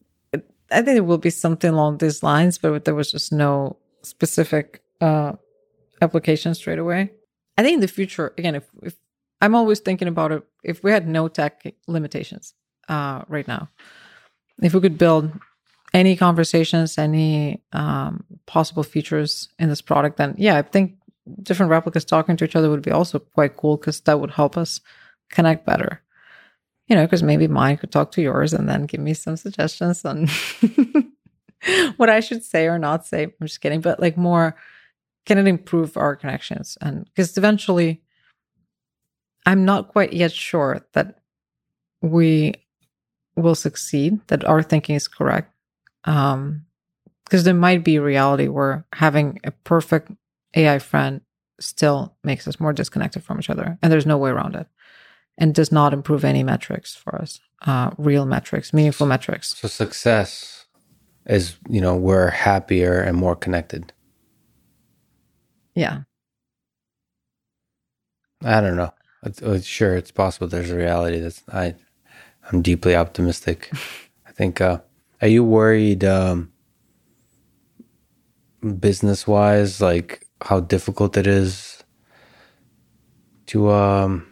I 0.73 0.81
think 0.81 0.97
it 0.97 1.05
will 1.05 1.17
be 1.17 1.29
something 1.29 1.69
along 1.69 1.97
these 1.97 2.23
lines, 2.23 2.57
but 2.57 2.85
there 2.85 2.95
was 2.95 3.11
just 3.11 3.31
no 3.31 3.77
specific 4.01 4.81
uh, 5.01 5.33
application 6.01 6.55
straight 6.55 6.79
away. 6.79 7.11
I 7.57 7.63
think 7.63 7.75
in 7.75 7.79
the 7.81 7.87
future, 7.87 8.33
again, 8.37 8.55
if, 8.55 8.65
if 8.81 8.95
I'm 9.41 9.55
always 9.55 9.79
thinking 9.79 10.07
about 10.07 10.31
it, 10.31 10.43
if 10.63 10.83
we 10.83 10.91
had 10.91 11.07
no 11.07 11.27
tech 11.27 11.73
limitations 11.87 12.53
uh, 12.89 13.23
right 13.27 13.47
now, 13.47 13.69
if 14.61 14.73
we 14.73 14.81
could 14.81 14.97
build 14.97 15.31
any 15.93 16.15
conversations, 16.15 16.97
any 16.97 17.61
um, 17.71 18.23
possible 18.45 18.83
features 18.83 19.49
in 19.59 19.69
this 19.69 19.81
product, 19.81 20.17
then 20.17 20.33
yeah, 20.37 20.57
I 20.57 20.63
think 20.63 20.95
different 21.41 21.71
Replikas 21.71 22.05
talking 22.05 22.35
to 22.37 22.45
each 22.45 22.55
other 22.55 22.69
would 22.69 22.81
be 22.81 22.91
also 22.91 23.19
quite 23.19 23.57
cool 23.57 23.77
because 23.77 24.01
that 24.01 24.19
would 24.19 24.31
help 24.31 24.57
us 24.57 24.81
connect 25.29 25.65
better. 25.65 26.01
You 26.87 26.95
know, 26.95 27.05
because 27.05 27.23
maybe 27.23 27.47
mine 27.47 27.77
could 27.77 27.91
talk 27.91 28.11
to 28.13 28.21
yours 28.21 28.53
and 28.53 28.67
then 28.67 28.85
give 28.85 28.99
me 28.99 29.13
some 29.13 29.37
suggestions 29.37 30.03
on 30.03 30.27
what 31.97 32.09
I 32.09 32.19
should 32.19 32.43
say 32.43 32.67
or 32.67 32.77
not 32.77 33.05
say. 33.05 33.23
I'm 33.23 33.47
just 33.47 33.61
kidding, 33.61 33.81
but 33.81 33.99
like 33.99 34.17
more, 34.17 34.55
can 35.25 35.37
it 35.37 35.47
improve 35.47 35.95
our 35.95 36.15
connections? 36.15 36.77
And 36.81 37.05
because 37.05 37.37
eventually, 37.37 38.01
I'm 39.45 39.65
not 39.65 39.89
quite 39.89 40.13
yet 40.13 40.31
sure 40.31 40.85
that 40.93 41.19
we 42.01 42.53
will 43.35 43.55
succeed, 43.55 44.19
that 44.27 44.43
our 44.45 44.61
thinking 44.61 44.95
is 44.95 45.07
correct. 45.07 45.51
Um, 46.05 46.65
because 47.23 47.45
there 47.45 47.53
might 47.53 47.83
be 47.83 47.95
a 47.95 48.01
reality 48.01 48.47
where 48.47 48.85
having 48.93 49.39
a 49.43 49.51
perfect 49.51 50.11
AI 50.55 50.77
friend 50.79 51.21
still 51.59 52.15
makes 52.23 52.47
us 52.47 52.59
more 52.59 52.73
disconnected 52.73 53.23
from 53.23 53.39
each 53.39 53.49
other, 53.49 53.77
and 53.81 53.91
there's 53.91 54.05
no 54.05 54.17
way 54.17 54.29
around 54.29 54.55
it. 54.55 54.67
And 55.37 55.53
does 55.55 55.71
not 55.71 55.93
improve 55.93 56.23
any 56.23 56.43
metrics 56.43 56.95
for 56.95 57.15
us, 57.15 57.39
uh, 57.65 57.91
real 57.97 58.25
metrics, 58.25 58.73
meaningful 58.73 59.07
metrics. 59.07 59.55
So 59.57 59.67
success 59.67 60.65
is, 61.25 61.57
you 61.69 61.81
know, 61.81 61.95
we're 61.95 62.29
happier 62.29 62.99
and 63.01 63.17
more 63.17 63.35
connected. 63.35 63.93
Yeah. 65.75 66.01
I 68.43 68.61
don't 68.61 68.75
know. 68.75 68.93
It's, 69.23 69.41
it's, 69.41 69.65
sure, 69.65 69.95
it's 69.95 70.11
possible. 70.11 70.47
There's 70.47 70.69
a 70.69 70.75
reality 70.75 71.19
that's 71.19 71.41
I, 71.51 71.75
I'm 72.51 72.61
deeply 72.61 72.95
optimistic. 72.95 73.71
I 74.27 74.31
think. 74.31 74.59
Uh, 74.61 74.79
are 75.21 75.27
you 75.29 75.43
worried, 75.43 76.03
um, 76.03 76.51
business 78.79 79.27
wise, 79.27 79.81
like 79.81 80.25
how 80.41 80.59
difficult 80.59 81.17
it 81.17 81.27
is 81.27 81.83
to 83.47 83.71
um 83.71 84.25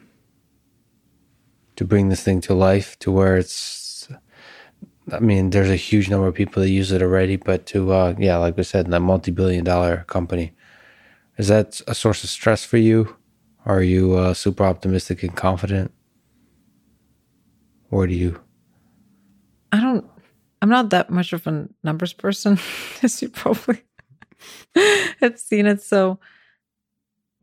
to 1.81 1.85
bring 1.85 2.09
this 2.09 2.21
thing 2.21 2.39
to 2.39 2.53
life 2.53 2.97
to 2.99 3.11
where 3.11 3.37
it's 3.37 4.07
I 5.11 5.19
mean, 5.19 5.49
there's 5.49 5.71
a 5.71 5.75
huge 5.75 6.11
number 6.11 6.27
of 6.27 6.35
people 6.35 6.61
that 6.61 6.69
use 6.69 6.91
it 6.91 7.01
already, 7.01 7.37
but 7.37 7.65
to 7.67 7.91
uh 7.91 8.13
yeah, 8.19 8.37
like 8.37 8.55
we 8.55 8.61
said, 8.61 8.85
in 8.85 8.93
a 8.93 8.99
multi-billion 8.99 9.63
dollar 9.63 10.05
company. 10.05 10.53
Is 11.39 11.47
that 11.47 11.81
a 11.87 11.95
source 11.95 12.23
of 12.23 12.29
stress 12.29 12.63
for 12.63 12.77
you? 12.77 13.15
Are 13.65 13.81
you 13.81 14.13
uh, 14.13 14.35
super 14.35 14.63
optimistic 14.63 15.23
and 15.23 15.35
confident? 15.35 15.91
Or 17.89 18.05
do 18.05 18.13
you? 18.13 18.39
I 19.71 19.81
don't. 19.81 20.05
I'm 20.61 20.69
not 20.69 20.91
that 20.91 21.09
much 21.09 21.33
of 21.33 21.47
a 21.47 21.67
numbers 21.83 22.13
person, 22.13 22.59
as 23.01 23.23
you 23.23 23.29
probably 23.29 23.81
have 25.19 25.39
seen 25.39 25.65
it. 25.65 25.81
So 25.81 26.19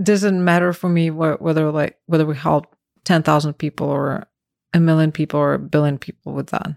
doesn't 0.01 0.45
matter 0.45 0.73
for 0.73 0.89
me 0.89 1.11
whether 1.11 1.73
like 1.73 1.99
whether 2.07 2.25
we 2.25 2.37
help 2.37 2.77
ten 3.09 3.23
thousand 3.23 3.55
people 3.55 3.89
or 3.89 4.28
a 4.75 4.81
million 4.81 5.13
people 5.13 5.41
or 5.41 5.55
a 5.55 5.59
billion 5.59 5.99
people 5.99 6.33
with 6.33 6.49
that. 6.49 6.75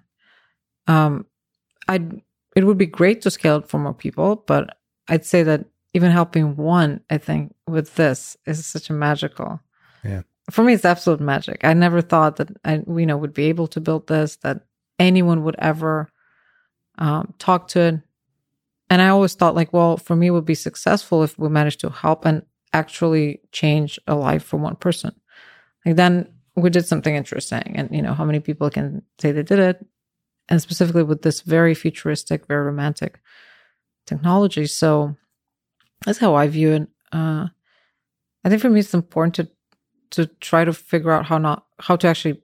Um, 0.88 1.26
I 1.88 2.00
it 2.56 2.66
would 2.66 2.78
be 2.78 2.86
great 2.86 3.22
to 3.22 3.32
scale 3.32 3.58
it 3.58 3.68
for 3.68 3.80
more 3.80 3.94
people, 3.94 4.44
but 4.48 4.78
I'd 5.08 5.26
say 5.26 5.44
that 5.44 5.66
even 5.94 6.12
helping 6.12 6.56
one, 6.56 7.02
I 7.10 7.18
think, 7.18 7.54
with 7.68 7.96
this 7.96 8.38
is 8.46 8.66
such 8.66 8.90
a 8.90 8.94
magical. 8.94 9.60
Yeah. 10.04 10.22
For 10.50 10.64
me, 10.64 10.74
it's 10.74 10.86
absolute 10.86 11.20
magic. 11.20 11.64
I 11.64 11.74
never 11.74 12.02
thought 12.02 12.38
that 12.38 12.50
I, 12.66 12.82
you 12.88 13.06
know, 13.06 13.18
would 13.18 13.34
be 13.34 13.46
able 13.46 13.68
to 13.68 13.82
build 13.82 14.08
this, 14.08 14.38
that 14.38 14.66
anyone 15.00 15.44
would 15.44 15.56
ever 15.60 16.10
um, 16.98 17.34
talk 17.40 17.68
to 17.70 17.80
it. 17.80 18.02
And 18.90 19.02
I 19.02 19.10
always 19.10 19.34
thought, 19.34 19.56
like, 19.56 19.72
well, 19.72 19.98
for 19.98 20.16
me, 20.16 20.28
it 20.28 20.32
would 20.32 20.46
be 20.46 20.56
successful 20.56 21.24
if 21.24 21.38
we 21.40 21.48
managed 21.48 21.80
to 21.82 21.90
help 21.90 22.26
and 22.26 22.44
actually 22.74 23.40
change 23.52 24.00
a 24.08 24.16
life 24.16 24.44
for 24.44 24.58
one 24.58 24.76
person. 24.76 25.14
Like, 25.86 25.96
then 25.96 26.28
we 26.56 26.70
did 26.70 26.86
something 26.86 27.16
interesting. 27.16 27.74
And, 27.76 27.90
you 27.92 28.02
know, 28.02 28.14
how 28.14 28.26
many 28.26 28.40
people 28.40 28.70
can 28.70 29.04
say 29.20 29.32
they 29.32 29.44
did 29.44 29.60
it? 29.60 29.86
And 30.50 30.62
specifically 30.62 31.04
with 31.04 31.22
this 31.22 31.42
very 31.42 31.74
futuristic, 31.74 32.48
very 32.48 32.66
romantic 32.66 33.22
technology. 34.06 34.66
So, 34.68 35.16
that's 36.06 36.20
how 36.20 36.36
I 36.36 36.48
view 36.48 36.72
it. 36.74 36.88
Uh, 37.12 37.48
I 38.44 38.50
think 38.50 38.62
for 38.62 38.70
me, 38.70 38.80
it's 38.80 38.94
important 38.94 39.36
to 39.36 39.48
to 40.12 40.26
try 40.42 40.66
to 40.66 40.74
figure 40.74 41.12
out 41.12 41.26
how 41.26 41.38
not 41.38 41.66
how 41.80 41.96
to 41.96 42.08
actually 42.08 42.42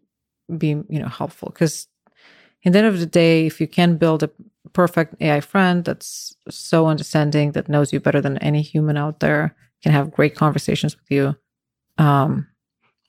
be 0.58 0.70
you 0.70 1.00
know 1.00 1.08
helpful 1.08 1.50
because 1.50 1.88
in 2.64 2.72
the 2.72 2.80
end 2.80 2.88
of 2.88 3.00
the 3.00 3.06
day, 3.06 3.46
if 3.46 3.62
you 3.62 3.68
can 3.68 3.98
build 3.98 4.24
a 4.24 4.32
perfect 4.74 5.16
AI 5.22 5.42
friend 5.42 5.86
that's 5.86 6.36
so 6.50 6.88
understanding 6.88 7.52
that 7.54 7.70
knows 7.70 7.94
you 7.94 8.00
better 8.00 8.22
than 8.22 8.38
any 8.40 8.62
human 8.62 8.98
out 8.98 9.20
there, 9.20 9.56
can 9.84 9.92
have 9.92 10.12
great 10.12 10.36
conversations 10.36 10.96
with 10.98 11.10
you, 11.10 11.36
um, 11.98 12.48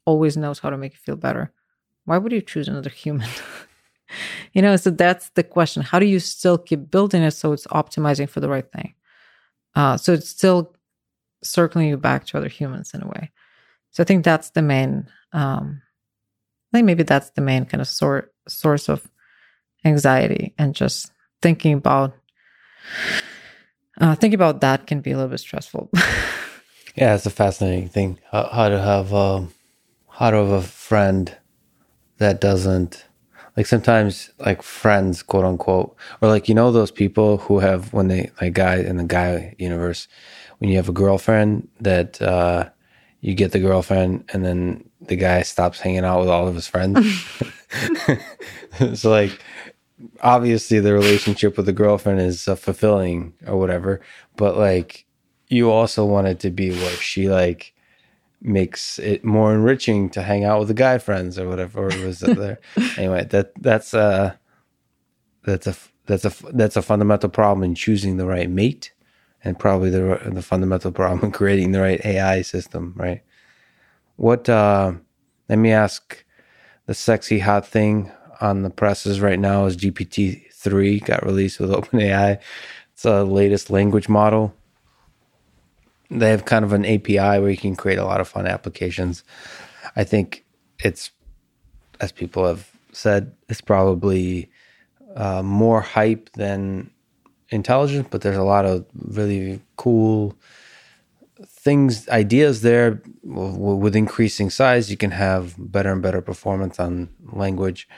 always 0.09 0.39
knows 0.39 0.59
how 0.59 0.71
to 0.71 0.79
make 0.79 0.95
you 0.95 0.99
feel 0.99 1.17
better. 1.17 1.53
Why 2.07 2.17
would 2.17 2.33
you 2.33 2.41
choose 2.41 2.67
another 2.67 2.89
human? 2.89 3.29
you 4.55 4.63
know, 4.63 4.75
so 4.77 4.91
that's 4.91 5.29
the 5.31 5.43
question. 5.43 5.83
How 5.83 5.99
do 5.99 6.07
you 6.07 6.19
still 6.19 6.57
keep 6.57 6.91
building 6.91 7.23
it 7.23 7.33
so 7.33 7.53
it's 7.53 7.67
optimizing 7.67 8.29
for 8.31 8.41
the 8.41 8.49
right 8.49 8.71
thing? 8.73 8.95
Uh, 9.75 9.99
so 9.99 10.15
it's 10.15 10.31
still 10.31 10.75
circling 11.43 11.89
you 11.89 11.99
back 11.99 12.25
to 12.27 12.39
other 12.39 12.49
humans 12.49 12.95
in 12.95 13.03
a 13.03 13.07
way. 13.07 13.31
So 13.91 14.03
I 14.03 14.07
think 14.07 14.25
that's 14.25 14.51
the 14.51 14.63
main. 14.63 15.09
Um, 15.33 15.83
I 16.73 16.79
think 16.79 16.87
maybe 16.87 17.03
that's 17.03 17.31
the 17.31 17.43
main 17.43 17.67
kind 17.67 17.83
of 17.83 17.89
sort 17.89 18.33
source 18.49 18.89
of 18.89 19.07
anxiety 19.85 20.55
and 20.59 20.75
just 20.75 21.13
thinking 21.43 21.75
about 21.75 22.15
uh, 24.01 24.15
thinking 24.15 24.41
about 24.41 24.63
that 24.63 24.87
can 24.87 25.01
be 25.01 25.13
a 25.13 25.17
little 25.17 25.31
bit 25.31 25.41
stressful. 25.41 25.91
yeah, 26.97 27.15
it's 27.15 27.27
a 27.27 27.31
fascinating 27.31 27.89
thing. 27.89 28.19
How, 28.31 28.49
how 28.49 28.69
to 28.69 28.81
have 28.81 29.13
um, 29.13 29.53
how 30.19 30.33
to 30.33 30.37
have 30.37 30.51
a 30.51 30.63
friend 30.63 31.37
that 32.17 32.41
doesn't 32.41 33.07
like 33.57 33.67
sometimes 33.67 34.31
like 34.41 34.63
friends 34.63 35.23
quote 35.23 35.45
unquote 35.45 35.97
or 36.21 36.29
like 36.29 36.49
you 36.49 36.55
know 36.57 36.73
those 36.73 36.91
people 36.91 37.39
who 37.39 37.61
have 37.61 37.93
when 37.93 38.09
they 38.09 38.29
like 38.41 38.53
guy 38.53 38.79
in 38.79 38.97
the 38.97 39.05
guy 39.05 39.55
universe 39.59 40.09
when 40.59 40.71
you 40.71 40.77
have 40.77 40.89
a 40.89 40.93
girlfriend 40.93 41.69
that 41.81 42.21
uh 42.21 42.69
you 43.21 43.33
get 43.33 43.53
the 43.53 43.61
girlfriend 43.61 44.25
and 44.33 44.45
then 44.45 44.89
the 45.03 45.15
guy 45.15 45.43
stops 45.43 45.79
hanging 45.79 46.05
out 46.05 46.21
with 46.21 46.29
all 46.29 46.47
of 46.47 46.55
his 46.55 46.67
friends? 46.67 46.99
So 48.95 49.11
like 49.11 49.41
obviously 50.21 50.81
the 50.81 50.95
relationship 50.95 51.57
with 51.57 51.67
the 51.67 51.73
girlfriend 51.73 52.21
is 52.21 52.49
uh, 52.49 52.57
fulfilling 52.57 53.35
or 53.47 53.57
whatever 53.57 54.01
but 54.35 54.57
like 54.57 55.07
you 55.47 55.71
also 55.71 56.05
want 56.05 56.27
it 56.27 56.41
to 56.41 56.51
be 56.51 56.71
where 56.71 56.97
she 56.97 57.29
like 57.29 57.73
makes 58.41 58.99
it 58.99 59.25
more 59.25 59.53
enriching 59.55 60.11
to 60.11 60.23
hang 60.23 60.45
out 60.45 60.61
with 60.61 60.69
the 60.69 60.75
guy 60.75 60.99
friends 60.99 61.39
or 61.39 61.49
whatever 61.49 61.85
or 61.87 62.07
was 62.07 62.21
there. 62.21 62.59
anyway, 62.97 63.25
that 63.27 63.53
that's 63.61 63.95
uh 63.95 64.35
that's 65.45 65.67
a 65.67 65.77
that's 66.07 66.25
a 66.25 66.33
that's 66.53 66.77
a 66.77 66.83
fundamental 66.83 67.29
problem 67.31 67.65
in 67.65 67.75
choosing 67.75 68.17
the 68.17 68.27
right 68.27 68.51
mate, 68.51 68.93
and 69.45 69.59
probably 69.59 69.91
the 69.91 70.21
the 70.27 70.43
fundamental 70.43 70.93
problem 70.93 71.25
in 71.27 71.33
creating 71.33 71.73
the 71.73 71.81
right 71.81 72.05
AI 72.05 72.43
system. 72.43 72.95
Right? 72.97 73.23
What? 74.17 74.49
uh 74.49 74.93
Let 75.49 75.59
me 75.59 75.73
ask. 75.73 76.25
The 76.87 76.95
sexy 76.95 77.41
hot 77.41 77.67
thing 77.67 78.11
on 78.41 78.63
the 78.63 78.71
presses 78.71 79.21
right 79.21 79.39
now 79.39 79.67
is 79.67 79.77
GPT 79.77 80.51
three 80.53 81.01
got 81.01 81.25
released 81.25 81.61
with 81.61 81.71
OpenAI. 81.79 82.39
It's 82.95 83.05
a 83.05 83.25
latest 83.25 83.71
language 83.71 84.09
model 84.09 84.55
they 86.11 86.31
have 86.31 86.45
kind 86.45 86.65
of 86.65 86.73
an 86.73 86.87
API 86.87 87.41
where 87.41 87.51
you 87.51 87.57
can 87.57 87.77
create 87.77 87.99
a 87.99 88.05
lot 88.05 88.21
of 88.21 88.29
fun 88.29 88.47
applications. 88.47 89.25
I 89.97 90.05
think 90.05 90.45
it's, 90.83 91.11
as 92.01 92.13
people 92.13 92.47
have 92.47 92.71
said, 92.93 93.35
it's 93.49 93.61
probably 93.61 94.51
uh, 95.17 95.43
more 95.43 95.81
hype 95.81 96.31
than 96.33 96.91
intelligence, 97.51 98.09
but 98.11 98.23
there's 98.23 98.37
a 98.37 98.43
lot 98.43 98.65
of 98.65 98.87
really 98.95 99.61
cool 99.77 100.37
things, 101.47 102.09
ideas 102.09 102.63
there. 102.63 103.03
With 103.23 103.95
increasing 103.95 104.51
size, 104.51 104.91
you 104.91 104.97
can 104.97 105.11
have 105.11 105.55
better 105.59 105.93
and 105.93 106.03
better 106.03 106.23
performance 106.23 106.81
on 106.81 107.11
language. 107.33 107.89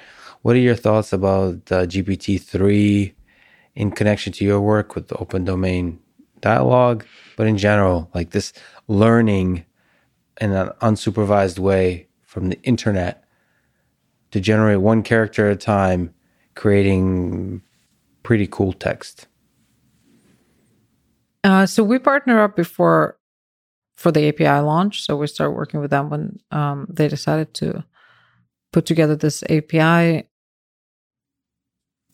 What 0.42 0.56
are 0.56 0.60
your 0.60 0.74
thoughts 0.74 1.12
about 1.12 1.54
uh, 1.70 1.86
GPT 1.86 2.40
three 2.40 3.14
in 3.74 3.90
connection 3.92 4.32
to 4.34 4.44
your 4.44 4.60
work 4.60 4.94
with 4.94 5.08
the 5.08 5.16
open 5.16 5.44
domain 5.44 6.00
dialogue, 6.40 7.04
but 7.40 7.46
in 7.46 7.56
general, 7.56 8.10
like 8.12 8.32
this 8.32 8.52
learning 8.86 9.64
in 10.42 10.52
an 10.52 10.68
unsupervised 10.82 11.58
way 11.58 12.06
from 12.20 12.50
the 12.50 12.60
internet 12.64 13.24
to 14.30 14.40
generate 14.40 14.82
one 14.82 15.02
character 15.02 15.48
at 15.48 15.54
a 15.54 15.56
time, 15.56 16.12
creating 16.54 17.62
pretty 18.22 18.46
cool 18.46 18.74
text. 18.74 19.26
Uh, 21.42 21.64
so 21.64 21.82
we 21.82 21.98
partner 21.98 22.42
up 22.42 22.56
before 22.56 23.16
for 23.94 24.12
the 24.12 24.28
API 24.28 24.60
launch. 24.60 25.02
So 25.02 25.16
we 25.16 25.26
started 25.26 25.52
working 25.52 25.80
with 25.80 25.90
them 25.90 26.10
when 26.10 26.40
um, 26.50 26.88
they 26.90 27.08
decided 27.08 27.54
to 27.54 27.82
put 28.70 28.84
together 28.84 29.16
this 29.16 29.42
API. 29.44 30.28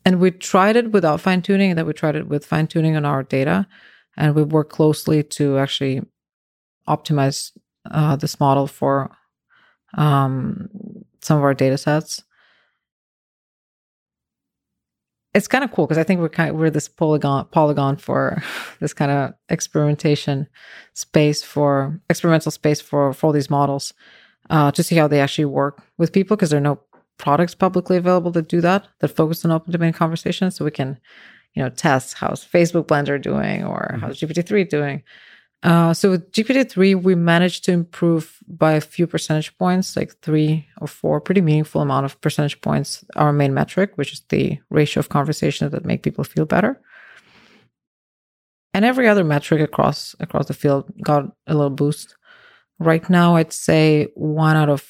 And 0.05 0.21
we 0.21 0.31
tried 0.31 0.77
it 0.77 0.93
without 0.93 1.21
fine 1.21 1.43
tuning, 1.43 1.71
and 1.73 1.79
then 1.81 1.87
we 1.87 1.95
tried 1.95 2.15
it 2.15 2.29
with 2.29 2.47
fine 2.47 2.69
tuning 2.69 2.95
on 2.95 3.05
our 3.05 3.25
data 3.25 3.67
and 4.17 4.35
we 4.35 4.43
work 4.43 4.71
closely 4.71 5.23
to 5.23 5.59
actually 5.59 6.03
optimize 6.89 7.53
uh, 7.91 8.17
this 8.17 8.41
model 8.41 8.67
for 8.67 9.11
um, 9.95 10.69
some 11.21 11.39
of 11.39 11.45
our 11.45 11.55
data 11.55 11.79
sets. 11.79 12.23
It's 15.35 15.49
kind 15.49 15.65
of 15.65 15.73
cool 15.73 15.87
because 15.87 15.99
I 15.99 16.03
think 16.03 16.21
we're 16.21 16.31
kind 16.31 16.51
of, 16.51 16.57
we're 16.57 16.71
this 16.71 16.89
polygon 16.89 17.47
polygon 17.51 17.97
for 17.97 18.43
this 18.81 18.95
kind 18.95 19.11
of 19.11 19.35
experimentation 19.51 20.47
space 20.95 21.43
for 21.43 22.01
experimental 22.09 22.51
space 22.51 22.81
for 22.81 23.13
for 23.13 23.27
all 23.27 23.33
these 23.33 23.51
models 23.51 23.93
uh, 24.49 24.71
to 24.71 24.83
see 24.83 24.97
how 24.97 25.09
they 25.09 25.21
actually 25.21 25.45
work 25.45 25.83
with 25.99 26.13
people 26.13 26.37
because 26.37 26.51
there 26.51 26.59
are 26.59 26.63
no 26.63 26.81
products 27.19 27.55
publicly 27.55 27.97
available 27.97 28.31
that 28.31 28.49
do 28.49 28.61
that 28.63 28.87
that 29.01 29.09
focus 29.09 29.45
on 29.45 29.51
open 29.51 29.73
domain 29.73 29.93
conversations 29.93 30.57
so 30.57 30.65
we 30.65 30.71
can 30.71 30.99
you 31.57 31.63
know, 31.63 31.71
test 31.71 32.15
how's 32.15 32.45
Facebook 32.45 32.87
Blender 32.87 33.21
doing 33.21 33.65
or 33.65 33.89
mm-hmm. 33.91 34.01
how's 34.01 34.21
GPT-3 34.21 34.69
doing. 34.69 35.03
Uh, 35.63 35.95
so 35.95 36.11
with 36.11 36.31
GPT-3, 36.33 37.03
we 37.03 37.15
managed 37.15 37.65
to 37.65 37.73
improve 37.73 38.39
by 38.47 38.75
a 38.75 38.81
few 38.81 39.07
percentage 39.07 39.57
points, 39.59 39.97
like 39.97 40.15
three 40.21 40.67
or 40.81 40.87
four, 40.87 41.21
pretty 41.21 41.41
meaningful 41.41 41.81
amount 41.81 42.05
of 42.05 42.21
percentage 42.21 42.61
points, 42.61 43.05
our 43.17 43.33
main 43.33 43.55
metric, 43.55 43.93
which 43.97 44.13
is 44.13 44.23
the 44.29 44.59
ratio 44.71 45.01
of 45.01 45.09
conversations 45.09 45.73
that 45.73 45.87
make 45.87 46.03
people 46.03 46.25
feel 46.25 46.45
better. 46.45 46.81
And 48.75 48.85
every 48.85 49.09
other 49.09 49.25
metric 49.25 49.63
across 49.63 50.15
across 50.21 50.47
the 50.47 50.55
field 50.55 50.93
got 51.03 51.25
a 51.47 51.55
little 51.55 51.71
boost. 51.71 52.15
Right 52.79 53.09
now, 53.09 53.37
I'd 53.37 53.55
say 53.55 54.09
one 54.15 54.55
out 54.55 54.69
of 54.69 54.83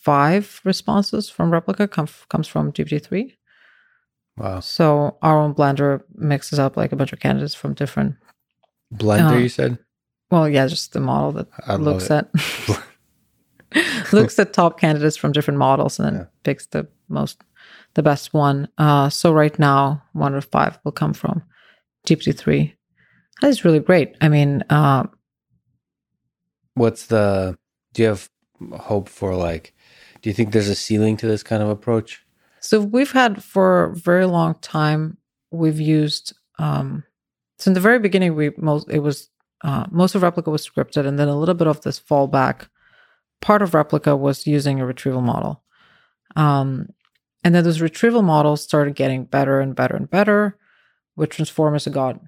five 0.00 0.60
responses 0.64 1.28
from 1.28 1.50
Replika 1.50 1.90
come, 1.90 2.08
comes 2.28 2.46
from 2.46 2.72
GPT-3. 2.72 3.34
Wow. 4.38 4.60
So 4.60 5.16
our 5.22 5.38
own 5.38 5.54
blender 5.54 6.02
mixes 6.14 6.58
up 6.58 6.76
like 6.76 6.92
a 6.92 6.96
bunch 6.96 7.12
of 7.12 7.20
candidates 7.20 7.54
from 7.54 7.74
different. 7.74 8.16
Blender, 8.94 9.32
Uh, 9.32 9.38
you 9.38 9.48
said? 9.48 9.78
Well, 10.30 10.48
yeah, 10.48 10.66
just 10.66 10.92
the 10.92 11.00
model 11.00 11.32
that 11.32 11.48
I 11.66 11.76
looks 11.76 12.10
at 12.10 12.30
looks 14.12 14.38
at 14.38 14.52
top 14.52 14.78
candidates 14.80 15.16
from 15.16 15.32
different 15.32 15.58
models 15.58 15.98
and 15.98 16.06
then 16.06 16.14
Yeah. 16.20 16.26
picks 16.44 16.66
the 16.66 16.86
most 17.08 17.42
the 17.94 18.02
best 18.02 18.32
one. 18.34 18.68
Uh, 18.78 19.08
so 19.08 19.32
right 19.32 19.58
now, 19.58 20.02
one 20.12 20.34
of 20.34 20.44
five 20.44 20.78
will 20.84 20.92
come 20.92 21.12
from 21.14 21.42
GPT-3. 22.06 22.74
That 23.40 23.48
is 23.48 23.64
really 23.64 23.80
great. 23.80 24.14
I 24.20 24.28
mean, 24.28 24.62
uh, 24.70 25.04
What's 26.74 27.06
the, 27.06 27.58
do 27.92 28.02
you 28.02 28.08
have 28.08 28.30
hope 28.78 29.08
for 29.08 29.34
like, 29.34 29.74
do 30.22 30.30
you 30.30 30.34
think 30.34 30.52
there's 30.52 30.68
a 30.68 30.74
ceiling 30.76 31.16
to 31.16 31.26
this 31.26 31.42
kind 31.42 31.62
of 31.62 31.68
approach? 31.68 32.24
So 32.60 32.80
we've 32.80 33.12
had 33.12 33.42
for 33.42 33.84
a 33.84 33.96
very 33.96 34.26
long 34.26 34.56
time. 34.60 35.18
We've 35.50 35.80
used 35.80 36.34
um, 36.58 37.04
in 37.66 37.72
the 37.72 37.80
very 37.80 37.98
beginning. 37.98 38.34
We 38.34 38.50
most 38.56 38.88
it 38.90 39.00
was 39.00 39.30
uh, 39.62 39.86
most 39.90 40.14
of 40.14 40.22
Replika 40.22 40.50
was 40.50 40.66
scripted, 40.66 41.06
and 41.06 41.18
then 41.18 41.28
a 41.28 41.38
little 41.38 41.54
bit 41.54 41.66
of 41.66 41.80
this 41.82 42.00
fallback 42.00 42.68
part 43.40 43.62
of 43.62 43.72
Replika 43.72 44.18
was 44.18 44.46
using 44.46 44.80
a 44.80 44.86
retrieval 44.86 45.22
model. 45.22 45.62
Um, 46.36 46.88
and 47.44 47.54
then 47.54 47.64
those 47.64 47.80
retrieval 47.80 48.22
models 48.22 48.62
started 48.62 48.94
getting 48.94 49.24
better 49.24 49.60
and 49.60 49.74
better 49.74 49.96
and 49.96 50.10
better. 50.10 50.58
With 51.16 51.30
Transformers, 51.30 51.86
it 51.86 51.92
got 51.92 52.20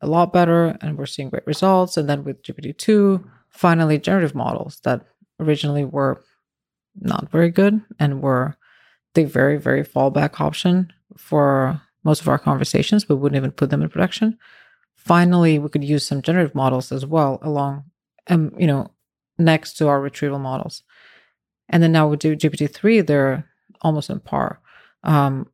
a 0.00 0.06
lot 0.06 0.32
better, 0.32 0.76
and 0.80 0.98
we're 0.98 1.06
seeing 1.06 1.30
great 1.30 1.46
results. 1.46 1.96
And 1.96 2.08
then 2.08 2.24
with 2.24 2.42
GPT 2.42 2.76
two, 2.76 3.28
finally 3.48 3.98
generative 3.98 4.34
models 4.34 4.80
that 4.84 5.02
originally 5.40 5.84
were 5.84 6.22
not 7.00 7.30
very 7.30 7.50
good 7.50 7.82
and 7.98 8.22
were 8.22 8.56
the 9.16 9.24
very, 9.24 9.56
very 9.56 9.84
fallback 9.84 10.40
option 10.40 10.92
for 11.16 11.82
most 12.04 12.20
of 12.20 12.28
our 12.28 12.38
conversations, 12.38 13.04
but 13.04 13.16
wouldn't 13.16 13.36
even 13.36 13.50
put 13.50 13.70
them 13.70 13.82
in 13.82 13.88
production. 13.88 14.38
Finally, 14.94 15.58
we 15.58 15.68
could 15.68 15.82
use 15.82 16.06
some 16.06 16.22
generative 16.22 16.54
models 16.54 16.92
as 16.92 17.04
well 17.04 17.40
along, 17.42 17.84
um, 18.28 18.52
you 18.56 18.66
know, 18.66 18.92
next 19.38 19.74
to 19.74 19.88
our 19.88 20.00
retrieval 20.00 20.38
models. 20.38 20.82
And 21.68 21.82
then 21.82 21.92
now 21.92 22.06
we 22.06 22.16
do 22.16 22.36
GPT-3, 22.36 23.04
they're 23.06 23.48
almost 23.80 24.10
on 24.10 24.20
par. 24.20 24.60
Um, 25.02 25.50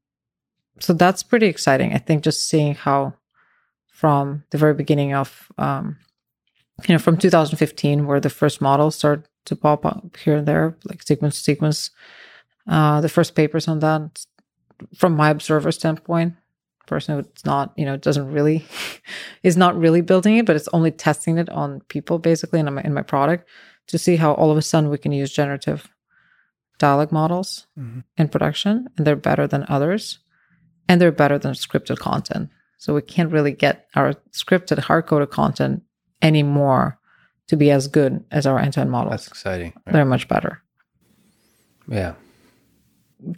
so 0.78 0.92
that's 0.92 1.22
pretty 1.22 1.46
exciting. 1.46 1.94
I 1.94 1.98
think 1.98 2.22
just 2.22 2.48
seeing 2.48 2.74
how 2.74 3.14
from 3.88 4.44
the 4.50 4.58
very 4.58 4.74
beginning 4.74 5.14
of, 5.14 5.50
um, 5.56 5.96
you 6.86 6.94
know, 6.94 6.98
from 6.98 7.16
2015, 7.16 8.06
where 8.06 8.20
the 8.20 8.30
first 8.30 8.60
models 8.60 8.96
started 8.96 9.26
to 9.44 9.56
pop 9.56 9.86
up 9.86 10.16
here 10.16 10.36
and 10.36 10.48
there, 10.48 10.76
like 10.84 11.02
sequence 11.02 11.36
to 11.36 11.42
sequence, 11.42 11.90
uh, 12.68 13.00
the 13.00 13.08
first 13.08 13.34
papers 13.34 13.68
on 13.68 13.78
that 13.80 14.24
from 14.96 15.14
my 15.14 15.30
observer 15.30 15.70
standpoint 15.72 16.34
person 16.86 17.14
who's 17.16 17.44
not 17.46 17.72
you 17.76 17.84
know 17.86 17.96
doesn't 17.96 18.30
really 18.32 18.64
is 19.42 19.56
not 19.56 19.78
really 19.78 20.00
building 20.00 20.36
it 20.36 20.44
but 20.46 20.56
it's 20.56 20.68
only 20.72 20.90
testing 20.90 21.38
it 21.38 21.48
on 21.50 21.80
people 21.88 22.18
basically 22.18 22.58
in 22.60 22.74
my, 22.74 22.82
in 22.82 22.92
my 22.92 23.02
product 23.02 23.48
to 23.86 23.96
see 23.98 24.16
how 24.16 24.32
all 24.34 24.50
of 24.50 24.56
a 24.58 24.62
sudden 24.62 24.90
we 24.90 24.98
can 24.98 25.12
use 25.12 25.32
generative 25.32 25.88
dialogue 26.78 27.12
models 27.12 27.66
Mhm. 27.78 28.02
in 28.16 28.28
production 28.28 28.88
and 28.96 29.06
they're 29.06 29.14
better 29.16 29.46
than 29.46 29.64
others 29.68 30.18
and 30.88 31.00
they're 31.00 31.12
better 31.12 31.38
than 31.38 31.52
scripted 31.54 31.98
content 31.98 32.50
so 32.78 32.92
we 32.94 33.02
can't 33.02 33.30
really 33.30 33.52
get 33.52 33.86
our 33.94 34.14
scripted 34.32 34.78
hard-coded 34.80 35.30
content 35.30 35.82
anymore 36.20 36.98
to 37.46 37.56
be 37.56 37.70
as 37.70 37.86
good 37.86 38.24
as 38.32 38.46
our 38.46 38.58
end-to-end 38.58 38.90
models 38.90 39.12
That's 39.12 39.28
exciting. 39.28 39.72
right? 39.86 39.92
they're 39.92 40.04
much 40.04 40.26
better 40.26 40.62
Yeah. 41.88 42.14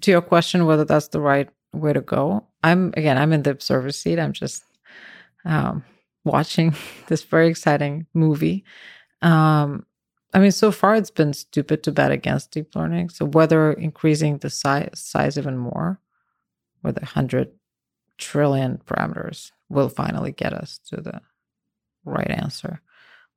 To 0.00 0.10
your 0.10 0.22
question 0.22 0.66
whether 0.66 0.84
that's 0.84 1.08
the 1.08 1.20
right 1.20 1.48
way 1.72 1.92
to 1.92 2.00
go 2.00 2.46
i'm 2.62 2.92
again 2.96 3.18
i'm 3.18 3.32
in 3.32 3.42
the 3.42 3.50
observer 3.50 3.90
seat. 3.90 4.18
I'm 4.18 4.32
just 4.32 4.64
um, 5.44 5.84
watching 6.24 6.74
this 7.08 7.22
very 7.22 7.48
exciting 7.48 8.06
movie. 8.14 8.64
Um, 9.22 9.86
i 10.32 10.38
mean 10.38 10.52
so 10.52 10.72
far 10.72 10.94
it's 10.96 11.10
been 11.10 11.32
stupid 11.32 11.82
to 11.84 11.92
bet 11.92 12.10
against 12.10 12.50
deep 12.50 12.74
learning. 12.74 13.10
So 13.10 13.24
whether 13.24 13.72
increasing 13.72 14.38
the 14.38 14.50
size 14.50 14.90
size 14.94 15.38
even 15.38 15.58
more 15.58 16.00
with 16.82 16.96
a 16.98 17.00
100 17.00 17.50
trillion 18.18 18.80
parameters 18.86 19.50
will 19.68 19.88
finally 19.88 20.32
get 20.32 20.52
us 20.52 20.78
to 20.90 21.00
the 21.00 21.20
right 22.04 22.30
answer. 22.30 22.80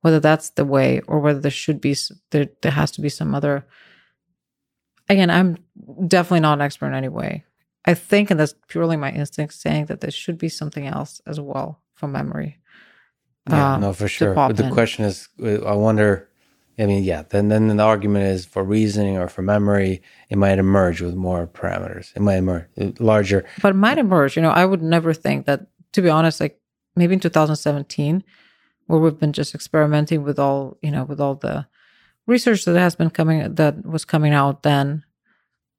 Whether 0.02 0.20
that's 0.20 0.50
the 0.50 0.64
way 0.64 1.00
or 1.06 1.18
whether 1.18 1.40
there 1.40 1.50
should 1.50 1.80
be 1.80 1.96
there, 2.30 2.48
there 2.62 2.72
has 2.72 2.90
to 2.92 3.00
be 3.00 3.08
some 3.08 3.34
other 3.34 3.66
again, 5.08 5.30
I'm 5.30 5.58
definitely 6.06 6.40
not 6.40 6.54
an 6.54 6.62
expert 6.62 6.86
in 6.86 6.94
any 6.94 7.08
way. 7.08 7.44
I 7.84 7.94
think, 7.94 8.30
and 8.30 8.38
that's 8.38 8.54
purely 8.68 8.96
my 8.96 9.10
instinct, 9.10 9.54
saying 9.54 9.86
that 9.86 10.00
there 10.00 10.10
should 10.10 10.38
be 10.38 10.48
something 10.48 10.86
else 10.86 11.20
as 11.26 11.40
well 11.40 11.80
for 11.94 12.06
memory. 12.06 12.58
Yeah, 13.48 13.74
uh, 13.74 13.78
no, 13.78 13.92
for 13.92 14.08
sure. 14.08 14.34
But 14.34 14.56
the 14.56 14.66
in. 14.66 14.72
question 14.72 15.04
is, 15.04 15.28
uh, 15.42 15.62
I 15.64 15.74
wonder. 15.74 16.28
I 16.78 16.86
mean, 16.86 17.02
yeah. 17.02 17.22
Then, 17.28 17.48
then 17.48 17.76
the 17.76 17.82
argument 17.82 18.26
is 18.26 18.46
for 18.46 18.62
reasoning 18.62 19.16
or 19.16 19.26
for 19.26 19.42
memory, 19.42 20.00
it 20.28 20.38
might 20.38 20.58
emerge 20.58 21.00
with 21.00 21.14
more 21.14 21.48
parameters. 21.48 22.14
It 22.14 22.20
might 22.20 22.36
emerge 22.36 22.66
uh, 22.80 22.92
larger. 23.00 23.44
But 23.62 23.70
it 23.70 23.76
might 23.76 23.98
emerge. 23.98 24.36
You 24.36 24.42
know, 24.42 24.50
I 24.50 24.64
would 24.64 24.82
never 24.82 25.14
think 25.14 25.46
that. 25.46 25.66
To 25.92 26.02
be 26.02 26.10
honest, 26.10 26.38
like 26.38 26.60
maybe 26.94 27.14
in 27.14 27.20
2017, 27.20 28.22
where 28.86 29.00
we've 29.00 29.18
been 29.18 29.32
just 29.32 29.54
experimenting 29.54 30.22
with 30.22 30.38
all, 30.38 30.76
you 30.82 30.90
know, 30.90 31.04
with 31.04 31.18
all 31.18 31.34
the 31.34 31.66
research 32.28 32.64
that 32.66 32.78
has 32.78 32.94
been 32.94 33.10
coming 33.10 33.54
that 33.56 33.84
was 33.84 34.04
coming 34.04 34.32
out 34.32 34.62
then. 34.62 35.02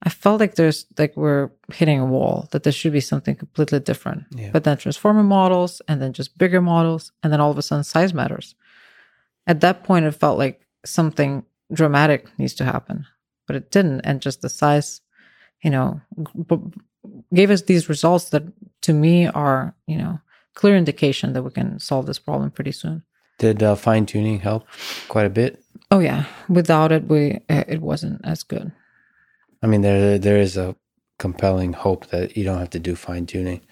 I 0.02 0.08
felt 0.08 0.40
like 0.40 0.54
there's 0.54 0.86
like 0.98 1.16
we're 1.16 1.50
hitting 1.72 2.00
a 2.00 2.06
wall 2.06 2.48
that 2.52 2.62
there 2.62 2.72
should 2.72 2.92
be 2.92 3.00
something 3.00 3.36
completely 3.36 3.80
different. 3.80 4.24
Yeah. 4.30 4.50
But 4.50 4.64
then 4.64 4.76
transformer 4.76 5.22
models 5.22 5.80
and 5.88 6.00
then 6.02 6.12
just 6.12 6.36
bigger 6.36 6.60
models 6.60 7.12
and 7.22 7.32
then 7.32 7.40
all 7.40 7.50
of 7.50 7.58
a 7.58 7.62
sudden 7.62 7.84
size 7.84 8.12
matters. 8.12 8.54
At 9.46 9.60
that 9.60 9.84
point 9.84 10.06
it 10.06 10.12
felt 10.12 10.38
like 10.38 10.66
something 10.84 11.44
dramatic 11.72 12.26
needs 12.38 12.54
to 12.54 12.64
happen, 12.64 13.06
but 13.46 13.56
it 13.56 13.70
didn't 13.70 14.00
and 14.00 14.22
just 14.22 14.40
the 14.40 14.48
size, 14.48 15.02
you 15.62 15.70
know, 15.70 16.00
gave 17.32 17.50
us 17.50 17.62
these 17.62 17.88
results 17.88 18.30
that 18.30 18.44
to 18.82 18.94
me 18.94 19.26
are, 19.26 19.74
you 19.86 19.98
know, 19.98 20.18
clear 20.54 20.76
indication 20.76 21.34
that 21.34 21.42
we 21.42 21.50
can 21.50 21.78
solve 21.78 22.06
this 22.06 22.18
problem 22.18 22.50
pretty 22.50 22.72
soon. 22.72 23.02
Did 23.40 23.62
uh, 23.62 23.74
fine 23.74 24.04
tuning 24.04 24.40
help 24.40 24.66
quite 25.08 25.24
a 25.24 25.30
bit? 25.30 25.64
Oh 25.90 25.98
yeah, 25.98 26.26
without 26.48 26.92
it 26.92 27.08
we 27.08 27.40
uh, 27.48 27.64
it 27.66 27.80
wasn't 27.80 28.20
as 28.22 28.42
good. 28.42 28.70
I 29.62 29.66
mean, 29.66 29.80
there 29.80 30.18
there 30.18 30.36
is 30.36 30.58
a 30.58 30.76
compelling 31.18 31.72
hope 31.72 32.06
that 32.08 32.36
you 32.36 32.44
don't 32.44 32.58
have 32.58 32.70
to 32.70 32.78
do 32.78 32.94
fine 32.94 33.24
tuning, 33.24 33.62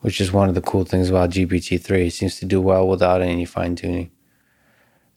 which 0.00 0.20
is 0.20 0.32
one 0.32 0.48
of 0.48 0.54
the 0.54 0.60
cool 0.60 0.84
things 0.84 1.10
about 1.10 1.30
GPT 1.30 1.80
three. 1.80 2.06
It 2.06 2.12
seems 2.12 2.38
to 2.38 2.46
do 2.46 2.60
well 2.60 2.86
without 2.86 3.20
any 3.20 3.44
fine 3.44 3.74
tuning. 3.74 4.12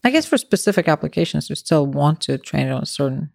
I 0.04 0.10
guess 0.10 0.26
for 0.26 0.40
specific 0.40 0.88
applications, 0.88 1.48
you 1.48 1.56
still 1.56 1.86
want 1.86 2.20
to 2.22 2.40
train 2.40 2.68
it 2.68 2.72
on 2.72 2.82
a 2.82 2.88
certain, 2.88 3.30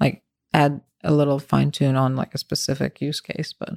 like 0.00 0.22
add 0.54 0.80
a 1.02 1.12
little 1.12 1.38
fine 1.38 1.70
tune 1.70 1.96
on 1.96 2.16
like 2.16 2.34
a 2.34 2.38
specific 2.38 3.02
use 3.02 3.20
case, 3.20 3.52
but 3.52 3.74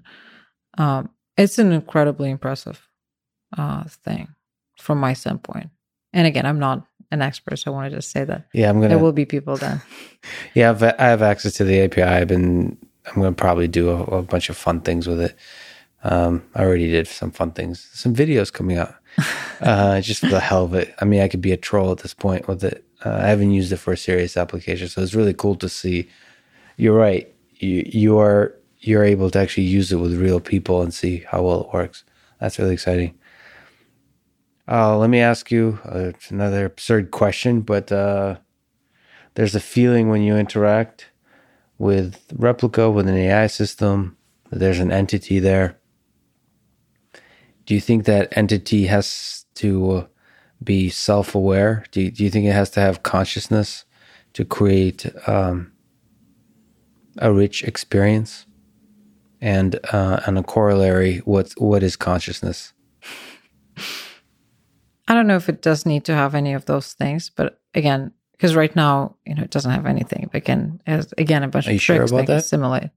um, 0.78 1.10
it's 1.36 1.60
an 1.60 1.74
incredibly 1.74 2.30
impressive 2.30 2.88
uh, 3.58 3.84
thing 4.06 4.30
from 4.78 5.00
my 5.00 5.12
standpoint. 5.12 5.70
And 6.14 6.28
again, 6.28 6.46
I'm 6.46 6.60
not 6.60 6.86
an 7.12 7.22
expert, 7.22 7.58
so 7.58 7.72
I 7.72 7.76
want 7.76 7.90
to 7.92 7.98
just 7.98 8.12
say 8.12 8.24
that 8.24 8.48
Yeah, 8.54 8.70
I'm 8.70 8.78
gonna. 8.78 8.90
there 8.90 8.98
will 9.00 9.14
be 9.14 9.26
people 9.26 9.58
that 9.58 9.82
Yeah, 10.54 10.72
I've, 10.72 10.84
I 10.84 10.96
have 10.98 11.22
access 11.22 11.54
to 11.54 11.64
the 11.64 11.82
API. 11.82 12.04
I've 12.04 12.28
been. 12.28 12.78
I'm 13.08 13.22
to 13.22 13.32
probably 13.32 13.70
do 13.70 13.90
a, 13.90 14.04
a 14.04 14.22
bunch 14.22 14.50
of 14.50 14.58
fun 14.58 14.82
things 14.82 15.08
with 15.08 15.22
it. 15.22 15.36
Um, 16.04 16.44
I 16.56 16.64
already 16.64 16.92
did 16.92 17.08
some 17.08 17.32
fun 17.32 17.52
things. 17.52 17.90
Some 17.94 18.14
videos 18.14 18.52
coming 18.52 18.78
out, 18.78 18.96
uh, 19.62 20.02
just 20.02 20.20
for 20.22 20.28
the 20.28 20.42
hell 20.42 20.66
of 20.66 20.74
it. 20.74 20.94
I 21.00 21.06
mean, 21.06 21.22
I 21.22 21.30
could 21.30 21.42
be 21.42 21.54
a 21.54 21.58
troll 21.58 21.92
at 21.92 22.00
this 22.00 22.14
point 22.14 22.48
with 22.50 22.64
it. 22.64 22.84
Uh, 23.06 23.20
I 23.24 23.28
haven't 23.28 23.52
used 23.52 23.72
it 23.72 23.78
for 23.78 23.94
a 23.94 23.98
serious 23.98 24.36
application, 24.36 24.90
so 24.90 25.02
it's 25.02 25.14
really 25.16 25.34
cool 25.34 25.56
to 25.56 25.70
see. 25.70 26.10
You're 26.76 26.98
right. 26.98 27.34
You 27.56 27.84
you 27.88 28.20
are 28.20 28.54
you're 28.80 29.04
able 29.04 29.30
to 29.32 29.40
actually 29.40 29.64
use 29.64 29.92
it 29.92 29.98
with 29.98 30.20
real 30.20 30.40
people 30.40 30.82
and 30.82 30.94
see 30.94 31.20
how 31.30 31.44
well 31.44 31.62
it 31.62 31.74
works. 31.74 32.04
That's 32.40 32.60
really 32.60 32.74
exciting. 32.74 33.16
Uh, 34.70 34.98
let 34.98 35.10
me 35.10 35.20
ask 35.20 35.50
you 35.50 35.80
uh, 35.86 36.12
another 36.30 36.66
absurd 36.66 37.12
question, 37.12 37.62
but 37.62 37.90
uh, 37.92 38.36
there's 39.36 39.56
a 39.56 39.62
feeling 39.62 40.10
when 40.10 40.22
you 40.22 40.36
interact 40.36 41.10
with 41.78 42.28
Replika 42.34 42.94
with 42.94 43.08
an 43.08 43.16
AI 43.16 43.48
system 43.48 44.18
that 44.50 44.60
there's 44.60 44.80
an 44.80 44.92
entity 44.92 45.40
there. 45.40 45.78
Do 47.66 47.74
you 47.74 47.80
think 47.82 48.06
that 48.06 48.36
entity 48.38 48.88
has 48.88 49.46
to 49.56 49.92
uh, 49.92 50.06
be 50.62 50.90
self-aware? 50.90 51.86
Do 51.92 52.02
you, 52.02 52.12
do 52.12 52.24
you 52.24 52.30
think 52.30 52.46
it 52.46 52.54
has 52.54 52.70
to 52.72 52.82
have 52.82 53.04
consciousness 53.04 53.86
to 54.34 54.44
create 54.44 55.06
um, 55.28 55.72
a 57.20 57.32
rich 57.32 57.64
experience? 57.64 58.46
And 59.40 59.80
uh, 59.94 60.22
and 60.26 60.40
a 60.40 60.42
corollary, 60.42 61.20
what 61.20 61.54
what 61.60 61.84
is 61.84 61.96
consciousness? 61.96 62.74
I 65.08 65.14
don't 65.14 65.28
know 65.28 65.38
if 65.38 65.50
it 65.50 65.62
does 65.62 65.86
need 65.86 66.06
to 66.06 66.14
have 66.14 66.36
any 66.36 66.54
of 66.54 66.66
those 66.66 66.94
things, 66.94 67.30
but 67.30 67.62
again, 67.74 68.12
because 68.34 68.56
right 68.56 68.76
now, 68.76 69.16
you 69.26 69.36
know, 69.36 69.44
it 69.44 69.50
doesn't 69.50 69.72
have 69.72 69.86
anything. 69.86 70.30
But 70.32 70.38
again, 70.38 70.82
has 70.86 71.14
again 71.18 71.44
a 71.44 71.48
bunch 71.48 71.68
Are 71.68 71.72
you 71.72 71.78
of 71.78 71.82
sure 71.82 71.98
tricks 71.98 72.12
about 72.12 72.28
that 72.28 72.34
can 72.34 72.42
simulate. 72.42 72.90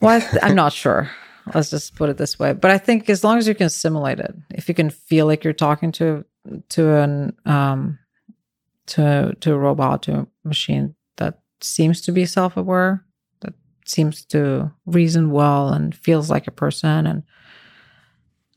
Well, 0.00 0.20
th- 0.20 0.42
I'm 0.42 0.54
not 0.54 0.72
sure. 0.72 1.10
Let's 1.54 1.70
just 1.70 1.94
put 1.94 2.10
it 2.10 2.18
this 2.18 2.38
way. 2.38 2.52
But 2.52 2.70
I 2.70 2.78
think 2.78 3.08
as 3.08 3.24
long 3.24 3.38
as 3.38 3.48
you 3.48 3.54
can 3.54 3.70
simulate 3.70 4.20
it, 4.20 4.34
if 4.50 4.68
you 4.68 4.74
can 4.74 4.90
feel 4.90 5.26
like 5.26 5.44
you're 5.44 5.52
talking 5.52 5.92
to 5.92 6.24
to 6.70 6.94
an 6.94 7.36
um 7.46 7.98
to 8.86 9.36
to 9.40 9.52
a 9.52 9.58
robot, 9.58 10.02
to 10.04 10.20
a 10.20 10.26
machine 10.44 10.94
that 11.16 11.40
seems 11.60 12.00
to 12.02 12.12
be 12.12 12.26
self 12.26 12.56
aware, 12.56 13.04
that 13.40 13.54
seems 13.84 14.24
to 14.26 14.72
reason 14.86 15.30
well 15.30 15.68
and 15.68 15.94
feels 15.94 16.30
like 16.30 16.46
a 16.46 16.52
person, 16.52 17.06
and 17.06 17.22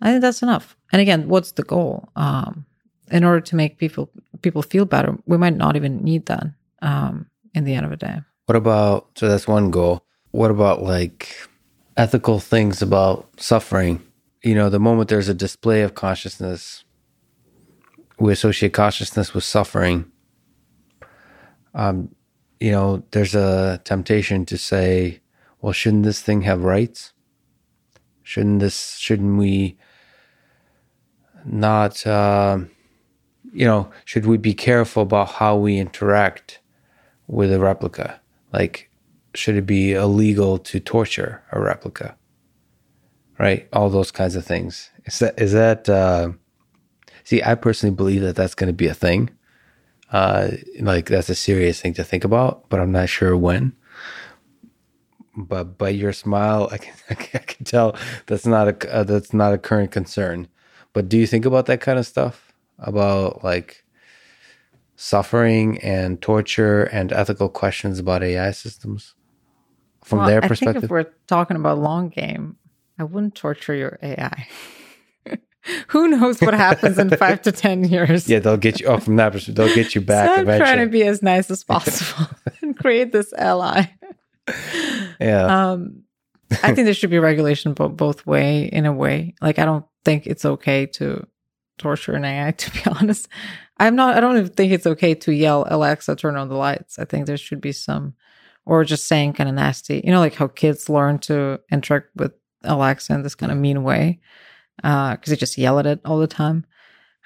I 0.02 0.12
think 0.12 0.22
that's 0.22 0.42
enough. 0.42 0.76
And 0.92 1.02
again, 1.02 1.28
what's 1.28 1.54
the 1.54 1.64
goal? 1.64 2.10
Um, 2.16 2.66
in 3.12 3.24
order 3.24 3.42
to 3.42 3.56
make 3.56 3.78
people 3.78 4.10
people 4.42 4.62
feel 4.62 4.86
better, 4.86 5.18
we 5.26 5.38
might 5.38 5.56
not 5.56 5.76
even 5.76 6.04
need 6.04 6.26
that 6.26 6.48
um, 6.82 7.28
in 7.54 7.66
the 7.66 7.76
end 7.76 7.86
of 7.86 7.92
the 7.92 7.98
day. 7.98 8.20
What 8.46 8.56
about 8.56 9.10
so 9.16 9.28
that's 9.28 9.48
one 9.48 9.72
goal. 9.72 10.04
What 10.32 10.52
about 10.52 10.82
like 10.82 11.36
ethical 11.98 12.40
things 12.40 12.82
about 12.82 13.30
suffering? 13.38 14.02
You 14.44 14.56
know, 14.56 14.70
the 14.70 14.80
moment 14.80 15.10
there's 15.10 15.30
a 15.30 15.34
display 15.34 15.82
of 15.82 15.94
consciousness, 15.94 16.84
we 18.18 18.34
associate 18.34 18.74
consciousness 18.74 19.34
with 19.34 19.44
suffering. 19.44 20.12
Um, 21.74 22.16
you 22.60 22.72
know, 22.72 23.04
there's 23.12 23.36
a 23.36 23.82
temptation 23.84 24.46
to 24.46 24.58
say, 24.58 25.22
well, 25.62 25.74
shouldn't 25.74 26.04
this 26.04 26.22
thing 26.22 26.42
have 26.42 26.64
rights? 26.64 27.14
Shouldn't 28.24 28.60
this 28.62 28.98
shouldn't 28.98 29.38
we 29.38 29.78
not 31.46 32.06
um 32.08 32.70
you 33.54 33.66
know, 33.66 33.90
should 34.06 34.26
we 34.26 34.38
be 34.38 34.54
careful 34.54 35.04
about 35.04 35.30
how 35.30 35.56
we 35.56 35.78
interact 35.78 36.60
with 37.28 37.52
a 37.52 37.58
Replika? 37.58 38.20
Like, 38.54 38.90
should 39.34 39.56
it 39.56 39.66
be 39.66 39.94
illegal 39.94 40.58
to 40.58 40.80
torture 40.80 41.44
a 41.52 41.58
Replika? 41.58 42.16
Right? 43.38 43.68
All 43.74 43.90
those 43.90 44.12
kinds 44.12 44.36
of 44.36 44.46
things. 44.46 44.90
Is 45.06 45.20
that, 45.20 45.40
is 45.40 45.52
that, 45.54 45.90
uh, 45.90 46.32
see, 47.24 47.42
I 47.44 47.56
personally 47.56 47.96
believe 47.96 48.22
that 48.22 48.36
that's 48.36 48.56
going 48.56 48.68
to 48.68 48.74
be 48.74 48.88
a 48.88 48.94
thing. 48.94 49.30
Uh, 50.12 50.52
like, 50.80 51.08
that's 51.08 51.30
a 51.30 51.36
serious 51.36 51.82
thing 51.82 51.94
to 51.96 52.04
think 52.04 52.24
about, 52.24 52.70
but 52.70 52.80
I'm 52.80 52.92
not 52.92 53.10
sure 53.10 53.36
when. 53.36 53.74
But 55.36 55.78
by 55.78 55.90
your 55.90 56.14
smile, 56.14 56.70
I 56.72 56.78
can, 56.78 56.94
I 57.10 57.16
can 57.16 57.66
tell 57.66 57.96
that's 58.28 58.46
not 58.46 58.68
a, 58.68 58.94
uh, 58.94 59.04
that's 59.04 59.34
not 59.34 59.54
a 59.54 59.58
current 59.58 59.92
concern. 59.92 60.48
But 60.94 61.10
do 61.10 61.18
you 61.18 61.28
think 61.28 61.46
about 61.46 61.66
that 61.68 61.82
kind 61.82 61.98
of 62.00 62.06
stuff? 62.08 62.54
About 62.80 63.44
like, 63.44 63.84
suffering 64.96 65.80
and 65.80 66.22
torture 66.22 66.84
and 66.84 67.12
ethical 67.12 67.50
questions 67.50 67.98
about 68.00 68.22
AI 68.24 68.52
systems 68.52 69.16
from 70.04 70.20
Well, 70.20 70.28
their 70.28 70.38
I 70.38 70.42
think 70.42 70.50
perspective? 70.50 70.84
if 70.86 70.90
we're 70.92 71.08
talking 71.28 71.58
about 71.58 71.80
long 71.80 72.10
game, 72.10 72.58
I 73.00 73.04
wouldn't 73.04 73.34
torture 73.36 73.74
your 73.74 73.98
AI. 74.04 74.48
Who 75.90 76.08
knows 76.08 76.40
what 76.42 76.54
happens 76.54 77.00
in 77.00 77.10
five 77.12 77.42
to 77.44 77.52
ten 77.52 77.84
years? 77.84 78.28
yeah, 78.30 78.40
they'll 78.40 78.58
get 78.58 78.80
you. 78.80 78.88
Oh, 78.88 78.98
from 78.98 79.16
that 79.18 79.32
perspective, 79.32 79.56
they'll 79.56 79.76
get 79.76 79.96
you 79.96 80.02
back 80.02 80.28
so 80.28 80.34
I'm 80.34 80.42
eventually. 80.42 80.72
trying 80.72 80.86
to 80.88 80.92
be 80.92 81.04
as 81.04 81.22
nice 81.24 81.50
as 81.52 81.64
possible 81.64 82.28
and 82.62 82.78
create 82.78 83.12
this 83.12 83.32
ally. 83.34 83.86
yeah, 85.20 85.72
Um, 85.72 86.04
I 86.52 86.74
think 86.76 86.86
there 86.86 86.94
should 86.94 87.10
be 87.12 87.20
regulation 87.20 87.74
bo- 87.74 87.90
both 87.90 88.26
way 88.28 88.66
in 88.66 88.86
a 88.86 88.92
way. 88.94 89.36
Like 89.42 89.60
I 89.60 89.66
don't 89.66 89.86
think 90.04 90.28
it's 90.28 90.46
okay 90.46 90.86
to 90.88 91.28
torture 91.78 92.14
an 92.14 92.26
AI. 92.26 92.52
To 92.58 92.72
be 92.72 92.82
honest, 92.86 93.28
I'm 93.78 93.96
not. 93.96 94.16
I 94.16 94.20
don't 94.20 94.38
even 94.38 94.50
think 94.50 94.72
it's 94.72 94.88
okay 94.88 95.16
to 95.16 95.34
yell 95.34 95.66
Alexa, 95.70 96.16
turn 96.16 96.36
on 96.36 96.50
the 96.50 96.56
lights. 96.56 97.00
I 97.00 97.06
think 97.06 97.26
there 97.26 97.38
should 97.38 97.62
be 97.62 97.72
some, 97.72 98.14
or 98.66 98.84
just 98.84 99.08
saying 99.08 99.34
kind 99.34 99.50
of 99.50 99.56
nasty. 99.56 100.02
You 100.04 100.12
know, 100.12 100.20
like 100.20 100.36
how 100.36 100.48
kids 100.48 100.90
learn 100.90 101.20
to 101.20 101.60
interact 101.72 102.10
with 102.16 102.34
Alexa 102.64 103.14
in 103.14 103.24
this 103.24 103.36
kind 103.36 103.52
of 103.52 103.58
mean 103.58 103.84
way 103.84 104.20
because 104.78 105.28
they 105.28 105.36
just 105.36 105.58
yell 105.58 105.80
at 105.80 105.86
it 105.86 106.00
all 106.06 106.20
the 106.20 106.28
time. 106.28 106.66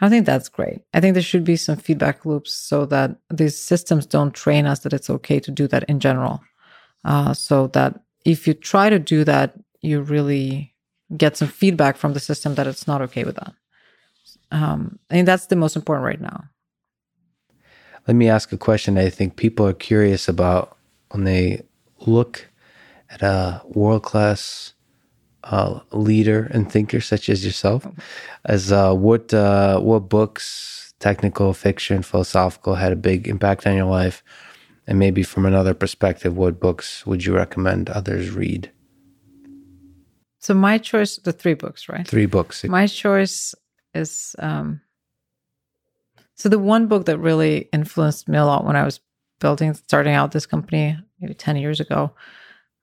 I 0.02 0.10
think 0.10 0.26
that's 0.26 0.50
great. 0.50 0.80
I 0.94 1.00
think 1.00 1.14
there 1.14 1.24
should 1.24 1.46
be 1.46 1.56
some 1.56 1.78
feedback 1.78 2.26
loops 2.26 2.54
so 2.54 2.86
that 2.88 3.18
these 3.34 3.58
systems 3.58 4.06
don't 4.06 4.34
train 4.34 4.66
us 4.66 4.80
that 4.80 4.94
it's 4.94 5.10
okay 5.10 5.40
to 5.40 5.52
do 5.52 5.68
that 5.70 5.84
in 5.86 6.00
general. 6.02 6.42
Uh, 7.06 7.34
so 7.34 7.68
that 7.68 8.02
if 8.26 8.48
you 8.48 8.54
try 8.54 8.90
to 8.90 9.00
do 9.00 9.24
that, 9.24 9.56
you 9.82 10.02
really 10.02 10.75
get 11.16 11.38
some 11.38 11.48
feedback 11.48 11.98
from 11.98 12.14
the 12.14 12.20
system 12.20 12.56
that 12.56 12.68
it's 12.68 12.88
not 12.88 13.02
okay 13.02 13.24
with 13.24 13.36
that. 13.36 13.54
Um, 14.52 15.00
think 15.10 15.26
that's 15.26 15.48
the 15.48 15.56
most 15.56 15.76
important 15.76 16.06
right 16.06 16.22
now. 16.22 16.46
let 18.08 18.16
me 18.16 18.30
ask 18.30 18.52
a 18.52 18.58
question. 18.58 18.98
I 18.98 19.10
think 19.10 19.36
people 19.36 19.66
are 19.68 19.74
curious 19.74 20.28
about 20.28 20.78
when 21.12 21.24
they 21.24 21.64
look 22.06 22.50
at 23.10 23.22
a 23.22 23.62
world 23.66 24.04
class 24.04 24.74
uh, 25.44 25.80
leader 25.92 26.50
and 26.52 26.72
thinker 26.72 27.02
such 27.02 27.30
as 27.30 27.46
yourself. 27.46 27.88
As 28.46 28.72
uh, 28.72 28.94
what 28.94 29.34
uh, 29.34 29.80
what 29.80 30.10
books, 30.10 30.94
technical 31.00 31.54
fiction, 31.54 32.02
philosophical, 32.02 32.76
had 32.76 32.92
a 32.92 32.98
big 32.98 33.28
impact 33.28 33.66
on 33.66 33.76
your 33.76 33.86
life, 33.86 34.24
and 34.88 35.00
maybe 35.00 35.24
from 35.24 35.46
another 35.46 35.74
perspective, 35.74 36.38
what 36.38 36.60
books 36.60 37.06
would 37.06 37.26
you 37.26 37.36
recommend 37.36 37.90
others 37.90 38.32
read? 38.32 38.72
So 40.46 40.54
my 40.54 40.78
choice, 40.78 41.16
the 41.16 41.34
three 41.34 41.56
books, 41.56 41.90
right? 41.90 42.08
Three 42.08 42.28
books. 42.28 42.64
My 42.66 42.86
choice 42.86 43.56
is 43.96 44.36
um 44.38 44.80
so 46.36 46.50
the 46.50 46.60
one 46.60 46.86
book 46.86 47.06
that 47.06 47.18
really 47.18 47.68
influenced 47.74 48.30
me 48.30 48.38
a 48.38 48.46
lot 48.46 48.64
when 48.64 48.76
I 48.76 48.84
was 48.84 49.00
building 49.40 49.74
starting 49.74 50.14
out 50.14 50.34
this 50.34 50.46
company 50.46 51.00
maybe 51.20 51.34
10 51.34 51.56
years 51.58 51.80
ago 51.80 52.12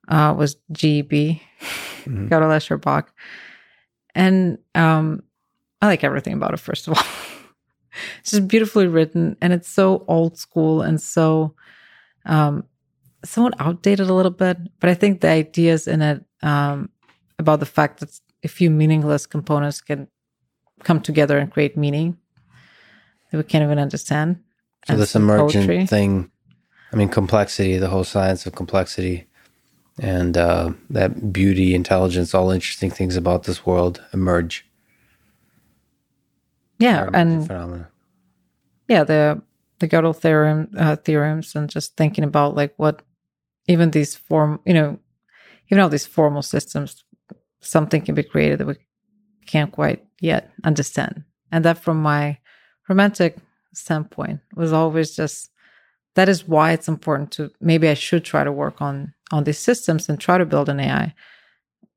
uh 0.09 0.35
was 0.37 0.57
GB 0.73 1.39
Mhm. 2.03 2.27
Escher 2.27 2.81
Bach. 2.81 3.13
And 4.13 4.57
um 4.75 5.23
I 5.81 5.87
like 5.87 6.03
everything 6.03 6.33
about 6.33 6.53
it 6.53 6.59
first 6.59 6.89
of 6.89 6.97
all. 6.97 7.05
it's 8.19 8.31
just 8.31 8.49
beautifully 8.49 8.87
written 8.87 9.37
and 9.41 9.53
it's 9.53 9.69
so 9.69 10.03
old 10.09 10.37
school 10.37 10.81
and 10.81 10.99
so 10.99 11.55
um 12.25 12.65
somewhat 13.23 13.53
outdated 13.57 14.09
a 14.09 14.13
little 14.13 14.35
bit, 14.35 14.57
but 14.81 14.89
I 14.89 14.95
think 14.95 15.21
the 15.21 15.29
ideas 15.29 15.87
in 15.87 16.01
it 16.01 16.25
um 16.41 16.89
about 17.39 17.59
the 17.59 17.65
fact 17.65 17.99
that 17.99 18.19
a 18.43 18.47
few 18.47 18.69
meaningless 18.69 19.25
components 19.25 19.81
can 19.81 20.07
come 20.83 21.01
together 21.01 21.37
and 21.37 21.51
create 21.51 21.77
meaning 21.77 22.17
that 23.31 23.37
we 23.37 23.43
can't 23.43 23.63
even 23.63 23.79
understand. 23.79 24.39
So 24.85 24.93
and 24.93 25.01
this 25.01 25.15
emergent 25.15 25.67
poetry. 25.67 25.87
thing, 25.87 26.31
I 26.91 26.95
mean, 26.95 27.09
complexity, 27.09 27.77
the 27.77 27.89
whole 27.89 28.03
science 28.03 28.45
of 28.45 28.53
complexity, 28.53 29.27
and 29.99 30.37
uh, 30.37 30.73
that 30.89 31.31
beauty, 31.31 31.73
intelligence, 31.73 32.33
all 32.33 32.51
interesting 32.51 32.91
things 32.91 33.15
about 33.15 33.43
this 33.43 33.65
world 33.65 34.03
emerge. 34.13 34.65
Yeah, 36.79 37.09
and 37.13 37.47
phenomena. 37.47 37.89
yeah, 38.87 39.03
the 39.03 39.41
the 39.79 39.87
Gödel 39.87 40.15
theorem 40.15 40.69
uh, 40.77 40.97
theorems, 40.97 41.55
and 41.55 41.69
just 41.69 41.95
thinking 41.95 42.23
about 42.23 42.55
like 42.55 42.73
what 42.77 43.03
even 43.67 43.91
these 43.91 44.15
form, 44.15 44.59
you 44.65 44.73
know, 44.73 44.99
even 45.69 45.81
all 45.81 45.89
these 45.89 46.05
formal 46.05 46.41
systems, 46.41 47.02
something 47.65 48.01
can 48.01 48.15
be 48.15 48.23
created 48.23 48.59
that 48.59 48.67
we 48.67 48.75
can't 49.45 49.71
quite 49.71 50.03
yet 50.19 50.51
understand, 50.63 51.23
and 51.51 51.65
that 51.65 51.77
from 51.77 52.01
my 52.01 52.37
romantic 52.89 53.37
standpoint 53.73 54.39
was 54.55 54.71
always 54.71 55.15
just 55.15 55.49
that 56.15 56.29
is 56.29 56.47
why 56.47 56.71
it's 56.71 56.87
important 56.87 57.31
to 57.31 57.51
maybe 57.59 57.87
I 57.89 57.95
should 57.95 58.23
try 58.23 58.43
to 58.43 58.51
work 58.51 58.81
on 58.81 59.13
on 59.31 59.43
these 59.43 59.57
systems 59.57 60.09
and 60.09 60.19
try 60.19 60.37
to 60.37 60.45
build 60.45 60.69
an 60.69 60.79
AI. 60.79 61.13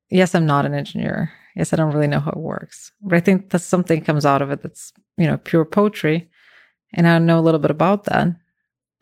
Yes, 0.09 0.33
I'm 0.33 0.45
not 0.45 0.65
an 0.65 0.73
engineer. 0.73 1.31
Yes, 1.55 1.73
I 1.73 1.75
don't 1.75 1.93
really 1.93 2.07
know 2.07 2.19
how 2.19 2.31
it 2.31 2.37
works, 2.37 2.91
but 3.01 3.15
I 3.15 3.19
think 3.19 3.49
that 3.49 3.59
something 3.59 4.01
comes 4.01 4.25
out 4.25 4.41
of 4.41 4.51
it 4.51 4.61
that's 4.61 4.93
you 5.17 5.27
know 5.27 5.37
pure 5.37 5.65
poetry, 5.65 6.29
and 6.93 7.07
I 7.07 7.19
know 7.19 7.39
a 7.39 7.41
little 7.41 7.59
bit 7.59 7.71
about 7.71 8.05
that. 8.05 8.27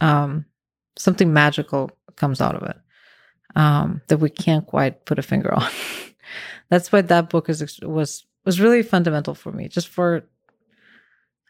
Um, 0.01 0.45
something 0.97 1.31
magical 1.31 1.91
comes 2.15 2.41
out 2.41 2.55
of 2.55 2.63
it 2.63 2.77
um, 3.55 4.01
that 4.07 4.17
we 4.17 4.29
can't 4.29 4.65
quite 4.65 5.05
put 5.05 5.19
a 5.19 5.23
finger 5.23 5.53
on. 5.55 5.69
That's 6.69 6.91
why 6.91 7.01
that 7.01 7.29
book 7.29 7.49
is 7.49 7.79
was 7.81 8.25
was 8.45 8.61
really 8.61 8.83
fundamental 8.83 9.35
for 9.35 9.51
me. 9.51 9.67
Just 9.67 9.87
for 9.89 10.23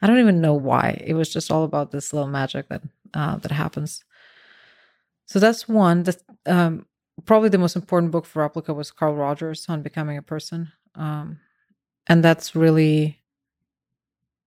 I 0.02 0.08
don't 0.08 0.20
even 0.20 0.42
know 0.42 0.54
why. 0.54 1.02
It 1.06 1.14
was 1.14 1.32
just 1.34 1.52
all 1.52 1.64
about 1.64 1.92
this 1.92 2.14
little 2.14 2.30
magic 2.30 2.70
that 2.70 2.84
uh, 3.14 3.38
that 3.38 3.52
happens. 3.52 4.04
So 5.28 5.40
that's 5.40 5.68
one. 5.68 6.04
That's 6.04 6.24
um, 6.46 6.86
probably 7.26 7.50
the 7.50 7.58
most 7.58 7.76
important 7.76 8.12
book 8.12 8.26
for 8.26 8.42
Replica 8.42 8.74
was 8.74 8.92
Carl 8.92 9.16
Rogers 9.16 9.66
on 9.70 9.82
becoming 9.82 10.18
a 10.18 10.22
person, 10.22 10.72
um, 10.96 11.40
and 12.08 12.24
that's 12.24 12.56
really 12.56 13.22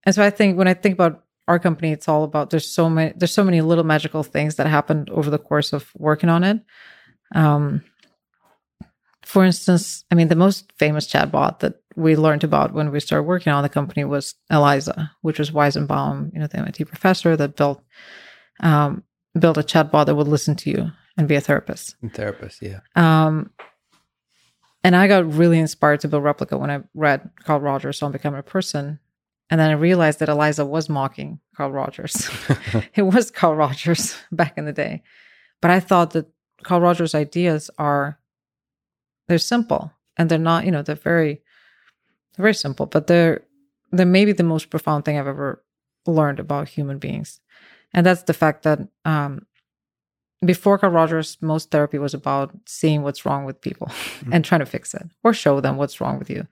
And 0.04 0.14
so 0.14 0.22
I 0.24 0.30
think 0.30 0.56
when 0.58 0.68
I 0.68 0.74
think 0.74 0.94
about 0.94 1.24
our 1.48 1.58
company, 1.58 1.92
it's 1.92 2.08
all 2.08 2.24
about 2.24 2.50
there's 2.50 2.68
so 2.70 2.88
many 2.88 3.12
there's 3.16 3.32
so 3.32 3.44
many 3.44 3.60
little 3.60 3.84
magical 3.84 4.22
things 4.22 4.56
that 4.56 4.66
happened 4.66 5.10
over 5.10 5.30
the 5.30 5.38
course 5.38 5.72
of 5.72 5.90
working 5.96 6.30
on 6.30 6.44
it. 6.44 6.60
Um, 7.34 7.82
for 9.28 9.44
instance, 9.44 10.06
I 10.10 10.14
mean, 10.14 10.28
the 10.28 10.34
most 10.36 10.72
famous 10.78 11.06
chatbot 11.06 11.58
that 11.58 11.82
we 11.96 12.16
learned 12.16 12.44
about 12.44 12.72
when 12.72 12.90
we 12.90 12.98
started 12.98 13.24
working 13.24 13.52
on 13.52 13.62
the 13.62 13.68
company 13.68 14.02
was 14.02 14.34
Eliza, 14.50 15.12
which 15.20 15.38
was 15.38 15.50
Weizenbaum, 15.50 16.32
you 16.32 16.40
know, 16.40 16.46
the 16.46 16.56
MIT 16.56 16.86
professor 16.86 17.36
that 17.36 17.54
built 17.54 17.84
um, 18.60 19.02
built 19.38 19.58
a 19.58 19.62
chatbot 19.62 20.06
that 20.06 20.14
would 20.14 20.28
listen 20.28 20.56
to 20.56 20.70
you 20.70 20.90
and 21.18 21.28
be 21.28 21.34
a 21.34 21.42
therapist. 21.42 21.94
Therapist, 22.14 22.62
yeah. 22.62 22.80
Um, 22.96 23.50
and 24.82 24.96
I 24.96 25.06
got 25.08 25.30
really 25.30 25.58
inspired 25.58 26.00
to 26.00 26.08
build 26.08 26.22
Replika 26.22 26.58
when 26.58 26.70
I 26.70 26.80
read 26.94 27.28
Carl 27.44 27.60
Rogers 27.60 28.02
on 28.02 28.12
Becoming 28.12 28.40
a 28.40 28.42
Person. 28.42 28.98
And 29.50 29.60
then 29.60 29.68
I 29.68 29.74
realized 29.74 30.20
that 30.20 30.30
Eliza 30.30 30.64
was 30.64 30.88
mocking 30.88 31.38
Carl 31.54 31.70
Rogers. 31.70 32.30
it 32.94 33.02
was 33.02 33.30
Carl 33.30 33.56
Rogers 33.56 34.16
back 34.32 34.56
in 34.56 34.64
the 34.64 34.72
day. 34.72 35.02
But 35.60 35.70
I 35.70 35.80
thought 35.80 36.12
that 36.12 36.28
Carl 36.62 36.80
Rogers' 36.80 37.14
ideas 37.14 37.68
are 37.76 38.18
they're 39.28 39.38
simple 39.38 39.92
and 40.16 40.28
they're 40.28 40.38
not, 40.38 40.64
you 40.64 40.72
know, 40.72 40.82
they're 40.82 40.96
very 40.96 41.42
very 42.36 42.54
simple, 42.54 42.86
but 42.86 43.06
they're 43.06 43.42
they're 43.92 44.06
maybe 44.06 44.32
the 44.32 44.42
most 44.42 44.70
profound 44.70 45.04
thing 45.04 45.18
I've 45.18 45.26
ever 45.26 45.62
learned 46.06 46.40
about 46.40 46.68
human 46.68 46.98
beings. 46.98 47.40
And 47.92 48.04
that's 48.04 48.24
the 48.24 48.34
fact 48.34 48.62
that 48.64 48.80
um, 49.04 49.46
before 50.44 50.78
Carl 50.78 50.92
Rogers, 50.92 51.38
most 51.40 51.70
therapy 51.70 51.98
was 51.98 52.14
about 52.14 52.54
seeing 52.66 53.02
what's 53.02 53.24
wrong 53.24 53.44
with 53.44 53.60
people 53.60 53.88
mm-hmm. 53.88 54.32
and 54.32 54.44
trying 54.44 54.60
to 54.60 54.66
fix 54.66 54.94
it 54.94 55.02
or 55.24 55.32
show 55.32 55.60
them 55.60 55.76
what's 55.76 56.00
wrong 56.00 56.18
with 56.18 56.30
you. 56.30 56.46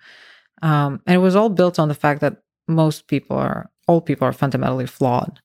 Um, 0.62 1.02
and 1.06 1.14
it 1.14 1.18
was 1.18 1.36
all 1.36 1.50
built 1.50 1.78
on 1.78 1.88
the 1.88 1.94
fact 1.94 2.20
that 2.22 2.42
most 2.66 3.06
people 3.06 3.36
are, 3.36 3.70
all 3.86 4.00
people 4.00 4.26
are 4.26 4.32
fundamentally 4.32 4.86
flawed. 4.86 5.40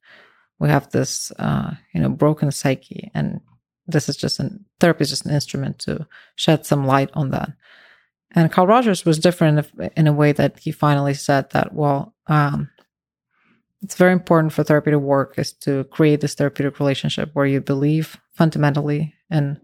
We 0.59 0.69
have 0.69 0.89
this, 0.91 1.31
uh, 1.37 1.71
you 1.93 2.01
know, 2.01 2.09
broken 2.09 2.51
psyche, 2.51 3.11
and 3.13 3.41
this 3.91 4.09
is 4.09 4.17
just 4.17 4.39
an 4.39 4.65
therapy 4.79 5.03
is 5.03 5.09
just 5.09 5.25
an 5.25 5.33
instrument 5.33 5.79
to 5.79 6.07
shed 6.35 6.65
some 6.65 6.85
light 6.85 7.09
on 7.13 7.31
that. 7.31 7.51
And 8.33 8.51
Carl 8.51 8.67
Rogers 8.67 9.05
was 9.05 9.19
different 9.19 9.69
in 9.97 10.07
a 10.07 10.13
way 10.13 10.31
that 10.31 10.59
he 10.59 10.71
finally 10.71 11.13
said 11.13 11.49
that, 11.51 11.73
well, 11.73 12.15
um, 12.27 12.69
it's 13.81 13.95
very 13.95 14.13
important 14.13 14.53
for 14.53 14.63
therapy 14.63 14.91
to 14.91 14.99
work 14.99 15.37
is 15.37 15.51
to 15.53 15.83
create 15.85 16.21
this 16.21 16.35
therapeutic 16.35 16.79
relationship 16.79 17.31
where 17.33 17.45
you 17.45 17.59
believe 17.59 18.17
fundamentally 18.33 19.13
in 19.29 19.59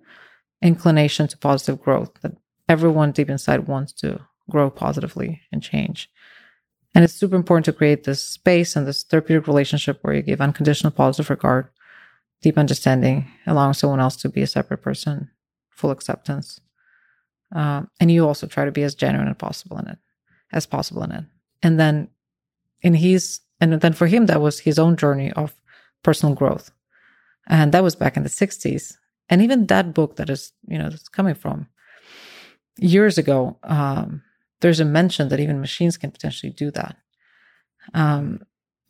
inclination 0.62 1.28
to 1.28 1.38
positive 1.38 1.82
growth 1.82 2.12
that 2.22 2.34
everyone 2.68 3.12
deep 3.12 3.30
inside 3.30 3.68
wants 3.68 3.94
to 3.94 4.20
grow 4.50 4.70
positively 4.70 5.42
and 5.52 5.62
change 5.62 6.10
and 6.98 7.04
it's 7.04 7.14
super 7.14 7.36
important 7.36 7.66
to 7.66 7.74
create 7.74 8.06
this 8.06 8.24
space 8.24 8.76
and 8.76 8.88
this 8.88 9.04
therapeutic 9.04 9.46
relationship 9.46 10.00
where 10.02 10.16
you 10.16 10.24
give 10.24 10.42
unconditional 10.42 10.92
positive 10.92 11.30
regard 11.30 11.70
deep 12.42 12.58
understanding 12.58 13.30
allowing 13.46 13.74
someone 13.74 14.00
else 14.00 14.16
to 14.16 14.30
be 14.30 14.42
a 14.42 14.48
separate 14.48 14.82
person 14.82 15.30
full 15.70 15.92
acceptance 15.92 16.60
um, 17.56 17.90
and 18.00 18.12
you 18.12 18.28
also 18.28 18.48
try 18.48 18.66
to 18.66 18.72
be 18.72 18.84
as 18.84 18.96
genuine 18.96 19.28
as 19.28 19.36
possible 19.38 19.78
in 19.78 19.88
it 19.88 20.00
as 20.52 20.66
possible 20.66 21.04
in 21.04 21.12
it 21.12 21.26
and 21.64 21.80
then 21.80 22.10
in 22.82 22.94
his 22.94 23.42
and 23.60 23.74
then 23.74 23.94
for 23.94 24.08
him, 24.08 24.28
that 24.28 24.42
was 24.42 24.60
his 24.60 24.78
own 24.78 24.96
journey 24.96 25.32
of 25.34 25.56
personal 26.04 26.36
growth. 26.36 26.72
And 27.48 27.72
that 27.72 27.84
was 27.84 27.96
back 27.96 28.18
in 28.18 28.24
the 28.24 28.30
60s. 28.30 28.98
And 29.30 29.42
even 29.42 29.68
that 29.68 29.94
book 29.94 30.18
that 30.18 30.30
is, 30.30 30.52
you 30.68 30.78
know, 30.78 30.90
that's 30.90 31.10
coming 31.10 31.36
from 31.36 31.68
years 32.78 33.18
ago, 33.18 33.58
um, 33.64 34.22
there's 34.62 34.80
a 34.80 34.86
mention 34.86 35.30
that 35.30 35.40
even 35.40 35.60
machines 35.60 35.98
can 35.98 36.12
potentially 36.12 36.52
do 36.52 36.72
that. 36.72 36.98
Um, 37.94 38.44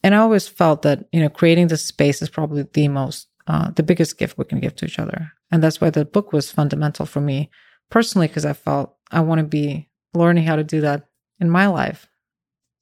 and 0.03 0.13
I 0.15 0.19
always 0.19 0.47
felt 0.47 0.81
that, 0.83 1.05
you 1.11 1.21
know, 1.21 1.29
creating 1.29 1.67
this 1.67 1.85
space 1.85 2.21
is 2.21 2.29
probably 2.29 2.65
the 2.73 2.87
most, 2.87 3.27
uh, 3.47 3.71
the 3.71 3.83
biggest 3.83 4.17
gift 4.17 4.37
we 4.37 4.45
can 4.45 4.59
give 4.59 4.75
to 4.75 4.85
each 4.85 4.99
other. 4.99 5.31
And 5.51 5.63
that's 5.63 5.79
why 5.81 5.89
the 5.89 6.05
book 6.05 6.33
was 6.33 6.51
fundamental 6.51 7.05
for 7.05 7.21
me 7.21 7.49
personally, 7.89 8.27
because 8.27 8.45
I 8.45 8.53
felt 8.53 8.95
I 9.11 9.21
want 9.21 9.39
to 9.39 9.45
be 9.45 9.89
learning 10.13 10.43
how 10.43 10.55
to 10.55 10.63
do 10.63 10.81
that 10.81 11.07
in 11.39 11.49
my 11.49 11.67
life. 11.67 12.07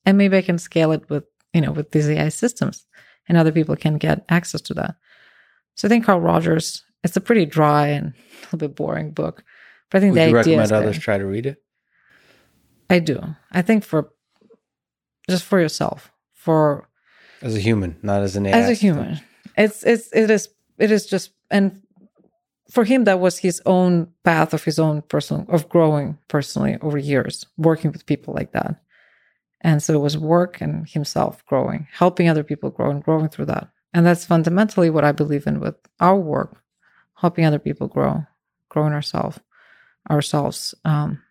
And 0.05 0.17
maybe 0.17 0.37
I 0.37 0.41
can 0.41 0.57
scale 0.57 0.91
it 0.91 1.09
with 1.09 1.25
you 1.55 1.61
know, 1.61 1.71
with 1.71 1.91
these 1.91 2.09
AI 2.09 2.27
systems, 2.27 2.85
and 3.29 3.37
other 3.37 3.53
people 3.53 3.77
can 3.77 3.97
get 3.97 4.25
access 4.27 4.59
to 4.59 4.73
that. 4.73 4.95
So 5.75 5.87
I 5.87 5.89
think 5.89 6.05
Carl 6.05 6.19
Rogers, 6.19 6.83
it's 7.01 7.15
a 7.15 7.21
pretty 7.21 7.45
dry 7.45 7.87
and 7.87 8.07
a 8.41 8.45
little 8.45 8.59
bit 8.59 8.75
boring 8.75 9.11
book, 9.11 9.41
but 9.89 9.97
I 9.97 10.01
think 10.01 10.11
Would 10.11 10.19
the 10.19 10.29
you 10.31 10.37
idea 10.37 10.57
recommend 10.57 10.71
others 10.73 10.99
try 10.99 11.17
to 11.17 11.25
read 11.25 11.45
it? 11.45 11.63
I 12.89 12.99
do. 12.99 13.21
I 13.53 13.61
think 13.61 13.85
for 13.85 14.11
just 15.29 15.45
for 15.45 15.61
yourself, 15.61 16.11
for 16.33 16.89
as 17.41 17.55
a 17.55 17.59
human, 17.59 17.97
not 18.03 18.21
as 18.21 18.35
an 18.35 18.45
AI. 18.45 18.57
As 18.57 18.69
a 18.69 18.73
human, 18.73 19.21
it's 19.57 19.81
it's 19.83 20.11
it 20.13 20.29
is 20.29 20.49
it 20.77 20.91
is 20.91 21.05
just 21.05 21.31
and 21.49 21.81
for 22.69 22.83
him 22.83 23.03
that 23.03 23.19
was 23.19 23.37
his 23.37 23.61
own 23.65 24.07
path 24.23 24.53
of 24.53 24.63
his 24.63 24.79
own 24.79 25.01
personal 25.03 25.45
of 25.49 25.69
growing 25.69 26.17
personally 26.27 26.77
over 26.81 26.97
years, 26.97 27.45
working 27.57 27.91
with 27.91 28.05
people 28.05 28.33
like 28.33 28.51
that. 28.53 28.81
And 29.61 29.81
so 29.81 29.93
it 29.93 30.01
was 30.01 30.17
work 30.17 30.61
and 30.61 30.87
himself 30.87 31.45
growing, 31.45 31.87
helping 31.91 32.29
other 32.29 32.43
people 32.43 32.69
grow 32.69 32.91
and 32.91 33.03
growing 33.03 33.29
through 33.29 33.45
that. 33.45 33.69
And 33.93 34.05
that's 34.05 34.25
fundamentally 34.25 34.89
what 34.89 35.03
I 35.03 35.11
believe 35.11 35.47
in 35.47 35.59
with 35.59 35.75
our 35.99 36.17
work, 36.17 36.61
helping 37.15 37.45
other 37.45 37.59
people 37.59 37.87
grow, 37.87 38.25
growing 38.69 38.93
ourselves, 38.93 39.39
ourselves, 40.09 40.75
um, 40.83 41.21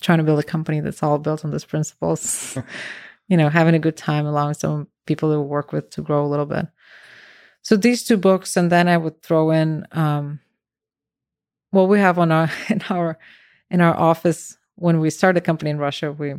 trying 0.00 0.18
to 0.18 0.24
build 0.24 0.38
a 0.38 0.44
company 0.44 0.80
that's 0.80 1.02
all 1.02 1.18
built 1.18 1.44
on 1.44 1.50
these 1.50 1.64
principles, 1.64 2.58
you 3.28 3.36
know, 3.36 3.48
having 3.48 3.74
a 3.74 3.80
good 3.80 3.96
time, 3.96 4.26
allowing 4.26 4.54
some 4.54 4.88
people 5.06 5.32
to 5.32 5.40
work 5.40 5.72
with 5.72 5.90
to 5.90 6.02
grow 6.02 6.24
a 6.24 6.28
little 6.28 6.46
bit. 6.46 6.66
So 7.66 7.76
these 7.76 8.04
two 8.04 8.16
books, 8.16 8.56
and 8.56 8.70
then 8.70 8.86
I 8.86 8.96
would 8.96 9.24
throw 9.24 9.50
in 9.50 9.88
um, 9.90 10.38
what 11.72 11.88
we 11.88 11.98
have 11.98 12.16
on 12.16 12.30
our 12.30 12.48
in 12.68 12.80
our 12.88 13.18
in 13.72 13.80
our 13.80 13.98
office 13.98 14.56
when 14.76 15.00
we 15.00 15.10
started 15.10 15.42
a 15.42 15.44
company 15.44 15.72
in 15.72 15.78
Russia. 15.78 16.12
We 16.12 16.34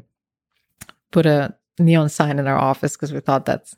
put 1.11 1.25
a 1.25 1.53
neon 1.77 2.07
sign 2.07 2.39
in 2.39 2.47
our 2.47 2.57
office 2.57 2.95
because 2.95 3.11
we 3.11 3.19
thought 3.19 3.45
that's 3.45 3.75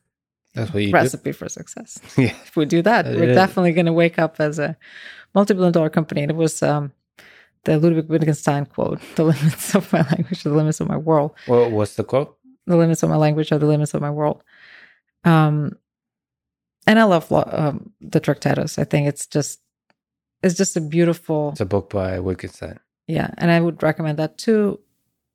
that's 0.54 0.72
what 0.72 0.84
you 0.84 0.92
recipe 0.92 1.32
do? 1.32 1.34
for 1.34 1.50
success. 1.50 2.00
Yeah. 2.20 2.36
If 2.46 2.56
we 2.56 2.66
do 2.66 2.84
that, 2.84 3.06
we're 3.08 3.34
definitely 3.34 3.72
going 3.72 3.88
to 3.88 3.94
wake 3.94 4.20
up 4.20 4.40
as 4.40 4.60
a 4.60 4.78
multi-billion 5.34 5.74
dollar 5.74 5.90
company. 5.90 6.22
And 6.22 6.30
it 6.30 6.38
was 6.38 6.62
um, 6.62 6.94
the 7.64 7.80
Ludwig 7.80 8.10
Wittgenstein 8.10 8.68
quote: 8.68 9.02
"The 9.16 9.24
limits 9.24 9.74
of 9.74 9.92
my 9.92 10.02
language 10.02 10.46
are 10.46 10.50
the 10.50 10.56
limits 10.56 10.82
of 10.82 10.88
my 10.88 10.98
world." 10.98 11.32
Well, 11.48 11.72
what's 11.72 11.96
the 11.96 12.04
quote? 12.04 12.38
The 12.68 12.78
limits 12.78 13.02
of 13.02 13.10
my 13.10 13.18
language 13.18 13.52
are 13.52 13.58
the 13.58 13.66
limits 13.66 13.96
of 13.96 14.02
my 14.02 14.12
world. 14.12 14.44
Um, 15.24 15.80
and 16.88 17.00
I 17.00 17.04
love 17.04 17.32
um, 17.32 17.92
the 18.02 18.20
Tractatus. 18.20 18.80
I 18.80 18.84
think 18.84 19.08
it's 19.08 19.28
just 19.28 19.60
it's 20.42 20.56
just 20.56 20.78
a 20.78 20.82
beautiful. 20.82 21.50
It's 21.52 21.62
a 21.62 21.66
book 21.66 21.90
by 21.90 22.20
Wittgenstein. 22.20 22.80
Yeah, 23.08 23.32
and 23.38 23.52
I 23.52 23.60
would 23.60 23.82
recommend 23.82 24.20
that 24.20 24.38
too 24.38 24.80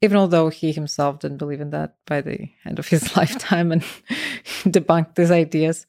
even 0.05 0.18
although 0.18 0.50
he 0.50 0.70
himself 0.70 1.18
didn't 1.18 1.39
believe 1.39 1.62
in 1.62 1.70
that 1.70 1.97
by 2.05 2.20
the 2.20 2.50
end 2.66 2.78
of 2.78 2.86
his 2.86 3.16
lifetime 3.16 3.73
and 3.73 3.82
debunked 4.64 5.14
these 5.14 5.31
ideas. 5.31 5.86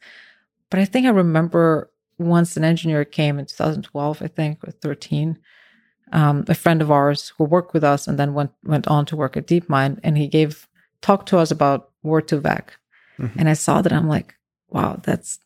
But 0.70 0.80
I 0.80 0.86
think 0.86 1.06
I 1.06 1.10
remember 1.10 1.92
once 2.18 2.56
an 2.56 2.64
engineer 2.64 3.04
came 3.04 3.38
in 3.38 3.46
2012, 3.46 4.22
I 4.22 4.28
think, 4.28 4.66
or 4.66 4.72
13, 4.72 5.38
um, 6.14 6.46
a 6.48 6.56
friend 6.56 6.82
of 6.82 6.92
ours 6.92 7.34
who 7.38 7.44
worked 7.44 7.74
with 7.74 7.84
us 7.84 8.08
and 8.08 8.18
then 8.18 8.34
went 8.34 8.52
went 8.64 8.88
on 8.88 9.06
to 9.08 9.18
work 9.18 9.36
at 9.36 9.48
DeepMind, 9.48 10.00
and 10.02 10.18
he 10.18 10.28
gave 10.28 10.70
talked 11.02 11.28
to 11.30 11.38
us 11.38 11.52
about 11.52 11.92
Word2Vec, 12.06 12.70
mm-hmm. 13.20 13.38
and 13.38 13.50
I 13.50 13.54
saw 13.54 13.82
that 13.82 13.92
I'm 13.92 14.08
like, 14.08 14.36
wow, 14.70 14.98
that's, 15.04 15.40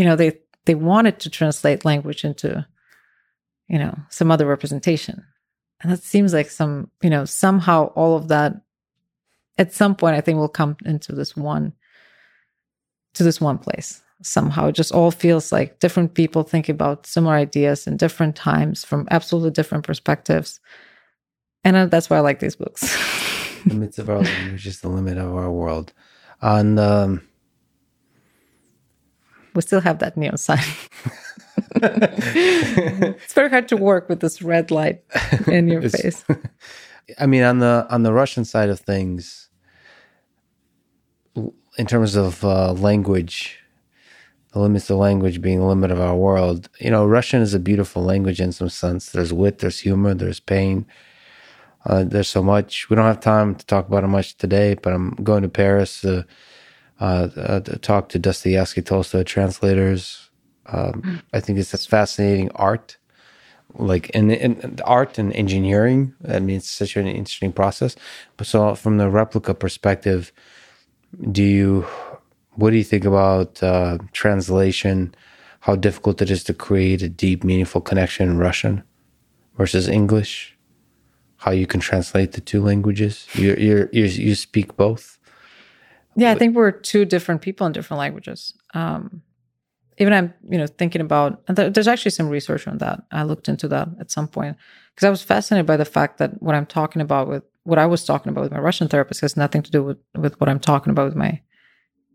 you 0.00 0.06
know, 0.06 0.16
they 0.16 0.38
they 0.64 0.74
wanted 0.74 1.20
to 1.20 1.28
translate 1.28 1.84
language 1.84 2.24
into, 2.24 2.66
you 3.68 3.78
know, 3.78 3.94
some 4.08 4.30
other 4.30 4.46
representation, 4.46 5.22
and 5.82 5.92
that 5.92 6.02
seems 6.02 6.32
like 6.32 6.48
some, 6.48 6.90
you 7.02 7.10
know, 7.10 7.26
somehow 7.26 7.88
all 7.88 8.16
of 8.16 8.28
that 8.28 8.62
at 9.58 9.74
some 9.74 9.94
point 9.94 10.16
I 10.16 10.22
think 10.22 10.38
will 10.38 10.48
come 10.48 10.78
into 10.86 11.14
this 11.14 11.36
one 11.36 11.74
to 13.12 13.22
this 13.22 13.42
one 13.42 13.58
place. 13.58 14.00
Somehow 14.22 14.68
it 14.68 14.74
just 14.74 14.90
all 14.90 15.10
feels 15.10 15.52
like 15.52 15.80
different 15.80 16.14
people 16.14 16.44
think 16.44 16.70
about 16.70 17.06
similar 17.06 17.34
ideas 17.34 17.86
in 17.86 17.98
different 17.98 18.36
times 18.36 18.86
from 18.86 19.06
absolutely 19.10 19.50
different 19.50 19.84
perspectives. 19.84 20.60
And 21.62 21.76
uh, 21.76 21.86
that's 21.86 22.08
why 22.08 22.16
I 22.16 22.20
like 22.20 22.40
these 22.40 22.56
books. 22.56 22.80
the 23.66 23.74
limits 23.74 23.98
of 23.98 24.08
our 24.08 24.22
language 24.22 24.66
is 24.66 24.80
the 24.80 24.88
limit 24.88 25.18
of 25.18 25.34
our 25.34 25.52
world. 25.52 25.92
On 26.40 26.78
um, 26.78 27.22
we 29.54 29.62
still 29.62 29.80
have 29.80 29.98
that 29.98 30.16
neon 30.16 30.36
sign. 30.36 30.64
it's 31.76 33.34
very 33.34 33.50
hard 33.50 33.68
to 33.68 33.76
work 33.76 34.08
with 34.08 34.20
this 34.20 34.42
red 34.42 34.70
light 34.70 35.02
in 35.46 35.68
your 35.68 35.82
face. 35.88 36.24
I 37.18 37.26
mean, 37.26 37.42
on 37.42 37.58
the 37.58 37.86
on 37.90 38.02
the 38.02 38.12
Russian 38.12 38.44
side 38.44 38.68
of 38.68 38.80
things, 38.80 39.48
in 41.78 41.86
terms 41.86 42.14
of 42.14 42.44
uh, 42.44 42.72
language, 42.72 43.58
the 44.52 44.60
limits 44.60 44.90
of 44.90 44.98
language 44.98 45.40
being 45.40 45.60
the 45.60 45.66
limit 45.66 45.90
of 45.90 46.00
our 46.00 46.16
world. 46.16 46.68
You 46.78 46.90
know, 46.90 47.06
Russian 47.06 47.42
is 47.42 47.54
a 47.54 47.58
beautiful 47.58 48.02
language 48.02 48.40
in 48.40 48.52
some 48.52 48.68
sense. 48.68 49.10
There's 49.10 49.32
wit, 49.32 49.58
there's 49.58 49.80
humor, 49.80 50.14
there's 50.14 50.40
pain. 50.40 50.86
Uh, 51.86 52.04
there's 52.04 52.28
so 52.28 52.42
much. 52.42 52.90
We 52.90 52.96
don't 52.96 53.06
have 53.06 53.20
time 53.20 53.54
to 53.54 53.66
talk 53.66 53.88
about 53.88 54.04
it 54.04 54.08
much 54.08 54.36
today, 54.36 54.74
but 54.74 54.92
I'm 54.92 55.10
going 55.22 55.42
to 55.42 55.48
Paris 55.48 56.04
uh, 56.04 56.24
uh, 57.00 57.28
uh, 57.36 57.60
talk 57.80 58.10
to 58.10 58.18
Dostoevsky, 58.18 58.82
Tolstoy 58.82 59.22
translators. 59.22 60.30
Um, 60.66 61.22
I 61.32 61.40
think 61.40 61.58
it's 61.58 61.72
a 61.72 61.78
fascinating 61.78 62.50
art, 62.54 62.98
like 63.74 64.10
in, 64.10 64.30
in 64.30 64.78
art 64.84 65.18
and 65.18 65.32
engineering. 65.32 66.14
I 66.28 66.38
mean, 66.40 66.56
it's 66.56 66.70
such 66.70 66.96
an 66.96 67.06
interesting 67.06 67.52
process. 67.52 67.96
But 68.36 68.46
so, 68.46 68.74
from 68.74 68.98
the 68.98 69.06
Replika 69.06 69.58
perspective, 69.58 70.32
do 71.32 71.42
you 71.42 71.86
what 72.54 72.70
do 72.70 72.76
you 72.76 72.84
think 72.84 73.04
about 73.04 73.62
uh, 73.62 73.98
translation? 74.12 75.14
How 75.60 75.76
difficult 75.76 76.22
it 76.22 76.30
is 76.30 76.44
to 76.44 76.54
create 76.54 77.02
a 77.02 77.08
deep, 77.08 77.44
meaningful 77.44 77.80
connection 77.80 78.28
in 78.28 78.38
Russian 78.38 78.82
versus 79.56 79.88
English? 79.88 80.56
How 81.36 81.50
you 81.52 81.66
can 81.66 81.80
translate 81.80 82.32
the 82.32 82.40
two 82.42 82.62
languages? 82.62 83.26
You 83.34 83.54
you 83.54 83.88
you 83.92 84.34
speak 84.34 84.76
both. 84.76 85.18
Yeah, 86.16 86.32
I 86.32 86.34
think 86.34 86.56
we're 86.56 86.72
two 86.72 87.04
different 87.04 87.40
people 87.40 87.66
in 87.66 87.72
different 87.72 87.98
languages. 87.98 88.54
Um, 88.74 89.22
even 89.98 90.12
I'm, 90.12 90.34
you 90.48 90.58
know, 90.58 90.66
thinking 90.66 91.00
about. 91.00 91.44
there's 91.46 91.88
actually 91.88 92.10
some 92.12 92.28
research 92.28 92.66
on 92.66 92.78
that. 92.78 93.02
I 93.12 93.22
looked 93.22 93.48
into 93.48 93.68
that 93.68 93.88
at 94.00 94.10
some 94.10 94.28
point 94.28 94.56
because 94.94 95.06
I 95.06 95.10
was 95.10 95.22
fascinated 95.22 95.66
by 95.66 95.76
the 95.76 95.84
fact 95.84 96.18
that 96.18 96.42
what 96.42 96.54
I'm 96.54 96.66
talking 96.66 97.02
about 97.02 97.28
with 97.28 97.44
what 97.64 97.78
I 97.78 97.86
was 97.86 98.04
talking 98.04 98.30
about 98.30 98.42
with 98.42 98.52
my 98.52 98.58
Russian 98.58 98.88
therapist 98.88 99.20
has 99.20 99.36
nothing 99.36 99.62
to 99.62 99.70
do 99.70 99.82
with 99.82 99.98
with 100.16 100.40
what 100.40 100.48
I'm 100.48 100.60
talking 100.60 100.90
about 100.90 101.06
with 101.06 101.16
my 101.16 101.40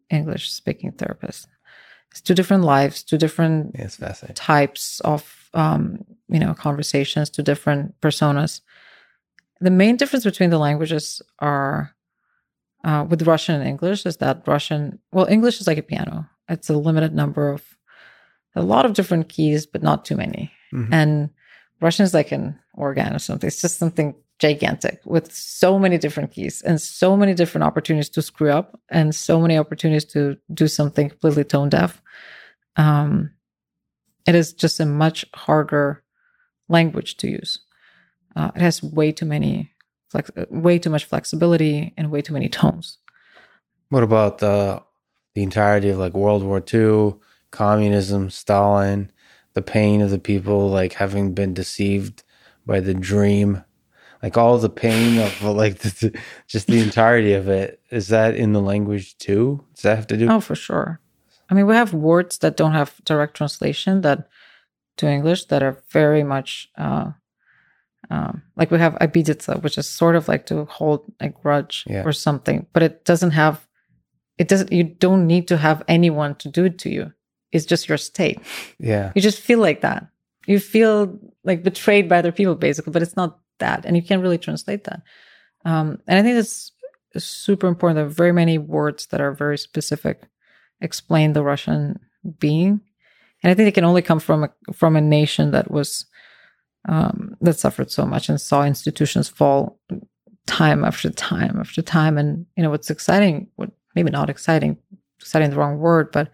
English 0.10 0.52
speaking 0.52 0.92
therapist. 0.92 1.48
It's 2.12 2.22
two 2.22 2.34
different 2.34 2.64
lives, 2.64 3.04
two 3.04 3.18
different 3.18 3.76
types 4.36 5.00
of 5.02 5.50
um, 5.54 6.04
you 6.28 6.40
know 6.40 6.54
conversations, 6.54 7.30
two 7.30 7.44
different 7.44 8.00
personas. 8.02 8.62
The 9.62 9.72
main 9.72 9.96
difference 9.96 10.26
between 10.26 10.50
the 10.50 10.58
languages 10.58 11.22
are 11.40 11.95
uh, 12.86 13.04
with 13.04 13.24
Russian 13.24 13.56
and 13.56 13.68
English 13.68 14.06
is 14.06 14.18
that 14.18 14.44
Russian, 14.48 15.00
well, 15.12 15.26
English 15.26 15.60
is 15.60 15.68
like 15.68 15.80
a 15.80 15.84
piano. 15.84 16.30
It's 16.48 16.70
a 16.70 16.78
limited 16.78 17.14
number 17.14 17.52
of 17.52 17.64
a 18.56 18.62
lot 18.62 18.86
of 18.86 18.94
different 18.94 19.28
keys, 19.28 19.66
but 19.66 19.84
not 19.84 20.06
too 20.06 20.16
many. 20.16 20.52
Mm-hmm. 20.72 20.94
And 20.94 21.30
Russian 21.82 22.06
is 22.06 22.14
like 22.14 22.32
an 22.32 22.58
organ 22.76 23.14
or 23.14 23.20
something. 23.20 23.48
It's 23.48 23.60
just 23.60 23.80
something 23.80 24.16
gigantic 24.38 25.02
with 25.04 25.34
so 25.34 25.80
many 25.80 25.98
different 25.98 26.32
keys 26.32 26.62
and 26.62 26.80
so 26.80 27.18
many 27.18 27.34
different 27.34 27.64
opportunities 27.64 28.10
to 28.10 28.22
screw 28.22 28.52
up 28.52 28.80
and 28.90 29.16
so 29.16 29.42
many 29.42 29.58
opportunities 29.58 30.06
to 30.06 30.38
do 30.54 30.68
something 30.68 31.10
completely 31.10 31.44
tone 31.44 31.70
deaf. 31.70 32.02
Um, 32.76 33.32
it 34.28 34.36
is 34.36 34.54
just 34.54 34.80
a 34.80 34.86
much 34.86 35.26
harder 35.34 36.04
language 36.70 37.18
to 37.18 37.30
use. 37.30 37.60
Uh, 38.36 38.52
it 38.56 38.62
has 38.62 38.84
way 38.84 39.12
too 39.12 39.26
many, 39.26 39.72
flex- 40.16 40.50
way 40.50 40.80
too 40.80 40.90
much 40.90 41.06
flexibility 41.06 41.94
and 41.98 42.12
way 42.12 42.22
too 42.22 42.34
many 42.34 42.50
tones. 42.50 42.98
What 43.90 44.04
about 44.04 44.40
the 44.40 44.82
the 45.34 45.44
entirety 45.44 45.90
of 45.90 45.98
like 45.98 46.14
World 46.14 46.44
War 46.44 46.64
II, 46.74 47.16
communism, 47.52 48.30
Stalin, 48.30 49.12
the 49.54 49.62
pain 49.62 50.02
of 50.02 50.10
the 50.10 50.20
people 50.20 50.70
like 50.70 50.94
having 50.94 51.34
been 51.34 51.54
deceived 51.54 52.24
by 52.66 52.80
the 52.80 52.94
dream? 52.94 53.64
Like 54.24 54.38
all 54.38 54.58
the 54.58 54.70
pain 54.70 55.20
of 55.20 55.42
like 55.44 55.80
the, 55.80 56.18
just 56.48 56.68
the 56.68 56.82
entirety 56.82 57.34
of 57.34 57.50
it 57.50 57.82
is 57.92 58.08
that 58.08 58.36
in 58.36 58.54
the 58.54 58.62
language 58.62 59.18
too? 59.18 59.64
Does 59.74 59.84
that 59.84 59.98
have 59.98 60.08
to 60.08 60.18
do 60.18 60.30
oh 60.30 60.40
for 60.40 60.56
sure. 60.56 61.00
I 61.50 61.54
mean 61.54 61.68
we 61.68 61.76
have 61.76 61.94
words 61.94 62.40
that 62.40 62.58
don't 62.58 62.74
have 62.74 62.96
direct 63.04 63.36
translation 63.36 64.02
that 64.02 64.30
to 64.98 65.08
english 65.08 65.46
that 65.46 65.62
are 65.62 65.84
very 65.92 66.24
much 66.24 66.70
uh 66.78 67.12
um, 68.12 68.44
like 68.56 68.72
we 68.72 68.78
have 68.78 68.94
ibidica, 68.96 69.62
which 69.64 69.78
is 69.78 69.90
sort 69.90 70.16
of 70.16 70.28
like 70.28 70.46
to 70.48 70.66
hold 70.66 71.12
a 71.20 71.30
grudge 71.30 71.86
yeah. 71.88 72.04
or 72.04 72.14
something, 72.14 72.68
but 72.72 72.84
it 72.84 73.04
doesn't 73.06 73.32
have, 73.32 73.68
it 74.38 74.48
doesn't, 74.48 74.72
you 74.72 74.84
don't 74.84 75.26
need 75.26 75.48
to 75.48 75.58
have 75.58 75.84
anyone 75.88 76.36
to 76.36 76.50
do 76.50 76.66
it 76.66 76.78
to 76.80 76.90
you. 76.90 77.14
It's 77.52 77.66
just 77.66 77.90
your 77.90 77.98
state. 77.98 78.40
Yeah. 78.80 79.12
You 79.16 79.22
just 79.22 79.40
feel 79.40 79.60
like 79.60 79.82
that. 79.82 80.08
You 80.46 80.60
feel 80.60 81.18
like 81.44 81.64
betrayed 81.64 82.08
by 82.08 82.20
other 82.20 82.32
people, 82.32 82.56
basically, 82.56 82.92
but 82.92 83.02
it's 83.02 83.16
not 83.16 83.40
that. 83.60 83.86
And 83.86 83.96
you 83.96 84.04
can't 84.04 84.22
really 84.22 84.38
translate 84.38 84.84
that. 84.84 85.02
Um, 85.64 86.00
and 86.08 86.20
I 86.20 86.22
think 86.22 86.36
that's 86.36 86.72
super 87.18 87.68
important. 87.68 87.96
There 87.96 88.06
are 88.06 88.10
very 88.10 88.34
many 88.34 88.58
words 88.58 89.08
that 89.08 89.22
are 89.22 89.32
very 89.32 89.58
specific, 89.58 90.22
explain 90.82 91.34
the 91.34 91.44
Russian 91.44 92.00
being. 92.40 92.82
And 93.42 93.52
I 93.52 93.54
think 93.56 93.68
it 93.70 93.74
can 93.74 93.86
only 93.86 94.02
come 94.02 94.20
from 94.20 94.44
a, 94.44 94.50
from 94.74 94.96
a 94.96 95.02
nation 95.02 95.52
that 95.52 95.72
was 95.72 96.06
um, 96.88 97.36
that 97.42 97.60
suffered 97.60 97.92
so 97.92 98.06
much 98.06 98.30
and 98.30 98.40
saw 98.40 98.64
institutions 98.64 99.28
fall 99.28 99.80
time 100.46 100.84
after 100.84 101.10
time 101.10 101.58
after 101.60 101.82
time 101.82 102.18
and 102.18 102.46
you 102.56 102.62
know 102.62 102.70
what's 102.70 102.92
exciting 102.92 103.48
what 103.56 103.72
maybe 103.96 104.12
not 104.12 104.30
exciting 104.30 104.78
exciting 105.20 105.50
the 105.50 105.56
wrong 105.56 105.80
word 105.80 106.12
but 106.12 106.30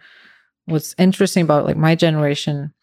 what's 0.66 0.94
interesting 0.98 1.44
about 1.44 1.66
like 1.66 1.78
my 1.78 1.96
generation 1.96 2.74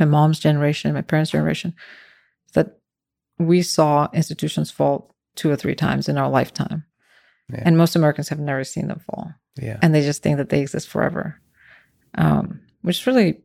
my 0.00 0.04
mom's 0.04 0.40
generation 0.40 0.92
my 0.92 1.02
parents 1.02 1.30
generation 1.30 1.72
is 2.46 2.52
that 2.52 2.78
we 3.38 3.62
saw 3.62 4.08
institutions 4.12 4.70
fall 4.70 5.14
two 5.38 5.50
or 5.50 5.56
three 5.56 5.74
times 5.74 6.08
in 6.08 6.18
our 6.18 6.28
lifetime. 6.28 6.84
Yeah. 7.50 7.62
And 7.64 7.78
most 7.78 7.96
Americans 7.96 8.28
have 8.28 8.40
never 8.40 8.64
seen 8.64 8.88
them 8.88 9.00
fall. 9.00 9.32
Yeah. 9.56 9.78
And 9.80 9.94
they 9.94 10.02
just 10.02 10.22
think 10.22 10.36
that 10.36 10.50
they 10.50 10.60
exist 10.60 10.88
forever, 10.88 11.40
um, 12.16 12.60
which 12.82 13.00
is 13.00 13.06
really 13.06 13.40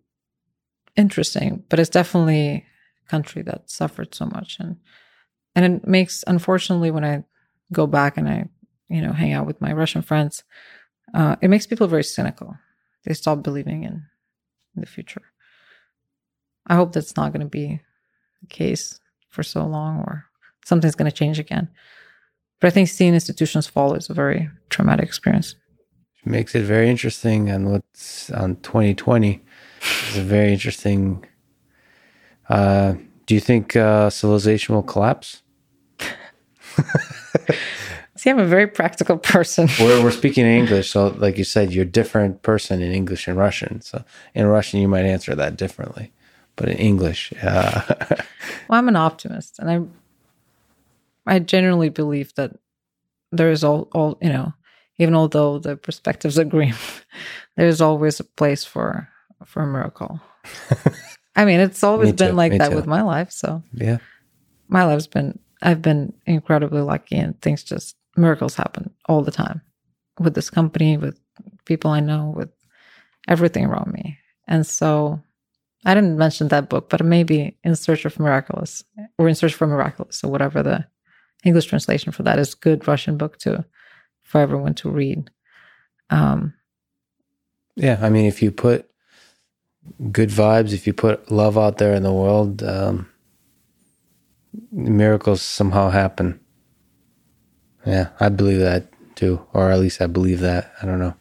interesting. 0.97 1.63
But 1.69 1.79
it's 1.79 1.89
definitely 1.89 2.65
country 3.07 3.41
that 3.43 3.69
suffered 3.69 4.13
so 4.13 4.25
much. 4.25 4.57
And, 4.59 4.77
and 5.55 5.65
it 5.65 5.87
makes, 5.87 6.23
unfortunately, 6.27 6.91
when 6.91 7.05
I 7.05 7.23
go 7.71 7.87
back 7.87 8.17
and 8.17 8.27
I, 8.27 8.49
you 8.89 9.01
know, 9.01 9.13
hang 9.13 9.33
out 9.33 9.47
with 9.47 9.61
my 9.61 9.73
Russian 9.73 10.01
friends, 10.01 10.43
uh, 11.13 11.35
it 11.41 11.49
makes 11.49 11.67
people 11.67 11.87
very 11.87 12.03
cynical. 12.03 12.57
They 13.05 13.13
stop 13.13 13.43
believing 13.43 13.83
in, 13.83 14.05
in 14.75 14.81
the 14.81 14.85
future. 14.85 15.21
I 16.67 16.75
hope 16.75 16.93
that's 16.93 17.15
not 17.15 17.33
going 17.33 17.41
to 17.41 17.49
be 17.49 17.81
the 18.41 18.47
case 18.47 18.99
for 19.29 19.43
so 19.43 19.65
long 19.65 19.99
or 19.99 20.25
something's 20.65 20.95
going 20.95 21.09
to 21.09 21.15
change 21.15 21.39
again. 21.39 21.69
But 22.59 22.67
I 22.67 22.69
think 22.71 22.87
seeing 22.87 23.13
institutions 23.13 23.67
fall 23.67 23.93
is 23.93 24.09
a 24.09 24.13
very 24.13 24.49
traumatic 24.69 25.05
experience. 25.05 25.55
Makes 26.23 26.55
it 26.55 26.61
very 26.61 26.89
interesting. 26.89 27.49
And 27.49 27.71
what's 27.71 28.31
on 28.31 28.55
2020 28.57 29.41
is 30.09 30.17
a 30.17 30.21
very 30.21 30.53
interesting. 30.53 31.25
Uh, 32.49 32.93
do 33.25 33.35
you 33.35 33.41
think 33.41 33.75
uh, 33.75 34.09
civilization 34.09 34.75
will 34.75 34.83
collapse? 34.83 35.41
See, 38.15 38.29
I'm 38.29 38.39
a 38.39 38.45
very 38.45 38.67
practical 38.67 39.17
person. 39.17 39.67
we're, 39.79 40.03
we're 40.03 40.11
speaking 40.11 40.45
in 40.45 40.51
English. 40.51 40.91
So, 40.91 41.07
like 41.07 41.37
you 41.37 41.43
said, 41.43 41.73
you're 41.73 41.83
a 41.83 41.87
different 41.87 42.41
person 42.41 42.81
in 42.81 42.91
English 42.91 43.27
and 43.27 43.37
Russian. 43.37 43.81
So, 43.81 44.03
in 44.33 44.45
Russian, 44.47 44.79
you 44.79 44.87
might 44.87 45.05
answer 45.05 45.35
that 45.35 45.57
differently 45.57 46.11
but 46.55 46.69
in 46.69 46.77
English. 46.77 47.33
Uh, 47.41 47.81
well, 48.67 48.79
I'm 48.79 48.87
an 48.87 48.95
optimist, 48.95 49.59
and 49.59 49.69
I 49.69 51.35
I 51.35 51.39
generally 51.39 51.89
believe 51.89 52.33
that 52.35 52.51
there 53.31 53.51
is 53.51 53.63
all 53.63 53.89
all 53.93 54.17
you 54.21 54.29
know, 54.29 54.53
even 54.97 55.15
although 55.15 55.59
the 55.59 55.75
perspectives 55.75 56.37
are 56.37 56.43
grim, 56.43 56.75
there 57.57 57.67
is 57.67 57.81
always 57.81 58.19
a 58.19 58.23
place 58.23 58.63
for 58.63 59.09
for 59.45 59.63
a 59.63 59.67
miracle. 59.67 60.21
I 61.35 61.45
mean, 61.45 61.59
it's 61.59 61.83
always 61.83 62.13
been 62.13 62.29
too, 62.29 62.35
like 62.35 62.57
that 62.57 62.69
too. 62.69 62.75
with 62.75 62.85
my 62.85 63.01
life. 63.01 63.31
So 63.31 63.63
yeah, 63.73 63.97
my 64.67 64.83
life's 64.85 65.07
been 65.07 65.39
I've 65.61 65.81
been 65.81 66.13
incredibly 66.25 66.81
lucky, 66.81 67.15
and 67.15 67.39
things 67.41 67.63
just 67.63 67.95
miracles 68.15 68.55
happen 68.55 68.91
all 69.07 69.23
the 69.23 69.31
time 69.31 69.61
with 70.19 70.35
this 70.35 70.49
company, 70.49 70.97
with 70.97 71.19
people 71.65 71.91
I 71.91 71.99
know, 71.99 72.33
with 72.35 72.49
everything 73.27 73.65
around 73.65 73.91
me, 73.91 74.17
and 74.47 74.65
so 74.65 75.21
I 75.85 75.93
didn't 75.93 76.17
mention 76.17 76.47
that 76.49 76.69
book, 76.69 76.89
but 76.89 77.03
maybe 77.03 77.57
In 77.63 77.75
Search 77.75 78.05
of 78.05 78.19
Miraculous 78.19 78.83
or 79.17 79.27
In 79.27 79.35
Search 79.35 79.53
for 79.53 79.67
Miraculous 79.67 80.23
or 80.23 80.31
whatever 80.31 80.63
the 80.63 80.85
English 81.43 81.65
translation 81.65 82.11
for 82.11 82.23
that 82.23 82.39
is 82.39 82.55
good 82.55 82.87
Russian 82.87 83.17
book 83.17 83.37
too 83.37 83.63
for 84.23 84.39
everyone 84.39 84.73
to 84.75 84.89
read. 84.89 85.29
Um, 86.09 86.53
yeah, 87.75 87.99
I 88.01 88.09
mean, 88.09 88.25
if 88.25 88.41
you 88.41 88.51
put 88.51 88.89
good 90.11 90.29
vibes, 90.29 90.73
if 90.73 90.87
you 90.87 90.93
put 90.93 91.31
love 91.31 91.57
out 91.57 91.77
there 91.77 91.93
in 91.93 92.03
the 92.03 92.13
world, 92.13 92.63
um, 92.63 93.09
miracles 94.71 95.41
somehow 95.41 95.89
happen. 95.89 96.39
Yeah, 97.85 98.09
I 98.19 98.29
believe 98.29 98.59
that 98.59 98.87
too, 99.15 99.45
or 99.53 99.71
at 99.71 99.79
least 99.79 100.01
I 100.01 100.07
believe 100.07 100.39
that. 100.39 100.71
I 100.81 100.85
don't 100.85 100.99
know. 100.99 101.15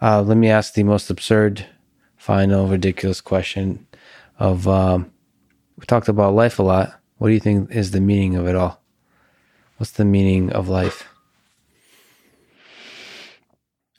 Uh, 0.00 0.22
let 0.22 0.36
me 0.36 0.48
ask 0.48 0.74
the 0.74 0.82
most 0.82 1.10
absurd 1.10 1.66
final 2.16 2.66
ridiculous 2.66 3.20
question 3.20 3.86
of 4.38 4.66
um, 4.66 5.12
we 5.76 5.86
talked 5.86 6.08
about 6.08 6.34
life 6.34 6.58
a 6.58 6.62
lot. 6.62 7.00
What 7.18 7.28
do 7.28 7.34
you 7.34 7.40
think 7.40 7.70
is 7.70 7.92
the 7.92 8.00
meaning 8.00 8.36
of 8.36 8.46
it 8.46 8.56
all? 8.56 8.80
What's 9.76 9.92
the 9.92 10.04
meaning 10.04 10.52
of 10.52 10.68
life? 10.68 11.08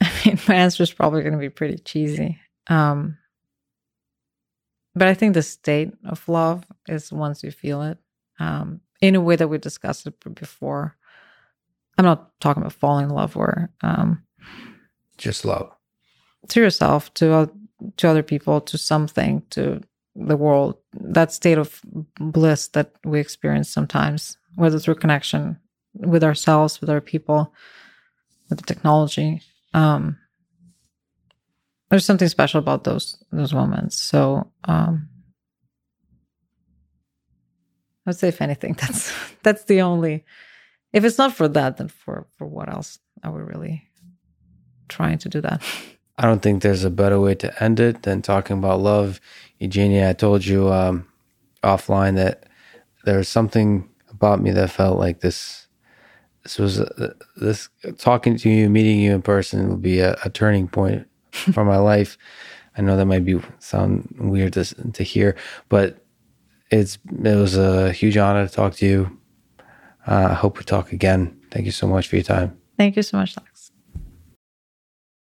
I 0.02 0.10
mean, 0.24 0.38
my 0.48 0.54
answer 0.54 0.82
is 0.82 0.92
probably 0.92 1.22
going 1.22 1.32
to 1.32 1.38
be 1.38 1.50
pretty 1.50 1.78
cheesy. 1.78 2.38
Um, 2.68 3.18
but 4.94 5.08
I 5.08 5.14
think 5.14 5.34
the 5.34 5.42
state 5.42 5.92
of 6.06 6.28
love 6.28 6.64
is 6.88 7.12
once 7.12 7.42
you 7.42 7.50
feel 7.50 7.82
it 7.82 7.98
um, 8.38 8.80
in 9.00 9.14
a 9.14 9.20
way 9.20 9.36
that 9.36 9.48
we 9.48 9.58
discussed 9.58 10.06
it 10.06 10.14
before. 10.34 10.96
I'm 11.98 12.04
not 12.04 12.30
talking 12.40 12.62
about 12.62 12.72
falling 12.72 13.04
in 13.04 13.10
love 13.14 13.36
where 13.36 13.70
um, 13.82 14.22
Just 15.18 15.44
love. 15.44 15.70
to 16.48 16.60
yourself, 16.60 17.12
to 17.14 17.32
uh, 17.32 17.46
to 17.96 18.08
other 18.08 18.22
people, 18.22 18.60
to 18.62 18.78
something, 18.78 19.42
to 19.50 19.80
the 20.16 20.36
world. 20.36 20.76
That 20.92 21.32
state 21.32 21.58
of 21.58 21.80
bliss 22.18 22.68
that 22.68 22.92
we 23.04 23.20
experience 23.20 23.68
sometimes, 23.68 24.38
whether 24.56 24.78
through 24.78 24.96
connection 24.96 25.58
with 25.94 26.24
ourselves, 26.24 26.80
with 26.80 26.90
our 26.90 27.00
people, 27.00 27.52
with 28.48 28.58
the 28.58 28.64
technology. 28.66 29.42
Um, 29.74 30.18
there's 31.94 32.04
something 32.04 32.26
special 32.26 32.58
about 32.58 32.82
those 32.82 33.22
those 33.30 33.54
moments. 33.54 33.96
So 33.96 34.50
um, 34.64 35.08
I'd 38.04 38.16
say, 38.16 38.26
if 38.26 38.42
anything, 38.42 38.72
that's 38.80 39.12
that's 39.44 39.62
the 39.64 39.80
only. 39.82 40.24
If 40.92 41.04
it's 41.04 41.18
not 41.18 41.36
for 41.36 41.46
that, 41.46 41.76
then 41.76 41.86
for 41.86 42.26
for 42.36 42.48
what 42.48 42.68
else 42.68 42.98
are 43.22 43.30
we 43.30 43.42
really 43.42 43.84
trying 44.88 45.18
to 45.18 45.28
do 45.28 45.40
that? 45.42 45.62
I 46.18 46.26
don't 46.26 46.42
think 46.42 46.62
there's 46.62 46.82
a 46.82 46.90
better 46.90 47.20
way 47.20 47.36
to 47.36 47.62
end 47.62 47.78
it 47.78 48.02
than 48.02 48.22
talking 48.22 48.58
about 48.58 48.80
love. 48.80 49.20
Eugenia, 49.60 50.10
I 50.10 50.14
told 50.14 50.44
you 50.44 50.72
um, 50.72 51.06
offline 51.62 52.16
that 52.16 52.46
there's 53.04 53.28
something 53.28 53.88
about 54.10 54.42
me 54.42 54.50
that 54.50 54.70
felt 54.70 54.98
like 54.98 55.20
this. 55.20 55.68
This 56.42 56.58
was 56.58 56.80
uh, 56.80 57.14
this 57.36 57.68
talking 57.98 58.36
to 58.38 58.50
you, 58.50 58.68
meeting 58.68 58.98
you 58.98 59.14
in 59.14 59.22
person 59.22 59.68
will 59.68 59.76
be 59.76 60.00
a, 60.00 60.16
a 60.24 60.28
turning 60.28 60.66
point 60.66 61.06
for 61.34 61.64
my 61.64 61.76
life. 61.76 62.16
I 62.76 62.82
know 62.82 62.96
that 62.96 63.06
might 63.06 63.24
be 63.24 63.40
sound 63.58 64.14
weird 64.18 64.54
to 64.54 64.64
to 64.64 65.02
hear, 65.02 65.36
but 65.68 66.04
it's 66.70 66.98
it 67.24 67.36
was 67.36 67.56
a 67.56 67.92
huge 67.92 68.16
honor 68.16 68.46
to 68.46 68.52
talk 68.52 68.74
to 68.74 68.86
you. 68.86 69.18
Uh, 70.06 70.28
I 70.30 70.34
hope 70.34 70.58
we 70.58 70.64
talk 70.64 70.92
again. 70.92 71.40
Thank 71.50 71.66
you 71.66 71.72
so 71.72 71.86
much 71.86 72.08
for 72.08 72.16
your 72.16 72.24
time. 72.24 72.58
Thank 72.76 72.96
you 72.96 73.02
so 73.02 73.16
much, 73.16 73.36
Lex. 73.36 73.70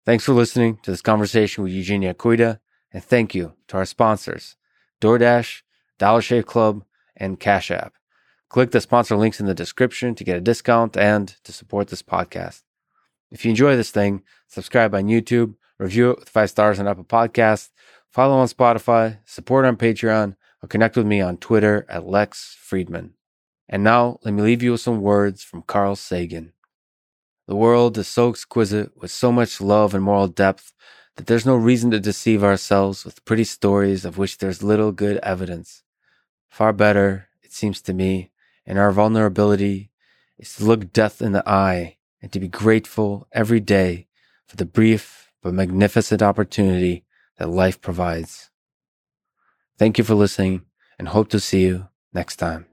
Thanks 0.04 0.24
for 0.24 0.32
listening 0.32 0.78
to 0.82 0.90
this 0.90 1.02
conversation 1.02 1.64
with 1.64 1.72
Eugenia 1.72 2.14
Kuyda, 2.14 2.58
and 2.92 3.02
thank 3.02 3.34
you 3.34 3.54
to 3.68 3.76
our 3.76 3.84
sponsors, 3.84 4.56
DoorDash, 5.00 5.62
Dollar 5.98 6.22
Shave 6.22 6.46
Club, 6.46 6.84
and 7.16 7.38
Cash 7.40 7.70
App. 7.70 7.94
Click 8.48 8.72
the 8.72 8.80
sponsor 8.80 9.16
links 9.16 9.40
in 9.40 9.46
the 9.46 9.54
description 9.54 10.14
to 10.14 10.24
get 10.24 10.36
a 10.36 10.40
discount 10.40 10.96
and 10.96 11.28
to 11.44 11.52
support 11.52 11.88
this 11.88 12.02
podcast. 12.02 12.62
If 13.30 13.44
you 13.44 13.50
enjoy 13.50 13.76
this 13.76 13.90
thing, 13.90 14.22
subscribe 14.48 14.94
on 14.94 15.04
YouTube, 15.04 15.54
review 15.80 16.10
it 16.10 16.20
with 16.20 16.28
five 16.28 16.50
stars 16.50 16.78
on 16.78 16.86
Apple 16.86 17.04
Podcasts, 17.04 17.70
follow 18.10 18.36
on 18.36 18.48
Spotify, 18.48 19.18
support 19.24 19.64
on 19.64 19.76
Patreon, 19.76 20.36
or 20.62 20.68
connect 20.68 20.96
with 20.96 21.06
me 21.06 21.20
on 21.20 21.38
Twitter 21.38 21.86
at 21.88 22.06
Lex 22.06 22.56
Fridman. 22.62 23.12
And 23.68 23.82
now, 23.82 24.18
let 24.22 24.34
me 24.34 24.42
leave 24.42 24.62
you 24.62 24.72
with 24.72 24.80
some 24.82 25.00
words 25.00 25.42
from 25.42 25.62
Carl 25.62 25.96
Sagan. 25.96 26.52
The 27.48 27.56
world 27.56 27.96
is 27.96 28.08
so 28.08 28.28
exquisite 28.28 28.92
with 28.96 29.10
so 29.10 29.32
much 29.32 29.60
love 29.60 29.94
and 29.94 30.04
moral 30.04 30.28
depth 30.28 30.72
that 31.16 31.26
there's 31.26 31.46
no 31.46 31.56
reason 31.56 31.90
to 31.92 32.00
deceive 32.00 32.44
ourselves 32.44 33.04
with 33.04 33.24
pretty 33.24 33.44
stories 33.44 34.04
of 34.04 34.18
which 34.18 34.38
there's 34.38 34.62
little 34.62 34.92
good 34.92 35.18
evidence. 35.22 35.82
Far 36.48 36.72
better, 36.72 37.28
it 37.42 37.52
seems 37.52 37.80
to 37.82 37.94
me, 37.94 38.30
in 38.66 38.76
our 38.76 38.92
vulnerability 38.92 39.90
is 40.38 40.54
to 40.56 40.64
look 40.64 40.92
death 40.92 41.20
in 41.22 41.32
the 41.32 41.48
eye 41.48 41.96
and 42.20 42.30
to 42.32 42.38
be 42.38 42.48
grateful 42.48 43.26
every 43.32 43.60
day 43.60 44.06
for 44.46 44.56
the 44.56 44.66
brief 44.66 45.19
but 45.42 45.54
magnificent 45.54 46.22
opportunity 46.22 47.04
that 47.38 47.48
life 47.48 47.80
provides. 47.80 48.50
Thank 49.78 49.98
you 49.98 50.04
for 50.04 50.14
listening 50.14 50.62
and 50.98 51.08
hope 51.08 51.28
to 51.30 51.40
see 51.40 51.62
you 51.62 51.88
next 52.12 52.36
time. 52.36 52.69